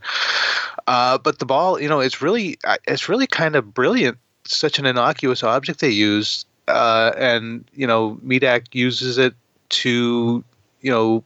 Uh, 0.88 1.18
but 1.18 1.40
the 1.40 1.46
ball, 1.46 1.80
you 1.80 1.90
know, 1.90 2.00
it's 2.00 2.22
really 2.22 2.58
it's 2.88 3.10
really 3.10 3.28
kind 3.28 3.56
of 3.56 3.74
brilliant. 3.74 4.18
Such 4.46 4.80
an 4.80 4.86
innocuous 4.86 5.44
object 5.44 5.80
they 5.80 5.90
use, 5.90 6.46
uh, 6.68 7.14
and 7.18 7.64
you 7.74 7.88
know, 7.88 8.20
Medak 8.26 8.74
uses 8.74 9.18
it 9.18 9.34
to, 9.70 10.44
you 10.82 10.92
know, 10.92 11.24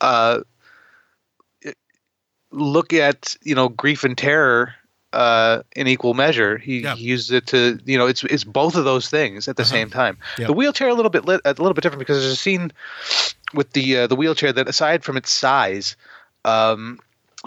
uh, 0.00 0.40
look 2.50 2.92
at 2.92 3.36
you 3.42 3.54
know 3.54 3.68
grief 3.68 4.04
and 4.04 4.16
terror 4.16 4.74
uh, 5.12 5.62
in 5.74 5.86
equal 5.86 6.14
measure. 6.14 6.58
He, 6.58 6.80
Yeah. 6.80 6.94
he 6.94 7.04
uses 7.04 7.30
it 7.30 7.46
to 7.48 7.78
you 7.86 7.96
know 7.98 8.06
it's 8.06 8.24
it's 8.24 8.44
both 8.44 8.76
of 8.76 8.84
those 8.84 9.08
things 9.08 9.48
at 9.48 9.56
the 9.56 9.62
Uh-huh. 9.62 9.70
same 9.70 9.90
time. 9.90 10.18
Yeah. 10.38 10.46
The 10.48 10.52
wheelchair 10.52 10.88
a 10.88 10.94
little 10.94 11.10
bit 11.10 11.24
lit, 11.24 11.40
a 11.44 11.50
little 11.50 11.74
bit 11.74 11.82
different 11.82 12.00
because 12.00 12.20
there's 12.20 12.32
a 12.32 12.36
scene 12.36 12.72
with 13.54 13.72
the 13.72 13.98
uh, 13.98 14.06
the 14.06 14.16
wheelchair 14.16 14.52
that 14.52 14.68
aside 14.68 15.04
from 15.04 15.16
its 15.16 15.30
size. 15.30 15.96
Um, 16.44 17.00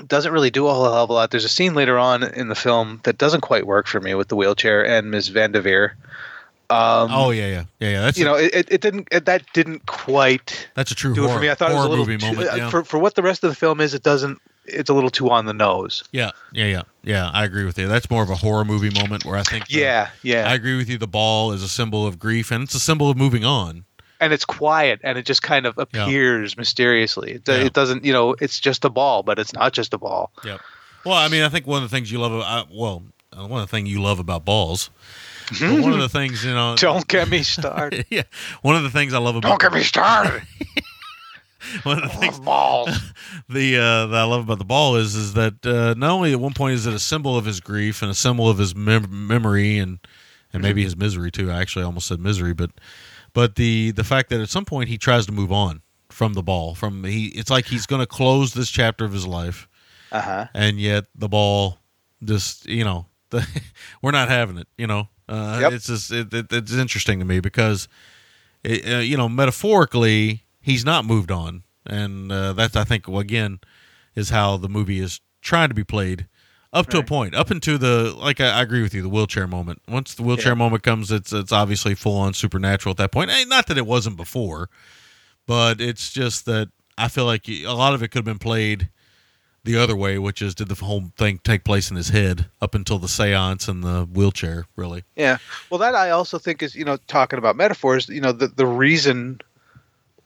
doesn't 0.07 0.31
really 0.31 0.49
do 0.49 0.67
a 0.67 0.73
whole 0.73 0.85
hell 0.85 1.03
of 1.03 1.09
a 1.09 1.13
lot. 1.13 1.31
There's 1.31 1.43
a 1.43 1.49
scene 1.49 1.73
later 1.75 1.99
on 1.99 2.23
in 2.23 2.47
the 2.47 2.55
film 2.55 3.01
that 3.03 3.17
doesn't 3.17 3.41
quite 3.41 3.67
work 3.67 3.87
for 3.87 3.99
me 3.99 4.13
with 4.15 4.29
the 4.29 4.35
wheelchair 4.37 4.85
and 4.85 5.11
Ms. 5.11 5.27
Van 5.27 5.51
Devere. 5.51 5.95
Um, 6.69 7.09
oh 7.11 7.31
yeah, 7.31 7.47
yeah, 7.47 7.63
yeah, 7.81 7.89
yeah. 7.89 8.01
That's 8.01 8.17
you 8.17 8.25
a, 8.25 8.29
know, 8.29 8.35
it, 8.35 8.67
it- 8.71 8.79
didn't. 8.81 9.09
It, 9.11 9.25
that 9.25 9.43
didn't 9.53 9.85
quite 9.87 10.69
that's 10.75 10.91
a 10.91 10.95
true 10.95 11.13
do 11.13 11.25
it 11.25 11.27
for 11.33 11.39
me. 11.39 11.49
I 11.49 11.55
thought 11.55 11.71
it 11.71 11.75
was 11.75 11.83
a 11.85 11.89
little 11.89 12.05
movie 12.05 12.17
too- 12.17 12.27
moment. 12.27 12.49
uh, 12.49 12.55
Yeah. 12.55 12.69
for 12.69 12.85
for 12.85 12.97
what 12.99 13.15
the 13.15 13.21
rest 13.21 13.43
of 13.43 13.49
the 13.49 13.55
film 13.55 13.81
is. 13.81 13.93
It 13.93 14.03
doesn't. 14.03 14.39
It's 14.65 14.89
a 14.89 14.93
little 14.93 15.09
too 15.09 15.29
on 15.31 15.45
the 15.45 15.53
nose. 15.53 16.03
yeah, 16.11 16.31
yeah, 16.53 16.65
yeah, 16.65 16.81
yeah. 17.03 17.29
I 17.33 17.43
agree 17.45 17.65
with 17.65 17.77
you. 17.79 17.87
That's 17.87 18.09
more 18.09 18.21
of 18.23 18.29
a 18.29 18.35
horror 18.35 18.63
movie 18.63 18.91
moment 18.91 19.25
where 19.25 19.37
I 19.37 19.43
think. 19.43 19.67
the- 19.67 19.79
Yeah, 19.79 20.09
yeah. 20.21 20.47
I 20.47 20.53
agree 20.53 20.77
with 20.77 20.87
you. 20.89 20.97
The 20.97 21.07
ball 21.07 21.51
is 21.51 21.63
a 21.63 21.67
symbol 21.67 22.05
of 22.05 22.19
grief, 22.19 22.51
and 22.51 22.63
it's 22.63 22.75
a 22.75 22.79
symbol 22.79 23.09
of 23.09 23.17
moving 23.17 23.43
on. 23.43 23.85
and 24.19 24.31
it's 24.33 24.45
quiet 24.45 24.99
and 25.03 25.17
it 25.17 25.25
just 25.25 25.41
kind 25.41 25.65
of 25.65 25.79
appears 25.79 26.55
mysteriously. 26.55 27.31
It, 27.31 27.47
Yeah. 27.47 27.55
it 27.55 27.73
doesn't, 27.73 28.05
you 28.05 28.13
know, 28.13 28.35
it's 28.39 28.59
just 28.59 28.85
a 28.85 28.89
ball, 28.91 29.23
but 29.23 29.39
it's 29.39 29.51
not 29.51 29.73
just 29.73 29.95
a 29.95 29.97
ball. 29.97 30.31
Yeah. 30.45 30.57
Well, 31.03 31.15
I 31.15 31.27
mean, 31.27 31.41
I 31.41 31.49
think 31.49 31.65
one 31.65 31.81
of 31.83 31.89
the 31.89 31.95
things 31.95 32.11
you 32.11 32.19
love 32.19 32.31
about 32.31 32.67
well, 32.71 33.01
one 33.35 33.61
of 33.63 33.67
the 33.67 33.71
things 33.75 33.89
you 33.89 33.99
love 33.99 34.19
about 34.19 34.45
balls. 34.45 34.91
one 35.59 35.91
of 35.93 35.99
the 35.99 36.07
things 36.19 36.45
you 36.45 36.53
know. 36.53 36.75
Don't 36.77 37.07
get 37.07 37.29
me 37.29 37.41
started. 37.57 38.05
yeah, 38.11 38.21
one 38.61 38.75
of 38.75 38.83
the 38.83 38.91
things 38.91 39.11
I 39.15 39.17
love 39.17 39.35
about 39.35 39.49
Don't 39.49 39.61
get 39.61 39.73
me 39.73 39.81
started. 39.81 40.43
one 41.83 42.03
of 42.03 42.11
the 42.11 42.17
things 42.17 42.39
balls. 42.39 42.89
the 43.49 43.77
uh, 43.77 44.07
that 44.07 44.17
I 44.19 44.23
love 44.23 44.43
about 44.43 44.57
the 44.59 44.65
ball 44.65 44.95
is 44.95 45.15
is 45.15 45.33
that 45.33 45.65
uh, 45.65 45.93
not 45.97 46.11
only 46.11 46.31
at 46.33 46.39
one 46.39 46.53
point 46.53 46.75
is 46.75 46.85
it 46.87 46.93
a 46.93 46.99
symbol 46.99 47.37
of 47.37 47.45
his 47.45 47.59
grief 47.59 48.01
and 48.01 48.09
a 48.11 48.15
symbol 48.15 48.49
of 48.49 48.57
his 48.57 48.75
mem- 48.75 49.27
memory 49.27 49.77
and 49.77 49.99
and 50.53 50.61
maybe 50.61 50.83
his 50.83 50.97
misery 50.97 51.31
too. 51.31 51.49
I 51.51 51.61
actually 51.61 51.85
almost 51.85 52.07
said 52.07 52.19
misery, 52.19 52.53
but 52.53 52.71
but 53.33 53.55
the 53.55 53.91
the 53.91 54.03
fact 54.03 54.29
that 54.29 54.41
at 54.41 54.49
some 54.49 54.65
point 54.65 54.89
he 54.89 54.97
tries 54.97 55.25
to 55.27 55.31
move 55.31 55.51
on 55.51 55.81
from 56.09 56.33
the 56.33 56.43
ball 56.43 56.75
from 56.75 57.03
he 57.05 57.27
it's 57.27 57.49
like 57.49 57.65
he's 57.67 57.85
going 57.85 58.01
to 58.01 58.05
close 58.05 58.53
this 58.53 58.69
chapter 58.69 59.05
of 59.05 59.13
his 59.13 59.25
life 59.25 59.69
Uh 60.11 60.19
huh. 60.21 60.47
and 60.53 60.77
yet 60.77 61.05
the 61.15 61.29
ball 61.29 61.77
just 62.21 62.65
you 62.67 62.83
know 62.83 63.05
the, 63.29 63.47
we're 64.01 64.11
not 64.11 64.27
having 64.27 64.57
it 64.57 64.67
you 64.77 64.85
know 64.87 65.07
uh, 65.29 65.59
Yep. 65.61 65.71
it's 65.71 65.87
just 65.87 66.11
it, 66.11 66.33
it, 66.33 66.51
it's 66.51 66.73
interesting 66.73 67.19
to 67.19 67.23
me 67.25 67.39
because 67.39 67.87
it, 68.61 68.85
uh, 68.93 68.97
you 68.97 69.15
know 69.15 69.29
metaphorically 69.29 70.43
he's 70.61 70.85
not 70.85 71.05
moved 71.05 71.31
on 71.31 71.63
and 71.85 72.31
uh, 72.31 72.53
that's 72.53 72.75
i 72.75 72.83
think 72.83 73.07
again 73.07 73.59
is 74.15 74.29
how 74.29 74.57
the 74.57 74.69
movie 74.69 74.99
is 74.99 75.19
trying 75.41 75.69
to 75.69 75.75
be 75.75 75.83
played 75.83 76.27
up 76.73 76.87
to 76.87 76.99
a 76.99 77.03
point 77.03 77.35
up 77.35 77.51
into 77.51 77.77
the 77.77 78.13
like 78.17 78.39
I, 78.39 78.49
I 78.59 78.61
agree 78.61 78.81
with 78.81 78.93
you 78.93 79.01
the 79.01 79.09
wheelchair 79.09 79.45
moment 79.47 79.81
once 79.89 80.13
the 80.13 80.23
wheelchair 80.23 80.51
Yeah. 80.53 80.57
moment 80.57 80.83
comes 80.83 81.11
it's 81.11 81.33
it's 81.33 81.51
obviously 81.51 81.95
full 81.95 82.17
on 82.17 82.33
supernatural 82.33 82.91
at 82.91 82.97
that 82.97 83.11
point 83.11 83.29
Eh, 83.29 83.43
not 83.45 83.67
that 83.67 83.77
it 83.77 83.85
wasn't 83.85 84.15
before 84.17 84.69
but 85.47 85.81
it's 85.81 86.11
just 86.13 86.45
that 86.45 86.69
i 86.97 87.07
feel 87.07 87.25
like 87.25 87.49
a 87.49 87.65
lot 87.67 87.93
of 87.93 88.01
it 88.03 88.09
could 88.09 88.19
have 88.19 88.25
been 88.25 88.39
played 88.39 88.89
the 89.63 89.77
other 89.77 89.95
way, 89.95 90.17
which 90.17 90.41
is 90.41 90.55
did 90.55 90.69
the 90.69 90.75
whole 90.83 91.11
thing 91.19 91.39
take 91.43 91.63
place 91.63 91.91
in 91.91 91.95
his 91.95 92.09
head 92.09 92.47
up 92.63 92.73
until 92.73 92.97
the 92.97 93.07
seance 93.07 93.67
and 93.67 93.83
the 93.83 94.05
wheelchair, 94.11 94.65
really? 94.75 95.03
Yeah. 95.15 95.37
Well, 95.69 95.77
that 95.77 95.93
I 95.93 96.09
also 96.09 96.39
think 96.39 96.63
is, 96.63 96.73
you 96.73 96.83
know, 96.83 96.97
talking 97.05 97.37
about 97.37 97.55
metaphors, 97.55 98.09
you 98.09 98.21
know, 98.21 98.31
the, 98.31 98.47
the 98.47 98.65
reason 98.65 99.39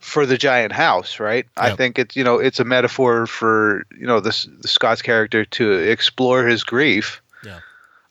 for 0.06 0.28
the 0.28 0.38
giant 0.38 0.72
house, 0.72 1.20
right? 1.20 1.48
I 1.58 1.76
think 1.76 1.98
it's, 1.98 2.16
you 2.16 2.24
know, 2.24 2.38
it's 2.38 2.60
a 2.60 2.64
metaphor 2.64 3.26
for, 3.26 3.88
you 4.00 4.06
know, 4.06 4.20
this 4.20 4.48
the 4.62 4.68
Scott's 4.68 5.02
character 5.02 5.46
to 5.46 5.72
explore 5.72 6.46
his 6.46 6.64
grief. 6.64 7.24
Yeah. 7.44 7.60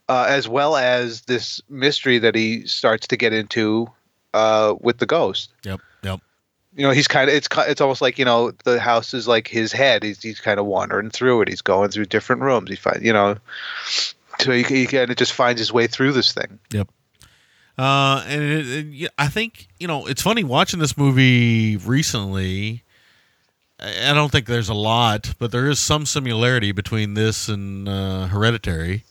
Uh, 0.08 0.26
as 0.28 0.48
well 0.48 0.76
as 0.76 1.22
this 1.22 1.62
mystery 1.70 2.18
that 2.18 2.34
he 2.34 2.66
starts 2.66 3.06
to 3.06 3.16
get 3.16 3.32
into 3.32 3.88
uh, 4.34 4.74
with 4.80 4.98
the 4.98 5.06
ghost. 5.06 5.52
Yep, 5.64 5.80
yep. 6.02 6.20
You 6.74 6.82
know, 6.82 6.90
he's 6.90 7.06
kind 7.06 7.30
of 7.30 7.36
it's 7.36 7.48
it's 7.56 7.80
almost 7.80 8.02
like 8.02 8.18
you 8.18 8.24
know 8.24 8.50
the 8.64 8.80
house 8.80 9.14
is 9.14 9.28
like 9.28 9.46
his 9.46 9.72
head. 9.72 10.02
He's 10.02 10.20
he's 10.20 10.40
kind 10.40 10.58
of 10.58 10.66
wandering 10.66 11.10
through 11.10 11.42
it. 11.42 11.48
He's 11.48 11.62
going 11.62 11.90
through 11.90 12.06
different 12.06 12.42
rooms. 12.42 12.68
He 12.68 12.76
find 12.76 13.02
you 13.02 13.12
know, 13.12 13.36
so 14.40 14.50
he, 14.50 14.64
he 14.64 14.86
kind 14.86 15.10
of 15.10 15.16
just 15.16 15.32
finds 15.32 15.60
his 15.60 15.72
way 15.72 15.86
through 15.86 16.12
this 16.12 16.32
thing. 16.32 16.58
Yep. 16.72 16.88
Uh, 17.76 18.24
and 18.28 18.42
it, 18.42 18.66
it, 19.02 19.10
I 19.18 19.28
think 19.28 19.66
you 19.80 19.88
know 19.88 20.06
it's 20.06 20.22
funny 20.22 20.44
watching 20.44 20.80
this 20.80 20.96
movie 20.96 21.76
recently. 21.76 22.82
I 23.80 24.14
don't 24.14 24.30
think 24.30 24.46
there's 24.46 24.68
a 24.68 24.74
lot, 24.74 25.34
but 25.38 25.50
there 25.50 25.68
is 25.68 25.80
some 25.80 26.06
similarity 26.06 26.70
between 26.72 27.14
this 27.14 27.48
and 27.48 27.88
uh, 27.88 28.28
Hereditary. 28.28 29.04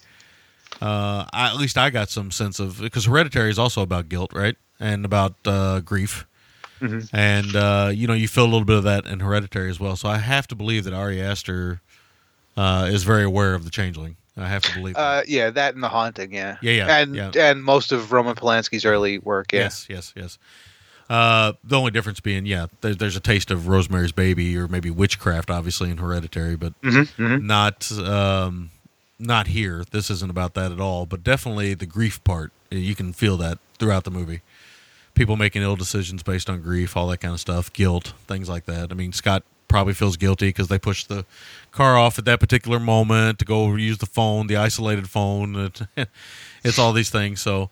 Uh, 0.81 1.26
I, 1.34 1.49
at 1.49 1.57
least 1.57 1.77
I 1.77 1.90
got 1.90 2.10
some 2.10 2.31
sense 2.31 2.60
of 2.60 2.80
because 2.80 3.06
Hereditary 3.06 3.49
is 3.49 3.60
also 3.60 3.81
about 3.81 4.07
guilt, 4.10 4.31
right, 4.34 4.56
and 4.80 5.03
about 5.06 5.35
uh, 5.45 5.81
grief, 5.81 6.26
and 7.14 7.56
uh, 7.56 7.91
you 7.94 8.07
know 8.07 8.14
you 8.14 8.27
feel 8.30 8.45
a 8.45 8.52
little 8.52 8.65
bit 8.65 8.77
of 8.77 8.84
that 8.84 9.06
in 9.06 9.19
Hereditary 9.19 9.69
as 9.69 9.80
well. 9.80 9.95
So 9.98 10.07
I 10.07 10.18
have 10.18 10.48
to 10.48 10.56
believe 10.56 10.85
that 10.85 10.94
Ari 10.94 11.22
Aster 11.22 11.81
uh, 12.56 12.88
is 12.90 13.03
very 13.03 13.23
aware 13.23 13.53
of 13.56 13.65
the 13.65 13.69
Changeling. 13.69 14.15
I 14.35 14.47
have 14.47 14.64
to 14.64 14.73
believe. 14.73 14.95
that. 14.95 14.99
Uh, 15.01 15.23
yeah, 15.27 15.49
that 15.51 15.76
and 15.76 15.84
the 15.84 15.89
haunting, 15.89 16.34
yeah, 16.34 16.57
Yeah, 16.61 16.72
yeah, 16.72 16.97
and 16.97 17.15
yeah. 17.15 17.31
and 17.35 17.64
most 17.64 17.91
of 17.91 18.11
Roman 18.11 18.35
Polanski's 18.35 18.84
early 18.85 19.19
work, 19.19 19.53
yeah. 19.53 19.61
Yes, 19.61 19.85
yes, 19.89 20.14
yes. 20.15 20.38
Uh, 21.10 21.53
the 21.64 21.77
only 21.77 21.91
difference 21.91 22.19
being, 22.19 22.45
yeah, 22.45 22.68
there, 22.81 22.95
there's 22.95 23.15
a 23.15 23.19
taste 23.19 23.51
of 23.51 23.68
Rosemary's 23.68 24.11
Baby 24.14 24.57
or 24.57 24.68
maybe 24.68 24.89
witchcraft, 24.89 25.51
obviously 25.51 25.89
in 25.91 25.97
Hereditary, 25.97 26.55
but 26.55 26.80
Mm-hmm, 26.81 27.45
not 27.45 27.91
um, 27.91 28.72
not 29.19 29.47
here. 29.47 29.84
This 29.91 30.10
isn't 30.10 30.31
about 30.31 30.53
that 30.55 30.72
at 30.72 30.80
all. 30.80 31.05
But 31.05 31.23
definitely 31.23 31.73
the 31.76 31.85
grief 31.85 32.23
part, 32.23 32.51
you 32.72 32.95
can 32.95 33.14
feel 33.14 33.38
that 33.38 33.60
throughout 33.77 34.03
the 34.05 34.11
movie. 34.11 34.41
People 35.14 35.35
making 35.38 35.61
ill 35.61 35.76
decisions 35.76 36.23
based 36.23 36.49
on 36.49 36.61
grief, 36.61 36.97
all 36.97 37.07
that 37.10 37.19
kind 37.19 37.34
of 37.35 37.39
stuff, 37.39 37.72
guilt, 37.72 38.14
things 38.27 38.49
like 38.49 38.65
that. 38.65 38.89
I 38.91 38.95
mean, 38.95 39.11
Scott 39.14 39.43
probably 39.68 39.94
feels 39.94 40.18
guilty 40.18 40.49
because 40.49 40.68
they 40.68 40.80
pushed 40.80 41.10
the 41.10 41.26
car 41.72 41.98
off 41.98 42.19
at 42.19 42.26
that 42.26 42.40
particular 42.40 42.80
moment 42.80 43.40
to 43.40 43.45
go 43.45 43.76
use 43.76 43.98
the 43.98 44.06
phone, 44.06 44.48
the 44.48 44.57
isolated 44.57 45.10
phone. 45.10 45.72
It's 46.65 46.80
all 46.80 46.94
these 46.94 47.10
things. 47.10 47.41
So 47.41 47.72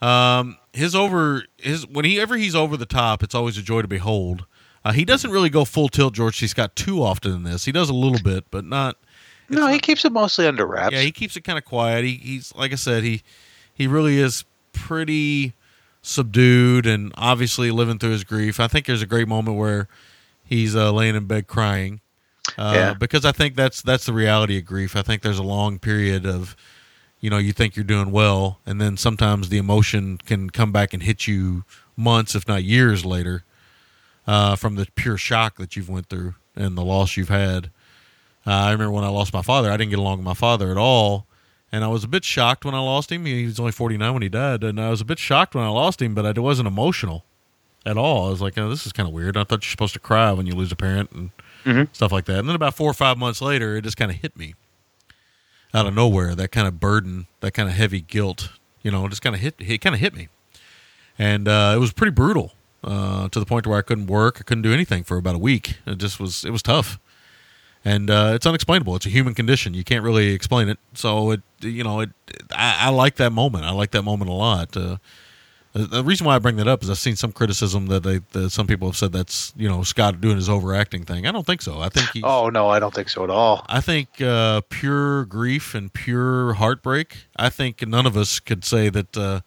um, 0.00 0.58
his 0.72 0.96
over 0.96 1.44
his 1.58 1.86
whenever 1.86 2.36
he's 2.36 2.56
over 2.56 2.76
the 2.76 2.86
top, 2.86 3.22
it's 3.22 3.36
always 3.36 3.56
a 3.56 3.62
joy 3.62 3.82
to 3.82 3.88
behold. 3.88 4.46
Uh, 4.84 4.90
he 4.90 5.04
doesn't 5.04 5.30
really 5.30 5.48
go 5.48 5.64
full 5.64 5.88
tilt 5.88 6.14
George 6.14 6.38
C. 6.38 6.48
Scott 6.48 6.74
too 6.74 7.04
often 7.04 7.32
in 7.32 7.42
this. 7.44 7.64
He 7.66 7.70
does 7.70 7.88
a 7.88 7.94
little 7.94 8.18
bit, 8.18 8.46
but 8.50 8.64
not. 8.64 8.96
No, 9.48 9.68
he 9.68 9.78
keeps 9.78 10.04
it 10.04 10.10
mostly 10.10 10.48
under 10.48 10.66
wraps. 10.66 10.92
Yeah, 10.92 11.02
he 11.02 11.12
keeps 11.12 11.36
it 11.36 11.42
kind 11.42 11.56
of 11.56 11.64
quiet. 11.64 12.04
He, 12.04 12.14
he's 12.14 12.52
like 12.56 12.72
I 12.72 12.76
said, 12.76 13.04
he 13.04 13.22
he 13.72 13.86
really 13.86 14.18
is 14.18 14.44
pretty 14.72 15.52
subdued 16.02 16.84
and 16.84 17.12
obviously 17.16 17.70
living 17.70 17.98
through 17.98 18.10
his 18.10 18.24
grief. 18.24 18.58
I 18.58 18.66
think 18.66 18.86
there's 18.86 19.02
a 19.02 19.06
great 19.06 19.28
moment 19.28 19.56
where 19.56 19.86
he's 20.52 20.76
uh, 20.76 20.92
laying 20.92 21.14
in 21.16 21.26
bed 21.26 21.46
crying. 21.46 22.00
Uh, 22.58 22.72
Yeah. 22.74 22.94
because 22.94 23.24
I 23.24 23.32
think 23.32 23.54
that's 23.56 23.82
that's 23.82 24.04
the 24.06 24.12
reality 24.12 24.58
of 24.58 24.64
grief. 24.64 24.96
I 24.96 25.02
think 25.02 25.22
there's 25.22 25.38
a 25.38 25.42
long 25.44 25.78
period 25.78 26.26
of 26.26 26.56
you 27.20 27.30
know 27.30 27.38
you 27.38 27.52
think 27.52 27.76
you're 27.76 27.84
doing 27.84 28.10
well, 28.10 28.58
and 28.66 28.80
then 28.80 28.96
sometimes 28.96 29.48
the 29.48 29.58
emotion 29.58 30.18
can 30.18 30.50
come 30.50 30.72
back 30.72 30.92
and 30.92 31.02
hit 31.02 31.26
you 31.26 31.64
months, 31.96 32.34
if 32.34 32.46
not 32.48 32.64
years 32.64 33.04
later, 33.04 33.44
uh, 34.26 34.56
from 34.56 34.74
the 34.76 34.86
pure 34.94 35.16
shock 35.16 35.56
that 35.56 35.76
you've 35.76 35.88
went 35.88 36.08
through 36.08 36.34
and 36.56 36.76
the 36.76 36.84
loss 36.84 37.16
you've 37.16 37.28
had. 37.28 37.70
Uh, 38.46 38.50
I 38.50 38.72
remember 38.72 38.90
when 38.92 39.04
I 39.04 39.08
lost 39.08 39.32
my 39.32 39.42
father, 39.42 39.70
I 39.70 39.76
didn't 39.76 39.90
get 39.90 40.00
along 40.00 40.18
with 40.18 40.24
my 40.26 40.34
father 40.34 40.70
at 40.70 40.76
all. 40.76 41.26
And 41.74 41.84
I 41.84 41.88
was 41.88 42.04
a 42.04 42.08
bit 42.08 42.22
shocked 42.24 42.64
when 42.66 42.74
I 42.74 42.80
lost 42.80 43.10
him. 43.10 43.24
He 43.24 43.46
was 43.46 43.58
only 43.58 43.72
49 43.72 44.12
when 44.12 44.20
he 44.22 44.28
died. 44.28 44.62
And 44.64 44.78
I 44.80 44.90
was 44.90 45.00
a 45.00 45.04
bit 45.06 45.18
shocked 45.18 45.54
when 45.54 45.64
I 45.64 45.68
lost 45.68 46.02
him, 46.02 46.12
but 46.14 46.26
I 46.26 46.38
wasn't 46.38 46.66
emotional 46.68 47.24
at 47.84 47.96
all. 47.96 48.26
I 48.26 48.30
was 48.30 48.40
like, 48.40 48.56
oh, 48.58 48.68
this 48.68 48.86
is 48.86 48.92
kind 48.92 49.08
of 49.08 49.12
weird. 49.14 49.36
I 49.36 49.44
thought 49.44 49.64
you're 49.64 49.70
supposed 49.70 49.94
to 49.94 50.00
cry 50.00 50.30
when 50.32 50.46
you 50.46 50.54
lose 50.54 50.70
a 50.72 50.76
parent 50.76 51.10
and 51.12 51.30
Mhm. 51.64 51.88
stuff 51.94 52.12
like 52.12 52.24
that. 52.26 52.38
And 52.38 52.48
then 52.48 52.56
about 52.56 52.74
four 52.74 52.90
or 52.90 52.94
five 52.94 53.18
months 53.18 53.40
later, 53.40 53.76
it 53.76 53.82
just 53.82 53.96
kind 53.96 54.10
of 54.10 54.16
hit 54.18 54.36
me 54.36 54.54
out 55.74 55.86
of 55.86 55.94
nowhere. 55.94 56.34
That 56.34 56.48
kind 56.52 56.66
of 56.68 56.78
burden, 56.80 57.26
that 57.40 57.52
kind 57.52 57.68
of 57.68 57.74
heavy 57.74 58.00
guilt, 58.00 58.50
you 58.82 58.90
know, 58.90 59.06
just 59.08 59.22
kind 59.22 59.34
of 59.34 59.40
hit. 59.40 59.54
It 59.58 59.78
kind 59.80 59.94
of 59.94 60.00
hit 60.00 60.14
me, 60.14 60.28
and 61.18 61.46
uh, 61.48 61.72
it 61.74 61.78
was 61.78 61.92
pretty 61.92 62.10
brutal 62.12 62.52
uh, 62.84 63.28
to 63.28 63.38
the 63.40 63.46
point 63.46 63.66
where 63.66 63.78
I 63.78 63.82
couldn't 63.82 64.06
work. 64.08 64.38
I 64.40 64.42
couldn't 64.42 64.62
do 64.62 64.72
anything 64.72 65.04
for 65.04 65.16
about 65.16 65.34
a 65.36 65.38
week. 65.38 65.76
It 65.86 65.98
just 65.98 66.18
was. 66.20 66.44
It 66.44 66.50
was 66.50 66.62
tough, 66.62 66.98
and 67.84 68.10
uh, 68.10 68.32
it's 68.34 68.44
unexplainable. 68.46 68.96
It's 68.96 69.06
a 69.06 69.10
human 69.10 69.34
condition. 69.34 69.72
You 69.74 69.84
can't 69.84 70.02
really 70.04 70.28
explain 70.32 70.68
it. 70.68 70.78
So 70.94 71.30
it, 71.30 71.42
you 71.60 71.84
know, 71.84 72.00
it. 72.00 72.10
I, 72.54 72.86
I 72.86 72.88
like 72.90 73.16
that 73.16 73.30
moment. 73.32 73.64
I 73.64 73.70
like 73.70 73.92
that 73.92 74.02
moment 74.02 74.30
a 74.30 74.34
lot. 74.34 74.76
The, 75.72 75.86
the 75.86 76.04
reason 76.04 76.26
why 76.26 76.36
I 76.36 76.38
bring 76.38 76.56
that 76.56 76.68
up 76.68 76.82
is 76.82 76.90
I've 76.90 76.98
seen 76.98 77.16
some 77.16 77.32
criticism 77.32 77.86
that 77.86 78.02
they 78.02 78.20
that 78.32 78.50
some 78.50 78.66
people 78.66 78.88
have 78.88 78.96
said 78.96 79.12
that's 79.12 79.52
you 79.56 79.68
know 79.68 79.82
Scott 79.82 80.20
doing 80.20 80.36
his 80.36 80.48
overacting 80.48 81.04
thing. 81.04 81.26
I 81.26 81.32
don't 81.32 81.46
think 81.46 81.62
so. 81.62 81.80
I 81.80 81.88
think 81.88 82.10
he. 82.10 82.22
Oh 82.22 82.50
no, 82.50 82.68
I 82.68 82.78
don't 82.78 82.94
think 82.94 83.08
so 83.08 83.24
at 83.24 83.30
all. 83.30 83.64
I 83.68 83.80
think 83.80 84.20
uh, 84.20 84.60
pure 84.68 85.24
grief 85.24 85.74
and 85.74 85.92
pure 85.92 86.54
heartbreak. 86.54 87.26
I 87.36 87.48
think 87.48 87.86
none 87.86 88.06
of 88.06 88.16
us 88.16 88.38
could 88.38 88.64
say 88.64 88.90
that 88.90 89.16
uh, 89.16 89.40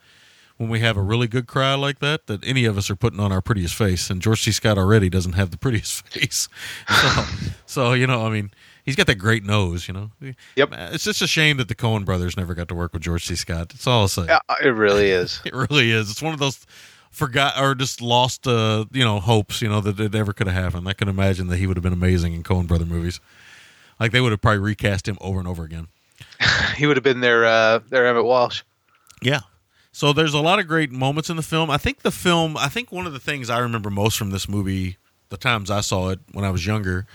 when 0.57 0.69
we 0.69 0.79
have 0.79 0.97
a 0.97 1.01
really 1.01 1.27
good 1.27 1.47
cry 1.47 1.75
like 1.75 1.99
that, 1.99 2.27
that 2.27 2.45
any 2.45 2.65
of 2.65 2.77
us 2.77 2.89
are 2.89 2.95
putting 2.95 3.19
on 3.19 3.31
our 3.31 3.41
prettiest 3.41 3.75
face. 3.75 4.09
And 4.09 4.21
George 4.21 4.41
C. 4.41 4.51
Scott 4.51 4.77
already 4.77 5.09
doesn't 5.09 5.33
have 5.33 5.51
the 5.51 5.57
prettiest 5.57 6.07
face. 6.09 6.47
So, 6.89 7.25
so 7.65 7.93
you 7.93 8.07
know, 8.07 8.25
I 8.25 8.29
mean, 8.29 8.51
he's 8.85 8.95
got 8.95 9.07
that 9.07 9.15
great 9.15 9.43
nose. 9.43 9.87
You 9.87 9.93
know. 9.93 10.11
Yep. 10.55 10.69
It's 10.93 11.03
just 11.03 11.21
a 11.21 11.27
shame 11.27 11.57
that 11.57 11.67
the 11.67 11.75
Coen 11.75 12.05
brothers 12.05 12.37
never 12.37 12.53
got 12.53 12.67
to 12.69 12.75
work 12.75 12.93
with 12.93 13.01
George 13.01 13.25
C. 13.25 13.35
Scott. 13.35 13.69
That's 13.69 13.85
all 13.87 14.01
I'll 14.01 14.07
say. 14.07 14.25
Yeah, 14.27 14.39
it 14.63 14.69
really 14.69 15.09
is. 15.09 15.41
It 15.45 15.53
really 15.53 15.91
is. 15.91 16.09
It's 16.09 16.21
one 16.21 16.33
of 16.33 16.39
those 16.39 16.65
forgot 17.11 17.59
or 17.59 17.75
just 17.75 18.01
lost, 18.01 18.47
uh, 18.47 18.85
you 18.91 19.03
know, 19.03 19.19
hopes. 19.19 19.61
You 19.61 19.69
know 19.69 19.81
that 19.81 19.99
it 19.99 20.15
ever 20.15 20.33
could 20.33 20.47
have 20.47 20.63
happened. 20.63 20.87
I 20.87 20.93
can 20.93 21.07
imagine 21.07 21.47
that 21.47 21.57
he 21.57 21.67
would 21.67 21.77
have 21.77 21.83
been 21.83 21.93
amazing 21.93 22.33
in 22.33 22.43
Coen 22.43 22.67
brother 22.67 22.85
movies. 22.85 23.19
Like 23.99 24.11
they 24.11 24.21
would 24.21 24.31
have 24.31 24.41
probably 24.41 24.59
recast 24.59 25.07
him 25.07 25.17
over 25.21 25.39
and 25.39 25.47
over 25.47 25.63
again. 25.63 25.87
he 26.75 26.85
would 26.85 26.97
have 26.97 27.03
been 27.03 27.21
their 27.21 27.45
uh, 27.45 27.79
their 27.89 28.05
Emmet 28.05 28.25
Walsh. 28.25 28.63
Yeah. 29.21 29.41
So 29.91 30.11
there's 30.11 30.33
a 30.33 30.41
lot 30.41 30.59
of 30.59 30.67
great 30.67 30.91
moments 30.91 31.29
in 31.29 31.37
the 31.37 31.41
film. 31.41 31.69
I 31.69 31.77
think 31.77 32.01
the 32.01 32.11
film. 32.11 32.57
I 32.57 32.67
think 32.67 32.91
one 32.91 33.07
of 33.07 33.13
the 33.13 33.19
things 33.19 33.49
I 33.49 33.59
remember 33.59 33.89
most 33.89 34.17
from 34.17 34.31
this 34.31 34.49
movie, 34.49 34.97
the 35.29 35.37
times 35.37 35.71
I 35.71 35.81
saw 35.81 36.09
it 36.09 36.19
when 36.33 36.43
I 36.43 36.49
was 36.49 36.65
younger, 36.65 37.07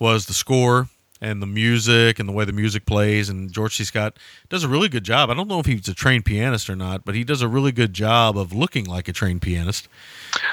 was 0.00 0.26
the 0.26 0.34
score 0.34 0.88
and 1.20 1.40
the 1.40 1.46
music 1.46 2.18
and 2.18 2.28
the 2.28 2.32
way 2.32 2.44
the 2.44 2.52
music 2.52 2.84
plays. 2.86 3.28
And 3.28 3.50
George 3.52 3.76
C. 3.76 3.84
Scott 3.84 4.18
does 4.48 4.64
a 4.64 4.68
really 4.68 4.88
good 4.88 5.04
job. 5.04 5.30
I 5.30 5.34
don't 5.34 5.48
know 5.48 5.58
if 5.60 5.66
he's 5.66 5.88
a 5.88 5.94
trained 5.94 6.24
pianist 6.24 6.68
or 6.68 6.76
not, 6.76 7.04
but 7.04 7.14
he 7.14 7.24
does 7.24 7.40
a 7.42 7.48
really 7.48 7.72
good 7.72 7.92
job 7.94 8.36
of 8.36 8.52
looking 8.52 8.84
like 8.84 9.08
a 9.08 9.12
trained 9.12 9.42
pianist. 9.42 9.88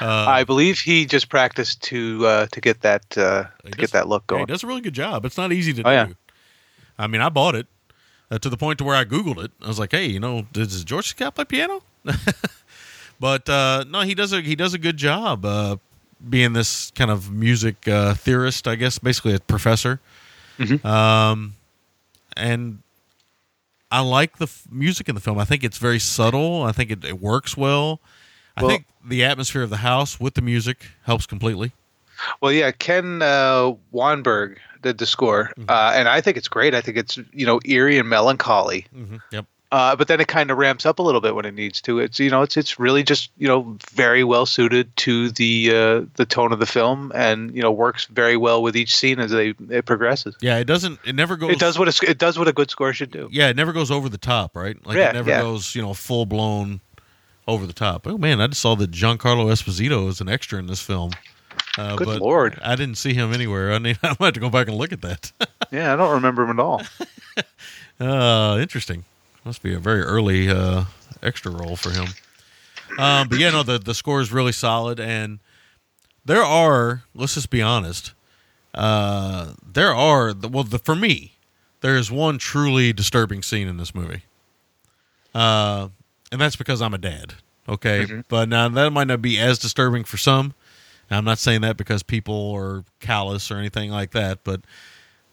Uh, 0.00 0.06
I 0.26 0.44
believe 0.44 0.78
he 0.78 1.04
just 1.04 1.28
practiced 1.28 1.82
to 1.84 2.26
uh, 2.26 2.46
to 2.52 2.60
get 2.60 2.80
that 2.80 3.18
uh, 3.18 3.44
to 3.64 3.70
get 3.72 3.90
that 3.92 4.08
look 4.08 4.24
Yeah, 4.30 4.36
he 4.36 4.40
going. 4.40 4.46
does 4.46 4.62
a 4.64 4.66
really 4.66 4.80
good 4.80 4.94
job. 4.94 5.24
It's 5.26 5.36
not 5.36 5.52
easy 5.52 5.72
to 5.74 5.82
Oh, 5.86 5.90
yeah. 5.90 6.06
do. 6.06 6.14
I 6.98 7.06
mean, 7.08 7.20
I 7.20 7.28
bought 7.28 7.54
it 7.56 7.66
uh, 8.30 8.38
to 8.38 8.48
the 8.48 8.56
point 8.56 8.78
to 8.78 8.84
where 8.84 8.96
I 8.96 9.04
Googled 9.04 9.44
it. 9.44 9.50
I 9.62 9.68
was 9.68 9.78
like, 9.78 9.90
hey, 9.92 10.06
you 10.06 10.20
know, 10.20 10.46
does 10.52 10.82
George 10.84 11.08
Scott 11.08 11.34
play 11.34 11.44
piano? 11.44 11.82
but 13.20 13.48
uh, 13.48 13.84
no, 13.88 14.00
he 14.02 14.14
does 14.14 14.32
a 14.32 14.40
he 14.40 14.54
does 14.54 14.74
a 14.74 14.78
good 14.78 14.96
job 14.96 15.44
uh, 15.44 15.76
being 16.28 16.52
this 16.52 16.90
kind 16.92 17.10
of 17.10 17.30
music 17.30 17.86
uh, 17.88 18.14
theorist, 18.14 18.66
I 18.66 18.74
guess, 18.76 18.98
basically 18.98 19.34
a 19.34 19.40
professor. 19.40 20.00
Mm-hmm. 20.58 20.86
Um, 20.86 21.54
and 22.36 22.80
I 23.90 24.00
like 24.00 24.38
the 24.38 24.44
f- 24.44 24.66
music 24.70 25.08
in 25.08 25.14
the 25.14 25.20
film. 25.20 25.38
I 25.38 25.44
think 25.44 25.62
it's 25.64 25.78
very 25.78 25.98
subtle. 25.98 26.62
I 26.62 26.72
think 26.72 26.90
it, 26.90 27.04
it 27.04 27.20
works 27.20 27.56
well. 27.56 28.00
I 28.56 28.62
Well- 28.62 28.70
think 28.70 28.86
the 29.04 29.24
atmosphere 29.24 29.62
of 29.62 29.70
the 29.70 29.78
house 29.78 30.18
with 30.20 30.34
the 30.34 30.42
music 30.42 30.86
helps 31.04 31.26
completely. 31.26 31.72
Well, 32.40 32.52
yeah, 32.52 32.70
Ken 32.70 33.20
uh, 33.22 33.72
Wannberg 33.92 34.56
did 34.82 34.98
the 34.98 35.06
score, 35.06 35.50
Mm-hmm. 35.58 35.68
uh, 35.68 35.92
and 35.94 36.08
I 36.08 36.20
think 36.20 36.36
it's 36.36 36.48
great. 36.48 36.74
I 36.74 36.80
think 36.80 36.96
it's 36.96 37.18
you 37.32 37.44
know 37.44 37.60
eerie 37.64 37.98
and 37.98 38.08
melancholy, 38.08 38.86
Mm-hmm. 38.94 39.16
Yep. 39.32 39.46
Uh, 39.74 39.96
but 39.96 40.06
then 40.06 40.20
it 40.20 40.28
kind 40.28 40.52
of 40.52 40.56
ramps 40.56 40.86
up 40.86 41.00
a 41.00 41.02
little 41.02 41.20
bit 41.20 41.34
when 41.34 41.44
it 41.44 41.52
needs 41.52 41.80
to. 41.80 41.98
It's 41.98 42.20
you 42.20 42.30
know 42.30 42.42
it's 42.42 42.56
it's 42.56 42.78
really 42.78 43.02
just 43.02 43.32
you 43.38 43.48
know 43.48 43.76
very 43.90 44.22
well 44.22 44.46
suited 44.46 44.96
to 44.98 45.30
the 45.30 45.70
uh, 45.70 46.06
the 46.14 46.24
tone 46.24 46.52
of 46.52 46.60
the 46.60 46.66
film, 46.66 47.10
and 47.12 47.52
you 47.56 47.60
know 47.60 47.72
works 47.72 48.04
very 48.04 48.36
well 48.36 48.62
with 48.62 48.76
each 48.76 48.94
scene 48.94 49.18
as 49.18 49.32
they 49.32 49.52
it 49.70 49.84
progresses. 49.84 50.36
Yeah, 50.40 50.58
it 50.58 50.66
doesn't. 50.66 51.00
It 51.04 51.16
never 51.16 51.36
goes. 51.36 51.50
It 51.50 51.58
does 51.58 51.76
what 51.76 51.88
a, 51.88 52.08
it 52.08 52.18
does 52.18 52.38
what 52.38 52.46
a 52.46 52.52
good 52.52 52.70
score 52.70 52.92
should 52.92 53.10
do. 53.10 53.28
Yeah, 53.32 53.48
it 53.48 53.56
never 53.56 53.72
goes 53.72 53.90
over 53.90 54.08
the 54.08 54.16
top, 54.16 54.54
right? 54.54 54.76
Like 54.86 54.96
Yeah, 54.96 55.10
it 55.10 55.14
never 55.14 55.30
yeah. 55.30 55.42
goes, 55.42 55.74
you 55.74 55.82
know, 55.82 55.92
full 55.92 56.24
blown 56.24 56.80
over 57.48 57.66
the 57.66 57.72
top. 57.72 58.06
Oh 58.06 58.16
man, 58.16 58.40
I 58.40 58.46
just 58.46 58.60
saw 58.60 58.76
that 58.76 58.92
Giancarlo 58.92 59.46
Esposito 59.50 60.08
is 60.08 60.20
an 60.20 60.28
extra 60.28 60.60
in 60.60 60.68
this 60.68 60.82
film. 60.82 61.10
Uh, 61.76 61.96
Good 61.96 62.06
but 62.06 62.20
lord. 62.20 62.60
I 62.62 62.76
didn't 62.76 62.98
see 62.98 63.12
him 63.12 63.32
anywhere. 63.32 63.72
I 63.72 63.78
need. 63.78 63.98
I 64.04 64.14
might 64.20 64.26
have 64.26 64.34
to 64.34 64.40
go 64.40 64.50
back 64.50 64.68
and 64.68 64.76
look 64.76 64.92
at 64.92 65.00
that. 65.02 65.32
Yeah, 65.72 65.92
I 65.92 65.96
don't 65.96 66.12
remember 66.12 66.44
him 66.44 66.50
at 66.50 66.62
all. 66.62 66.82
uh, 68.00 68.58
interesting. 68.60 69.04
Must 69.44 69.62
be 69.62 69.74
a 69.74 69.78
very 69.78 70.00
early 70.00 70.48
uh, 70.48 70.84
extra 71.22 71.52
role 71.52 71.76
for 71.76 71.90
him. 71.90 72.06
Um, 72.98 73.28
but 73.28 73.38
yeah, 73.38 73.50
no, 73.50 73.62
the 73.62 73.78
the 73.78 73.94
score 73.94 74.20
is 74.20 74.32
really 74.32 74.52
solid, 74.52 75.00
and 75.00 75.40
there 76.24 76.42
are. 76.42 77.02
Let's 77.14 77.34
just 77.34 77.50
be 77.50 77.60
honest. 77.60 78.14
Uh, 78.72 79.52
there 79.64 79.94
are 79.94 80.32
well, 80.34 80.64
the, 80.64 80.78
for 80.78 80.96
me, 80.96 81.34
there 81.80 81.96
is 81.96 82.10
one 82.10 82.38
truly 82.38 82.92
disturbing 82.92 83.42
scene 83.42 83.68
in 83.68 83.76
this 83.76 83.94
movie. 83.94 84.22
Uh, 85.34 85.88
and 86.32 86.40
that's 86.40 86.56
because 86.56 86.80
I'm 86.80 86.94
a 86.94 86.98
dad. 86.98 87.34
Okay, 87.68 88.22
but 88.28 88.48
now 88.48 88.68
that 88.68 88.92
might 88.92 89.06
not 89.06 89.22
be 89.22 89.38
as 89.38 89.58
disturbing 89.58 90.04
for 90.04 90.16
some. 90.16 90.54
Now, 91.10 91.18
I'm 91.18 91.24
not 91.24 91.38
saying 91.38 91.60
that 91.62 91.76
because 91.76 92.02
people 92.02 92.52
are 92.52 92.84
callous 93.00 93.50
or 93.50 93.56
anything 93.56 93.90
like 93.90 94.12
that, 94.12 94.44
but 94.44 94.62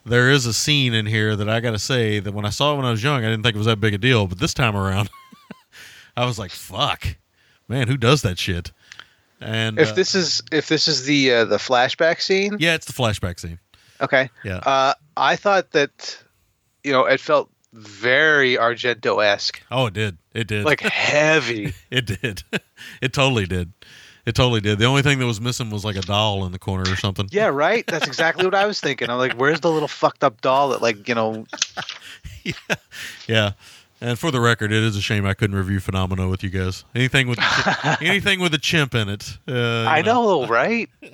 there 0.05 0.29
is 0.31 0.45
a 0.45 0.53
scene 0.53 0.93
in 0.93 1.05
here 1.05 1.35
that 1.35 1.47
I 1.49 1.59
got 1.59 1.71
to 1.71 1.79
say 1.79 2.19
that 2.19 2.33
when 2.33 2.45
I 2.45 2.49
saw 2.49 2.73
it 2.73 2.77
when 2.77 2.85
I 2.85 2.91
was 2.91 3.03
young, 3.03 3.23
I 3.23 3.29
didn't 3.29 3.43
think 3.43 3.55
it 3.55 3.57
was 3.57 3.67
that 3.67 3.79
big 3.79 3.93
a 3.93 3.97
deal, 3.97 4.27
but 4.27 4.39
this 4.39 4.53
time 4.53 4.75
around, 4.75 5.09
I 6.17 6.25
was 6.25 6.37
like, 6.39 6.51
"Fuck, 6.51 7.15
man, 7.67 7.87
who 7.87 7.97
does 7.97 8.21
that 8.23 8.37
shit?" 8.39 8.71
And 9.39 9.79
If 9.79 9.89
uh, 9.91 9.93
this 9.93 10.13
is 10.15 10.41
if 10.51 10.67
this 10.67 10.87
is 10.87 11.05
the 11.05 11.31
uh, 11.33 11.45
the 11.45 11.57
flashback 11.57 12.21
scene, 12.21 12.57
yeah, 12.59 12.75
it's 12.75 12.85
the 12.85 12.93
flashback 12.93 13.39
scene. 13.39 13.59
okay. 13.99 14.29
Yeah. 14.43 14.57
Uh, 14.57 14.93
I 15.17 15.35
thought 15.35 15.71
that 15.71 16.21
you 16.83 16.91
know 16.91 17.05
it 17.05 17.19
felt 17.19 17.49
very 17.73 18.55
Argento 18.57 19.23
esque, 19.23 19.61
Oh, 19.71 19.85
it 19.87 19.93
did. 19.93 20.17
It 20.33 20.47
did. 20.47 20.65
like 20.65 20.81
heavy. 20.81 21.73
it 21.91 22.05
did. 22.05 22.43
it 23.01 23.13
totally 23.13 23.45
did. 23.45 23.71
It 24.26 24.35
totally 24.35 24.61
did. 24.61 24.77
The 24.77 24.85
only 24.85 25.02
thing 25.02 25.19
that 25.19 25.26
was 25.26 25.41
missing 25.41 25.69
was 25.69 25.84
like 25.84 25.95
a 25.95 26.02
doll 26.02 26.45
in 26.45 26.52
the 26.52 26.60
corner 26.60 26.91
or 26.91 26.95
something. 26.95 27.27
Yeah, 27.31 27.48
right. 27.48 27.85
That's 27.88 28.06
exactly 28.06 28.45
what 28.45 28.53
I 28.53 28.65
was 28.65 28.80
thinking. 28.80 29.10
I'm 29.10 29.18
like, 29.18 29.34
where's 29.34 29.60
the 29.60 29.72
little 29.72 29.88
fucked 29.88 30.23
up 30.23 30.41
doll 30.41 30.69
that 30.69 30.81
like 30.81 31.07
you 31.07 31.15
know? 31.15 31.45
Yeah. 32.43 32.53
yeah. 33.27 33.52
And 34.02 34.18
for 34.18 34.31
the 34.31 34.41
record, 34.41 34.72
it 34.72 34.81
is 34.81 34.98
a 34.98 35.02
shame 35.02 35.27
I 35.27 35.35
couldn't 35.35 35.56
review 35.56 35.80
Phenomena 35.80 36.27
with 36.27 36.43
you 36.43 36.49
guys. 36.49 36.84
Anything 36.95 37.27
with 37.27 37.38
anything 38.02 38.39
with 38.39 38.52
a 38.56 38.57
chimp 38.57 38.95
in 38.95 39.10
it. 39.10 39.38
Uh, 39.48 39.85
I 39.85 40.02
know, 40.02 40.48
right? 40.48 40.89
I 41.03 41.07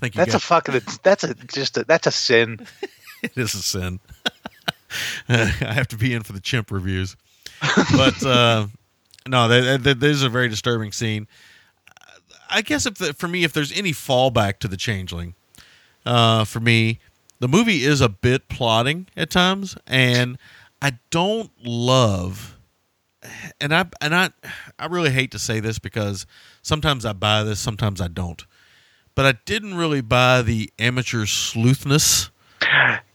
think 0.00 0.16
you 0.16 0.18
That's 0.18 0.34
a 0.34 0.38
got, 0.38 0.42
fucking. 0.42 0.80
That's 1.04 1.22
a 1.22 1.34
just 1.34 1.78
a, 1.78 1.84
that's 1.84 2.08
a 2.08 2.10
sin. 2.10 2.66
it 3.22 3.36
is 3.36 3.54
a 3.54 3.62
sin. 3.62 4.00
I 5.28 5.44
have 5.60 5.86
to 5.88 5.96
be 5.96 6.14
in 6.14 6.24
for 6.24 6.32
the 6.32 6.40
chimp 6.40 6.72
reviews. 6.72 7.16
But 7.60 8.24
uh, 8.24 8.66
no, 9.28 9.46
that, 9.46 9.84
that, 9.84 10.00
that 10.00 10.06
is 10.08 10.22
a 10.24 10.28
very 10.28 10.48
disturbing 10.48 10.90
scene. 10.90 11.28
I 12.50 12.62
guess 12.62 12.86
if 12.86 12.96
the, 12.96 13.14
for 13.14 13.28
me, 13.28 13.44
if 13.44 13.52
there's 13.52 13.72
any 13.72 13.92
fallback 13.92 14.58
to 14.60 14.68
the 14.68 14.76
changeling, 14.76 15.34
uh, 16.04 16.44
for 16.44 16.60
me, 16.60 16.98
the 17.38 17.48
movie 17.48 17.84
is 17.84 18.00
a 18.00 18.08
bit 18.08 18.48
plotting 18.48 19.06
at 19.16 19.30
times, 19.30 19.76
and 19.86 20.38
I 20.82 20.98
don't 21.10 21.50
love. 21.64 22.56
And 23.60 23.74
I 23.74 23.84
and 24.00 24.14
I 24.14 24.30
I 24.78 24.86
really 24.86 25.10
hate 25.10 25.30
to 25.32 25.38
say 25.38 25.60
this 25.60 25.78
because 25.78 26.26
sometimes 26.62 27.04
I 27.04 27.12
buy 27.12 27.42
this, 27.44 27.60
sometimes 27.60 28.00
I 28.00 28.08
don't. 28.08 28.44
But 29.14 29.26
I 29.26 29.38
didn't 29.44 29.74
really 29.74 30.00
buy 30.00 30.40
the 30.42 30.70
amateur 30.78 31.26
sleuthness 31.26 32.30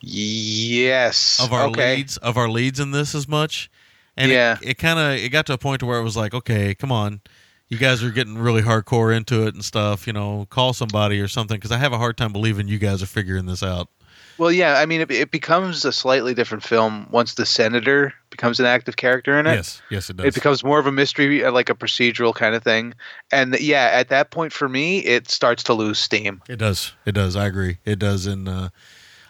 Yes. 0.01 1.39
of 1.43 1.51
our 1.53 1.65
okay. 1.67 1.95
leads 1.97 2.17
of 2.17 2.37
our 2.37 2.49
leads 2.49 2.79
in 2.79 2.91
this 2.91 3.15
as 3.15 3.27
much. 3.27 3.69
And 4.17 4.31
Yeah. 4.31 4.57
it, 4.61 4.69
it 4.69 4.77
kind 4.77 4.99
of 4.99 5.17
it 5.23 5.29
got 5.29 5.45
to 5.47 5.53
a 5.53 5.57
point 5.57 5.79
to 5.79 5.85
where 5.85 5.99
it 5.99 6.03
was 6.03 6.15
like, 6.17 6.33
okay, 6.33 6.75
come 6.75 6.91
on, 6.91 7.21
you 7.69 7.77
guys 7.77 8.03
are 8.03 8.11
getting 8.11 8.37
really 8.37 8.61
hardcore 8.61 9.15
into 9.15 9.47
it 9.47 9.55
and 9.55 9.65
stuff, 9.65 10.07
you 10.07 10.13
know, 10.13 10.45
call 10.49 10.73
somebody 10.73 11.19
or 11.19 11.27
something 11.27 11.57
because 11.57 11.71
I 11.71 11.77
have 11.77 11.93
a 11.93 11.97
hard 11.97 12.17
time 12.17 12.31
believing 12.31 12.67
you 12.67 12.77
guys 12.77 13.01
are 13.01 13.07
figuring 13.07 13.45
this 13.45 13.63
out. 13.63 13.89
Well, 14.37 14.51
yeah, 14.51 14.79
I 14.79 14.85
mean, 14.85 15.01
it, 15.01 15.11
it 15.11 15.31
becomes 15.31 15.85
a 15.85 15.93
slightly 15.93 16.33
different 16.33 16.63
film 16.63 17.07
once 17.09 17.35
the 17.35 17.45
senator 17.45 18.13
becomes 18.29 18.59
an 18.59 18.65
active 18.65 18.97
character 18.97 19.39
in 19.39 19.47
it. 19.47 19.55
Yes, 19.55 19.81
yes, 19.89 20.09
it 20.09 20.17
does. 20.17 20.25
It 20.25 20.33
becomes 20.33 20.61
more 20.61 20.77
of 20.77 20.87
a 20.87 20.91
mystery, 20.91 21.43
uh, 21.43 21.51
like 21.51 21.69
a 21.69 21.75
procedural 21.75 22.35
kind 22.35 22.53
of 22.53 22.61
thing. 22.61 22.93
And 23.31 23.57
yeah, 23.59 23.91
at 23.93 24.09
that 24.09 24.31
point 24.31 24.51
for 24.51 24.67
me, 24.67 24.99
it 24.99 25.29
starts 25.29 25.63
to 25.63 25.73
lose 25.73 25.99
steam. 25.99 26.41
It 26.49 26.57
does. 26.57 26.91
It 27.05 27.13
does. 27.13 27.37
I 27.37 27.45
agree. 27.45 27.77
It 27.85 27.97
does. 27.97 28.25
And 28.25 28.49
uh, 28.49 28.69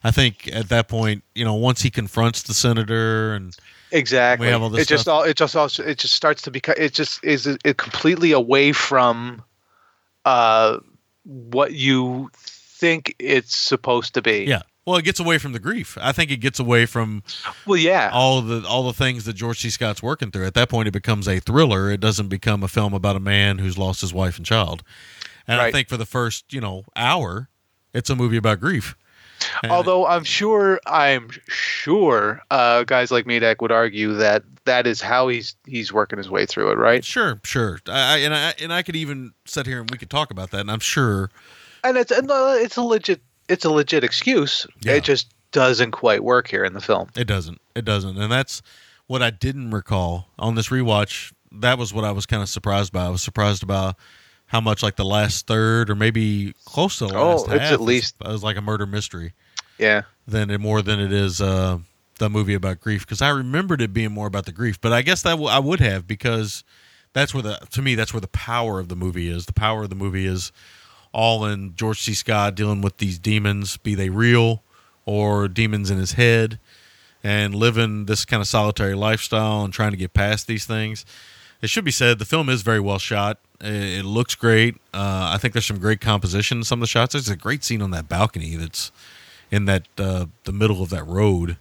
I 0.04 0.10
think 0.10 0.50
at 0.52 0.70
that 0.70 0.88
point, 0.88 1.24
you 1.36 1.46
know, 1.46 1.54
once 1.54 1.84
he 1.84 1.92
confronts 1.92 2.42
the 2.42 2.56
senator 2.56 3.36
and 3.36 3.56
Exactly. 3.96 4.48
We 4.48 4.52
have 4.52 4.62
all 4.62 4.70
this 4.70 4.84
it 4.84 4.88
just 4.88 5.08
all 5.08 5.24
it 5.24 5.38
just 5.38 5.56
also 5.56 5.84
it 5.84 5.98
just 5.98 6.14
starts 6.14 6.42
to 6.44 6.52
become 6.52 6.76
it 6.78 6.94
just 6.94 7.24
is 7.24 7.48
it 7.48 7.78
completely 7.78 8.32
away 8.34 8.72
from 8.72 9.44
uh 10.26 10.80
what 11.24 11.74
you 11.74 12.30
think 12.36 13.16
it's 13.20 13.56
supposed 13.56 14.14
to 14.16 14.22
be. 14.22 14.44
yeah, 14.44 14.62
well, 14.86 14.98
it 14.98 15.06
gets 15.06 15.20
away 15.20 15.40
from 15.40 15.54
the 15.54 15.60
grief. 15.60 15.98
I 16.00 16.12
think 16.12 16.30
it 16.30 16.38
gets 16.38 16.60
away 16.60 16.86
from 16.86 17.24
Well, 17.66 17.78
yeah. 17.80 18.12
all 18.14 18.42
the 18.42 18.68
all 18.68 18.84
the 18.84 18.94
things 18.94 19.26
that 19.26 19.34
George 19.34 19.60
C. 19.60 19.70
Scott's 19.70 20.04
working 20.04 20.30
through. 20.30 20.46
At 20.46 20.54
that 20.54 20.70
point, 20.70 20.88
it 20.88 20.92
becomes 20.92 21.28
a 21.28 21.40
thriller. 21.40 21.90
It 21.90 22.00
doesn't 22.00 22.28
become 22.28 22.64
a 22.64 22.68
film 22.68 22.94
about 22.94 23.16
a 23.16 23.20
man 23.20 23.58
who's 23.58 23.78
lost 23.78 24.02
his 24.02 24.14
wife 24.14 24.38
and 24.38 24.46
child. 24.46 24.84
And 25.48 25.60
I 25.60 25.72
think 25.72 25.90
for 25.90 25.98
the 25.98 26.06
first 26.06 26.54
you 26.54 26.62
know 26.62 26.84
hour, 26.96 27.50
it's 27.94 28.10
a 28.10 28.16
movie 28.16 28.38
about 28.38 28.60
grief. 28.60 28.96
And- 29.64 29.72
Although 29.72 30.06
I'm 30.08 30.24
sure, 30.24 30.80
I'm 30.86 31.30
sure, 31.48 32.42
uh, 32.52 32.84
guys 32.84 33.12
like 33.12 33.26
Medak 33.26 33.62
would 33.62 33.72
argue 33.72 34.14
that 34.14 34.44
that 34.66 34.88
is 34.88 35.02
how 35.02 35.28
he's 35.28 35.56
he's 35.66 35.94
working 35.94 36.18
his 36.18 36.30
way 36.30 36.46
through 36.46 36.72
it, 36.72 36.76
right? 36.78 37.04
Sure, 37.06 37.40
sure. 37.44 37.80
I, 37.88 38.16
I, 38.16 38.18
and 38.20 38.34
I 38.36 38.54
and 38.62 38.74
I 38.74 38.82
could 38.82 38.96
even 38.96 39.34
sit 39.46 39.66
here 39.66 39.80
and 39.82 39.90
we 39.92 39.98
could 39.98 40.10
talk 40.10 40.32
about 40.32 40.52
that. 40.52 40.62
And 40.62 40.72
I'm 40.72 40.80
sure 40.80 41.30
And 41.84 41.98
it's 41.98 42.12
and, 42.12 42.30
uh, 42.30 42.56
it's 42.58 42.78
a 42.78 42.82
legit 42.82 43.22
it's 43.48 43.64
a 43.66 43.70
legit 43.70 44.04
excuse. 44.04 44.66
Yeah. 44.82 44.94
It 44.94 45.04
just 45.04 45.32
doesn't 45.52 45.92
quite 45.92 46.24
work 46.24 46.48
here 46.50 46.64
in 46.66 46.74
the 46.74 46.82
film. 46.82 47.10
it 47.16 47.26
doesn't. 47.28 47.62
It 47.76 47.86
doesn't. 47.86 48.18
And 48.18 48.32
that's 48.32 48.62
what 49.08 49.22
I 49.22 49.30
didn't 49.30 49.72
recall 49.72 50.28
on 50.40 50.56
this 50.56 50.70
rewatch. 50.70 51.32
That 51.52 51.78
was 51.78 51.94
what 51.94 52.04
I 52.04 52.12
was 52.12 52.26
kind 52.26 52.42
of 52.42 52.50
surprised 52.50 52.92
by. 52.92 53.06
I 53.06 53.10
was 53.10 53.22
surprised 53.22 53.62
about 53.64 53.96
how 54.48 54.62
much 54.62 54.84
like 54.84 54.96
the 54.96 55.06
last 55.06 55.48
third 55.48 55.90
or 55.90 55.96
maybe 55.96 56.54
close 56.66 56.98
to 56.98 57.08
the 57.08 57.16
Oh, 57.18 57.36
last 57.38 57.48
it's 57.52 57.72
at 57.72 57.82
least 57.82 58.16
it 58.22 58.28
was 58.28 58.44
like 58.44 58.58
a 58.58 58.62
murder 58.62 58.86
mystery. 58.86 59.34
Yeah. 59.78 60.04
than 60.28 60.50
it 60.50 60.60
more 60.60 60.82
than 60.82 61.00
it 61.00 61.12
is 61.12 61.42
uh, 61.42 61.80
the 62.20 62.30
movie 62.30 62.54
about 62.54 62.80
grief 62.80 63.02
because 63.06 63.22
I 63.22 63.30
remembered 63.30 63.82
it 63.82 63.92
being 63.94 64.12
more 64.14 64.28
about 64.28 64.46
the 64.46 64.52
grief. 64.54 64.80
But 64.80 64.94
I 64.94 65.02
guess 65.02 65.22
that 65.24 65.32
w- 65.32 65.50
I 65.50 65.60
would 65.60 65.80
have 65.82 66.08
because 66.08 66.64
that's 67.14 67.34
where 67.34 67.44
the 67.44 67.58
to 67.72 67.82
me 67.82 67.96
that's 67.96 68.14
where 68.14 68.22
the 68.22 68.28
power 68.30 68.80
of 68.80 68.88
the 68.88 68.96
movie 68.96 69.30
is. 69.30 69.46
The 69.48 69.54
power 69.54 69.84
of 69.84 69.90
the 69.90 69.96
movie 69.96 70.26
is 70.26 70.52
all 71.12 71.46
in 71.46 71.76
George 71.76 72.02
C. 72.02 72.14
Scott 72.14 72.56
dealing 72.56 72.82
with 72.82 72.98
these 72.98 73.18
demons, 73.20 73.78
be 73.78 73.96
they 73.96 74.10
real 74.10 74.64
or 75.06 75.48
demons 75.48 75.90
in 75.92 75.98
his 75.98 76.14
head, 76.14 76.60
and 77.24 77.54
living 77.56 78.06
this 78.06 78.24
kind 78.26 78.42
of 78.42 78.48
solitary 78.48 78.96
lifestyle 78.96 79.64
and 79.64 79.74
trying 79.74 79.92
to 79.92 79.98
get 79.98 80.14
past 80.14 80.48
these 80.48 80.66
things. 80.66 81.06
It 81.62 81.70
should 81.70 81.86
be 81.86 81.92
said 81.92 82.20
the 82.20 82.26
film 82.26 82.50
is 82.50 82.62
very 82.64 82.80
well 82.80 83.00
shot. 83.00 83.40
It, 83.62 84.00
it 84.00 84.06
looks 84.06 84.36
great. 84.36 84.76
Uh, 84.94 85.32
I 85.34 85.38
think 85.38 85.54
there's 85.54 85.66
some 85.66 85.80
great 85.80 86.02
composition 86.02 86.60
in 86.60 86.64
some 86.64 86.80
of 86.80 86.82
the 86.82 86.88
shots. 86.88 87.14
There's 87.14 87.30
a 87.30 87.36
great 87.36 87.64
scene 87.64 87.82
on 87.82 87.92
that 87.92 88.08
balcony 88.10 88.56
that's 88.56 88.92
in 89.52 89.66
that 89.66 89.88
uh, 89.98 90.26
the 90.44 90.52
middle 90.52 90.82
of 90.82 90.90
that 90.90 91.06
road, 91.06 91.58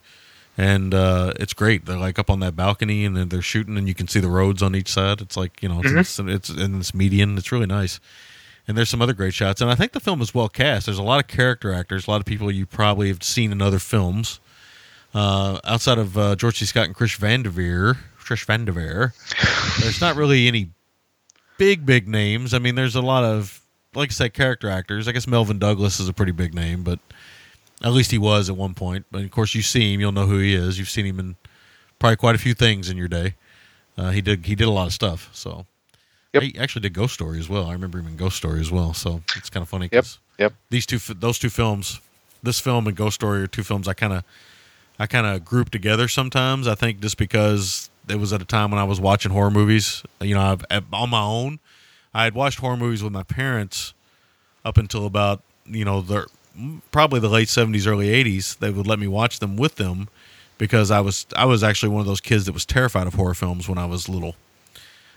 and 0.57 0.95
uh, 0.95 1.33
it's 1.39 1.53
great. 1.53 1.87
They're 1.87 1.99
like 1.99 2.19
up 2.19 2.31
on 2.31 2.41
that 2.41 2.57
balcony, 2.57 3.05
and 3.05 3.17
then 3.17 3.29
they're 3.29 3.43
shooting, 3.43 3.77
and 3.77 3.87
you 3.89 3.95
can 3.95 4.09
see 4.09 4.21
the 4.21 4.29
roads 4.29 4.63
on 4.63 4.75
each 4.75 4.89
side. 4.89 5.21
It's 5.21 5.37
like 5.37 5.63
you 5.63 5.69
know, 5.69 5.81
it's, 5.85 6.19
it's, 6.19 6.49
it's 6.49 6.51
in 6.51 6.79
this 6.79 6.95
median. 6.95 7.37
It's 7.39 7.53
really 7.53 7.67
nice. 7.67 8.01
And 8.67 8.79
there's 8.79 8.89
some 8.89 9.03
other 9.03 9.13
great 9.13 9.35
shots, 9.35 9.61
and 9.61 9.71
I 9.71 9.75
think 9.75 9.93
the 9.93 10.01
film 10.01 10.23
is 10.23 10.35
well 10.35 10.49
cast. 10.49 10.87
There's 10.87 10.99
a 10.99 11.03
lot 11.03 11.21
of 11.21 11.29
character 11.29 11.73
actors, 11.73 12.07
a 12.07 12.11
lot 12.11 12.21
of 12.21 12.25
people 12.25 12.51
you 12.51 12.65
probably 12.65 13.09
have 13.09 13.23
seen 13.23 13.53
in 13.53 13.61
other 13.61 13.79
films. 13.79 14.41
Uh, 15.13 15.61
outside 15.65 15.99
of 15.99 16.17
uh, 16.19 16.35
George 16.35 16.59
C. 16.59 16.65
Scott 16.65 16.87
and 16.87 16.95
Chris 16.95 17.15
Van 17.15 17.43
Devere, 17.43 17.99
Trish 18.19 18.45
Van 18.47 18.65
Devere, 18.65 19.13
there's 19.81 20.01
not 20.01 20.17
really 20.17 20.49
any 20.49 20.71
big 21.59 21.85
big 21.87 22.09
names. 22.09 22.55
I 22.55 22.59
mean, 22.59 22.75
there's 22.75 22.95
a 22.97 23.03
lot 23.03 23.25
of 23.25 23.61
like 23.95 24.11
I 24.11 24.13
said, 24.13 24.35
character 24.35 24.69
actors. 24.69 25.07
I 25.07 25.13
guess 25.13 25.27
Melvyn 25.27 25.59
Douglas 25.61 26.01
is 26.01 26.09
a 26.09 26.13
pretty 26.13 26.33
big 26.33 26.53
name, 26.55 26.83
but 26.83 26.99
at 27.83 27.93
least 27.93 28.11
he 28.11 28.19
was 28.19 28.49
at 28.51 28.57
one 28.57 28.75
point. 28.75 29.07
But 29.11 29.23
of 29.23 29.31
course, 29.31 29.55
you 29.55 29.63
see 29.63 29.95
him, 29.95 30.01
you'll 30.01 30.13
know 30.13 30.27
who 30.27 30.39
he 30.39 30.55
is. 30.55 30.79
You've 30.79 30.91
seen 30.91 31.07
him 31.07 31.21
in 31.21 31.37
probably 32.01 32.17
quite 32.17 32.35
a 32.35 32.39
few 32.39 32.55
things 32.55 32.91
in 32.91 32.97
your 32.97 33.09
day. 33.09 33.35
Uh, 33.97 34.11
he 34.11 34.21
did 34.21 34.47
he 34.47 34.55
did 34.55 34.67
a 34.67 34.71
lot 34.73 34.87
of 34.89 34.93
stuff. 34.93 35.31
So 35.33 35.67
Yep. 36.33 36.43
he 36.43 36.59
actually 36.59 36.83
did 36.83 36.95
Ghost 36.95 37.15
Story 37.15 37.39
as 37.39 37.49
well. 37.49 37.67
I 37.67 37.73
remember 37.73 37.99
him 38.01 38.09
in 38.09 38.17
Ghost 38.17 38.37
Story 38.37 38.61
as 38.61 38.71
well. 38.73 38.93
So 38.93 39.23
it's 39.37 39.49
kind 39.49 39.63
of 39.63 39.69
funny. 39.69 39.89
Yep. 39.93 40.05
Yep. 40.39 40.53
These 40.71 40.87
two 40.87 40.99
those 41.15 41.39
two 41.39 41.51
films, 41.51 42.01
this 42.43 42.59
film 42.59 42.89
and 42.89 42.97
Ghost 42.97 43.15
Story 43.15 43.43
are 43.43 43.47
two 43.47 43.63
films 43.63 43.87
I 43.87 43.93
kind 43.95 44.13
of 44.13 44.25
I 44.99 45.07
kind 45.07 45.27
of 45.27 45.45
group 45.45 45.71
together 45.71 46.09
sometimes. 46.09 46.67
I 46.67 46.75
think 46.75 46.99
just 47.01 47.17
because 47.17 47.89
it 48.09 48.17
was 48.17 48.33
at 48.33 48.43
a 48.43 48.45
time 48.45 48.71
when 48.71 48.81
I 48.81 48.85
was 48.85 49.01
watching 49.01 49.33
horror 49.33 49.51
movies, 49.51 50.03
you 50.21 50.35
know, 50.35 50.59
I've, 50.71 50.85
on 50.93 51.11
my 51.11 51.23
own. 51.23 51.59
I 52.13 52.25
had 52.25 52.35
watched 52.35 52.61
horror 52.61 52.77
movies 52.77 53.03
with 53.03 53.13
my 53.13 53.25
parents 53.25 53.95
up 54.65 54.79
until 54.79 55.05
about 55.07 55.43
you 55.67 55.85
know 55.85 56.01
the 56.01 56.27
probably 56.93 57.21
the 57.21 57.29
late 57.29 57.49
seventies, 57.49 57.87
early 57.87 58.11
eighties. 58.11 58.57
They 58.57 58.71
would 58.71 58.87
let 58.87 58.99
me 58.99 59.09
watch 59.09 59.41
them 59.41 59.57
with 59.57 59.77
them 59.77 60.09
because 60.59 60.91
I 60.91 61.01
was 61.01 61.27
I 61.37 61.45
was 61.45 61.65
actually 61.65 61.91
one 61.91 62.01
of 62.01 62.07
those 62.07 62.21
kids 62.21 62.47
that 62.47 62.53
was 62.53 62.65
terrified 62.65 63.07
of 63.07 63.15
horror 63.15 63.35
films 63.35 63.69
when 63.69 63.79
I 63.79 63.87
was 63.87 64.09
little. 64.09 64.37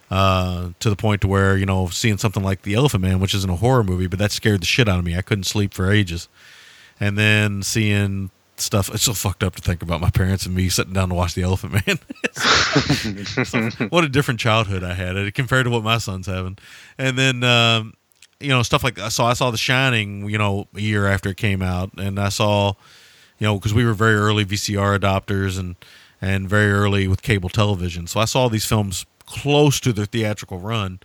Uh, 0.10 0.70
to 0.80 0.90
the 0.90 0.96
point 0.96 1.20
to 1.20 1.28
where 1.28 1.58
you 1.58 1.66
know 1.66 1.88
seeing 1.88 2.18
something 2.18 2.42
like 2.42 2.62
The 2.62 2.76
Elephant 2.76 3.04
Man, 3.04 3.20
which 3.20 3.34
isn't 3.36 3.50
a 3.50 3.58
horror 3.58 3.84
movie, 3.84 4.08
but 4.08 4.20
that 4.20 4.32
scared 4.32 4.62
the 4.62 4.66
shit 4.66 4.88
out 4.88 5.00
of 5.00 5.06
me. 5.06 5.18
I 5.18 5.22
couldn't 5.22 5.44
sleep 5.44 5.74
for 5.74 5.92
ages, 5.92 6.30
and 7.00 7.18
then 7.18 7.62
seeing 7.62 8.32
stuff. 8.60 8.94
It's 8.94 9.04
so 9.04 9.14
fucked 9.14 9.44
up 9.44 9.56
to 9.56 9.62
think 9.62 9.82
about 9.82 10.02
my 10.02 10.10
parents 10.10 10.46
and 10.46 10.56
me 10.56 10.70
sitting 10.70 10.94
down 10.94 11.10
to 11.10 11.16
watch 11.16 11.34
The 11.34 11.44
Elephant 11.44 11.74
Man. 11.74 12.00
So, 13.46 13.70
what 13.90 14.04
a 14.04 14.10
different 14.10 14.40
childhood 14.40 14.84
I 14.84 14.94
had 14.94 15.18
uh, 15.18 15.32
compared 15.32 15.66
to 15.66 15.70
what 15.72 15.84
my 15.84 15.98
son's 15.98 16.28
having. 16.28 16.58
And 16.98 17.18
then, 17.18 17.44
um, 17.44 17.94
you 18.40 18.50
know, 18.50 18.62
stuff 18.64 18.84
like 18.84 19.00
so 19.10 19.26
I 19.26 19.34
saw 19.34 19.52
The 19.52 19.58
Shining, 19.58 20.30
you 20.30 20.38
know, 20.38 20.68
a 20.76 20.80
year 20.80 21.08
after 21.08 21.30
it 21.30 21.38
came 21.38 21.62
out, 21.62 21.92
and 21.98 22.20
I 22.20 22.30
saw, 22.30 22.74
you 23.40 23.48
know, 23.48 23.56
because 23.56 23.74
we 23.74 23.86
were 23.86 23.94
very 23.94 24.16
early 24.16 24.46
VCR 24.46 24.98
adopters 25.00 25.58
and 25.60 25.76
and 26.22 26.50
very 26.50 26.72
early 26.72 27.08
with 27.08 27.22
cable 27.22 27.50
television, 27.50 28.08
so 28.08 28.20
I 28.20 28.26
saw 28.26 28.48
these 28.48 28.66
films 28.66 29.06
close 29.26 29.80
to 29.82 29.94
their 29.94 30.06
theatrical 30.06 30.60
run, 30.60 31.00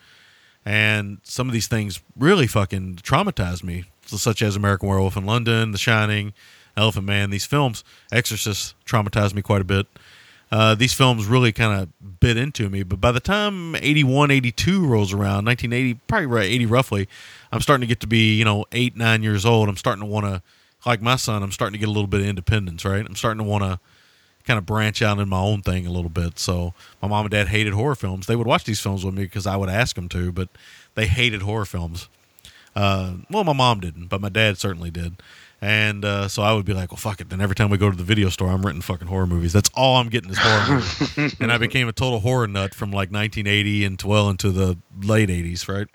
and 0.65 1.19
some 1.23 1.49
of 1.49 1.53
these 1.53 1.69
things 1.69 2.01
really 2.17 2.47
fucking 2.47 2.97
traumatized 2.97 3.63
me, 3.63 3.85
so 4.07 4.17
such 4.17 4.43
as 4.43 4.57
American 4.57 4.89
Werewolf 4.89 5.17
in 5.17 5.25
London, 5.27 5.73
The 5.73 5.79
Shining, 5.79 6.33
Elephant 6.77 7.07
Man. 7.07 7.31
These 7.31 7.47
films, 7.47 7.85
Exorcist, 8.11 8.75
traumatized 8.85 9.35
me 9.35 9.43
quite 9.43 9.61
a 9.61 9.65
bit 9.65 9.87
uh, 10.53 10.75
these 10.75 10.93
films 10.93 11.25
really 11.25 11.51
kind 11.51 11.81
of 11.81 12.21
bit 12.21 12.37
into 12.37 12.69
me. 12.69 12.83
But 12.83 13.01
by 13.01 13.11
the 13.11 13.21
time 13.21 13.75
81, 13.75 14.31
82 14.31 14.87
rolls 14.87 15.13
around, 15.15 15.47
1980, 15.47 15.95
probably 16.07 16.27
right, 16.27 16.45
80 16.45 16.67
roughly, 16.67 17.09
I'm 17.51 17.63
starting 17.63 17.81
to 17.81 17.87
get 17.87 18.01
to 18.01 18.07
be, 18.07 18.37
you 18.37 18.45
know, 18.45 18.67
eight, 18.71 18.95
nine 18.95 19.23
years 19.23 19.47
old. 19.47 19.71
I'm 19.71 19.79
starting 19.79 20.03
to 20.03 20.07
want 20.07 20.27
to, 20.27 20.43
like 20.85 21.01
my 21.01 21.17
son, 21.17 21.43
I'm 21.43 21.53
starting 21.53 21.73
to 21.73 21.79
get 21.79 21.89
a 21.89 21.93
little 21.93 22.07
bit 22.07 22.21
of 22.21 22.27
independence, 22.27 22.85
right? 22.85 23.05
I'm 23.05 23.17
starting 23.17 23.43
to 23.43 23.49
want 23.49 23.65
to 23.65 23.81
kind 24.47 24.59
of 24.59 24.67
branch 24.67 25.01
out 25.01 25.19
in 25.19 25.29
my 25.31 25.41
own 25.41 25.63
thing 25.63 25.87
a 25.87 25.91
little 25.91 26.11
bit. 26.11 26.39
So 26.39 26.75
my 27.01 27.09
mom 27.09 27.25
and 27.25 27.31
dad 27.31 27.49
hated 27.49 27.73
horror 27.73 27.95
films. 27.95 28.27
They 28.27 28.37
would 28.37 28.47
watch 28.47 28.65
these 28.65 28.81
films 28.81 29.07
with 29.07 29.15
me 29.15 29.23
because 29.23 29.47
I 29.47 29.57
would 29.57 29.71
ask 29.71 29.97
them 29.97 30.11
to, 30.11 30.33
but 30.33 30.51
they 30.97 31.07
hated 31.07 31.41
horror 31.41 31.65
films. 31.65 32.11
Uh, 32.77 33.15
well, 33.31 33.45
my 33.45 33.55
mom 33.55 33.81
didn't, 33.81 34.09
but 34.09 34.21
my 34.21 34.29
dad 34.29 34.59
certainly 34.59 34.91
did. 34.91 35.15
And 35.63 36.05
uh, 36.05 36.27
so 36.27 36.43
I 36.43 36.53
would 36.53 36.65
be 36.65 36.75
like, 36.75 36.91
well, 36.91 36.99
fuck 36.99 37.21
it. 37.21 37.31
Then 37.31 37.41
every 37.41 37.55
time 37.55 37.71
we 37.71 37.79
go 37.79 37.89
to 37.89 37.97
the 37.97 38.03
video 38.03 38.29
store, 38.31 38.49
I'm 38.49 38.67
renting 38.67 38.83
fucking 38.83 39.07
horror 39.07 39.29
movies. 39.29 39.53
That's 39.53 39.71
all 39.75 39.95
I'm 39.97 40.09
getting 40.09 40.31
is 40.31 40.39
horror 40.39 40.81
movies. 41.17 41.37
and 41.39 41.53
I 41.53 41.59
became 41.59 41.87
a 41.87 41.93
total 41.93 42.19
horror 42.19 42.49
nut 42.49 42.75
from 42.75 42.91
like 42.91 43.13
1980 43.13 43.85
and 43.85 44.03
well 44.03 44.29
into 44.29 44.51
the 44.51 44.77
late 45.01 45.29
80s, 45.29 45.69
right? 45.69 45.87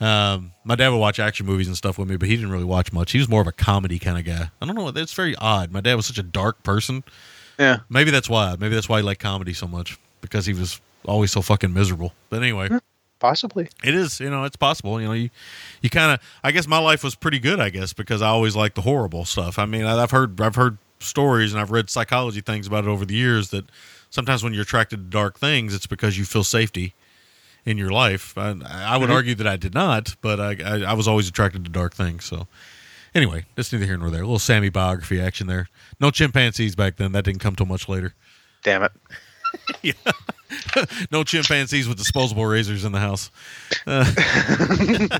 Um, 0.00 0.52
my 0.64 0.76
dad 0.76 0.90
would 0.90 0.98
watch 0.98 1.18
action 1.18 1.46
movies 1.46 1.66
and 1.66 1.76
stuff 1.76 1.98
with 1.98 2.08
me, 2.08 2.16
but 2.16 2.28
he 2.28 2.36
didn't 2.36 2.52
really 2.52 2.64
watch 2.64 2.92
much. 2.92 3.10
He 3.10 3.18
was 3.18 3.28
more 3.28 3.40
of 3.40 3.48
a 3.48 3.52
comedy 3.52 3.98
kind 3.98 4.18
of 4.18 4.24
guy. 4.24 4.50
I 4.60 4.66
don't 4.66 4.76
know. 4.76 4.92
That's 4.92 5.12
very 5.14 5.34
odd. 5.34 5.72
My 5.72 5.80
dad 5.80 5.96
was 5.96 6.06
such 6.06 6.18
a 6.18 6.22
dark 6.22 6.62
person. 6.62 7.02
Yeah. 7.58 7.80
Maybe 7.88 8.12
that's 8.12 8.28
why. 8.30 8.54
Maybe 8.58 8.74
that's 8.76 8.88
why 8.88 8.98
he 8.98 9.02
liked 9.02 9.20
comedy 9.20 9.52
so 9.52 9.66
much 9.66 9.98
because 10.20 10.46
he 10.46 10.52
was 10.52 10.80
always 11.04 11.32
so 11.32 11.42
fucking 11.42 11.72
miserable. 11.72 12.12
But 12.30 12.42
anyway, 12.42 12.68
Possibly. 13.22 13.68
it 13.84 13.94
is. 13.94 14.18
You 14.18 14.30
know, 14.30 14.42
it's 14.42 14.56
possible. 14.56 15.00
You 15.00 15.06
know, 15.06 15.12
you 15.12 15.30
you 15.80 15.88
kind 15.88 16.10
of. 16.10 16.20
I 16.42 16.50
guess 16.50 16.66
my 16.66 16.78
life 16.78 17.04
was 17.04 17.14
pretty 17.14 17.38
good. 17.38 17.60
I 17.60 17.70
guess 17.70 17.92
because 17.92 18.20
I 18.20 18.26
always 18.26 18.56
liked 18.56 18.74
the 18.74 18.80
horrible 18.80 19.24
stuff. 19.24 19.60
I 19.60 19.64
mean, 19.64 19.84
I've 19.84 20.10
heard 20.10 20.40
I've 20.40 20.56
heard 20.56 20.76
stories 20.98 21.52
and 21.52 21.60
I've 21.60 21.70
read 21.70 21.88
psychology 21.88 22.40
things 22.40 22.66
about 22.66 22.82
it 22.82 22.88
over 22.88 23.04
the 23.04 23.14
years 23.14 23.50
that 23.50 23.66
sometimes 24.10 24.42
when 24.42 24.52
you're 24.52 24.64
attracted 24.64 24.96
to 24.96 25.02
dark 25.04 25.38
things, 25.38 25.72
it's 25.72 25.86
because 25.86 26.18
you 26.18 26.24
feel 26.24 26.42
safety 26.42 26.94
in 27.64 27.78
your 27.78 27.90
life. 27.90 28.36
I, 28.36 28.56
I 28.66 28.96
would 28.96 29.06
mm-hmm. 29.06 29.12
argue 29.12 29.34
that 29.36 29.46
I 29.46 29.56
did 29.56 29.72
not, 29.72 30.16
but 30.20 30.40
I, 30.40 30.56
I 30.64 30.82
I 30.82 30.92
was 30.94 31.06
always 31.06 31.28
attracted 31.28 31.64
to 31.64 31.70
dark 31.70 31.94
things. 31.94 32.24
So. 32.24 32.48
Anyway, 33.14 33.44
that's 33.54 33.70
neither 33.70 33.84
here 33.84 33.98
nor 33.98 34.10
there. 34.10 34.22
A 34.22 34.24
little 34.24 34.38
Sammy 34.38 34.70
biography 34.70 35.20
action 35.20 35.46
there. 35.46 35.68
No 36.00 36.10
chimpanzees 36.10 36.74
back 36.74 36.96
then. 36.96 37.12
That 37.12 37.26
didn't 37.26 37.40
come 37.40 37.54
till 37.54 37.66
much 37.66 37.86
later. 37.86 38.14
Damn 38.64 38.82
it. 38.82 38.92
no 41.10 41.24
chimpanzees 41.24 41.88
with 41.88 41.98
disposable 41.98 42.46
razors 42.46 42.84
in 42.84 42.92
the 42.92 43.00
house. 43.00 43.30
Uh, 43.86 44.04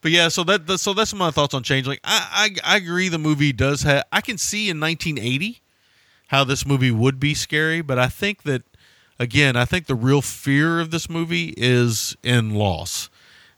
but 0.00 0.10
yeah, 0.10 0.28
so 0.28 0.44
that, 0.44 0.66
that 0.66 0.78
so 0.78 0.94
that's 0.94 1.14
my 1.14 1.30
thoughts 1.30 1.54
on 1.54 1.62
Changeling. 1.62 1.98
I, 2.04 2.56
I 2.64 2.74
I 2.74 2.76
agree. 2.76 3.08
The 3.08 3.18
movie 3.18 3.52
does 3.52 3.82
have. 3.82 4.04
I 4.12 4.20
can 4.20 4.38
see 4.38 4.68
in 4.68 4.80
1980 4.80 5.60
how 6.28 6.44
this 6.44 6.64
movie 6.64 6.90
would 6.90 7.20
be 7.20 7.34
scary, 7.34 7.82
but 7.82 7.98
I 7.98 8.08
think 8.08 8.42
that 8.44 8.62
again, 9.18 9.56
I 9.56 9.64
think 9.64 9.86
the 9.86 9.94
real 9.94 10.22
fear 10.22 10.80
of 10.80 10.90
this 10.90 11.08
movie 11.08 11.54
is 11.56 12.16
in 12.22 12.54
loss 12.54 13.10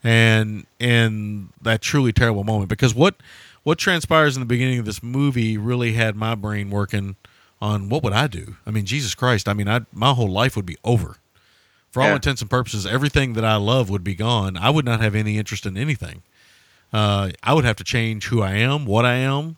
and 0.03 0.67
in 0.79 1.49
that 1.63 1.81
truly 1.81 2.13
terrible 2.13 2.45
moment 2.45 2.69
because 2.69 2.95
what 2.95 3.17
what 3.63 3.79
transpires 3.79 4.37
in 4.37 4.41
the 4.41 4.47
beginning 4.47 4.79
of 4.79 4.85
this 4.85 5.03
movie 5.03 5.57
really 5.57 5.95
had 5.95 6.15
my 6.15 6.35
brain 6.35 6.69
working 6.69 7.17
on 7.65 7.89
what 7.89 8.03
would 8.03 8.13
I 8.13 8.27
do? 8.27 8.57
I 8.67 8.71
mean, 8.71 8.85
Jesus 8.85 9.15
Christ! 9.15 9.49
I 9.49 9.55
mean, 9.55 9.69
I 9.69 9.81
my 9.93 10.13
whole 10.13 10.31
life 10.31 10.55
would 10.57 10.67
be 10.67 10.77
over. 10.85 11.17
For 11.91 12.03
all 12.03 12.09
Yeah. 12.09 12.17
intents 12.17 12.41
and 12.43 12.51
purposes, 12.51 12.85
everything 12.87 13.35
that 13.35 13.45
I 13.45 13.55
love 13.57 13.89
would 13.89 14.03
be 14.05 14.15
gone. 14.17 14.57
I 14.57 14.69
would 14.71 14.85
not 14.85 15.01
have 15.01 15.15
any 15.15 15.39
interest 15.39 15.65
in 15.65 15.77
anything. 15.77 16.23
Uh, 16.93 17.31
I 17.43 17.53
would 17.55 17.65
have 17.65 17.77
to 17.77 17.85
change 17.85 18.27
who 18.27 18.43
I 18.43 18.55
am, 18.55 18.85
what 18.85 19.05
I 19.05 19.15
am, 19.15 19.57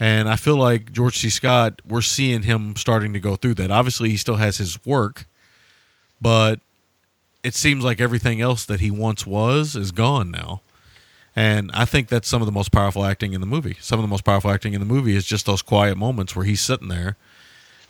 and 0.00 0.28
I 0.28 0.36
feel 0.36 0.56
like 0.56 0.92
George 0.92 1.18
C. 1.18 1.28
Scott. 1.30 1.80
We're 1.86 2.00
seeing 2.02 2.42
him 2.42 2.74
starting 2.76 3.12
to 3.12 3.20
go 3.20 3.36
through 3.36 3.54
that. 3.54 3.70
Obviously, 3.70 4.08
he 4.10 4.16
still 4.16 4.36
has 4.36 4.56
his 4.58 4.84
work, 4.86 5.26
but 6.20 6.60
it 7.44 7.54
seems 7.54 7.84
like 7.84 8.00
everything 8.00 8.40
else 8.40 8.64
that 8.64 8.80
he 8.80 8.90
once 8.90 9.26
was 9.26 9.76
is 9.76 9.92
gone 9.92 10.30
now. 10.30 10.62
And 11.36 11.70
I 11.72 11.84
think 11.84 12.08
that's 12.08 12.26
some 12.28 12.42
of 12.42 12.46
the 12.46 12.52
most 12.52 12.72
powerful 12.72 13.04
acting 13.04 13.32
in 13.32 13.40
the 13.40 13.46
movie. 13.46 13.76
Some 13.80 13.98
of 14.00 14.02
the 14.02 14.08
most 14.08 14.24
powerful 14.24 14.50
acting 14.50 14.72
in 14.74 14.80
the 14.80 14.86
movie 14.94 15.14
is 15.14 15.24
just 15.24 15.46
those 15.46 15.62
quiet 15.62 15.96
moments 15.96 16.34
where 16.34 16.44
he's 16.44 16.60
sitting 16.60 16.88
there 16.88 17.16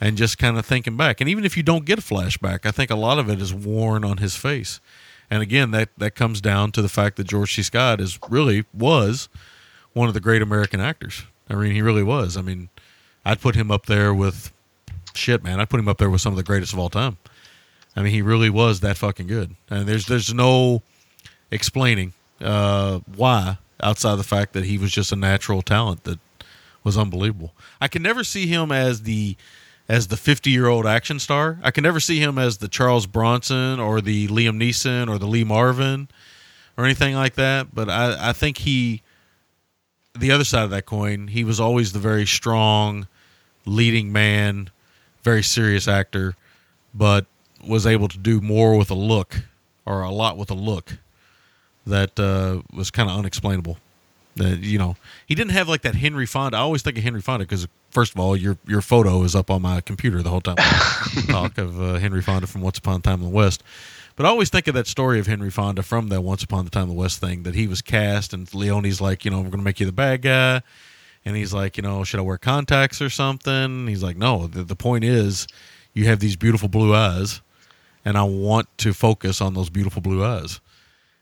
and 0.01 0.17
just 0.17 0.39
kind 0.39 0.59
of 0.59 0.65
thinking 0.65 0.97
back. 0.97 1.21
And 1.21 1.29
even 1.29 1.45
if 1.45 1.57
you 1.57 1.63
don't 1.63 1.85
get 1.85 1.99
a 1.99 2.03
flashback, 2.03 2.65
I 2.65 2.71
think 2.71 2.91
a 2.91 2.97
lot 2.97 3.19
of 3.19 3.29
it 3.29 3.41
is 3.41 3.53
worn 3.53 4.05
on 4.05 4.19
his 4.19 4.37
face. 4.37 4.81
And 5.31 5.43
again, 5.43 5.73
that, 5.73 5.91
that 5.99 6.15
comes 6.15 6.41
down 6.41 6.73
to 6.73 6.83
the 6.83 6.89
fact 6.89 7.17
that 7.17 7.25
George 7.25 7.55
C. 7.55 7.63
Scott 7.63 8.01
is 8.01 8.19
really 8.29 8.65
was 8.73 9.29
one 9.93 10.09
of 10.09 10.15
the 10.15 10.21
great 10.21 10.43
American 10.43 10.81
actors. 10.81 11.25
I 11.51 11.55
mean, 11.55 11.73
he 11.73 11.83
really 11.83 12.03
was. 12.03 12.37
I 12.37 12.43
mean, 12.43 12.69
I'd 13.25 13.41
put 13.41 13.55
him 13.55 13.71
up 13.71 13.87
there 13.87 14.15
with 14.15 14.53
shit, 15.15 15.43
man. 15.43 15.61
I'd 15.61 15.69
put 15.69 15.81
him 15.81 15.89
up 15.89 15.99
there 15.99 16.11
with 16.11 16.21
some 16.21 16.33
of 16.33 16.37
the 16.37 16.43
greatest 16.43 16.73
of 16.73 16.79
all 16.79 16.89
time. 16.89 17.19
I 17.97 18.03
mean, 18.03 18.13
he 18.13 18.23
really 18.23 18.51
was 18.51 18.81
that 18.81 18.97
fucking 18.97 19.27
good. 19.27 19.57
And 19.69 19.87
there's 19.87 20.07
there's 20.07 20.33
no 20.33 20.83
explaining 21.51 22.13
uh, 22.41 23.01
why 23.17 23.59
outside 23.83 24.17
the 24.17 24.25
fact 24.25 24.53
that 24.53 24.65
he 24.65 24.79
was 24.79 24.93
just 24.93 25.13
a 25.13 25.17
natural 25.17 25.63
talent 25.63 26.05
that 26.05 26.19
was 26.85 26.97
unbelievable. 26.97 27.53
I 27.81 27.89
can 27.89 28.03
never 28.03 28.25
see 28.25 28.47
him 28.47 28.71
as 28.71 29.03
the 29.03 29.37
as 29.89 30.09
the 30.09 30.17
50 30.17 30.51
year 30.51 30.67
old 30.67 30.87
action 30.87 31.19
star. 31.19 31.59
I 31.63 31.71
can 31.71 31.83
never 31.83 32.01
see 32.01 32.19
him 32.19 32.39
as 32.39 32.59
the 32.59 32.69
Charles 32.69 33.07
Bronson 33.07 33.81
or 33.81 34.01
the 34.01 34.29
Liam 34.29 34.61
Neeson 34.61 35.09
or 35.09 35.19
the 35.19 35.27
Lee 35.27 35.45
Marvin 35.45 36.09
or 36.77 36.85
anything 36.85 37.15
like 37.15 37.35
that. 37.35 37.75
But 37.75 37.89
I, 37.89 38.31
I 38.31 38.33
think 38.33 38.59
he, 38.59 39.03
the 40.17 40.31
other 40.31 40.45
side 40.45 40.65
of 40.65 40.71
that 40.71 40.87
coin, 40.87 41.29
he 41.29 41.45
was 41.45 41.59
always 41.59 41.93
the 41.93 41.99
very 41.99 42.27
strong 42.27 43.07
leading 43.65 44.13
man, 44.13 44.71
very 45.23 45.43
serious 45.43 45.89
actor, 45.89 46.35
but 46.95 47.27
was 47.67 47.87
able 47.87 48.09
to 48.09 48.19
do 48.19 48.41
more 48.41 48.77
with 48.77 48.91
a 48.91 48.95
look 48.95 49.43
or 49.87 50.03
a 50.03 50.11
lot 50.11 50.37
with 50.37 50.51
a 50.51 50.55
look 50.55 50.99
that 51.87 52.19
uh, 52.21 52.61
was 52.73 52.91
kind 52.91 53.11
of 53.11 53.19
unexplainable. 53.19 53.79
That 54.37 54.59
you 54.59 54.79
know, 54.79 54.97
he 55.27 55.35
didn't 55.35 55.53
have 55.53 55.69
like 55.69 55.83
that 55.83 55.97
Henry 55.97 56.27
Fonda. 56.27 56.59
I 56.59 56.61
always 56.61 56.83
think 56.83 56.97
of 56.99 57.03
Henry 57.03 57.21
Fonda 57.21 57.45
because 57.45 57.67
first 57.91 58.15
of 58.15 58.21
all, 58.21 58.37
your 58.37 58.57
your 58.67 58.81
photo 58.81 59.23
is 59.23 59.35
up 59.35 59.51
on 59.51 59.63
my 59.63 59.81
computer 59.81 60.23
the 60.23 60.31
whole 60.31 60.41
time. 60.41 60.57
talk 61.29 61.59
of 61.59 61.81
uh, 61.81 61.95
Henry 61.95 62.23
Fonda 62.23 62.47
from 62.47 62.61
Once 62.63 62.79
Upon 62.79 62.97
a 63.01 63.03
Time 63.03 63.21
in 63.21 63.25
the 63.25 63.35
West. 63.35 63.63
But 64.17 64.27
I 64.27 64.31
always 64.31 64.49
think 64.51 64.67
of 64.67 64.75
that 64.75 64.89
story 64.89 65.21
of 65.21 65.29
Henry 65.29 65.51
Fonda 65.51 65.83
from 65.83 66.09
that 66.09 66.23
Once 66.23 66.43
Upon 66.43 66.67
a 66.67 66.71
Time 66.71 66.85
in 66.85 66.89
the 66.89 66.95
West 66.95 67.21
thing 67.21 67.45
that 67.45 67.55
he 67.55 67.69
was 67.69 67.81
cast 67.83 68.33
and 68.33 68.53
Leone's 68.53 69.01
like, 69.01 69.25
you 69.25 69.31
know, 69.31 69.39
we're 69.39 69.51
going 69.51 69.59
to 69.61 69.65
make 69.65 69.79
you 69.79 69.87
the 69.87 69.93
bad 69.93 70.23
guy. 70.23 70.61
And 71.25 71.37
he's 71.37 71.53
like, 71.55 71.77
you 71.77 71.83
know, 71.83 72.03
should 72.03 72.19
I 72.19 72.23
wear 72.25 72.39
contacts 72.39 73.01
or 73.01 73.11
something? 73.11 73.53
And 73.53 73.89
he's 73.89 74.03
like, 74.03 74.17
no, 74.17 74.49
the, 74.49 74.65
the 74.65 74.75
point 74.75 75.05
is 75.05 75.47
you 75.95 76.07
have 76.07 76.19
these 76.19 76.35
beautiful 76.35 76.69
blue 76.69 76.95
eyes 76.95 77.43
and 78.05 78.17
I 78.19 78.23
want 78.25 78.67
to 78.79 78.93
focus 78.93 79.41
on 79.41 79.55
those 79.55 79.71
beautiful 79.71 80.03
blue 80.03 80.25
eyes. 80.25 80.61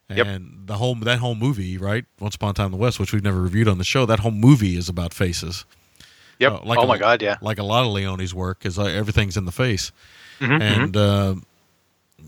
And 0.09 0.19
Yep. 0.19 0.41
the 0.67 0.75
whole 0.77 0.95
that 0.95 1.19
whole 1.19 1.35
movie, 1.35 1.77
right? 1.77 2.05
Once 2.21 2.37
Upon 2.37 2.51
a 2.51 2.55
Time 2.55 2.67
in 2.67 2.73
the 2.73 2.79
West, 2.79 2.99
which 3.01 3.13
we've 3.13 3.25
never 3.25 3.43
reviewed 3.43 3.69
on 3.69 3.77
the 3.79 3.85
show, 3.85 4.07
that 4.07 4.21
whole 4.21 4.31
movie 4.31 4.77
is 4.77 4.89
about 4.89 5.13
faces. 5.13 5.67
Yep. 6.39 6.53
Uh, 6.53 6.61
like 6.65 6.79
oh 6.79 6.83
a- 6.83 6.87
my 6.87 6.99
god, 6.99 7.23
yeah. 7.23 7.37
Like 7.41 7.59
a 7.59 7.63
lot 7.63 7.85
of 7.85 7.93
Leone's 7.93 8.35
work, 8.35 8.67
is 8.67 8.77
like 8.79 8.95
everything's 8.95 9.37
in 9.37 9.45
the 9.47 9.53
face, 9.53 9.93
Mhm, 10.41 10.61
and 10.63 10.97
uh, 10.97 11.35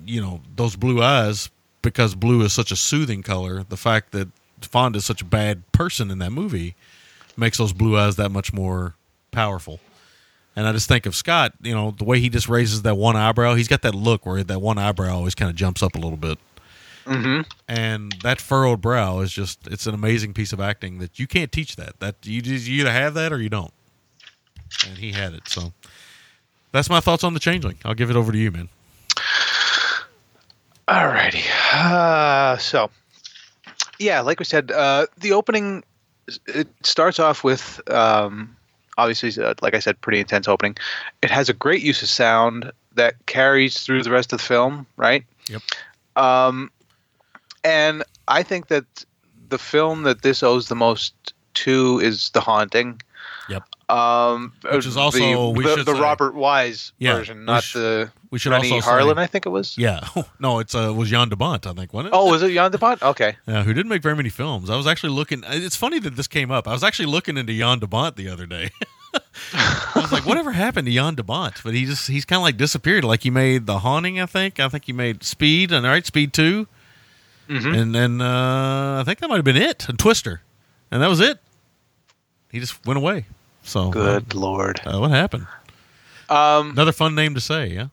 you 0.07 0.21
know 0.21 0.41
those 0.57 0.77
blue 0.77 1.03
eyes 1.03 1.51
because 1.83 2.15
blue 2.15 2.43
is 2.43 2.53
such 2.53 2.71
a 2.73 2.77
soothing 2.77 3.23
color. 3.23 3.65
The 3.69 3.77
fact 3.77 4.13
that 4.13 4.29
Fonda 4.63 4.99
is 4.99 5.05
such 5.05 5.23
a 5.23 5.25
bad 5.25 5.71
person 5.73 6.11
in 6.11 6.19
that 6.19 6.31
movie 6.33 6.75
makes 7.37 7.59
those 7.59 7.73
blue 7.73 7.97
eyes 7.99 8.17
that 8.17 8.31
much 8.31 8.53
more 8.53 8.95
powerful. 9.31 9.79
And 10.57 10.67
I 10.67 10.73
just 10.73 10.89
think 10.89 11.07
of 11.07 11.15
Scott, 11.15 11.53
you 11.63 11.73
know, 11.73 11.93
the 11.97 12.03
way 12.05 12.19
he 12.19 12.29
just 12.29 12.49
raises 12.49 12.83
that 12.83 12.97
one 12.97 13.15
eyebrow. 13.15 13.55
He's 13.55 13.69
got 13.69 13.83
that 13.83 13.95
look 13.95 14.27
where 14.27 14.43
that 14.43 14.61
one 14.61 14.77
eyebrow 14.77 15.15
always 15.15 15.37
kind 15.37 15.49
of 15.49 15.55
jumps 15.55 15.85
up 15.85 15.95
a 15.95 15.99
little 15.99 16.17
bit. 16.17 16.37
Mm-hmm. 17.07 17.43
And 17.69 18.13
that 18.25 18.41
furrowed 18.41 18.81
brow 18.81 19.21
is 19.21 19.31
just, 19.31 19.69
it's 19.69 19.87
an 19.87 19.95
amazing 19.95 20.35
piece 20.35 20.53
of 20.53 20.59
acting 20.61 20.99
that 20.99 21.21
you 21.21 21.29
can't 21.29 21.53
teach 21.53 21.77
that. 21.77 22.01
That 22.01 22.17
you, 22.25 22.43
just- 22.43 22.67
you 22.67 22.81
either 22.81 22.91
have 22.91 23.15
that 23.15 23.33
or 23.33 23.41
you 23.41 23.49
don't. 23.49 23.73
And 24.87 24.99
he 24.99 25.13
had 25.13 25.35
it. 25.35 25.49
So 25.49 25.73
that's 26.73 26.91
my 26.91 27.01
thoughts 27.01 27.25
on 27.25 27.35
the 27.35 27.41
changeling. 27.41 27.79
I'll 27.85 27.95
give 27.95 28.11
it 28.11 28.17
over 28.17 28.33
to 28.33 28.39
you, 28.39 28.51
man. 28.51 28.69
Alrighty. 30.87 31.45
Uh, 31.73 32.57
so, 32.57 32.91
yeah, 33.99 34.21
like 34.21 34.39
we 34.39 34.45
said, 34.45 34.71
uh, 34.71 35.07
the 35.19 35.33
opening 35.33 35.85
it 36.47 36.69
starts 36.83 37.19
off 37.19 37.43
with 37.43 37.81
um, 37.91 38.55
obviously, 38.99 39.43
uh, 39.43 39.55
like 39.63 39.75
I 39.75 39.79
said, 39.79 40.01
pretty 40.01 40.21
intense 40.21 40.49
opening. 40.49 40.77
It 41.23 41.31
has 41.31 41.49
a 41.49 41.55
great 41.55 41.83
use 41.83 42.03
of 42.03 42.09
sound 42.09 42.73
that 42.95 43.15
carries 43.27 43.81
through 43.81 44.03
the 44.03 44.11
rest 44.11 44.33
of 44.33 44.39
the 44.39 44.45
film, 44.45 44.87
right? 44.97 45.25
Yep. 45.49 45.63
Um, 46.17 46.71
and 47.65 48.03
I 48.27 48.43
think 48.43 48.69
that 48.69 48.85
the 49.49 49.59
film 49.59 50.03
that 50.03 50.23
this 50.23 50.43
owes 50.43 50.69
the 50.69 50.75
most 50.75 51.15
to 51.55 52.01
is 52.01 52.31
The 52.31 52.41
Haunting. 52.41 53.01
Yep. 53.49 53.63
Um, 53.91 54.53
Which 54.71 54.85
is 54.85 54.97
uh, 54.97 55.01
also- 55.01 55.19
the, 55.19 55.59
we 55.59 55.65
the, 55.65 55.77
should 55.77 55.87
the 55.87 55.95
say- 55.95 56.01
Robert 56.01 56.35
Wise 56.35 56.93
Yeah, 56.99 57.15
version, 57.17 57.45
not 57.47 57.63
sh- 57.63 57.73
the 57.75 58.11
we 58.31 58.39
should 58.39 58.53
Renny 58.53 58.71
also 58.71 58.85
say- 58.87 58.91
Harlin. 58.93 59.17
I 59.17 59.27
think 59.27 59.47
it 59.47 59.49
was. 59.49 59.79
Yeah. 59.79 60.07
no, 60.39 60.59
it's 60.59 60.75
uh, 60.75 60.91
it 60.91 60.95
was 60.97 61.09
Jan 61.09 61.29
de 61.31 61.37
Bont, 61.37 61.67
I 61.67 61.73
think, 61.73 61.93
wasn't 61.95 62.13
it? 62.15 62.17
Oh, 62.17 62.31
was 62.31 62.43
it 62.43 62.53
Jan 62.53 62.71
de 62.71 62.77
Bont? 62.79 63.03
Okay. 63.03 63.37
Yeah, 63.47 63.63
who 63.63 63.73
didn't 63.73 63.89
make 63.89 64.03
very 64.03 64.15
many 64.17 64.29
films. 64.29 64.69
I 64.69 64.77
was 64.77 64.87
actually 64.87 65.15
looking. 65.15 65.43
It's 65.47 65.77
funny 65.77 65.99
that 66.01 66.17
this 66.17 66.27
came 66.29 66.51
up. 66.51 66.69
I 66.69 66.73
was 66.73 66.85
actually 66.85 67.07
looking 67.07 67.39
into 67.39 67.57
Jan 67.57 67.79
de 67.79 67.87
Bont 67.87 68.17
the 68.17 68.29
other 68.29 68.45
day. 68.45 68.71
I 69.55 69.93
was 69.95 70.13
like, 70.13 70.27
whatever 70.27 70.53
happened 70.53 70.87
to 70.87 70.93
Jan 70.93 71.15
de 71.15 71.23
Bont? 71.23 71.55
But 71.65 71.73
he 71.73 71.87
just 71.87 72.09
he's 72.09 72.27
kind 72.27 72.39
of 72.41 72.43
like 72.43 72.59
disappeared. 72.59 73.05
Like 73.05 73.23
he 73.23 73.31
made 73.31 73.65
The 73.65 73.79
Haunting, 73.79 74.21
I 74.21 74.27
think. 74.27 74.61
I 74.61 74.69
think 74.69 74.85
he 74.85 74.93
made 74.93 75.23
Speed, 75.23 75.73
and 75.73 75.87
right, 75.87 76.05
Speed 76.05 76.33
2 76.35 76.67
Mhm. 77.49 77.75
and 77.81 77.95
then 77.95 78.21
uh, 78.21 78.99
I 79.01 79.05
think 79.07 79.21
that 79.21 79.29
might 79.31 79.37
have 79.37 79.45
been 79.45 79.57
it, 79.57 79.89
and 79.89 79.99
Twister, 79.99 80.43
and 80.91 81.01
that 81.03 81.09
was 81.09 81.19
it. 81.21 81.39
He 82.53 82.61
just 82.61 82.85
went 82.85 82.99
away. 82.99 83.25
So 83.63 83.91
Good 83.91 84.35
lord. 84.35 84.81
uh, 84.87 84.99
what 84.99 85.11
happened? 85.11 85.47
Um, 86.29 86.71
Another 86.71 86.93
fun 86.93 87.15
name 87.15 87.35
to 87.35 87.41
say, 87.41 87.69
yeah. 87.69 87.89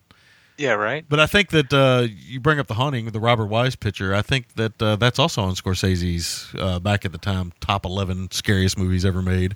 yeah, 0.57 0.71
right. 0.73 1.05
But 1.07 1.19
I 1.19 1.25
think 1.25 1.49
that 1.51 1.73
uh, 1.73 2.07
you 2.09 2.39
bring 2.39 2.59
up 2.59 2.67
the 2.67 2.73
haunting, 2.73 3.05
the 3.07 3.19
Robert 3.19 3.45
Wise 3.47 3.75
picture. 3.75 4.13
I 4.13 4.21
think 4.21 4.55
that 4.55 4.81
uh, 4.81 4.95
that's 4.97 5.19
also 5.19 5.41
on 5.41 5.53
Scorsese's 5.55 6.53
uh, 6.59 6.79
back 6.79 7.05
at 7.05 7.11
the 7.11 7.17
time 7.17 7.53
top 7.61 7.85
eleven 7.85 8.29
scariest 8.31 8.77
movies 8.77 9.05
ever 9.05 9.21
made. 9.21 9.55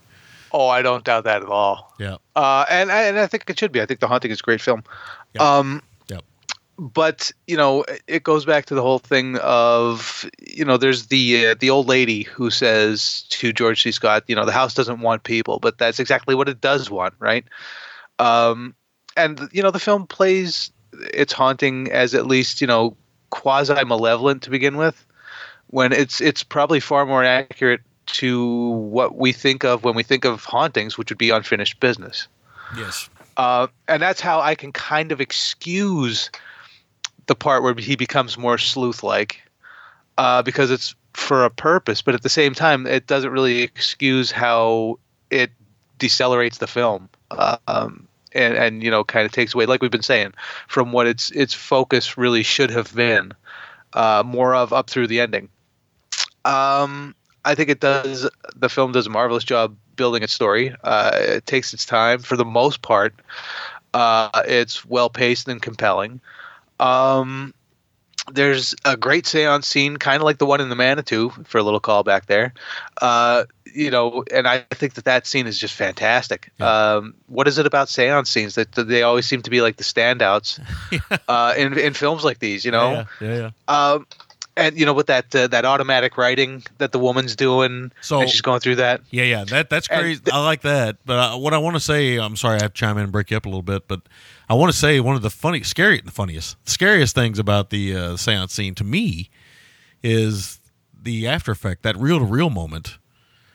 Oh, 0.52 0.68
I 0.68 0.82
don't 0.82 1.04
doubt 1.04 1.26
that 1.26 1.44
at 1.44 1.48
all. 1.50 1.94
Yeah, 2.00 2.16
Uh, 2.36 2.66
and 2.70 2.92
I- 2.92 3.04
and 3.04 3.20
I 3.20 3.28
think 3.28 3.50
it 3.50 3.60
should 3.60 3.72
be. 3.72 3.82
I 3.82 3.86
think 3.86 4.00
The 4.00 4.08
Haunting 4.08 4.32
is 4.32 4.40
a 4.40 4.44
great 4.44 4.62
film. 4.62 4.84
Yep. 5.34 5.42
Um. 5.44 5.84
But 6.80 7.32
you 7.46 7.58
know, 7.58 7.84
it 8.08 8.24
goes 8.24 8.46
back 8.46 8.66
to 8.68 8.76
the 8.76 8.82
whole 8.82 9.00
thing 9.00 9.38
of 9.40 10.30
you 10.40 10.64
know, 10.64 10.78
there's 10.78 11.08
the 11.08 11.48
uh, 11.48 11.56
the 11.60 11.70
old 11.70 11.88
lady 11.88 12.24
who 12.24 12.50
says 12.50 13.24
to 13.32 13.52
George 13.52 13.84
C. 13.84 13.92
Scott, 13.92 14.24
you 14.28 14.36
know, 14.36 14.46
the 14.46 14.54
house 14.54 14.74
doesn't 14.74 15.02
want 15.02 15.24
people, 15.24 15.60
but 15.60 15.78
that's 15.78 16.00
exactly 16.00 16.36
what 16.36 16.48
it 16.48 16.62
does 16.62 16.90
want, 16.90 17.14
right? 17.20 17.44
Um, 18.18 18.76
and 19.18 19.50
you 19.52 19.62
know, 19.62 19.72
the 19.72 19.80
film 19.80 20.08
plays 20.08 20.72
its 21.14 21.34
haunting 21.34 21.92
as 21.92 22.16
at 22.16 22.26
least 22.26 22.62
you 22.62 22.68
know 22.68 22.96
quasi 23.30 23.84
malevolent 23.84 24.44
to 24.44 24.50
begin 24.50 24.78
with, 24.78 25.06
when 25.68 25.92
it's 25.92 26.22
it's 26.22 26.44
probably 26.44 26.80
far 26.80 27.06
more 27.06 27.26
accurate 27.26 27.82
to 28.06 28.70
what 28.70 29.18
we 29.18 29.34
think 29.34 29.66
of 29.66 29.84
when 29.84 29.96
we 29.96 30.04
think 30.04 30.24
of 30.24 30.46
hauntings, 30.46 30.98
which 30.98 31.12
would 31.12 31.18
be 31.18 31.30
unfinished 31.30 31.80
business. 31.82 32.30
yes, 32.78 33.10
Uh, 33.36 33.68
and 33.90 34.02
that's 34.02 34.22
how 34.22 34.40
I 34.40 34.56
can 34.56 34.72
kind 34.72 35.12
of 35.12 35.20
excuse 35.20 36.32
the 37.30 37.36
part 37.36 37.64
where 37.64 37.76
he 37.76 37.96
becomes 37.96 38.38
more 38.38 38.58
sleuth-like, 38.58 39.42
uh, 40.18 40.42
because 40.42 40.72
it's 40.72 40.96
for 41.14 41.46
a 41.46 41.50
purpose. 41.50 42.02
But 42.02 42.16
at 42.16 42.24
the 42.24 42.30
same 42.30 42.54
time, 42.54 42.86
it 42.86 43.08
doesn't 43.08 43.32
really 43.32 43.62
excuse 43.62 44.32
how 44.32 45.00
it 45.30 45.52
decelerates 46.00 46.58
the 46.58 46.68
film. 46.68 47.08
Uh, 47.32 47.58
um, 47.68 48.08
and 48.34 48.56
and 48.56 48.84
you 48.84 48.92
know 48.92 49.04
kind 49.04 49.26
of 49.26 49.32
takes 49.32 49.54
away, 49.54 49.66
like 49.66 49.82
we've 49.82 49.92
been 49.92 50.02
saying, 50.02 50.34
from 50.68 50.92
what 50.92 51.08
its 51.08 51.30
its 51.32 51.54
focus 51.54 52.18
really 52.18 52.44
should 52.44 52.72
have 52.72 52.94
been, 52.96 53.32
uh, 53.94 54.24
more 54.26 54.56
of 54.56 54.74
up 54.74 54.90
through 54.90 55.08
the 55.08 55.20
ending. 55.20 55.50
Um, 56.46 57.16
I 57.46 57.56
think 57.56 57.70
it 57.70 57.80
does. 57.80 58.30
The 58.56 58.70
film 58.70 58.92
does 58.92 59.08
a 59.08 59.10
marvelous 59.10 59.44
job 59.44 59.76
building 59.96 60.24
its 60.24 60.34
story. 60.34 60.76
Uh, 60.84 61.12
it 61.14 61.46
takes 61.46 61.74
its 61.74 61.86
time 61.86 62.20
for 62.20 62.36
the 62.36 62.46
most 62.46 62.82
part. 62.82 63.14
Uh, 63.94 64.30
it's 64.46 64.86
well 64.86 65.10
paced 65.10 65.48
and 65.48 65.62
compelling. 65.62 66.22
Um, 66.80 67.54
there's 68.32 68.76
a 68.86 68.96
great 68.96 69.26
seance 69.26 69.68
scene, 69.68 69.98
kind 69.98 70.18
of 70.18 70.24
like 70.24 70.38
the 70.38 70.46
one 70.46 70.62
in 70.62 70.70
the 70.70 70.76
Manitou, 70.76 71.30
for 71.46 71.58
a 71.58 71.64
little 71.64 71.80
callback 71.80 72.26
there. 72.26 72.54
Uh, 73.02 73.46
you 73.66 73.92
know, 73.92 74.24
and 74.34 74.48
I 74.48 74.60
think 74.72 74.96
that 74.96 75.06
that 75.06 75.28
scene 75.28 75.48
is 75.48 75.58
just 75.58 75.74
fantastic. 75.74 76.52
Um, 76.60 77.16
what 77.28 77.48
is 77.48 77.58
it 77.58 77.66
about 77.66 77.90
seance 77.90 78.30
scenes 78.30 78.56
that, 78.56 78.72
that 78.74 78.88
they 78.88 79.04
always 79.04 79.26
seem 79.26 79.42
to 79.44 79.50
be 79.50 79.62
like 79.62 79.78
the 79.78 79.84
standouts 79.84 80.60
uh, 81.28 81.54
in 81.58 81.78
in 81.78 81.94
films 81.94 82.24
like 82.24 82.40
these? 82.40 82.66
You 82.66 82.72
know, 82.72 82.92
yeah, 82.92 83.06
yeah, 83.22 83.36
yeah. 83.36 83.50
um, 83.68 84.08
and 84.60 84.78
you 84.78 84.86
know 84.86 84.94
with 84.94 85.08
that 85.08 85.34
uh, 85.36 85.48
that 85.48 85.66
automatic 85.66 86.18
writing 86.18 86.64
that 86.78 86.92
the 86.92 87.00
woman's 87.00 87.36
doing, 87.36 87.92
So- 88.02 88.22
and 88.22 88.30
she's 88.30 88.42
going 88.42 88.60
through 88.60 88.76
that. 88.76 89.02
Yeah, 89.12 89.24
yeah, 89.24 89.44
that 89.46 89.70
that's 89.70 89.88
crazy. 89.88 90.20
th- 90.22 90.34
I 90.34 90.44
like 90.44 90.62
that. 90.62 90.98
But 91.06 91.18
uh, 91.34 91.38
what 91.38 91.54
I 91.54 91.58
want 91.58 91.76
to 91.76 91.80
say, 91.80 92.18
I'm 92.18 92.36
sorry, 92.36 92.58
I 92.60 92.62
have 92.64 92.74
to 92.74 92.80
chime 92.80 92.98
in 92.98 93.04
and 93.04 93.12
break 93.12 93.32
you 93.32 93.38
up 93.38 93.46
a 93.46 93.50
little 93.50 93.62
bit, 93.64 93.88
but 93.88 94.02
I 94.50 94.54
want 94.54 94.72
to 94.72 94.78
say 94.78 95.00
one 95.00 95.16
of 95.16 95.22
the 95.22 95.30
funny, 95.30 95.64
scary, 95.64 96.02
the 96.02 96.12
funniest, 96.12 96.58
scariest 96.68 97.16
things 97.16 97.40
about 97.40 97.70
the 97.70 97.96
uh, 97.96 98.18
seance 98.18 98.54
scene 98.54 98.76
to 98.76 98.84
me 98.84 99.30
is 100.04 100.60
the 101.02 101.28
after 101.28 101.52
effect, 101.52 101.84
that 101.84 101.98
reel 101.98 102.20
to 102.20 102.26
reel 102.26 102.50
moment. 102.50 102.98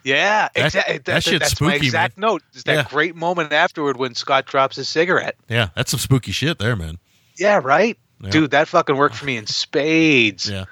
Yeah, 0.02 0.48
That- 0.54 0.64
exactly. 0.66 0.98
that 0.98 1.22
shit's 1.22 1.38
that's 1.40 1.60
my 1.60 1.70
spooky, 1.72 1.86
exact 1.86 2.18
man. 2.18 2.28
note. 2.30 2.42
Is 2.54 2.64
that 2.64 2.74
Yeah. 2.74 2.86
great 2.90 3.16
moment 3.16 3.52
afterward 3.52 3.96
when 3.96 4.14
Scott 4.14 4.44
drops 4.46 4.76
his 4.76 4.88
cigarette. 4.88 5.36
Yeah, 5.48 5.68
that's 5.74 5.90
some 5.90 6.00
spooky 6.00 6.32
shit 6.32 6.58
there, 6.58 6.76
man. 6.76 6.98
Yeah, 7.38 7.60
right, 7.62 7.98
Yeah. 8.24 8.30
dude. 8.30 8.50
That 8.50 8.68
fucking 8.68 8.96
worked 8.96 9.14
for 9.16 9.24
me 9.26 9.36
in 9.36 9.46
spades. 9.46 10.48
Yeah. 10.50 10.64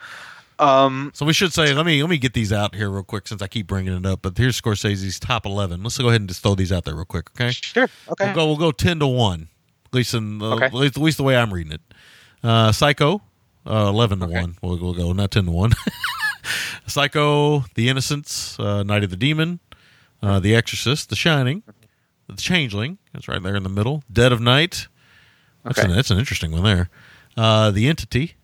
Um, 0.58 1.10
So 1.14 1.26
we 1.26 1.32
should 1.32 1.52
say, 1.52 1.72
let 1.74 1.84
me 1.86 2.02
let 2.02 2.10
me 2.10 2.18
get 2.18 2.34
these 2.34 2.52
out 2.52 2.74
here 2.74 2.88
real 2.90 3.02
quick 3.02 3.26
since 3.26 3.42
I 3.42 3.46
keep 3.48 3.66
bringing 3.66 3.92
it 3.94 4.06
up. 4.06 4.20
But 4.22 4.36
here's 4.38 4.60
Scorsese's 4.60 5.18
top 5.18 5.44
eleven. 5.46 5.82
Let's 5.82 5.98
go 5.98 6.08
ahead 6.08 6.20
and 6.20 6.28
just 6.28 6.42
throw 6.42 6.54
these 6.54 6.70
out 6.72 6.84
there 6.84 6.94
real 6.94 7.04
quick, 7.04 7.30
okay? 7.30 7.50
Sure. 7.52 7.88
Okay. 8.08 8.26
We'll 8.26 8.34
go. 8.34 8.46
We'll 8.46 8.56
go 8.56 8.70
ten 8.72 8.98
to 9.00 9.06
one. 9.06 9.48
At 9.86 9.94
least 9.94 10.14
in 10.14 10.40
uh, 10.40 10.54
Okay. 10.54 10.66
at, 10.66 10.74
least, 10.74 10.96
at 10.96 11.02
least 11.02 11.16
the 11.16 11.22
way 11.24 11.36
I'm 11.36 11.52
reading 11.52 11.72
it. 11.72 11.80
Uh, 12.44 12.70
Psycho, 12.72 13.22
uh, 13.66 13.86
eleven 13.88 14.20
to 14.20 14.26
one. 14.26 14.56
We'll, 14.62 14.78
we'll 14.78 14.94
go 14.94 15.12
not 15.12 15.30
ten 15.30 15.46
to 15.46 15.50
one. 15.50 15.72
Psycho, 16.86 17.60
The 17.74 17.88
Innocents, 17.88 18.58
uh, 18.58 18.82
Night 18.82 19.04
of 19.04 19.10
the 19.10 19.16
Demon, 19.16 19.60
uh, 20.22 20.40
The 20.40 20.54
Exorcist, 20.54 21.08
The 21.10 21.16
Shining, 21.16 21.62
The 22.28 22.36
Changeling. 22.36 22.98
That's 23.12 23.28
right 23.28 23.42
there 23.42 23.56
in 23.56 23.62
the 23.62 23.68
middle. 23.68 24.02
Dead 24.12 24.32
of 24.32 24.40
Night. 24.40 24.88
That's, 25.64 25.78
Okay. 25.78 25.88
an, 25.88 25.94
that's 25.94 26.10
an 26.10 26.18
interesting 26.18 26.50
one 26.52 26.64
there. 26.64 26.90
Uh, 27.36 27.70
the 27.70 27.88
Entity, 27.88 28.34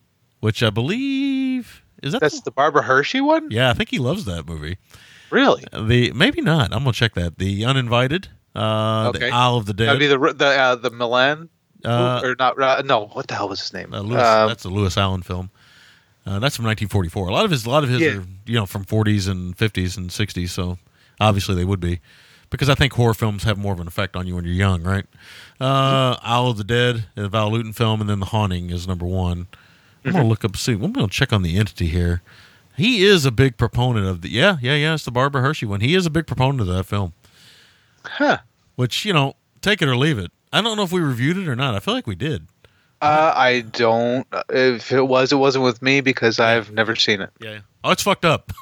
which 0.41 0.63
I 0.63 0.71
believe 0.71 1.83
is 2.03 2.13
that. 2.13 2.21
That's 2.21 2.37
the, 2.41 2.45
the 2.47 2.51
Barbara 2.53 2.83
Hershey 2.83 3.21
one. 3.21 3.51
yeah, 3.51 3.71
I 3.71 3.75
think 3.75 3.91
he 3.91 3.99
loves 3.99 4.25
that 4.27 4.47
movie. 4.47 4.79
Really? 5.31 5.65
The 5.73 6.13
maybe 6.13 6.41
not. 6.41 6.73
I'm 6.73 6.81
gonna 6.81 6.93
check 6.93 7.15
that. 7.15 7.39
The 7.39 7.65
Uninvited. 7.65 8.29
Uh, 8.55 9.09
Okay. 9.15 9.29
The 9.29 9.31
Isle 9.35 9.57
of 9.57 9.67
the 9.67 9.75
Dead. 9.75 9.89
That'd 9.89 10.01
be 10.01 10.07
the 10.07 10.19
the 10.33 10.47
uh, 10.47 10.75
the 10.77 10.91
Milan 10.91 11.49
Uh, 11.85 12.21
or 12.25 12.35
not? 12.39 12.61
Uh, 12.61 12.83
no, 12.83 13.07
what 13.09 13.29
the 13.29 13.35
hell 13.35 13.49
was 13.49 13.61
his 13.61 13.73
name? 13.73 13.93
Uh, 13.93 14.01
Lewis, 14.01 14.23
Um, 14.23 14.49
that's 14.49 14.65
a 14.65 14.69
Lewis 14.71 14.97
Allen 14.97 15.23
film. 15.23 15.51
Uh, 16.27 16.39
that's 16.41 16.57
from 16.57 16.65
1944. 16.67 17.29
A 17.29 17.33
lot 17.33 17.45
of 17.45 17.51
his, 17.51 17.65
a 17.67 17.71
lot 17.71 17.85
of 17.85 17.91
his 17.91 18.01
Yeah. 18.01 18.17
are 18.19 18.25
you 18.47 18.55
know 18.55 18.67
from 18.67 18.85
40s 18.85 19.29
and 19.29 19.57
50s 19.57 19.97
and 19.97 20.11
60s. 20.11 20.49
So 20.51 20.79
obviously 21.21 21.55
they 21.55 21.65
would 21.65 21.81
be, 21.81 22.01
because 22.51 22.69
I 22.69 22.75
think 22.75 22.93
horror 22.93 23.15
films 23.15 23.45
have 23.45 23.59
more 23.59 23.73
of 23.73 23.81
an 23.81 23.87
effect 23.87 24.17
on 24.17 24.27
you 24.27 24.35
when 24.35 24.45
you're 24.45 24.55
young, 24.55 24.83
right? 24.83 25.07
Uh, 25.61 26.17
Isle 26.23 26.49
of 26.49 26.57
the 26.57 26.65
Dead, 26.65 27.07
a 27.17 27.29
Val 27.29 27.51
Lewton 27.51 27.73
film, 27.73 28.01
and 28.01 28.09
then 28.09 28.21
The 28.21 28.27
Haunting 28.27 28.71
is 28.71 28.87
number 28.87 29.07
one. 29.07 29.47
I'm 30.05 30.13
gonna 30.13 30.29
look 30.29 30.45
up 30.45 30.57
see. 30.57 30.73
I'm 30.73 30.93
gonna 30.93 31.09
check 31.09 31.33
on 31.33 31.43
the 31.43 31.59
entity 31.59 31.87
here. 31.87 32.23
He 32.77 33.05
is 33.05 33.27
a 33.27 33.31
big 33.31 33.57
proponent 33.57 34.07
of 34.07 34.23
the 34.23 34.31
yeah 34.31 34.57
yeah 34.63 34.77
yeah. 34.77 34.95
It's 34.95 35.05
the 35.05 35.11
Barbara 35.11 35.43
Hershey 35.43 35.67
one. 35.67 35.81
He 35.81 35.95
is 35.95 36.07
a 36.07 36.11
big 36.11 36.27
proponent 36.27 36.61
of 36.61 36.69
that 36.69 36.85
film. 36.85 37.13
Huh. 38.05 38.39
Which 38.77 39.05
you 39.05 39.13
know, 39.13 39.35
take 39.61 39.83
it 39.83 39.89
or 39.89 39.97
leave 39.97 40.19
it. 40.19 40.31
I 40.53 40.63
don't 40.63 40.77
know 40.77 40.85
if 40.85 40.93
we 40.93 41.01
reviewed 41.01 41.37
it 41.37 41.49
or 41.49 41.57
not. 41.57 41.75
I 41.75 41.81
feel 41.81 41.95
like 41.95 42.07
we 42.07 42.15
did. 42.15 42.47
Uh, 43.03 43.33
I 43.35 43.61
don't. 43.61 44.27
If 44.49 44.93
it 44.93 45.07
was, 45.07 45.33
it 45.33 45.37
wasn't 45.37 45.65
with 45.65 45.83
me 45.83 46.01
because 46.01 46.41
I've 46.41 46.73
never 46.73 46.97
seen 46.97 47.21
it. 47.21 47.31
Yeah. 47.41 47.61
Oh, 47.85 47.91
it's 47.91 48.03
fucked 48.03 48.25
up. 48.25 48.53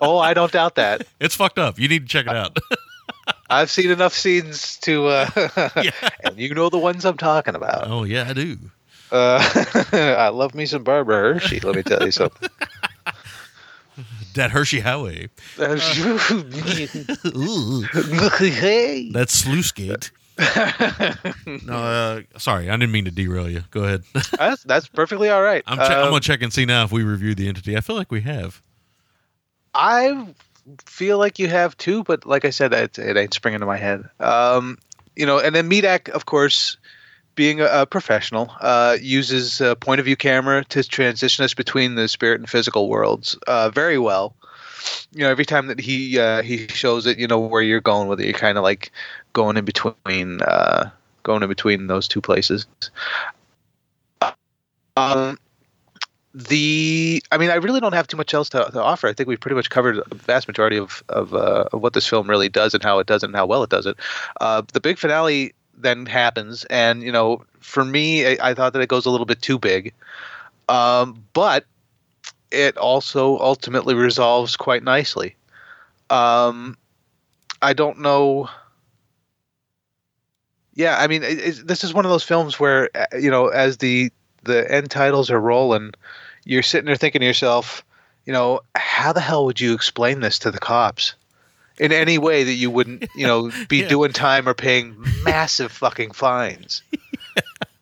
Oh, 0.00 0.18
I 0.18 0.34
don't 0.34 0.52
doubt 0.52 0.76
that. 0.76 1.06
it's 1.20 1.34
fucked 1.34 1.58
up. 1.58 1.78
You 1.78 1.88
need 1.88 2.02
to 2.02 2.08
check 2.08 2.26
it 2.26 2.36
out. 2.36 2.56
I've 3.50 3.70
seen 3.70 3.90
enough 3.90 4.14
scenes 4.14 4.76
to, 4.78 5.06
uh, 5.08 5.28
and 6.24 6.38
you 6.38 6.54
know 6.54 6.68
the 6.70 6.78
ones 6.78 7.04
I'm 7.04 7.16
talking 7.18 7.54
about. 7.54 7.88
oh 7.90 8.04
yeah, 8.04 8.28
I 8.28 8.32
do. 8.32 8.58
Uh, 9.12 9.42
I 9.92 10.28
love 10.28 10.54
me 10.54 10.66
some 10.66 10.84
Barbara 10.84 11.34
Hershey. 11.34 11.58
Let 11.60 11.74
me 11.74 11.82
tell 11.82 12.02
you 12.04 12.12
something. 12.12 12.48
That 14.34 14.52
Hershey 14.52 14.78
Highway. 14.80 15.28
Hey. 18.50 19.10
that's 19.12 19.32
sluice 19.34 19.72
gate. 19.72 20.10
no, 20.38 21.72
uh, 21.74 22.20
sorry, 22.38 22.70
I 22.70 22.76
didn't 22.76 22.92
mean 22.92 23.04
to 23.04 23.10
derail 23.10 23.48
you. 23.50 23.64
Go 23.70 23.84
ahead. 23.84 24.04
That's 24.38 24.62
that's 24.62 24.86
perfectly 24.88 25.28
all 25.28 25.42
right. 25.42 25.62
I'm, 25.66 25.76
che- 25.78 25.84
I'm 25.84 26.04
Um, 26.04 26.10
gonna 26.10 26.20
check 26.20 26.40
and 26.42 26.52
see 26.52 26.64
now 26.64 26.84
if 26.84 26.92
we 26.92 27.02
reviewed 27.02 27.36
the 27.36 27.48
entity. 27.48 27.76
I 27.76 27.80
feel 27.80 27.96
like 27.96 28.10
we 28.10 28.22
have. 28.22 28.62
I 29.74 30.28
feel 30.84 31.18
like 31.18 31.38
you 31.38 31.48
have 31.48 31.76
too, 31.76 32.04
but 32.04 32.26
like 32.26 32.44
I 32.44 32.50
said, 32.50 32.72
it, 32.72 32.98
it 32.98 33.16
ain't 33.16 33.34
springing 33.34 33.60
to 33.60 33.66
my 33.66 33.76
head. 33.76 34.08
Um, 34.18 34.78
you 35.16 35.26
know, 35.26 35.38
and 35.38 35.54
then 35.54 35.68
Medak, 35.68 36.08
of 36.10 36.26
course, 36.26 36.76
being 37.34 37.60
a, 37.60 37.66
a 37.66 37.86
professional, 37.86 38.50
uh, 38.60 38.96
uses 39.00 39.60
a 39.60 39.76
point 39.76 40.00
of 40.00 40.06
view 40.06 40.16
camera 40.16 40.64
to 40.66 40.82
transition 40.82 41.44
us 41.44 41.54
between 41.54 41.94
the 41.94 42.08
spirit 42.08 42.40
and 42.40 42.48
physical 42.48 42.88
worlds 42.88 43.36
uh, 43.46 43.70
very 43.70 43.98
well. 43.98 44.34
You 45.12 45.24
know, 45.24 45.30
every 45.30 45.44
time 45.44 45.66
that 45.66 45.78
he 45.78 46.18
uh, 46.18 46.42
he 46.42 46.66
shows 46.68 47.06
it, 47.06 47.18
you 47.18 47.26
know 47.26 47.38
where 47.38 47.62
you're 47.62 47.80
going 47.80 48.08
with 48.08 48.20
it. 48.20 48.24
You're 48.24 48.32
kind 48.38 48.56
of 48.56 48.64
like 48.64 48.90
going 49.32 49.56
in 49.56 49.64
between, 49.64 50.40
uh, 50.42 50.90
going 51.22 51.42
in 51.42 51.48
between 51.48 51.86
those 51.86 52.08
two 52.08 52.20
places. 52.20 52.66
Um, 54.96 55.38
the 56.34 57.22
I 57.32 57.38
mean, 57.38 57.50
I 57.50 57.56
really 57.56 57.80
don't 57.80 57.94
have 57.94 58.06
too 58.06 58.16
much 58.16 58.32
else 58.34 58.48
to, 58.50 58.68
to 58.72 58.82
offer. 58.82 59.08
I 59.08 59.12
think 59.12 59.28
we've 59.28 59.40
pretty 59.40 59.56
much 59.56 59.70
covered 59.70 59.98
a 59.98 60.14
vast 60.14 60.46
majority 60.46 60.76
of 60.76 61.02
of, 61.08 61.34
uh, 61.34 61.64
of 61.72 61.80
what 61.82 61.92
this 61.92 62.06
film 62.06 62.28
really 62.28 62.48
does 62.48 62.74
and 62.74 62.82
how 62.82 62.98
it 62.98 63.06
does 63.06 63.22
it 63.22 63.26
and 63.26 63.36
how 63.36 63.46
well 63.46 63.62
it 63.62 63.70
does 63.70 63.86
it. 63.86 63.96
Uh, 64.40 64.62
the 64.72 64.80
big 64.80 64.98
finale 64.98 65.54
then 65.76 66.06
happens, 66.06 66.64
and 66.66 67.02
you 67.02 67.10
know, 67.10 67.44
for 67.60 67.84
me, 67.84 68.26
I, 68.26 68.50
I 68.50 68.54
thought 68.54 68.72
that 68.74 68.82
it 68.82 68.88
goes 68.88 69.06
a 69.06 69.10
little 69.10 69.26
bit 69.26 69.42
too 69.42 69.58
big, 69.58 69.92
um, 70.68 71.24
but 71.32 71.64
it 72.50 72.76
also 72.76 73.38
ultimately 73.38 73.94
resolves 73.94 74.56
quite 74.56 74.82
nicely. 74.84 75.34
Um, 76.10 76.76
I 77.62 77.72
don't 77.72 78.00
know. 78.00 78.48
Yeah, 80.74 80.96
I 80.98 81.08
mean, 81.08 81.24
it, 81.24 81.38
it's 81.40 81.62
this 81.64 81.82
is 81.82 81.92
one 81.92 82.04
of 82.04 82.10
those 82.10 82.22
films 82.22 82.60
where 82.60 82.88
uh, 82.94 83.06
you 83.18 83.30
know, 83.30 83.48
as 83.48 83.78
the 83.78 84.12
the 84.42 84.70
end 84.70 84.90
titles 84.90 85.30
are 85.30 85.40
rolling, 85.40 85.92
you're 86.44 86.62
sitting 86.62 86.86
there 86.86 86.96
thinking 86.96 87.20
to 87.20 87.26
yourself, 87.26 87.84
you 88.26 88.32
know, 88.32 88.60
how 88.74 89.12
the 89.12 89.20
hell 89.20 89.44
would 89.46 89.60
you 89.60 89.74
explain 89.74 90.20
this 90.20 90.38
to 90.40 90.50
the 90.50 90.58
cops? 90.58 91.14
In 91.78 91.92
any 91.92 92.18
way 92.18 92.44
that 92.44 92.52
you 92.52 92.70
wouldn't, 92.70 93.06
you 93.16 93.26
know, 93.26 93.50
be 93.68 93.78
Yeah. 93.78 93.88
doing 93.88 94.12
time 94.12 94.46
or 94.48 94.52
paying 94.54 94.96
massive 95.24 95.72
fucking 95.72 96.12
fines. 96.12 96.82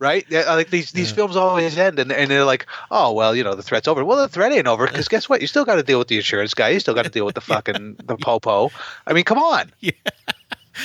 Right? 0.01 0.25
Yeah, 0.29 0.53
like 0.53 0.69
these 0.69 0.93
these 0.93 1.11
films 1.11 1.35
always 1.35 1.77
end 1.77 1.99
and, 1.99 2.09
and 2.09 2.31
they're 2.31 2.45
like, 2.45 2.67
oh 2.89 3.11
well, 3.11 3.35
you 3.35 3.43
know, 3.43 3.53
the 3.55 3.61
threat's 3.61 3.85
over. 3.85 4.05
Well, 4.05 4.15
the 4.17 4.29
threat 4.29 4.53
ain't 4.53 4.65
over 4.65 4.87
because 4.87 5.09
guess 5.09 5.27
what? 5.27 5.41
You 5.41 5.47
still 5.47 5.65
got 5.65 5.75
to 5.75 5.83
deal 5.83 5.99
with 5.99 6.07
the 6.07 6.15
insurance 6.15 6.53
guy. 6.53 6.69
You 6.69 6.79
still 6.79 6.93
got 6.93 7.03
to 7.03 7.09
deal 7.09 7.25
with 7.25 7.35
the 7.35 7.41
fucking 7.53 7.97
the 8.05 8.15
popo. 8.15 8.71
I 9.05 9.11
mean, 9.11 9.25
come 9.25 9.39
on. 9.39 9.73
Yeah, 9.81 9.91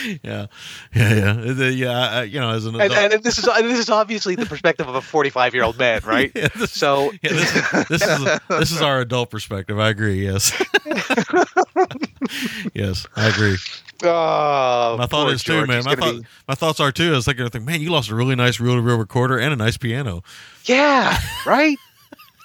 yeah, 0.22 0.46
yeah. 0.94 1.68
Yeah, 1.70 1.90
I- 2.08 2.22
you 2.24 2.40
know, 2.40 2.50
as 2.50 2.66
an 2.66 2.74
adult, 2.80 3.12
and 3.12 3.22
this 3.22 3.38
is 3.38 3.46
and 3.46 3.68
this 3.68 3.78
is 3.78 3.90
obviously 3.90 4.34
the 4.34 4.46
perspective 4.46 4.88
of 4.88 4.94
a 4.94 5.00
45 5.00 5.54
year 5.54 5.64
old 5.64 5.78
man, 5.78 6.00
right? 6.06 6.30
Yeah, 6.34 6.48
this- 6.56 6.72
so 6.72 7.12
yeah, 7.22 7.32
this, 7.32 7.88
this 7.88 8.02
is 8.02 8.40
this 8.48 8.72
is 8.72 8.82
our 8.82 9.00
adult 9.00 9.30
perspective. 9.30 9.78
I 9.78 9.88
agree. 9.90 10.24
Yes, 10.24 10.52
yes, 12.74 13.06
I 13.16 13.28
agree. 13.28 13.56
Oh, 14.02 14.96
My 14.98 15.06
thought 15.06 15.32
is 15.32 15.42
too, 15.42 15.66
man. 15.66 15.84
My 15.84 15.94
thought, 15.94 16.20
be- 16.20 16.26
my 16.48 16.54
thoughts 16.54 16.80
are 16.80 16.92
too. 16.92 17.12
I 17.12 17.16
was 17.16 17.24
thinking, 17.24 17.44
I 17.46 17.48
think, 17.48 17.64
man, 17.64 17.80
you 17.80 17.90
lost 17.90 18.10
a 18.10 18.14
really 18.14 18.34
nice 18.34 18.60
reel-to-reel 18.60 18.98
recorder 18.98 19.38
and 19.38 19.52
a 19.52 19.56
nice 19.56 19.76
piano. 19.76 20.22
Yeah, 20.64 21.16
right. 21.46 21.78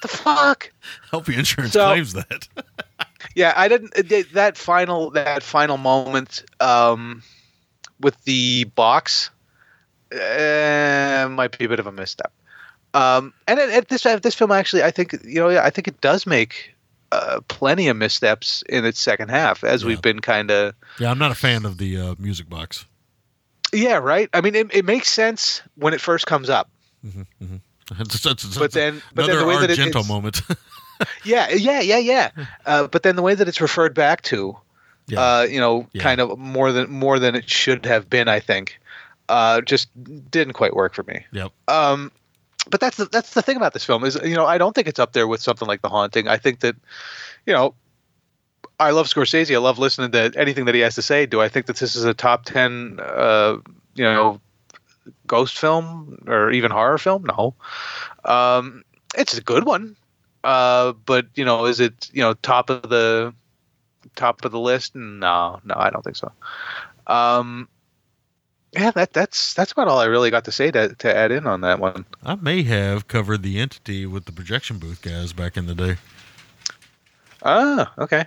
the 0.01 0.07
fuck. 0.07 0.71
Hope 1.11 1.27
your 1.27 1.39
insurance 1.39 1.73
So- 1.73 1.85
claims 1.87 2.13
that. 2.13 2.47
Yeah, 3.35 3.53
I 3.55 3.67
didn't. 3.67 3.93
That 4.33 4.57
final 4.57 5.09
that 5.11 5.43
final 5.43 5.77
moment 5.77 6.43
um, 6.61 7.21
with 7.99 8.21
the 8.23 8.65
box 8.75 9.29
uh, 10.13 11.27
might 11.31 11.57
be 11.57 11.65
a 11.65 11.69
bit 11.69 11.79
of 11.79 11.87
a 11.87 11.91
misstep. 11.91 12.31
Um, 12.93 13.33
and 13.47 13.59
at, 13.59 13.69
at 13.69 13.87
this 13.89 14.05
at 14.05 14.23
this 14.23 14.35
film, 14.35 14.51
actually, 14.51 14.83
I 14.83 14.91
think 14.91 15.13
you 15.23 15.39
know, 15.39 15.49
yeah, 15.49 15.63
I 15.63 15.69
think 15.69 15.87
it 15.87 16.01
does 16.01 16.25
make 16.25 16.73
uh, 17.11 17.39
plenty 17.47 17.87
of 17.87 17.97
missteps 17.97 18.63
in 18.69 18.85
its 18.85 18.99
second 18.99 19.29
half, 19.29 19.63
as 19.63 19.85
we've 19.85 20.01
been 20.01 20.19
kind 20.19 20.49
of. 20.51 20.73
yeah, 20.99 21.11
I'm 21.11 21.19
not 21.19 21.31
a 21.31 21.35
fan 21.35 21.65
of 21.65 21.77
the 21.77 21.97
uh, 21.99 22.15
music 22.17 22.49
box. 22.49 22.85
Yeah, 23.71 23.97
right. 23.97 24.27
I 24.33 24.41
mean, 24.41 24.55
it, 24.55 24.73
it 24.73 24.85
makes 24.85 25.09
sense 25.09 25.61
when 25.75 25.93
it 25.93 26.01
first 26.01 26.25
comes 26.25 26.49
up. 26.49 26.69
It's- 27.91 28.23
it's- 28.23 28.45
it's 28.45 28.57
But 28.57 28.71
then- 28.71 29.01
but 29.15 29.25
then 29.25 29.37
the 29.39 29.45
way 29.47 29.57
that 29.57 29.71
it- 29.71 29.79
it's- 29.79 30.07
moment. 30.07 30.41
Yeah, 31.23 31.49
yeah, 31.49 31.79
yeah, 31.79 31.97
yeah. 31.97 32.29
Uh, 32.65 32.85
but 32.87 33.03
then 33.03 33.15
the 33.15 33.21
way 33.21 33.33
that 33.33 33.47
it's 33.47 33.61
referred 33.61 33.93
back 33.95 34.21
to, 34.23 34.57
Yeah. 35.09 35.19
uh, 35.21 35.41
you 35.43 35.59
know, 35.59 35.87
Yeah. 35.93 36.03
kind 36.03 36.21
of 36.21 36.37
more 36.39 36.71
than 36.71 36.89
more 36.89 37.19
than 37.19 37.35
it 37.35 37.49
should 37.49 37.85
have 37.85 38.09
been. 38.09 38.27
I 38.27 38.39
think, 38.39 38.79
uh, 39.27 39.61
just 39.61 39.89
didn't 40.31 40.53
quite 40.53 40.73
work 40.75 40.93
for 40.93 41.03
me. 41.03 41.25
yep. 41.31 41.51
Um, 41.67 42.11
but 42.69 42.79
that's 42.79 42.97
the 42.97 43.05
that's 43.05 43.33
the 43.33 43.41
thing 43.41 43.57
about 43.57 43.73
this 43.73 43.83
film 43.83 44.03
is 44.03 44.17
you 44.23 44.35
know 44.35 44.45
I 44.45 44.57
don't 44.57 44.73
think 44.75 44.87
it's 44.87 44.99
up 44.99 45.13
there 45.13 45.27
with 45.27 45.41
something 45.41 45.67
like 45.67 45.81
The 45.81 45.89
Haunting. 45.89 46.27
I 46.27 46.37
think 46.37 46.59
that, 46.59 46.75
you 47.45 47.53
know, 47.53 47.73
I 48.79 48.91
love 48.91 49.07
Scorsese. 49.07 49.53
I 49.53 49.57
love 49.57 49.79
listening 49.79 50.11
to 50.11 50.31
anything 50.35 50.65
that 50.65 50.75
he 50.75 50.81
has 50.81 50.95
to 50.95 51.01
say. 51.01 51.25
Do 51.25 51.41
I 51.41 51.49
think 51.49 51.65
that 51.65 51.77
this 51.77 51.95
is 51.95 52.03
a 52.05 52.13
top 52.13 52.45
ten, 52.45 52.99
uh, 53.01 53.57
you 53.95 54.03
know, 54.03 54.39
ghost 55.25 55.57
film 55.57 56.23
or 56.27 56.51
even 56.51 56.69
horror 56.71 56.97
film? 56.97 57.25
No. 57.25 57.55
Um, 58.25 58.83
it's 59.17 59.37
a 59.37 59.41
good 59.41 59.65
one, 59.65 59.95
uh, 60.43 60.93
but 61.05 61.25
you 61.35 61.45
know, 61.45 61.65
is 61.65 61.79
it 61.79 62.09
you 62.13 62.21
know 62.21 62.33
top 62.35 62.69
of 62.69 62.83
the 62.83 63.33
top 64.15 64.43
of 64.45 64.51
the 64.51 64.59
list? 64.59 64.95
No, 64.95 65.59
no, 65.63 65.75
I 65.77 65.89
don't 65.89 66.03
think 66.03 66.15
so. 66.15 66.31
Um, 67.07 67.67
yeah, 68.71 68.91
that 68.91 69.13
that's 69.13 69.53
that's 69.53 69.71
about 69.71 69.87
all 69.87 69.99
I 69.99 70.05
really 70.05 70.29
got 70.29 70.45
to 70.45 70.51
say 70.51 70.69
to 70.71 70.93
to 70.95 71.15
add 71.15 71.31
in 71.31 71.47
on 71.47 71.61
that 71.61 71.79
one. 71.79 72.05
I 72.23 72.35
may 72.35 72.63
have 72.63 73.07
covered 73.07 73.41
the 73.43 73.59
entity 73.59 74.05
with 74.05 74.25
the 74.25 74.31
projection 74.31 74.77
booth 74.77 75.01
guys 75.01 75.33
back 75.33 75.57
in 75.57 75.65
the 75.65 75.75
day. 75.75 75.95
Ah, 77.43 77.91
okay. 77.97 78.25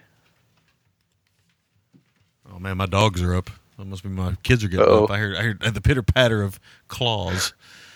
Oh 2.53 2.59
man, 2.59 2.77
my 2.77 2.86
dogs 2.86 3.23
are 3.23 3.35
up. 3.35 3.51
That 3.78 3.86
must 3.86 4.03
be 4.03 4.09
my 4.09 4.35
kids 4.43 4.62
are 4.65 4.69
getting 4.69 4.86
Uh-oh. 4.86 5.05
up. 5.05 5.11
I 5.11 5.19
heard 5.19 5.36
I 5.36 5.43
heard 5.43 5.61
the 5.74 5.81
pitter 5.81 6.03
patter 6.03 6.43
of 6.43 6.59
claws, 6.89 7.53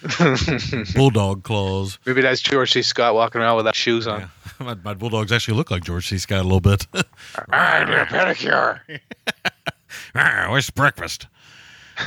bulldog 0.95 1.43
claws. 1.43 1.99
Maybe 2.07 2.23
that's 2.23 2.41
George 2.41 2.73
C. 2.73 2.83
Scott 2.83 3.15
walking 3.15 3.41
around 3.41 3.57
without 3.57 3.75
shoes 3.75 4.07
on. 4.07 4.21
Yeah. 4.21 4.29
My, 4.59 4.75
my 4.75 4.95
bulldogs 4.95 5.33
actually 5.33 5.59
look 5.59 5.71
like 5.71 5.85
George 5.85 6.09
C. 6.09 6.17
Scott 6.17 6.41
a 6.41 6.43
little 6.45 6.61
bit. 6.61 6.87
I 7.51 7.85
need 7.85 7.93
a 7.93 8.07
pedicure. 8.07 8.81
Ah, 10.15 10.47
Where's 10.51 10.71
breakfast? 10.71 11.27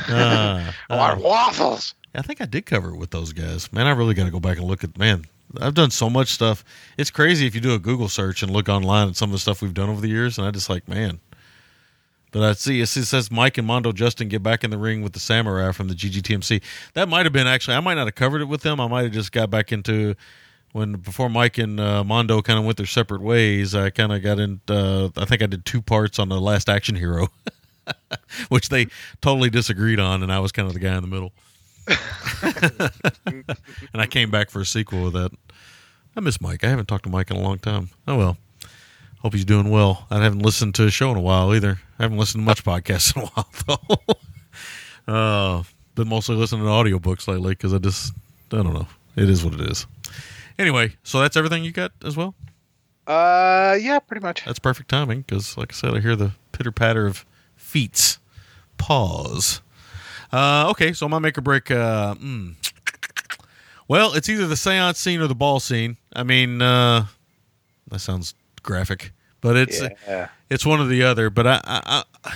Uh, 0.08 0.72
I 0.88 0.96
want 0.96 1.20
waffles. 1.20 1.94
I 2.12 2.22
think 2.22 2.40
I 2.40 2.46
did 2.46 2.66
cover 2.66 2.90
it 2.90 2.96
with 2.96 3.10
those 3.10 3.32
guys. 3.32 3.72
Man, 3.72 3.86
I 3.86 3.90
really 3.90 4.14
got 4.14 4.24
to 4.24 4.32
go 4.32 4.40
back 4.40 4.58
and 4.58 4.66
look 4.66 4.82
at. 4.82 4.98
Man, 4.98 5.26
I've 5.60 5.74
done 5.74 5.92
so 5.92 6.10
much 6.10 6.28
stuff. 6.28 6.64
It's 6.98 7.10
crazy 7.10 7.46
if 7.46 7.54
you 7.54 7.60
do 7.60 7.72
a 7.74 7.78
Google 7.78 8.08
search 8.08 8.42
and 8.42 8.52
look 8.52 8.68
online 8.68 9.10
at 9.10 9.16
some 9.16 9.30
of 9.30 9.32
the 9.32 9.38
stuff 9.38 9.62
we've 9.62 9.74
done 9.74 9.88
over 9.88 10.00
the 10.00 10.08
years, 10.08 10.36
and 10.36 10.44
I 10.46 10.50
just 10.50 10.68
like, 10.68 10.88
man. 10.88 11.20
But 12.32 12.42
I 12.42 12.52
see 12.52 12.80
it 12.80 12.86
says 12.86 13.30
Mike 13.30 13.58
and 13.58 13.66
Mondo 13.66 13.92
Justin 13.92 14.28
get 14.28 14.42
back 14.42 14.62
in 14.62 14.70
the 14.70 14.78
ring 14.78 15.02
with 15.02 15.12
the 15.12 15.20
Samurai 15.20 15.72
from 15.72 15.88
the 15.88 15.94
GGTMC. 15.94 16.62
That 16.94 17.08
might 17.08 17.26
have 17.26 17.32
been 17.32 17.46
actually. 17.46 17.76
I 17.76 17.80
might 17.80 17.94
not 17.94 18.06
have 18.06 18.14
covered 18.14 18.40
it 18.40 18.46
with 18.46 18.62
them. 18.62 18.80
I 18.80 18.86
might 18.86 19.02
have 19.02 19.12
just 19.12 19.32
got 19.32 19.50
back 19.50 19.72
into 19.72 20.14
when 20.72 20.92
before 20.92 21.28
Mike 21.28 21.58
and 21.58 21.80
uh, 21.80 22.04
Mondo 22.04 22.40
kind 22.42 22.58
of 22.58 22.64
went 22.64 22.76
their 22.76 22.86
separate 22.86 23.22
ways. 23.22 23.74
I 23.74 23.90
kind 23.90 24.12
of 24.12 24.22
got 24.22 24.38
in. 24.38 24.60
Uh, 24.68 25.08
I 25.16 25.24
think 25.24 25.42
I 25.42 25.46
did 25.46 25.64
two 25.64 25.82
parts 25.82 26.18
on 26.18 26.28
the 26.28 26.40
Last 26.40 26.68
Action 26.68 26.94
Hero, 26.94 27.28
which 28.48 28.68
they 28.68 28.86
totally 29.20 29.50
disagreed 29.50 29.98
on, 29.98 30.22
and 30.22 30.32
I 30.32 30.38
was 30.38 30.52
kind 30.52 30.68
of 30.68 30.74
the 30.74 30.80
guy 30.80 30.94
in 30.96 31.02
the 31.02 31.08
middle. 31.08 31.32
and 33.92 34.00
I 34.00 34.06
came 34.06 34.30
back 34.30 34.50
for 34.50 34.60
a 34.60 34.66
sequel 34.66 35.08
of 35.08 35.12
that. 35.14 35.32
I 36.16 36.20
miss 36.20 36.40
Mike. 36.40 36.62
I 36.62 36.68
haven't 36.68 36.86
talked 36.86 37.04
to 37.04 37.10
Mike 37.10 37.30
in 37.30 37.36
a 37.36 37.40
long 37.40 37.58
time. 37.58 37.90
Oh 38.06 38.16
well. 38.16 38.36
Hope 39.20 39.34
he's 39.34 39.44
doing 39.44 39.68
well. 39.68 40.06
I 40.10 40.22
haven't 40.22 40.40
listened 40.40 40.74
to 40.76 40.86
a 40.86 40.90
show 40.90 41.10
in 41.10 41.16
a 41.16 41.20
while 41.20 41.54
either. 41.54 41.78
I 41.98 42.02
haven't 42.04 42.18
listened 42.18 42.42
to 42.42 42.46
much 42.46 42.64
podcasts 42.64 43.14
in 43.14 43.22
a 43.22 43.26
while 43.26 44.08
though. 45.06 45.12
uh, 45.12 45.62
been 45.94 46.08
mostly 46.08 46.36
listening 46.36 46.62
to 46.62 46.68
audiobooks 46.68 47.28
lately 47.28 47.50
because 47.50 47.74
I 47.74 47.78
just 47.78 48.14
I 48.52 48.56
don't 48.56 48.72
know. 48.72 48.88
It 49.16 49.28
is 49.28 49.44
what 49.44 49.54
it 49.54 49.60
is. 49.60 49.86
Anyway, 50.58 50.96
so 51.02 51.20
that's 51.20 51.36
everything 51.36 51.64
you 51.64 51.72
got 51.72 51.92
as 52.04 52.16
well. 52.16 52.34
Uh, 53.06 53.76
yeah, 53.80 53.98
pretty 53.98 54.22
much. 54.22 54.44
That's 54.44 54.58
perfect 54.58 54.88
timing 54.88 55.22
because, 55.22 55.56
like 55.56 55.72
I 55.72 55.74
said, 55.74 55.94
I 55.94 56.00
hear 56.00 56.16
the 56.16 56.32
pitter 56.52 56.72
patter 56.72 57.06
of 57.06 57.24
feet. 57.56 58.18
Pause. 58.78 59.60
Uh, 60.32 60.68
okay, 60.70 60.92
so 60.92 61.08
my 61.08 61.18
make 61.18 61.36
or 61.36 61.40
break. 61.40 61.70
Uh, 61.70 62.14
mm. 62.14 62.54
Well, 63.88 64.14
it's 64.14 64.28
either 64.28 64.46
the 64.46 64.56
seance 64.56 64.98
scene 64.98 65.20
or 65.20 65.26
the 65.26 65.34
ball 65.34 65.60
scene. 65.60 65.96
I 66.12 66.22
mean, 66.22 66.62
uh, 66.62 67.06
that 67.88 67.98
sounds 67.98 68.34
graphic, 68.62 69.12
but 69.40 69.56
it's 69.56 69.80
Yeah. 70.06 70.28
it's 70.48 70.64
one 70.66 70.80
or 70.80 70.86
the 70.86 71.02
other. 71.02 71.30
But 71.30 71.46
I 71.46 71.60
I, 71.64 72.04
I, 72.24 72.32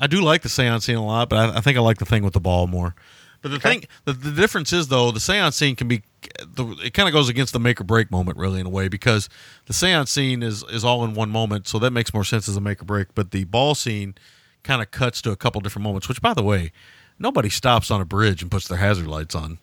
I 0.00 0.06
do 0.06 0.20
like 0.22 0.42
the 0.42 0.48
seance 0.48 0.86
scene 0.86 0.96
a 0.96 1.04
lot, 1.04 1.28
but 1.28 1.36
I, 1.38 1.58
I 1.58 1.60
think 1.60 1.76
I 1.76 1.80
like 1.80 1.98
the 1.98 2.06
thing 2.06 2.22
with 2.24 2.32
the 2.32 2.40
ball 2.40 2.66
more. 2.66 2.94
But 3.42 3.52
the 3.52 3.58
thing, 3.58 3.84
the, 4.04 4.12
the 4.12 4.32
difference 4.32 4.70
is 4.72 4.88
though, 4.88 5.10
the 5.10 5.20
seance 5.20 5.56
scene 5.56 5.74
can 5.74 5.88
be, 5.88 6.02
the, 6.46 6.66
it 6.84 6.92
kind 6.92 7.08
of 7.08 7.14
goes 7.14 7.30
against 7.30 7.54
the 7.54 7.58
make 7.60 7.80
or 7.80 7.84
break 7.84 8.10
moment, 8.10 8.36
really, 8.36 8.60
in 8.60 8.66
a 8.66 8.70
way, 8.70 8.88
because 8.88 9.30
the 9.66 9.72
seance 9.72 10.10
scene 10.10 10.42
is 10.42 10.62
is 10.64 10.84
all 10.84 11.04
in 11.04 11.14
one 11.14 11.30
moment, 11.30 11.66
so 11.66 11.78
that 11.78 11.90
makes 11.90 12.12
more 12.12 12.24
sense 12.24 12.48
as 12.48 12.56
a 12.56 12.60
make 12.60 12.82
or 12.82 12.84
break. 12.84 13.14
But 13.14 13.30
the 13.30 13.44
ball 13.44 13.74
scene 13.74 14.14
kind 14.62 14.82
of 14.82 14.90
cuts 14.90 15.22
to 15.22 15.30
a 15.30 15.36
couple 15.36 15.60
different 15.62 15.84
moments. 15.84 16.06
Which, 16.08 16.20
by 16.20 16.34
the 16.34 16.42
way, 16.42 16.70
nobody 17.18 17.48
stops 17.48 17.90
on 17.90 18.00
a 18.02 18.04
bridge 18.04 18.42
and 18.42 18.50
puts 18.50 18.68
their 18.68 18.76
hazard 18.78 19.06
lights 19.06 19.34
on 19.34 19.58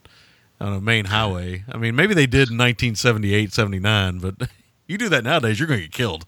on 0.59 0.73
a 0.73 0.81
main 0.81 1.05
highway. 1.05 1.63
I 1.71 1.77
mean, 1.77 1.95
maybe 1.95 2.13
they 2.13 2.25
did 2.25 2.49
in 2.49 2.57
1978, 2.57 3.53
79, 3.53 4.19
but 4.19 4.49
you 4.87 4.97
do 4.97 5.09
that 5.09 5.23
nowadays, 5.23 5.59
you're 5.59 5.67
going 5.67 5.79
to 5.79 5.85
get 5.85 5.93
killed. 5.93 6.25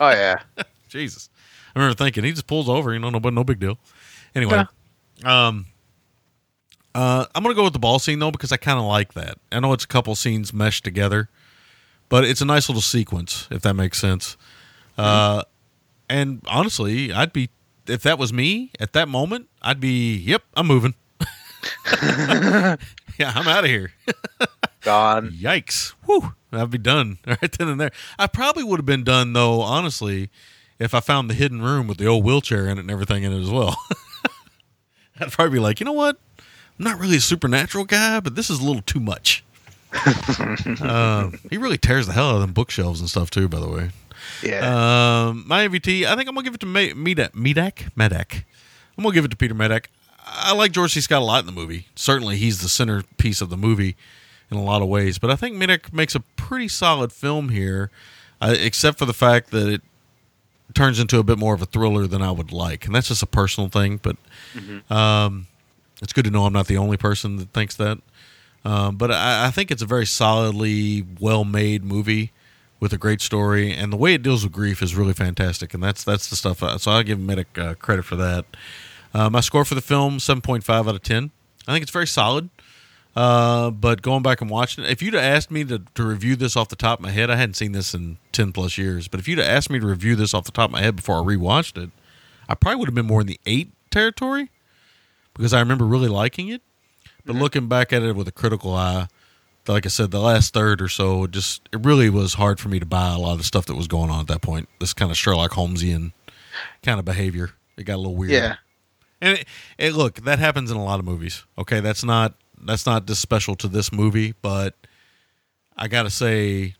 Oh 0.00 0.10
yeah. 0.10 0.40
Jesus. 0.88 1.28
I 1.74 1.78
remember 1.78 1.96
thinking 1.96 2.24
he 2.24 2.32
just 2.32 2.46
pulls 2.46 2.68
over, 2.68 2.92
you 2.92 2.98
know, 2.98 3.10
no, 3.10 3.20
but 3.20 3.32
no 3.32 3.44
big 3.44 3.58
deal. 3.58 3.78
Anyway, 4.34 4.64
um, 5.24 5.66
uh, 6.94 7.26
I'm 7.34 7.42
gonna 7.42 7.54
go 7.54 7.64
with 7.64 7.72
the 7.72 7.78
ball 7.78 7.98
scene 7.98 8.18
though 8.18 8.30
because 8.30 8.52
I 8.52 8.56
kind 8.56 8.78
of 8.78 8.84
like 8.84 9.14
that. 9.14 9.38
I 9.50 9.60
know 9.60 9.72
it's 9.72 9.84
a 9.84 9.88
couple 9.88 10.14
scenes 10.14 10.52
meshed 10.52 10.84
together, 10.84 11.28
but 12.08 12.24
it's 12.24 12.40
a 12.40 12.44
nice 12.44 12.68
little 12.68 12.82
sequence 12.82 13.48
if 13.50 13.62
that 13.62 13.74
makes 13.74 13.98
sense. 13.98 14.36
Uh, 14.98 15.42
and 16.08 16.42
honestly, 16.46 17.12
I'd 17.12 17.32
be 17.32 17.48
if 17.86 18.02
that 18.02 18.18
was 18.18 18.32
me 18.32 18.70
at 18.78 18.92
that 18.92 19.08
moment, 19.08 19.48
I'd 19.60 19.80
be, 19.80 20.16
yep, 20.16 20.42
I'm 20.54 20.66
moving. 20.66 20.94
yeah, 22.02 23.32
I'm 23.34 23.48
out 23.48 23.64
of 23.64 23.70
here. 23.70 23.92
Gone. 24.82 25.30
Yikes. 25.30 25.92
Whew. 26.06 26.34
I'd 26.52 26.70
be 26.70 26.78
done 26.78 27.18
right 27.26 27.52
then 27.52 27.68
and 27.68 27.80
there. 27.80 27.92
I 28.18 28.26
probably 28.26 28.64
would 28.64 28.78
have 28.78 28.86
been 28.86 29.04
done, 29.04 29.32
though, 29.32 29.60
honestly, 29.60 30.28
if 30.78 30.92
I 30.94 31.00
found 31.00 31.30
the 31.30 31.34
hidden 31.34 31.62
room 31.62 31.86
with 31.86 31.98
the 31.98 32.06
old 32.06 32.24
wheelchair 32.24 32.66
in 32.66 32.78
it 32.78 32.82
and 32.82 32.90
everything 32.90 33.22
in 33.22 33.32
it 33.32 33.40
as 33.40 33.50
well. 33.50 33.76
I'd 35.20 35.30
probably 35.30 35.52
be 35.52 35.60
like, 35.60 35.78
you 35.80 35.84
know 35.86 35.92
what? 35.92 36.18
I'm 36.38 36.84
not 36.84 36.98
really 36.98 37.16
a 37.16 37.20
supernatural 37.20 37.84
guy, 37.84 38.20
but 38.20 38.34
this 38.34 38.50
is 38.50 38.58
a 38.60 38.64
little 38.64 38.82
too 38.82 39.00
much. 39.00 39.44
uh, 39.94 41.30
he 41.50 41.58
really 41.58 41.78
tears 41.78 42.06
the 42.06 42.12
hell 42.12 42.30
out 42.30 42.34
of 42.36 42.40
them 42.40 42.52
bookshelves 42.52 43.00
and 43.00 43.08
stuff, 43.08 43.30
too, 43.30 43.48
by 43.48 43.60
the 43.60 43.68
way. 43.68 43.90
Yeah. 44.42 45.26
Um, 45.28 45.44
my 45.46 45.68
MVT, 45.68 46.04
I 46.04 46.16
think 46.16 46.28
I'm 46.28 46.34
gonna 46.34 46.42
give 46.44 46.54
it 46.54 46.60
to 46.60 46.66
Medak. 46.66 46.94
Medak. 46.94 47.92
Medak. 47.94 48.44
I'm 48.96 49.04
gonna 49.04 49.14
give 49.14 49.24
it 49.24 49.30
to 49.30 49.36
Peter 49.36 49.54
Medak. 49.54 49.86
I 50.26 50.54
like 50.54 50.72
George 50.72 50.92
C. 50.92 51.00
Scott 51.00 51.22
a 51.22 51.24
lot 51.24 51.40
in 51.40 51.46
the 51.46 51.52
movie. 51.52 51.86
Certainly, 51.94 52.36
he's 52.36 52.60
the 52.60 52.68
centerpiece 52.68 53.40
of 53.40 53.50
the 53.50 53.56
movie 53.56 53.96
in 54.50 54.56
a 54.56 54.62
lot 54.62 54.82
of 54.82 54.88
ways. 54.88 55.18
But 55.18 55.30
I 55.30 55.36
think 55.36 55.56
Medak 55.56 55.92
makes 55.92 56.14
a 56.14 56.20
pretty 56.20 56.68
solid 56.68 57.12
film 57.12 57.48
here, 57.48 57.90
uh, 58.40 58.54
except 58.58 58.98
for 58.98 59.06
the 59.06 59.12
fact 59.12 59.50
that 59.50 59.68
it 59.68 59.82
turns 60.74 60.98
into 60.98 61.18
a 61.18 61.22
bit 61.22 61.38
more 61.38 61.54
of 61.54 61.62
a 61.62 61.66
thriller 61.66 62.06
than 62.06 62.22
I 62.22 62.30
would 62.30 62.52
like, 62.52 62.86
and 62.86 62.94
that's 62.94 63.08
just 63.08 63.22
a 63.22 63.26
personal 63.26 63.68
thing. 63.68 64.00
But 64.02 64.16
um, 64.90 65.46
it's 66.00 66.12
good 66.12 66.24
to 66.24 66.30
know 66.30 66.44
I'm 66.44 66.52
not 66.52 66.66
the 66.66 66.78
only 66.78 66.96
person 66.96 67.36
that 67.36 67.52
thinks 67.52 67.74
that. 67.76 67.98
Um, 68.64 68.96
but 68.96 69.10
I, 69.10 69.46
I 69.46 69.50
think 69.50 69.70
it's 69.70 69.82
a 69.82 69.86
very 69.86 70.06
solidly 70.06 71.04
well-made 71.20 71.84
movie 71.84 72.32
with 72.78 72.92
a 72.92 72.98
great 72.98 73.20
story, 73.20 73.72
and 73.72 73.92
the 73.92 73.96
way 73.96 74.14
it 74.14 74.22
deals 74.22 74.44
with 74.44 74.52
grief 74.52 74.82
is 74.82 74.94
really 74.94 75.12
fantastic. 75.12 75.74
And 75.74 75.82
that's 75.82 76.04
that's 76.04 76.28
the 76.30 76.36
stuff. 76.36 76.62
I, 76.62 76.76
so 76.76 76.92
I 76.92 77.02
give 77.02 77.18
Medak 77.18 77.58
uh, 77.58 77.74
credit 77.74 78.04
for 78.04 78.16
that. 78.16 78.44
Uh, 79.14 79.28
my 79.30 79.40
score 79.40 79.64
for 79.64 79.74
the 79.74 79.80
film 79.82 80.18
seven 80.18 80.40
point 80.40 80.64
five 80.64 80.88
out 80.88 80.94
of 80.94 81.02
ten. 81.02 81.30
I 81.66 81.72
think 81.72 81.82
it's 81.82 81.92
very 81.92 82.06
solid. 82.06 82.50
Uh, 83.14 83.70
but 83.70 84.00
going 84.00 84.22
back 84.22 84.40
and 84.40 84.48
watching 84.48 84.84
it, 84.84 84.90
if 84.90 85.02
you'd 85.02 85.12
have 85.12 85.22
asked 85.22 85.50
me 85.50 85.64
to, 85.64 85.82
to 85.94 86.02
review 86.02 86.34
this 86.34 86.56
off 86.56 86.68
the 86.68 86.76
top 86.76 86.98
of 86.98 87.02
my 87.02 87.10
head, 87.10 87.30
I 87.30 87.36
hadn't 87.36 87.54
seen 87.54 87.72
this 87.72 87.92
in 87.92 88.16
ten 88.32 88.52
plus 88.52 88.78
years. 88.78 89.06
But 89.06 89.20
if 89.20 89.28
you'd 89.28 89.38
have 89.38 89.46
asked 89.46 89.68
me 89.68 89.78
to 89.78 89.86
review 89.86 90.16
this 90.16 90.32
off 90.32 90.44
the 90.44 90.52
top 90.52 90.70
of 90.70 90.72
my 90.72 90.80
head 90.80 90.96
before 90.96 91.16
I 91.16 91.20
rewatched 91.22 91.82
it, 91.82 91.90
I 92.48 92.54
probably 92.54 92.76
would 92.76 92.88
have 92.88 92.94
been 92.94 93.06
more 93.06 93.20
in 93.20 93.26
the 93.26 93.38
eight 93.44 93.70
territory 93.90 94.50
because 95.34 95.52
I 95.52 95.60
remember 95.60 95.84
really 95.84 96.08
liking 96.08 96.48
it. 96.48 96.62
But 97.24 97.36
looking 97.36 97.68
back 97.68 97.92
at 97.92 98.02
it 98.02 98.16
with 98.16 98.26
a 98.26 98.32
critical 98.32 98.74
eye, 98.74 99.08
like 99.68 99.86
I 99.86 99.90
said, 99.90 100.10
the 100.10 100.18
last 100.18 100.54
third 100.54 100.82
or 100.82 100.88
so, 100.88 101.24
it 101.24 101.30
just 101.32 101.68
it 101.70 101.84
really 101.84 102.08
was 102.08 102.34
hard 102.34 102.58
for 102.58 102.68
me 102.68 102.80
to 102.80 102.86
buy 102.86 103.12
a 103.12 103.18
lot 103.18 103.32
of 103.32 103.38
the 103.38 103.44
stuff 103.44 103.66
that 103.66 103.76
was 103.76 103.86
going 103.86 104.10
on 104.10 104.20
at 104.20 104.26
that 104.28 104.42
point. 104.42 104.68
This 104.80 104.92
kind 104.92 105.10
of 105.10 105.16
Sherlock 105.18 105.52
Holmesian 105.52 106.12
kind 106.82 106.98
of 106.98 107.04
behavior. 107.04 107.50
It 107.76 107.84
got 107.84 107.96
a 107.96 107.98
little 107.98 108.16
weird. 108.16 108.32
Yeah. 108.32 108.56
And 109.22 109.38
it, 109.38 109.46
it, 109.78 109.94
look, 109.94 110.16
that 110.16 110.40
happens 110.40 110.70
in 110.70 110.76
a 110.76 110.84
lot 110.84 110.98
of 110.98 111.06
movies. 111.06 111.44
Okay, 111.56 111.78
that's 111.78 112.04
not 112.04 112.34
that's 112.60 112.84
not 112.84 113.06
just 113.06 113.22
special 113.22 113.54
to 113.56 113.68
this 113.68 113.92
movie, 113.92 114.34
but 114.42 114.74
I 115.76 115.86
gotta 115.86 116.10
say, 116.10 116.74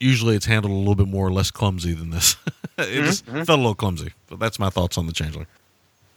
usually 0.00 0.34
it's 0.34 0.46
handled 0.46 0.72
a 0.72 0.76
little 0.76 0.94
bit 0.94 1.08
more 1.08 1.30
less 1.30 1.50
clumsy 1.50 1.92
than 1.92 2.08
this. 2.10 2.36
it 2.78 3.04
just 3.04 3.26
felt 3.26 3.48
a 3.48 3.56
little 3.56 3.74
clumsy. 3.74 4.12
But 4.28 4.40
that's 4.40 4.58
my 4.58 4.70
thoughts 4.70 4.96
on 4.96 5.06
the 5.06 5.12
Changeling. 5.12 5.46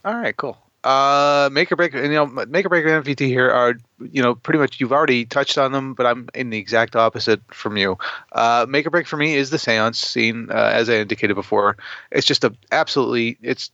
All 0.05 0.15
right, 0.15 0.35
cool. 0.37 0.57
Uh, 0.85 1.49
make 1.51 1.69
or 1.69 1.75
break, 1.75 1.93
and 1.93 2.05
you 2.05 2.13
know, 2.13 2.25
make 2.25 2.65
or 2.65 2.69
break 2.69 2.85
and 2.85 3.03
MVT 3.03 3.27
here 3.27 3.49
are, 3.49 3.73
you 4.09 4.21
know, 4.21 4.35
pretty 4.35 4.59
much 4.59 4.79
you've 4.79 4.93
already 4.93 5.25
touched 5.25 5.57
on 5.57 5.73
them, 5.73 5.93
but 5.93 6.05
I'm 6.05 6.29
in 6.33 6.49
the 6.49 6.57
exact 6.57 6.95
opposite 6.95 7.41
from 7.53 7.75
you. 7.75 7.97
Uh, 8.31 8.65
make 8.69 8.87
or 8.87 8.89
break 8.89 9.05
for 9.05 9.17
me 9.17 9.35
is 9.35 9.49
the 9.49 9.59
seance 9.59 9.99
scene, 9.99 10.47
uh, 10.49 10.71
as 10.73 10.89
I 10.89 10.93
indicated 10.93 11.33
before. 11.33 11.75
It's 12.11 12.25
just 12.25 12.45
a 12.45 12.55
absolutely, 12.71 13.37
it's 13.41 13.69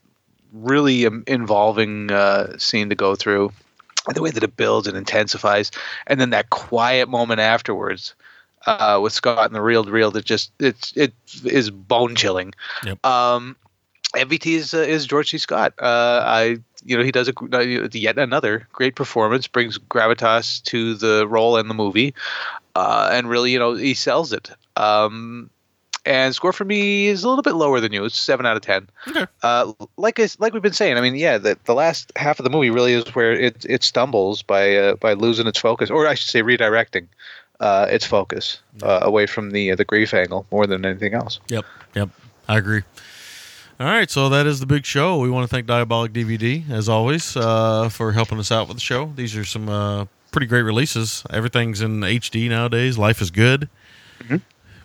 really 0.53 1.05
um, 1.05 1.23
involving 1.27 2.11
uh, 2.11 2.57
scene 2.57 2.89
to 2.89 2.95
go 2.95 3.15
through. 3.15 3.51
And 4.07 4.15
the 4.15 4.21
way 4.21 4.31
that 4.31 4.43
it 4.43 4.57
builds 4.57 4.87
and 4.87 4.97
intensifies, 4.97 5.71
and 6.07 6.19
then 6.19 6.31
that 6.31 6.49
quiet 6.49 7.07
moment 7.07 7.39
afterwards 7.39 8.15
uh, 8.65 8.99
with 9.01 9.13
Scott 9.13 9.45
and 9.45 9.55
the 9.55 9.61
real 9.61 9.83
real 9.85 10.11
that 10.11 10.25
just 10.25 10.51
it's 10.59 10.93
it 10.95 11.13
is 11.43 11.69
bone 11.69 12.15
chilling. 12.15 12.53
Yep. 12.85 13.05
Um, 13.05 13.55
MVT 14.15 14.45
is 14.47 14.73
uh, 14.73 14.79
is 14.79 15.05
George 15.05 15.31
C. 15.31 15.37
Scott. 15.37 15.73
Uh, 15.79 16.21
I 16.25 16.57
you 16.85 16.97
know 16.97 17.03
he 17.03 17.11
does 17.11 17.29
a 17.29 17.33
uh, 17.53 17.87
yet 17.91 18.17
another 18.17 18.67
great 18.71 18.95
performance, 18.95 19.47
brings 19.47 19.77
gravitas 19.77 20.63
to 20.63 20.93
the 20.95 21.27
role 21.27 21.57
and 21.57 21.69
the 21.69 21.73
movie, 21.73 22.13
uh, 22.75 23.09
and 23.11 23.29
really 23.29 23.51
you 23.51 23.59
know 23.59 23.73
he 23.73 23.93
sells 23.93 24.33
it. 24.33 24.51
Um, 24.75 25.49
and 26.05 26.35
score 26.35 26.53
for 26.53 26.65
me 26.65 27.07
is 27.07 27.23
a 27.23 27.29
little 27.29 27.43
bit 27.43 27.55
lower 27.55 27.79
than 27.79 27.93
you. 27.93 28.03
It's 28.05 28.17
seven 28.17 28.45
out 28.45 28.55
of 28.55 28.61
ten. 28.61 28.89
Okay. 29.07 29.25
Uh, 29.41 29.73
like 29.97 30.19
I, 30.19 30.27
like 30.39 30.53
we've 30.53 30.61
been 30.61 30.73
saying, 30.73 30.97
I 30.97 31.01
mean, 31.01 31.15
yeah, 31.15 31.37
the, 31.37 31.57
the 31.65 31.73
last 31.73 32.11
half 32.15 32.39
of 32.39 32.43
the 32.43 32.49
movie 32.49 32.69
really 32.69 32.93
is 32.93 33.15
where 33.15 33.31
it 33.31 33.65
it 33.67 33.83
stumbles 33.83 34.41
by 34.41 34.75
uh, 34.75 34.95
by 34.95 35.13
losing 35.13 35.47
its 35.47 35.59
focus, 35.59 35.89
or 35.89 36.07
I 36.07 36.15
should 36.15 36.29
say, 36.29 36.41
redirecting 36.41 37.07
uh, 37.59 37.87
its 37.89 38.05
focus 38.05 38.59
uh, 38.81 38.99
away 39.01 39.25
from 39.25 39.51
the 39.51 39.71
uh, 39.71 39.75
the 39.75 39.85
grief 39.85 40.13
angle 40.13 40.45
more 40.51 40.67
than 40.67 40.85
anything 40.85 41.13
else. 41.13 41.39
Yep. 41.47 41.65
Yep. 41.95 42.09
I 42.47 42.57
agree. 42.57 42.83
All 43.79 43.87
right, 43.87 44.09
so 44.09 44.29
that 44.29 44.45
is 44.45 44.59
the 44.59 44.65
big 44.65 44.85
show. 44.85 45.17
We 45.17 45.29
want 45.29 45.49
to 45.49 45.53
thank 45.53 45.65
Diabolik 45.65 46.09
DVD 46.09 46.69
as 46.69 46.87
always 46.87 47.35
uh, 47.35 47.89
for 47.89 48.11
helping 48.11 48.37
us 48.37 48.51
out 48.51 48.67
with 48.67 48.77
the 48.77 48.81
show. 48.81 49.11
These 49.15 49.35
are 49.35 49.43
some 49.43 49.67
uh, 49.67 50.05
pretty 50.31 50.45
great 50.45 50.61
releases. 50.61 51.23
Everything's 51.31 51.81
in 51.81 52.01
HD 52.01 52.47
nowadays. 52.49 52.97
Life 52.99 53.19
is 53.19 53.31
good. 53.31 53.67
Mm-hmm. 54.19 54.37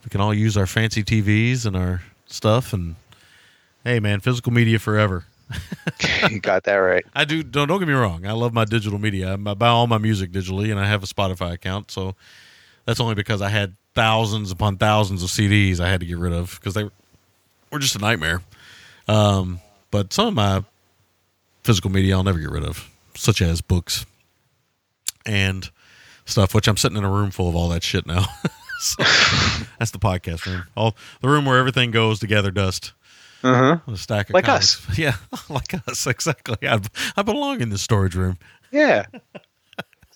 We 0.09 0.10
can 0.10 0.22
all 0.22 0.32
use 0.32 0.56
our 0.56 0.66
fancy 0.66 1.05
TVs 1.05 1.66
and 1.66 1.76
our 1.76 2.01
stuff. 2.24 2.72
And 2.72 2.97
hey, 3.85 4.01
man, 4.01 4.20
physical 4.20 4.55
media 4.55 4.78
forever. 4.78 5.26
you 6.30 6.40
got 6.40 6.64
that 6.64 6.76
right. 6.76 7.05
I 7.14 7.26
do. 7.26 7.43
Don't 7.43 7.68
don't 7.68 7.78
get 7.78 7.89
me 7.89 7.93
wrong. 7.93 8.24
I 8.24 8.32
love 8.32 8.55
my 8.55 8.64
digital 8.64 8.98
media. 8.98 9.35
I 9.35 9.36
buy 9.36 9.68
all 9.68 9.86
my 9.86 9.98
music 9.98 10.32
digitally, 10.32 10.70
and 10.70 10.80
I 10.80 10.86
have 10.86 11.02
a 11.02 11.06
Spotify 11.06 11.52
account. 11.52 11.90
So 11.90 12.14
that's 12.86 13.01
only 13.01 13.16
because 13.16 13.43
I 13.43 13.51
had 13.51 13.76
thousands 13.94 14.51
upon 14.51 14.78
thousands 14.78 15.22
of 15.22 15.28
CDs 15.28 15.78
I 15.78 15.90
had 15.90 16.01
to 16.01 16.06
get 16.06 16.16
rid 16.16 16.32
of 16.32 16.59
because 16.59 16.72
they 16.72 16.85
were 17.70 17.78
just 17.78 17.94
a 17.94 17.98
nightmare. 17.98 18.40
Um, 19.09 19.60
but 19.90 20.14
some 20.14 20.28
of 20.28 20.35
my 20.35 20.64
physical 21.64 21.90
media 21.90 22.16
I'll 22.16 22.24
never 22.24 22.39
get 22.39 22.48
rid 22.48 22.64
of, 22.64 22.89
such 23.14 23.43
as 23.43 23.60
books 23.60 24.06
and 25.26 25.70
stuff. 26.24 26.55
Which 26.55 26.66
I'm 26.66 26.78
sitting 26.78 26.97
in 26.97 27.05
a 27.05 27.10
room 27.10 27.30
full 27.30 27.51
of 27.51 27.55
all 27.55 27.68
that 27.68 27.82
shit 27.82 28.06
now. 28.06 28.24
so, 28.80 29.02
that's 29.78 29.90
the 29.90 29.98
podcast 29.98 30.46
room. 30.46 30.64
All 30.76 30.96
the 31.20 31.28
room 31.28 31.44
where 31.44 31.59
everything 31.59 31.90
goes 31.90 32.20
to 32.20 32.26
gather 32.26 32.50
dust. 32.50 32.92
Uh 33.42 33.55
huh. 33.55 33.92
A 33.92 33.96
stack 33.96 34.30
of 34.30 34.34
Like 34.34 34.46
comics. 34.46 34.84
Yeah, 34.98 35.16
like 35.48 35.74
us 35.88 36.06
exactly. 36.06 36.56
I, 36.68 36.80
I 37.16 37.22
belong 37.22 37.60
in 37.60 37.70
this 37.70 37.82
storage 37.82 38.14
room 38.14 38.38
Yeah. 38.72 39.06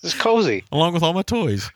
It's 0.01 0.13
cozy. 0.13 0.65
along 0.73 0.93
with 0.93 1.03
all 1.03 1.13
my 1.13 1.21
toys. 1.21 1.71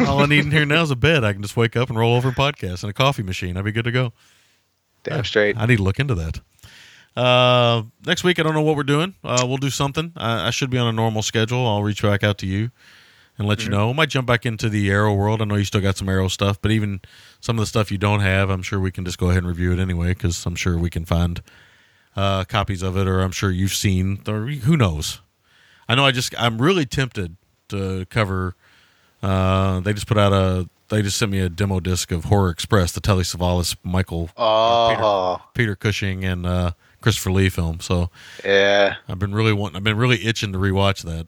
all 0.00 0.20
I 0.20 0.26
need 0.26 0.44
in 0.44 0.50
here 0.50 0.66
now 0.66 0.82
is 0.82 0.90
a 0.90 0.96
bed. 0.96 1.22
I 1.22 1.32
can 1.32 1.42
just 1.42 1.56
wake 1.56 1.76
up 1.76 1.88
and 1.88 1.96
roll 1.96 2.16
over 2.16 2.28
and 2.28 2.36
podcast 2.36 2.82
and 2.82 2.90
a 2.90 2.92
coffee 2.92 3.22
machine. 3.22 3.56
I'd 3.56 3.64
be 3.64 3.70
good 3.70 3.84
to 3.84 3.92
go. 3.92 4.12
Damn 5.04 5.24
straight. 5.24 5.56
I 5.56 5.66
need 5.66 5.76
to 5.76 5.82
look 5.84 6.00
into 6.00 6.16
that. 6.16 6.40
Uh, 7.16 7.84
next 8.04 8.24
week, 8.24 8.40
I 8.40 8.42
don't 8.42 8.54
know 8.54 8.62
what 8.62 8.74
we're 8.74 8.82
doing. 8.82 9.14
Uh, 9.22 9.44
we'll 9.46 9.58
do 9.58 9.70
something. 9.70 10.12
I, 10.16 10.48
I 10.48 10.50
should 10.50 10.70
be 10.70 10.78
on 10.78 10.88
a 10.88 10.92
normal 10.92 11.22
schedule. 11.22 11.64
I'll 11.64 11.84
reach 11.84 12.02
back 12.02 12.24
out 12.24 12.38
to 12.38 12.46
you 12.46 12.72
and 13.38 13.48
let 13.48 13.64
you 13.64 13.70
know. 13.70 13.88
We 13.88 13.94
might 13.94 14.10
jump 14.10 14.26
back 14.26 14.46
into 14.46 14.68
the 14.68 14.90
Arrow 14.90 15.12
world. 15.14 15.42
I 15.42 15.44
know 15.44 15.56
you 15.56 15.64
still 15.64 15.80
got 15.80 15.96
some 15.96 16.08
Arrow 16.08 16.28
stuff, 16.28 16.60
but 16.60 16.70
even 16.70 17.00
some 17.40 17.56
of 17.58 17.62
the 17.62 17.66
stuff 17.66 17.90
you 17.90 17.98
don't 17.98 18.20
have, 18.20 18.50
I'm 18.50 18.62
sure 18.62 18.78
we 18.78 18.92
can 18.92 19.04
just 19.04 19.18
go 19.18 19.30
ahead 19.30 19.38
and 19.38 19.48
review 19.48 19.72
it 19.72 19.78
anyway 19.78 20.08
because 20.08 20.46
I'm 20.46 20.54
sure 20.54 20.78
we 20.78 20.90
can 20.90 21.04
find 21.04 21.42
uh, 22.16 22.44
copies 22.44 22.82
of 22.82 22.96
it, 22.96 23.08
or 23.08 23.20
I'm 23.20 23.32
sure 23.32 23.50
you've 23.50 23.74
seen, 23.74 24.20
or 24.28 24.46
who 24.46 24.76
knows. 24.76 25.20
I 25.88 25.94
know 25.94 26.06
I 26.06 26.12
just, 26.12 26.34
I'm 26.40 26.62
really 26.62 26.86
tempted 26.86 27.36
to 27.68 28.06
cover. 28.06 28.54
Uh, 29.22 29.80
they 29.80 29.92
just 29.92 30.06
put 30.06 30.16
out 30.16 30.32
a, 30.32 30.68
they 30.88 31.02
just 31.02 31.18
sent 31.18 31.32
me 31.32 31.40
a 31.40 31.48
demo 31.48 31.80
disc 31.80 32.12
of 32.12 32.24
Horror 32.24 32.50
Express, 32.50 32.92
the 32.92 33.00
Telly 33.00 33.24
Savalas, 33.24 33.76
Michael 33.82 34.30
Oh, 34.36 35.42
Peter 35.54 35.74
Cushing 35.74 36.24
and 36.24 36.46
uh, 36.46 36.72
Christopher 37.00 37.32
Lee 37.32 37.48
film. 37.48 37.80
So 37.80 38.10
yeah. 38.44 38.96
I've 39.08 39.18
been 39.18 39.34
really 39.34 39.52
wanting. 39.52 39.76
I've 39.76 39.84
been 39.84 39.96
really 39.96 40.24
itching 40.24 40.52
to 40.52 40.58
rewatch 40.58 41.02
that. 41.02 41.26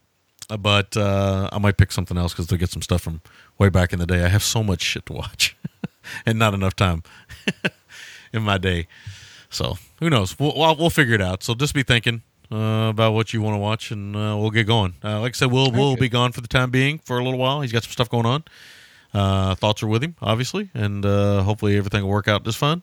But 0.49 0.97
uh, 0.97 1.49
I 1.53 1.59
might 1.59 1.77
pick 1.77 1.91
something 1.91 2.17
else 2.17 2.33
because 2.33 2.47
they'll 2.47 2.59
get 2.59 2.71
some 2.71 2.83
stuff 2.83 3.03
from 3.03 3.21
way 3.59 3.69
back 3.69 3.93
in 3.93 3.99
the 3.99 4.07
day. 4.07 4.25
I 4.25 4.29
have 4.29 4.43
so 4.45 4.63
much 4.63 4.83
shit 4.83 5.07
to 5.07 5.13
watch, 5.13 5.57
and 6.27 6.39
not 6.39 6.55
enough 6.55 6.77
time 6.77 7.03
in 8.33 8.43
my 8.43 8.59
day. 8.59 8.87
So 9.51 9.79
who 9.99 10.09
knows? 10.11 10.39
We'll 10.39 10.55
we'll, 10.57 10.77
we'll 10.77 10.91
figure 10.91 11.15
it 11.15 11.23
out. 11.23 11.43
So 11.43 11.55
just 11.55 11.75
be 11.75 11.83
thinking 11.83 12.23
uh, 12.53 12.89
about 12.91 13.13
what 13.13 13.33
you 13.33 13.43
want 13.43 13.55
to 13.55 13.59
watch, 13.59 13.91
and 13.91 14.15
uh, 14.15 14.37
we'll 14.39 14.51
get 14.51 14.67
going. 14.67 14.95
Uh, 15.03 15.21
like 15.21 15.35
I 15.35 15.37
said, 15.37 15.51
we'll 15.51 15.73
we'll 15.73 15.97
be 15.97 16.09
gone 16.09 16.33
for 16.33 16.41
the 16.41 16.49
time 16.49 16.71
being 16.71 16.99
for 16.99 17.19
a 17.19 17.25
little 17.25 17.39
while. 17.39 17.61
He's 17.61 17.73
got 17.73 17.83
some 17.83 17.93
stuff 17.93 18.09
going 18.09 18.27
on. 18.27 18.45
Uh, 19.13 19.55
thoughts 19.55 19.83
are 19.83 19.87
with 19.87 20.03
him, 20.05 20.15
obviously, 20.21 20.71
and 20.75 21.05
uh, 21.05 21.43
hopefully 21.43 21.77
everything 21.77 22.03
will 22.03 22.11
work 22.11 22.29
out 22.29 22.45
just 22.45 22.59
fine. 22.59 22.83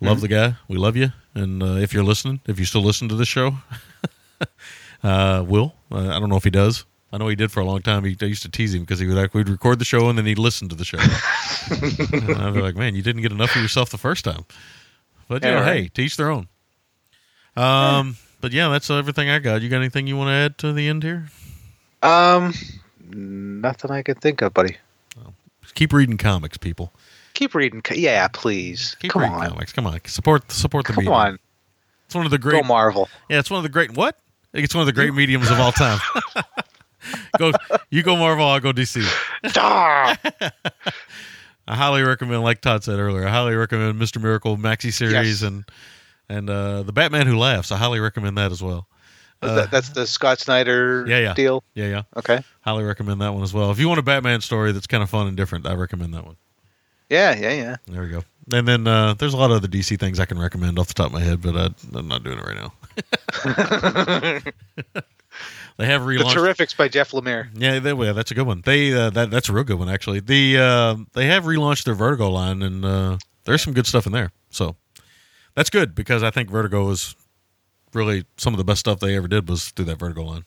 Love 0.00 0.20
the 0.20 0.26
guy. 0.26 0.56
We 0.66 0.76
love 0.78 0.96
you. 0.96 1.12
And 1.34 1.62
uh, 1.62 1.76
if 1.76 1.94
you're 1.94 2.02
listening, 2.02 2.40
if 2.46 2.58
you 2.58 2.64
still 2.64 2.82
listen 2.82 3.08
to 3.08 3.14
this 3.14 3.28
show, 3.28 3.58
uh, 5.02 5.44
Will, 5.46 5.74
uh, 5.90 6.08
I 6.14 6.18
don't 6.18 6.28
know 6.28 6.36
if 6.36 6.44
he 6.44 6.50
does. 6.50 6.84
I 7.12 7.18
know 7.18 7.28
he 7.28 7.36
did 7.36 7.52
for 7.52 7.60
a 7.60 7.64
long 7.64 7.82
time. 7.82 8.04
He 8.04 8.16
I 8.22 8.24
used 8.24 8.42
to 8.42 8.48
tease 8.48 8.72
him 8.74 8.80
because 8.82 8.98
he 8.98 9.06
would 9.06 9.16
like, 9.16 9.34
we'd 9.34 9.48
record 9.48 9.78
the 9.78 9.84
show 9.84 10.08
and 10.08 10.16
then 10.16 10.24
he'd 10.24 10.38
listen 10.38 10.68
to 10.70 10.74
the 10.74 10.84
show. 10.84 10.96
and 12.26 12.36
I'd 12.42 12.54
be 12.54 12.62
like, 12.62 12.74
man, 12.76 12.94
you 12.94 13.02
didn't 13.02 13.20
get 13.22 13.32
enough 13.32 13.54
of 13.54 13.60
yourself 13.60 13.90
the 13.90 13.98
first 13.98 14.24
time. 14.24 14.44
But 15.28 15.42
you 15.44 15.50
Yeah, 15.50 15.56
know, 15.60 15.62
right. 15.66 15.82
hey, 15.82 15.88
teach 15.88 16.16
their 16.16 16.30
own. 16.30 16.48
Um, 17.56 18.16
but 18.40 18.52
yeah, 18.52 18.68
that's 18.68 18.88
everything 18.90 19.28
I 19.28 19.38
got. 19.40 19.60
You 19.62 19.68
got 19.68 19.76
anything 19.76 20.06
you 20.06 20.16
want 20.16 20.28
to 20.28 20.32
add 20.32 20.58
to 20.58 20.72
the 20.72 20.88
end 20.88 21.02
here? 21.02 21.28
Um, 22.02 22.54
nothing 23.10 23.90
I 23.90 24.02
can 24.02 24.14
think 24.16 24.40
of, 24.42 24.54
buddy. 24.54 24.76
Keep 25.74 25.92
reading 25.92 26.16
comics, 26.18 26.56
people. 26.58 26.92
Keep 27.34 27.54
reading. 27.54 27.82
co- 27.82 27.94
Yeah, 27.94 28.28
please. 28.28 28.96
Keep 29.00 29.12
Come 29.12 29.22
reading 29.22 29.36
on. 29.36 29.48
comics. 29.50 29.72
Come 29.72 29.86
on, 29.86 30.00
support 30.06 30.48
the 30.48 30.54
support 30.54 30.86
the 30.86 30.92
Come 30.94 31.08
on. 31.08 31.38
It's 32.06 32.14
one 32.14 32.24
of 32.26 32.30
the 32.30 32.38
Go 32.38 32.50
great. 32.50 32.64
Marvel. 32.66 33.08
Yeah, 33.30 33.38
it's 33.38 33.50
one 33.50 33.58
of 33.58 33.62
the 33.62 33.68
great. 33.70 33.92
What? 33.96 34.18
It's 34.54 34.74
one 34.74 34.82
of 34.82 34.86
the 34.86 34.92
great 34.92 35.14
mediums 35.14 35.50
of 35.50 35.58
all 35.58 35.72
time. 35.72 35.98
go, 37.38 37.52
you 37.90 38.02
go 38.02 38.16
Marvel. 38.16 38.46
I'll 38.46 38.60
go 38.60 38.72
DC. 38.72 39.02
Ah! 39.56 40.16
I 41.68 41.76
highly 41.76 42.02
recommend, 42.02 42.42
like 42.42 42.60
Todd 42.60 42.82
said 42.84 42.98
earlier, 42.98 43.26
I 43.26 43.30
highly 43.30 43.54
recommend 43.54 43.98
Mister 43.98 44.18
Miracle 44.20 44.56
maxi 44.56 44.92
series 44.92 45.40
Yes. 45.40 45.42
and 45.42 45.64
and 46.28 46.50
uh, 46.50 46.82
the 46.82 46.92
Batman 46.92 47.26
Who 47.26 47.38
Laughs. 47.38 47.70
I 47.72 47.76
highly 47.76 48.00
recommend 48.00 48.36
that 48.38 48.52
as 48.52 48.62
well. 48.62 48.88
That- 49.40 49.70
that's 49.70 49.88
the 49.90 50.06
Scott 50.06 50.38
Snyder 50.38 51.04
Yeah, 51.08 51.18
yeah. 51.18 51.34
deal. 51.34 51.64
Yeah, 51.74 51.86
yeah. 51.88 52.02
Okay. 52.16 52.42
Highly 52.60 52.84
recommend 52.84 53.20
that 53.22 53.32
one 53.34 53.42
as 53.42 53.52
well. 53.52 53.70
If 53.72 53.78
you 53.80 53.88
want 53.88 53.98
a 53.98 54.02
Batman 54.02 54.40
story 54.40 54.70
that's 54.72 54.86
kind 54.86 55.02
of 55.02 55.10
fun 55.10 55.26
and 55.26 55.36
different, 55.36 55.66
I 55.66 55.74
recommend 55.74 56.14
that 56.14 56.24
one. 56.24 56.36
Yeah, 57.10 57.34
yeah, 57.36 57.52
yeah. 57.52 57.76
There 57.88 58.02
we 58.02 58.08
go. 58.08 58.22
And 58.52 58.66
then 58.66 58.86
uh, 58.86 59.14
there's 59.14 59.34
a 59.34 59.36
lot 59.36 59.50
of 59.50 59.58
other 59.58 59.68
DC 59.68 59.98
things 60.00 60.18
I 60.18 60.24
can 60.24 60.38
recommend 60.38 60.78
off 60.78 60.88
the 60.88 60.94
top 60.94 61.06
of 61.06 61.12
my 61.12 61.20
head, 61.20 61.42
but 61.42 61.56
I, 61.56 61.68
I'm 61.96 62.08
not 62.08 62.24
doing 62.24 62.38
it 62.38 62.44
right 62.44 62.56
now. 62.56 62.72
they 65.76 65.86
have 65.86 66.02
relaunched 66.02 66.18
The 66.18 66.24
relaunched. 66.24 66.56
Terrifics 66.56 66.76
by 66.76 66.88
Jeff 66.88 67.12
Lemire. 67.12 67.48
Yeah, 67.54 67.78
that, 67.78 67.96
yeah, 67.96 68.12
that's 68.12 68.30
a 68.30 68.34
good 68.34 68.46
one. 68.46 68.62
They 68.64 68.92
uh, 68.92 69.10
that 69.10 69.30
that's 69.30 69.48
a 69.48 69.52
real 69.52 69.64
good 69.64 69.78
one 69.78 69.88
actually. 69.88 70.20
The 70.20 70.58
uh, 70.58 70.96
they 71.12 71.26
have 71.26 71.44
relaunched 71.44 71.84
their 71.84 71.94
Vertigo 71.94 72.30
line, 72.30 72.62
and 72.62 72.84
uh, 72.84 73.18
there's 73.44 73.62
some 73.62 73.74
good 73.74 73.86
stuff 73.86 74.06
in 74.06 74.12
there. 74.12 74.32
So 74.50 74.76
that's 75.54 75.70
good 75.70 75.94
because 75.94 76.22
I 76.22 76.30
think 76.30 76.50
Vertigo 76.50 76.90
is 76.90 77.14
really 77.94 78.24
some 78.36 78.54
of 78.54 78.58
the 78.58 78.64
best 78.64 78.80
stuff 78.80 79.00
they 79.00 79.16
ever 79.16 79.28
did 79.28 79.48
was 79.48 79.70
through 79.70 79.84
that 79.86 79.98
Vertigo 79.98 80.22
line. 80.24 80.44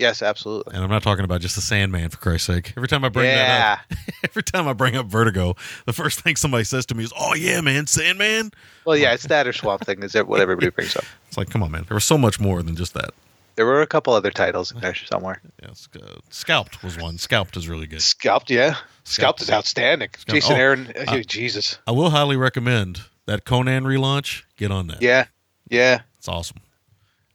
Yes, 0.00 0.22
absolutely. 0.22 0.74
And 0.74 0.82
I'm 0.82 0.88
not 0.90 1.02
talking 1.02 1.24
about 1.24 1.42
just 1.42 1.54
the 1.56 1.60
Sandman 1.60 2.08
for 2.08 2.16
Christ's 2.16 2.46
sake. 2.46 2.72
Every 2.76 2.88
time 2.88 3.04
I 3.04 3.10
bring 3.10 3.26
Yeah. 3.26 3.76
that 3.76 3.80
up, 3.92 3.98
every 4.24 4.42
time 4.42 4.66
I 4.66 4.72
bring 4.72 4.96
up 4.96 5.06
Vertigo, 5.06 5.54
the 5.84 5.92
first 5.92 6.20
thing 6.20 6.36
somebody 6.36 6.64
says 6.64 6.86
to 6.86 6.94
me 6.94 7.04
is, 7.04 7.12
"Oh 7.18 7.34
yeah, 7.34 7.60
man, 7.60 7.86
Sandman." 7.86 8.50
Well, 8.86 8.96
yeah, 8.96 9.12
it's 9.12 9.26
that 9.26 9.46
or 9.46 9.52
Swamp 9.52 9.84
Thing 9.84 10.02
is 10.02 10.14
what 10.14 10.40
everybody 10.40 10.70
brings 10.76 10.96
up. 10.96 11.04
It's 11.28 11.36
like, 11.36 11.50
come 11.50 11.62
on, 11.62 11.70
man. 11.70 11.84
There 11.86 11.94
was 11.94 12.04
so 12.06 12.16
much 12.16 12.40
more 12.40 12.62
than 12.62 12.76
just 12.76 12.94
that. 12.94 13.10
There 13.56 13.66
were 13.66 13.82
a 13.82 13.86
couple 13.86 14.14
other 14.14 14.30
titles 14.30 14.72
in 14.72 14.80
there 14.80 14.94
somewhere. 14.94 15.42
Yeah, 15.62 15.68
it's, 15.68 15.86
uh, 15.94 16.20
Scalped 16.30 16.82
was 16.82 16.96
one. 16.96 17.18
Scalped 17.18 17.58
is 17.58 17.68
really 17.68 17.86
good. 17.86 18.00
Scalped, 18.00 18.48
yeah. 18.50 18.76
Scalped 19.04 19.42
is 19.42 19.50
outstanding. 19.50 20.08
Jason 20.28 20.52
Oh, 20.54 20.56
Aaron, 20.58 20.92
uh, 20.96 21.18
Jesus. 21.26 21.76
I 21.86 21.90
will 21.90 22.08
highly 22.10 22.36
recommend 22.36 23.02
that 23.26 23.44
Conan 23.44 23.84
relaunch. 23.84 24.44
Get 24.56 24.70
on 24.70 24.86
that. 24.86 25.02
Yeah, 25.02 25.26
yeah, 25.68 26.00
It's 26.16 26.28
awesome. 26.28 26.58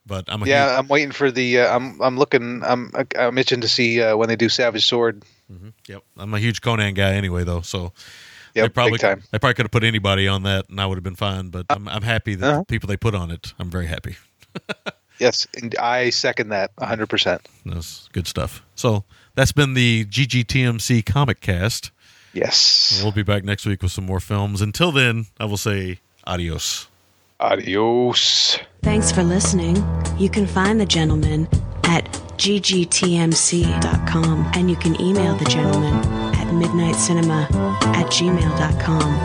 But 0.07 0.25
I'm 0.27 0.43
a 0.43 0.45
yeah. 0.45 0.67
huge- 0.69 0.79
I'm 0.79 0.87
waiting 0.87 1.11
for 1.11 1.31
the. 1.31 1.59
Uh, 1.61 1.75
I'm 1.75 2.01
I'm 2.01 2.17
looking. 2.17 2.61
I'm 2.63 2.91
I'm 3.17 3.37
itching 3.37 3.61
to 3.61 3.67
see 3.67 4.01
uh, 4.01 4.15
when 4.17 4.29
they 4.29 4.35
do 4.35 4.49
Savage 4.49 4.85
Sword. 4.85 5.23
yep. 5.87 6.03
I'm 6.17 6.33
a 6.33 6.39
huge 6.39 6.61
Conan 6.61 6.93
guy 6.93 7.13
anyway, 7.13 7.43
though. 7.43 7.61
So 7.61 7.91
they 8.53 8.69
probably 8.69 8.97
time. 8.99 9.23
they 9.31 9.39
probably 9.39 9.55
could 9.55 9.65
have 9.65 9.71
put 9.71 9.83
anybody 9.83 10.27
on 10.27 10.43
that, 10.43 10.69
and 10.69 10.79
I 10.79 10.85
would 10.85 10.95
have 10.97 11.03
been 11.03 11.15
fine. 11.15 11.49
But 11.49 11.65
I'm 11.69 11.87
I'm 11.87 12.03
happy 12.03 12.35
that 12.35 12.47
Uh-huh. 12.49 12.59
the 12.59 12.65
people 12.65 12.87
they 12.87 12.97
put 12.97 13.15
on 13.15 13.31
it. 13.31 13.53
I'm 13.59 13.69
very 13.71 13.87
happy. 13.87 14.15
Yes, 15.17 15.47
and 15.55 15.73
I 15.77 16.09
second 16.09 16.49
that 16.49 16.75
100%. 16.75 17.39
That's 17.65 18.09
good 18.11 18.27
stuff. 18.27 18.61
So 18.75 19.05
that's 19.33 19.53
been 19.53 19.73
the 19.73 20.03
GGTMC 20.03 21.05
Comic 21.05 21.39
Cast. 21.39 21.91
Yes. 22.33 22.99
We'll 23.01 23.13
be 23.13 23.23
back 23.23 23.45
next 23.45 23.65
week 23.65 23.81
with 23.81 23.93
some 23.93 24.05
more 24.05 24.19
films. 24.19 24.61
Until 24.61 24.91
then, 24.91 25.27
I 25.39 25.45
will 25.45 25.55
say 25.55 25.99
adios. 26.27 26.89
Adios. 27.39 28.59
Thanks 28.85 29.11
for 29.11 29.23
listening. 29.23 29.83
You 30.15 30.29
can 30.29 30.45
find 30.45 30.79
the 30.79 30.85
gentleman 30.85 31.47
at 31.85 32.05
ggtmc.com 32.37 32.91
and 34.53 34.69
you 34.69 34.75
can 34.75 35.01
email 35.01 35.35
the 35.35 35.45
gentleman 35.45 35.95
at 36.35 36.45
midnitecinema 36.53 37.51
at 37.95 38.05
gmail.com. 38.11 39.15